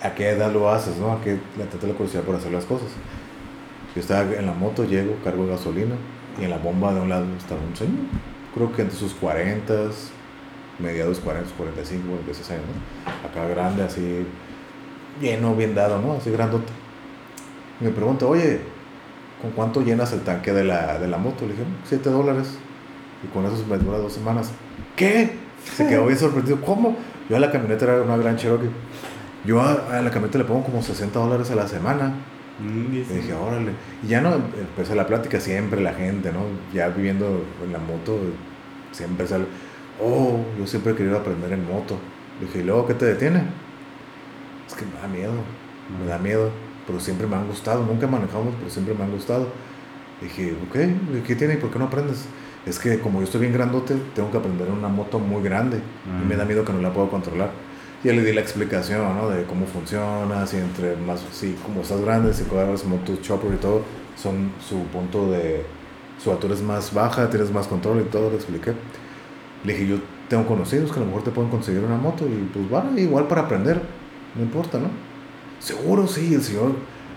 a 0.00 0.14
qué 0.14 0.28
edad 0.28 0.52
lo 0.52 0.70
haces, 0.70 0.96
¿no? 0.98 1.12
A 1.12 1.20
qué 1.20 1.38
le 1.58 1.64
trata 1.64 1.88
la 1.88 1.94
curiosidad 1.94 2.22
por 2.22 2.36
hacer 2.36 2.52
las 2.52 2.64
cosas. 2.64 2.88
Yo 3.94 4.00
estaba 4.00 4.32
en 4.32 4.46
la 4.46 4.52
moto, 4.52 4.84
llego, 4.84 5.16
cargo 5.22 5.46
gasolina 5.46 5.94
y 6.40 6.44
en 6.44 6.50
la 6.50 6.58
bomba 6.58 6.92
de 6.92 7.00
un 7.00 7.08
lado 7.08 7.26
estaba 7.38 7.60
un 7.60 7.76
señor, 7.76 8.06
creo 8.54 8.72
que 8.72 8.82
entre 8.82 8.98
sus 8.98 9.12
40, 9.14 9.72
mediados 10.80 11.20
40, 11.20 11.50
45, 11.56 12.06
46 12.08 12.50
años, 12.50 12.64
¿no? 12.66 13.28
Acá 13.28 13.48
grande, 13.48 13.84
así, 13.84 14.26
lleno, 15.20 15.54
bien 15.54 15.74
dado, 15.74 16.00
¿no? 16.00 16.14
Así 16.14 16.30
grandote. 16.30 16.72
Me 17.80 17.90
pregunta, 17.90 18.26
oye, 18.26 18.60
¿con 19.40 19.52
cuánto 19.52 19.82
llenas 19.82 20.12
el 20.12 20.20
tanque 20.20 20.52
de 20.52 20.64
la, 20.64 20.98
de 20.98 21.06
la 21.06 21.18
moto? 21.18 21.44
Le 21.46 21.52
dije, 21.52 21.64
7 21.84 22.10
dólares. 22.10 22.58
Y 23.22 23.26
con 23.32 23.44
eso 23.46 23.64
me 23.68 23.78
dura 23.78 23.98
dos 23.98 24.12
semanas. 24.12 24.50
¿Qué? 24.96 25.32
Se 25.76 25.86
quedó 25.86 26.06
bien 26.06 26.18
sorprendido. 26.18 26.60
¿Cómo? 26.60 26.96
Yo 27.28 27.36
a 27.36 27.40
la 27.40 27.50
camioneta 27.50 27.84
era 27.84 28.02
una 28.02 28.16
gran 28.16 28.36
Cherokee. 28.36 28.68
Yo 29.44 29.60
a, 29.60 29.98
a 29.98 30.02
la 30.02 30.10
camioneta 30.10 30.38
le 30.38 30.44
pongo 30.44 30.64
como 30.64 30.82
60 30.82 31.18
dólares 31.18 31.50
a 31.50 31.54
la 31.54 31.66
semana. 31.66 32.12
Mm, 32.58 32.94
y 32.94 32.98
dije, 32.98 33.32
órale. 33.32 33.72
Y 34.02 34.08
ya 34.08 34.20
no, 34.20 34.34
empecé 34.34 34.94
la 34.94 35.06
plática 35.06 35.40
siempre, 35.40 35.80
la 35.80 35.92
gente, 35.92 36.32
¿no? 36.32 36.40
Ya 36.72 36.88
viviendo 36.88 37.44
en 37.64 37.72
la 37.72 37.78
moto, 37.78 38.18
siempre 38.92 39.26
sale, 39.26 39.46
oh, 40.00 40.44
yo 40.58 40.66
siempre 40.66 40.92
he 40.92 40.96
querido 40.96 41.18
aprender 41.18 41.52
en 41.52 41.66
moto. 41.66 41.98
dije, 42.40 42.60
¿y 42.60 42.62
luego 42.62 42.86
qué 42.86 42.94
te 42.94 43.06
detiene? 43.06 43.42
Es 44.68 44.74
que 44.74 44.84
me 44.86 45.00
da 45.00 45.08
miedo, 45.08 45.32
me 46.00 46.06
da 46.06 46.18
miedo, 46.18 46.50
pero 46.86 47.00
siempre 47.00 47.26
me 47.26 47.36
han 47.36 47.46
gustado, 47.46 47.84
nunca 47.84 48.06
manejamos, 48.06 48.54
pero 48.58 48.70
siempre 48.70 48.94
me 48.94 49.04
han 49.04 49.10
gustado. 49.10 49.48
dije, 50.20 50.56
ok, 50.68 51.24
¿qué 51.26 51.36
tiene 51.36 51.54
y 51.54 51.56
por 51.56 51.70
qué 51.70 51.78
no 51.78 51.86
aprendes? 51.86 52.26
Es 52.66 52.78
que 52.78 52.98
como 53.00 53.18
yo 53.18 53.24
estoy 53.24 53.42
bien 53.42 53.52
grandote, 53.52 53.94
tengo 54.14 54.30
que 54.30 54.38
aprender 54.38 54.68
en 54.68 54.74
una 54.74 54.88
moto 54.88 55.18
muy 55.18 55.42
grande 55.42 55.80
y 56.22 56.26
me 56.26 56.36
da 56.36 56.44
miedo 56.44 56.64
que 56.64 56.72
no 56.72 56.80
la 56.80 56.92
puedo 56.92 57.10
controlar 57.10 57.50
ya 58.04 58.12
le 58.12 58.22
di 58.22 58.32
la 58.32 58.42
explicación, 58.42 59.16
¿no? 59.16 59.30
De 59.30 59.44
cómo 59.44 59.66
funciona, 59.66 60.46
si 60.46 60.58
entre 60.58 60.94
más, 60.96 61.20
si 61.32 61.54
como 61.64 61.80
estás 61.80 62.02
grande, 62.02 62.34
si 62.34 62.44
juegas 62.44 62.84
motos 62.84 63.22
chopper 63.22 63.54
y 63.54 63.56
todo, 63.56 63.82
son 64.16 64.52
su 64.60 64.84
punto 64.88 65.30
de, 65.30 65.64
su 66.22 66.30
altura 66.30 66.54
es 66.54 66.62
más 66.62 66.92
baja, 66.92 67.28
tienes 67.30 67.50
más 67.50 67.66
control 67.66 68.02
y 68.02 68.04
todo, 68.04 68.30
le 68.30 68.36
expliqué. 68.36 68.74
Le 69.64 69.72
dije, 69.72 69.86
yo 69.86 69.96
tengo 70.28 70.46
conocidos 70.46 70.92
que 70.92 70.98
a 70.98 71.00
lo 71.00 71.06
mejor 71.06 71.24
te 71.24 71.30
pueden 71.30 71.50
conseguir 71.50 71.82
una 71.82 71.96
moto 71.96 72.26
y 72.26 72.48
pues 72.52 72.68
bueno, 72.68 72.98
igual 72.98 73.26
para 73.26 73.42
aprender, 73.42 73.80
no 74.34 74.42
importa, 74.42 74.78
¿no? 74.78 74.88
Seguro, 75.58 76.06
sí, 76.06 76.34
el 76.34 76.42
señor 76.42 76.72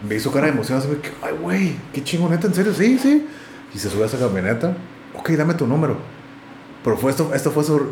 me 0.07 0.15
hizo 0.15 0.31
cara 0.31 0.47
de 0.47 0.53
emoción, 0.53 0.77
así 0.77 0.87
que, 1.01 1.09
ay, 1.21 1.35
güey, 1.41 1.75
qué 1.93 2.03
chingoneta, 2.03 2.47
en 2.47 2.53
serio, 2.53 2.73
sí, 2.73 2.97
sí. 2.97 3.27
Y 3.73 3.77
se 3.77 3.89
sube 3.89 4.03
a 4.03 4.05
esa 4.05 4.17
camioneta, 4.17 4.77
ok, 5.17 5.29
dame 5.31 5.53
tu 5.53 5.67
número. 5.67 5.97
Pero 6.83 6.97
fue 6.97 7.11
esto, 7.11 7.33
esto 7.33 7.51
fue 7.51 7.63
su, 7.63 7.91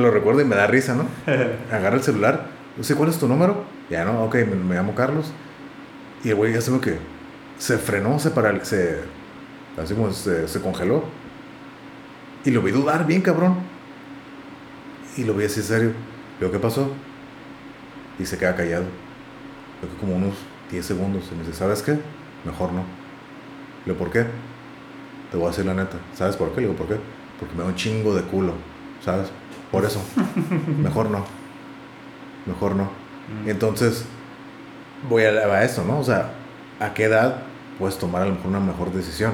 lo 0.00 0.10
recuerdo 0.10 0.40
y 0.40 0.44
me 0.44 0.56
da 0.56 0.66
risa, 0.66 0.94
¿no? 0.94 1.06
Agarra 1.72 1.96
el 1.96 2.02
celular, 2.02 2.46
no 2.76 2.84
sé, 2.84 2.94
¿cuál 2.94 3.10
es 3.10 3.18
tu 3.18 3.28
número? 3.28 3.64
Ya, 3.90 4.04
¿no? 4.04 4.24
Ok, 4.24 4.36
me, 4.36 4.74
llamo 4.74 4.94
Carlos. 4.94 5.32
Y 6.24 6.30
el 6.30 6.36
güey 6.36 6.52
ya 6.52 6.60
se 6.60 6.78
que 6.80 6.98
se 7.58 7.78
frenó, 7.78 8.18
se 8.18 8.30
paralizó, 8.30 8.64
se, 8.64 9.00
así 9.80 9.94
como 9.94 10.12
se, 10.12 10.48
se 10.48 10.60
congeló. 10.60 11.04
Y 12.44 12.50
lo 12.50 12.62
vi 12.62 12.72
dudar 12.72 13.06
bien, 13.06 13.22
cabrón. 13.22 13.56
Y 15.16 15.24
lo 15.24 15.34
vi 15.34 15.44
así 15.44 15.62
serio. 15.62 15.92
Digo, 16.40 16.50
¿qué 16.50 16.58
pasó? 16.58 16.90
Y 18.18 18.24
se 18.24 18.38
queda 18.38 18.56
callado. 18.56 18.84
Creo 19.80 19.92
que 19.92 19.98
como 19.98 20.16
unos 20.16 20.34
10 20.70 20.84
segundos. 20.84 21.24
Y 21.30 21.34
me 21.34 21.44
dice, 21.44 21.54
¿sabes 21.54 21.82
qué? 21.82 21.98
Mejor 22.44 22.72
no. 22.72 22.84
Le 23.84 23.92
digo, 23.92 23.98
¿por 23.98 24.10
qué? 24.10 24.26
Te 25.30 25.36
voy 25.36 25.46
a 25.46 25.50
decir 25.50 25.66
la 25.66 25.74
neta. 25.74 25.98
¿Sabes 26.14 26.36
por 26.36 26.50
qué? 26.50 26.62
Le 26.62 26.68
digo, 26.68 26.78
¿por 26.78 26.88
qué? 26.88 26.96
Porque 27.38 27.54
me 27.54 27.62
da 27.62 27.68
un 27.68 27.76
chingo 27.76 28.14
de 28.14 28.22
culo. 28.22 28.54
¿Sabes? 29.04 29.30
Por 29.72 29.84
eso. 29.84 30.00
Mejor 30.78 31.10
no. 31.10 31.24
Mejor 32.46 32.76
no. 32.76 32.84
Mm. 32.84 33.48
Entonces, 33.48 34.04
voy 35.08 35.24
a, 35.24 35.30
a 35.30 35.64
eso, 35.64 35.84
¿no? 35.84 35.98
O 35.98 36.04
sea, 36.04 36.30
¿a 36.78 36.92
qué 36.94 37.04
edad 37.04 37.38
puedes 37.78 37.98
tomar 37.98 38.22
a 38.22 38.26
lo 38.26 38.32
mejor 38.32 38.48
una 38.48 38.60
mejor 38.60 38.92
decisión? 38.92 39.32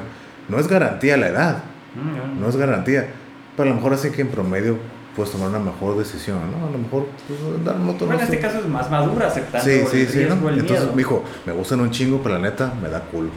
No 0.49 0.59
es 0.59 0.69
garantía 0.69 1.17
la 1.17 1.29
edad. 1.29 1.63
Mm, 1.95 2.41
no 2.41 2.49
es 2.49 2.57
garantía. 2.57 3.09
Pero 3.57 3.71
a 3.71 3.71
lo 3.71 3.77
mejor 3.77 3.95
así 3.95 4.11
que 4.11 4.23
en 4.23 4.29
promedio 4.29 4.79
puedes 5.17 5.33
tomar 5.33 5.49
una 5.49 5.59
mejor 5.59 5.99
decisión, 5.99 6.39
¿no? 6.53 6.69
A 6.69 6.71
lo 6.71 6.79
mejor 6.79 7.09
pues, 7.27 7.65
dar 7.65 7.77
moto. 7.77 8.07
Bueno, 8.07 8.21
en 8.21 8.25
este 8.27 8.39
caso 8.39 8.59
es 8.59 8.69
más 8.69 8.89
madura 8.89 9.27
aceptando 9.27 9.69
sí, 9.69 9.83
sí, 9.91 10.07
sí, 10.07 10.27
¿no? 10.29 10.49
Entonces 10.49 10.89
me 10.91 10.99
dijo, 10.99 11.25
me 11.45 11.53
gustan 11.53 11.81
un 11.81 11.91
chingo, 11.91 12.21
pero 12.23 12.37
la 12.37 12.41
neta 12.41 12.73
me 12.81 12.89
da 12.89 13.01
culo. 13.01 13.31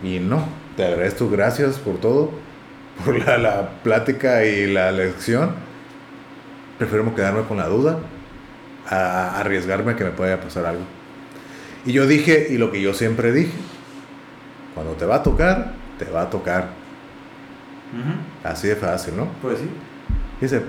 Y 0.00 0.20
no, 0.20 0.44
te 0.76 0.84
agradezco, 0.84 1.28
gracias 1.28 1.78
por 1.78 1.96
todo, 1.96 2.30
por 3.04 3.18
la, 3.18 3.36
la 3.36 3.68
plática 3.82 4.44
y 4.44 4.72
la 4.72 4.92
lección. 4.92 5.71
Prefiero 6.82 7.14
quedarme 7.14 7.42
con 7.42 7.58
la 7.58 7.68
duda 7.68 8.00
a 8.90 9.38
arriesgarme 9.38 9.92
a 9.92 9.96
que 9.96 10.02
me 10.02 10.10
pueda 10.10 10.40
pasar 10.40 10.66
algo. 10.66 10.82
Y 11.86 11.92
yo 11.92 12.08
dije, 12.08 12.48
y 12.50 12.58
lo 12.58 12.72
que 12.72 12.82
yo 12.82 12.92
siempre 12.92 13.30
dije, 13.30 13.52
cuando 14.74 14.94
te 14.94 15.06
va 15.06 15.14
a 15.16 15.22
tocar, 15.22 15.74
te 15.96 16.06
va 16.06 16.22
a 16.22 16.30
tocar. 16.30 16.70
Así 18.42 18.66
de 18.66 18.74
fácil, 18.74 19.16
¿no? 19.16 19.28
Pues 19.40 19.60
sí. 19.60 19.70
Dice, 20.40 20.60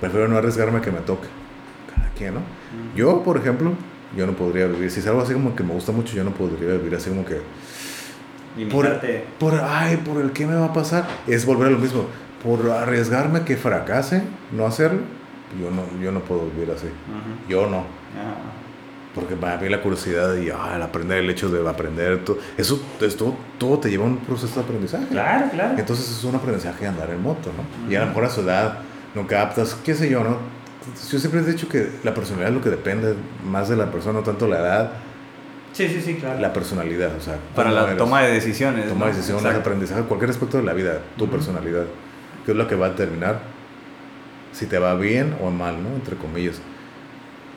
prefiero 0.00 0.28
no 0.28 0.36
arriesgarme 0.36 0.78
a 0.78 0.80
que 0.82 0.92
me 0.92 1.00
toque. 1.00 1.26
Cada 1.92 2.10
quien, 2.10 2.34
¿no? 2.34 2.40
Yo, 2.94 3.24
por 3.24 3.36
ejemplo, 3.36 3.72
yo 4.16 4.26
no 4.26 4.34
podría 4.34 4.68
vivir. 4.68 4.88
Si 4.88 5.00
es 5.00 5.06
algo 5.08 5.22
así 5.22 5.32
como 5.32 5.56
que 5.56 5.64
me 5.64 5.72
gusta 5.72 5.90
mucho, 5.90 6.14
yo 6.14 6.22
no 6.22 6.30
podría 6.30 6.74
vivir 6.74 6.94
así 6.94 7.10
como 7.10 7.24
que. 7.24 7.40
Por, 8.70 9.00
por, 9.40 9.60
ay, 9.60 9.96
por 9.96 10.22
el 10.22 10.30
que 10.30 10.46
me 10.46 10.54
va 10.54 10.66
a 10.66 10.72
pasar. 10.72 11.08
Es 11.26 11.44
volver 11.44 11.66
a 11.66 11.70
lo 11.72 11.78
mismo. 11.78 12.06
Por 12.40 12.70
arriesgarme 12.70 13.40
a 13.40 13.44
que 13.44 13.56
fracase, 13.56 14.22
no 14.52 14.66
hacerlo, 14.66 15.00
yo 15.60 15.70
no, 15.70 15.82
yo 16.02 16.12
no 16.12 16.20
puedo 16.20 16.46
vivir 16.46 16.70
así. 16.70 16.86
Yo 17.48 17.66
no. 17.66 17.84
Porque 19.14 19.36
para 19.36 19.58
mí 19.58 19.68
la 19.68 19.80
curiosidad 19.80 20.34
y 20.36 20.50
ah, 20.50 20.72
el 20.74 20.82
aprender, 20.82 21.18
el 21.18 21.30
hecho 21.30 21.48
de 21.48 21.68
aprender, 21.68 22.24
todo, 22.24 22.38
eso, 22.56 22.82
esto, 23.00 23.36
todo 23.58 23.78
te 23.78 23.88
lleva 23.88 24.04
a 24.04 24.08
un 24.08 24.16
proceso 24.18 24.56
de 24.56 24.60
aprendizaje. 24.62 25.06
Claro, 25.06 25.50
claro. 25.52 25.78
Entonces 25.78 26.10
es 26.10 26.24
un 26.24 26.34
aprendizaje 26.34 26.80
de 26.80 26.88
andar 26.88 27.10
en 27.10 27.22
moto, 27.22 27.50
¿no? 27.56 27.90
Y 27.90 27.94
a 27.94 28.00
lo 28.00 28.06
mejor 28.06 28.24
a 28.24 28.30
su 28.30 28.40
edad 28.40 28.78
no 29.14 29.26
captas, 29.28 29.76
qué 29.84 29.94
sé 29.94 30.10
yo, 30.10 30.24
¿no? 30.24 30.38
Yo 31.10 31.18
siempre 31.18 31.40
he 31.40 31.44
dicho 31.44 31.68
que 31.68 31.90
la 32.02 32.12
personalidad 32.12 32.50
es 32.50 32.56
lo 32.56 32.60
que 32.60 32.70
depende 32.70 33.14
más 33.44 33.68
de 33.68 33.76
la 33.76 33.90
persona, 33.90 34.18
no 34.18 34.24
tanto 34.24 34.48
la 34.48 34.58
edad. 34.58 34.90
Sí, 35.72 35.88
sí, 35.88 36.00
sí, 36.00 36.14
claro. 36.16 36.40
La 36.40 36.52
personalidad, 36.52 37.14
o 37.16 37.20
sea. 37.20 37.38
Para 37.54 37.70
la 37.70 37.96
toma 37.96 38.22
de 38.22 38.32
decisiones. 38.32 38.88
Toma 38.88 39.06
de 39.06 39.12
decisiones, 39.12 39.54
aprendizaje, 39.54 40.02
cualquier 40.02 40.30
aspecto 40.30 40.56
de 40.56 40.64
la 40.64 40.72
vida, 40.72 40.98
tu 41.16 41.28
personalidad, 41.28 41.84
que 42.44 42.50
es 42.50 42.56
lo 42.56 42.66
que 42.66 42.74
va 42.74 42.86
a 42.86 42.90
determinar 42.90 43.53
si 44.54 44.66
te 44.66 44.78
va 44.78 44.94
bien 44.94 45.36
o 45.42 45.50
mal, 45.50 45.82
¿no? 45.82 45.90
Entre 45.90 46.16
comillas. 46.16 46.56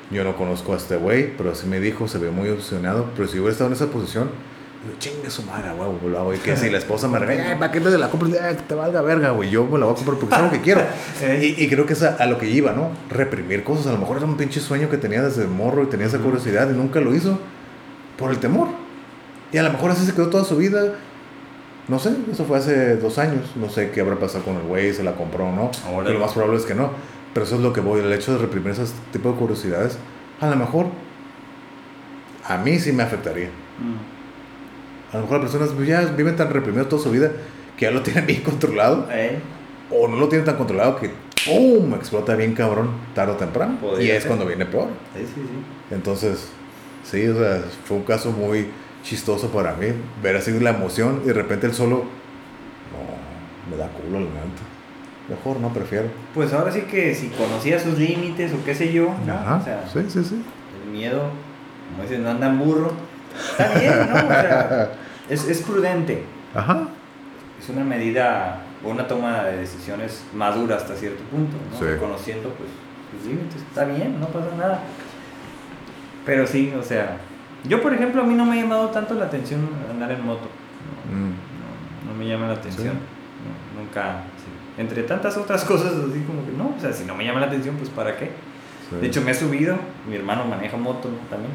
Yo 0.09 0.23
no 0.23 0.35
conozco 0.35 0.73
a 0.73 0.77
este 0.77 0.97
güey, 0.97 1.35
pero 1.37 1.51
así 1.51 1.67
me 1.67 1.79
dijo, 1.79 2.07
se 2.07 2.17
ve 2.17 2.31
muy 2.31 2.49
obsesionado. 2.49 3.09
Pero 3.15 3.27
si 3.27 3.37
hubiera 3.37 3.51
estado 3.51 3.69
en 3.69 3.75
esa 3.75 3.87
posición, 3.87 4.29
yo, 4.85 4.97
chingue 4.99 5.29
su 5.29 5.43
madre, 5.43 5.71
güey, 5.73 6.37
Y 6.37 6.39
que 6.39 6.55
si 6.55 6.69
la 6.69 6.77
esposa 6.77 7.07
me 7.07 7.19
regaña, 7.19 7.57
¿para 7.59 7.71
qué 7.71 7.81
te 7.81 7.97
la 7.97 8.09
compras? 8.09 8.31
Que 8.31 8.63
te 8.63 8.75
valga 8.75 9.01
verga, 9.01 9.31
güey. 9.31 9.49
Yo 9.49 9.65
me 9.65 9.77
la 9.77 9.85
voy 9.85 9.93
a 9.93 9.95
comprar 9.95 10.17
porque 10.17 10.35
es 10.35 10.41
lo 10.41 10.51
que 10.51 10.61
quiero. 10.61 10.81
y, 11.41 11.63
y, 11.63 11.69
creo 11.69 11.85
que 11.85 11.93
es 11.93 12.03
a, 12.03 12.25
lo 12.25 12.37
que 12.37 12.49
iba, 12.49 12.71
¿no? 12.71 12.91
Reprimir 13.09 13.63
cosas. 13.63 13.87
A 13.87 13.91
lo 13.91 13.97
mejor 13.97 14.17
era 14.17 14.25
un 14.25 14.37
pinche 14.37 14.59
sueño 14.59 14.89
que 14.89 14.97
tenía 14.97 15.21
desde 15.21 15.45
morro 15.45 15.83
y 15.83 15.87
tenía 15.87 16.05
esa 16.07 16.19
curiosidad 16.19 16.69
y 16.69 16.73
nunca 16.73 17.01
lo 17.01 17.13
hizo 17.13 17.37
por 18.17 18.31
el 18.31 18.37
temor. 18.37 18.69
Y 19.51 19.57
a 19.57 19.63
lo 19.63 19.71
mejor 19.71 19.91
así 19.91 20.05
se 20.05 20.13
quedó 20.13 20.29
toda 20.29 20.45
su 20.45 20.57
vida. 20.57 20.93
No 21.87 21.99
sé, 21.99 22.15
eso 22.31 22.43
fue 22.43 22.57
hace 22.57 22.97
dos 22.97 23.17
años. 23.17 23.51
No 23.55 23.69
sé 23.69 23.91
qué 23.91 24.01
habrá 24.01 24.17
pasado 24.17 24.43
con 24.43 24.55
el 24.57 24.63
güey, 24.63 24.93
se 24.93 25.03
la 25.03 25.13
compró 25.13 25.47
o 25.47 25.51
no. 25.51 25.71
Ahora 25.85 26.09
lo 26.09 26.19
más 26.19 26.33
probable 26.33 26.57
es 26.57 26.65
que 26.65 26.75
no. 26.75 26.91
Pero 27.33 27.45
eso 27.45 27.55
es 27.55 27.61
lo 27.61 27.71
que 27.71 27.81
voy, 27.81 28.01
el 28.01 28.11
hecho 28.11 28.33
de 28.33 28.39
reprimir 28.39 28.71
ese 28.71 28.85
tipo 29.11 29.31
de 29.31 29.35
curiosidades, 29.35 29.97
a 30.41 30.49
lo 30.49 30.55
mejor 30.55 30.87
a 32.43 32.57
mí 32.57 32.79
sí 32.79 32.91
me 32.91 33.03
afectaría. 33.03 33.47
Mm. 33.47 35.13
A 35.13 35.17
lo 35.17 35.23
mejor 35.23 35.41
las 35.43 35.51
personas 35.51 35.87
ya 35.87 36.01
viven 36.05 36.35
tan 36.35 36.49
reprimidos 36.49 36.89
toda 36.89 37.01
su 37.01 37.11
vida 37.11 37.31
que 37.77 37.85
ya 37.85 37.91
lo 37.91 38.01
tienen 38.03 38.25
bien 38.25 38.41
controlado. 38.41 39.07
¿Eh? 39.11 39.39
O 39.91 40.07
no 40.07 40.17
lo 40.17 40.27
tienen 40.27 40.45
tan 40.45 40.57
controlado 40.57 40.97
que 40.97 41.11
¡pum! 41.45 41.93
explota 41.93 42.35
bien 42.35 42.53
cabrón 42.53 42.89
tarde 43.13 43.33
o 43.33 43.35
temprano. 43.35 43.77
y 43.99 44.09
es 44.09 44.25
cuando 44.25 44.45
viene 44.45 44.65
peor. 44.65 44.87
Sí, 45.15 45.21
sí, 45.23 45.33
sí. 45.35 45.95
Entonces, 45.95 46.49
sí, 47.03 47.25
o 47.27 47.37
sea, 47.37 47.63
fue 47.85 47.97
un 47.97 48.03
caso 48.03 48.31
muy 48.31 48.67
chistoso 49.07 49.49
para 49.49 49.73
mí. 49.73 49.87
Ver 50.21 50.35
así 50.35 50.51
la 50.59 50.71
emoción 50.71 51.21
y 51.23 51.27
de 51.27 51.33
repente 51.33 51.67
el 51.67 51.73
solo. 51.73 52.05
No, 52.91 53.69
me 53.71 53.77
da 53.77 53.87
culo 53.89 54.17
el 54.17 54.25
momento. 54.25 54.61
Mejor 55.29 55.59
no, 55.59 55.73
prefiero. 55.73 56.07
Pues 56.33 56.53
ahora 56.53 56.71
sí 56.71 56.81
que 56.81 57.13
si 57.13 57.29
conocía 57.29 57.79
sus 57.79 57.97
límites 57.97 58.53
o 58.53 58.63
qué 58.63 58.73
sé 58.73 58.93
yo, 58.93 59.13
¿no? 59.25 59.57
o 59.57 59.63
sea, 59.63 59.83
sí, 59.91 59.99
sí, 60.07 60.23
sí. 60.23 60.41
El 60.83 60.91
miedo, 60.91 61.29
como 61.91 62.03
dicen, 62.03 62.23
no 62.23 62.29
anda 62.29 62.49
burro. 62.49 62.93
Está 63.51 63.79
bien, 63.79 63.93
¿no? 64.09 64.15
O 64.15 64.27
sea, 64.27 64.91
es, 65.29 65.47
es 65.47 65.61
prudente. 65.61 66.23
Ajá. 66.55 66.87
Es 67.61 67.69
una 67.69 67.83
medida 67.83 68.61
o 68.83 68.89
una 68.89 69.07
toma 69.07 69.43
de 69.43 69.57
decisiones 69.57 70.23
madura 70.33 70.77
hasta 70.77 70.95
cierto 70.95 71.23
punto, 71.25 71.57
¿no? 71.71 71.77
Sí. 71.77 71.99
Conociendo 71.99 72.49
pues 72.51 72.69
sus 73.11 73.29
límites. 73.29 73.61
Está 73.61 73.83
bien, 73.83 74.19
no 74.19 74.27
pasa 74.27 74.47
nada. 74.57 74.79
Pero 76.25 76.47
sí, 76.47 76.73
o 76.77 76.83
sea, 76.83 77.17
yo 77.67 77.81
por 77.81 77.93
ejemplo 77.93 78.21
a 78.21 78.25
mí 78.25 78.33
no 78.33 78.45
me 78.45 78.57
ha 78.57 78.61
llamado 78.61 78.89
tanto 78.89 79.13
la 79.13 79.25
atención 79.25 79.61
andar 79.89 80.11
en 80.11 80.25
moto. 80.25 80.47
No, 81.11 81.17
mm. 81.17 82.07
no, 82.07 82.13
me 82.17 82.27
llama 82.27 82.47
la 82.47 82.53
atención. 82.53 82.95
nunca 83.77 84.23
entre 84.77 85.03
tantas 85.03 85.35
otras 85.37 85.63
cosas, 85.65 85.93
así 85.93 86.21
como 86.21 86.45
que 86.45 86.51
no, 86.51 86.73
o 86.77 86.79
sea, 86.79 86.93
si 86.93 87.05
no 87.05 87.15
me 87.15 87.25
llama 87.25 87.39
la 87.39 87.47
atención, 87.47 87.75
pues 87.75 87.89
¿para 87.89 88.15
qué? 88.15 88.29
De 89.01 89.07
hecho, 89.07 89.21
me 89.21 89.31
he 89.31 89.33
subido, 89.33 89.77
mi 90.09 90.15
hermano 90.15 90.45
maneja 90.45 90.77
moto 90.77 91.09
también, 91.29 91.51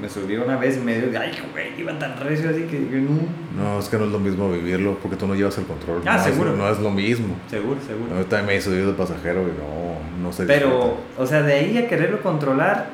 me 0.00 0.08
subió 0.08 0.44
una 0.44 0.56
vez 0.56 0.76
y 0.76 0.80
me 0.80 0.96
dio, 0.96 1.20
ay, 1.20 1.32
güey, 1.52 1.80
iba 1.80 1.98
tan 1.98 2.16
recio 2.20 2.50
así 2.50 2.62
que 2.62 2.78
no. 2.78 3.18
No, 3.56 3.80
es 3.80 3.88
que 3.88 3.98
no 3.98 4.04
es 4.04 4.12
lo 4.12 4.20
mismo 4.20 4.48
vivirlo 4.52 4.96
porque 5.02 5.16
tú 5.16 5.26
no 5.26 5.34
llevas 5.34 5.58
el 5.58 5.64
control. 5.64 6.02
Ah, 6.06 6.20
seguro. 6.20 6.54
no 6.54 6.70
es 6.70 6.78
lo 6.78 6.90
mismo. 6.90 7.34
Seguro, 7.50 7.80
seguro. 7.84 8.16
Yo 8.16 8.26
también 8.26 8.46
me 8.46 8.56
he 8.56 8.60
subido 8.60 8.86
de 8.86 8.92
pasajero 8.92 9.42
y 9.42 9.46
no, 9.58 10.22
no 10.22 10.32
sé. 10.32 10.44
Pero, 10.44 10.98
o 11.16 11.26
sea, 11.26 11.42
de 11.42 11.54
ahí 11.54 11.78
a 11.78 11.88
quererlo 11.88 12.22
controlar, 12.22 12.90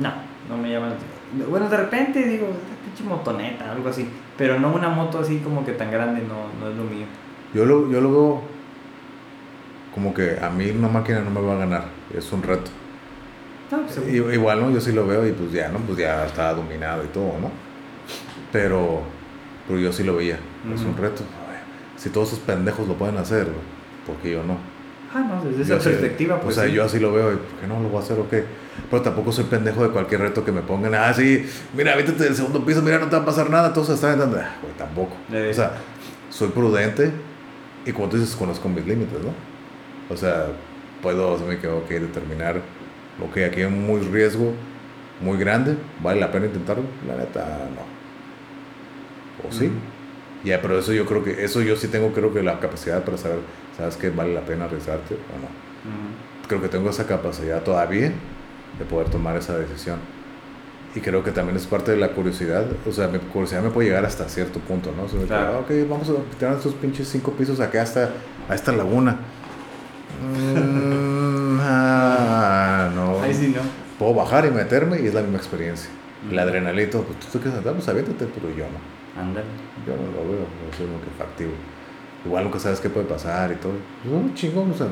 no, 0.00 0.12
no 0.48 0.56
me 0.56 0.70
llama 0.70 0.86
la 0.86 0.92
atención. 0.92 1.13
Bueno, 1.48 1.68
de 1.68 1.76
repente 1.76 2.22
digo, 2.26 2.46
pinche 2.84 3.04
motoneta, 3.04 3.72
algo 3.72 3.88
así, 3.88 4.08
pero 4.36 4.58
no 4.58 4.72
una 4.72 4.88
moto 4.88 5.18
así 5.18 5.38
como 5.38 5.64
que 5.64 5.72
tan 5.72 5.90
grande, 5.90 6.22
no, 6.22 6.48
no 6.60 6.70
es 6.70 6.76
lo 6.76 6.84
mío. 6.84 7.06
Yo 7.54 7.64
lo, 7.64 7.90
yo 7.90 8.00
lo 8.00 8.10
veo 8.10 8.42
como 9.94 10.12
que 10.12 10.38
a 10.40 10.50
mí 10.50 10.70
una 10.70 10.88
máquina 10.88 11.20
no 11.20 11.30
me 11.30 11.40
va 11.40 11.54
a 11.54 11.58
ganar, 11.58 11.84
es 12.16 12.32
un 12.32 12.42
reto. 12.42 12.70
Pues, 13.70 13.98
igual, 14.34 14.60
¿no? 14.60 14.70
Yo 14.70 14.80
sí 14.80 14.92
lo 14.92 15.06
veo 15.06 15.26
y 15.26 15.32
pues 15.32 15.52
ya, 15.52 15.68
¿no? 15.68 15.78
Pues 15.78 15.98
ya 15.98 16.26
está 16.26 16.52
dominado 16.52 17.04
y 17.04 17.08
todo, 17.08 17.38
¿no? 17.40 17.50
Pero, 18.52 19.02
pero 19.66 19.80
yo 19.80 19.92
sí 19.92 20.04
lo 20.04 20.16
veía, 20.16 20.38
es 20.72 20.80
un 20.82 20.96
reto. 20.96 21.22
Si 21.96 22.10
todos 22.10 22.28
esos 22.28 22.40
pendejos 22.40 22.86
lo 22.86 22.94
pueden 22.94 23.16
hacer, 23.16 23.46
porque 24.06 24.32
yo 24.32 24.42
no. 24.42 24.58
Ah, 25.14 25.20
no, 25.20 25.48
desde 25.48 25.62
esa 25.62 25.82
perspectiva, 25.82 26.40
pues. 26.40 26.56
O 26.56 26.60
sea, 26.60 26.68
yo 26.68 26.84
así 26.84 26.98
lo 26.98 27.12
veo, 27.12 27.32
y 27.32 27.36
¿por 27.36 27.60
qué 27.60 27.66
no 27.66 27.80
lo 27.80 27.88
voy 27.88 27.98
a 27.98 28.00
hacer 28.00 28.18
o 28.18 28.28
qué? 28.28 28.44
Pero 28.90 29.02
tampoco 29.02 29.32
soy 29.32 29.44
pendejo 29.44 29.82
de 29.82 29.90
cualquier 29.90 30.20
reto 30.20 30.44
que 30.44 30.52
me 30.52 30.62
pongan. 30.62 30.94
Ah, 30.94 31.12
sí, 31.12 31.46
mira, 31.74 31.94
vete 31.96 32.12
del 32.12 32.34
segundo 32.34 32.64
piso, 32.64 32.82
mira, 32.82 32.98
no 32.98 33.06
te 33.06 33.16
va 33.16 33.22
a 33.22 33.24
pasar 33.24 33.50
nada, 33.50 33.72
todos 33.72 33.90
están 33.90 34.18
dando. 34.18 34.38
Ah, 34.38 34.56
pues 34.60 34.76
tampoco. 34.76 35.16
O 35.28 35.54
sea, 35.54 35.72
soy 36.30 36.48
prudente 36.48 37.10
y 37.86 37.92
como 37.92 38.08
tú 38.08 38.18
dices, 38.18 38.34
conozco 38.36 38.68
mis 38.68 38.86
límites, 38.86 39.18
¿no? 39.20 39.32
O 40.12 40.16
sea, 40.16 40.46
puedo, 41.02 41.38
se 41.38 41.44
me 41.44 41.58
quedó 41.58 41.86
que 41.86 42.00
determinar, 42.00 42.56
ok, 43.22 43.38
aquí 43.48 43.62
hay 43.62 43.70
muy 43.70 44.00
riesgo 44.00 44.52
muy 45.20 45.38
grande, 45.38 45.76
¿vale 46.02 46.20
la 46.20 46.30
pena 46.30 46.46
intentarlo? 46.46 46.84
La 47.06 47.16
neta, 47.16 47.68
no. 47.74 49.48
¿O 49.48 49.52
sí? 49.52 49.70
Ya, 50.44 50.60
pero 50.60 50.78
eso 50.78 50.92
yo 50.92 51.06
creo 51.06 51.24
que, 51.24 51.44
eso 51.44 51.62
yo 51.62 51.76
sí 51.76 51.88
tengo 51.88 52.12
creo 52.12 52.32
que 52.32 52.42
la 52.42 52.60
capacidad 52.60 53.02
para 53.04 53.16
saber, 53.16 53.38
¿sabes 53.76 53.96
qué? 53.96 54.10
¿Vale 54.10 54.34
la 54.34 54.42
pena 54.42 54.66
arriesgarte 54.66 55.14
o 55.14 55.38
no? 55.40 55.48
Creo 56.48 56.60
que 56.60 56.68
tengo 56.68 56.90
esa 56.90 57.06
capacidad 57.06 57.62
todavía 57.62 58.12
de 58.78 58.84
poder 58.84 59.08
tomar 59.08 59.36
esa 59.36 59.56
decisión. 59.56 59.98
Y 60.94 61.00
creo 61.00 61.24
que 61.24 61.32
también 61.32 61.56
es 61.56 61.66
parte 61.66 61.90
de 61.90 61.96
la 61.96 62.08
curiosidad. 62.10 62.66
O 62.86 62.92
sea, 62.92 63.08
mi 63.08 63.18
curiosidad 63.18 63.62
me 63.62 63.70
puede 63.70 63.88
llegar 63.88 64.04
hasta 64.04 64.28
cierto 64.28 64.60
punto, 64.60 64.92
¿no? 64.96 65.04
O 65.04 65.08
sea, 65.08 65.20
claro. 65.26 65.60
ok, 65.60 65.70
vamos 65.88 66.08
a 66.08 66.38
tirar 66.38 66.56
estos 66.56 66.74
pinches 66.74 67.08
cinco 67.08 67.32
pisos 67.32 67.58
acá 67.58 67.82
hasta 67.82 68.10
a 68.48 68.54
esta 68.54 68.70
laguna. 68.70 69.18
Mm, 70.22 71.58
ah, 71.60 72.90
no. 72.94 73.20
Ahí 73.22 73.34
sí, 73.34 73.52
¿no? 73.54 73.62
Puedo 73.98 74.14
bajar 74.14 74.46
y 74.46 74.50
meterme 74.50 75.00
y 75.00 75.06
es 75.06 75.14
la 75.14 75.22
misma 75.22 75.38
experiencia. 75.38 75.90
El 76.30 76.38
adrenalito, 76.38 77.02
pues 77.02 77.18
tú 77.20 77.38
te 77.38 77.44
quedas, 77.44 77.60
pues 77.62 77.88
aviéntate, 77.88 78.26
pero 78.26 78.48
yo 78.54 78.64
no. 78.64 79.20
Ándale. 79.20 79.46
Yo 79.86 79.94
no 79.96 80.10
lo 80.12 80.28
veo, 80.28 80.40
no 80.40 80.76
soy 80.76 80.86
que 80.86 81.18
factivo. 81.18 81.52
Igual 82.24 82.44
nunca 82.44 82.58
sabes 82.58 82.80
qué 82.80 82.88
puede 82.88 83.06
pasar 83.06 83.52
y 83.52 83.56
todo. 83.56 83.72
Pues 84.02 84.14
un 84.14 84.34
chingón, 84.34 84.70
o 84.70 84.74
sea, 84.74 84.86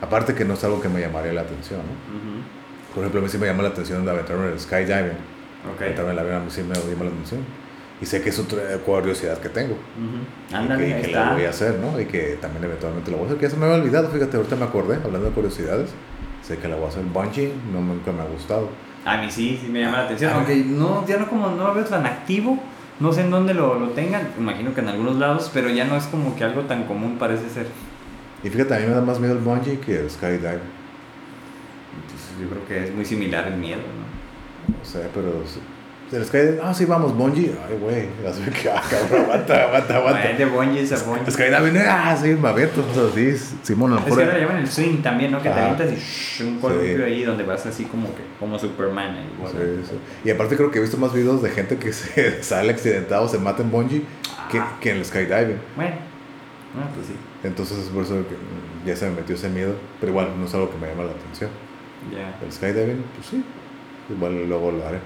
aparte 0.00 0.34
que 0.34 0.44
no 0.44 0.54
es 0.54 0.64
algo 0.64 0.80
que 0.80 0.88
me 0.88 1.00
llamaría 1.00 1.32
la 1.32 1.42
atención, 1.42 1.80
¿no? 1.80 2.59
Por 2.94 3.02
ejemplo, 3.02 3.20
a 3.20 3.22
mí 3.22 3.28
sí 3.28 3.38
me 3.38 3.46
llama 3.46 3.62
la 3.62 3.68
atención 3.70 4.04
de 4.04 4.10
aventarme 4.10 4.46
en 4.46 4.52
el 4.52 4.60
skydiving. 4.60 5.18
Okay. 5.74 5.86
Aventarme 5.88 6.10
en 6.10 6.16
la 6.16 6.22
avión 6.22 6.36
a 6.36 6.40
mí 6.40 6.50
sí 6.50 6.62
me 6.62 6.74
llama 6.74 7.04
la 7.04 7.10
atención. 7.10 7.44
Y 8.00 8.06
sé 8.06 8.22
que 8.22 8.30
es 8.30 8.38
otra 8.38 8.62
curiosidad 8.84 9.38
que 9.38 9.50
tengo. 9.50 9.76
Ándale, 10.52 10.88
y 10.88 11.02
que, 11.02 11.10
y 11.10 11.12
la 11.12 11.34
voy 11.34 11.44
a 11.44 11.50
hacer, 11.50 11.78
¿no? 11.78 12.00
Y 12.00 12.06
que 12.06 12.38
también 12.40 12.64
eventualmente 12.64 13.10
lo 13.10 13.18
voy 13.18 13.24
a 13.24 13.28
hacer. 13.28 13.38
Que 13.38 13.44
ya 13.44 13.50
se 13.50 13.56
me 13.56 13.66
había 13.66 13.76
olvidado, 13.76 14.08
fíjate, 14.08 14.38
ahorita 14.38 14.56
me 14.56 14.64
acordé, 14.64 14.96
hablando 14.96 15.28
de 15.28 15.34
curiosidades. 15.34 15.90
Sé 16.42 16.56
que 16.56 16.66
la 16.66 16.76
voy 16.76 16.86
a 16.86 16.88
hacer 16.88 17.04
bungee, 17.04 17.52
no, 17.70 17.80
nunca 17.80 18.10
me 18.10 18.22
ha 18.22 18.24
gustado. 18.24 18.70
A 19.04 19.18
mí 19.18 19.30
sí, 19.30 19.58
sí 19.60 19.68
me 19.70 19.80
llama 19.80 19.98
la 19.98 20.04
atención. 20.04 20.32
Aunque 20.32 20.56
no, 20.56 21.06
ya 21.06 21.18
no, 21.18 21.28
como, 21.28 21.50
no 21.50 21.68
lo 21.68 21.74
veo 21.74 21.84
tan 21.84 22.06
activo, 22.06 22.58
no 23.00 23.12
sé 23.12 23.20
en 23.20 23.30
dónde 23.30 23.52
lo, 23.52 23.78
lo 23.78 23.90
tengan, 23.90 24.28
imagino 24.38 24.74
que 24.74 24.80
en 24.80 24.88
algunos 24.88 25.16
lados, 25.16 25.50
pero 25.52 25.68
ya 25.68 25.84
no 25.84 25.96
es 25.96 26.04
como 26.06 26.34
que 26.36 26.44
algo 26.44 26.62
tan 26.62 26.84
común 26.84 27.16
parece 27.18 27.50
ser. 27.50 27.66
Y 28.42 28.48
fíjate, 28.48 28.74
a 28.74 28.78
mí 28.78 28.86
me 28.86 28.94
da 28.94 29.02
más 29.02 29.20
miedo 29.20 29.34
el 29.34 29.40
bungee 29.40 29.78
que 29.78 30.00
el 30.00 30.10
skydive. 30.10 30.79
Yo 32.40 32.48
creo 32.48 32.66
que 32.66 32.84
es 32.88 32.94
muy 32.94 33.04
similar 33.04 33.46
el 33.48 33.56
miedo, 33.56 33.80
¿no? 33.80 34.78
No 34.78 34.84
sé, 34.84 35.00
pero 35.14 35.42
el 36.12 36.24
skydiving, 36.24 36.58
ah, 36.60 36.74
sí, 36.74 36.86
vamos, 36.86 37.16
bungee. 37.16 37.52
Ay, 37.68 37.76
güey, 37.80 38.08
así 38.28 38.42
que, 38.50 38.68
ah, 38.68 38.82
cabrón, 38.90 39.22
aguanta, 39.26 39.62
aguanta, 39.62 39.96
aguanta. 39.96 40.32
de 40.32 40.44
bungee 40.44 40.84
a 40.92 40.98
bungee. 41.04 41.30
Skydiving, 41.30 41.76
ah, 41.86 42.16
sí, 42.20 42.28
me 42.30 42.48
abierto, 42.48 42.84
o 42.90 42.94
sea, 42.94 43.04
sí, 43.14 43.56
Simón, 43.62 43.92
a 43.92 44.00
lo 44.00 44.00
Es 44.00 44.16
que 44.16 44.24
ahora 44.24 44.38
llaman 44.38 44.56
el 44.56 44.68
swing 44.68 45.02
también, 45.02 45.30
¿no? 45.30 45.40
Que 45.40 45.50
te 45.50 45.60
avientas 45.60 45.92
y 45.92 45.96
shh, 45.96 46.46
un 46.46 46.58
columpio 46.58 47.04
ahí 47.04 47.22
donde 47.22 47.44
vas 47.44 47.64
así 47.66 47.84
como 47.84 48.08
que, 48.08 48.22
como 48.40 48.58
Superman. 48.58 49.16
Ahí. 49.18 49.28
Sí, 49.52 49.90
sí. 49.90 49.94
Y 50.24 50.30
aparte 50.30 50.56
creo 50.56 50.70
que 50.72 50.78
he 50.78 50.82
visto 50.82 50.96
más 50.96 51.12
videos 51.12 51.42
de 51.42 51.50
gente 51.50 51.76
que 51.76 51.92
se 51.92 52.42
sale 52.42 52.72
accidentado, 52.72 53.28
se 53.28 53.38
mata 53.38 53.62
en 53.62 53.70
bungee, 53.70 54.02
que, 54.50 54.58
Ah. 54.58 54.78
que 54.80 54.90
en 54.90 54.96
el 54.96 55.04
skydiving. 55.04 55.60
Bueno, 55.76 55.94
bueno, 56.74 56.90
pues 56.94 57.06
sí. 57.06 57.14
Entonces 57.44 57.78
es 57.78 57.84
por 57.84 58.02
eso 58.02 58.14
que 58.28 58.34
mm, 58.34 58.86
ya 58.86 58.96
se 58.96 59.08
me 59.08 59.16
metió 59.16 59.36
ese 59.36 59.48
miedo, 59.48 59.74
pero 60.00 60.10
igual 60.10 60.28
no 60.36 60.44
es 60.46 60.54
algo 60.54 60.70
que 60.70 60.76
me 60.78 60.88
llama 60.88 61.04
la 61.04 61.12
atención. 61.12 61.50
Ya. 62.08 62.38
El 62.42 62.52
skydiving, 62.52 63.04
pues 63.14 63.26
sí, 63.26 63.44
igual 64.08 64.48
luego 64.48 64.72
lo 64.72 64.86
haré. 64.86 65.00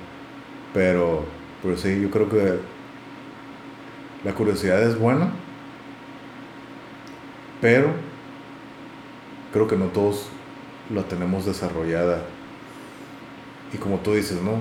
Pero, 0.73 1.25
pero 1.63 1.77
sí, 1.77 2.01
yo 2.01 2.11
creo 2.11 2.29
que 2.29 2.59
la 4.25 4.33
curiosidad 4.33 4.83
es 4.83 4.99
buena, 4.99 5.33
pero 7.61 7.91
creo 9.53 9.67
que 9.67 9.77
no 9.77 9.87
todos 9.87 10.29
la 10.95 11.03
tenemos 11.03 11.47
desarrollada. 11.47 12.23
Y 13.73 13.77
como 13.77 13.99
tú 13.99 14.15
dices, 14.15 14.41
¿no? 14.41 14.59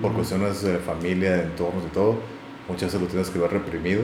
Por 0.00 0.12
cuestiones 0.12 0.62
de 0.62 0.78
familia, 0.78 1.36
de 1.36 1.42
entornos 1.44 1.84
y 1.84 1.88
todo, 1.88 2.16
muchas 2.68 2.88
veces 2.88 3.00
lo 3.00 3.06
tienes 3.06 3.30
que 3.30 3.38
ver 3.38 3.50
reprimido. 3.50 4.02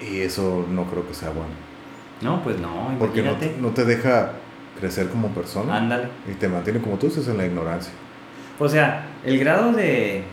Y 0.00 0.20
eso 0.20 0.64
no 0.70 0.84
creo 0.84 1.06
que 1.06 1.14
sea 1.14 1.30
bueno. 1.30 1.50
No, 2.20 2.42
pues 2.42 2.58
no, 2.58 2.96
Porque 2.98 3.22
no 3.22 3.36
no 3.60 3.70
te 3.70 3.84
deja 3.84 4.32
crecer 4.78 5.08
como 5.08 5.28
persona 5.28 5.76
Ándale. 5.76 6.08
y 6.30 6.34
te 6.34 6.48
mantiene, 6.48 6.80
como 6.80 6.96
tú 6.96 7.06
dices, 7.06 7.26
en 7.28 7.36
la 7.36 7.46
ignorancia. 7.46 7.92
O 8.58 8.68
sea, 8.68 9.06
el 9.24 9.38
grado 9.38 9.72
de 9.72 10.24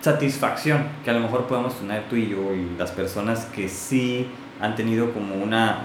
satisfacción 0.00 0.86
que 1.02 1.10
a 1.10 1.14
lo 1.14 1.20
mejor 1.20 1.46
podemos 1.46 1.78
tener 1.78 2.04
tú 2.10 2.16
y 2.16 2.28
yo 2.28 2.54
y 2.54 2.76
las 2.78 2.90
personas 2.90 3.46
que 3.46 3.68
sí 3.68 4.28
han 4.60 4.76
tenido 4.76 5.12
como 5.12 5.34
una, 5.34 5.78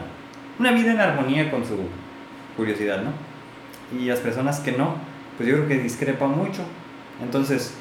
una 0.60 0.72
vida 0.72 0.92
en 0.92 1.00
armonía 1.00 1.50
con 1.50 1.66
su 1.66 1.78
curiosidad, 2.58 3.02
¿no? 3.02 3.12
Y 3.98 4.06
las 4.06 4.20
personas 4.20 4.60
que 4.60 4.74
no, 4.74 4.96
pues 5.38 5.50
yo 5.50 5.56
creo 5.56 5.68
que 5.68 5.80
discrepa 5.80 6.28
mucho. 6.28 6.62
Entonces, 7.24 7.74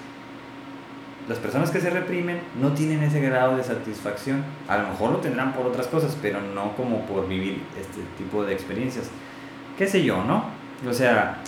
las 1.29 1.39
personas 1.39 1.71
que 1.71 1.81
se 1.81 1.91
reprimen 1.91 2.41
no 2.61 2.73
tienen 2.73 3.03
ese 3.03 3.21
grado 3.21 3.57
de 3.57 3.63
satisfacción. 3.63 4.43
A 4.67 4.79
lo 4.79 4.89
mejor 4.89 5.13
lo 5.13 5.19
tendrán 5.19 5.53
por 5.53 5.67
otras 5.67 5.87
cosas, 5.87 6.17
pero 6.23 6.41
no 6.41 6.75
como 6.75 7.05
por 7.05 7.29
vivir 7.29 7.61
este 7.79 8.01
tipo 8.17 8.45
de 8.45 8.55
experiencias. 8.55 9.11
¿Qué 9.79 9.87
sé 9.87 10.03
yo, 10.03 10.25
no? 10.25 10.45
O 10.89 10.93
sea, 10.93 11.39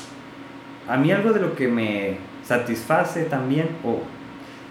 a 0.88 0.96
mí 0.96 1.10
algo 1.10 1.32
de 1.32 1.40
lo 1.40 1.56
que 1.56 1.66
me 1.66 2.16
satisface 2.44 3.24
también, 3.24 3.68
o 3.84 3.98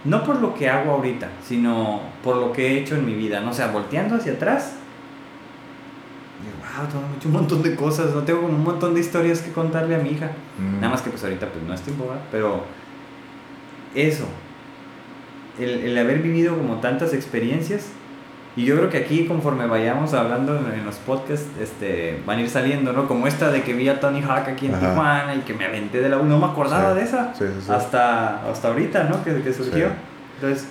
no 0.06 0.24
por 0.24 0.42
lo 0.42 0.56
que 0.56 0.70
hago 0.70 0.92
ahorita, 0.92 1.30
sino 1.46 2.02
por 2.24 2.38
lo 2.38 2.54
que 2.54 2.68
he 2.68 2.80
hecho 2.80 2.96
en 2.96 3.06
mi 3.06 3.14
vida, 3.14 3.42
¿no? 3.42 3.52
O 3.52 3.54
sea, 3.54 3.68
volteando 3.68 4.16
hacia 4.16 4.34
atrás, 4.34 4.76
digo, 6.42 6.58
wow, 6.58 6.88
tengo 6.88 7.16
hecho 7.18 7.28
un 7.28 7.34
montón 7.34 7.62
de 7.62 7.76
cosas, 7.76 8.16
no 8.16 8.24
tengo 8.24 8.46
un 8.48 8.64
montón 8.64 8.94
de 8.94 9.02
historias 9.02 9.42
que 9.42 9.52
contarle 9.52 9.96
a 9.96 10.00
mi 10.00 10.12
hija. 10.12 10.32
Mm. 10.58 10.76
Nada 10.76 10.90
más 10.90 11.02
que 11.02 11.10
pues 11.10 11.24
ahorita 11.24 11.48
pues 11.48 11.64
no 11.66 11.74
es 11.74 11.82
tiempo, 11.82 12.08
¿verdad? 12.08 12.24
Pero 12.32 12.64
eso, 13.94 14.26
el, 15.60 15.70
el 15.70 15.98
haber 15.98 16.22
vivido 16.22 16.56
como 16.58 16.76
tantas 16.76 17.14
experiencias, 17.14 17.92
y 18.56 18.66
yo 18.66 18.76
creo 18.76 18.90
que 18.90 18.98
aquí 18.98 19.26
conforme 19.26 19.68
vayamos 19.68 20.14
hablando 20.14 20.58
en, 20.58 20.84
los 20.86 20.96
podcasts, 20.96 21.48
este, 21.62 22.22
van 22.26 22.40
a 22.40 22.42
ir 22.42 22.50
saliendo, 22.50 22.92
¿no? 22.92 23.08
Como 23.08 23.28
esta 23.28 23.52
de 23.52 23.62
que 23.62 23.74
vi 23.74 23.88
a 23.88 24.00
Tony 24.00 24.22
Hawk 24.22 24.48
aquí 24.50 24.66
en 24.66 24.76
Ajá. 24.76 24.90
Tijuana 24.90 25.36
y 25.36 25.40
que 25.42 25.54
me 25.54 25.66
aventé 25.66 26.02
de 26.02 26.10
la... 26.10 26.18
No 26.18 26.40
me 26.40 26.46
acordaba 26.46 26.94
Sí, 26.94 27.00
de 27.00 27.06
esa. 27.06 27.34
sí, 27.36 27.46
sí. 27.64 27.72
Hasta, 27.72 28.50
hasta 28.50 28.68
ahorita, 28.70 29.04
¿no? 29.06 29.24
Que, 29.24 29.42
que 29.42 29.54
surgió. 29.54 29.88
Entonces, 30.36 30.68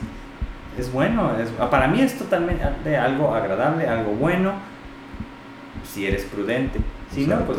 es 0.78 0.92
bueno. 0.92 1.32
Es, 1.38 1.48
para 1.70 1.88
mí 1.88 2.00
es 2.02 2.18
totalmente 2.18 2.96
algo 2.96 3.34
agradable, 3.34 3.86
algo 3.86 4.12
bueno, 4.12 4.52
si 5.84 6.06
eres 6.06 6.24
prudente. 6.24 6.80
Si 7.14 7.26
no, 7.26 7.38
pues 7.46 7.58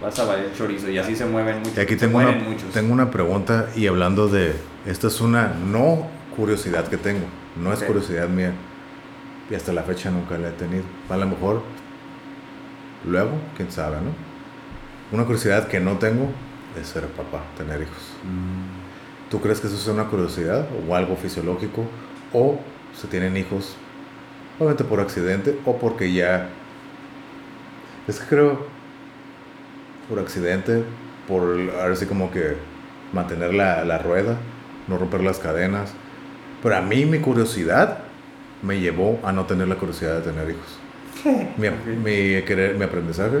vas 0.00 0.18
a 0.18 0.24
valer 0.24 0.52
chorizo 0.56 0.88
y 0.90 0.98
así 0.98 1.16
se 1.16 1.24
mueven 1.24 1.58
muchos. 1.58 1.76
Y 1.78 1.80
aquí 1.80 1.96
tengo 1.96 2.18
una, 2.18 2.32
muchos. 2.32 2.70
tengo 2.72 2.92
una 2.92 3.10
pregunta 3.10 3.66
y 3.74 3.86
hablando 3.86 4.28
de, 4.28 4.54
esta 4.86 5.08
es 5.08 5.20
una 5.20 5.52
no 5.66 6.06
curiosidad 6.36 6.86
que 6.88 6.96
tengo, 6.96 7.24
no 7.56 7.72
es 7.72 7.80
Ok. 7.80 7.86
curiosidad 7.86 8.28
mía 8.28 8.52
y 9.50 9.54
hasta 9.54 9.72
la 9.72 9.82
fecha 9.82 10.10
nunca 10.10 10.38
la 10.38 10.48
he 10.48 10.52
tenido. 10.52 10.84
A 11.08 11.16
lo 11.16 11.26
mejor 11.26 11.62
luego, 13.04 13.32
quién 13.56 13.70
sabe, 13.70 13.96
¿no? 13.96 14.10
Una 15.12 15.24
curiosidad 15.24 15.68
que 15.68 15.80
no 15.80 15.98
tengo 15.98 16.28
es 16.80 16.88
ser 16.88 17.06
papá, 17.08 17.42
tener 17.56 17.82
hijos. 17.82 18.14
Mm, 18.24 19.30
¿Tú 19.30 19.40
crees 19.40 19.60
que 19.60 19.66
eso 19.66 19.76
es 19.76 19.86
una 19.86 20.04
curiosidad 20.04 20.66
o 20.88 20.94
algo 20.94 21.16
fisiológico 21.16 21.84
o 22.32 22.58
se 22.94 23.08
tienen 23.08 23.36
hijos 23.36 23.76
obviamente 24.58 24.84
por 24.84 25.00
accidente 25.00 25.58
o 25.64 25.76
porque 25.78 26.12
ya 26.12 26.48
es 28.06 28.20
que 28.20 28.26
creo 28.26 28.66
por 30.08 30.18
accidente 30.18 30.84
por 31.26 31.58
ahora 31.80 31.96
sí 31.96 32.06
como 32.06 32.30
que 32.30 32.56
mantener 33.12 33.54
la, 33.54 33.84
la 33.84 33.98
rueda 33.98 34.36
no 34.86 34.98
romper 34.98 35.22
las 35.22 35.38
cadenas 35.38 35.92
pero 36.62 36.76
a 36.76 36.82
mí 36.82 37.04
mi 37.04 37.18
curiosidad 37.18 38.03
me 38.64 38.80
llevó 38.80 39.18
a 39.22 39.32
no 39.32 39.44
tener 39.46 39.68
la 39.68 39.76
curiosidad 39.76 40.16
de 40.16 40.30
tener 40.32 40.50
hijos 40.50 40.78
mi, 41.56 41.68
mi, 41.96 42.42
querer, 42.42 42.74
mi 42.76 42.84
aprendizaje 42.84 43.38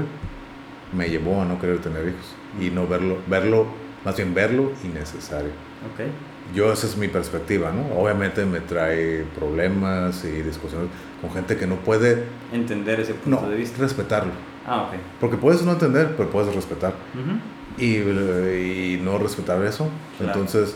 me 0.92 1.08
llevó 1.08 1.42
a 1.42 1.44
no 1.44 1.60
querer 1.60 1.78
tener 1.80 2.08
hijos 2.08 2.34
y 2.60 2.70
no 2.70 2.86
verlo 2.86 3.18
verlo 3.26 3.66
más 4.04 4.16
bien 4.16 4.34
verlo 4.34 4.72
innecesario 4.84 5.50
Ok. 5.92 6.54
yo 6.54 6.72
esa 6.72 6.86
es 6.86 6.96
mi 6.96 7.08
perspectiva, 7.08 7.70
¿no? 7.72 7.94
Obviamente 8.00 8.46
me 8.46 8.60
trae 8.60 9.24
problemas 9.38 10.24
y 10.24 10.40
discusiones 10.42 10.88
con 11.20 11.30
gente 11.30 11.56
que 11.58 11.66
no 11.66 11.76
puede, 11.76 12.24
Entender 12.52 13.00
ese 13.00 13.12
punto 13.14 13.42
no, 13.42 13.48
de 13.50 13.56
vista. 13.56 13.82
respetarlo. 13.82 14.32
Ah, 14.66 14.84
ok. 14.84 14.94
Porque 15.20 15.36
puedes 15.36 15.62
no 15.62 15.72
entender, 15.72 16.14
pero 16.16 16.30
puedes 16.30 16.54
respetar. 16.54 16.94
Ujú. 17.14 17.82
Y, 17.82 17.96
y 17.96 19.00
no 19.02 19.18
respetar 19.18 19.62
eso, 19.62 19.88
Claro. 20.16 20.32
entonces 20.32 20.74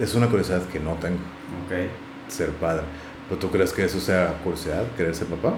es 0.00 0.14
una 0.16 0.26
curiosidad 0.28 0.62
que 0.72 0.80
no 0.80 0.94
tengo, 0.94 1.18
Ok. 1.66 1.88
ser 2.28 2.50
padre. 2.50 2.82
¿Pero 3.28 3.40
tú 3.40 3.50
crees 3.50 3.72
que 3.72 3.84
eso 3.84 4.00
sea 4.00 4.34
curiosidad, 4.44 4.84
querer 4.96 5.14
ser 5.14 5.26
papá? 5.28 5.54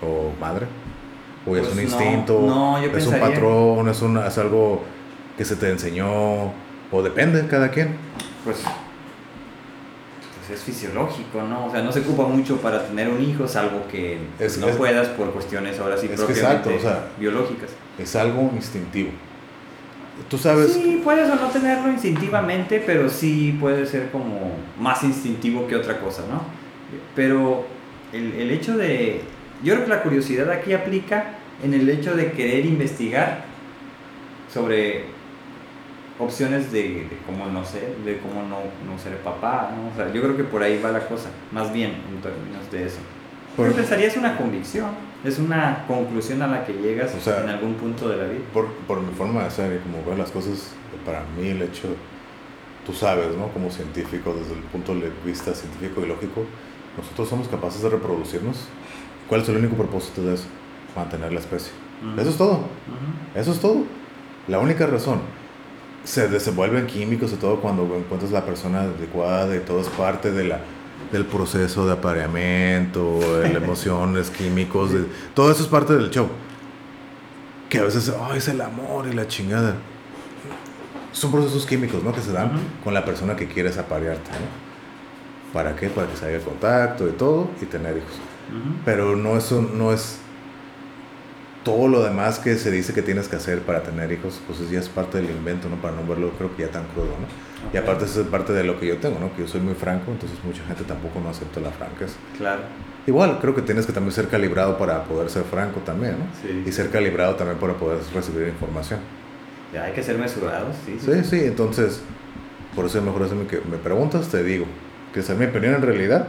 ¿O 0.00 0.32
madre? 0.40 0.66
¿O 1.46 1.56
es 1.56 1.62
Pues 1.66 1.70
un 1.72 1.76
no, 1.76 1.82
instinto? 1.82 2.40
no, 2.46 2.78
yo 2.82 2.86
¿Es 2.96 3.06
un 3.06 3.12
pensaría- 3.12 3.34
patrón? 3.34 3.88
¿Es, 3.88 4.02
un, 4.02 4.16
¿Es 4.18 4.38
algo 4.38 4.82
que 5.36 5.44
se 5.44 5.56
te 5.56 5.70
enseñó? 5.70 6.06
¿O 6.90 7.02
depende 7.02 7.46
cada 7.46 7.70
quien? 7.70 7.96
Pues, 8.44 8.58
pues 10.46 10.58
es 10.58 10.64
fisiológico, 10.64 11.42
¿no? 11.42 11.66
O 11.66 11.70
sea, 11.70 11.82
no 11.82 11.92
se 11.92 12.00
ocupa 12.00 12.24
mucho 12.26 12.56
para 12.58 12.84
tener 12.86 13.08
un 13.08 13.22
hijo, 13.22 13.46
salvo 13.46 13.82
que 13.90 14.18
Es- 14.38 14.58
no 14.58 14.68
es- 14.68 14.76
puedas 14.76 15.08
por 15.08 15.30
cuestiones 15.32 15.78
ahora 15.78 15.96
sí 15.96 16.06
propiamente 16.08 16.40
exacto, 16.40 16.70
o 16.76 16.80
sea, 16.80 17.08
biológicas. 17.18 17.70
Es 17.98 18.16
algo 18.16 18.50
instintivo. 18.54 19.10
Tú 20.28 20.36
sabes... 20.38 20.72
Sí, 20.74 21.00
puedes 21.02 21.28
o 21.30 21.36
no 21.36 21.48
tenerlo 21.48 21.90
instintivamente, 21.90 22.82
pero 22.84 23.08
sí 23.08 23.56
puede 23.60 23.86
ser 23.86 24.10
como 24.10 24.52
más 24.78 25.02
instintivo 25.04 25.66
que 25.66 25.74
otra 25.76 25.98
cosa, 26.00 26.22
¿no? 26.30 26.61
Pero 27.14 27.66
el, 28.12 28.32
el 28.34 28.50
hecho 28.50 28.76
de... 28.76 29.20
Yo 29.62 29.74
creo 29.74 29.84
que 29.84 29.90
la 29.90 30.02
curiosidad 30.02 30.50
aquí 30.50 30.72
aplica 30.72 31.36
en 31.62 31.74
el 31.74 31.88
hecho 31.88 32.14
de 32.16 32.32
querer 32.32 32.66
investigar 32.66 33.44
sobre 34.52 35.04
opciones 36.18 36.72
de, 36.72 37.08
cómo 37.26 37.46
no 37.46 37.64
ser, 37.64 37.96
de 38.04 38.18
cómo 38.18 38.42
no, 38.42 38.58
no 38.90 38.98
ser 38.98 39.16
papá, 39.18 39.72
¿no? 39.74 39.92
O 39.92 39.96
sea, 39.96 40.12
yo 40.12 40.22
creo 40.22 40.36
que 40.36 40.44
por 40.44 40.62
ahí 40.62 40.80
va 40.82 40.90
la 40.90 41.06
cosa, 41.06 41.30
más 41.50 41.72
bien 41.72 41.92
en 42.10 42.20
términos 42.20 42.70
de 42.70 42.86
eso. 42.86 42.98
Por, 43.56 43.68
yo 43.68 43.74
pensaría 43.74 44.06
es 44.06 44.16
una 44.16 44.36
convicción, 44.36 44.90
es 45.24 45.38
una 45.38 45.84
conclusión 45.86 46.42
a 46.42 46.46
la 46.46 46.64
que 46.64 46.72
llegas 46.72 47.14
en 47.26 47.48
algún 47.48 47.74
punto 47.74 48.08
de 48.08 48.16
la 48.16 48.24
vida. 48.24 48.40
Por, 48.52 48.68
por 48.86 49.00
mi 49.00 49.12
forma 49.14 49.44
de 49.44 49.50
ser 49.50 49.74
y 49.74 49.78
como 49.78 50.04
ver 50.04 50.18
las 50.18 50.30
cosas, 50.30 50.74
para 51.04 51.22
mí 51.36 51.48
el 51.48 51.62
hecho, 51.62 51.88
tú 52.86 52.92
sabes, 52.92 53.36
¿no? 53.36 53.48
Como 53.48 53.70
científico, 53.70 54.34
desde 54.38 54.54
el 54.54 54.62
punto 54.64 54.94
de 54.94 55.10
vista 55.24 55.54
científico 55.54 56.02
y 56.02 56.06
lógico, 56.06 56.44
nosotros 56.96 57.28
somos 57.28 57.48
capaces 57.48 57.82
de 57.82 57.88
reproducirnos. 57.88 58.56
¿Cuál 59.28 59.42
es 59.42 59.48
el 59.48 59.56
único 59.56 59.76
propósito 59.76 60.22
de 60.22 60.34
eso? 60.34 60.44
Mantener 60.94 61.32
la 61.32 61.40
especie. 61.40 61.72
Eso 62.18 62.30
es 62.30 62.36
todo. 62.36 62.60
Eso 63.34 63.52
es 63.52 63.60
todo. 63.60 63.84
La 64.48 64.58
única 64.58 64.86
razón. 64.86 65.20
Se 66.04 66.28
desenvuelven 66.28 66.86
químicos 66.86 67.32
y 67.32 67.36
todo 67.36 67.60
cuando 67.60 67.84
encuentras 67.96 68.32
la 68.32 68.44
persona 68.44 68.82
adecuada 68.82 69.54
y 69.54 69.60
todo 69.60 69.80
es 69.80 69.88
parte 69.88 70.32
de 70.32 70.44
la, 70.44 70.60
del 71.12 71.24
proceso 71.24 71.86
de 71.86 71.92
apareamiento, 71.92 73.20
de 73.38 73.52
emociones, 73.56 74.28
químicos, 74.30 74.90
todo 75.32 75.52
eso 75.52 75.62
es 75.62 75.68
parte 75.68 75.94
del 75.94 76.10
show. 76.10 76.28
Que 77.68 77.78
a 77.78 77.84
veces, 77.84 78.08
oh, 78.10 78.34
es 78.34 78.48
el 78.48 78.60
amor 78.60 79.06
y 79.06 79.14
la 79.14 79.28
chingada. 79.28 79.76
Son 81.12 81.30
procesos 81.30 81.64
químicos, 81.66 82.02
¿no? 82.02 82.12
Que 82.12 82.20
se 82.20 82.32
dan 82.32 82.50
con 82.82 82.92
la 82.92 83.04
persona 83.04 83.36
que 83.36 83.46
quieres 83.46 83.78
aparearte, 83.78 84.30
¿no? 84.32 84.71
¿Para 85.52 85.76
qué? 85.76 85.88
Para 85.88 86.08
que 86.08 86.16
se 86.16 86.26
haga 86.26 86.38
contacto 86.40 87.08
y 87.08 87.12
todo 87.12 87.50
y 87.60 87.66
tener 87.66 87.96
hijos. 87.96 88.12
Pero 88.84 89.16
no, 89.16 89.36
eso 89.36 89.62
no 89.62 89.92
es 89.92 90.18
todo 91.64 91.88
lo 91.88 92.02
demás 92.02 92.38
que 92.38 92.56
se 92.56 92.70
dice 92.70 92.92
que 92.92 93.02
tienes 93.02 93.28
que 93.28 93.36
hacer 93.36 93.60
para 93.60 93.82
tener 93.82 94.10
hijos, 94.12 94.40
pues 94.46 94.68
ya 94.70 94.80
es 94.80 94.88
parte 94.88 95.18
del 95.18 95.30
invento, 95.30 95.68
¿no? 95.68 95.76
Para 95.76 95.94
no 95.94 96.06
verlo, 96.06 96.30
creo 96.36 96.54
que 96.56 96.62
ya 96.62 96.70
tan 96.70 96.84
crudo, 96.88 97.06
¿no? 97.06 97.72
Y 97.72 97.76
aparte 97.76 98.04
eso 98.04 98.22
es 98.22 98.26
parte 98.26 98.52
de 98.52 98.64
lo 98.64 98.80
que 98.80 98.86
yo 98.86 98.98
tengo, 98.98 99.18
¿no? 99.20 99.34
Que 99.34 99.42
yo 99.42 99.48
soy 99.48 99.60
muy 99.60 99.74
franco, 99.74 100.10
entonces 100.10 100.38
mucha 100.44 100.64
gente 100.64 100.84
tampoco 100.84 101.20
no 101.20 101.28
acepta 101.28 101.60
la 101.60 101.70
franqueza. 101.70 102.14
Claro. 102.36 102.62
Igual, 103.06 103.38
creo 103.40 103.54
que 103.54 103.62
tienes 103.62 103.86
que 103.86 103.92
también 103.92 104.12
ser 104.12 104.28
calibrado 104.28 104.76
para 104.76 105.04
poder 105.04 105.30
ser 105.30 105.44
franco 105.44 105.80
también, 105.80 106.18
¿no? 106.18 106.24
Sí. 106.40 106.64
Y 106.66 106.72
ser 106.72 106.90
calibrado 106.90 107.36
también 107.36 107.58
para 107.58 107.74
poder 107.74 107.98
recibir 108.14 108.48
información. 108.48 109.00
Ya 109.72 109.84
hay 109.84 109.92
que 109.92 110.02
ser 110.02 110.18
mesurados, 110.18 110.74
sí. 110.84 110.98
Sí, 111.00 111.24
sí, 111.24 111.44
entonces, 111.44 112.02
por 112.74 112.86
eso 112.86 112.98
es 112.98 113.04
mejor 113.04 113.22
hacerme 113.22 113.46
que 113.46 113.60
me 113.70 113.76
preguntas, 113.78 114.28
te 114.28 114.42
digo. 114.42 114.66
Que 115.12 115.20
es 115.20 115.30
mi 115.30 115.46
opinión 115.46 115.74
en 115.74 115.82
realidad, 115.82 116.28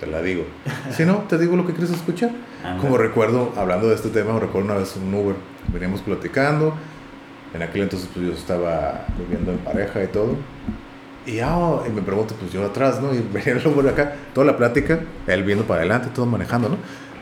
te 0.00 0.06
la 0.06 0.22
digo. 0.22 0.44
Si 0.92 1.04
no, 1.04 1.18
te 1.28 1.38
digo 1.38 1.56
lo 1.56 1.66
que 1.66 1.72
quieres 1.72 1.90
escuchar. 1.90 2.30
Como 2.80 2.96
recuerdo, 2.96 3.52
hablando 3.56 3.88
de 3.88 3.94
este 3.94 4.08
tema, 4.08 4.38
recuerdo 4.38 4.66
una 4.66 4.78
vez 4.78 4.96
un 4.96 5.12
Uber, 5.12 5.34
veníamos 5.72 6.00
platicando, 6.00 6.74
en 7.54 7.62
aquel 7.62 7.82
entonces 7.82 8.08
pues 8.12 8.26
yo 8.26 8.32
estaba 8.32 9.04
viviendo 9.18 9.50
en 9.50 9.58
pareja 9.58 10.02
y 10.04 10.06
todo, 10.06 10.36
y, 11.26 11.40
oh, 11.40 11.84
y 11.86 11.90
me 11.90 12.02
pregunto, 12.02 12.34
pues 12.38 12.52
yo 12.52 12.64
atrás, 12.64 13.00
¿no? 13.00 13.14
Y 13.14 13.20
venía 13.32 13.52
el 13.52 13.66
Uber 13.66 13.88
acá, 13.88 14.14
toda 14.34 14.46
la 14.46 14.56
plática, 14.56 15.00
él 15.26 15.42
viendo 15.44 15.64
para 15.64 15.80
adelante, 15.80 16.08
todo 16.14 16.26
manejando, 16.26 16.68
¿no? 16.68 16.76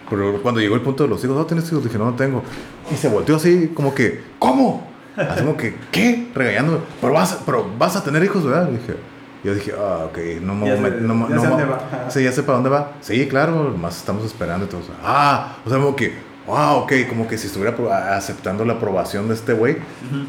Pero 0.09 0.43
cuando 0.43 0.61
llegó 0.61 0.75
el 0.75 0.81
punto 0.81 1.05
de 1.05 1.09
los 1.09 1.23
hijos, 1.23 1.37
¿no 1.37 1.47
tienes 1.47 1.71
hijos? 1.71 1.85
Dije, 1.85 1.97
no, 1.97 2.07
no 2.07 2.17
tengo. 2.17 2.43
Y 2.91 2.97
se 2.97 3.09
volteó 3.09 3.37
así, 3.37 3.71
como 3.75 3.95
que, 3.95 4.23
¿cómo? 4.39 4.89
Así 5.17 5.41
como 5.41 5.57
que, 5.57 5.77
¿qué? 5.93 6.29
Regañándome, 6.35 6.79
pero 7.01 7.13
vas, 7.13 7.39
pero 7.45 7.71
vas 7.79 7.95
a 7.97 8.03
tener 8.03 8.25
hijos, 8.25 8.45
¿verdad? 8.45 8.69
Y 8.71 8.77
dije, 8.77 8.95
yo 9.43 9.55
dije, 9.55 9.73
ah, 9.79 10.07
ok, 10.07 10.19
no 10.43 10.55
me... 10.55 10.69
No, 10.69 11.15
no, 11.15 11.29
ya 11.31 11.41
sé 11.41 11.47
dónde 11.47 11.65
va. 11.65 12.11
Sí, 12.11 12.23
ya 12.23 12.33
sé 12.33 12.43
para 12.43 12.55
dónde 12.55 12.71
va. 12.71 12.93
Sí, 13.01 13.27
claro, 13.27 13.75
más 13.79 13.97
estamos 13.97 14.25
esperando 14.25 14.67
y 14.67 14.69
todo. 14.69 14.83
Ah, 15.03 15.57
o 15.65 15.71
sea, 15.71 15.79
como 15.79 15.97
que, 15.97 16.13
wow, 16.47 16.81
ok, 16.81 16.93
como 17.09 17.27
que 17.27 17.39
si 17.39 17.47
estuviera 17.47 18.17
aceptando 18.17 18.65
la 18.65 18.75
aprobación 18.75 19.29
de 19.29 19.35
este 19.35 19.55
güey, 19.55 19.79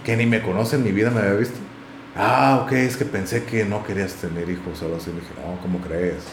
que 0.06 0.16
ni 0.16 0.26
me 0.26 0.42
conoce 0.42 0.78
en 0.78 0.84
mi 0.84 0.92
vida, 0.92 1.10
me 1.10 1.20
había 1.20 1.34
visto. 1.34 1.58
Ah, 2.16 2.62
ok, 2.64 2.72
es 2.74 2.96
que 2.96 3.06
pensé 3.06 3.44
que 3.44 3.66
no 3.66 3.84
querías 3.84 4.14
tener 4.14 4.50
hijos 4.50 4.82
o 4.82 4.86
algo 4.86 4.98
así. 4.98 5.10
Me 5.10 5.20
dije, 5.20 5.34
no, 5.36 5.62
¿cómo 5.62 5.80
crees? 5.80 6.24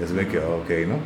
Es 0.00 0.12
ve 0.12 0.28
que, 0.28 0.38
ok, 0.38 0.70
¿no? 0.86 0.98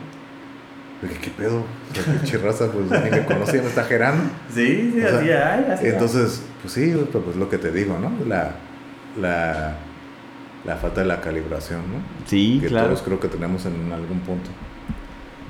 Dije, 1.02 1.18
¿qué 1.22 1.30
pedo? 1.30 1.64
qué 1.94 2.02
chirraza, 2.26 2.70
pues 2.70 2.90
ni 2.90 3.10
me 3.10 3.24
conoce, 3.24 3.62
me 3.62 3.68
está 3.68 3.84
gerando. 3.84 4.24
Sí, 4.54 4.92
sí, 4.94 5.02
así 5.02 5.30
hay, 5.30 5.64
así 5.70 5.86
Entonces, 5.86 6.42
pues 6.60 6.74
sí, 6.74 6.94
pues, 7.10 7.24
pues 7.24 7.36
lo 7.36 7.48
que 7.48 7.56
te 7.56 7.70
digo, 7.70 7.98
¿no? 7.98 8.12
La, 8.26 8.52
la 9.18 9.76
la 10.64 10.76
falta 10.76 11.00
de 11.00 11.06
la 11.06 11.20
calibración, 11.20 11.80
¿no? 11.80 11.98
Sí, 12.26 12.58
que 12.60 12.68
claro. 12.68 12.88
todos 12.88 13.02
creo 13.02 13.20
que 13.20 13.28
tenemos 13.28 13.64
en 13.66 13.92
algún 13.92 14.20
punto 14.20 14.50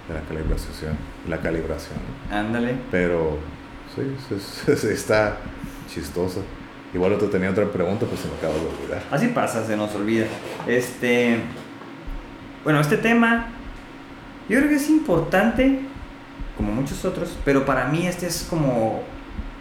de 0.09 0.15
la 0.15 0.21
calibración, 0.21 0.97
la 1.29 1.39
calibración. 1.39 1.99
Ándale. 2.31 2.77
Pero 2.91 3.39
sí, 4.77 4.89
está 4.89 5.37
chistoso. 5.93 6.43
Igual 6.93 7.13
otro 7.13 7.29
tenía 7.29 7.51
otra 7.51 7.67
pregunta, 7.67 8.07
pues 8.07 8.21
se 8.21 8.29
me 8.29 8.35
acaba 8.35 8.55
de 8.55 8.61
olvidar. 8.61 9.03
Así 9.11 9.29
pasa, 9.29 9.65
se 9.65 9.77
nos 9.77 9.95
olvida. 9.95 10.27
Este, 10.67 11.39
bueno, 12.65 12.81
este 12.81 12.97
tema 12.97 13.47
yo 14.49 14.59
creo 14.59 14.69
que 14.69 14.77
es 14.77 14.91
importante, 14.91 15.79
como 16.57 16.73
muchos 16.73 17.05
otros, 17.05 17.39
pero 17.45 17.65
para 17.65 17.87
mí 17.87 18.07
este 18.07 18.27
es 18.27 18.47
como 18.51 19.03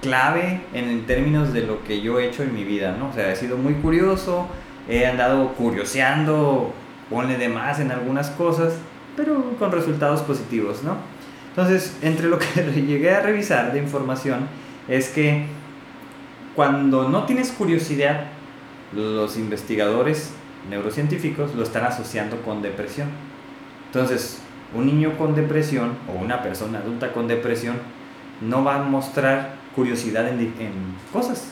clave 0.01 0.61
en 0.73 1.05
términos 1.05 1.53
de 1.53 1.61
lo 1.61 1.83
que 1.83 2.01
yo 2.01 2.19
he 2.19 2.27
hecho 2.27 2.41
en 2.41 2.55
mi 2.55 2.63
vida, 2.63 2.95
¿no? 2.97 3.09
O 3.09 3.13
sea, 3.13 3.31
he 3.31 3.35
sido 3.35 3.57
muy 3.57 3.75
curioso, 3.75 4.47
he 4.89 5.05
andado 5.05 5.53
curioseando, 5.53 6.73
ponle 7.09 7.37
de 7.37 7.47
más 7.47 7.79
en 7.79 7.91
algunas 7.91 8.31
cosas, 8.31 8.73
pero 9.15 9.55
con 9.59 9.71
resultados 9.71 10.21
positivos, 10.21 10.83
¿no? 10.83 10.97
Entonces, 11.49 11.95
entre 12.01 12.27
lo 12.27 12.39
que 12.39 12.45
llegué 12.75 13.11
a 13.11 13.21
revisar 13.21 13.71
de 13.71 13.79
información 13.79 14.47
es 14.87 15.09
que 15.09 15.45
cuando 16.55 17.07
no 17.07 17.25
tienes 17.25 17.51
curiosidad, 17.51 18.25
los 18.91 19.37
investigadores 19.37 20.31
neurocientíficos 20.69 21.53
lo 21.53 21.63
están 21.63 21.85
asociando 21.85 22.41
con 22.41 22.61
depresión. 22.61 23.09
Entonces, 23.85 24.41
un 24.73 24.87
niño 24.87 25.17
con 25.17 25.35
depresión 25.35 25.91
o 26.07 26.19
una 26.19 26.41
persona 26.41 26.79
adulta 26.79 27.13
con 27.13 27.27
depresión 27.27 27.77
no 28.41 28.63
va 28.63 28.75
a 28.75 28.83
mostrar 28.83 29.55
curiosidad 29.75 30.27
en, 30.27 30.39
en 30.39 30.73
cosas, 31.13 31.51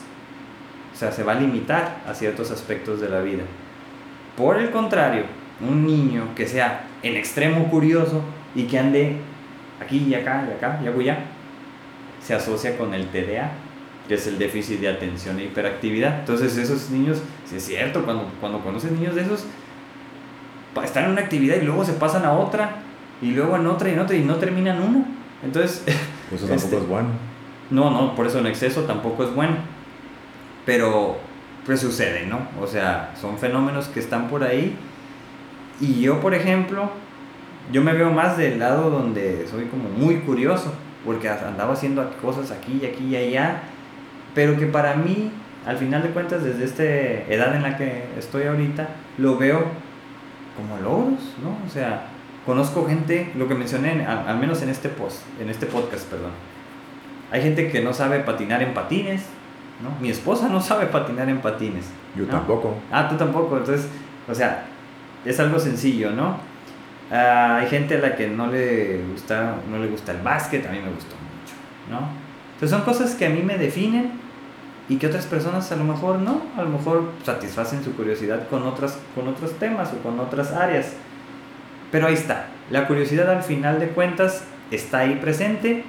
o 0.98 1.00
sea, 1.00 1.12
se 1.12 1.22
va 1.22 1.30
a 1.30 1.34
limitar 1.36 2.02
a 2.08 2.12
ciertos 2.12 2.50
aspectos 2.50 3.00
de 3.00 3.08
la 3.08 3.20
vida. 3.20 3.44
Por 4.36 4.56
el 4.56 4.72
contrario, 4.72 5.26
un 5.60 5.86
niño 5.86 6.30
que 6.34 6.48
sea 6.48 6.88
en 7.04 7.16
extremo 7.16 7.70
curioso 7.70 8.20
y 8.52 8.64
que 8.64 8.80
ande 8.80 9.16
aquí 9.80 10.06
y 10.08 10.14
acá 10.14 10.44
y 10.48 10.52
acá 10.56 10.80
y 10.82 10.88
allá, 10.88 11.18
se 12.20 12.34
asocia 12.34 12.76
con 12.76 12.94
el 12.94 13.06
TDA, 13.10 13.52
que 14.08 14.14
es 14.14 14.26
el 14.26 14.40
déficit 14.40 14.80
de 14.80 14.88
atención 14.88 15.38
e 15.38 15.44
hiperactividad. 15.44 16.18
Entonces 16.18 16.56
esos 16.56 16.90
niños, 16.90 17.22
si 17.48 17.58
es 17.58 17.64
cierto, 17.64 18.04
cuando, 18.04 18.28
cuando 18.40 18.58
conoces 18.58 18.90
niños 18.90 19.14
de 19.14 19.22
esos, 19.22 19.44
están 20.82 21.04
en 21.04 21.10
una 21.12 21.20
actividad 21.20 21.58
y 21.62 21.64
luego 21.64 21.84
se 21.84 21.92
pasan 21.92 22.24
a 22.24 22.32
otra, 22.32 22.70
y 23.22 23.30
luego 23.30 23.54
en 23.54 23.68
otra 23.68 23.88
y 23.88 23.92
en 23.92 24.00
otra 24.00 24.16
y 24.16 24.24
no 24.24 24.34
terminan 24.34 24.82
una. 24.82 25.04
Entonces... 25.44 25.84
Eso 26.34 26.46
tampoco 26.48 26.54
este, 26.54 26.76
es 26.76 26.88
bueno. 26.88 27.08
No, 27.70 27.88
no, 27.88 28.16
por 28.16 28.26
eso 28.26 28.38
en 28.38 28.46
exceso 28.46 28.82
tampoco 28.82 29.24
es 29.24 29.34
bueno 29.34 29.56
pero 30.68 31.16
pues 31.64 31.80
sucede, 31.80 32.26
¿no? 32.26 32.40
O 32.60 32.66
sea, 32.66 33.14
son 33.18 33.38
fenómenos 33.38 33.88
que 33.88 34.00
están 34.00 34.28
por 34.28 34.44
ahí. 34.44 34.76
Y 35.80 36.02
yo, 36.02 36.20
por 36.20 36.34
ejemplo, 36.34 36.90
yo 37.72 37.82
me 37.82 37.94
veo 37.94 38.10
más 38.10 38.36
del 38.36 38.58
lado 38.58 38.90
donde 38.90 39.46
soy 39.48 39.64
como 39.64 39.88
muy 39.88 40.16
curioso, 40.16 40.74
porque 41.06 41.30
andaba 41.30 41.72
haciendo 41.72 42.10
cosas 42.20 42.50
aquí 42.50 42.80
y 42.82 42.84
aquí 42.84 43.06
y 43.06 43.16
allá, 43.16 43.62
pero 44.34 44.58
que 44.58 44.66
para 44.66 44.94
mí, 44.94 45.32
al 45.64 45.78
final 45.78 46.02
de 46.02 46.10
cuentas, 46.10 46.44
desde 46.44 46.64
esta 46.64 46.84
edad 46.84 47.56
en 47.56 47.62
la 47.62 47.78
que 47.78 48.04
estoy 48.18 48.42
ahorita, 48.42 48.90
lo 49.16 49.38
veo 49.38 49.64
como 50.54 50.76
logros, 50.82 51.34
¿no? 51.42 51.56
O 51.66 51.70
sea, 51.72 52.08
conozco 52.44 52.86
gente, 52.86 53.32
lo 53.36 53.48
que 53.48 53.54
mencioné, 53.54 54.04
al, 54.04 54.38
menos 54.38 54.60
en 54.60 54.68
este 54.68 54.90
post, 54.90 55.22
en 55.40 55.48
este 55.48 55.64
podcast, 55.64 56.10
perdón. 56.10 56.32
Hay 57.30 57.40
gente 57.40 57.70
que 57.70 57.80
no 57.80 57.94
sabe 57.94 58.18
patinar 58.20 58.62
en 58.62 58.74
patines, 58.74 59.24
¿no? 59.82 59.90
Mi 60.00 60.10
esposa 60.10 60.48
no 60.48 60.60
sabe 60.60 60.86
patinar 60.86 61.28
en 61.28 61.40
patines. 61.40 61.86
Yo 62.16 62.26
tampoco. 62.26 62.76
Ah, 62.90 63.08
tú 63.08 63.16
tampoco. 63.16 63.58
Entonces, 63.58 63.88
o 64.28 64.34
sea, 64.34 64.66
es 65.24 65.38
algo 65.40 65.58
sencillo, 65.58 66.10
¿no? 66.10 66.36
Ah, 67.10 67.58
hay 67.60 67.68
gente 67.68 67.96
a 67.96 68.00
la 68.00 68.16
que 68.16 68.28
no 68.28 68.48
le 68.48 69.02
gusta, 69.10 69.54
no 69.70 69.78
le 69.78 69.88
gusta 69.88 70.12
el 70.12 70.18
básquet, 70.18 70.66
a 70.66 70.70
mí 70.70 70.78
me 70.78 70.90
gustó 70.90 71.14
mucho, 71.14 71.54
¿no? 71.90 72.08
Entonces 72.54 72.70
son 72.70 72.82
cosas 72.82 73.14
que 73.14 73.26
a 73.26 73.30
mí 73.30 73.42
me 73.42 73.56
definen 73.56 74.12
y 74.88 74.96
que 74.96 75.06
otras 75.06 75.26
personas 75.26 75.70
a 75.72 75.76
lo 75.76 75.84
mejor 75.84 76.18
no, 76.18 76.42
a 76.56 76.62
lo 76.62 76.70
mejor 76.70 77.12
satisfacen 77.24 77.82
su 77.84 77.94
curiosidad 77.94 78.48
con, 78.48 78.62
otras, 78.64 78.98
con 79.14 79.28
otros 79.28 79.52
temas 79.58 79.92
o 79.92 80.02
con 80.02 80.18
otras 80.20 80.52
áreas. 80.52 80.92
Pero 81.90 82.08
ahí 82.08 82.14
está, 82.14 82.48
la 82.70 82.86
curiosidad 82.86 83.30
al 83.30 83.42
final 83.42 83.80
de 83.80 83.88
cuentas 83.88 84.44
está 84.70 84.98
ahí 84.98 85.16
presente 85.16 85.84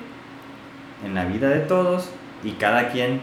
en 1.05 1.15
la 1.15 1.25
vida 1.25 1.49
de 1.49 1.59
todos 1.59 2.11
y 2.43 2.51
cada 2.51 2.89
quien 2.89 3.19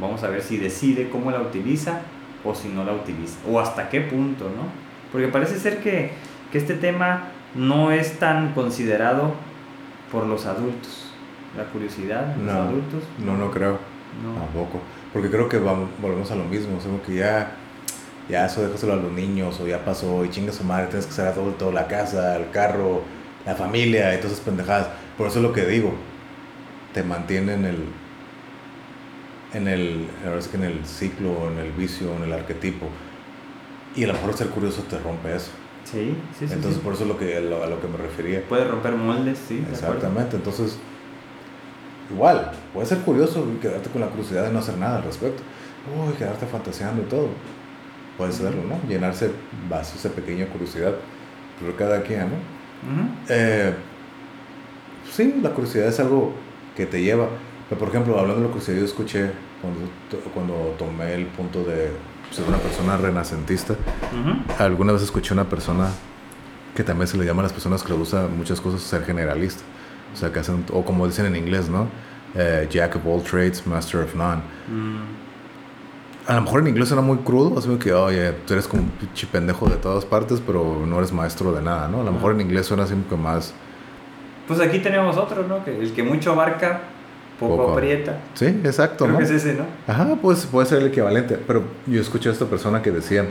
Vamos 0.00 0.22
a 0.24 0.28
ver 0.28 0.42
si 0.42 0.56
decide 0.56 1.08
cómo 1.08 1.30
la 1.30 1.40
utiliza 1.40 2.00
o 2.44 2.54
si 2.54 2.68
no 2.68 2.84
la 2.84 2.92
utiliza. 2.92 3.38
O 3.48 3.60
hasta 3.60 3.88
qué 3.88 4.00
punto, 4.00 4.44
¿no? 4.44 4.64
Porque 5.12 5.28
parece 5.28 5.58
ser 5.58 5.78
que, 5.78 6.10
que 6.50 6.58
este 6.58 6.74
tema 6.74 7.28
no 7.54 7.92
es 7.92 8.18
tan 8.18 8.52
considerado 8.52 9.32
por 10.10 10.26
los 10.26 10.46
adultos. 10.46 11.06
La 11.56 11.64
curiosidad 11.64 12.34
de 12.34 12.44
los 12.44 12.54
adultos. 12.54 13.04
No, 13.24 13.36
no 13.36 13.50
creo. 13.50 13.78
No. 14.22 14.40
Tampoco. 14.40 14.80
Porque 15.12 15.30
creo 15.30 15.48
que 15.48 15.58
vamos, 15.58 15.88
volvemos 16.00 16.30
a 16.30 16.34
lo 16.34 16.44
mismo. 16.44 16.76
O 16.76 17.06
que 17.06 17.14
ya, 17.14 17.52
ya 18.28 18.46
eso 18.46 18.62
déjaselo 18.62 18.94
a 18.94 18.96
los 18.96 19.12
niños 19.12 19.60
o 19.60 19.66
ya 19.66 19.84
pasó 19.84 20.24
y 20.24 20.30
chinga 20.30 20.52
su 20.52 20.64
madre, 20.64 20.86
tienes 20.88 21.06
que 21.06 21.12
ser 21.12 21.28
adulto, 21.28 21.70
la 21.70 21.86
casa, 21.86 22.36
el 22.36 22.50
carro, 22.50 23.02
la 23.46 23.54
familia 23.54 24.12
y 24.14 24.16
todas 24.16 24.32
esas 24.32 24.44
pendejadas. 24.44 24.88
Por 25.16 25.28
eso 25.28 25.38
es 25.38 25.44
lo 25.44 25.52
que 25.52 25.64
digo. 25.64 25.94
Te 26.92 27.02
mantiene 27.02 27.54
en 27.54 27.64
el. 27.64 27.84
En 29.54 29.68
el, 29.68 30.06
que 30.50 30.56
en 30.56 30.64
el 30.64 30.84
ciclo, 30.84 31.50
en 31.50 31.58
el 31.58 31.72
vicio, 31.72 32.14
en 32.16 32.24
el 32.24 32.32
arquetipo. 32.32 32.88
Y 33.96 34.04
a 34.04 34.08
lo 34.08 34.14
mejor 34.14 34.34
ser 34.34 34.48
curioso 34.48 34.82
te 34.82 34.98
rompe 34.98 35.34
eso. 35.34 35.50
Sí, 35.84 36.16
sí, 36.38 36.48
sí. 36.48 36.54
Entonces, 36.54 36.80
por 36.80 36.94
eso 36.94 37.04
es 37.04 37.08
lo 37.08 37.18
que, 37.18 37.36
a 37.36 37.40
lo 37.40 37.80
que 37.80 37.88
me 37.88 37.96
refería. 37.96 38.42
Puede 38.48 38.64
romper 38.64 38.94
moldes, 38.94 39.38
sí. 39.46 39.64
Exactamente. 39.70 40.36
Entonces, 40.36 40.78
igual, 42.10 42.52
puede 42.72 42.86
ser 42.86 42.98
curioso 42.98 43.46
y 43.54 43.60
quedarte 43.60 43.90
con 43.90 44.00
la 44.00 44.08
curiosidad 44.08 44.44
de 44.44 44.52
no 44.52 44.58
hacer 44.58 44.76
nada 44.76 44.96
al 44.96 45.04
respecto. 45.04 45.42
Uy, 45.94 46.14
quedarte 46.14 46.46
fantaseando 46.46 47.02
y 47.02 47.04
todo. 47.04 47.28
Puede 48.16 48.32
serlo, 48.32 48.62
¿no? 48.64 48.80
Llenarse 48.88 49.30
vasos 49.68 50.02
de 50.02 50.10
pequeña 50.10 50.46
curiosidad. 50.46 50.94
Pero 51.60 51.76
cada 51.76 52.02
quien, 52.02 52.20
¿no? 52.20 52.36
eh, 53.28 53.72
sí, 55.12 55.38
la 55.42 55.50
curiosidad 55.50 55.86
es 55.86 56.00
algo 56.00 56.32
que 56.76 56.86
te 56.86 57.02
lleva. 57.02 57.28
Pero, 57.68 57.78
por 57.78 57.88
ejemplo, 57.88 58.18
hablando 58.18 58.42
de 58.42 58.46
la 58.48 58.52
curiosidad, 58.52 58.78
yo 58.78 58.84
escuché 58.84 59.30
cuando, 59.64 60.30
cuando 60.32 60.54
tomé 60.78 61.14
el 61.14 61.26
punto 61.26 61.64
de 61.64 61.90
ser 62.30 62.44
una 62.48 62.58
persona 62.58 62.96
renacentista. 62.96 63.74
Alguna 64.58 64.92
vez 64.92 65.02
escuché 65.02 65.32
una 65.32 65.44
persona 65.44 65.88
que 66.74 66.82
también 66.82 67.06
se 67.06 67.16
le 67.16 67.24
llama 67.24 67.40
a 67.40 67.44
las 67.44 67.52
personas 67.52 67.82
que 67.82 67.90
le 67.90 67.98
gusta 67.98 68.26
muchas 68.26 68.60
cosas 68.60 68.80
ser 68.82 69.04
generalista. 69.04 69.62
O 70.12 70.16
sea, 70.16 70.32
que 70.32 70.40
hacen, 70.40 70.64
o 70.72 70.84
como 70.84 71.06
dicen 71.06 71.26
en 71.26 71.36
inglés, 71.36 71.68
¿no? 71.68 71.88
Eh, 72.34 72.66
Jack 72.70 72.96
of 72.96 73.06
all 73.06 73.22
trades, 73.22 73.66
master 73.66 74.02
of 74.02 74.14
none. 74.14 74.42
Mm. 74.68 75.24
A 76.26 76.34
lo 76.36 76.42
mejor 76.42 76.60
en 76.60 76.68
inglés 76.68 76.90
era 76.90 77.02
muy 77.02 77.18
crudo, 77.18 77.58
así 77.58 77.68
que, 77.76 77.92
oye, 77.92 78.32
tú 78.46 78.54
eres 78.54 78.66
como 78.66 78.82
un 78.82 78.88
pinche 78.88 79.26
pendejo 79.26 79.68
de 79.68 79.76
todas 79.76 80.04
partes, 80.04 80.40
pero 80.44 80.84
no 80.86 80.98
eres 80.98 81.12
maestro 81.12 81.52
de 81.52 81.60
nada, 81.60 81.86
¿no? 81.86 82.00
A 82.00 82.04
lo 82.04 82.12
mejor 82.12 82.32
en 82.32 82.40
inglés 82.40 82.66
suena 82.66 82.84
así 82.84 82.94
como 83.08 83.24
más... 83.24 83.52
Pues 84.48 84.58
aquí 84.60 84.78
tenemos 84.78 85.16
otro, 85.16 85.46
¿no? 85.46 85.64
Que 85.64 85.78
el 85.78 85.92
que 85.92 86.02
mucho 86.02 86.32
abarca, 86.32 86.80
poco, 87.48 87.72
aprieta. 87.72 88.20
Sí, 88.34 88.46
exacto, 88.46 89.06
Creo 89.06 89.18
que 89.18 89.24
es 89.24 89.30
ese, 89.30 89.54
¿no? 89.54 89.64
Ajá, 89.86 90.16
pues 90.20 90.46
puede 90.46 90.66
ser 90.66 90.78
el 90.80 90.88
equivalente. 90.88 91.38
Pero 91.46 91.64
yo 91.86 92.00
escuché 92.00 92.28
a 92.28 92.32
esta 92.32 92.46
persona 92.46 92.82
que 92.82 92.90
decía, 92.90 93.26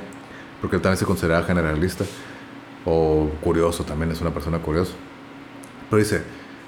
porque 0.61 0.77
él 0.77 0.81
también 0.81 0.97
se 0.97 1.05
consideraba 1.05 1.45
generalista, 1.45 2.05
o 2.85 3.29
curioso 3.41 3.83
también, 3.83 4.11
es 4.11 4.21
una 4.21 4.31
persona 4.31 4.59
curiosa. 4.59 4.93
Pero 5.89 5.99
dice, 6.01 6.21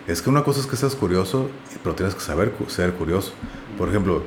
es 0.07 0.21
que 0.21 0.29
una 0.29 0.43
cosa 0.43 0.59
es 0.59 0.67
que 0.67 0.75
seas 0.75 0.95
curioso, 0.95 1.49
pero 1.83 1.95
tienes 1.95 2.13
que 2.13 2.21
saber 2.21 2.53
ser 2.67 2.93
curioso. 2.93 3.33
Por 3.77 3.89
ejemplo, 3.89 4.21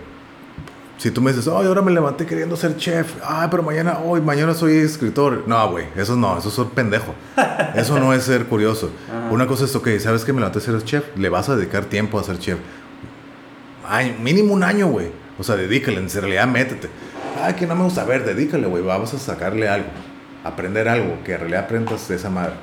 si 0.99 1.13
tú 1.13 1.23
me 1.23 1.31
dices, 1.31 1.47
ay, 1.47 1.67
ahora 1.67 1.81
me 1.81 1.93
levanté 1.93 2.27
queriendo 2.27 2.57
ser 2.57 2.77
chef, 2.77 3.15
ay, 3.25 3.47
pero 3.51 3.63
mañana, 3.63 4.01
hoy, 4.05 4.21
mañana 4.21 4.53
soy 4.53 4.79
escritor. 4.79 5.45
No, 5.47 5.71
güey, 5.71 5.87
eso 5.97 6.17
no, 6.17 6.37
eso 6.37 6.49
es 6.49 6.69
pendejo. 6.71 7.15
Eso 7.77 8.01
no 8.01 8.13
es 8.13 8.25
ser 8.25 8.47
curioso. 8.47 8.91
Una 9.31 9.47
cosa 9.47 9.65
es, 9.65 9.77
ok, 9.77 9.89
¿sabes 10.01 10.25
que 10.25 10.33
me 10.33 10.41
levanté 10.41 10.59
a 10.59 10.63
ser 10.63 10.83
chef? 10.83 11.17
Le 11.17 11.29
vas 11.29 11.49
a 11.49 11.55
dedicar 11.55 11.85
tiempo 11.85 12.19
a 12.19 12.25
ser 12.25 12.41
chef. 12.41 12.59
Ay, 13.89 14.17
mínimo 14.21 14.53
un 14.53 14.63
año, 14.63 14.89
güey. 14.89 15.11
O 15.39 15.43
sea, 15.43 15.57
dedícale, 15.57 15.99
en 15.99 16.11
realidad 16.11 16.47
métete. 16.47 16.89
Ay, 17.43 17.55
que 17.55 17.67
no 17.67 17.75
me 17.75 17.85
gusta 17.85 18.05
ver, 18.05 18.25
dedícale, 18.25 18.67
güey. 18.67 18.83
Vamos 18.83 19.15
a 19.15 19.19
sacarle 19.19 19.69
algo. 19.69 19.89
Aprender 20.45 20.89
algo, 20.89 21.19
que 21.25 21.33
en 21.33 21.41
realidad 21.41 21.65
aprendas 21.65 22.07
de 22.09 22.17
esa 22.17 22.29
madre. 22.29 22.55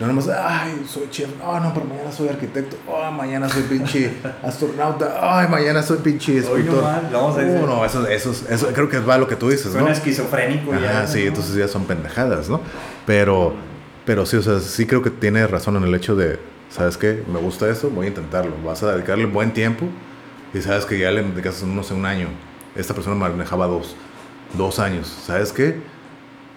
No 0.00 0.08
nomás, 0.08 0.28
ay, 0.28 0.84
soy 0.84 1.08
chef, 1.10 1.28
oh 1.44 1.60
no, 1.60 1.72
pero 1.72 1.86
mañana 1.86 2.10
soy 2.10 2.28
arquitecto, 2.28 2.76
oh, 2.88 3.08
mañana 3.12 3.48
soy 3.48 3.62
pinche 3.62 4.12
astronauta, 4.42 5.16
ay, 5.22 5.46
mañana 5.46 5.80
soy 5.80 5.98
pinche 5.98 6.38
escritor. 6.38 6.82
no, 7.12 7.22
vamos 7.22 7.38
a 7.38 7.40
decir. 7.40 7.62
Uh, 7.62 7.66
no, 7.68 7.84
eso, 7.84 8.04
eso, 8.08 8.34
eso, 8.50 8.66
creo 8.72 8.88
que 8.88 8.98
va 8.98 9.16
lo 9.16 9.28
que 9.28 9.36
tú 9.36 9.48
dices, 9.48 9.70
Suena 9.70 9.92
esquizofrénico 9.92 10.72
ya. 10.74 11.06
sí, 11.06 11.28
entonces 11.28 11.54
ya 11.54 11.68
son 11.68 11.84
pendejadas, 11.84 12.48
¿no? 12.48 12.60
Pero, 13.06 13.54
pero 14.04 14.26
sí, 14.26 14.38
o 14.38 14.42
sea, 14.42 14.58
sí 14.58 14.86
creo 14.86 15.02
que 15.02 15.10
tiene 15.10 15.46
razón 15.46 15.76
en 15.76 15.84
el 15.84 15.94
hecho 15.94 16.16
de, 16.16 16.40
¿sabes 16.74 16.98
qué? 16.98 17.22
Me 17.32 17.38
gusta 17.38 17.68
eso, 17.70 17.88
voy 17.88 18.06
a 18.06 18.08
intentarlo. 18.08 18.52
Vas 18.64 18.82
a 18.82 18.92
dedicarle 18.92 19.26
buen 19.26 19.52
tiempo 19.52 19.86
y 20.52 20.60
sabes 20.60 20.84
que 20.84 20.98
ya 20.98 21.10
le 21.10 21.22
dedicas, 21.22 21.62
no 21.62 21.82
sé, 21.82 21.94
un 21.94 22.04
año. 22.04 22.28
Esta 22.76 22.92
persona 22.92 23.16
manejaba 23.16 23.66
dos, 23.66 23.96
dos 24.56 24.78
años, 24.78 25.06
¿sabes 25.06 25.52
qué? 25.52 25.94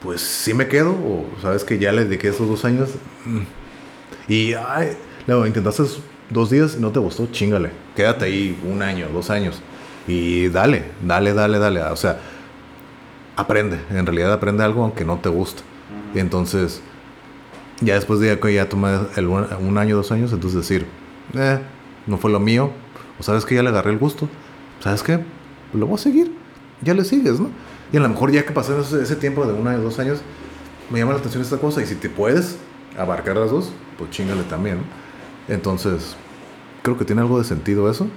pues 0.02 0.22
sí 0.22 0.54
me 0.54 0.68
quedo, 0.68 0.92
o 0.92 1.26
sabes 1.42 1.64
que 1.64 1.80
ya 1.80 1.92
le 1.92 2.06
dediqué 2.06 2.30
esos 2.30 2.48
dos 2.48 2.66
años. 2.66 2.90
Mm. 3.26 3.42
Y, 4.28 4.54
ay, 4.54 4.98
luego 5.26 5.46
intentaste 5.46 5.84
dos 6.30 6.50
días 6.50 6.76
y 6.78 6.82
no 6.82 6.92
te 6.92 7.00
gustó, 7.00 7.28
chingale. 7.32 7.72
Quédate 7.96 8.26
ahí 8.26 8.60
un 8.70 8.82
año, 8.82 9.08
dos 9.12 9.30
años. 9.30 9.62
Y 10.08 10.48
dale, 10.50 10.86
dale, 11.02 11.34
dale, 11.34 11.60
dale. 11.60 11.82
O 11.84 11.96
sea, 11.96 12.20
aprende. 13.36 13.80
En 13.90 14.06
realidad 14.06 14.32
aprende 14.32 14.64
algo 14.64 14.84
aunque 14.84 15.04
no 15.04 15.18
te 15.18 15.30
guste. 15.30 15.64
Y 16.14 16.20
entonces, 16.20 16.82
ya 17.82 17.94
después 17.94 18.20
de 18.20 18.40
que 18.40 18.54
ya 18.54 18.70
tomé 18.70 18.98
el, 19.16 19.28
un 19.28 19.78
año, 19.78 19.96
dos 19.96 20.12
años, 20.12 20.34
entonces 20.34 20.62
decir, 20.62 20.88
eh, 21.36 21.60
no 22.08 22.18
fue 22.18 22.32
lo 22.32 22.40
mío. 22.40 22.72
O 23.20 23.24
sabes 23.24 23.46
que 23.46 23.56
ya 23.56 23.64
le 23.64 23.70
agarré 23.70 23.92
el 23.92 23.98
gusto. 23.98 24.28
¿Sabes 24.80 25.04
qué? 25.04 25.24
Lo 25.74 25.88
voy 25.88 25.96
a 25.96 25.98
seguir. 25.98 26.32
Ya 26.82 26.94
le 26.94 27.04
sigues, 27.04 27.40
¿no? 27.40 27.50
Y 27.92 27.98
a 27.98 28.00
lo 28.00 28.10
mejor 28.10 28.32
ya 28.32 28.46
que 28.46 28.52
pasó 28.52 28.80
ese, 28.80 29.16
tiempo 29.16 29.46
de 29.46 29.54
uno 29.54 29.72
o 29.72 29.78
dos 29.78 30.00
años, 30.00 30.22
me 30.90 31.00
llama 31.00 31.14
la 31.14 31.20
atención 31.20 31.42
esta 31.42 31.58
cosa. 31.58 31.82
Y 31.82 31.86
si 31.86 31.96
te 31.96 32.10
puedes 32.10 32.58
abarcar 32.98 33.38
las 33.38 33.52
dos, 33.52 33.72
pues 33.98 34.10
chingale 34.12 34.44
también. 34.44 34.80
Entonces, 35.48 36.16
creo 36.84 36.98
que 36.98 37.06
tiene 37.06 37.22
algo 37.22 37.38
de 37.40 37.46
sentido 37.46 37.90
eso. 37.90 38.08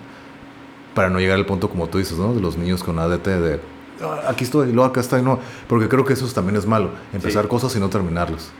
Para 0.94 1.08
no 1.08 1.20
llegar 1.20 1.38
al 1.38 1.46
punto, 1.46 1.70
como 1.70 1.88
tú 1.88 1.98
dices, 1.98 2.18
¿no? 2.18 2.34
De 2.34 2.40
los 2.40 2.56
niños 2.58 2.82
con 2.82 2.98
ADT 2.98 3.26
de 3.26 3.60
ah, 4.02 4.22
aquí 4.28 4.44
estoy, 4.44 4.70
y 4.70 4.72
luego 4.72 4.90
acá 4.90 5.00
estoy, 5.00 5.22
no. 5.22 5.38
Porque 5.68 5.88
creo 5.88 6.04
que 6.04 6.14
eso 6.14 6.26
también 6.28 6.56
es 6.56 6.66
malo. 6.66 6.90
Empezar 7.12 7.48
cosas 7.48 7.74
y 7.76 7.80
no 7.80 7.88
terminarlas. 7.88 8.50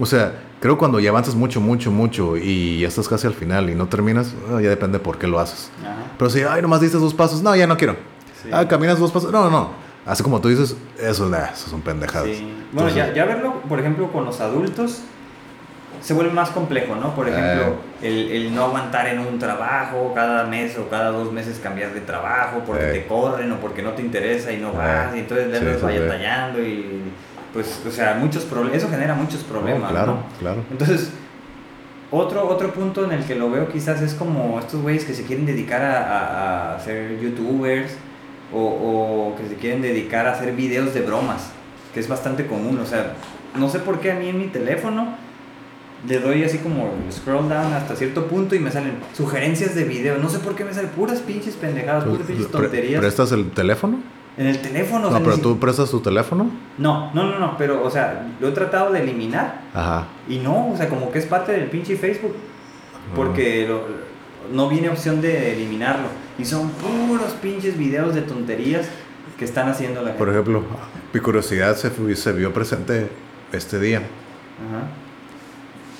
O 0.00 0.06
sea, 0.06 0.32
creo 0.60 0.78
cuando 0.78 1.00
ya 1.00 1.10
avanzas 1.10 1.34
mucho, 1.34 1.60
mucho, 1.60 1.90
mucho 1.90 2.36
y 2.36 2.80
ya 2.80 2.88
estás 2.88 3.08
casi 3.08 3.26
al 3.26 3.34
final 3.34 3.70
y 3.70 3.74
no 3.74 3.88
terminas, 3.88 4.34
ah, 4.50 4.60
ya 4.60 4.68
depende 4.68 4.98
por 4.98 5.18
qué 5.18 5.26
lo 5.26 5.38
haces. 5.38 5.70
Pero 6.18 6.30
si, 6.30 6.42
ay, 6.42 6.62
nomás 6.62 6.80
diste 6.80 6.98
dos 6.98 7.14
pasos, 7.14 7.42
no, 7.42 7.54
ya 7.54 7.66
no 7.66 7.76
quiero. 7.76 7.96
Ah, 8.52 8.66
caminas 8.66 8.98
dos 8.98 9.10
pasos, 9.10 9.32
no, 9.32 9.50
no. 9.50 9.70
Así 10.06 10.22
como 10.22 10.40
tú 10.40 10.48
dices, 10.48 10.76
eso, 10.98 11.34
eso 11.34 11.70
son 11.70 11.82
pendejadas. 11.82 12.30
Bueno, 12.72 12.88
ya, 12.88 13.12
ya, 13.12 13.24
verlo, 13.26 13.60
por 13.68 13.78
ejemplo, 13.78 14.10
con 14.10 14.24
los 14.24 14.40
adultos, 14.40 15.02
se 16.00 16.14
vuelve 16.14 16.32
más 16.32 16.50
complejo, 16.50 16.94
¿no? 16.94 17.14
Por 17.14 17.28
ejemplo, 17.28 17.76
eh. 18.00 18.08
el, 18.08 18.30
el, 18.30 18.54
no 18.54 18.64
aguantar 18.64 19.08
en 19.08 19.18
un 19.18 19.38
trabajo 19.38 20.12
cada 20.14 20.44
mes 20.44 20.78
o 20.78 20.88
cada 20.88 21.10
dos 21.10 21.32
meses 21.32 21.58
cambiar 21.62 21.92
de 21.92 22.00
trabajo 22.00 22.62
porque 22.66 22.84
te 22.86 23.06
corren 23.06 23.50
o 23.52 23.56
porque 23.56 23.82
no 23.82 23.90
te 23.92 24.02
interesa 24.02 24.52
y 24.52 24.58
no 24.58 24.72
vas, 24.72 25.14
y 25.14 25.20
entonces 25.20 25.48
le 25.48 25.74
sí, 25.74 25.80
vaya 25.82 26.08
tallando 26.08 26.60
y 26.62 27.02
pues, 27.52 27.80
o 27.86 27.90
sea, 27.90 28.14
muchos 28.14 28.44
problemas, 28.44 28.78
eso 28.78 28.88
genera 28.90 29.14
muchos 29.14 29.42
problemas, 29.42 29.90
claro, 29.90 30.18
claro. 30.38 30.62
Entonces, 30.70 31.10
otro, 32.10 32.48
otro 32.48 32.72
punto 32.72 33.04
en 33.04 33.12
el 33.12 33.24
que 33.24 33.34
lo 33.34 33.50
veo 33.50 33.68
quizás 33.68 34.00
es 34.00 34.14
como 34.14 34.58
estos 34.58 34.80
güeyes 34.80 35.04
que 35.04 35.14
se 35.14 35.24
quieren 35.24 35.44
dedicar 35.44 35.82
a, 35.82 36.74
a 36.74 36.80
ser 36.80 37.20
youtubers 37.20 37.92
o, 38.52 38.60
o, 38.60 39.36
que 39.36 39.46
se 39.46 39.56
quieren 39.56 39.82
dedicar 39.82 40.26
a 40.26 40.32
hacer 40.32 40.54
videos 40.54 40.94
de 40.94 41.02
bromas, 41.02 41.50
que 41.92 42.00
es 42.00 42.08
bastante 42.08 42.46
común. 42.46 42.78
O 42.78 42.86
sea, 42.86 43.14
no 43.56 43.68
sé 43.68 43.78
por 43.80 44.00
qué 44.00 44.12
a 44.12 44.14
mí 44.14 44.28
en 44.28 44.38
mi 44.38 44.46
teléfono 44.46 45.14
le 46.06 46.20
doy 46.20 46.44
así 46.44 46.58
como 46.58 46.90
scroll 47.10 47.48
down 47.48 47.72
hasta 47.72 47.96
cierto 47.96 48.26
punto 48.26 48.54
y 48.54 48.60
me 48.60 48.70
salen 48.70 48.94
sugerencias 49.14 49.74
de 49.74 49.84
video. 49.84 50.16
No 50.18 50.30
sé 50.30 50.38
por 50.38 50.54
qué 50.54 50.64
me 50.64 50.72
salen 50.72 50.90
puras 50.90 51.20
pinches 51.20 51.56
pendejadas, 51.56 52.04
puras 52.04 52.26
pinches 52.26 52.50
tonterías. 52.50 53.00
¿Prestas 53.00 53.32
el 53.32 53.50
teléfono? 53.50 53.98
En 54.38 54.46
el 54.46 54.62
teléfono. 54.62 55.10
No, 55.10 55.18
pero 55.18 55.38
tú 55.38 55.58
prestas 55.58 55.90
tu 55.90 56.00
teléfono. 56.00 56.48
No, 56.78 57.12
no, 57.12 57.24
no, 57.24 57.38
no, 57.40 57.56
pero, 57.58 57.84
o 57.84 57.90
sea, 57.90 58.24
lo 58.40 58.48
he 58.48 58.52
tratado 58.52 58.92
de 58.92 59.02
eliminar. 59.02 59.62
Ajá. 59.74 60.06
Y 60.28 60.38
no, 60.38 60.70
o 60.70 60.76
sea, 60.76 60.88
como 60.88 61.10
que 61.10 61.18
es 61.18 61.26
parte 61.26 61.52
del 61.52 61.64
pinche 61.64 61.96
Facebook. 61.96 62.36
Porque 63.16 63.66
lo, 63.66 63.82
no 64.54 64.68
viene 64.68 64.90
opción 64.90 65.20
de 65.20 65.54
eliminarlo. 65.54 66.06
Y 66.38 66.44
son 66.44 66.70
puros 66.70 67.32
pinches 67.42 67.76
videos 67.76 68.14
de 68.14 68.22
tonterías 68.22 68.88
que 69.36 69.44
están 69.44 69.68
haciendo 69.68 70.02
la 70.02 70.08
gente. 70.08 70.18
Por 70.18 70.28
ejemplo, 70.28 70.62
mi 71.12 71.20
curiosidad 71.20 71.76
se, 71.76 72.16
se 72.16 72.32
vio 72.32 72.52
presente 72.52 73.08
este 73.52 73.80
día. 73.80 73.98
Ajá. 73.98 74.86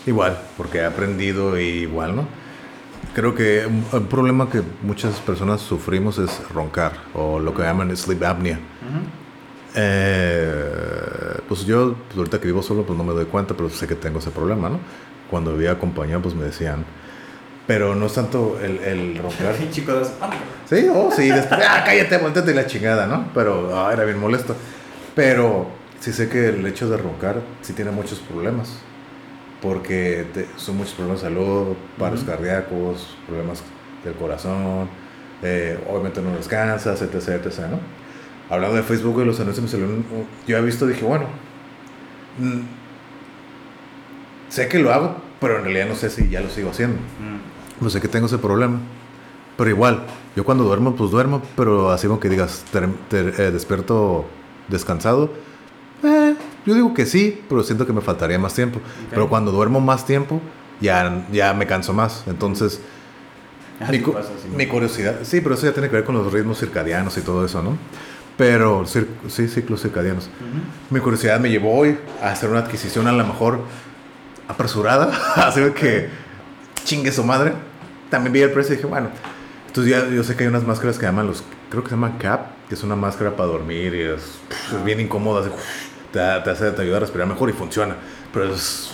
Igual, 0.07 0.39
porque 0.57 0.79
he 0.79 0.85
aprendido 0.85 1.59
igual, 1.59 2.17
¿no? 2.17 2.27
Creo 3.15 3.35
que 3.35 3.67
un, 3.67 4.07
problema 4.07 4.49
que 4.49 4.63
muchas 4.83 5.19
personas 5.21 5.61
sufrimos 5.61 6.19
es 6.19 6.49
roncar, 6.51 6.93
o 7.15 7.39
lo 7.39 7.55
que 7.55 7.63
llaman 7.63 7.97
sleep 7.97 8.23
apnea. 8.25 8.59
Eh, 9.75 11.41
pues 11.49 11.65
yo, 11.65 11.95
pues 12.07 12.19
ahorita 12.19 12.41
que 12.41 12.47
vivo 12.47 12.63
solo, 12.63 12.85
pues 12.85 12.97
no 12.97 13.05
me 13.05 13.13
doy 13.13 13.27
cuenta, 13.27 13.55
pero 13.55 13.69
sé 13.71 13.87
que 13.87 13.95
tengo 13.95 14.19
ese 14.19 14.31
problema, 14.31 14.69
¿no? 14.69 14.79
Cuando 15.31 15.53
vivía 15.53 15.73
acompañado, 15.73 16.23
pues 16.23 16.35
me 16.35 16.45
decían, 16.45 16.85
pero 17.69 17.95
no 17.95 18.07
es 18.07 18.15
tanto 18.15 18.59
el, 18.63 18.79
el 18.79 19.19
roncar. 19.19 19.55
Sí, 19.59 19.69
chicos. 19.71 20.11
Sí, 20.69 20.87
oh, 20.93 21.11
sí, 21.15 21.29
después, 21.29 21.61
ah, 21.69 21.83
cállate, 21.85 22.19
volteate 22.19 22.55
la 22.55 22.67
chingada, 22.67 23.07
¿no? 23.07 23.29
Pero 23.35 23.79
ah, 23.79 23.93
era 23.93 24.05
bien 24.05 24.19
molesto. 24.19 24.57
Pero 25.15 25.67
sí 26.01 26.13
sé 26.13 26.29
que 26.29 26.49
el 26.49 26.67
hecho 26.67 26.89
de 26.89 26.97
roncar 26.97 27.43
sí 27.61 27.75
tiene 27.75 27.91
muchos 27.91 28.21
problemas. 28.21 28.79
Porque 29.63 30.27
son 30.57 30.77
muchos 30.77 30.95
problemas 30.95 31.23
de 31.23 31.29
salud, 31.29 31.77
paros 31.99 32.23
cardíacos, 32.25 33.17
problemas 33.27 33.63
del 34.05 34.15
corazón. 34.15 34.89
eh, 35.43 35.79
obviamente 35.89 36.21
no 36.21 36.33
descansas, 36.37 37.01
etc, 37.03 37.15
etc, 37.45 37.59
¿no? 37.71 37.79
Hablando 38.51 38.77
de 38.77 38.83
Facebook 38.83 39.21
y 39.23 39.25
los 39.25 39.39
anuncios, 39.41 39.63
me 39.63 39.69
salió 39.71 39.87
un, 39.87 40.05
yo 40.47 40.57
he 40.57 40.63
visto, 40.63 40.87
dije, 40.87 41.05
bueno, 41.05 41.27
mm, 42.39 42.61
sé 44.49 44.69
que 44.69 44.79
lo 44.79 44.93
hago, 44.93 45.17
pero 45.41 45.59
en 45.59 45.65
realidad 45.65 45.87
no 45.89 45.95
sé 45.95 46.11
si 46.11 46.29
ya 46.29 46.41
lo 46.41 46.49
sigo 46.49 46.71
haciendo. 46.71 46.97
Mm. 46.97 47.85
No 47.85 47.91
sé 47.91 48.01
que 48.01 48.09
tengo 48.09 48.27
ese 48.27 48.39
problema. 48.39 48.81
Pero 49.57 49.71
igual, 49.71 50.05
yo 50.37 50.45
cuando 50.45 50.65
duermo, 50.65 50.95
pues 50.95 51.11
duermo, 51.11 51.43
pero 51.57 51.91
así 51.91 52.07
como 52.07 52.21
que 52.21 52.29
digas, 52.29 52.65
te, 52.73 53.19
eh, 53.19 53.51
despierto 53.51 54.25
descansado. 54.69 55.31
Yo 56.67 56.75
digo 56.75 56.95
que 56.95 57.07
sí, 57.07 57.43
pero 57.49 57.63
siento 57.63 57.87
que 57.87 57.93
me 57.93 58.01
faltaría 58.01 58.39
más 58.39 58.55
tiempo. 58.55 58.81
Pero 59.11 59.29
cuando 59.29 59.53
duermo 59.53 59.81
más 59.81 60.07
tiempo, 60.07 60.41
ya, 60.81 61.27
ya 61.33 61.55
me 61.55 61.67
canso 61.67 61.93
más. 61.93 62.25
Entonces, 62.27 62.81
ah, 63.81 63.91
mi, 63.91 64.03
mi, 64.57 64.67
curiosidad, 64.67 65.21
sí, 65.23 65.41
pero 65.41 65.55
eso 65.55 65.67
ya 65.67 65.73
tiene 65.73 65.89
que 65.89 65.97
ver 65.97 66.05
con 66.05 66.15
los 66.15 66.33
ritmos 66.33 66.59
circadianos 66.59 67.17
y 67.17 67.23
todo 67.23 67.45
eso, 67.45 67.63
¿no? 67.63 67.77
Pero, 68.39 68.85
sí, 68.87 69.49
ciclos 69.49 69.83
circadianos. 69.83 70.31
Mi 70.91 71.01
curiosidad 71.01 71.41
me 71.41 71.51
llevó 71.51 71.77
hoy 71.77 71.99
a 72.23 72.31
hacer 72.31 72.49
una 72.49 72.61
adquisición 72.61 73.09
a 73.09 73.13
lo 73.13 73.27
mejor 73.27 73.61
apresurada, 74.47 75.11
así 75.37 75.61
que 75.73 76.09
chingue 76.85 77.11
su 77.11 77.25
madre. 77.25 77.53
También 78.11 78.33
vi 78.33 78.41
el 78.41 78.53
precio 78.53 78.75
y 78.75 78.77
dije, 78.77 78.89
bueno, 78.89 79.11
entonces 79.67 79.93
ya 79.93 80.09
yo 80.09 80.23
sé 80.23 80.37
que 80.37 80.45
hay 80.45 80.49
unas 80.49 80.65
máscaras 80.65 80.99
que 80.99 81.07
llaman 81.07 81.27
los, 81.27 81.43
creo 81.69 81.83
que 81.83 81.91
se 81.91 81.97
llaman 81.97 82.17
CAP, 82.19 82.69
que 82.69 82.75
es 82.75 82.83
una 82.85 82.95
máscara 82.95 83.37
para 83.37 83.49
dormir 83.49 83.93
y 83.95 84.03
es, 84.03 84.39
bien 84.85 85.01
incómoda, 85.01 85.51
te, 86.19 86.41
te, 86.43 86.51
hace, 86.51 86.71
te 86.73 86.83
ayuda 86.83 86.97
a 86.97 87.01
respirar 87.01 87.29
mejor 87.29 87.49
y 87.49 87.53
funciona, 87.53 87.95
pero 88.33 88.53
es 88.53 88.91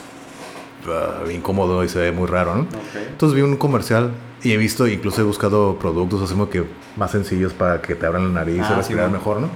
uh, 0.87 1.31
incómodo 1.31 1.83
y 1.83 1.89
se 1.89 1.99
ve 1.99 2.13
muy 2.13 2.27
raro, 2.27 2.55
¿no? 2.55 2.67
Entonces 3.11 3.35
vi 3.35 3.43
un 3.43 3.57
comercial 3.57 4.11
y 4.43 4.53
he 4.53 4.57
visto, 4.57 4.87
incluso 4.87 5.23
he 5.23 5.25
buscado 5.25 5.79
productos 5.79 6.23
así 6.23 6.33
como 6.33 6.51
que 6.51 6.65
más 6.97 7.13
sencillos 7.13 7.55
para 7.55 7.81
que 7.81 7.95
te 7.95 8.05
abran 8.05 8.35
la 8.35 8.41
nariz 8.41 8.59
y 8.59 8.61
ah, 8.73 8.75
respirar 8.77 9.11
mejor, 9.11 9.41
¿no? 9.41 9.49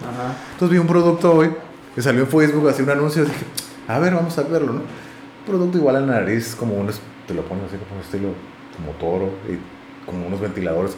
Entonces 0.52 0.70
vi 0.70 0.78
un 0.78 0.86
producto 0.86 1.32
hoy 1.32 1.50
que 1.94 2.00
salió 2.00 2.22
en 2.22 2.28
Facebook, 2.28 2.68
así 2.68 2.82
un 2.82 2.90
anuncio, 2.90 3.22
y 3.22 3.26
dije, 3.26 3.44
a 3.86 3.98
ver, 3.98 4.14
vamos 4.14 4.36
a 4.38 4.42
verlo, 4.44 4.72
¿no? 4.72 4.80
Un 4.80 5.46
producto 5.46 5.78
igual 5.78 5.96
en 5.96 6.06
la 6.06 6.20
nariz, 6.20 6.54
como 6.54 6.74
un, 6.74 6.88
te 7.26 7.34
lo 7.34 7.42
pones 7.42 7.64
así 7.64 7.76
como 7.76 7.96
un 7.96 8.04
estilo 8.04 8.28
como 8.76 8.92
toro 8.92 9.32
y 9.48 9.58
como 10.06 10.26
unos 10.26 10.40
ventiladores, 10.40 10.96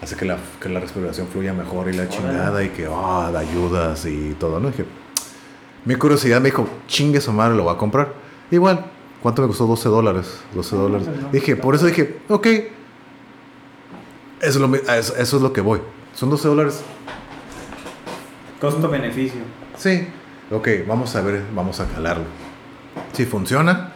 hace 0.00 0.14
que 0.14 0.26
la, 0.26 0.36
que 0.60 0.68
la 0.68 0.78
respiración 0.78 1.26
fluya 1.26 1.52
mejor 1.52 1.88
y 1.88 1.94
la 1.94 2.08
chingada 2.08 2.62
y 2.62 2.68
que, 2.68 2.86
ah, 2.88 3.30
da 3.32 3.40
ayudas 3.40 4.06
y 4.06 4.36
todo, 4.38 4.60
¿no? 4.60 4.68
Dije, 4.68 4.84
mi 5.84 5.96
curiosidad 5.96 6.40
me 6.40 6.50
dijo, 6.50 6.68
chingue 6.86 7.20
su 7.20 7.32
madre, 7.32 7.56
lo 7.56 7.64
voy 7.64 7.74
a 7.74 7.78
comprar. 7.78 8.14
Igual, 8.50 8.86
¿cuánto 9.22 9.42
me 9.42 9.48
costó? 9.48 9.66
12 9.66 9.88
dólares. 9.88 10.40
12 10.54 10.76
dólares. 10.76 11.08
dije, 11.32 11.56
por 11.56 11.74
eso 11.74 11.86
dije, 11.86 12.20
ok, 12.28 12.46
eso 12.46 12.70
es, 14.40 14.56
lo, 14.56 14.74
eso 14.74 15.16
es 15.18 15.32
lo 15.42 15.52
que 15.52 15.60
voy. 15.60 15.80
Son 16.14 16.30
12 16.30 16.48
dólares. 16.48 16.82
Costo-beneficio. 18.60 19.40
Sí. 19.76 20.08
Ok, 20.50 20.68
vamos 20.86 21.14
a 21.16 21.22
ver, 21.22 21.42
vamos 21.54 21.80
a 21.80 21.86
calarlo. 21.86 22.24
Si 23.12 23.24
funciona, 23.24 23.92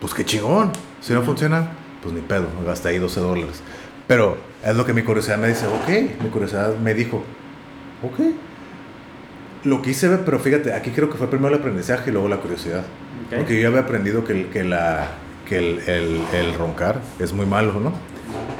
pues 0.00 0.14
qué 0.14 0.24
chingón. 0.24 0.72
Si 1.00 1.12
no 1.12 1.22
funciona, 1.22 1.68
pues 2.02 2.14
ni 2.14 2.20
pedo, 2.20 2.46
me 2.58 2.66
gasté 2.66 2.88
ahí 2.88 2.98
12 2.98 3.20
dólares. 3.20 3.62
Pero 4.06 4.36
es 4.64 4.76
lo 4.76 4.84
que 4.84 4.92
mi 4.92 5.02
curiosidad 5.02 5.38
me 5.38 5.48
dice, 5.48 5.66
ok, 5.66 6.22
mi 6.22 6.30
curiosidad 6.30 6.76
me 6.76 6.94
dijo, 6.94 7.22
ok. 8.02 8.34
Lo 9.66 9.82
quise 9.82 10.06
ver, 10.06 10.24
pero 10.24 10.38
fíjate, 10.38 10.72
aquí 10.72 10.92
creo 10.92 11.10
que 11.10 11.18
fue 11.18 11.28
primero 11.28 11.52
el 11.52 11.58
aprendizaje 11.60 12.10
y 12.10 12.12
luego 12.12 12.28
la 12.28 12.36
curiosidad. 12.36 12.84
Porque 13.34 13.56
yo 13.56 13.62
ya 13.62 13.66
había 13.66 13.80
aprendido 13.80 14.22
que, 14.22 14.46
que, 14.46 14.62
la, 14.62 15.08
que 15.44 15.58
el, 15.58 15.80
el, 15.88 16.20
el, 16.32 16.54
roncar 16.54 17.00
es 17.18 17.32
muy 17.32 17.46
malo, 17.46 17.80
¿no? 17.80 17.92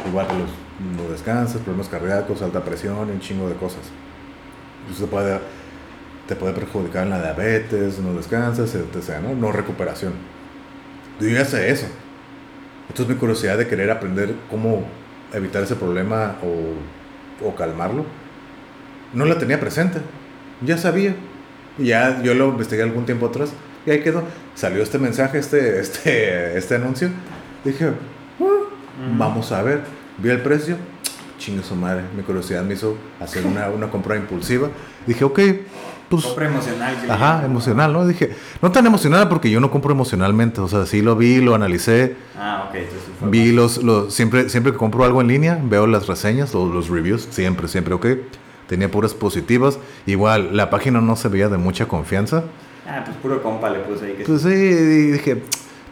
Igual 0.09 0.26
que 0.26 0.33
los, 0.33 0.51
no 0.97 1.09
descansas, 1.09 1.60
problemas 1.60 1.89
cardíacos, 1.89 2.43
alta 2.43 2.65
presión, 2.65 3.09
un 3.09 3.20
chingo 3.20 3.49
de 3.49 3.55
cosas. 3.55 3.83
Eso 4.91 5.05
te 5.05 5.09
puede, 5.09 5.39
te 6.26 6.35
puede 6.35 6.55
perjudicar 6.55 7.05
en 7.05 7.10
la 7.10 7.23
diabetes, 7.23 8.01
no 8.01 8.12
descansas, 8.15 8.75
etc. 8.75 9.20
¿no? 9.23 9.33
no 9.33 9.52
recuperación. 9.52 10.12
Yo 11.20 11.28
ya 11.28 11.44
sé 11.44 11.70
eso. 11.70 11.86
Entonces 12.89 13.15
mi 13.15 13.20
curiosidad 13.20 13.57
de 13.57 13.68
querer 13.68 13.93
aprender 13.93 14.35
cómo 14.51 14.85
evitar 15.33 15.62
ese 15.62 15.76
problema 15.76 16.35
o, 16.43 17.47
o 17.47 17.55
calmarlo, 17.55 18.05
no 19.12 19.25
la 19.25 19.39
tenía 19.39 19.60
presente. 19.60 20.01
Ya 20.62 20.78
sabía. 20.78 21.15
Ya 21.78 22.23
yo 22.23 22.35
lo 22.35 22.49
investigué 22.49 22.83
algún 22.83 23.05
tiempo 23.05 23.26
atrás 23.26 23.52
y 23.85 23.91
ahí 23.91 24.02
quedó. 24.02 24.23
Salió 24.55 24.83
este 24.83 24.99
mensaje, 24.99 25.39
este, 25.39 25.81
este, 25.81 26.57
este 26.57 26.75
anuncio. 26.75 27.10
Dije, 27.65 27.93
ah, 28.41 28.44
vamos 29.18 29.52
a 29.52 29.62
ver. 29.62 29.83
Vi 30.18 30.31
el 30.31 30.41
precio. 30.41 30.76
Chingue 31.39 31.62
su 31.62 31.75
madre. 31.75 32.05
Mi 32.17 32.23
curiosidad 32.23 32.62
me 32.62 32.75
hizo 32.75 32.97
hacer 33.20 33.44
una, 33.44 33.68
una 33.75 33.91
compra 33.91 34.17
impulsiva. 34.17 34.70
Dije, 35.07 35.25
ok, 35.25 35.41
pues, 36.09 36.25
compra 36.25 36.47
emocional. 36.47 36.97
Ajá, 37.09 37.44
emocional, 37.44 37.93
¿no? 37.93 38.07
Dije, 38.07 38.36
no 38.62 38.70
tan 38.70 38.86
emocional 38.86 39.28
porque 39.28 39.51
yo 39.51 39.60
no 39.60 39.70
compro 39.70 39.93
emocionalmente, 39.93 40.60
o 40.60 40.68
sea, 40.68 40.86
sí 40.86 41.02
lo 41.02 41.17
vi, 41.17 41.41
lo 41.41 41.55
analicé. 41.55 42.17
Ah, 42.39 42.67
ok. 42.68 42.76
Entonces 42.76 43.09
vi 43.23 43.52
los, 43.52 43.83
los, 43.83 44.15
siempre, 44.15 44.49
siempre 44.49 44.73
que 44.73 44.78
compro 44.78 45.05
algo 45.05 45.20
en 45.20 45.28
línea, 45.28 45.59
veo 45.62 45.86
las 45.86 46.07
reseñas 46.07 46.55
o 46.55 46.67
los 46.67 46.89
reviews, 46.89 47.26
siempre, 47.31 47.67
siempre, 47.67 47.94
ok. 47.94 48.07
Tenía 48.69 48.91
puras 48.91 49.15
positivas. 49.15 49.78
Igual, 50.07 50.57
la 50.57 50.70
página 50.70 51.01
no 51.01 51.17
se 51.17 51.28
veía 51.28 51.49
de 51.49 51.59
mucha 51.59 51.86
confianza. 51.86 52.45
Ah, 52.89 53.03
pues 53.05 53.17
puro 53.19 53.43
compa 53.43 53.70
le 53.70 53.81
puse 53.81 54.07
ahí. 54.07 54.12
Que 54.15 54.25
pues 54.25 54.43
sí, 54.43 54.49
dije, 54.49 55.43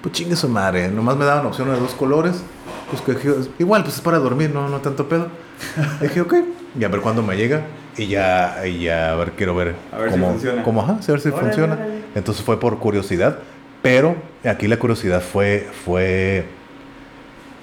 pues 0.00 0.14
chingue 0.14 0.36
su 0.36 0.48
madre, 0.48 0.88
nomás 0.88 1.16
me 1.16 1.24
daban 1.24 1.46
opción 1.46 1.68
de 1.72 1.78
dos 1.78 1.94
colores. 1.94 2.42
Pues 2.90 3.18
que, 3.18 3.30
igual, 3.58 3.82
pues 3.82 3.96
es 3.96 4.00
para 4.00 4.18
dormir, 4.18 4.50
no, 4.52 4.68
no 4.68 4.78
tanto 4.80 5.08
pedo. 5.08 5.28
dije, 6.00 6.20
ok, 6.20 6.34
y 6.78 6.84
a 6.84 6.88
ver 6.88 7.00
cuándo 7.00 7.22
me 7.22 7.36
llega 7.36 7.64
y 7.96 8.08
ya, 8.08 8.66
y 8.66 8.84
ya 8.84 9.12
a 9.12 9.14
ver, 9.16 9.32
quiero 9.32 9.54
ver, 9.54 9.74
a 9.92 9.98
ver 9.98 10.10
cómo, 10.10 10.26
si 10.26 10.32
funciona. 10.32 10.62
Cómo, 10.62 10.82
ajá, 10.82 10.98
a 11.02 11.10
ver 11.12 11.20
si 11.20 11.30
funciona. 11.30 11.78
Entonces 12.14 12.44
fue 12.44 12.60
por 12.60 12.78
curiosidad, 12.78 13.38
pero 13.82 14.16
aquí 14.44 14.68
la 14.68 14.78
curiosidad 14.78 15.22
fue, 15.22 15.68
fue, 15.84 16.44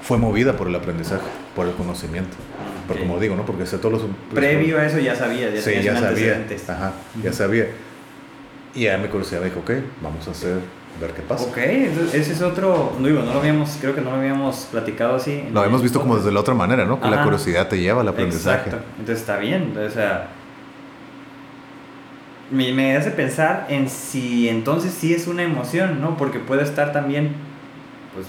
fue 0.02 0.18
movida 0.18 0.58
por 0.58 0.68
el 0.68 0.76
aprendizaje, 0.76 1.28
por 1.56 1.68
el 1.68 1.74
conocimiento. 1.74 2.36
Pero 2.94 3.06
como 3.06 3.20
digo, 3.20 3.36
¿no? 3.36 3.46
Porque 3.46 3.66
sé 3.66 3.78
todos 3.78 4.02
los... 4.02 4.12
Previo 4.34 4.80
a 4.80 4.86
eso 4.86 5.00
ya 5.00 5.16
sabía, 5.16 5.50
ya 5.50 5.62
sí, 5.62 5.82
ya 5.82 6.00
sabía. 6.00 6.46
Ajá, 6.68 6.94
ya 7.24 7.34
sabía. 7.34 7.68
Y 8.74 8.84
ya 8.84 8.98
mi 8.98 9.08
curiosidad 9.08 9.42
me 9.42 9.48
dijo, 9.48 9.60
ok, 9.60 9.72
vamos 10.02 10.28
a 10.28 10.32
hacer 10.32 10.60
ver 11.00 11.12
qué 11.12 11.22
pasa. 11.22 11.46
Ok, 11.46 11.58
entonces 11.58 12.14
ese 12.14 12.34
es 12.34 12.42
otro, 12.42 12.96
no 13.00 13.08
digo, 13.08 13.22
no 13.22 13.34
lo 13.34 13.40
habíamos, 13.40 13.78
creo 13.80 13.96
que 13.96 14.02
no 14.02 14.12
lo 14.12 14.18
habíamos 14.18 14.68
platicado 14.72 15.16
así. 15.16 15.44
Lo 15.52 15.60
habíamos 15.62 15.82
visto 15.82 16.00
como 16.00 16.18
desde 16.18 16.32
la 16.32 16.40
otra 16.40 16.54
manera, 16.54 16.86
¿no? 16.86 17.00
Que 17.00 17.10
la 17.10 17.24
curiosidad 17.24 17.68
te 17.68 17.80
lleva 17.80 18.02
al 18.02 18.08
aprendizaje. 18.08 18.70
Exacto, 18.70 18.86
entonces 19.00 19.20
está 19.20 19.38
bien, 19.38 19.74
o 19.78 19.90
sea, 19.90 20.30
me, 22.52 22.72
me 22.74 22.96
hace 22.96 23.12
pensar 23.12 23.66
en 23.70 23.90
si 23.90 24.50
entonces 24.50 24.94
sí 24.94 25.14
es 25.14 25.28
una 25.28 25.44
emoción, 25.44 26.02
¿no? 26.02 26.18
Porque 26.18 26.40
puede 26.40 26.64
estar 26.64 26.92
también 26.92 27.32
pues 28.14 28.28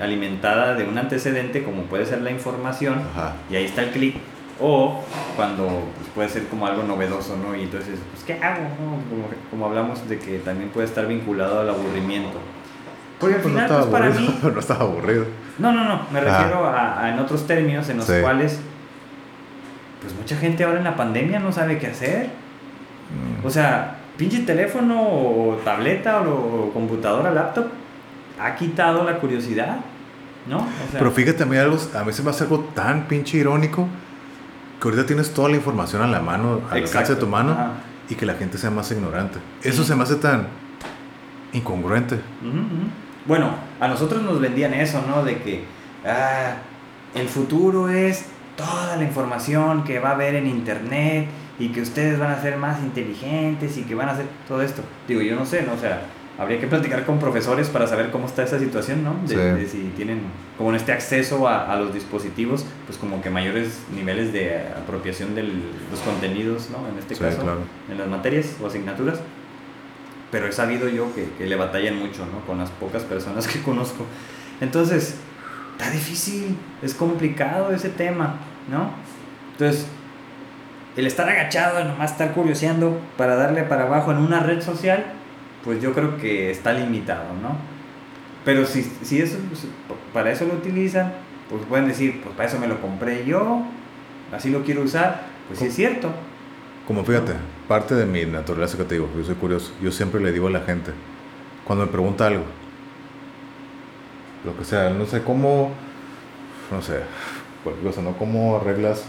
alimentada 0.00 0.74
de 0.74 0.84
un 0.84 0.96
antecedente 0.96 1.62
como 1.62 1.82
puede 1.82 2.06
ser 2.06 2.22
la 2.22 2.30
información 2.30 3.02
y 3.50 3.56
ahí 3.56 3.64
está 3.64 3.82
el 3.82 3.90
clic 3.90 4.16
o 4.60 5.02
cuando 5.36 5.66
pues, 5.96 6.08
puede 6.14 6.28
ser 6.28 6.48
como 6.48 6.66
algo 6.66 6.82
novedoso, 6.82 7.36
¿no? 7.36 7.54
Y 7.54 7.62
entonces, 7.62 7.98
pues, 8.12 8.24
¿qué 8.24 8.44
hago? 8.44 8.64
Como, 8.76 8.98
como, 9.50 9.66
hablamos 9.66 10.08
de 10.08 10.18
que 10.18 10.38
también 10.38 10.70
puede 10.70 10.86
estar 10.86 11.06
vinculado 11.06 11.60
al 11.60 11.68
aburrimiento. 11.68 12.38
Porque 13.20 13.36
al 13.36 13.42
pues 13.42 13.54
final, 13.54 13.70
no 13.70 13.76
pues 13.76 13.86
para 13.86 14.10
mí... 14.10 14.38
no 14.54 14.60
estaba 14.60 14.80
aburrido. 14.80 15.26
No, 15.58 15.72
no, 15.72 15.84
no, 15.84 16.02
me 16.12 16.20
refiero 16.20 16.66
a, 16.66 17.08
en 17.08 17.18
otros 17.18 17.46
términos 17.46 17.88
en 17.88 17.98
los 17.98 18.06
cuales, 18.06 18.60
pues 20.00 20.14
mucha 20.14 20.36
gente 20.36 20.64
ahora 20.64 20.78
en 20.78 20.84
la 20.84 20.96
pandemia 20.96 21.38
no 21.38 21.52
sabe 21.52 21.78
qué 21.78 21.88
hacer. 21.88 22.26
Mm. 22.26 23.46
O 23.46 23.50
sea, 23.50 23.96
pinche 24.16 24.40
teléfono 24.40 25.00
o 25.00 25.60
tableta 25.64 26.20
o, 26.22 26.70
computadora, 26.72 27.30
laptop, 27.30 27.66
ha 28.40 28.54
quitado 28.54 29.04
la 29.04 29.18
curiosidad, 29.18 29.78
¿no? 30.46 30.66
Pero 30.92 31.10
fíjate, 31.10 31.42
a 31.42 31.46
mí, 31.46 31.56
a 31.56 32.04
mí 32.04 32.12
se 32.12 32.22
me 32.22 32.30
hace 32.30 32.44
algo 32.44 32.60
tan 32.74 33.06
pinche 33.06 33.38
irónico 33.38 33.88
que 34.80 34.88
ahorita 34.88 35.06
tienes 35.06 35.34
toda 35.34 35.48
la 35.48 35.56
información 35.56 36.02
a 36.02 36.06
la 36.06 36.20
mano, 36.20 36.60
al 36.70 36.84
alcance 36.84 37.14
de 37.14 37.20
tu 37.20 37.26
mano, 37.26 37.56
y 38.08 38.14
que 38.14 38.24
la 38.24 38.34
gente 38.34 38.58
sea 38.58 38.70
más 38.70 38.90
ignorante. 38.90 39.38
Eso 39.62 39.84
se 39.84 39.94
me 39.94 40.04
hace 40.04 40.16
tan 40.16 40.46
incongruente. 41.52 42.20
Bueno, 43.26 43.50
a 43.80 43.88
nosotros 43.88 44.22
nos 44.22 44.40
vendían 44.40 44.74
eso, 44.74 45.02
¿no? 45.06 45.24
De 45.24 45.38
que 45.38 45.64
ah, 46.06 46.54
el 47.14 47.28
futuro 47.28 47.88
es 47.88 48.26
toda 48.56 48.96
la 48.96 49.04
información 49.04 49.84
que 49.84 49.98
va 49.98 50.10
a 50.10 50.12
haber 50.12 50.36
en 50.36 50.46
internet 50.46 51.28
y 51.58 51.68
que 51.68 51.82
ustedes 51.82 52.18
van 52.18 52.30
a 52.30 52.40
ser 52.40 52.56
más 52.56 52.80
inteligentes 52.80 53.76
y 53.76 53.82
que 53.82 53.94
van 53.94 54.08
a 54.08 54.12
hacer 54.12 54.26
todo 54.46 54.62
esto. 54.62 54.82
Digo, 55.06 55.20
yo 55.20 55.36
no 55.36 55.44
sé, 55.44 55.62
¿no? 55.62 55.74
O 55.74 55.78
sea, 55.78 56.02
habría 56.38 56.60
que 56.60 56.68
platicar 56.68 57.04
con 57.04 57.18
profesores 57.18 57.68
para 57.68 57.86
saber 57.88 58.10
cómo 58.10 58.26
está 58.26 58.44
esa 58.44 58.60
situación, 58.60 59.02
¿no? 59.02 59.16
De, 59.26 59.66
si 59.66 59.92
tienen 59.96 60.20
como 60.56 60.70
en 60.70 60.76
este 60.76 60.92
acceso 60.92 61.48
a, 61.48 61.70
a, 61.70 61.76
los 61.76 61.92
dispositivos, 61.92 62.64
pues 62.86 62.96
como 62.96 63.20
que 63.20 63.28
mayores 63.28 63.80
niveles 63.94 64.32
de 64.32 64.56
apropiación 64.56 65.34
de 65.34 65.42
los 65.42 66.00
contenidos, 66.04 66.70
¿no? 66.70 66.88
En 66.88 66.96
este 66.98 67.16
caso, 67.16 67.42
en 67.90 67.98
las 67.98 68.06
materias 68.06 68.54
o 68.62 68.68
asignaturas. 68.68 69.18
Pero 70.30 70.46
he 70.46 70.52
sabido 70.52 70.88
yo 70.88 71.12
que, 71.14 71.28
que, 71.36 71.46
le 71.46 71.56
batallan 71.56 71.98
mucho, 71.98 72.24
¿no? 72.26 72.46
Con 72.46 72.58
las 72.58 72.70
pocas 72.70 73.02
personas 73.02 73.48
que 73.48 73.60
conozco. 73.62 74.04
Entonces, 74.60 75.16
está 75.72 75.90
difícil, 75.90 76.56
es 76.82 76.94
complicado 76.94 77.72
ese 77.72 77.88
tema, 77.88 78.36
¿no? 78.70 78.90
Entonces, 79.52 79.86
el 80.96 81.06
estar 81.06 81.28
agachado, 81.28 81.82
nomás 81.84 82.12
estar 82.12 82.32
curioseando 82.32 83.00
para 83.16 83.34
darle 83.34 83.64
para 83.64 83.84
abajo 83.84 84.12
en 84.12 84.18
una 84.18 84.40
red 84.40 84.60
social, 84.60 85.17
pues 85.64 85.82
yo 85.82 85.92
creo 85.92 86.16
que 86.18 86.50
está 86.50 86.72
limitado, 86.72 87.32
¿no? 87.42 87.56
Pero 88.44 88.64
si, 88.64 88.82
si 88.82 89.20
eso, 89.20 89.36
para 90.12 90.30
eso 90.30 90.46
lo 90.46 90.54
utilizan, 90.54 91.12
pues 91.48 91.62
pueden 91.66 91.88
decir, 91.88 92.20
pues 92.22 92.34
para 92.34 92.48
eso 92.48 92.58
me 92.58 92.66
lo 92.66 92.80
compré 92.80 93.24
yo, 93.24 93.62
así 94.32 94.50
lo 94.50 94.62
quiero 94.62 94.82
usar, 94.82 95.26
pues 95.48 95.58
sí 95.58 95.66
es 95.66 95.74
cierto. 95.74 96.10
Como 96.86 97.04
fíjate, 97.04 97.32
parte 97.66 97.94
de 97.94 98.06
mi 98.06 98.24
naturaleza 98.24 98.78
que 98.78 98.84
te 98.84 98.94
digo, 98.94 99.08
yo 99.16 99.24
soy 99.24 99.34
curioso, 99.34 99.72
yo 99.82 99.92
siempre 99.92 100.20
le 100.20 100.32
digo 100.32 100.46
a 100.46 100.50
la 100.50 100.60
gente, 100.60 100.92
cuando 101.64 101.84
me 101.84 101.92
pregunta 101.92 102.26
algo, 102.26 102.44
lo 104.44 104.56
que 104.56 104.64
sea, 104.64 104.90
no 104.90 105.04
sé 105.04 105.22
cómo, 105.22 105.72
no 106.70 106.80
sé, 106.80 107.00
cualquier 107.62 107.86
cosa, 107.86 108.02
¿no? 108.02 108.16
¿Cómo 108.16 108.56
arreglas 108.56 109.04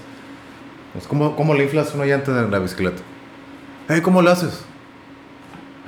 es 0.97 1.07
como, 1.07 1.35
¿Cómo 1.35 1.53
le 1.53 1.63
inflas 1.63 1.93
una 1.93 2.05
llanta 2.05 2.31
en 2.31 2.49
la 2.49 2.59
bicicleta? 2.59 3.01
Hey, 3.87 4.01
¿Cómo 4.01 4.21
lo 4.21 4.31
haces? 4.31 4.65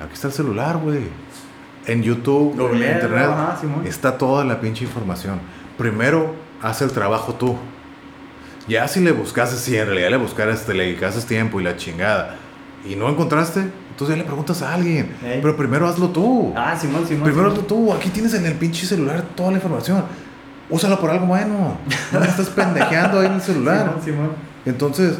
Aquí 0.04 0.14
está 0.14 0.28
el 0.28 0.32
celular, 0.32 0.78
güey. 0.78 1.00
En 1.86 2.02
YouTube, 2.02 2.54
en 2.72 2.76
Internet, 2.76 3.30
está 3.84 4.16
toda 4.16 4.44
la 4.44 4.60
pinche 4.60 4.84
información. 4.84 5.40
Primero, 5.76 6.34
haz 6.62 6.82
el 6.82 6.92
trabajo 6.92 7.34
tú. 7.34 7.56
Ya 8.68 8.86
si 8.86 9.00
le 9.00 9.12
buscaste, 9.12 9.56
si 9.56 9.76
en 9.76 9.86
realidad 9.86 10.10
le 10.10 10.16
buscaras, 10.16 10.64
te 10.64 10.74
le 10.74 10.94
tiempo 11.26 11.60
y 11.60 11.64
la 11.64 11.76
chingada, 11.76 12.36
y 12.88 12.94
no 12.94 13.08
encontraste, 13.08 13.60
entonces 13.90 14.16
ya 14.16 14.22
le 14.22 14.26
preguntas 14.26 14.62
a 14.62 14.74
alguien. 14.74 15.14
Pero 15.20 15.56
primero 15.56 15.88
hazlo 15.88 16.08
tú. 16.10 16.52
Ah, 16.56 16.76
Simón, 16.78 17.06
Simón. 17.06 17.24
Primero 17.24 17.48
hazlo 17.48 17.62
tú. 17.62 17.92
Aquí 17.92 18.08
tienes 18.10 18.34
en 18.34 18.46
el 18.46 18.54
pinche 18.54 18.86
celular 18.86 19.22
toda 19.34 19.50
la 19.50 19.56
información. 19.56 20.04
Úsalo 20.70 20.98
por 21.00 21.10
algo 21.10 21.26
bueno. 21.26 21.76
No 22.12 22.20
me 22.20 22.26
estás 22.26 22.48
pendejeando 22.48 23.20
ahí 23.20 23.26
en 23.26 23.34
el 23.34 23.42
celular. 23.42 23.86
Simón, 23.86 24.04
Simón. 24.04 24.30
Entonces. 24.64 25.18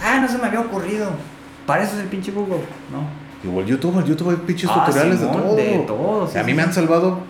Ah, 0.00 0.20
no 0.20 0.28
se 0.28 0.38
me 0.38 0.46
había 0.46 0.60
ocurrido. 0.60 1.10
Para 1.66 1.82
eso 1.82 1.96
es 1.96 2.02
el 2.02 2.08
pinche 2.08 2.30
Google, 2.30 2.62
¿no? 2.92 3.27
Igual 3.44 3.66
YouTube, 3.66 4.04
YouTube 4.04 4.30
hay 4.30 4.36
pinches 4.36 4.70
ah, 4.72 4.84
tutoriales 4.84 5.20
de 5.20 5.26
todo. 5.26 5.56
De 5.56 5.78
todo 5.86 6.28
a 6.34 6.42
mí 6.42 6.54
me 6.54 6.62
han 6.62 6.72
salvado 6.72 7.20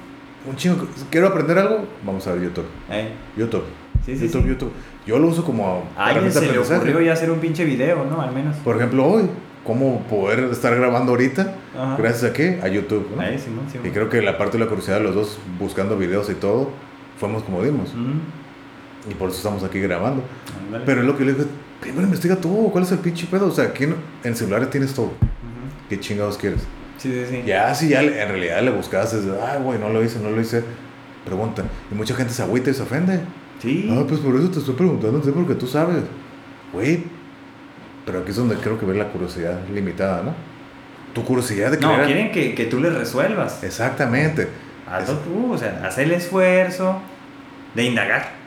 un 0.49 0.57
chingo. 0.57 0.87
Quiero 1.11 1.29
aprender 1.29 1.59
algo, 1.59 1.85
vamos 2.05 2.27
a 2.27 2.33
ver 2.33 2.45
YouTube. 2.45 2.67
Eh. 2.91 3.13
YouTube. 3.37 3.65
Sí, 4.05 4.17
sí, 4.17 4.27
YouTube, 4.27 4.47
YouTube. 4.47 4.73
Yo 5.07 5.19
lo 5.19 5.29
uso 5.29 5.45
como. 5.45 5.85
A 5.97 6.07
alguien 6.07 6.33
se 6.33 6.51
le 6.51 6.59
ocurrió 6.59 7.01
ya 7.01 7.13
hacer 7.13 7.31
un 7.31 7.39
pinche 7.39 7.65
video, 7.65 8.05
¿no? 8.05 8.21
Al 8.21 8.33
menos. 8.33 8.57
Por 8.59 8.77
ejemplo, 8.77 9.07
hoy, 9.07 9.29
cómo 9.65 10.01
poder 10.03 10.41
estar 10.45 10.75
grabando 10.75 11.13
ahorita, 11.13 11.55
gracias 11.99 12.31
a 12.31 12.33
qué? 12.33 12.59
A 12.63 12.69
YouTube, 12.69 13.11
¿no? 13.15 13.21
Ahí, 13.21 13.39
Simón, 13.39 13.67
Simón. 13.71 13.87
Y 13.87 13.91
creo 13.91 14.09
que 14.09 14.23
la 14.23 14.39
parte 14.39 14.57
de 14.57 14.65
la 14.65 14.69
curiosidad 14.69 14.97
de 14.97 15.05
los 15.05 15.15
dos 15.15 15.39
buscando 15.59 15.99
videos 15.99 16.31
y 16.31 16.35
todo, 16.35 16.71
fuimos 17.19 17.43
como 17.43 17.63
dimos. 17.63 17.95
Y 19.11 19.15
por 19.15 19.29
eso 19.29 19.39
estamos 19.39 19.63
aquí 19.65 19.81
grabando. 19.81 20.23
Pero 20.87 21.03
es 21.03 21.07
lo 21.07 21.17
que 21.17 21.25
le 21.25 21.35
digo, 21.35 21.47
primero 21.81 22.03
investiga 22.03 22.37
tú, 22.37 22.71
¿cuál 22.73 22.85
es 22.85 22.93
el 22.93 22.99
pinche 22.99 23.27
pedo? 23.27 23.47
O 23.47 23.51
sea, 23.51 23.65
aquí 23.67 23.85
en, 24.25 24.37
celulares 24.37 24.71
tienes 24.71 24.95
todo. 24.95 25.13
¿Qué 25.89 25.99
chingados 25.99 26.37
quieres? 26.37 26.61
Sí, 26.99 27.13
sí, 27.13 27.25
sí. 27.31 27.43
Ya, 27.47 27.75
si 27.75 27.89
ya 27.89 28.03
en 28.03 28.29
realidad 28.29 28.63
le 28.63 28.71
buscas, 28.71 29.13
es, 29.15 29.25
ay, 29.41 29.63
güey, 29.63 29.79
no 29.79 29.89
lo 29.89 30.03
hice, 30.03 30.19
no 30.19 30.31
lo 30.31 30.41
hice. 30.41 30.63
Pregunta. 31.25 31.63
Y 31.91 31.95
mucha 31.95 32.15
gente 32.15 32.33
se 32.33 32.43
agüita 32.43 32.71
y 32.71 32.75
se 32.75 32.83
ofende. 32.83 33.21
Sí. 33.61 33.89
Ah, 33.91 34.05
pues 34.07 34.21
por 34.21 34.37
eso 34.37 34.51
te 34.51 34.59
estoy 34.59 34.75
preguntando, 34.75 35.21
porque 35.21 35.55
tú 35.55 35.67
sabes. 35.67 36.03
Güey, 36.73 37.05
pero 38.05 38.21
aquí 38.21 38.31
es 38.31 38.37
donde 38.37 38.57
creo 38.57 38.79
que 38.79 38.87
ver 38.87 38.97
la 38.97 39.09
curiosidad 39.09 39.61
limitada, 39.73 40.23
¿no? 40.23 40.35
Tu 41.15 41.25
curiosidad 41.25 41.71
de 41.71 41.79
que. 41.79 41.87
No, 41.87 42.03
quieren 42.05 42.33
que, 42.33 42.55
que, 42.55 42.65
tú 42.65 42.81
les 42.81 42.95
resuelvas. 42.95 43.63
Exactamente. 43.63 44.49
Hazlo 44.91 45.15
tú, 45.19 45.53
o 45.53 45.59
sea, 45.59 45.83
haz 45.85 45.99
el 45.99 46.13
esfuerzo 46.13 47.01
de 47.75 47.85
indagar. 47.85 48.38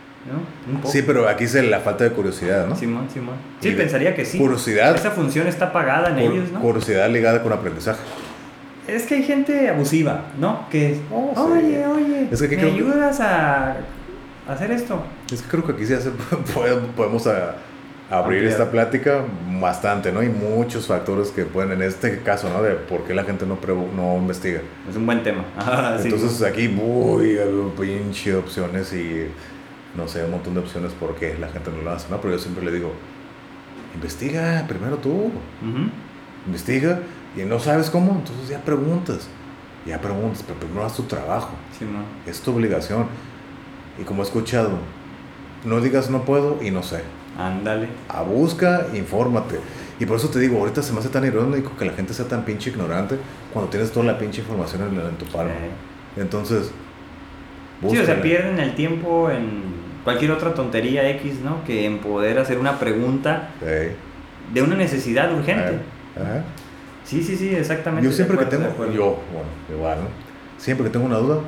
Sí, 0.86 1.02
pero 1.02 1.28
aquí 1.28 1.46
es 1.46 1.54
la 1.56 1.80
falta 1.80 2.04
de 2.04 2.12
curiosidad, 2.12 2.68
¿no? 2.68 2.76
Simón, 2.76 3.08
Simón. 3.12 3.36
Sí, 3.60 3.72
pensaría 3.72 4.16
que 4.16 4.26
sí. 4.26 4.38
Curiosidad. 4.38 4.96
Esa 4.96 5.12
función 5.12 5.48
está 5.48 5.74
pagada 5.74 6.10
en 6.10 6.20
ellos, 6.20 6.52
¿no? 6.52 6.60
Curiosidad 6.60 7.10
ligada 7.10 7.42
con 7.42 7.52
aprendizaje. 7.52 8.00
Es 8.88 9.04
que 9.04 9.16
hay 9.16 9.24
gente 9.24 9.70
abusiva, 9.70 10.26
¿no? 10.40 10.68
Que, 10.70 11.00
oh, 11.12 11.34
oye, 11.36 11.86
oye, 11.86 12.28
es 12.32 12.42
que 12.42 12.58
¿me 12.58 12.64
ayudas 12.64 13.20
a 13.20 13.78
hacer 14.48 14.72
esto? 14.72 15.04
Es 15.32 15.42
que 15.42 15.50
creo 15.50 15.66
que 15.66 15.74
aquí 15.74 15.86
sí 15.86 15.94
podemos 16.96 17.28
abrir 18.10 18.44
esta 18.44 18.70
plática 18.70 19.24
bastante, 19.60 20.12
¿no? 20.12 20.22
Y 20.22 20.30
muchos 20.30 20.88
factores 20.88 21.30
que 21.30 21.46
pueden, 21.46 21.72
en 21.74 21.84
este 21.84 22.20
caso, 22.22 22.50
¿no? 22.50 22.62
De 22.62 22.74
por 22.74 23.04
qué 23.04 23.14
la 23.14 23.24
gente 23.24 23.46
no, 23.46 23.58
no 23.96 24.18
investiga. 24.18 24.62
Es 24.90 24.96
un 24.96 25.06
buen 25.06 25.24
tema. 25.24 25.46
Entonces 26.04 26.42
aquí, 26.42 26.68
muy 26.68 27.40
pinche 27.80 28.36
opciones 28.36 28.92
y 28.94 29.28
no 29.96 30.08
sé, 30.08 30.24
un 30.24 30.32
montón 30.32 30.54
de 30.54 30.62
opciones 30.62 30.94
por 30.94 31.16
qué 31.16 31.38
la 31.38 31.50
gente 31.50 31.72
no 31.72 31.82
lo 31.82 31.92
hace, 31.92 32.10
¿no? 32.10 32.22
Pero 32.22 32.36
yo 32.36 32.40
siempre 32.40 32.64
le 32.64 32.72
digo, 32.72 32.94
investiga 33.94 34.66
primero 34.68 34.98
tú, 34.98 35.32
investiga 36.46 37.00
y 37.36 37.42
no 37.42 37.60
sabes 37.60 37.90
cómo, 37.90 38.12
entonces 38.12 38.50
ya 38.50 38.60
preguntas, 38.62 39.28
ya 39.86 40.00
preguntas, 40.00 40.44
pero 40.46 40.60
primero 40.60 40.86
haz 40.86 40.96
tu 40.96 41.04
trabajo, 41.04 41.52
sí, 41.78 41.86
no. 41.86 42.04
es 42.30 42.42
tu 42.42 42.52
obligación. 42.52 43.08
Y 44.00 44.04
como 44.04 44.24
he 44.24 44.26
escuchado, 44.26 44.72
no 45.66 45.82
digas 45.82 46.10
no 46.10 46.24
puedo 46.24 46.60
y 46.64 46.72
no 46.72 46.82
sé. 46.82 47.02
Ándale. 47.38 47.88
A 48.10 48.22
busca, 48.22 48.88
infórmate. 48.94 49.60
Y 50.00 50.06
por 50.06 50.18
eso 50.18 50.30
te 50.30 50.40
digo, 50.40 50.58
ahorita 50.60 50.82
se 50.82 50.94
me 50.94 51.00
hace 51.00 51.10
tan 51.10 51.26
irónico 51.26 51.76
que 51.78 51.86
la 51.86 51.94
gente 51.94 52.14
sea 52.14 52.28
tan 52.28 52.44
pinche 52.44 52.72
ignorante 52.72 53.18
cuando 53.54 53.70
tienes 53.70 53.92
toda 53.92 54.06
la 54.06 54.18
pinche 54.18 54.42
información 54.42 54.82
en, 54.82 55.16
tu 55.18 55.26
palma. 55.26 55.54
Entonces, 56.18 56.72
Sí, 57.90 57.98
o 57.98 58.06
sea, 58.06 58.22
pierden 58.22 58.60
el 58.60 58.76
tiempo 58.76 59.32
en 59.32 59.81
cualquier 60.04 60.32
otra 60.32 60.54
tontería 60.54 61.10
X, 61.12 61.40
¿no? 61.44 61.64
Que 61.64 61.86
en 61.86 62.00
poder 62.00 62.40
hacer 62.40 62.58
una 62.58 62.80
pregunta 62.80 63.50
de 63.62 64.62
una 64.62 64.76
necesidad 64.76 65.34
urgente. 65.34 65.80
Sí, 67.04 67.24
sí, 67.24 67.36
sí, 67.36 67.56
exactamente. 67.56 68.08
Yo 68.08 68.14
siempre 68.14 68.38
que 68.38 68.46
tengo, 68.46 68.68
yo, 68.94 69.20
bueno, 69.34 69.50
igual, 69.74 70.00
¿no? 70.00 70.08
Siempre 70.58 70.86
que 70.86 70.92
tengo 70.92 71.06
una 71.06 71.18
duda, 71.18 71.40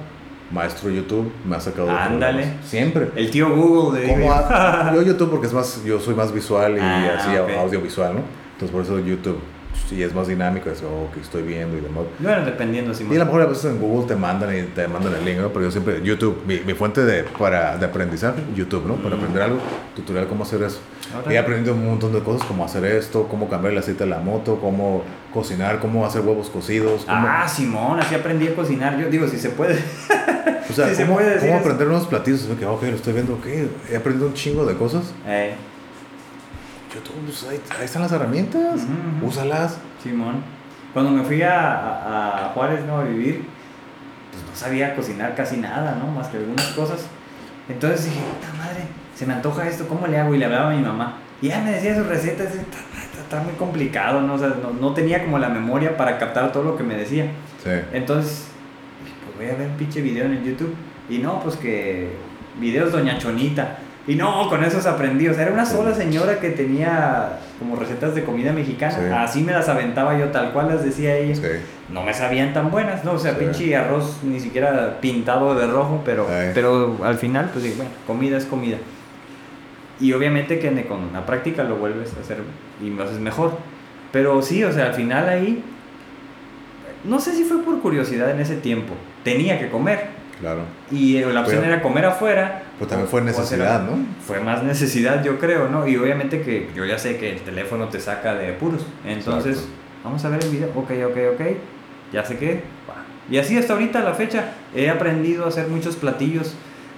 maestro 0.51 0.90
YouTube 0.90 1.32
me 1.45 1.56
ha 1.56 1.59
sacado 1.59 1.90
Ándale. 1.90 2.53
Siempre. 2.64 3.09
El 3.15 3.30
tío 3.30 3.56
Google 3.56 4.01
de 4.01 4.07
Yo 4.93 5.01
YouTube 5.01 5.30
porque 5.30 5.48
es 5.48 5.53
más, 5.53 5.83
yo 5.83 5.99
soy 5.99 6.15
más 6.15 6.32
visual 6.32 6.77
y 6.77 6.82
ah, 6.82 7.17
así 7.17 7.35
audiovisual, 7.35 8.15
¿no? 8.15 8.22
Entonces 8.53 8.72
por 8.72 8.82
eso 8.83 8.99
YouTube 8.99 9.40
si 9.90 10.02
es 10.02 10.14
más 10.14 10.27
dinámico, 10.27 10.69
es 10.69 10.82
oh, 10.82 11.11
que 11.14 11.19
estoy 11.19 11.43
viendo 11.43 11.77
y 11.77 11.82
demás. 11.82 12.03
Bueno, 12.19 12.45
dependiendo. 12.45 12.93
Si 12.93 13.03
y 13.03 13.16
a 13.16 13.19
lo 13.19 13.26
mejor 13.26 13.42
a 13.42 13.45
veces 13.45 13.66
en 13.66 13.80
Google 13.80 14.08
te 14.08 14.16
mandan 14.16 14.58
y 14.58 14.64
te 14.64 14.88
mandan 14.88 15.14
el 15.14 15.26
link, 15.26 15.40
¿no? 15.40 15.50
Pero 15.50 15.66
yo 15.66 15.72
siempre, 15.72 16.02
YouTube, 16.03 16.43
mi, 16.45 16.60
mi 16.61 16.74
fuente 16.74 17.03
de, 17.03 17.24
para, 17.24 17.77
de 17.77 17.85
aprendizaje, 17.85 18.42
YouTube, 18.56 18.85
¿no? 18.88 18.95
Para 18.95 19.16
mm. 19.16 19.19
aprender 19.19 19.43
algo, 19.43 19.60
tutorial 19.95 20.27
cómo 20.27 20.43
hacer 20.43 20.64
eso. 20.64 20.80
He 21.30 21.38
aprendido 21.38 21.76
un 21.76 21.85
montón 21.85 22.14
de 22.14 22.22
cosas, 22.22 22.48
cómo 22.48 22.66
hacer 22.66 22.85
esto, 22.85 23.27
cómo 23.27 23.48
cambiar 23.50 23.74
el 23.74 23.80
aceite 23.80 24.03
de 24.03 24.10
la 24.10 24.19
moto, 24.19 24.60
cómo 24.60 25.03
cocinar, 25.34 25.80
cómo 25.80 26.06
hacer 26.06 26.22
huevos 26.22 26.50
cocidos. 26.50 27.06
Ah, 27.08 27.45
Simón, 27.48 28.00
así 28.00 28.16
aprendí 28.16 28.48
a 28.48 28.56
cocinar. 28.56 28.98
Yo 28.98 29.10
digo, 29.10 29.27
si 29.27 29.38
se 29.38 29.50
puede. 29.50 29.77
O 30.69 30.74
sea, 30.74 30.92
¿cómo, 31.06 31.19
¿cómo 31.40 31.56
aprender 31.58 31.88
unos 31.88 32.08
platillos? 32.08 32.48
Que, 32.58 32.66
ok, 32.66 32.84
lo 32.84 32.95
estoy 32.95 33.14
viendo, 33.14 33.34
ok, 33.34 33.45
he 33.92 33.95
aprendido 33.95 34.27
un 34.27 34.34
chingo 34.34 34.66
de 34.66 34.76
cosas. 34.76 35.14
Eh. 35.27 35.53
YouTube, 36.93 37.25
pues 37.25 37.43
ahí, 37.49 37.59
ahí, 37.77 37.85
están 37.85 38.01
las 38.01 38.11
herramientas, 38.11 38.81
úsalas. 39.22 39.77
Simón. 40.01 40.43
Cuando 40.93 41.11
me 41.11 41.23
fui 41.23 41.41
a, 41.41 42.45
a, 42.45 42.51
Juárez 42.53 42.85
¿no? 42.85 42.99
a 42.99 43.03
vivir, 43.03 43.45
pues 44.31 44.43
no 44.43 44.55
sabía 44.55 44.95
cocinar 44.95 45.33
casi 45.35 45.57
nada, 45.57 45.95
¿no? 45.95 46.11
Más 46.11 46.27
que 46.27 46.38
algunas 46.38 46.67
cosas. 46.67 47.05
Entonces 47.67 48.05
dije, 48.05 48.19
puta 48.19 48.53
madre, 48.57 48.81
se 49.15 49.25
me 49.25 49.33
antoja 49.33 49.67
esto, 49.67 49.88
¿cómo 49.88 50.05
le 50.07 50.19
hago? 50.19 50.35
Y 50.35 50.38
le 50.38 50.45
hablaba 50.45 50.72
a 50.72 50.75
mi 50.75 50.81
mamá. 50.81 51.17
Y 51.41 51.47
ella 51.47 51.61
me 51.61 51.72
decía 51.72 51.95
sus 51.95 52.05
recetas, 52.05 52.53
está, 52.53 53.41
muy 53.41 53.53
complicado, 53.53 54.22
¿no? 54.22 54.35
O 54.35 54.38
sea, 54.38 54.49
no, 54.49 54.72
no, 54.72 54.93
tenía 54.93 55.23
como 55.23 55.39
la 55.39 55.49
memoria 55.49 55.97
para 55.97 56.19
captar 56.19 56.51
todo 56.51 56.63
lo 56.63 56.77
que 56.77 56.83
me 56.83 56.95
decía. 56.95 57.25
Sí. 57.63 57.72
Entonces, 57.91 58.47
pues 59.25 59.38
voy 59.38 59.55
a 59.55 59.57
ver 59.57 59.69
un 59.72 59.77
pinche 59.77 60.01
video 60.01 60.25
en 60.25 60.33
el 60.33 60.43
YouTube. 60.43 60.75
Y 61.09 61.17
no, 61.17 61.39
pues 61.41 61.55
que 61.55 62.15
videos 62.59 62.91
Doña 62.91 63.17
Chonita. 63.17 63.77
Y 64.06 64.15
no, 64.15 64.49
con 64.49 64.64
esos 64.64 64.85
aprendí. 64.85 65.27
O 65.27 65.33
sea, 65.33 65.43
era 65.43 65.53
una 65.53 65.65
sola 65.65 65.93
señora 65.93 66.40
que 66.40 66.49
tenía 66.49 67.40
como 67.57 67.75
recetas 67.75 68.14
de 68.15 68.23
comida 68.23 68.51
mexicana. 68.51 69.23
Así 69.23 69.41
me 69.41 69.53
las 69.53 69.69
aventaba 69.69 70.17
yo, 70.17 70.30
tal 70.30 70.51
cual 70.51 70.67
las 70.67 70.83
decía 70.83 71.15
ella. 71.15 71.40
No 71.90 72.03
me 72.03 72.14
sabían 72.14 72.53
tan 72.53 72.69
buenas, 72.69 73.06
¿no? 73.06 73.14
O 73.14 73.19
sea, 73.19 73.38
pinche 73.38 73.75
arroz 73.75 74.19
ni 74.23 74.40
siquiera 74.40 74.98
pintado 74.99 75.56
de 75.56 75.67
rojo, 75.67 76.01
pero, 76.03 76.27
pero 76.53 76.98
al 77.03 77.17
final, 77.17 77.49
pues 77.51 77.64
digo, 77.64 77.77
bueno, 77.77 77.91
comida 78.06 78.38
es 78.38 78.45
comida. 78.45 78.77
Y 79.99 80.11
obviamente 80.11 80.59
que 80.59 80.85
con 80.85 81.14
la 81.14 81.25
práctica 81.25 81.64
lo 81.64 81.77
vuelves 81.77 82.14
a 82.17 82.22
hacer 82.22 82.40
y 82.82 82.90
lo 82.90 83.03
haces 83.03 83.19
mejor. 83.19 83.57
Pero 84.11 84.41
sí, 84.41 84.64
o 84.64 84.72
sea, 84.72 84.88
al 84.88 84.93
final 84.93 85.30
ahí, 85.30 85.64
no 87.03 87.19
sé 87.19 87.33
si 87.33 87.45
fue 87.45 87.64
por 87.64 87.80
curiosidad 87.80 88.30
en 88.32 88.41
ese 88.41 88.57
tiempo. 88.57 88.93
Tenía 89.23 89.59
que 89.59 89.69
comer 89.69 90.23
Claro. 90.43 90.63
Y 90.91 91.22
la 91.22 91.39
opción 91.39 91.63
era 91.63 91.81
comer 91.81 92.03
afuera. 92.03 92.63
Pues 92.77 92.89
también 92.89 93.07
fue 93.09 93.22
necesidad, 93.22 93.81
¿no? 93.81 93.97
Fue 94.27 94.41
más 94.41 94.61
necesidad, 94.61 95.23
yo 95.23 95.39
creo, 95.39 95.69
¿no? 95.69 95.88
Y 95.88 95.95
obviamente 95.95 96.41
que 96.41 96.69
yo 96.75 96.83
ya 96.83 96.97
sé 96.97 97.15
que 97.17 97.31
el 97.31 97.39
teléfono 97.39 97.88
te 97.88 98.01
saca 98.01 98.35
de 98.35 98.51
puros. 98.51 98.85
Entonces, 99.05 99.65
vamos 100.03 100.25
a 100.25 100.30
ver 100.30 100.43
el 100.43 100.49
video. 100.49 100.69
Ok, 100.75 100.91
ok, 101.05 101.17
ok. 101.33 101.41
Ya 102.11 102.25
sé 102.25 102.38
que. 102.38 102.61
Y 103.31 103.38
así 103.38 103.57
hasta 103.57 103.72
ahorita 103.72 104.01
la 104.01 104.15
fecha 104.15 104.51
he 104.75 104.89
aprendido 104.89 105.45
a 105.45 105.47
hacer 105.47 105.69
muchos 105.69 105.95
platillos. 105.95 106.55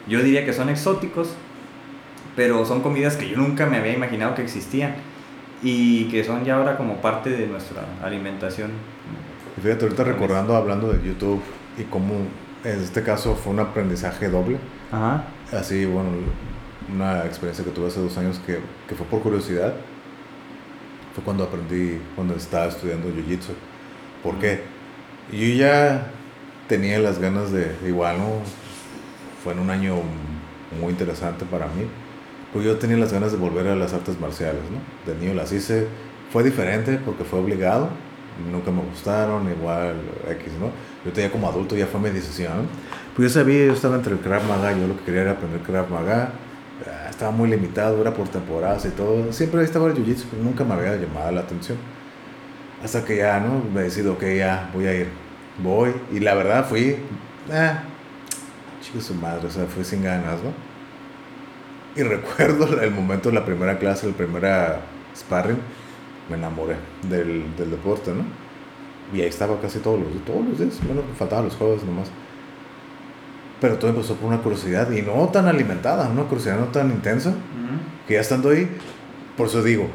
Yo 0.08 0.24
diría 0.24 0.44
que 0.44 0.52
son 0.52 0.70
exóticos. 0.70 1.36
pero 2.36 2.66
son 2.66 2.82
comidas 2.82 3.16
que 3.16 3.30
yo 3.30 3.38
nunca 3.38 3.66
me 3.66 3.78
había 3.78 3.94
imaginado 3.94 4.36
que 4.36 4.42
existían 4.44 4.96
y 5.64 6.06
que 6.06 6.24
son 6.24 6.44
ya 6.44 6.58
ahora 6.58 6.78
como 6.78 6.98
parte 6.98 7.30
de 7.30 7.48
nuestra 7.48 7.84
alimentación. 8.04 8.72
Y 9.58 9.62
fíjate, 9.62 9.86
ahorita 9.86 10.04
recordando, 10.04 10.56
hablando 10.56 10.92
de 10.92 11.06
YouTube 11.06 11.42
y 11.78 11.84
cómo 11.84 12.16
en 12.66 12.82
este 12.82 13.04
caso 13.04 13.36
fue 13.36 13.54
un 13.54 13.60
aprendizaje 13.60 14.28
doble. 14.28 14.58
Ajá. 14.92 15.26
Así, 15.52 15.86
bueno, 15.86 16.10
una 16.94 17.26
experiencia 17.26 17.64
que 17.64 17.72
tuve 17.72 17.88
hace 17.88 18.00
dos 18.00 18.18
años 18.18 18.40
que, 18.46 18.60
que 18.88 18.96
fue 18.96 19.06
por 19.06 19.22
curiosidad. 19.22 19.74
Fue 21.14 21.24
cuando 21.24 21.44
aprendí, 21.44 22.02
cuando 22.16 22.36
estaba 22.36 22.66
estudiando 22.66 23.08
Jiu-Jitsu. 23.10 23.54
¿Por 24.24 24.40
qué? 24.40 24.64
Yo 25.32 25.48
ya 25.56 26.12
tenía 26.68 27.00
las 27.00 27.20
ganas 27.20 27.52
de, 27.52 27.76
igual, 27.86 28.18
¿no? 28.18 28.30
Fue 29.44 29.54
en 29.54 29.60
un 29.60 29.70
año 29.70 29.96
muy 30.82 30.92
interesante 30.92 31.46
para 31.46 31.68
mí. 31.68 31.86
Pues 32.52 32.66
yo 32.66 32.78
tenía 32.78 32.98
las 32.98 33.14
ganas 33.14 33.32
de 33.32 33.38
volver 33.38 33.68
a 33.68 33.76
las 33.76 33.94
artes 33.94 34.20
marciales, 34.20 34.62
¿no? 34.72 35.12
De 35.12 35.20
niño 35.20 35.36
las 35.36 35.52
hice. 35.52 35.88
Fue 36.32 36.44
diferente 36.44 37.00
porque 37.06 37.24
fue 37.24 37.40
obligado. 37.40 37.90
Nunca 38.52 38.72
me 38.72 38.82
gustaron, 38.82 39.50
igual 39.50 39.96
X, 40.30 40.54
¿no? 40.60 40.72
Yo 41.06 41.12
tenía 41.12 41.32
como 41.32 41.48
adulto, 41.48 41.76
ya 41.76 41.86
fue 41.86 42.00
mi 42.00 42.10
decisión. 42.10 42.68
Pues 43.16 43.32
yo 43.32 43.40
sabía, 43.40 43.68
yo 43.68 43.74
estaba 43.74 43.96
entre 43.96 44.14
el 44.14 44.20
Krav 44.20 44.44
Maga, 44.44 44.72
yo 44.74 44.88
lo 44.88 44.98
que 44.98 45.04
quería 45.04 45.22
era 45.22 45.32
aprender 45.32 45.62
Krav 45.62 45.90
Maga. 45.90 46.32
Ah, 46.86 47.08
estaba 47.10 47.32
muy 47.32 47.48
limitado, 47.50 48.02
era 48.02 48.14
por 48.14 48.28
temporadas 48.28 48.86
y 48.86 48.90
todo. 48.90 49.32
Siempre 49.32 49.64
estaba 49.64 49.88
el 49.88 49.94
Jiu-Jitsu, 49.94 50.26
pero 50.32 50.44
nunca 50.44 50.64
me 50.64 50.74
había 50.74 50.96
llamado 50.96 51.32
la 51.32 51.42
atención. 51.42 51.78
Hasta 52.84 53.06
que 53.06 53.18
ya, 53.18 53.40
¿no? 53.40 53.62
Me 53.74 53.84
decido, 53.84 54.18
que 54.18 54.36
ya, 54.38 54.70
voy 54.74 54.88
a 54.88 54.94
ir. 54.94 55.10
Voy. 55.64 55.94
Y 56.12 56.20
la 56.20 56.34
verdad 56.34 56.68
fui, 56.68 56.98
ah, 57.54 57.84
chico 58.82 59.00
su 59.00 59.14
madre, 59.14 59.48
o 59.48 59.52
sea, 59.52 59.66
fui 59.66 59.84
sin 59.84 60.04
ganas, 60.04 60.40
¿no? 60.44 60.52
Y 61.96 62.04
recuerdo 62.08 62.82
el 62.82 62.92
momento 62.92 63.30
de 63.30 63.36
la 63.36 63.46
primera 63.46 63.78
clase, 63.78 64.08
la 64.08 64.14
primera 64.14 64.82
sparring, 65.16 65.60
me 66.30 66.36
enamoré 66.36 66.76
del, 67.04 67.56
del 67.56 67.72
deporte, 67.72 68.12
¿no? 68.12 68.45
Y 69.14 69.22
ahí 69.22 69.28
estaba 69.28 69.60
casi 69.62 69.80
todos 69.80 70.00
los, 70.00 70.26
todos 70.26 70.46
los 70.48 70.60
días, 70.60 70.82
menos 70.84 71.04
faltaban 71.18 71.46
los 71.46 71.56
jueves 71.56 71.84
nomás. 71.84 72.10
Pero 73.62 73.78
todo 73.78 73.90
empezó 73.90 74.16
por 74.16 74.28
una 74.28 74.42
curiosidad 74.42 74.92
y 74.92 75.02
no 75.02 75.30
tan 75.30 75.48
alimentada, 75.48 76.10
una 76.10 76.24
curiosidad 76.24 76.60
no 76.60 76.66
tan 76.66 76.90
intensa, 76.90 77.34
que 78.08 78.16
ya 78.16 78.22
estando 78.22 78.50
ahí, 78.50 78.70
por 79.38 79.48
eso 79.48 79.64
digo, 79.64 79.88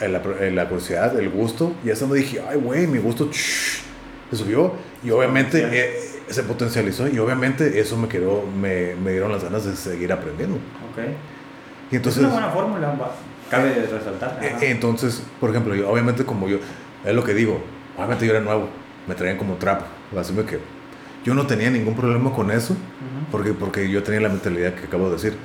la, 0.00 0.08
la, 0.50 0.68
curiosidad, 0.68 1.18
el 1.18 1.30
gusto, 1.30 1.72
ya 1.84 1.92
estando 1.92 2.14
dije, 2.14 2.42
ay, 2.48 2.58
güey, 2.58 2.86
mi 2.86 2.98
gusto 2.98 3.30
se 3.32 4.36
subió 4.36 4.72
y 5.02 5.10
obviamente 5.10 5.66
eh, 5.70 6.22
se 6.28 6.42
potencializó 6.42 7.08
y 7.08 7.18
obviamente 7.18 7.80
eso 7.80 7.96
me 7.96 8.08
quedó, 8.08 8.42
me, 8.42 8.94
me, 8.96 9.12
dieron 9.12 9.32
las 9.32 9.44
ganas 9.44 9.64
de 9.64 9.76
seguir 9.76 10.12
aprendiendo. 10.12 10.58
Okay. 10.92 11.16
Y 11.90 11.96
entonces, 11.96 12.22
es 12.22 12.28
una 12.28 12.34
buena 12.34 12.52
fórmula, 12.52 12.94
cabe 13.48 13.74
resaltar. 13.74 14.40
Eh, 14.42 14.70
entonces, 14.70 15.22
por 15.40 15.50
ejemplo, 15.50 15.74
yo, 15.74 15.88
obviamente 15.88 16.24
como 16.24 16.48
yo, 16.48 16.58
es 17.04 17.14
lo 17.14 17.22
que 17.22 17.34
digo, 17.34 17.62
obviamente 17.96 18.26
yo 18.26 18.32
era 18.32 18.40
nuevo, 18.40 18.68
me 19.06 19.14
traían 19.14 19.36
como 19.36 19.54
trapo, 19.54 19.84
así 20.18 20.32
que 20.34 20.58
yo 21.24 21.34
no 21.34 21.46
tenía 21.46 21.70
ningún 21.70 21.94
problema 21.94 22.32
con 22.32 22.50
eso, 22.50 22.76
porque, 23.30 23.52
porque 23.52 23.90
yo 23.90 24.02
tenía 24.02 24.20
la 24.20 24.28
mentalidad 24.28 24.74
que 24.74 24.86
acabo 24.86 25.06
de 25.06 25.14
decir, 25.14 25.36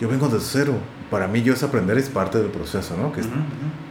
yo 0.00 0.08
vengo 0.08 0.28
de 0.28 0.38
cero, 0.40 0.74
para 1.10 1.26
mí 1.26 1.42
yo 1.42 1.52
es 1.52 1.62
aprender 1.62 1.96
es 1.98 2.08
parte 2.08 2.38
del 2.38 2.48
proceso, 2.48 2.96
¿no? 2.96 3.12
Que 3.12 3.22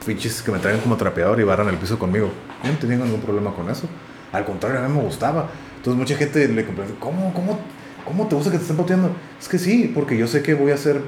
pinches 0.06 0.42
que 0.42 0.52
me 0.52 0.60
traen 0.60 0.80
como 0.80 0.98
trapeador 0.98 1.40
y 1.40 1.44
barran 1.44 1.68
el 1.68 1.78
piso 1.78 2.00
conmigo, 2.00 2.32
yo 2.64 2.72
no 2.72 2.78
tenía 2.78 2.98
ningún 2.98 3.22
problema 3.22 3.54
con 3.54 3.70
eso, 3.70 3.88
al 4.32 4.46
contrario, 4.46 4.80
a 4.80 4.88
mí 4.88 4.96
me 4.96 5.02
gustaba, 5.02 5.50
entonces 5.78 6.00
mucha 6.00 6.16
gente 6.16 6.48
le 6.48 6.66
comprende, 6.66 6.96
¿cómo, 7.00 7.34
cómo, 7.34 7.60
cómo 8.06 8.28
te 8.28 8.36
gusta 8.36 8.52
que 8.52 8.58
te 8.58 8.64
estén 8.64 8.78
pateando? 8.78 9.12
Es 9.40 9.48
que 9.48 9.60
sí, 9.60 9.92
porque 9.94 10.18
yo 10.18 10.28
sé 10.28 10.42
que 10.42 10.54
voy 10.54 10.72
a 10.72 10.78
ser 10.78 11.02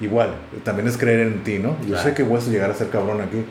igual, 0.00 0.34
también 0.64 0.88
es 0.88 0.96
creer 0.96 1.20
en 1.20 1.42
ti, 1.44 1.58
¿no? 1.58 1.76
Yo 1.86 1.98
sé 1.98 2.14
que 2.14 2.22
voy 2.22 2.40
a 2.40 2.44
llegar 2.44 2.70
a 2.70 2.74
ser 2.74 2.88
cabrón 2.88 3.20
aquí 3.20 3.44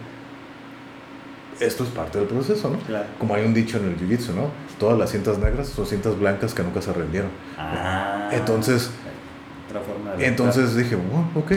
esto 1.62 1.84
es 1.84 1.90
parte 1.92 2.18
del 2.18 2.28
proceso, 2.28 2.70
¿no? 2.70 2.78
Como 3.20 3.36
hay 3.36 3.46
un 3.46 3.54
dicho 3.54 3.78
en 3.78 3.86
el 3.86 3.98
jiu-jitsu, 3.98 4.34
¿no? 4.34 4.50
Todas 4.80 4.98
las 4.98 5.12
cintas 5.12 5.38
negras 5.38 5.68
son 5.68 5.86
cintas 5.86 6.18
blancas 6.18 6.54
que 6.54 6.64
nunca 6.64 6.82
se 6.82 6.92
rendieron. 6.92 7.30
Ah, 7.58 8.30
entonces, 8.32 8.90
entonces 10.20 10.76
dije, 10.76 10.96
bueno, 10.96 11.30
ok, 11.36 11.52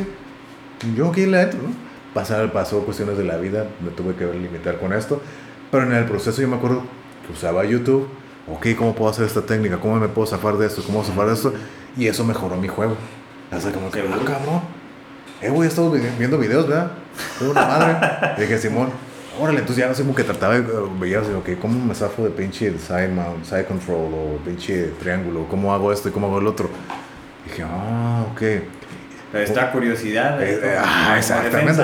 yo 0.94 1.08
aquí 1.08 1.24
la 1.26 1.42
entro, 1.42 1.60
¿no? 1.62 1.70
Pasar, 2.12 2.52
pasó 2.52 2.84
cuestiones 2.84 3.16
de 3.16 3.24
la 3.24 3.38
vida, 3.38 3.66
me 3.80 3.90
tuve 3.90 4.14
que 4.14 4.26
limitar 4.26 4.78
con 4.78 4.92
esto, 4.92 5.20
pero 5.72 5.84
en 5.84 5.92
el 5.92 6.04
proceso 6.04 6.40
yo 6.40 6.48
me 6.48 6.56
acuerdo 6.56 6.82
que 7.26 7.32
usaba 7.32 7.64
YouTube, 7.64 8.06
ok, 8.46 8.66
¿cómo 8.76 8.94
puedo 8.94 9.10
hacer 9.10 9.24
esta 9.24 9.40
técnica? 9.40 9.78
¿Cómo 9.80 9.96
me 9.96 10.08
puedo 10.08 10.26
zafar 10.26 10.58
de 10.58 10.66
esto? 10.66 10.82
¿Cómo 10.84 11.02
zafar 11.02 11.26
de 11.28 11.32
esto? 11.32 11.54
Y 11.96 12.06
eso 12.06 12.24
mejoró 12.24 12.56
mi 12.56 12.68
juego. 12.68 12.96
Hasta 13.50 13.72
como 13.72 13.90
que, 13.90 14.00
ah, 14.00 14.18
cabrón, 14.24 14.60
eh, 15.40 15.48
güey, 15.50 15.66
he 15.66 15.68
estado 15.68 15.90
viendo 15.90 16.38
videos, 16.38 16.68
¿verdad? 16.68 16.92
Una 17.40 17.66
madre. 17.66 18.34
dije, 18.38 18.58
Simón, 18.58 18.90
órale, 19.40 19.60
entonces 19.60 19.82
ya 19.82 19.88
no 19.88 19.94
sé 19.94 20.02
cómo 20.02 20.14
que 20.14 20.24
trataba 20.24 20.56
eh, 20.56 20.64
ver, 20.98 21.24
sino 21.24 21.42
que 21.42 21.56
cómo 21.56 21.84
me 21.84 21.94
zafo 21.94 22.24
de 22.24 22.30
pinche 22.30 22.78
side 22.78 23.08
mount, 23.08 23.44
side 23.44 23.64
control 23.64 24.12
o 24.14 24.38
pinche 24.44 24.92
triángulo, 25.00 25.46
cómo 25.48 25.74
hago 25.74 25.92
esto 25.92 26.08
y 26.08 26.12
cómo 26.12 26.26
hago 26.26 26.38
el 26.38 26.46
otro. 26.46 26.68
dije, 27.46 27.62
ah, 27.66 28.26
ok. 28.32 28.42
Esta 29.34 29.72
curiosidad. 29.72 30.40
Eh, 30.42 30.60
eh, 30.62 30.76
ah, 30.78 31.16
exactamente. 31.18 31.82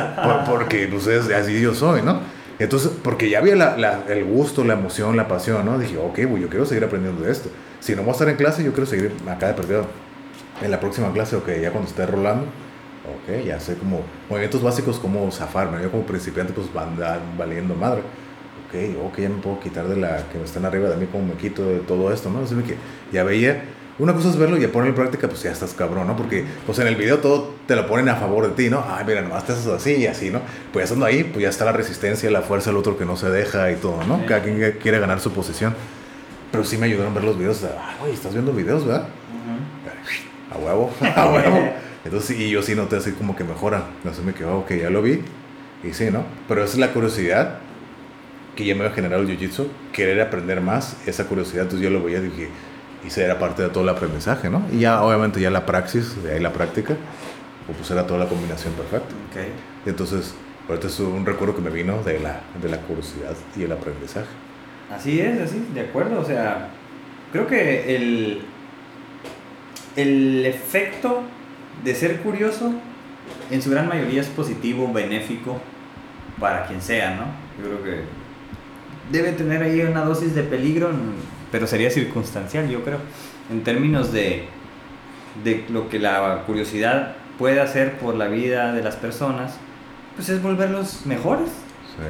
porque 0.49 0.87
pues 0.87 1.09
así 1.09 1.61
yo 1.61 1.75
soy, 1.75 2.03
¿no? 2.03 2.21
Entonces, 2.61 2.93
porque 3.03 3.31
ya 3.31 3.39
había 3.39 3.57
la, 3.57 3.77
la, 3.77 4.05
el 4.09 4.25
gusto, 4.25 4.65
la 4.65 4.75
emoción, 4.75 5.17
la 5.17 5.27
pasión, 5.27 5.65
¿no? 5.65 5.79
Dije, 5.79 5.97
ok, 5.97 6.19
yo 6.19 6.49
quiero 6.49 6.67
seguir 6.67 6.85
aprendiendo 6.85 7.25
de 7.25 7.33
esto. 7.33 7.49
Si 7.81 7.97
no 7.97 8.03
voy 8.03 8.11
a 8.11 8.13
estar 8.13 8.29
en 8.29 8.37
clase, 8.37 8.63
yo 8.63 8.73
quiero 8.73 8.87
seguir 8.87 9.13
acá 9.29 9.49
de 9.49 9.55
perdido. 9.55 9.87
En 10.63 10.71
la 10.71 10.79
próxima 10.79 11.11
clase, 11.13 11.37
ok, 11.37 11.49
ya 11.61 11.71
cuando 11.71 11.89
esté 11.89 12.05
rolando, 12.05 12.45
ok, 13.05 13.45
ya 13.45 13.59
sé 13.61 13.77
como 13.77 14.03
movimientos 14.29 14.63
básicos 14.63 14.99
como 14.99 15.31
zafarme, 15.31 15.83
yo 15.83 15.91
como 15.91 16.05
principiante 16.05 16.53
pues 16.53 16.73
van 16.73 16.97
valiendo 17.39 17.75
madre, 17.75 18.03
ok, 18.69 19.07
ok, 19.07 19.19
ya 19.19 19.29
me 19.29 19.43
puedo 19.43 19.61
quitar 19.61 19.89
de 19.89 19.97
la 19.97 20.29
que 20.29 20.39
me 20.39 20.45
están 20.45 20.65
arriba 20.65 20.89
de 20.89 20.97
mí, 20.97 21.07
como 21.07 21.27
me 21.27 21.35
quito 21.35 21.65
de 21.65 21.81
todo 21.81 22.13
esto, 22.13 22.31
¿no? 22.31 22.41
Así 22.41 22.55
que 22.57 22.77
ya 23.13 23.25
veía, 23.25 23.65
una 23.99 24.15
cosa 24.15 24.31
es 24.31 24.37
verlo 24.37 24.57
y 24.57 24.67
ponerlo 24.67 24.91
en 24.91 24.95
práctica, 24.95 25.29
pues 25.29 25.43
ya 25.43 25.51
estás 25.51 25.75
cabrón, 25.75 26.07
¿no? 26.07 26.17
Porque 26.17 26.45
pues 26.65 26.79
en 26.79 26.87
el 26.87 26.97
video 26.97 27.19
todo 27.19 27.55
te 27.67 27.77
lo 27.77 27.87
ponen 27.87 28.09
a 28.09 28.17
favor 28.17 28.49
de 28.49 28.55
ti, 28.55 28.71
¿no? 28.71 28.85
Ay, 28.89 29.05
mira, 29.07 29.21
nomás 29.21 29.45
te 29.45 29.53
haces 29.53 29.67
así 29.67 29.97
y 29.97 30.07
así, 30.07 30.31
¿no? 30.31 30.41
Pues 30.73 30.83
ya 30.83 30.85
estando 30.85 31.07
ahí, 31.07 31.25
pues 31.25 31.43
ya 31.43 31.51
está 31.51 31.65
la 31.65 31.73
resistencia, 31.73 32.31
la 32.31 32.43
fuerza 32.43 32.71
del 32.71 32.79
otro 32.79 32.97
que 32.97 33.05
no 33.05 33.17
se 33.17 33.29
deja 33.29 33.71
y 33.71 33.77
todo, 33.77 34.03
¿no? 34.05 34.25
Cada 34.27 34.43
quien 34.43 34.79
quiere 34.81 34.99
ganar 35.01 35.21
su 35.21 35.33
posición. 35.33 35.75
Pero 36.51 36.65
sí 36.65 36.79
me 36.79 36.87
ayudaron 36.87 37.13
a 37.13 37.15
ver 37.15 37.25
los 37.25 37.39
videos, 37.39 37.63
ah, 37.65 37.95
güey, 38.01 38.13
estás 38.13 38.33
viendo 38.33 38.53
videos, 38.53 38.87
¿verdad? 38.87 39.07
A 40.51 40.59
huevo, 40.59 40.91
a 41.17 41.27
huevo. 41.29 41.90
Entonces, 42.05 42.39
y 42.39 42.51
yo 42.51 42.63
sí 42.63 42.75
noté 42.75 42.97
así 42.97 43.13
como 43.13 43.37
que 43.37 43.45
mejora. 43.45 43.85
Entonces 43.99 44.25
me 44.25 44.33
quedó, 44.33 44.59
ok, 44.59 44.73
ya 44.73 44.91
lo 44.91 45.03
vi. 45.03 45.23
Y 45.85 45.93
sí, 45.93 46.11
¿no? 46.11 46.25
Pero 46.49 46.65
esa 46.65 46.75
es 46.75 46.79
la 46.79 46.93
curiosidad 46.93 47.59
que 48.57 48.65
ya 48.65 48.75
me 48.75 48.83
había 48.83 48.95
generado 48.95 49.23
el 49.23 49.29
jiu-jitsu, 49.29 49.69
querer 49.93 50.21
aprender 50.21 50.61
más, 50.61 50.97
esa 51.07 51.27
curiosidad. 51.27 51.63
Entonces 51.63 51.83
yo 51.83 51.91
lo 51.91 52.05
veía 52.05 52.19
y 52.19 52.23
dije, 52.23 52.49
y 53.05 53.09
esa 53.09 53.25
era 53.25 53.39
parte 53.39 53.63
de 53.63 53.69
todo 53.69 53.85
el 53.85 53.89
aprendizaje, 53.89 54.51
¿no? 54.51 54.63
Y 54.73 54.81
ya, 54.81 55.03
obviamente, 55.03 55.41
ya 55.41 55.51
la 55.51 55.65
praxis, 55.65 56.23
de 56.23 56.33
ahí 56.33 56.41
la 56.41 56.53
práctica, 56.53 56.97
pues 57.67 57.91
era 57.91 58.07
toda 58.07 58.21
la 58.21 58.29
combinación 58.29 58.75
perfecta. 58.75 59.15
Okay. 59.31 59.53
Entonces, 59.87 60.35
ahorita 60.69 60.89
es 60.89 61.01
un 61.01 61.25
recuerdo 61.25 61.57
que 61.57 61.63
me 61.63 61.71
vino 61.71 62.03
de 62.03 62.19
la, 62.21 62.41
de 62.61 62.69
la 62.69 62.79
curiosidad 62.79 63.35
y 63.57 63.63
el 63.63 63.73
aprendizaje. 63.73 64.29
Así 64.91 65.21
es, 65.21 65.41
así, 65.41 65.67
de 65.73 65.83
acuerdo. 65.83 66.21
O 66.21 66.25
sea, 66.25 66.69
creo 67.33 67.47
que 67.47 67.95
el, 67.95 68.43
el 69.97 70.45
efecto 70.47 71.23
de 71.85 71.95
ser 71.95 72.21
curioso, 72.21 72.73
en 73.51 73.63
su 73.63 73.71
gran 73.71 73.89
mayoría 73.89 74.21
es 74.21 74.29
positivo, 74.29 74.93
benéfico 74.93 75.61
para 76.39 76.67
quien 76.67 76.81
sea, 76.81 77.17
¿no? 77.17 77.25
Yo 77.63 77.81
creo 77.81 77.85
que 77.85 78.05
debe 79.11 79.33
tener 79.33 79.63
ahí 79.63 79.81
una 79.83 80.05
dosis 80.05 80.35
de 80.35 80.43
peligro, 80.43 80.91
pero 81.51 81.67
sería 81.67 81.91
circunstancial, 81.91 82.69
yo 82.69 82.83
creo, 82.83 82.99
en 83.51 83.63
términos 83.63 84.13
de, 84.13 84.45
de 85.45 85.65
lo 85.71 85.89
que 85.89 85.99
la 85.99 86.45
curiosidad 86.47 87.17
puede 87.39 87.61
hacer 87.61 87.99
por 87.99 88.15
la 88.15 88.29
vida 88.29 88.73
de 88.73 88.83
las 88.83 88.97
personas, 88.97 89.57
pues 90.15 90.29
es 90.29 90.43
volverlos 90.43 91.07
mejores. 91.07 91.49
Sí. 91.49 92.05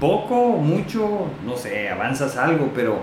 Poco, 0.00 0.50
mucho, 0.58 1.26
no 1.44 1.56
sé, 1.56 1.88
avanzas 1.88 2.36
algo, 2.36 2.70
pero 2.74 3.00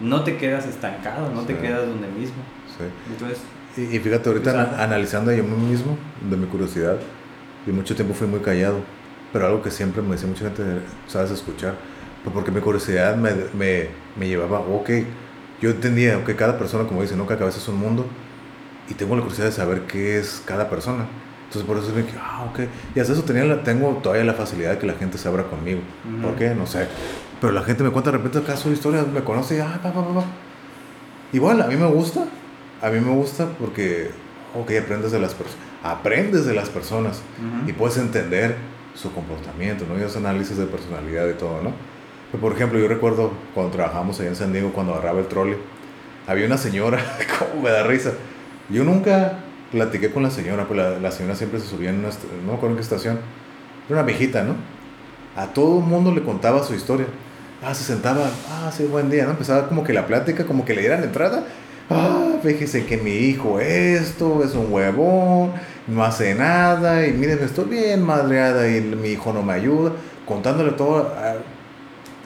no 0.00 0.24
te 0.24 0.36
quedas 0.36 0.66
estancado, 0.66 1.30
no 1.30 1.42
te 1.42 1.56
quedas 1.56 1.86
donde 1.86 2.08
mismo. 2.08 2.42
Sí. 2.76 2.84
Entonces, 3.10 3.38
y, 3.76 3.98
fíjate, 3.98 4.28
ahorita 4.28 4.82
analizando 4.82 5.32
yo 5.32 5.44
mismo, 5.44 5.96
de 6.28 6.36
mi 6.36 6.46
curiosidad, 6.46 6.96
y 7.66 7.70
mucho 7.70 7.94
tiempo 7.94 8.14
fui 8.14 8.26
muy 8.26 8.40
callado, 8.40 8.80
pero 9.32 9.46
algo 9.46 9.62
que 9.62 9.70
siempre 9.70 10.02
me 10.02 10.12
decía 10.12 10.28
mucha 10.28 10.44
gente, 10.44 10.62
sabes 11.08 11.30
escuchar, 11.30 11.74
pues 12.22 12.32
porque 12.32 12.50
mi 12.50 12.60
curiosidad 12.60 13.16
me, 13.16 13.32
me, 13.52 13.88
me 14.16 14.28
llevaba, 14.28 14.60
ok, 14.60 14.90
yo 15.60 15.70
entendía 15.70 16.22
que 16.24 16.36
cada 16.36 16.58
persona, 16.58 16.86
como 16.86 17.02
dice, 17.02 17.16
¿no? 17.16 17.26
cada 17.26 17.40
cabeza 17.40 17.58
es 17.58 17.68
un 17.68 17.78
mundo, 17.78 18.06
y 18.88 18.94
tengo 18.94 19.16
la 19.16 19.22
curiosidad 19.22 19.46
de 19.46 19.52
saber 19.52 19.82
qué 19.82 20.18
es 20.18 20.42
cada 20.44 20.68
persona. 20.68 21.06
Entonces 21.46 21.66
por 21.66 21.78
eso 21.78 21.94
me 21.94 22.02
dije, 22.02 22.18
ah, 22.20 22.46
ok. 22.50 22.60
Y 22.94 23.00
hasta 23.00 23.12
eso 23.12 23.22
tenía 23.22 23.44
la, 23.44 23.62
tengo 23.62 23.88
todavía 24.02 24.24
la 24.24 24.34
facilidad 24.34 24.72
de 24.72 24.78
que 24.78 24.86
la 24.86 24.94
gente 24.94 25.18
se 25.18 25.28
abra 25.28 25.44
conmigo. 25.44 25.80
¿Por 26.20 26.34
qué? 26.34 26.54
No 26.54 26.66
sé. 26.66 26.86
Pero 27.40 27.52
la 27.52 27.62
gente 27.62 27.82
me 27.84 27.90
cuenta 27.90 28.10
de 28.10 28.18
repente 28.18 28.38
acaso 28.38 28.70
historias, 28.70 29.06
me 29.06 29.22
conoce 29.22 29.56
y, 29.56 29.60
ah, 29.60 29.78
pa, 29.82 29.92
pa, 29.92 30.02
pa, 30.02 30.24
Igual, 31.32 31.62
a 31.62 31.66
mí 31.66 31.76
me 31.76 31.86
gusta, 31.86 32.24
a 32.82 32.90
mí 32.90 33.00
me 33.00 33.12
gusta 33.12 33.48
porque, 33.58 34.10
Ok, 34.54 34.70
aprendes 34.80 35.10
de 35.10 35.18
las 35.18 35.34
personas. 35.34 35.58
Aprendes 35.82 36.46
de 36.46 36.54
las 36.54 36.70
personas 36.70 37.20
y 37.66 37.72
puedes 37.72 37.98
entender 37.98 38.56
su 38.94 39.12
comportamiento, 39.12 39.84
¿no? 39.88 39.98
Y 39.98 40.02
esos 40.02 40.16
análisis 40.16 40.56
de 40.56 40.66
personalidad 40.66 41.28
y 41.28 41.34
todo, 41.34 41.60
¿no? 41.62 41.72
por 42.40 42.52
ejemplo, 42.52 42.80
yo 42.80 42.88
recuerdo 42.88 43.30
cuando 43.54 43.70
trabajamos 43.70 44.18
allá 44.18 44.30
en 44.30 44.34
San 44.34 44.52
Diego, 44.52 44.72
cuando 44.72 44.92
agarraba 44.92 45.20
el 45.20 45.28
trolley, 45.28 45.56
había 46.26 46.46
una 46.46 46.58
señora, 46.58 46.98
como 47.38 47.62
me 47.62 47.70
da 47.70 47.84
risa. 47.84 48.12
Yo 48.68 48.82
nunca 48.82 49.38
platiqué 49.70 50.10
con 50.10 50.24
la 50.24 50.30
señora, 50.32 50.66
pues 50.66 50.78
la, 50.78 50.98
la 50.98 51.12
señora 51.12 51.36
siempre 51.36 51.60
se 51.60 51.66
subía 51.66 51.90
en 51.90 52.00
una, 52.00 52.08
no 52.08 52.48
me 52.48 52.54
acuerdo 52.54 52.70
en 52.70 52.76
qué 52.76 52.82
estación, 52.82 53.20
era 53.88 54.00
una 54.00 54.02
viejita, 54.02 54.42
¿no? 54.42 54.56
A 55.36 55.46
todo 55.46 55.78
el 55.78 55.84
mundo 55.84 56.12
le 56.12 56.22
contaba 56.22 56.64
su 56.64 56.74
historia. 56.74 57.06
Ah, 57.62 57.72
se 57.72 57.84
sentaba, 57.84 58.28
ah, 58.50 58.72
sí, 58.76 58.84
buen 58.84 59.10
día, 59.10 59.26
¿no? 59.26 59.30
Empezaba 59.30 59.68
como 59.68 59.84
que 59.84 59.92
la 59.92 60.06
plática, 60.06 60.44
como 60.44 60.64
que 60.64 60.74
le 60.74 60.80
dieran 60.80 61.04
entrada. 61.04 61.44
Ah, 61.88 62.23
fíjese 62.44 62.86
que 62.86 62.96
mi 62.98 63.10
hijo 63.10 63.58
esto, 63.58 64.44
es 64.44 64.54
un 64.54 64.72
huevón, 64.72 65.52
no 65.86 66.04
hace 66.04 66.34
nada, 66.34 67.06
y 67.06 67.12
miren, 67.12 67.38
estoy 67.42 67.64
bien 67.64 68.02
madreada 68.02 68.68
y 68.68 68.80
mi 68.80 69.08
hijo 69.08 69.32
no 69.32 69.42
me 69.42 69.54
ayuda, 69.54 69.92
contándole 70.26 70.72
todo 70.72 70.98
a 70.98 71.36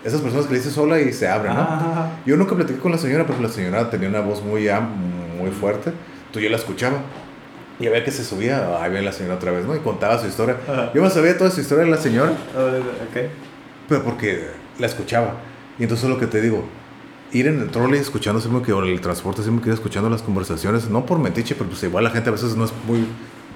esas 0.05 0.21
personas 0.21 0.47
que 0.47 0.53
le 0.53 0.59
dice 0.59 0.71
sola 0.71 1.01
y 1.01 1.13
se 1.13 1.29
abren, 1.29 1.55
¿no? 1.55 2.11
Yo 2.27 2.37
nunca 2.37 2.55
platiqué 2.55 2.79
con 2.79 2.93
la 2.93 2.99
señora, 2.99 3.27
pero 3.27 3.41
la 3.41 3.49
señora 3.49 3.89
tenía 3.91 4.09
una 4.09 4.21
voz 4.21 4.43
muy, 4.43 4.69
muy 5.39 5.51
fuerte, 5.51 5.91
entonces 6.27 6.43
yo 6.43 6.51
la 6.51 6.57
escuchaba. 6.57 6.99
Y 7.81 7.87
a 7.87 7.91
ver 7.91 8.05
que 8.05 8.11
se 8.11 8.25
subía, 8.25 8.83
ahí 8.83 8.91
viene 8.91 9.07
la 9.07 9.13
señora 9.13 9.37
otra 9.37 9.53
vez, 9.53 9.65
¿no? 9.65 9.77
Y 9.77 9.79
contaba 9.79 10.19
su 10.19 10.27
historia. 10.27 10.57
Yo 10.93 11.01
me 11.01 11.11
sabía 11.11 11.39
toda 11.39 11.49
su 11.51 11.61
historia 11.61 11.85
de 11.85 11.91
la 11.93 11.97
señora. 11.97 12.33
Okay. 13.11 13.31
Pero 13.89 14.03
porque 14.03 14.49
la 14.81 14.89
escuchaba. 14.89 15.35
Y 15.79 15.85
entonces 15.85 16.09
lo 16.09 16.19
que 16.19 16.27
te 16.27 16.41
digo, 16.41 16.65
ir 17.33 17.47
en 17.47 17.61
el 17.61 17.71
trolley 17.71 18.01
escuchando 18.01 18.41
siempre 18.41 18.63
que, 18.63 18.73
o 18.73 18.83
en 18.83 18.91
el 18.91 19.01
transporte 19.01 19.43
siempre 19.43 19.65
que 19.65 19.71
ir 19.71 19.75
escuchando 19.75 20.09
las 20.09 20.23
conversaciones, 20.23 20.89
no 20.89 21.05
por 21.07 21.19
metiche, 21.19 21.55
pero 21.55 21.69
pues 21.71 21.83
igual 21.83 22.05
la 22.05 22.11
gente 22.11 22.29
a 22.29 22.33
veces 22.33 22.57
no 22.57 22.65
es 22.65 22.73
muy, 22.87 23.07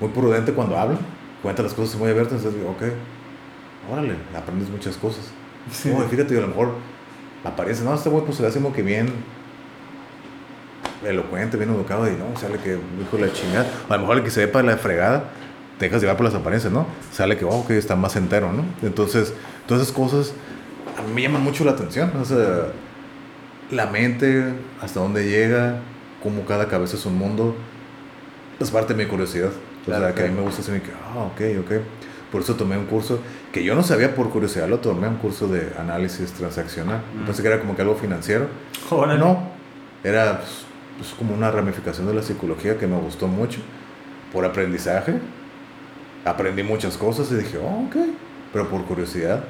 muy 0.01 0.11
prudente 0.11 0.53
cuando 0.53 0.79
habla, 0.79 0.99
cuenta 1.43 1.63
las 1.63 1.75
cosas 1.75 1.99
muy 1.99 2.11
abiertas, 2.11 2.45
entonces 2.45 2.63
ok, 2.69 3.93
órale, 3.93 4.15
aprendes 4.37 4.69
muchas 4.69 4.97
cosas. 4.97 5.31
Sí. 5.71 5.93
fíjate, 6.11 6.37
a 6.37 6.41
lo 6.41 6.49
mejor 6.49 6.75
aparece, 7.45 7.85
no, 7.85 7.95
este 7.95 8.09
güey 8.09 8.25
pues 8.25 8.37
se 8.37 8.43
ve 8.43 8.49
así 8.49 8.59
como 8.59 8.75
que 8.75 8.83
bien 8.83 9.09
elocuente, 11.05 11.57
bien 11.57 11.71
educado, 11.71 12.09
y 12.09 12.13
no, 12.13 12.39
sale 12.39 12.59
que 12.59 12.79
dijo 12.99 13.19
la 13.19 13.33
chingada. 13.33 13.67
A 13.89 13.95
lo 13.95 14.01
mejor 14.01 14.19
el 14.19 14.23
que 14.25 14.31
se 14.31 14.47
ve 14.47 14.49
para 14.49 14.67
la 14.67 14.77
fregada, 14.77 15.25
te 15.79 15.87
dejas 15.87 16.01
llevar 16.01 16.17
por 16.17 16.27
las 16.27 16.35
apariencias, 16.35 16.73
¿no? 16.73 16.87
Sale 17.11 17.37
que, 17.37 17.45
oh, 17.45 17.67
que 17.67 17.77
está 17.77 17.97
más 17.97 18.15
entero, 18.17 18.53
¿no? 18.53 18.65
Entonces, 18.83 19.35
todas 19.67 19.83
esas 19.83 19.95
cosas 19.95 20.33
a 20.99 21.03
mí 21.03 21.13
me 21.15 21.23
llaman 21.23 21.43
mucho 21.43 21.65
la 21.65 21.73
atención. 21.73 22.13
O 22.21 22.25
sea, 22.25 22.69
la 23.73 23.87
mente, 23.87 24.55
hasta 24.81 25.01
dónde 25.01 25.29
llega, 25.29 25.81
cómo 26.23 26.45
cada 26.45 26.69
cabeza 26.69 26.97
es 26.97 27.07
un 27.07 27.17
mundo, 27.17 27.57
es 28.61 28.71
parte 28.71 28.95
de 28.95 29.03
mi 29.03 29.11
curiosidad. 29.11 29.51
o 29.83 29.91
sea, 29.91 30.15
que 30.15 30.23
a 30.23 30.27
mí 30.27 30.35
me 30.35 30.43
gusta 30.43 30.63
decir 30.63 30.83
que, 30.83 30.91
ah, 30.93 31.25
ok, 31.25 31.65
ok. 31.65 31.83
Por 32.31 32.43
eso 32.43 32.55
tomé 32.55 32.79
un 32.79 32.87
curso 32.87 33.19
que 33.53 33.65
yo 33.65 33.75
no 33.75 33.83
sabía 33.83 34.15
por 34.15 34.31
curiosidad, 34.31 34.69
lo 34.69 34.79
tomé 34.79 35.09
un 35.09 35.17
curso 35.17 35.49
de 35.49 35.73
análisis 35.79 36.33
transaccional. 36.33 37.03
Mm. 37.15 37.27
Pensé 37.27 37.43
que 37.43 37.49
era 37.49 37.61
como 37.61 37.75
que 37.75 37.83
algo 37.83 37.95
financiero. 37.95 38.47
No, 39.19 39.51
era 40.05 40.39
pues, 40.39 41.09
es 41.09 41.15
como 41.15 41.35
una 41.35 41.51
ramificación 41.51 42.07
de 42.07 42.15
la 42.15 42.23
psicología 42.23 42.79
que 42.79 42.87
me 42.87 42.97
gustó 42.99 43.27
mucho 43.27 43.61
por 44.33 44.45
aprendizaje. 44.45 45.15
Aprendí 46.25 46.63
muchas 46.63 46.97
cosas 46.97 47.31
y 47.33 47.37
dije, 47.37 47.59
oh, 47.59 47.87
ok, 47.87 47.97
pero 48.53 48.69
por 48.69 48.85
curiosidad. 48.85 49.45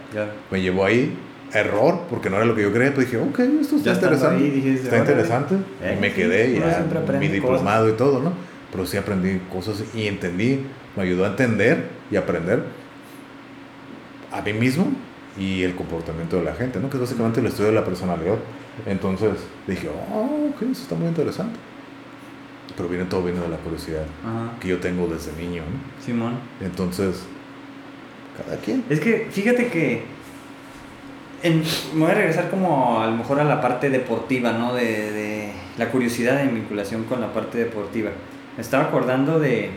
Me 0.50 0.60
llevó 0.60 0.84
ahí, 0.84 1.16
error, 1.52 2.02
porque 2.08 2.30
no 2.30 2.36
era 2.36 2.44
lo 2.44 2.54
que 2.54 2.62
yo 2.62 2.72
creía, 2.72 2.90
pero 2.90 3.02
dije, 3.02 3.18
ok, 3.18 3.38
esto 3.60 3.76
está 3.76 3.92
interesante. 3.92 4.74
está 4.74 4.98
interesante. 4.98 5.54
y 5.54 6.00
me 6.00 6.12
quedé 6.12 6.58
ya, 6.58 6.86
mi 7.18 7.28
diplomado 7.28 7.88
y 7.88 7.92
todo, 7.92 8.20
¿no? 8.20 8.32
Pero 8.70 8.86
sí 8.86 8.96
aprendí 8.96 9.38
cosas 9.52 9.84
y 9.94 10.06
entendí, 10.06 10.64
me 10.96 11.02
ayudó 11.02 11.24
a 11.24 11.28
entender 11.28 11.88
y 12.10 12.16
aprender 12.16 12.64
a 14.30 14.40
mí 14.40 14.52
mismo 14.54 14.90
y 15.38 15.62
el 15.62 15.74
comportamiento 15.74 16.36
de 16.36 16.44
la 16.44 16.54
gente, 16.54 16.80
¿no? 16.80 16.88
Que 16.88 16.96
es 16.96 17.02
básicamente 17.02 17.40
el 17.40 17.46
estudio 17.46 17.68
de 17.68 17.74
la 17.74 17.84
personalidad. 17.84 18.36
Entonces 18.86 19.32
dije, 19.66 19.88
oh, 19.88 20.50
ok, 20.54 20.62
eso 20.62 20.82
está 20.82 20.94
muy 20.94 21.08
interesante. 21.08 21.58
Pero 22.76 22.88
viene 22.88 23.04
todo 23.04 23.22
viene 23.22 23.40
de 23.40 23.48
la 23.48 23.58
curiosidad 23.58 24.04
que 24.58 24.68
yo 24.68 24.78
tengo 24.78 25.06
desde 25.06 25.32
niño, 25.32 25.62
¿no? 25.62 26.02
Simón. 26.04 26.38
Entonces, 26.62 27.16
cada 28.38 28.56
quien. 28.58 28.84
Es 28.88 29.00
que, 29.00 29.28
fíjate 29.30 29.66
que 29.66 30.02
en, 31.42 31.62
me 31.94 32.00
voy 32.00 32.10
a 32.10 32.14
regresar 32.14 32.50
como 32.50 33.00
a 33.00 33.06
lo 33.06 33.16
mejor 33.16 33.40
a 33.40 33.44
la 33.44 33.60
parte 33.60 33.90
deportiva, 33.90 34.52
¿no? 34.52 34.74
De, 34.74 34.84
de 34.84 35.52
la 35.78 35.90
curiosidad 35.90 36.36
de 36.36 36.48
vinculación 36.48 37.04
con 37.04 37.20
la 37.20 37.32
parte 37.32 37.58
deportiva. 37.58 38.10
Me 38.56 38.62
estaba 38.62 38.84
acordando 38.84 39.38
de 39.40 39.70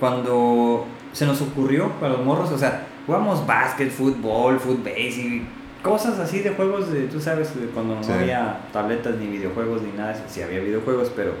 cuando 0.00 0.86
se 1.12 1.26
nos 1.26 1.40
ocurrió 1.42 1.92
a 2.00 2.08
los 2.08 2.24
morros, 2.24 2.50
o 2.52 2.58
sea, 2.58 2.86
jugamos 3.06 3.46
básquet, 3.46 3.90
fútbol, 3.90 4.60
fútbol 4.60 4.92
y 4.96 5.42
cosas 5.82 6.18
así 6.18 6.40
de 6.40 6.50
juegos, 6.50 6.92
de, 6.92 7.02
tú 7.02 7.20
sabes, 7.20 7.52
cuando 7.74 8.00
no 8.00 8.14
había 8.14 8.60
tabletas 8.72 9.16
ni 9.16 9.26
videojuegos 9.26 9.82
ni 9.82 9.92
nada, 9.92 10.16
sí 10.28 10.42
había 10.42 10.60
videojuegos, 10.60 11.10
pero... 11.14 11.32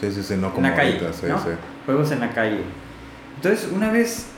Sí, 0.00 0.10
sí, 0.12 0.22
sí, 0.22 0.36
no 0.36 0.52
como 0.52 0.66
en 0.66 0.72
la 0.72 0.76
calle, 0.76 1.00
Juegos 1.86 2.10
en 2.12 2.20
la 2.20 2.30
calle. 2.32 2.60
Entonces, 3.36 3.68
una 3.72 3.90
vez, 3.90 4.28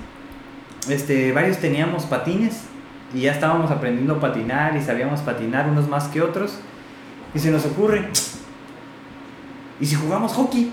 este, 0.89 1.33
varios 1.33 1.59
teníamos 1.59 2.05
patines 2.05 2.63
y 3.15 3.23
ya 3.23 3.33
estábamos 3.33 3.71
aprendiendo 3.71 4.15
a 4.15 4.21
patinar 4.21 4.77
y 4.77 4.83
sabíamos 4.83 5.21
patinar 5.21 5.69
unos 5.69 5.89
más 5.89 6.09
que 6.09 6.23
otros. 6.23 6.59
Y 7.35 7.39
se 7.39 7.51
nos 7.51 7.65
ocurre, 7.67 8.09
¿y 9.81 9.87
si 9.87 9.95
jugamos 9.95 10.33
hockey? 10.33 10.73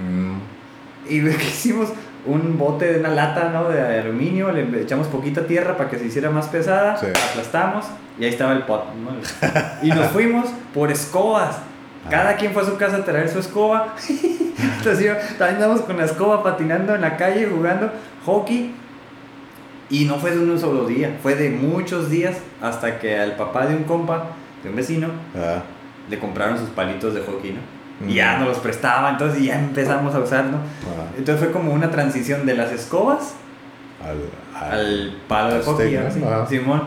Mm. 0.00 1.10
Y 1.10 1.20
lo 1.20 1.36
que 1.36 1.44
hicimos, 1.44 1.90
un 2.26 2.56
bote 2.56 2.92
de 2.92 3.00
una 3.00 3.10
lata 3.10 3.50
¿no? 3.50 3.68
de 3.68 4.00
aluminio, 4.00 4.50
le 4.50 4.80
echamos 4.80 5.08
poquita 5.08 5.46
tierra 5.46 5.76
para 5.76 5.90
que 5.90 5.98
se 5.98 6.06
hiciera 6.06 6.30
más 6.30 6.48
pesada, 6.48 6.94
aplastamos 7.30 7.84
y 8.18 8.24
ahí 8.24 8.30
estaba 8.30 8.52
el 8.52 8.62
pot. 8.62 8.84
y 9.82 9.88
nos 9.88 10.06
fuimos 10.08 10.48
por 10.72 10.90
escobas. 10.90 11.58
Cada 12.10 12.30
ah. 12.30 12.36
quien 12.36 12.52
fue 12.52 12.62
a 12.62 12.66
su 12.66 12.76
casa 12.76 12.96
a 12.96 13.04
traer 13.04 13.28
su 13.28 13.38
escoba. 13.38 13.94
Entonces 14.78 15.38
también 15.38 15.62
andamos 15.62 15.82
con 15.82 15.96
la 15.96 16.04
escoba 16.04 16.42
patinando 16.42 16.94
en 16.94 17.00
la 17.00 17.16
calle, 17.16 17.46
jugando 17.46 17.90
hockey. 18.24 18.74
Y 19.90 20.04
no 20.06 20.16
fue 20.16 20.30
de 20.30 20.38
un 20.38 20.58
solo 20.58 20.86
día, 20.86 21.18
fue 21.22 21.34
de 21.34 21.50
muchos 21.50 22.10
días 22.10 22.36
hasta 22.62 22.98
que 22.98 23.18
al 23.18 23.36
papá 23.36 23.66
de 23.66 23.76
un 23.76 23.84
compa, 23.84 24.28
de 24.62 24.70
un 24.70 24.76
vecino, 24.76 25.08
ah. 25.36 25.62
le 26.08 26.18
compraron 26.18 26.58
sus 26.58 26.70
palitos 26.70 27.14
de 27.14 27.20
hockey, 27.20 27.52
¿no? 27.52 28.08
Y 28.08 28.14
ya 28.14 28.38
nos 28.38 28.48
los 28.48 28.58
prestaba, 28.58 29.10
entonces 29.10 29.42
ya 29.42 29.58
empezamos 29.58 30.14
a 30.14 30.18
usarlo. 30.18 30.58
Entonces 31.16 31.44
fue 31.44 31.52
como 31.52 31.72
una 31.72 31.90
transición 31.90 32.44
de 32.44 32.54
las 32.54 32.72
escobas 32.72 33.34
al, 34.60 35.16
palo 35.28 35.54
de 35.54 35.62
hockey, 35.62 35.98
Simón. 36.48 36.82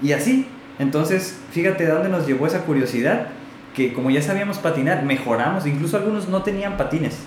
Y 0.00 0.12
así, 0.12 0.46
entonces, 0.78 1.38
fíjate 1.50 1.86
de 1.86 1.92
dónde 1.92 2.08
nos 2.08 2.26
llevó 2.26 2.46
esa 2.46 2.60
curiosidad, 2.60 3.26
que 3.74 3.92
como 3.92 4.10
ya 4.10 4.22
sabíamos 4.22 4.58
patinar, 4.58 5.02
mejoramos, 5.02 5.66
incluso 5.66 5.96
algunos 5.96 6.28
no 6.28 6.42
tenían 6.42 6.76
patines, 6.76 7.18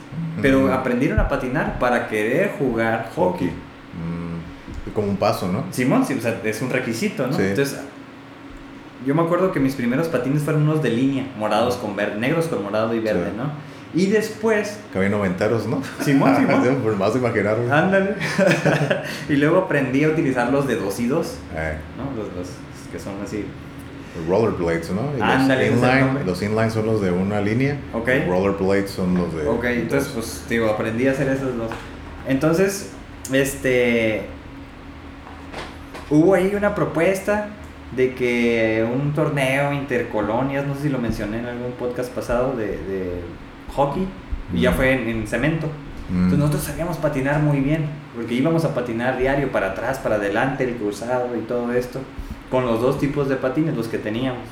pero 0.41 0.73
aprendieron 0.73 1.19
a 1.19 1.27
patinar 1.27 1.79
para 1.79 2.07
querer 2.07 2.51
jugar 2.57 3.09
hockey. 3.15 3.47
Mm. 3.47 3.64
Como 4.95 5.09
un 5.09 5.17
paso, 5.17 5.51
¿no? 5.51 5.65
Simón, 5.71 6.05
sí, 6.05 6.15
o 6.17 6.21
sea, 6.21 6.41
es 6.43 6.61
un 6.61 6.71
requisito, 6.71 7.27
¿no? 7.27 7.37
Entonces, 7.37 7.77
yo 9.05 9.13
me 9.13 9.21
acuerdo 9.21 9.51
que 9.51 9.59
mis 9.59 9.75
primeros 9.75 10.07
patines 10.07 10.41
fueron 10.41 10.63
unos 10.63 10.81
de 10.81 10.89
línea, 10.89 11.27
morados 11.37 11.75
con 11.75 11.95
verde, 11.95 12.17
negros 12.17 12.47
con 12.47 12.63
morado 12.63 12.93
y 12.95 12.99
verde, 12.99 13.31
¿no? 13.35 13.51
Y 13.93 14.07
después... 14.07 14.77
Que 14.91 14.97
había 14.97 15.09
noventeros, 15.09 15.67
¿no? 15.67 15.81
Simón, 16.01 16.35
Simón. 16.39 16.81
Por 16.83 16.97
más 16.97 17.15
imaginar. 17.15 17.57
Ándale. 17.71 18.15
y 19.29 19.35
luego 19.35 19.59
aprendí 19.59 20.03
a 20.03 20.09
utilizar 20.09 20.51
los 20.51 20.67
de 20.67 20.75
dos 20.75 20.99
y 20.99 21.07
dos, 21.07 21.37
eh. 21.55 21.77
¿no? 21.97 22.21
Los, 22.21 22.33
los, 22.35 22.47
que 22.91 22.99
son 22.99 23.13
así... 23.23 23.45
Rollerblades, 24.27 24.91
¿no? 24.91 25.11
Ándale. 25.21 25.71
Los 25.71 25.79
inline, 25.79 26.25
los 26.25 26.41
inline 26.41 26.71
son 26.71 26.85
los 26.85 27.01
de 27.01 27.11
una 27.11 27.41
línea. 27.41 27.77
Ok. 27.93 28.09
Rollerblades 28.27 28.91
son 28.91 29.13
los 29.13 29.33
de... 29.35 29.45
Ok, 29.47 29.65
entonces 29.65 30.09
pues 30.13 30.45
digo, 30.49 30.69
aprendí 30.69 31.07
a 31.07 31.11
hacer 31.11 31.27
esos 31.29 31.55
dos. 31.57 31.71
Entonces, 32.27 32.91
este... 33.31 34.34
Hubo 36.09 36.33
ahí 36.35 36.53
una 36.55 36.75
propuesta 36.75 37.49
de 37.95 38.13
que 38.13 38.87
un 38.91 39.13
torneo 39.13 39.73
intercolonias, 39.73 40.65
no 40.65 40.75
sé 40.75 40.83
si 40.83 40.89
lo 40.89 40.99
mencioné 40.99 41.39
en 41.39 41.45
algún 41.45 41.71
podcast 41.73 42.11
pasado, 42.11 42.55
de, 42.55 42.67
de 42.67 43.21
hockey, 43.75 44.07
y 44.53 44.61
ya 44.61 44.71
mm. 44.71 44.73
fue 44.75 45.09
en, 45.09 45.27
cemento. 45.27 45.67
Mm. 46.09 46.15
Entonces 46.15 46.39
nosotros 46.39 46.63
sabíamos 46.63 46.97
patinar 46.97 47.41
muy 47.41 47.59
bien, 47.59 47.85
porque 48.15 48.33
íbamos 48.33 48.65
a 48.65 48.73
patinar 48.73 49.17
diario, 49.17 49.51
para 49.51 49.71
atrás, 49.71 49.99
para 49.99 50.15
adelante, 50.15 50.63
el 50.63 50.75
cruzado 50.75 51.35
y 51.35 51.41
todo 51.41 51.71
esto, 51.73 51.99
con 52.51 52.65
los 52.65 52.81
dos 52.81 52.99
tipos 52.99 53.27
de 53.29 53.35
patines, 53.35 53.75
los 53.75 53.87
que 53.87 53.97
teníamos. 53.97 54.43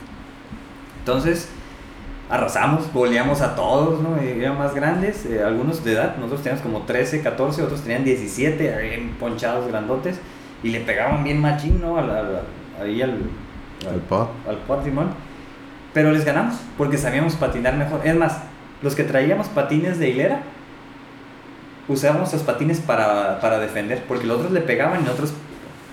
Entonces, 0.99 1.49
arrasamos, 2.29 2.91
goleamos 2.93 3.41
a 3.41 3.55
todos, 3.55 4.01
¿no? 4.01 4.17
Eran 4.17 4.57
más 4.57 4.73
grandes, 4.73 5.25
eh, 5.25 5.43
algunos 5.43 5.83
de 5.83 5.93
edad, 5.93 6.15
nosotros 6.15 6.41
teníamos 6.41 6.63
como 6.63 6.81
13, 6.83 7.21
14, 7.21 7.61
otros 7.61 7.81
tenían 7.81 8.03
17, 8.03 8.81
bien 8.81 9.15
ponchados, 9.19 9.67
grandotes, 9.67 10.19
y 10.63 10.69
le 10.69 10.79
pegaban 10.79 11.23
bien 11.23 11.39
machín, 11.41 11.81
¿no? 11.81 11.97
A 11.97 12.01
la, 12.01 12.23
ahí 12.81 13.01
al, 13.01 13.17
al, 13.89 13.99
pod. 14.09 14.27
al 14.47 14.83
Simón. 14.83 15.09
Pero 15.93 16.11
les 16.11 16.25
ganamos 16.25 16.55
porque 16.77 16.97
sabíamos 16.97 17.35
patinar 17.35 17.75
mejor. 17.75 18.01
Es 18.03 18.15
más, 18.15 18.39
los 18.81 18.95
que 18.95 19.03
traíamos 19.03 19.47
patines 19.47 19.99
de 19.99 20.09
hilera 20.09 20.39
usábamos 21.87 22.31
los 22.31 22.41
patines 22.43 22.79
para, 22.79 23.39
para 23.41 23.59
defender, 23.59 24.03
porque 24.07 24.25
los 24.25 24.37
otros 24.37 24.51
le 24.51 24.61
pegaban 24.61 25.01
y 25.01 25.03
nosotros 25.03 25.33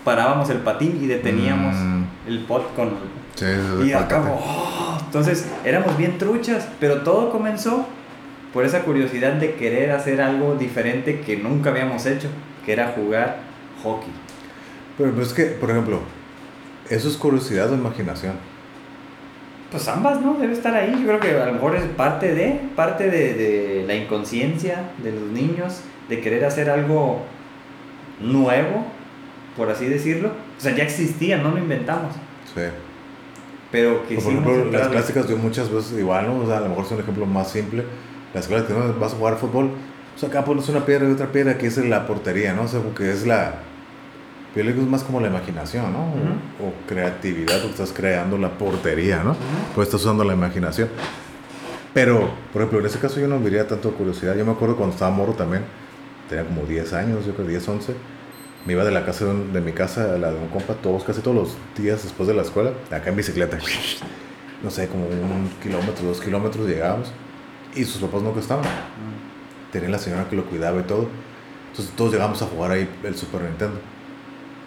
parábamos 0.05 0.49
el 0.51 0.59
patín 0.59 0.99
y 1.03 1.07
deteníamos 1.07 1.75
Mm. 1.77 2.05
el 2.29 2.39
pot 2.41 2.75
con... 2.75 2.91
Sí, 3.35 3.47
Y 3.85 3.91
pacate. 3.91 4.29
¡oh! 4.33 4.99
entonces 5.05 5.49
éramos 5.65 5.97
bien 5.97 6.19
truchas, 6.19 6.69
pero 6.79 7.03
todo 7.03 7.31
comenzó 7.31 7.87
por 8.53 8.65
esa 8.65 8.81
curiosidad 8.83 9.35
de 9.35 9.55
querer 9.55 9.93
hacer 9.93 10.21
algo 10.21 10.55
diferente 10.55 11.21
que 11.21 11.37
nunca 11.37 11.71
habíamos 11.71 12.07
hecho, 12.07 12.29
que 12.65 12.73
era 12.73 12.89
jugar 12.89 13.39
hockey. 13.83 14.11
Pero, 15.01 15.13
pero 15.13 15.27
es 15.27 15.33
que, 15.33 15.45
por 15.47 15.71
ejemplo, 15.71 16.01
¿eso 16.91 17.09
es 17.09 17.17
curiosidad 17.17 17.73
o 17.73 17.75
imaginación? 17.75 18.35
Pues 19.71 19.89
ambas, 19.89 20.21
¿no? 20.21 20.35
Debe 20.35 20.53
estar 20.53 20.75
ahí. 20.75 20.95
Yo 21.01 21.07
creo 21.07 21.21
que 21.21 21.41
a 21.41 21.47
lo 21.47 21.55
mejor 21.55 21.75
es 21.77 21.85
parte 21.85 22.35
de, 22.35 22.61
parte 22.77 23.09
de, 23.09 23.35
de 23.35 23.85
la 23.87 23.95
inconsciencia 23.95 24.91
de 25.03 25.13
los 25.13 25.23
niños, 25.31 25.81
de 26.11 26.21
querer 26.21 26.45
hacer 26.45 26.69
algo 26.69 27.23
nuevo, 28.21 28.85
por 29.57 29.71
así 29.71 29.87
decirlo. 29.87 30.33
O 30.59 30.61
sea, 30.61 30.77
ya 30.77 30.83
existía, 30.83 31.39
no 31.39 31.53
lo 31.53 31.59
inventamos. 31.59 32.15
Sí. 32.55 32.63
Pero 33.71 34.03
O 34.05 34.09
que 34.09 34.17
por 34.17 34.33
ejemplo, 34.33 34.65
las 34.67 34.89
clásicas 34.89 35.29
yo 35.29 35.39
muchas 35.39 35.73
veces 35.73 35.99
igual, 35.99 36.27
¿no? 36.27 36.41
O 36.41 36.47
sea, 36.47 36.59
a 36.59 36.61
lo 36.61 36.69
mejor 36.69 36.85
es 36.85 36.91
un 36.91 37.01
ejemplo 37.01 37.25
más 37.25 37.51
simple. 37.51 37.85
Las 38.35 38.49
clásicas, 38.49 38.77
¿no? 38.77 38.93
Vas 38.99 39.15
a 39.15 39.17
jugar 39.17 39.37
fútbol, 39.39 39.71
pues 40.13 40.25
acá 40.25 40.45
pones 40.45 40.69
una 40.69 40.85
piedra 40.85 41.09
y 41.09 41.13
otra 41.13 41.33
piedra, 41.33 41.57
que 41.57 41.69
es 41.69 41.79
la 41.79 42.07
portería, 42.07 42.53
¿no? 42.53 42.65
O 42.65 42.69
sea, 42.69 42.81
porque 42.81 43.11
es 43.11 43.27
la... 43.27 43.55
Yo 44.57 44.65
le 44.65 44.73
digo, 44.73 44.83
es 44.85 44.89
más 44.91 45.05
como 45.05 45.21
la 45.21 45.29
imaginación, 45.29 45.93
¿no? 45.93 46.01
O- 46.01 46.09
Ujú. 46.09 46.69
o, 46.69 46.89
creatividad, 46.89 47.55
porque 47.59 47.71
estás 47.71 47.93
creando 47.93 48.37
la 48.39 48.51
portería, 48.59 49.23
¿no? 49.23 49.37
Pues 49.75 49.89
estás 49.89 50.01
usando 50.03 50.25
la 50.25 50.35
imaginación. 50.35 50.89
Pero, 51.95 52.31
por 52.53 52.63
ejemplo, 52.63 52.81
en 52.81 52.87
ese 52.87 52.99
caso 52.99 53.21
yo 53.21 53.29
no 53.29 53.39
diría 53.41 53.67
tanto 53.67 53.93
curiosidad. 53.93 54.37
Yo 54.37 54.45
me 54.45 54.53
acuerdo 54.53 54.77
cuando 54.77 54.95
estaba 54.95 55.11
morro 55.11 55.33
también, 55.35 55.63
tenía 56.29 56.45
como 56.45 56.63
10 56.63 56.93
años, 56.93 57.27
yo 57.27 57.35
creo 57.35 57.47
10, 57.49 57.69
11. 57.69 57.95
Me 58.67 58.75
iba 58.75 58.85
de 58.85 58.91
la 58.91 59.05
casa 59.05 59.25
de, 59.25 59.31
un- 59.31 59.53
de 59.53 59.61
mi 59.61 59.73
casa 59.73 60.15
a 60.15 60.19
la 60.19 60.31
de 60.33 60.39
un 60.39 60.49
compa 60.49 60.75
todos, 60.75 61.03
casi 61.05 61.21
todos 61.21 61.37
los 61.37 61.57
días 61.83 62.03
después 62.03 62.29
de 62.29 62.35
la 62.35 62.43
escuela, 62.43 62.73
acá 62.91 63.11
en 63.11 63.17
bicicleta. 63.17 63.59
No 64.63 64.69
sé, 64.71 64.89
como 64.89 65.07
un 65.07 65.49
kilómetro, 65.63 66.05
dos 66.07 66.21
kilómetros 66.21 66.69
llegábamos. 66.69 67.11
Y 67.75 67.83
sus 67.87 68.03
papás 68.03 68.21
nunca 68.21 68.41
estaban. 68.41 68.67
Tenía 69.73 69.89
la 69.89 69.99
señora 69.99 70.29
que 70.29 70.37
lo 70.37 70.45
cuidaba 70.45 70.79
y 70.81 70.83
todo. 70.83 71.09
Entonces 71.71 71.95
todos 71.97 72.13
llegamos 72.13 72.43
a 72.43 72.45
jugar 72.47 72.73
ahí 72.73 72.87
el 73.03 73.17
Super 73.17 73.41
Nintendo. 73.41 73.81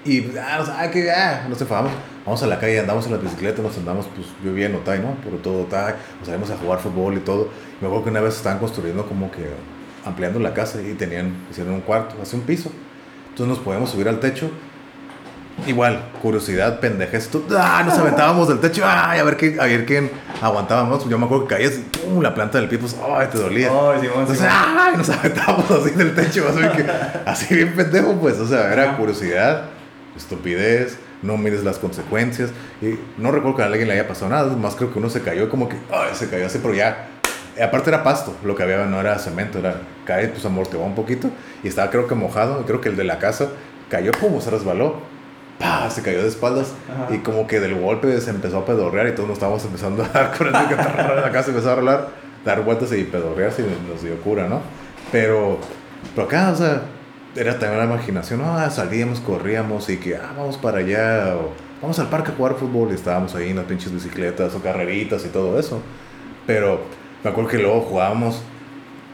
Y, 0.06 0.38
ah, 0.38 0.60
o 0.62 0.66
sea, 0.66 0.82
ah, 0.82 0.92
que, 0.92 1.10
ah, 1.12 1.46
nos 1.50 1.60
enfadamos. 1.62 1.92
Vamos 2.26 2.42
a 2.44 2.48
la 2.48 2.60
calle, 2.60 2.80
andamos 2.80 3.06
en 3.06 3.14
la 3.14 3.18
bicicleta, 3.18 3.62
nos 3.62 3.78
andamos, 3.78 4.08
pues, 4.16 4.28
yo 4.44 4.52
vivía 4.52 4.68
en 4.68 4.76
Otay, 4.76 5.00
¿no? 5.00 5.16
Por 5.16 5.42
todo 5.42 5.64
Otay, 5.64 5.96
nos 6.20 6.28
salimos 6.28 6.50
a 6.52 6.58
jugar 6.58 6.80
fútbol 6.80 7.16
y 7.16 7.20
todo. 7.20 7.50
Me 7.82 7.88
acuerdo 7.88 8.06
que 8.06 8.10
una 8.12 8.22
vez 8.22 8.36
estaban 8.36 8.60
construyendo 8.60 9.06
como 9.06 9.32
que, 9.32 9.50
ampliando 10.06 10.40
la 10.40 10.54
casa 10.54 10.82
y 10.82 10.94
tenían, 10.94 11.34
hicieron 11.50 11.74
un 11.74 11.82
cuarto, 11.82 12.16
hace 12.22 12.36
un 12.36 12.44
piso. 12.44 12.72
Entonces 13.30 13.48
nos 13.48 13.60
podíamos 13.60 13.90
subir 13.90 14.08
al 14.08 14.20
techo. 14.20 14.52
Igual, 15.68 16.04
curiosidad, 16.22 16.80
pendejes. 16.80 17.30
¡Ah! 17.56 17.84
Nos 17.86 17.98
aventábamos 17.98 18.48
del 18.48 18.60
techo. 18.60 18.84
¡Ay! 18.86 19.20
A 19.20 19.24
ver, 19.24 19.38
qué, 19.38 19.56
a 19.60 19.66
ver 19.66 19.86
quién 19.86 20.12
aguantábamos. 20.42 21.08
Yo 21.08 21.18
me 21.18 21.26
acuerdo 21.26 21.48
que 21.48 21.56
caías 21.56 21.80
¡pum! 22.04 22.22
La 22.22 22.34
planta 22.34 22.58
del 22.58 22.68
pie, 22.68 22.80
pues, 22.80 22.96
¡ay! 23.02 23.28
Te 23.32 23.38
dolía. 23.38 23.68
Entonces, 23.68 24.38
Simón. 24.38 24.52
¡ay! 24.52 24.98
Nos 24.98 25.10
aventábamos 25.10 25.70
así 25.72 25.92
del 25.92 26.16
techo. 26.16 26.48
Así, 26.50 26.60
que, 26.76 26.86
así 27.26 27.56
bien 27.56 27.74
pendejo, 27.76 28.14
pues. 28.14 28.40
O 28.40 28.48
sea, 28.48 28.74
era 28.74 28.98
curiosidad, 28.98 29.66
estupidez, 30.16 30.98
no 31.22 31.38
mires 31.38 31.64
las 31.64 31.80
consecuencias. 31.80 32.52
Y 32.82 33.00
no 33.18 33.32
recuerdo 33.32 33.58
que 33.58 33.64
a 33.64 33.66
alguien 33.66 33.88
le 33.88 33.94
haya 33.94 34.08
pasado 34.08 34.30
nada. 34.32 34.56
Más 34.56 34.76
creo 34.76 34.92
que 34.92 35.00
uno 35.00 35.10
se 35.10 35.22
cayó 35.22 35.50
como 35.50 35.70
que, 35.70 35.76
¡ay! 35.92 36.10
Se 36.14 36.30
cayó 36.30 36.46
así, 36.46 36.60
pero 36.62 36.74
ya. 36.74 37.08
Aparte 37.62 37.92
era 37.92 38.04
pasto, 38.04 38.36
lo 38.44 38.56
que 38.56 38.64
había 38.64 38.84
no 38.86 39.00
era 39.00 39.20
cemento, 39.20 39.60
era 39.60 39.76
caer, 40.06 40.32
pues 40.32 40.44
amortiguaba 40.44 40.90
un 40.90 40.96
poquito 40.96 41.30
y 41.64 41.68
estaba 41.68 41.92
creo 41.92 42.08
que 42.08 42.16
mojado. 42.16 42.62
y 42.62 42.64
Creo 42.64 42.82
que 42.82 42.90
el 42.90 42.96
de 42.96 43.04
la 43.04 43.20
casa 43.20 43.50
cayó, 43.90 44.12
como 44.20 44.42
se 44.42 44.50
resbaló. 44.50 45.02
¡Pah! 45.60 45.88
Se 45.92 46.02
cayó 46.02 46.24
de 46.24 46.30
espaldas 46.30 46.74
Ajá. 46.92 47.14
y 47.14 47.20
como 47.20 47.46
que 47.46 47.60
del 47.60 47.80
golpe 47.80 48.20
se 48.22 48.32
empezó 48.32 48.58
a 48.58 48.66
pedorrear 48.66 49.08
y 49.08 49.12
todos 49.12 49.30
nos 49.30 49.38
estábamos 49.38 49.64
empezando 49.64 50.04
a 50.04 50.08
dar 50.08 50.36
con 50.36 50.48
el 50.48 50.54
que 50.68 50.76
la 50.76 51.30
casa 51.32 51.52
empezó 51.52 51.72
a 51.72 51.76
rolar, 51.76 52.08
dar 52.44 52.64
vueltas 52.64 52.92
y 52.92 53.04
pedorrearse 53.04 53.62
y 53.62 53.88
nos 53.88 54.02
dio 54.02 54.20
cura, 54.22 54.48
¿no? 54.48 54.62
Pero, 55.12 55.60
pero 56.16 56.26
acá, 56.28 56.50
o 56.52 56.56
sea, 56.56 56.82
era 57.36 57.58
también 57.60 57.80
la 57.80 57.86
imaginación, 57.86 58.42
ah, 58.44 58.70
salíamos, 58.70 59.20
corríamos 59.20 59.90
y 59.90 59.98
que, 59.98 60.16
ah, 60.16 60.34
vamos 60.38 60.58
para 60.58 60.80
allá, 60.80 61.36
o 61.36 61.52
vamos 61.82 61.98
al 62.00 62.10
parque 62.10 62.32
a 62.32 62.36
jugar 62.36 62.56
fútbol 62.56 62.90
y 62.92 62.96
estábamos 62.96 63.36
ahí 63.36 63.50
en 63.50 63.58
las 63.58 63.66
pinches 63.66 63.92
bicicletas 63.92 64.54
o 64.56 64.62
carreritas 64.62 65.26
y 65.26 65.30
todo 65.30 65.60
eso. 65.60 65.82
Pero 66.46 66.82
me 67.24 67.30
acuerdo 67.30 67.50
que 67.50 67.58
luego 67.58 67.82
jugábamos, 67.82 68.42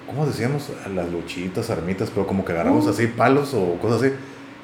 ¿cómo 0.07 0.25
decíamos? 0.25 0.69
A 0.85 0.89
las 0.89 1.09
luchitas, 1.09 1.69
armitas, 1.69 2.09
pero 2.13 2.27
como 2.27 2.43
que 2.43 2.51
agarramos 2.51 2.87
así 2.87 3.07
palos 3.07 3.53
o 3.53 3.75
cosas 3.79 4.01
así. 4.01 4.13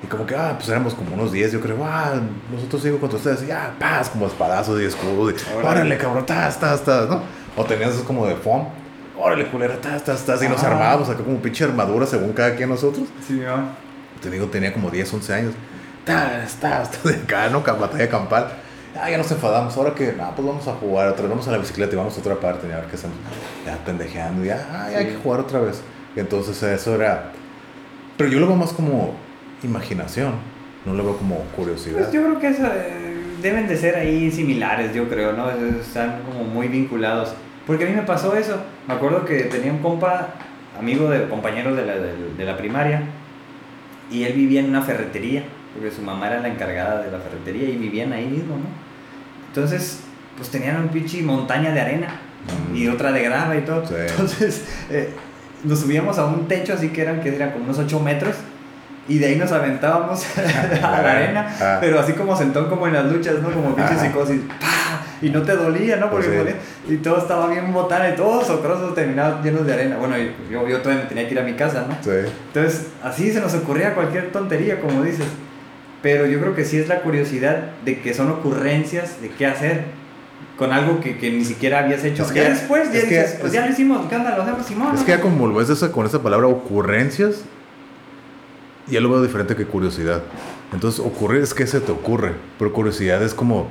Y 0.03 0.08
como 0.08 0.25
que, 0.25 0.35
ah, 0.35 0.53
pues 0.58 0.67
éramos 0.69 0.93
como 0.93 1.14
unos 1.16 1.32
10, 1.32 1.53
yo 1.53 1.61
creo, 1.61 1.77
ah, 1.84 2.19
nosotros 2.51 2.82
sigo 2.82 3.00
contra 3.00 3.17
ustedes, 3.17 3.43
y 3.43 3.48
ya, 3.48 3.74
paz, 3.80 4.09
como 4.09 4.27
espadazos 4.27 4.82
y 4.82 4.85
escudos, 4.85 5.34
y 5.34 5.56
Órale. 5.58 5.98
cabrón, 5.98 6.25
tas, 6.25 6.59
tas, 6.59 6.84
tas, 6.84 7.09
¿no? 7.09 7.22
O 7.56 7.64
tenías 7.64 7.92
esos 7.92 8.03
como 8.03 8.27
de 8.27 8.35
foam, 8.35 8.66
órale, 9.17 9.47
culera, 9.47 9.75
tas, 9.81 10.03
y 10.43 10.47
nos 10.47 10.63
Ah. 10.63 10.67
armábamos 10.71 11.09
acá 11.09 11.23
como 11.23 11.37
pinche 11.39 11.63
armadura 11.63 12.05
según 12.05 12.33
cada 12.33 12.55
quien 12.55 12.69
nosotros. 12.69 13.07
Simón. 13.25 13.69
Te 14.21 14.29
digo, 14.29 14.45
tenía 14.47 14.73
como 14.73 14.89
10, 14.89 15.13
11 15.13 15.33
años. 15.33 15.53
Tas, 16.03 16.55
tas, 16.55 17.03
de 17.03 17.15
acá, 17.15 17.49
¿no? 17.49 17.61
Batalla 17.61 18.09
campal. 18.09 18.47
Ah, 18.99 19.09
ya 19.09 19.17
nos 19.17 19.29
enfadamos. 19.31 19.75
Ahora 19.75 19.93
que, 19.93 20.15
ah, 20.21 20.31
pues 20.35 20.47
vamos 20.47 20.67
a 20.67 20.73
jugar 20.73 21.09
otra 21.09 21.23
vez. 21.23 21.29
Vamos 21.29 21.47
a 21.47 21.51
la 21.51 21.57
bicicleta 21.57 21.93
y 21.93 21.97
vamos 21.97 22.15
a 22.15 22.19
otra 22.21 22.35
parte. 22.35 22.67
y 22.67 22.71
A 22.71 22.77
ver 22.77 22.85
qué 22.85 22.95
hacemos. 22.95 23.17
Ya 23.65 23.77
pendejeando. 23.83 24.43
Ya, 24.45 24.65
ah, 24.71 24.87
ya 24.91 24.99
hay 24.99 25.05
Sí. 25.07 25.11
que 25.11 25.17
jugar 25.17 25.41
otra 25.41 25.59
vez. 25.59 25.81
Y 26.15 26.19
entonces 26.21 26.61
eso 26.63 26.95
era. 26.95 27.31
Pero 28.17 28.29
yo 28.29 28.39
lo 28.39 28.47
veo 28.47 28.55
más 28.55 28.71
como 28.71 29.13
imaginación. 29.63 30.33
No 30.85 30.93
lo 30.93 31.03
veo 31.03 31.17
como 31.17 31.39
curiosidad. 31.55 31.97
Pues 31.99 32.11
yo 32.11 32.21
creo 32.23 32.39
que 32.39 32.47
eso, 32.47 32.63
eh, 32.67 33.35
deben 33.41 33.67
de 33.67 33.75
ser 33.75 33.95
ahí 33.95 34.31
similares, 34.31 34.93
yo 34.93 35.09
creo, 35.09 35.33
¿no? 35.33 35.49
Es- 35.49 35.87
Están 35.87 36.21
como 36.23 36.43
muy 36.45 36.67
vinculados. 36.67 37.33
Porque 37.67 37.85
a 37.85 37.87
mí 37.89 37.95
me 37.95 38.03
pasó 38.03 38.35
eso. 38.35 38.57
Me 38.88 38.93
acuerdo 38.93 39.25
que 39.25 39.43
tenía 39.43 39.72
un 39.72 39.80
compa, 39.80 40.30
amigo 40.80 41.09
de 41.09 41.27
compañero 41.27 41.73
de 41.75 41.85
la, 41.85 41.95
de, 41.95 42.14
de 42.38 42.45
la 42.45 42.57
primaria, 42.57 43.01
y 44.11 44.23
él 44.23 44.33
vivía 44.33 44.59
en 44.59 44.69
una 44.69 44.81
ferretería, 44.81 45.43
porque 45.73 45.91
su 45.91 46.01
mamá 46.01 46.27
era 46.27 46.39
la 46.39 46.47
encargada 46.49 47.01
de 47.01 47.11
la 47.11 47.19
ferretería 47.19 47.69
y 47.69 47.77
vivían 47.77 48.14
ahí 48.14 48.25
mismo, 48.27 48.57
¿no? 48.57 48.65
Entonces, 49.47 50.01
pues 50.38 50.49
tenían 50.49 50.80
un 50.81 50.89
pinche 50.89 51.22
montaña 51.23 51.72
de 51.72 51.81
arena 51.81 52.07
Mm. 52.45 52.75
y 52.75 52.88
otra 52.88 53.11
de 53.11 53.23
grava 53.23 53.55
y 53.57 53.61
todo. 53.61 53.85
Sí. 53.85 53.95
Entonces, 54.07 54.65
eh, 54.89 55.09
nos 55.64 55.80
subíamos 55.80 56.17
a 56.19 56.25
un 56.25 56.47
techo 56.47 56.73
así 56.73 56.89
que 56.89 57.01
eran, 57.01 57.22
que 57.22 57.35
eran 57.35 57.51
como 57.51 57.65
unos 57.65 57.80
8 57.80 57.99
metros. 57.99 58.35
Y 59.08 59.19
de 59.19 59.27
ahí 59.27 59.35
nos 59.35 59.51
aventábamos 59.51 60.25
a 60.84 61.01
la 61.01 61.11
arena, 61.11 61.56
Ah. 61.61 61.77
pero 61.80 62.00
así 62.00 62.14
como 62.14 62.35
sentón 62.35 62.67
como 62.69 62.88
en 62.88 62.93
las 62.93 63.06
luchas, 63.11 63.35
¿no? 63.42 63.51
Como 63.51 63.75
pinche 63.75 63.98
psicosis, 64.00 64.42
¡pah! 64.59 65.01
Y 65.22 65.30
no 65.30 65.43
te 65.43 65.56
dolía, 65.56 65.98
¿no? 65.98 66.09
Porque 66.09 66.27
Pues 66.27 66.56
sí. 66.88 66.93
y 66.95 66.98
todo 66.98 67.19
estaba 67.19 67.48
bien 67.48 67.72
botana 67.72 68.09
y 68.09 68.16
todos 68.16 68.48
socrosos 68.48 68.95
terminados 68.95 69.43
llenos 69.45 69.66
de 69.66 69.74
arena. 69.74 69.98
Bueno, 69.98 70.16
yo, 70.51 70.67
yo 70.67 70.82
todavía 70.82 71.08
tenía 71.08 71.27
que 71.27 71.34
ir 71.34 71.40
a 71.40 71.43
mi 71.43 71.53
casa, 71.53 71.85
¿no? 71.88 71.95
Sí. 72.01 72.09
Entonces, 72.48 72.88
así 73.03 73.32
se 73.32 73.40
nos 73.42 73.53
ocurría 73.53 73.93
cualquier 73.93 74.32
tontería, 74.32 74.80
como 74.82 75.03
dices. 75.03 75.25
Pero 76.01 76.25
yo 76.27 76.40
creo 76.40 76.56
que 76.56 76.66
sí 76.66 76.77
es 76.80 76.88
la 76.88 77.01
curiosidad 77.01 77.58
de 77.84 78.00
que 78.01 78.14
son 78.14 78.30
ocurrencias 78.32 79.22
de 79.22 79.30
qué 79.30 79.45
hacer 79.48 79.84
con 80.58 80.72
algo 80.72 81.00
que, 81.00 81.17
que 81.17 81.32
ni 81.32 81.43
siquiera 81.45 81.80
habías 81.80 82.03
hecho. 82.03 82.24
Es 82.24 82.30
ya 82.34 82.43
que- 82.43 82.50
después, 82.50 82.92
ya 82.92 83.00
es 83.00 83.06
que- 83.06 83.19
dices, 83.22 83.38
pues 83.40 83.51
ya 83.53 83.66
lo 83.66 83.72
hicimos, 83.72 84.08
¿qué 84.09 84.16
onda? 84.16 84.35
Lo 84.35 84.43
hacemos, 84.43 84.66
Simón. 84.66 84.93
Es 84.93 85.00
¿no? 85.01 85.06
que 85.06 85.11
ya 85.14 85.22
esa, 85.69 85.92
con 85.92 86.06
esa 86.06 86.22
palabra 86.22 86.48
ocurrencias, 86.48 87.42
ya 88.88 88.99
lo 89.01 89.09
veo 89.09 89.22
diferente 89.22 89.55
que 89.55 89.65
curiosidad. 89.65 90.22
Entonces, 90.73 90.99
ocurrir 90.99 91.41
es 91.41 91.53
que 91.53 91.65
se 91.67 91.80
te 91.80 91.91
ocurre, 91.91 92.33
pero 92.59 92.72
curiosidad 92.73 93.22
es 93.23 93.33
como... 93.33 93.67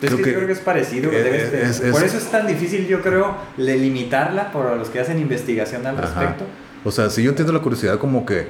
Es 0.00 0.10
creo 0.10 0.16
que, 0.18 0.22
que- 0.24 0.34
creo 0.34 0.46
que 0.46 0.52
es 0.52 0.58
parecido. 0.60 1.10
debes 1.10 1.52
de- 1.52 1.62
es- 1.62 1.80
es- 1.80 1.92
por 1.92 2.02
eso 2.04 2.18
es 2.18 2.30
tan 2.30 2.46
difícil, 2.46 2.86
yo 2.86 3.00
creo, 3.00 3.34
de 3.56 3.76
limitarla 3.76 4.52
por 4.52 4.76
los 4.76 4.88
que 4.90 5.00
hacen 5.00 5.18
investigación 5.18 5.86
al 5.86 5.96
Ajá. 5.98 6.06
respecto. 6.20 6.44
O 6.84 6.90
sea, 6.90 7.08
si 7.10 7.22
yo 7.22 7.30
entiendo 7.30 7.52
la 7.52 7.60
curiosidad 7.60 7.98
como 7.98 8.26
que... 8.26 8.48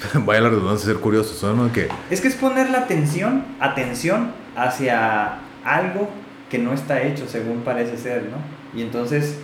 Vaya 0.14 0.40
la 0.42 0.48
redundancia, 0.50 0.86
ser 0.86 0.96
curioso, 1.00 1.54
¿no? 1.54 1.72
Que... 1.72 1.88
Es 2.10 2.20
que 2.20 2.28
es 2.28 2.34
poner 2.34 2.70
la 2.70 2.78
atención, 2.80 3.44
atención 3.58 4.32
hacia 4.56 5.38
algo 5.64 6.08
que 6.50 6.58
no 6.58 6.72
está 6.74 7.02
hecho 7.02 7.26
según 7.28 7.60
parece 7.60 7.96
ser, 7.96 8.24
¿no? 8.24 8.78
Y 8.78 8.82
entonces 8.82 9.36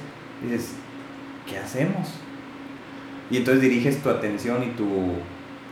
dices, 0.43 0.73
¿qué 1.49 1.59
hacemos? 1.59 2.09
Y 3.31 3.39
entonces 3.39 3.63
diriges 3.63 4.03
tu 4.03 4.09
atención 4.11 4.63
y 4.63 4.69
tu 4.77 4.87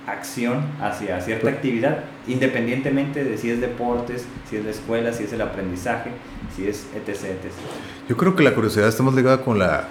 acción 0.06 0.62
hacia 0.80 1.20
cierta 1.20 1.42
Pues- 1.42 1.54
actividad, 1.54 2.04
independientemente 2.26 3.24
de 3.24 3.38
si 3.38 3.50
es 3.50 3.60
deportes, 3.60 4.26
si 4.50 4.56
es 4.56 4.64
la 4.64 4.70
escuela, 4.70 5.12
si 5.12 5.24
es 5.24 5.32
el 5.32 5.40
aprendizaje, 5.40 6.10
si 6.54 6.68
es 6.68 6.86
etc. 6.94 7.08
etc. 7.24 7.52
Yo 8.08 8.16
creo 8.16 8.36
que 8.36 8.42
la 8.42 8.54
curiosidad 8.54 8.88
está 8.88 9.02
más 9.02 9.14
ligada 9.14 9.40
con 9.42 9.58
la 9.58 9.88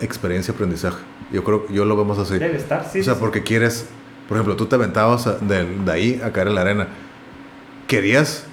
experiencia 0.00 0.52
aprendizaje. 0.52 0.98
Yo 1.32 1.44
creo 1.44 1.66
yo 1.68 1.84
lo 1.84 1.96
vemos 1.96 2.18
así. 2.18 2.38
Debe 2.38 2.56
estar, 2.56 2.84
sí. 2.90 3.00
o 3.00 3.04
sea, 3.04 3.14
sí, 3.14 3.20
porque 3.20 3.42
quieres, 3.42 3.86
por 4.28 4.36
ejemplo, 4.36 4.56
tú 4.56 4.66
te 4.66 4.74
aventabas 4.74 5.24
de, 5.46 5.64
de 5.64 5.92
ahí 5.92 6.20
a 6.22 6.32
caer 6.32 6.48
en 6.48 6.54
la 6.54 6.60
arena. 6.62 6.88
Querías, 7.86 8.44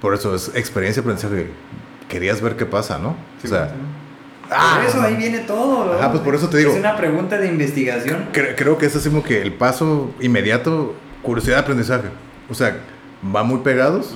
por 0.00 0.12
eso 0.14 0.34
es 0.34 0.50
experiencia 0.54 1.00
aprendizaje, 1.00 1.46
querías 2.08 2.42
ver 2.42 2.56
qué 2.56 2.66
pasa, 2.66 2.98
¿no? 2.98 3.16
Sí, 3.40 3.46
o 3.46 3.50
sea, 3.50 3.68
sí. 3.68 3.74
Ah, 4.50 4.82
eso 4.86 5.00
ahí 5.00 5.16
viene 5.16 5.40
todo. 5.40 5.98
Ah, 6.00 6.10
pues 6.10 6.22
por 6.22 6.34
eso 6.34 6.48
te 6.48 6.58
digo. 6.58 6.72
Es 6.72 6.78
una 6.78 6.96
pregunta 6.96 7.38
de 7.38 7.48
investigación. 7.48 8.28
creo 8.32 8.78
que 8.78 8.86
es 8.86 8.96
así 8.96 9.08
como 9.08 9.22
que 9.22 9.40
el 9.40 9.54
paso 9.54 10.10
inmediato, 10.20 10.94
curiosidad 11.22 11.58
aprendizaje. 11.58 12.08
O 12.50 12.54
sea, 12.54 12.76
van 13.22 13.46
muy 13.46 13.60
pegados. 13.60 14.14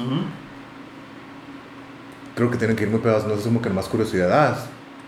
Creo 2.35 2.51
que 2.51 2.59
tienen 2.59 2.77
que 2.77 2.85
ir 2.85 2.91
muy 2.91 3.01
pegados. 3.01 3.27
No 3.27 3.35
es 3.35 3.41
como 3.41 3.63
que 3.63 3.71
más 3.71 3.87
curiosidad. 3.87 4.31
Ah, 4.33 4.57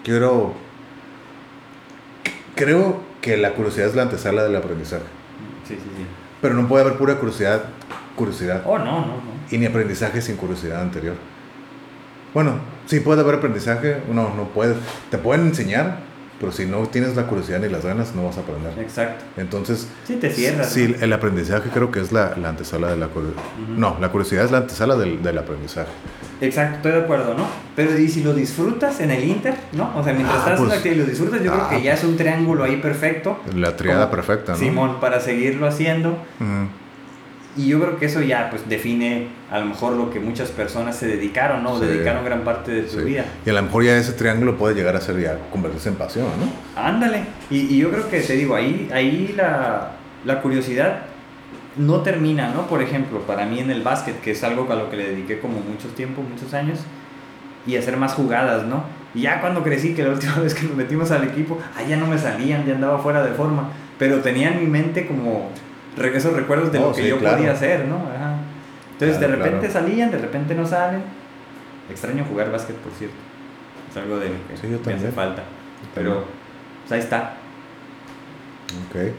quiero. 0.02 0.54
Creo 2.54 3.00
que 3.20 3.36
la 3.36 3.52
curiosidad 3.52 3.88
es 3.88 3.94
la 3.94 4.02
antesala 4.02 4.44
del 4.44 4.56
aprendizaje. 4.56 5.04
Sí, 5.66 5.74
sí, 5.74 5.90
sí. 5.96 6.06
Pero 6.40 6.54
no 6.54 6.66
puede 6.66 6.84
haber 6.84 6.96
pura 6.96 7.16
curiosidad. 7.16 7.64
Curiosidad. 8.16 8.62
Oh, 8.64 8.78
no, 8.78 8.84
no, 8.84 9.06
no. 9.06 9.38
Y 9.50 9.58
ni 9.58 9.66
aprendizaje 9.66 10.20
sin 10.22 10.36
curiosidad 10.36 10.80
anterior. 10.80 11.16
Bueno, 12.38 12.52
sí 12.86 13.00
puede 13.00 13.22
haber 13.22 13.34
aprendizaje, 13.34 13.96
no, 14.12 14.32
no 14.32 14.44
puede. 14.54 14.76
Te 15.10 15.18
pueden 15.18 15.48
enseñar, 15.48 15.98
pero 16.38 16.52
si 16.52 16.66
no 16.66 16.86
tienes 16.86 17.16
la 17.16 17.26
curiosidad 17.26 17.58
ni 17.58 17.68
las 17.68 17.84
ganas, 17.84 18.14
no 18.14 18.26
vas 18.26 18.36
a 18.36 18.42
aprender. 18.42 18.78
Exacto. 18.78 19.24
Entonces, 19.36 19.88
sí, 20.06 20.14
te 20.14 20.30
cierras. 20.30 20.70
Sí, 20.70 20.94
el 21.00 21.12
aprendizaje 21.12 21.68
creo 21.74 21.90
que 21.90 21.98
es 21.98 22.12
la, 22.12 22.36
la 22.36 22.50
antesala 22.50 22.90
de 22.90 22.96
la 22.96 23.08
curiosidad. 23.08 23.42
No, 23.76 23.96
la 24.00 24.12
curiosidad 24.12 24.44
es 24.44 24.52
la 24.52 24.58
antesala 24.58 24.94
del, 24.94 25.20
del, 25.20 25.36
aprendizaje. 25.36 25.90
Exacto, 26.40 26.76
estoy 26.76 26.92
de 26.92 26.98
acuerdo, 26.98 27.34
¿no? 27.34 27.44
Pero 27.74 27.98
y 27.98 28.08
si 28.08 28.22
lo 28.22 28.32
disfrutas 28.32 29.00
en 29.00 29.10
el 29.10 29.24
Inter, 29.24 29.56
¿no? 29.72 29.90
O 29.98 30.04
sea, 30.04 30.12
mientras 30.12 30.36
ah, 30.36 30.38
estás 30.38 30.60
en 30.60 30.68
la 30.68 30.74
pues, 30.76 30.86
y 30.86 30.94
lo 30.94 31.06
disfrutas, 31.06 31.42
yo 31.42 31.50
creo 31.50 31.68
que 31.70 31.74
ah, 31.74 31.80
ya 31.80 31.94
es 31.94 32.04
un 32.04 32.16
triángulo 32.16 32.62
ahí 32.62 32.76
perfecto. 32.76 33.40
La 33.52 33.76
triada 33.76 34.12
perfecta, 34.12 34.52
¿no? 34.52 34.58
Simón, 34.58 35.00
para 35.00 35.18
seguirlo 35.18 35.66
haciendo. 35.66 36.16
Y 37.58 37.66
yo 37.66 37.80
creo 37.80 37.98
que 37.98 38.06
eso 38.06 38.22
ya 38.22 38.50
pues 38.50 38.68
define 38.68 39.26
a 39.50 39.58
lo 39.58 39.66
mejor 39.66 39.94
lo 39.94 40.10
que 40.10 40.20
muchas 40.20 40.50
personas 40.50 40.94
se 40.94 41.08
dedicaron, 41.08 41.64
¿no? 41.64 41.80
Dedicaron 41.80 42.24
gran 42.24 42.44
parte 42.44 42.70
de 42.70 42.88
su 42.88 42.98
vida. 42.98 43.24
Y 43.44 43.50
a 43.50 43.52
lo 43.52 43.62
mejor 43.64 43.82
ya 43.82 43.96
ese 43.96 44.12
triángulo 44.12 44.56
puede 44.56 44.76
llegar 44.76 44.94
a 44.94 45.00
ser 45.00 45.20
ya 45.20 45.36
convertirse 45.50 45.88
en 45.88 45.96
pasión, 45.96 46.26
¿no? 46.38 46.80
Ándale. 46.80 47.24
Y, 47.50 47.74
y 47.74 47.78
yo 47.78 47.90
creo 47.90 48.08
que 48.08 48.20
te 48.20 48.34
digo, 48.34 48.54
ahí, 48.54 48.88
ahí 48.94 49.34
la, 49.36 49.90
la, 50.24 50.40
curiosidad 50.40 51.00
no 51.76 52.02
termina, 52.02 52.52
¿no? 52.54 52.68
Por 52.68 52.80
ejemplo, 52.80 53.22
para 53.22 53.44
mí 53.44 53.58
en 53.58 53.72
el 53.72 53.82
básquet, 53.82 54.20
que 54.20 54.30
es 54.30 54.44
algo 54.44 54.70
a 54.70 54.76
lo 54.76 54.88
que 54.88 54.96
le 54.96 55.10
dediqué 55.10 55.40
como 55.40 55.58
mucho 55.58 55.88
tiempo, 55.88 56.22
muchos 56.22 56.54
años, 56.54 56.78
y 57.66 57.74
hacer 57.74 57.96
más 57.96 58.14
jugadas, 58.14 58.66
¿no? 58.66 58.84
Y 59.16 59.22
ya 59.22 59.40
cuando 59.40 59.64
crecí, 59.64 59.94
que 59.94 60.04
la 60.04 60.10
última 60.10 60.36
vez 60.42 60.54
que 60.54 60.64
nos 60.64 60.76
metimos 60.76 61.10
al 61.10 61.24
equipo, 61.24 61.58
ah, 61.76 61.82
ya 61.82 61.96
no 61.96 62.06
me 62.06 62.18
salían, 62.18 62.66
ya 62.66 62.76
andaba 62.76 62.98
fuera 62.98 63.24
de 63.24 63.32
forma, 63.32 63.70
pero 63.98 64.20
tenía 64.20 64.52
en 64.52 64.60
mi 64.60 64.66
mente 64.66 65.08
como 65.08 65.50
esos 66.06 66.34
recuerdos 66.34 66.72
de 66.72 66.78
lo 66.78 66.88
oh, 66.88 66.92
que 66.92 67.08
yo 67.08 67.18
podía 67.18 67.52
hacer, 67.52 67.86
¿no? 67.86 68.00
Entonces 68.92 69.20
de 69.20 69.28
repente 69.28 69.70
salían, 69.70 70.10
de 70.10 70.18
repente 70.18 70.54
no 70.54 70.66
salen. 70.66 71.02
Extraño 71.90 72.24
jugar 72.24 72.50
básquet, 72.50 72.76
por 72.76 72.92
cierto. 72.92 73.16
Es 73.90 73.96
algo 73.96 74.18
de 74.18 74.28
lo 74.28 74.82
que 74.82 74.90
me 74.90 74.94
hace 74.94 75.12
falta. 75.12 75.42
Pero 75.94 76.24
pues, 76.82 76.92
ahí 76.92 77.00
está. 77.00 77.34
Ok. 78.88 79.12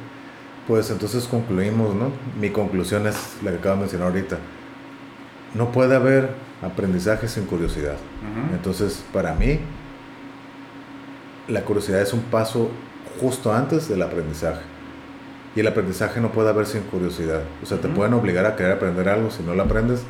Pues 0.68 0.92
entonces 0.92 1.26
concluimos, 1.26 1.96
¿no? 1.96 2.12
Mi 2.40 2.52
conclusión 2.52 3.08
es 3.08 3.38
la 3.44 3.52
que 3.52 3.58
acabo 3.58 3.76
de 3.76 3.82
mencionar 3.82 4.10
ahorita. 4.10 4.38
No 5.56 5.72
puede 5.72 5.96
haber 5.96 6.30
aprendizaje 6.62 7.28
sin 7.28 7.46
curiosidad. 7.46 7.96
Entonces, 8.54 9.04
para 9.12 9.34
mí, 9.34 9.60
la 11.48 11.62
curiosidad 11.62 12.02
es 12.02 12.14
un 12.14 12.22
paso 12.22 12.70
justo 13.20 13.52
antes 13.52 13.90
del 13.90 14.02
aprendizaje. 14.04 14.62
Y 15.60 15.62
el 15.62 15.68
aprendizaje 15.68 16.22
no 16.22 16.32
puede 16.32 16.48
haber 16.48 16.66
sin 16.66 16.84
curiosidad. 16.84 17.42
O 17.62 17.66
sea, 17.66 17.80
te 17.80 17.90
pueden 17.90 18.14
obligar 18.14 18.46
a 18.46 18.56
querer 18.56 18.72
aprender 18.72 19.10
algo 19.10 19.30
si 19.30 19.44
no 19.44 19.54
lo 19.56 19.64
aprendes. 19.64 20.04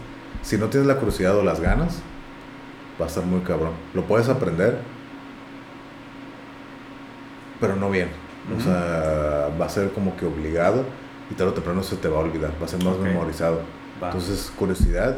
Si 0.43 0.59
no 0.59 0.67
tienes 0.67 0.87
la 0.87 0.97
curiosidad 0.97 1.35
o 1.35 1.41
las 1.41 1.59
ganas, 1.59 2.03
va 3.01 3.05
a 3.05 3.07
estar 3.07 3.25
muy 3.25 3.39
cabrón. 3.39 3.71
Lo 3.95 4.03
puedes 4.03 4.29
aprender, 4.29 4.77
pero 7.59 7.75
no 7.77 7.89
bien. 7.89 8.09
O 8.55 8.61
sea, 8.61 9.49
va 9.59 9.65
a 9.65 9.69
ser 9.69 9.89
como 9.89 10.15
que 10.15 10.27
obligado 10.27 10.85
y 11.31 11.33
tarde 11.33 11.49
o 11.49 11.53
temprano 11.55 11.81
se 11.81 11.95
te 11.95 12.07
va 12.07 12.17
a 12.17 12.21
olvidar. 12.21 12.51
Va 12.61 12.65
a 12.65 12.69
ser 12.69 12.83
más 12.83 12.99
memorizado. 12.99 13.61
Entonces, 14.03 14.53
curiosidad. 14.55 15.17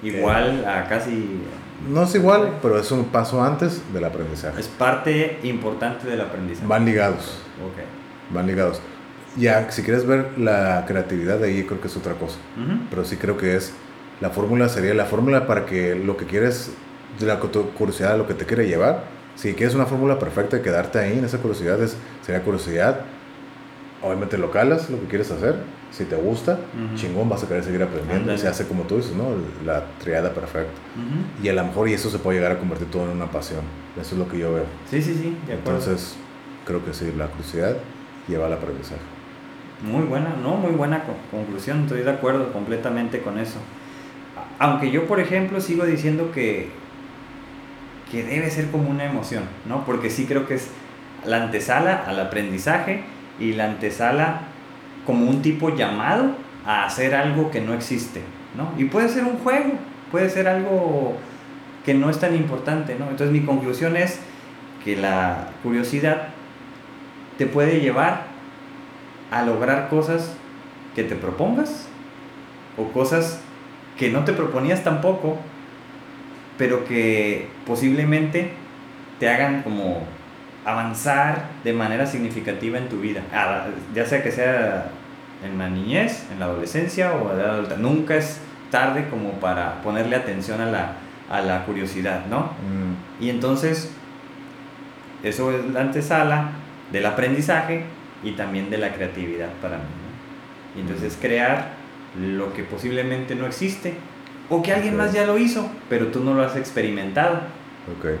Igual 0.00 0.64
a 0.64 0.86
casi... 0.88 1.42
No 1.88 2.04
es 2.04 2.14
igual, 2.14 2.60
pero 2.62 2.78
es 2.78 2.88
un 2.92 3.06
paso 3.06 3.42
antes 3.42 3.82
del 3.92 4.04
aprendizaje. 4.04 4.60
Es 4.60 4.68
parte 4.68 5.40
importante 5.42 6.06
del 6.06 6.20
aprendizaje. 6.20 6.68
Van 6.68 6.84
ligados. 6.84 7.40
Ok. 7.66 8.32
Van 8.32 8.46
ligados 8.46 8.80
ya, 9.38 9.70
si 9.70 9.82
quieres 9.82 10.06
ver 10.06 10.38
la 10.38 10.84
creatividad 10.86 11.38
de 11.38 11.48
ahí, 11.48 11.64
creo 11.64 11.80
que 11.80 11.88
es 11.88 11.96
otra 11.96 12.14
cosa. 12.14 12.38
Pero 12.90 13.04
sí 13.04 13.16
creo 13.16 13.36
que 13.36 13.56
es, 13.56 13.72
la 14.20 14.30
fórmula 14.30 14.68
sería 14.68 14.94
la 14.94 15.04
fórmula 15.04 15.46
para 15.46 15.66
que 15.66 15.94
lo 15.94 16.16
que 16.16 16.26
quieres, 16.26 16.70
de 17.18 17.26
la 17.26 17.38
curiosidad, 17.38 18.16
lo 18.18 18.26
que 18.26 18.34
te 18.34 18.44
quiere 18.44 18.66
llevar, 18.66 19.04
si 19.36 19.54
quieres 19.54 19.74
una 19.74 19.86
fórmula 19.86 20.18
perfecta 20.18 20.56
de 20.56 20.62
quedarte 20.62 20.98
ahí 20.98 21.18
en 21.18 21.24
esa 21.24 21.38
curiosidad, 21.38 21.80
es, 21.82 21.96
sería 22.24 22.42
curiosidad, 22.42 23.00
obviamente 24.02 24.36
lo 24.36 24.50
calas, 24.50 24.90
lo 24.90 25.00
que 25.00 25.06
quieres 25.06 25.30
hacer, 25.30 25.56
si 25.90 26.04
te 26.04 26.16
gusta, 26.16 26.58
chingón, 26.96 27.28
vas 27.28 27.44
a 27.44 27.48
querer 27.48 27.64
seguir 27.64 27.82
aprendiendo, 27.82 28.34
y 28.34 28.38
se 28.38 28.48
hace 28.48 28.66
como 28.66 28.82
tú 28.82 28.96
dices, 28.96 29.12
¿no? 29.12 29.28
La 29.64 29.84
triada 30.02 30.34
perfecta. 30.34 30.72
Y 31.42 31.48
a 31.48 31.52
lo 31.52 31.64
mejor 31.64 31.88
y 31.88 31.94
eso 31.94 32.10
se 32.10 32.18
puede 32.18 32.38
llegar 32.38 32.52
a 32.52 32.58
convertir 32.58 32.90
todo 32.90 33.04
en 33.04 33.10
una 33.10 33.30
pasión. 33.30 33.62
Eso 33.98 34.14
es 34.14 34.18
lo 34.18 34.28
que 34.28 34.38
yo 34.38 34.52
veo. 34.52 34.64
Sí, 34.90 35.00
sí, 35.00 35.14
sí. 35.14 35.36
Entonces, 35.48 36.14
creo 36.66 36.84
que 36.84 36.92
sí, 36.92 37.12
la 37.16 37.28
curiosidad 37.28 37.76
lleva 38.26 38.46
al 38.46 38.52
aprendizaje. 38.52 39.00
Muy 39.82 40.02
buena, 40.06 40.34
no, 40.42 40.56
muy 40.56 40.72
buena 40.72 41.04
conclusión, 41.30 41.82
estoy 41.82 42.02
de 42.02 42.10
acuerdo 42.10 42.52
completamente 42.52 43.20
con 43.20 43.38
eso. 43.38 43.58
Aunque 44.58 44.90
yo, 44.90 45.06
por 45.06 45.20
ejemplo, 45.20 45.60
sigo 45.60 45.84
diciendo 45.84 46.32
que, 46.32 46.68
que 48.10 48.24
debe 48.24 48.50
ser 48.50 48.70
como 48.70 48.90
una 48.90 49.04
emoción, 49.04 49.44
¿no? 49.68 49.84
Porque 49.84 50.10
sí 50.10 50.26
creo 50.26 50.48
que 50.48 50.54
es 50.54 50.68
la 51.24 51.44
antesala 51.44 52.04
al 52.06 52.18
aprendizaje 52.18 53.02
y 53.38 53.52
la 53.52 53.66
antesala 53.66 54.40
como 55.06 55.30
un 55.30 55.42
tipo 55.42 55.74
llamado 55.74 56.32
a 56.66 56.84
hacer 56.84 57.14
algo 57.14 57.50
que 57.50 57.60
no 57.60 57.72
existe, 57.72 58.22
¿no? 58.56 58.72
Y 58.76 58.86
puede 58.86 59.08
ser 59.08 59.24
un 59.24 59.38
juego, 59.38 59.74
puede 60.10 60.28
ser 60.28 60.48
algo 60.48 61.16
que 61.84 61.94
no 61.94 62.10
es 62.10 62.18
tan 62.18 62.34
importante, 62.34 62.96
¿no? 62.98 63.08
Entonces 63.08 63.30
mi 63.30 63.46
conclusión 63.46 63.96
es 63.96 64.18
que 64.84 64.96
la 64.96 65.48
curiosidad 65.62 66.28
te 67.38 67.46
puede 67.46 67.80
llevar 67.80 68.27
a 69.30 69.42
lograr 69.42 69.88
cosas 69.88 70.32
que 70.94 71.04
te 71.04 71.14
propongas 71.14 71.88
o 72.76 72.88
cosas 72.92 73.40
que 73.98 74.10
no 74.10 74.24
te 74.24 74.32
proponías 74.32 74.84
tampoco, 74.84 75.36
pero 76.56 76.84
que 76.84 77.48
posiblemente 77.66 78.52
te 79.18 79.28
hagan 79.28 79.62
como 79.62 80.02
avanzar 80.64 81.46
de 81.64 81.72
manera 81.72 82.06
significativa 82.06 82.78
en 82.78 82.88
tu 82.88 83.00
vida, 83.00 83.22
ya 83.94 84.06
sea 84.06 84.22
que 84.22 84.30
sea 84.30 84.90
en 85.44 85.58
la 85.58 85.68
niñez, 85.68 86.26
en 86.32 86.40
la 86.40 86.46
adolescencia 86.46 87.12
o 87.12 87.32
en 87.32 87.38
la 87.38 87.52
adulta. 87.52 87.76
Nunca 87.76 88.16
es 88.16 88.40
tarde 88.70 89.08
como 89.08 89.32
para 89.32 89.80
ponerle 89.82 90.16
atención 90.16 90.60
a 90.60 90.66
la, 90.66 90.92
a 91.30 91.40
la 91.40 91.64
curiosidad, 91.64 92.26
¿no? 92.26 92.40
Mm. 92.40 93.22
Y 93.24 93.30
entonces, 93.30 93.92
eso 95.22 95.52
es 95.52 95.64
la 95.72 95.80
antesala 95.80 96.50
del 96.92 97.06
aprendizaje 97.06 97.84
y 98.22 98.32
también 98.32 98.70
de 98.70 98.78
la 98.78 98.92
creatividad 98.92 99.50
para 99.62 99.78
mí. 99.78 99.84
Y 100.76 100.80
entonces 100.80 101.16
crear 101.20 101.72
lo 102.18 102.52
que 102.52 102.62
posiblemente 102.64 103.34
no 103.34 103.46
existe 103.46 103.94
o 104.48 104.62
que 104.62 104.72
alguien 104.72 104.96
más 104.96 105.12
ya 105.12 105.26
lo 105.26 105.38
hizo, 105.38 105.70
pero 105.88 106.08
tú 106.08 106.22
no 106.24 106.34
lo 106.34 106.42
has 106.42 106.56
experimentado. 106.56 107.40
Okay. 107.98 108.16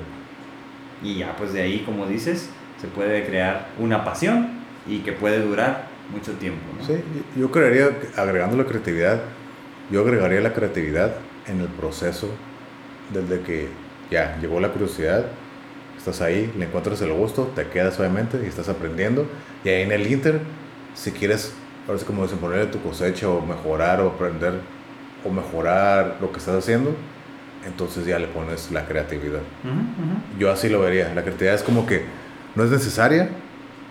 Y 1.02 1.18
ya 1.18 1.36
pues 1.36 1.52
de 1.52 1.62
ahí, 1.62 1.80
como 1.80 2.06
dices, 2.06 2.50
se 2.80 2.88
puede 2.88 3.24
crear 3.24 3.68
una 3.78 4.04
pasión 4.04 4.48
y 4.86 5.00
que 5.00 5.12
puede 5.12 5.40
durar 5.40 5.86
mucho 6.12 6.32
tiempo. 6.32 6.60
¿no? 6.78 6.86
Sí, 6.86 7.00
yo 7.36 7.50
creería, 7.50 7.90
agregando 8.16 8.56
la 8.56 8.64
creatividad, 8.64 9.20
yo 9.90 10.00
agregaría 10.02 10.40
la 10.40 10.52
creatividad 10.52 11.14
en 11.46 11.60
el 11.60 11.68
proceso 11.68 12.30
desde 13.12 13.40
que 13.40 13.68
ya 14.10 14.38
llegó 14.40 14.60
la 14.60 14.68
curiosidad, 14.68 15.26
estás 15.96 16.20
ahí, 16.20 16.52
le 16.56 16.66
encuentras 16.66 17.00
el 17.02 17.12
gusto, 17.12 17.52
te 17.54 17.66
quedas 17.68 17.98
obviamente 17.98 18.40
y 18.42 18.46
estás 18.46 18.68
aprendiendo. 18.68 19.26
Y 19.64 19.68
ahí 19.68 19.82
en 19.82 19.92
el 19.92 20.06
Inter, 20.10 20.40
si 20.94 21.12
quieres, 21.12 21.52
ahora 21.86 21.98
sí 21.98 22.04
como 22.04 22.22
dicen, 22.22 22.38
ponerle 22.38 22.66
tu 22.66 22.80
cosecha 22.80 23.28
o 23.28 23.40
mejorar 23.40 24.00
o 24.00 24.08
aprender 24.08 24.54
o 25.24 25.30
mejorar 25.30 26.16
lo 26.20 26.30
que 26.30 26.38
estás 26.38 26.56
haciendo, 26.56 26.94
entonces 27.66 28.06
ya 28.06 28.18
le 28.18 28.28
pones 28.28 28.70
la 28.70 28.86
creatividad. 28.86 29.40
Yo 30.38 30.50
así 30.50 30.68
lo 30.68 30.80
vería. 30.80 31.12
La 31.14 31.22
creatividad 31.22 31.54
es 31.54 31.62
como 31.62 31.86
que 31.86 32.04
no 32.54 32.64
es 32.64 32.70
necesaria, 32.70 33.30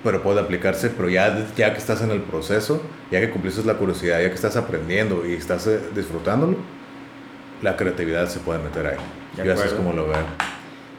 pero 0.03 0.23
puede 0.23 0.39
aplicarse, 0.39 0.89
pero 0.89 1.09
ya, 1.09 1.47
ya 1.55 1.73
que 1.73 1.79
estás 1.79 2.01
en 2.01 2.11
el 2.11 2.21
proceso, 2.21 2.81
ya 3.11 3.19
que 3.19 3.29
cumpliste 3.29 3.63
la 3.63 3.73
curiosidad, 3.75 4.21
ya 4.21 4.29
que 4.29 4.35
estás 4.35 4.55
aprendiendo 4.55 5.25
y 5.25 5.33
estás 5.33 5.67
eh, 5.67 5.79
disfrutándolo, 5.93 6.57
la 7.61 7.75
creatividad 7.75 8.27
se 8.29 8.39
puede 8.39 8.59
meter 8.59 8.87
ahí. 8.87 8.97
Yo 9.43 9.53
así 9.53 9.63
es 9.67 9.73
como 9.73 9.93
lo 9.93 10.07
veo. 10.07 10.25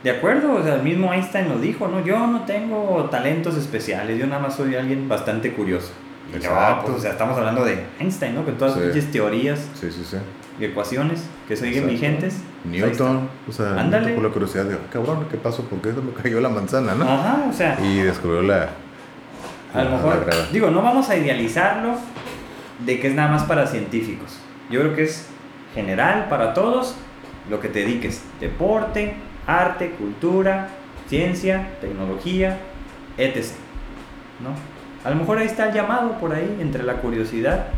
De 0.02 0.10
acuerdo, 0.10 0.54
o 0.54 0.62
sea, 0.62 0.76
el 0.76 0.82
mismo 0.82 1.12
Einstein 1.12 1.48
lo 1.48 1.58
dijo, 1.58 1.88
¿no? 1.88 2.04
Yo 2.04 2.26
no 2.26 2.42
tengo 2.42 3.08
talentos 3.10 3.56
especiales, 3.56 4.18
yo 4.18 4.26
nada 4.26 4.40
más 4.40 4.54
soy 4.54 4.76
alguien 4.76 5.08
bastante 5.08 5.52
curioso, 5.52 5.90
Exacto. 6.32 6.86
pues, 6.86 6.98
o 6.98 7.00
sea, 7.00 7.12
estamos 7.12 7.36
hablando 7.36 7.64
de 7.64 7.84
Einstein, 7.98 8.34
¿no? 8.34 8.44
Con 8.44 8.54
todas 8.56 8.76
las 8.76 9.04
teorías. 9.06 9.58
Sí, 9.74 9.90
sí, 9.90 10.04
sí. 10.08 10.16
Y 10.60 10.64
ecuaciones 10.66 11.24
que 11.46 11.56
siguen 11.56 11.86
vigentes. 11.88 12.40
Pues 12.62 12.82
Newton, 12.82 13.28
o 13.48 13.52
sea, 13.52 13.78
Ándale. 13.78 14.12
por 14.14 14.24
la 14.24 14.30
curiosidad 14.30 14.64
de, 14.64 14.76
cabrón, 14.92 15.26
¿qué 15.30 15.36
pasó? 15.36 15.62
¿Por 15.64 15.80
qué 15.80 15.92
me 15.92 16.12
cayó 16.12 16.40
la 16.40 16.48
manzana, 16.48 16.94
no? 16.94 17.04
Ajá, 17.04 17.46
o 17.48 17.52
sea. 17.52 17.78
Y 17.80 17.98
descubrió 17.98 18.42
la. 18.42 18.70
A 19.74 19.84
lo 19.84 19.90
mejor, 19.90 20.26
digo, 20.52 20.70
no 20.70 20.82
vamos 20.82 21.10
a 21.10 21.16
idealizarlo 21.16 21.94
de 22.84 23.00
que 23.00 23.08
es 23.08 23.14
nada 23.14 23.28
más 23.28 23.44
para 23.44 23.66
científicos. 23.66 24.38
Yo 24.70 24.80
creo 24.80 24.94
que 24.94 25.04
es 25.04 25.26
general 25.74 26.26
para 26.28 26.54
todos 26.54 26.94
lo 27.50 27.60
que 27.60 27.68
te 27.68 27.80
dediques. 27.80 28.22
Deporte, 28.40 29.14
arte, 29.48 29.90
cultura, 29.92 30.68
ciencia, 31.08 31.70
tecnología, 31.80 32.58
etc. 33.16 33.46
¿No? 34.40 34.50
A 35.04 35.10
lo 35.10 35.16
mejor 35.16 35.38
ahí 35.38 35.46
está 35.46 35.68
el 35.68 35.74
llamado 35.74 36.18
por 36.18 36.32
ahí 36.32 36.58
entre 36.60 36.84
la 36.84 37.00
curiosidad 37.00 37.68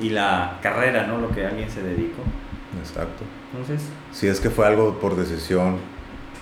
y 0.00 0.10
la 0.10 0.58
carrera, 0.62 1.06
¿no? 1.06 1.18
Lo 1.18 1.30
que 1.30 1.44
alguien 1.44 1.68
se 1.68 1.82
dedicó. 1.82 2.22
Exacto. 2.80 3.24
Entonces. 3.52 3.88
Si 4.12 4.28
es 4.28 4.40
que 4.40 4.48
fue 4.48 4.66
algo 4.66 4.98
por 5.00 5.16
decisión 5.16 5.78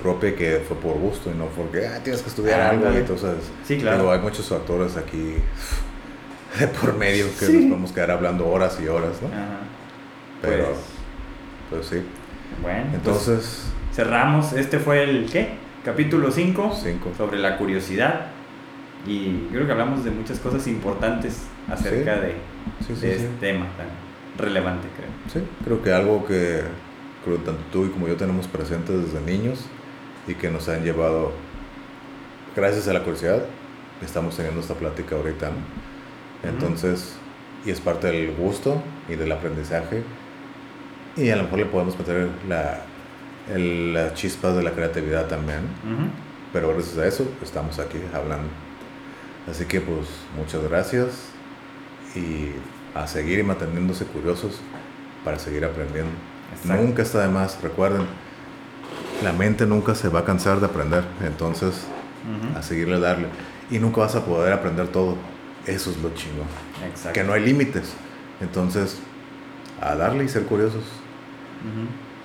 propia 0.02 0.34
que 0.34 0.62
fue 0.66 0.76
por 0.76 0.98
gusto 0.98 1.30
y 1.30 1.38
no 1.38 1.46
porque 1.46 1.86
ah, 1.86 2.00
tienes 2.02 2.22
que 2.22 2.28
estudiar 2.28 2.60
algo 2.60 2.92
y 2.92 2.96
entonces. 2.96 3.36
Sí, 3.64 3.78
claro. 3.78 4.10
hay 4.10 4.18
muchos 4.18 4.48
factores 4.48 4.96
aquí 4.96 5.36
de 6.58 6.68
por 6.68 6.94
medio 6.96 7.26
que 7.38 7.46
nos 7.46 7.64
podemos 7.64 7.92
quedar 7.92 8.10
hablando 8.10 8.48
horas 8.48 8.78
y 8.82 8.88
horas, 8.88 9.22
¿no? 9.22 9.28
Ajá. 9.28 9.60
Pero, 10.42 10.64
pues, 10.64 10.78
pues 11.70 11.86
sí. 11.86 12.06
Bueno. 12.60 12.84
Pues 12.90 12.94
entonces. 12.94 13.72
Cerramos. 13.92 14.52
Este 14.52 14.78
fue 14.78 15.04
el, 15.04 15.28
¿qué? 15.30 15.50
Capítulo 15.84 16.30
5. 16.30 16.72
Sobre 17.16 17.38
la 17.38 17.56
curiosidad. 17.58 18.26
Y 19.06 19.48
creo 19.50 19.66
que 19.66 19.72
hablamos 19.72 20.04
de 20.04 20.10
muchas 20.10 20.38
cosas 20.38 20.66
importantes 20.68 21.42
acerca 21.68 22.20
de, 22.20 22.36
este 22.80 23.28
tema 23.40 23.66
tan 23.76 23.88
relevante, 24.38 24.86
creo. 24.96 25.10
Sí, 25.32 25.48
creo 25.64 25.82
que 25.82 25.92
algo 25.92 26.24
que 26.24 26.62
creo 27.24 27.38
tanto 27.38 27.62
tú 27.72 27.86
y 27.86 27.88
como 27.88 28.06
yo 28.06 28.16
tenemos 28.16 28.46
presentes 28.46 29.12
desde 29.12 29.20
niños 29.26 29.66
y 30.28 30.34
que 30.34 30.50
nos 30.50 30.68
han 30.68 30.84
llevado, 30.84 31.32
gracias 32.54 32.86
a 32.86 32.92
la 32.92 33.00
curiosidad, 33.00 33.42
estamos 34.02 34.36
teniendo 34.36 34.60
esta 34.60 34.74
plática 34.74 35.16
ahorita. 35.16 35.50
Entonces, 36.44 37.16
y 37.66 37.70
es 37.70 37.80
parte 37.80 38.06
del 38.06 38.34
gusto 38.36 38.80
y 39.08 39.16
del 39.16 39.32
aprendizaje. 39.32 40.04
Y 41.16 41.28
a 41.30 41.36
lo 41.36 41.42
mejor 41.44 41.58
le 41.58 41.66
podemos 41.66 41.98
meter 41.98 42.28
la, 42.48 42.82
el, 43.50 43.94
las 43.94 44.14
chispas 44.14 44.56
de 44.56 44.62
la 44.62 44.72
creatividad 44.72 45.26
también. 45.26 45.60
Pero 46.52 46.68
gracias 46.74 46.98
a 46.98 47.06
eso 47.06 47.26
estamos 47.42 47.78
aquí 47.78 47.98
hablando. 48.12 48.48
Así 49.50 49.64
que 49.64 49.80
pues 49.80 50.06
muchas 50.36 50.62
gracias 50.62 51.30
y 52.14 52.50
a 52.94 53.06
seguir 53.06 53.38
y 53.38 53.42
manteniéndose 53.42 54.04
curiosos 54.04 54.60
para 55.24 55.38
seguir 55.38 55.64
aprendiendo. 55.64 56.12
Nunca 56.64 57.02
está 57.02 57.22
de 57.22 57.28
más, 57.28 57.60
recuerden, 57.62 58.06
la 59.24 59.32
mente 59.32 59.66
nunca 59.66 59.94
se 59.94 60.08
va 60.08 60.20
a 60.20 60.24
cansar 60.24 60.60
de 60.60 60.66
aprender, 60.66 61.04
entonces 61.24 61.86
a 62.56 62.62
seguirle 62.62 63.00
darle. 63.00 63.28
Y 63.70 63.78
nunca 63.78 64.02
vas 64.02 64.14
a 64.14 64.24
poder 64.24 64.52
aprender 64.52 64.88
todo, 64.88 65.16
eso 65.66 65.90
es 65.90 65.96
lo 65.98 66.12
chingo. 66.14 66.44
Que 67.12 67.24
no 67.24 67.32
hay 67.32 67.44
límites, 67.44 67.94
entonces 68.40 68.98
a 69.80 69.94
darle 69.96 70.24
y 70.24 70.28
ser 70.28 70.44
curiosos. 70.44 70.84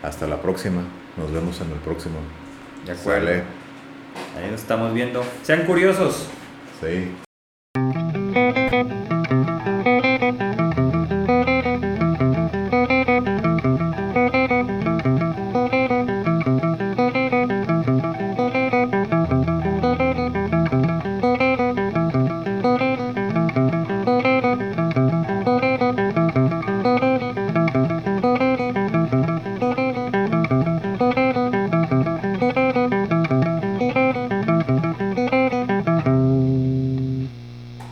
Hasta 0.03 0.27
la 0.27 0.41
próxima, 0.41 0.81
nos 1.17 1.31
vemos 1.31 1.59
en 1.61 1.71
el 1.71 1.79
próximo. 1.79 2.19
De 2.85 2.91
acuerdo. 2.91 3.27
Ahí 3.29 4.51
nos 4.51 4.61
estamos 4.61 4.93
viendo. 4.93 5.23
Sean 5.43 5.65
curiosos. 5.65 6.27
Sí. 6.81 7.11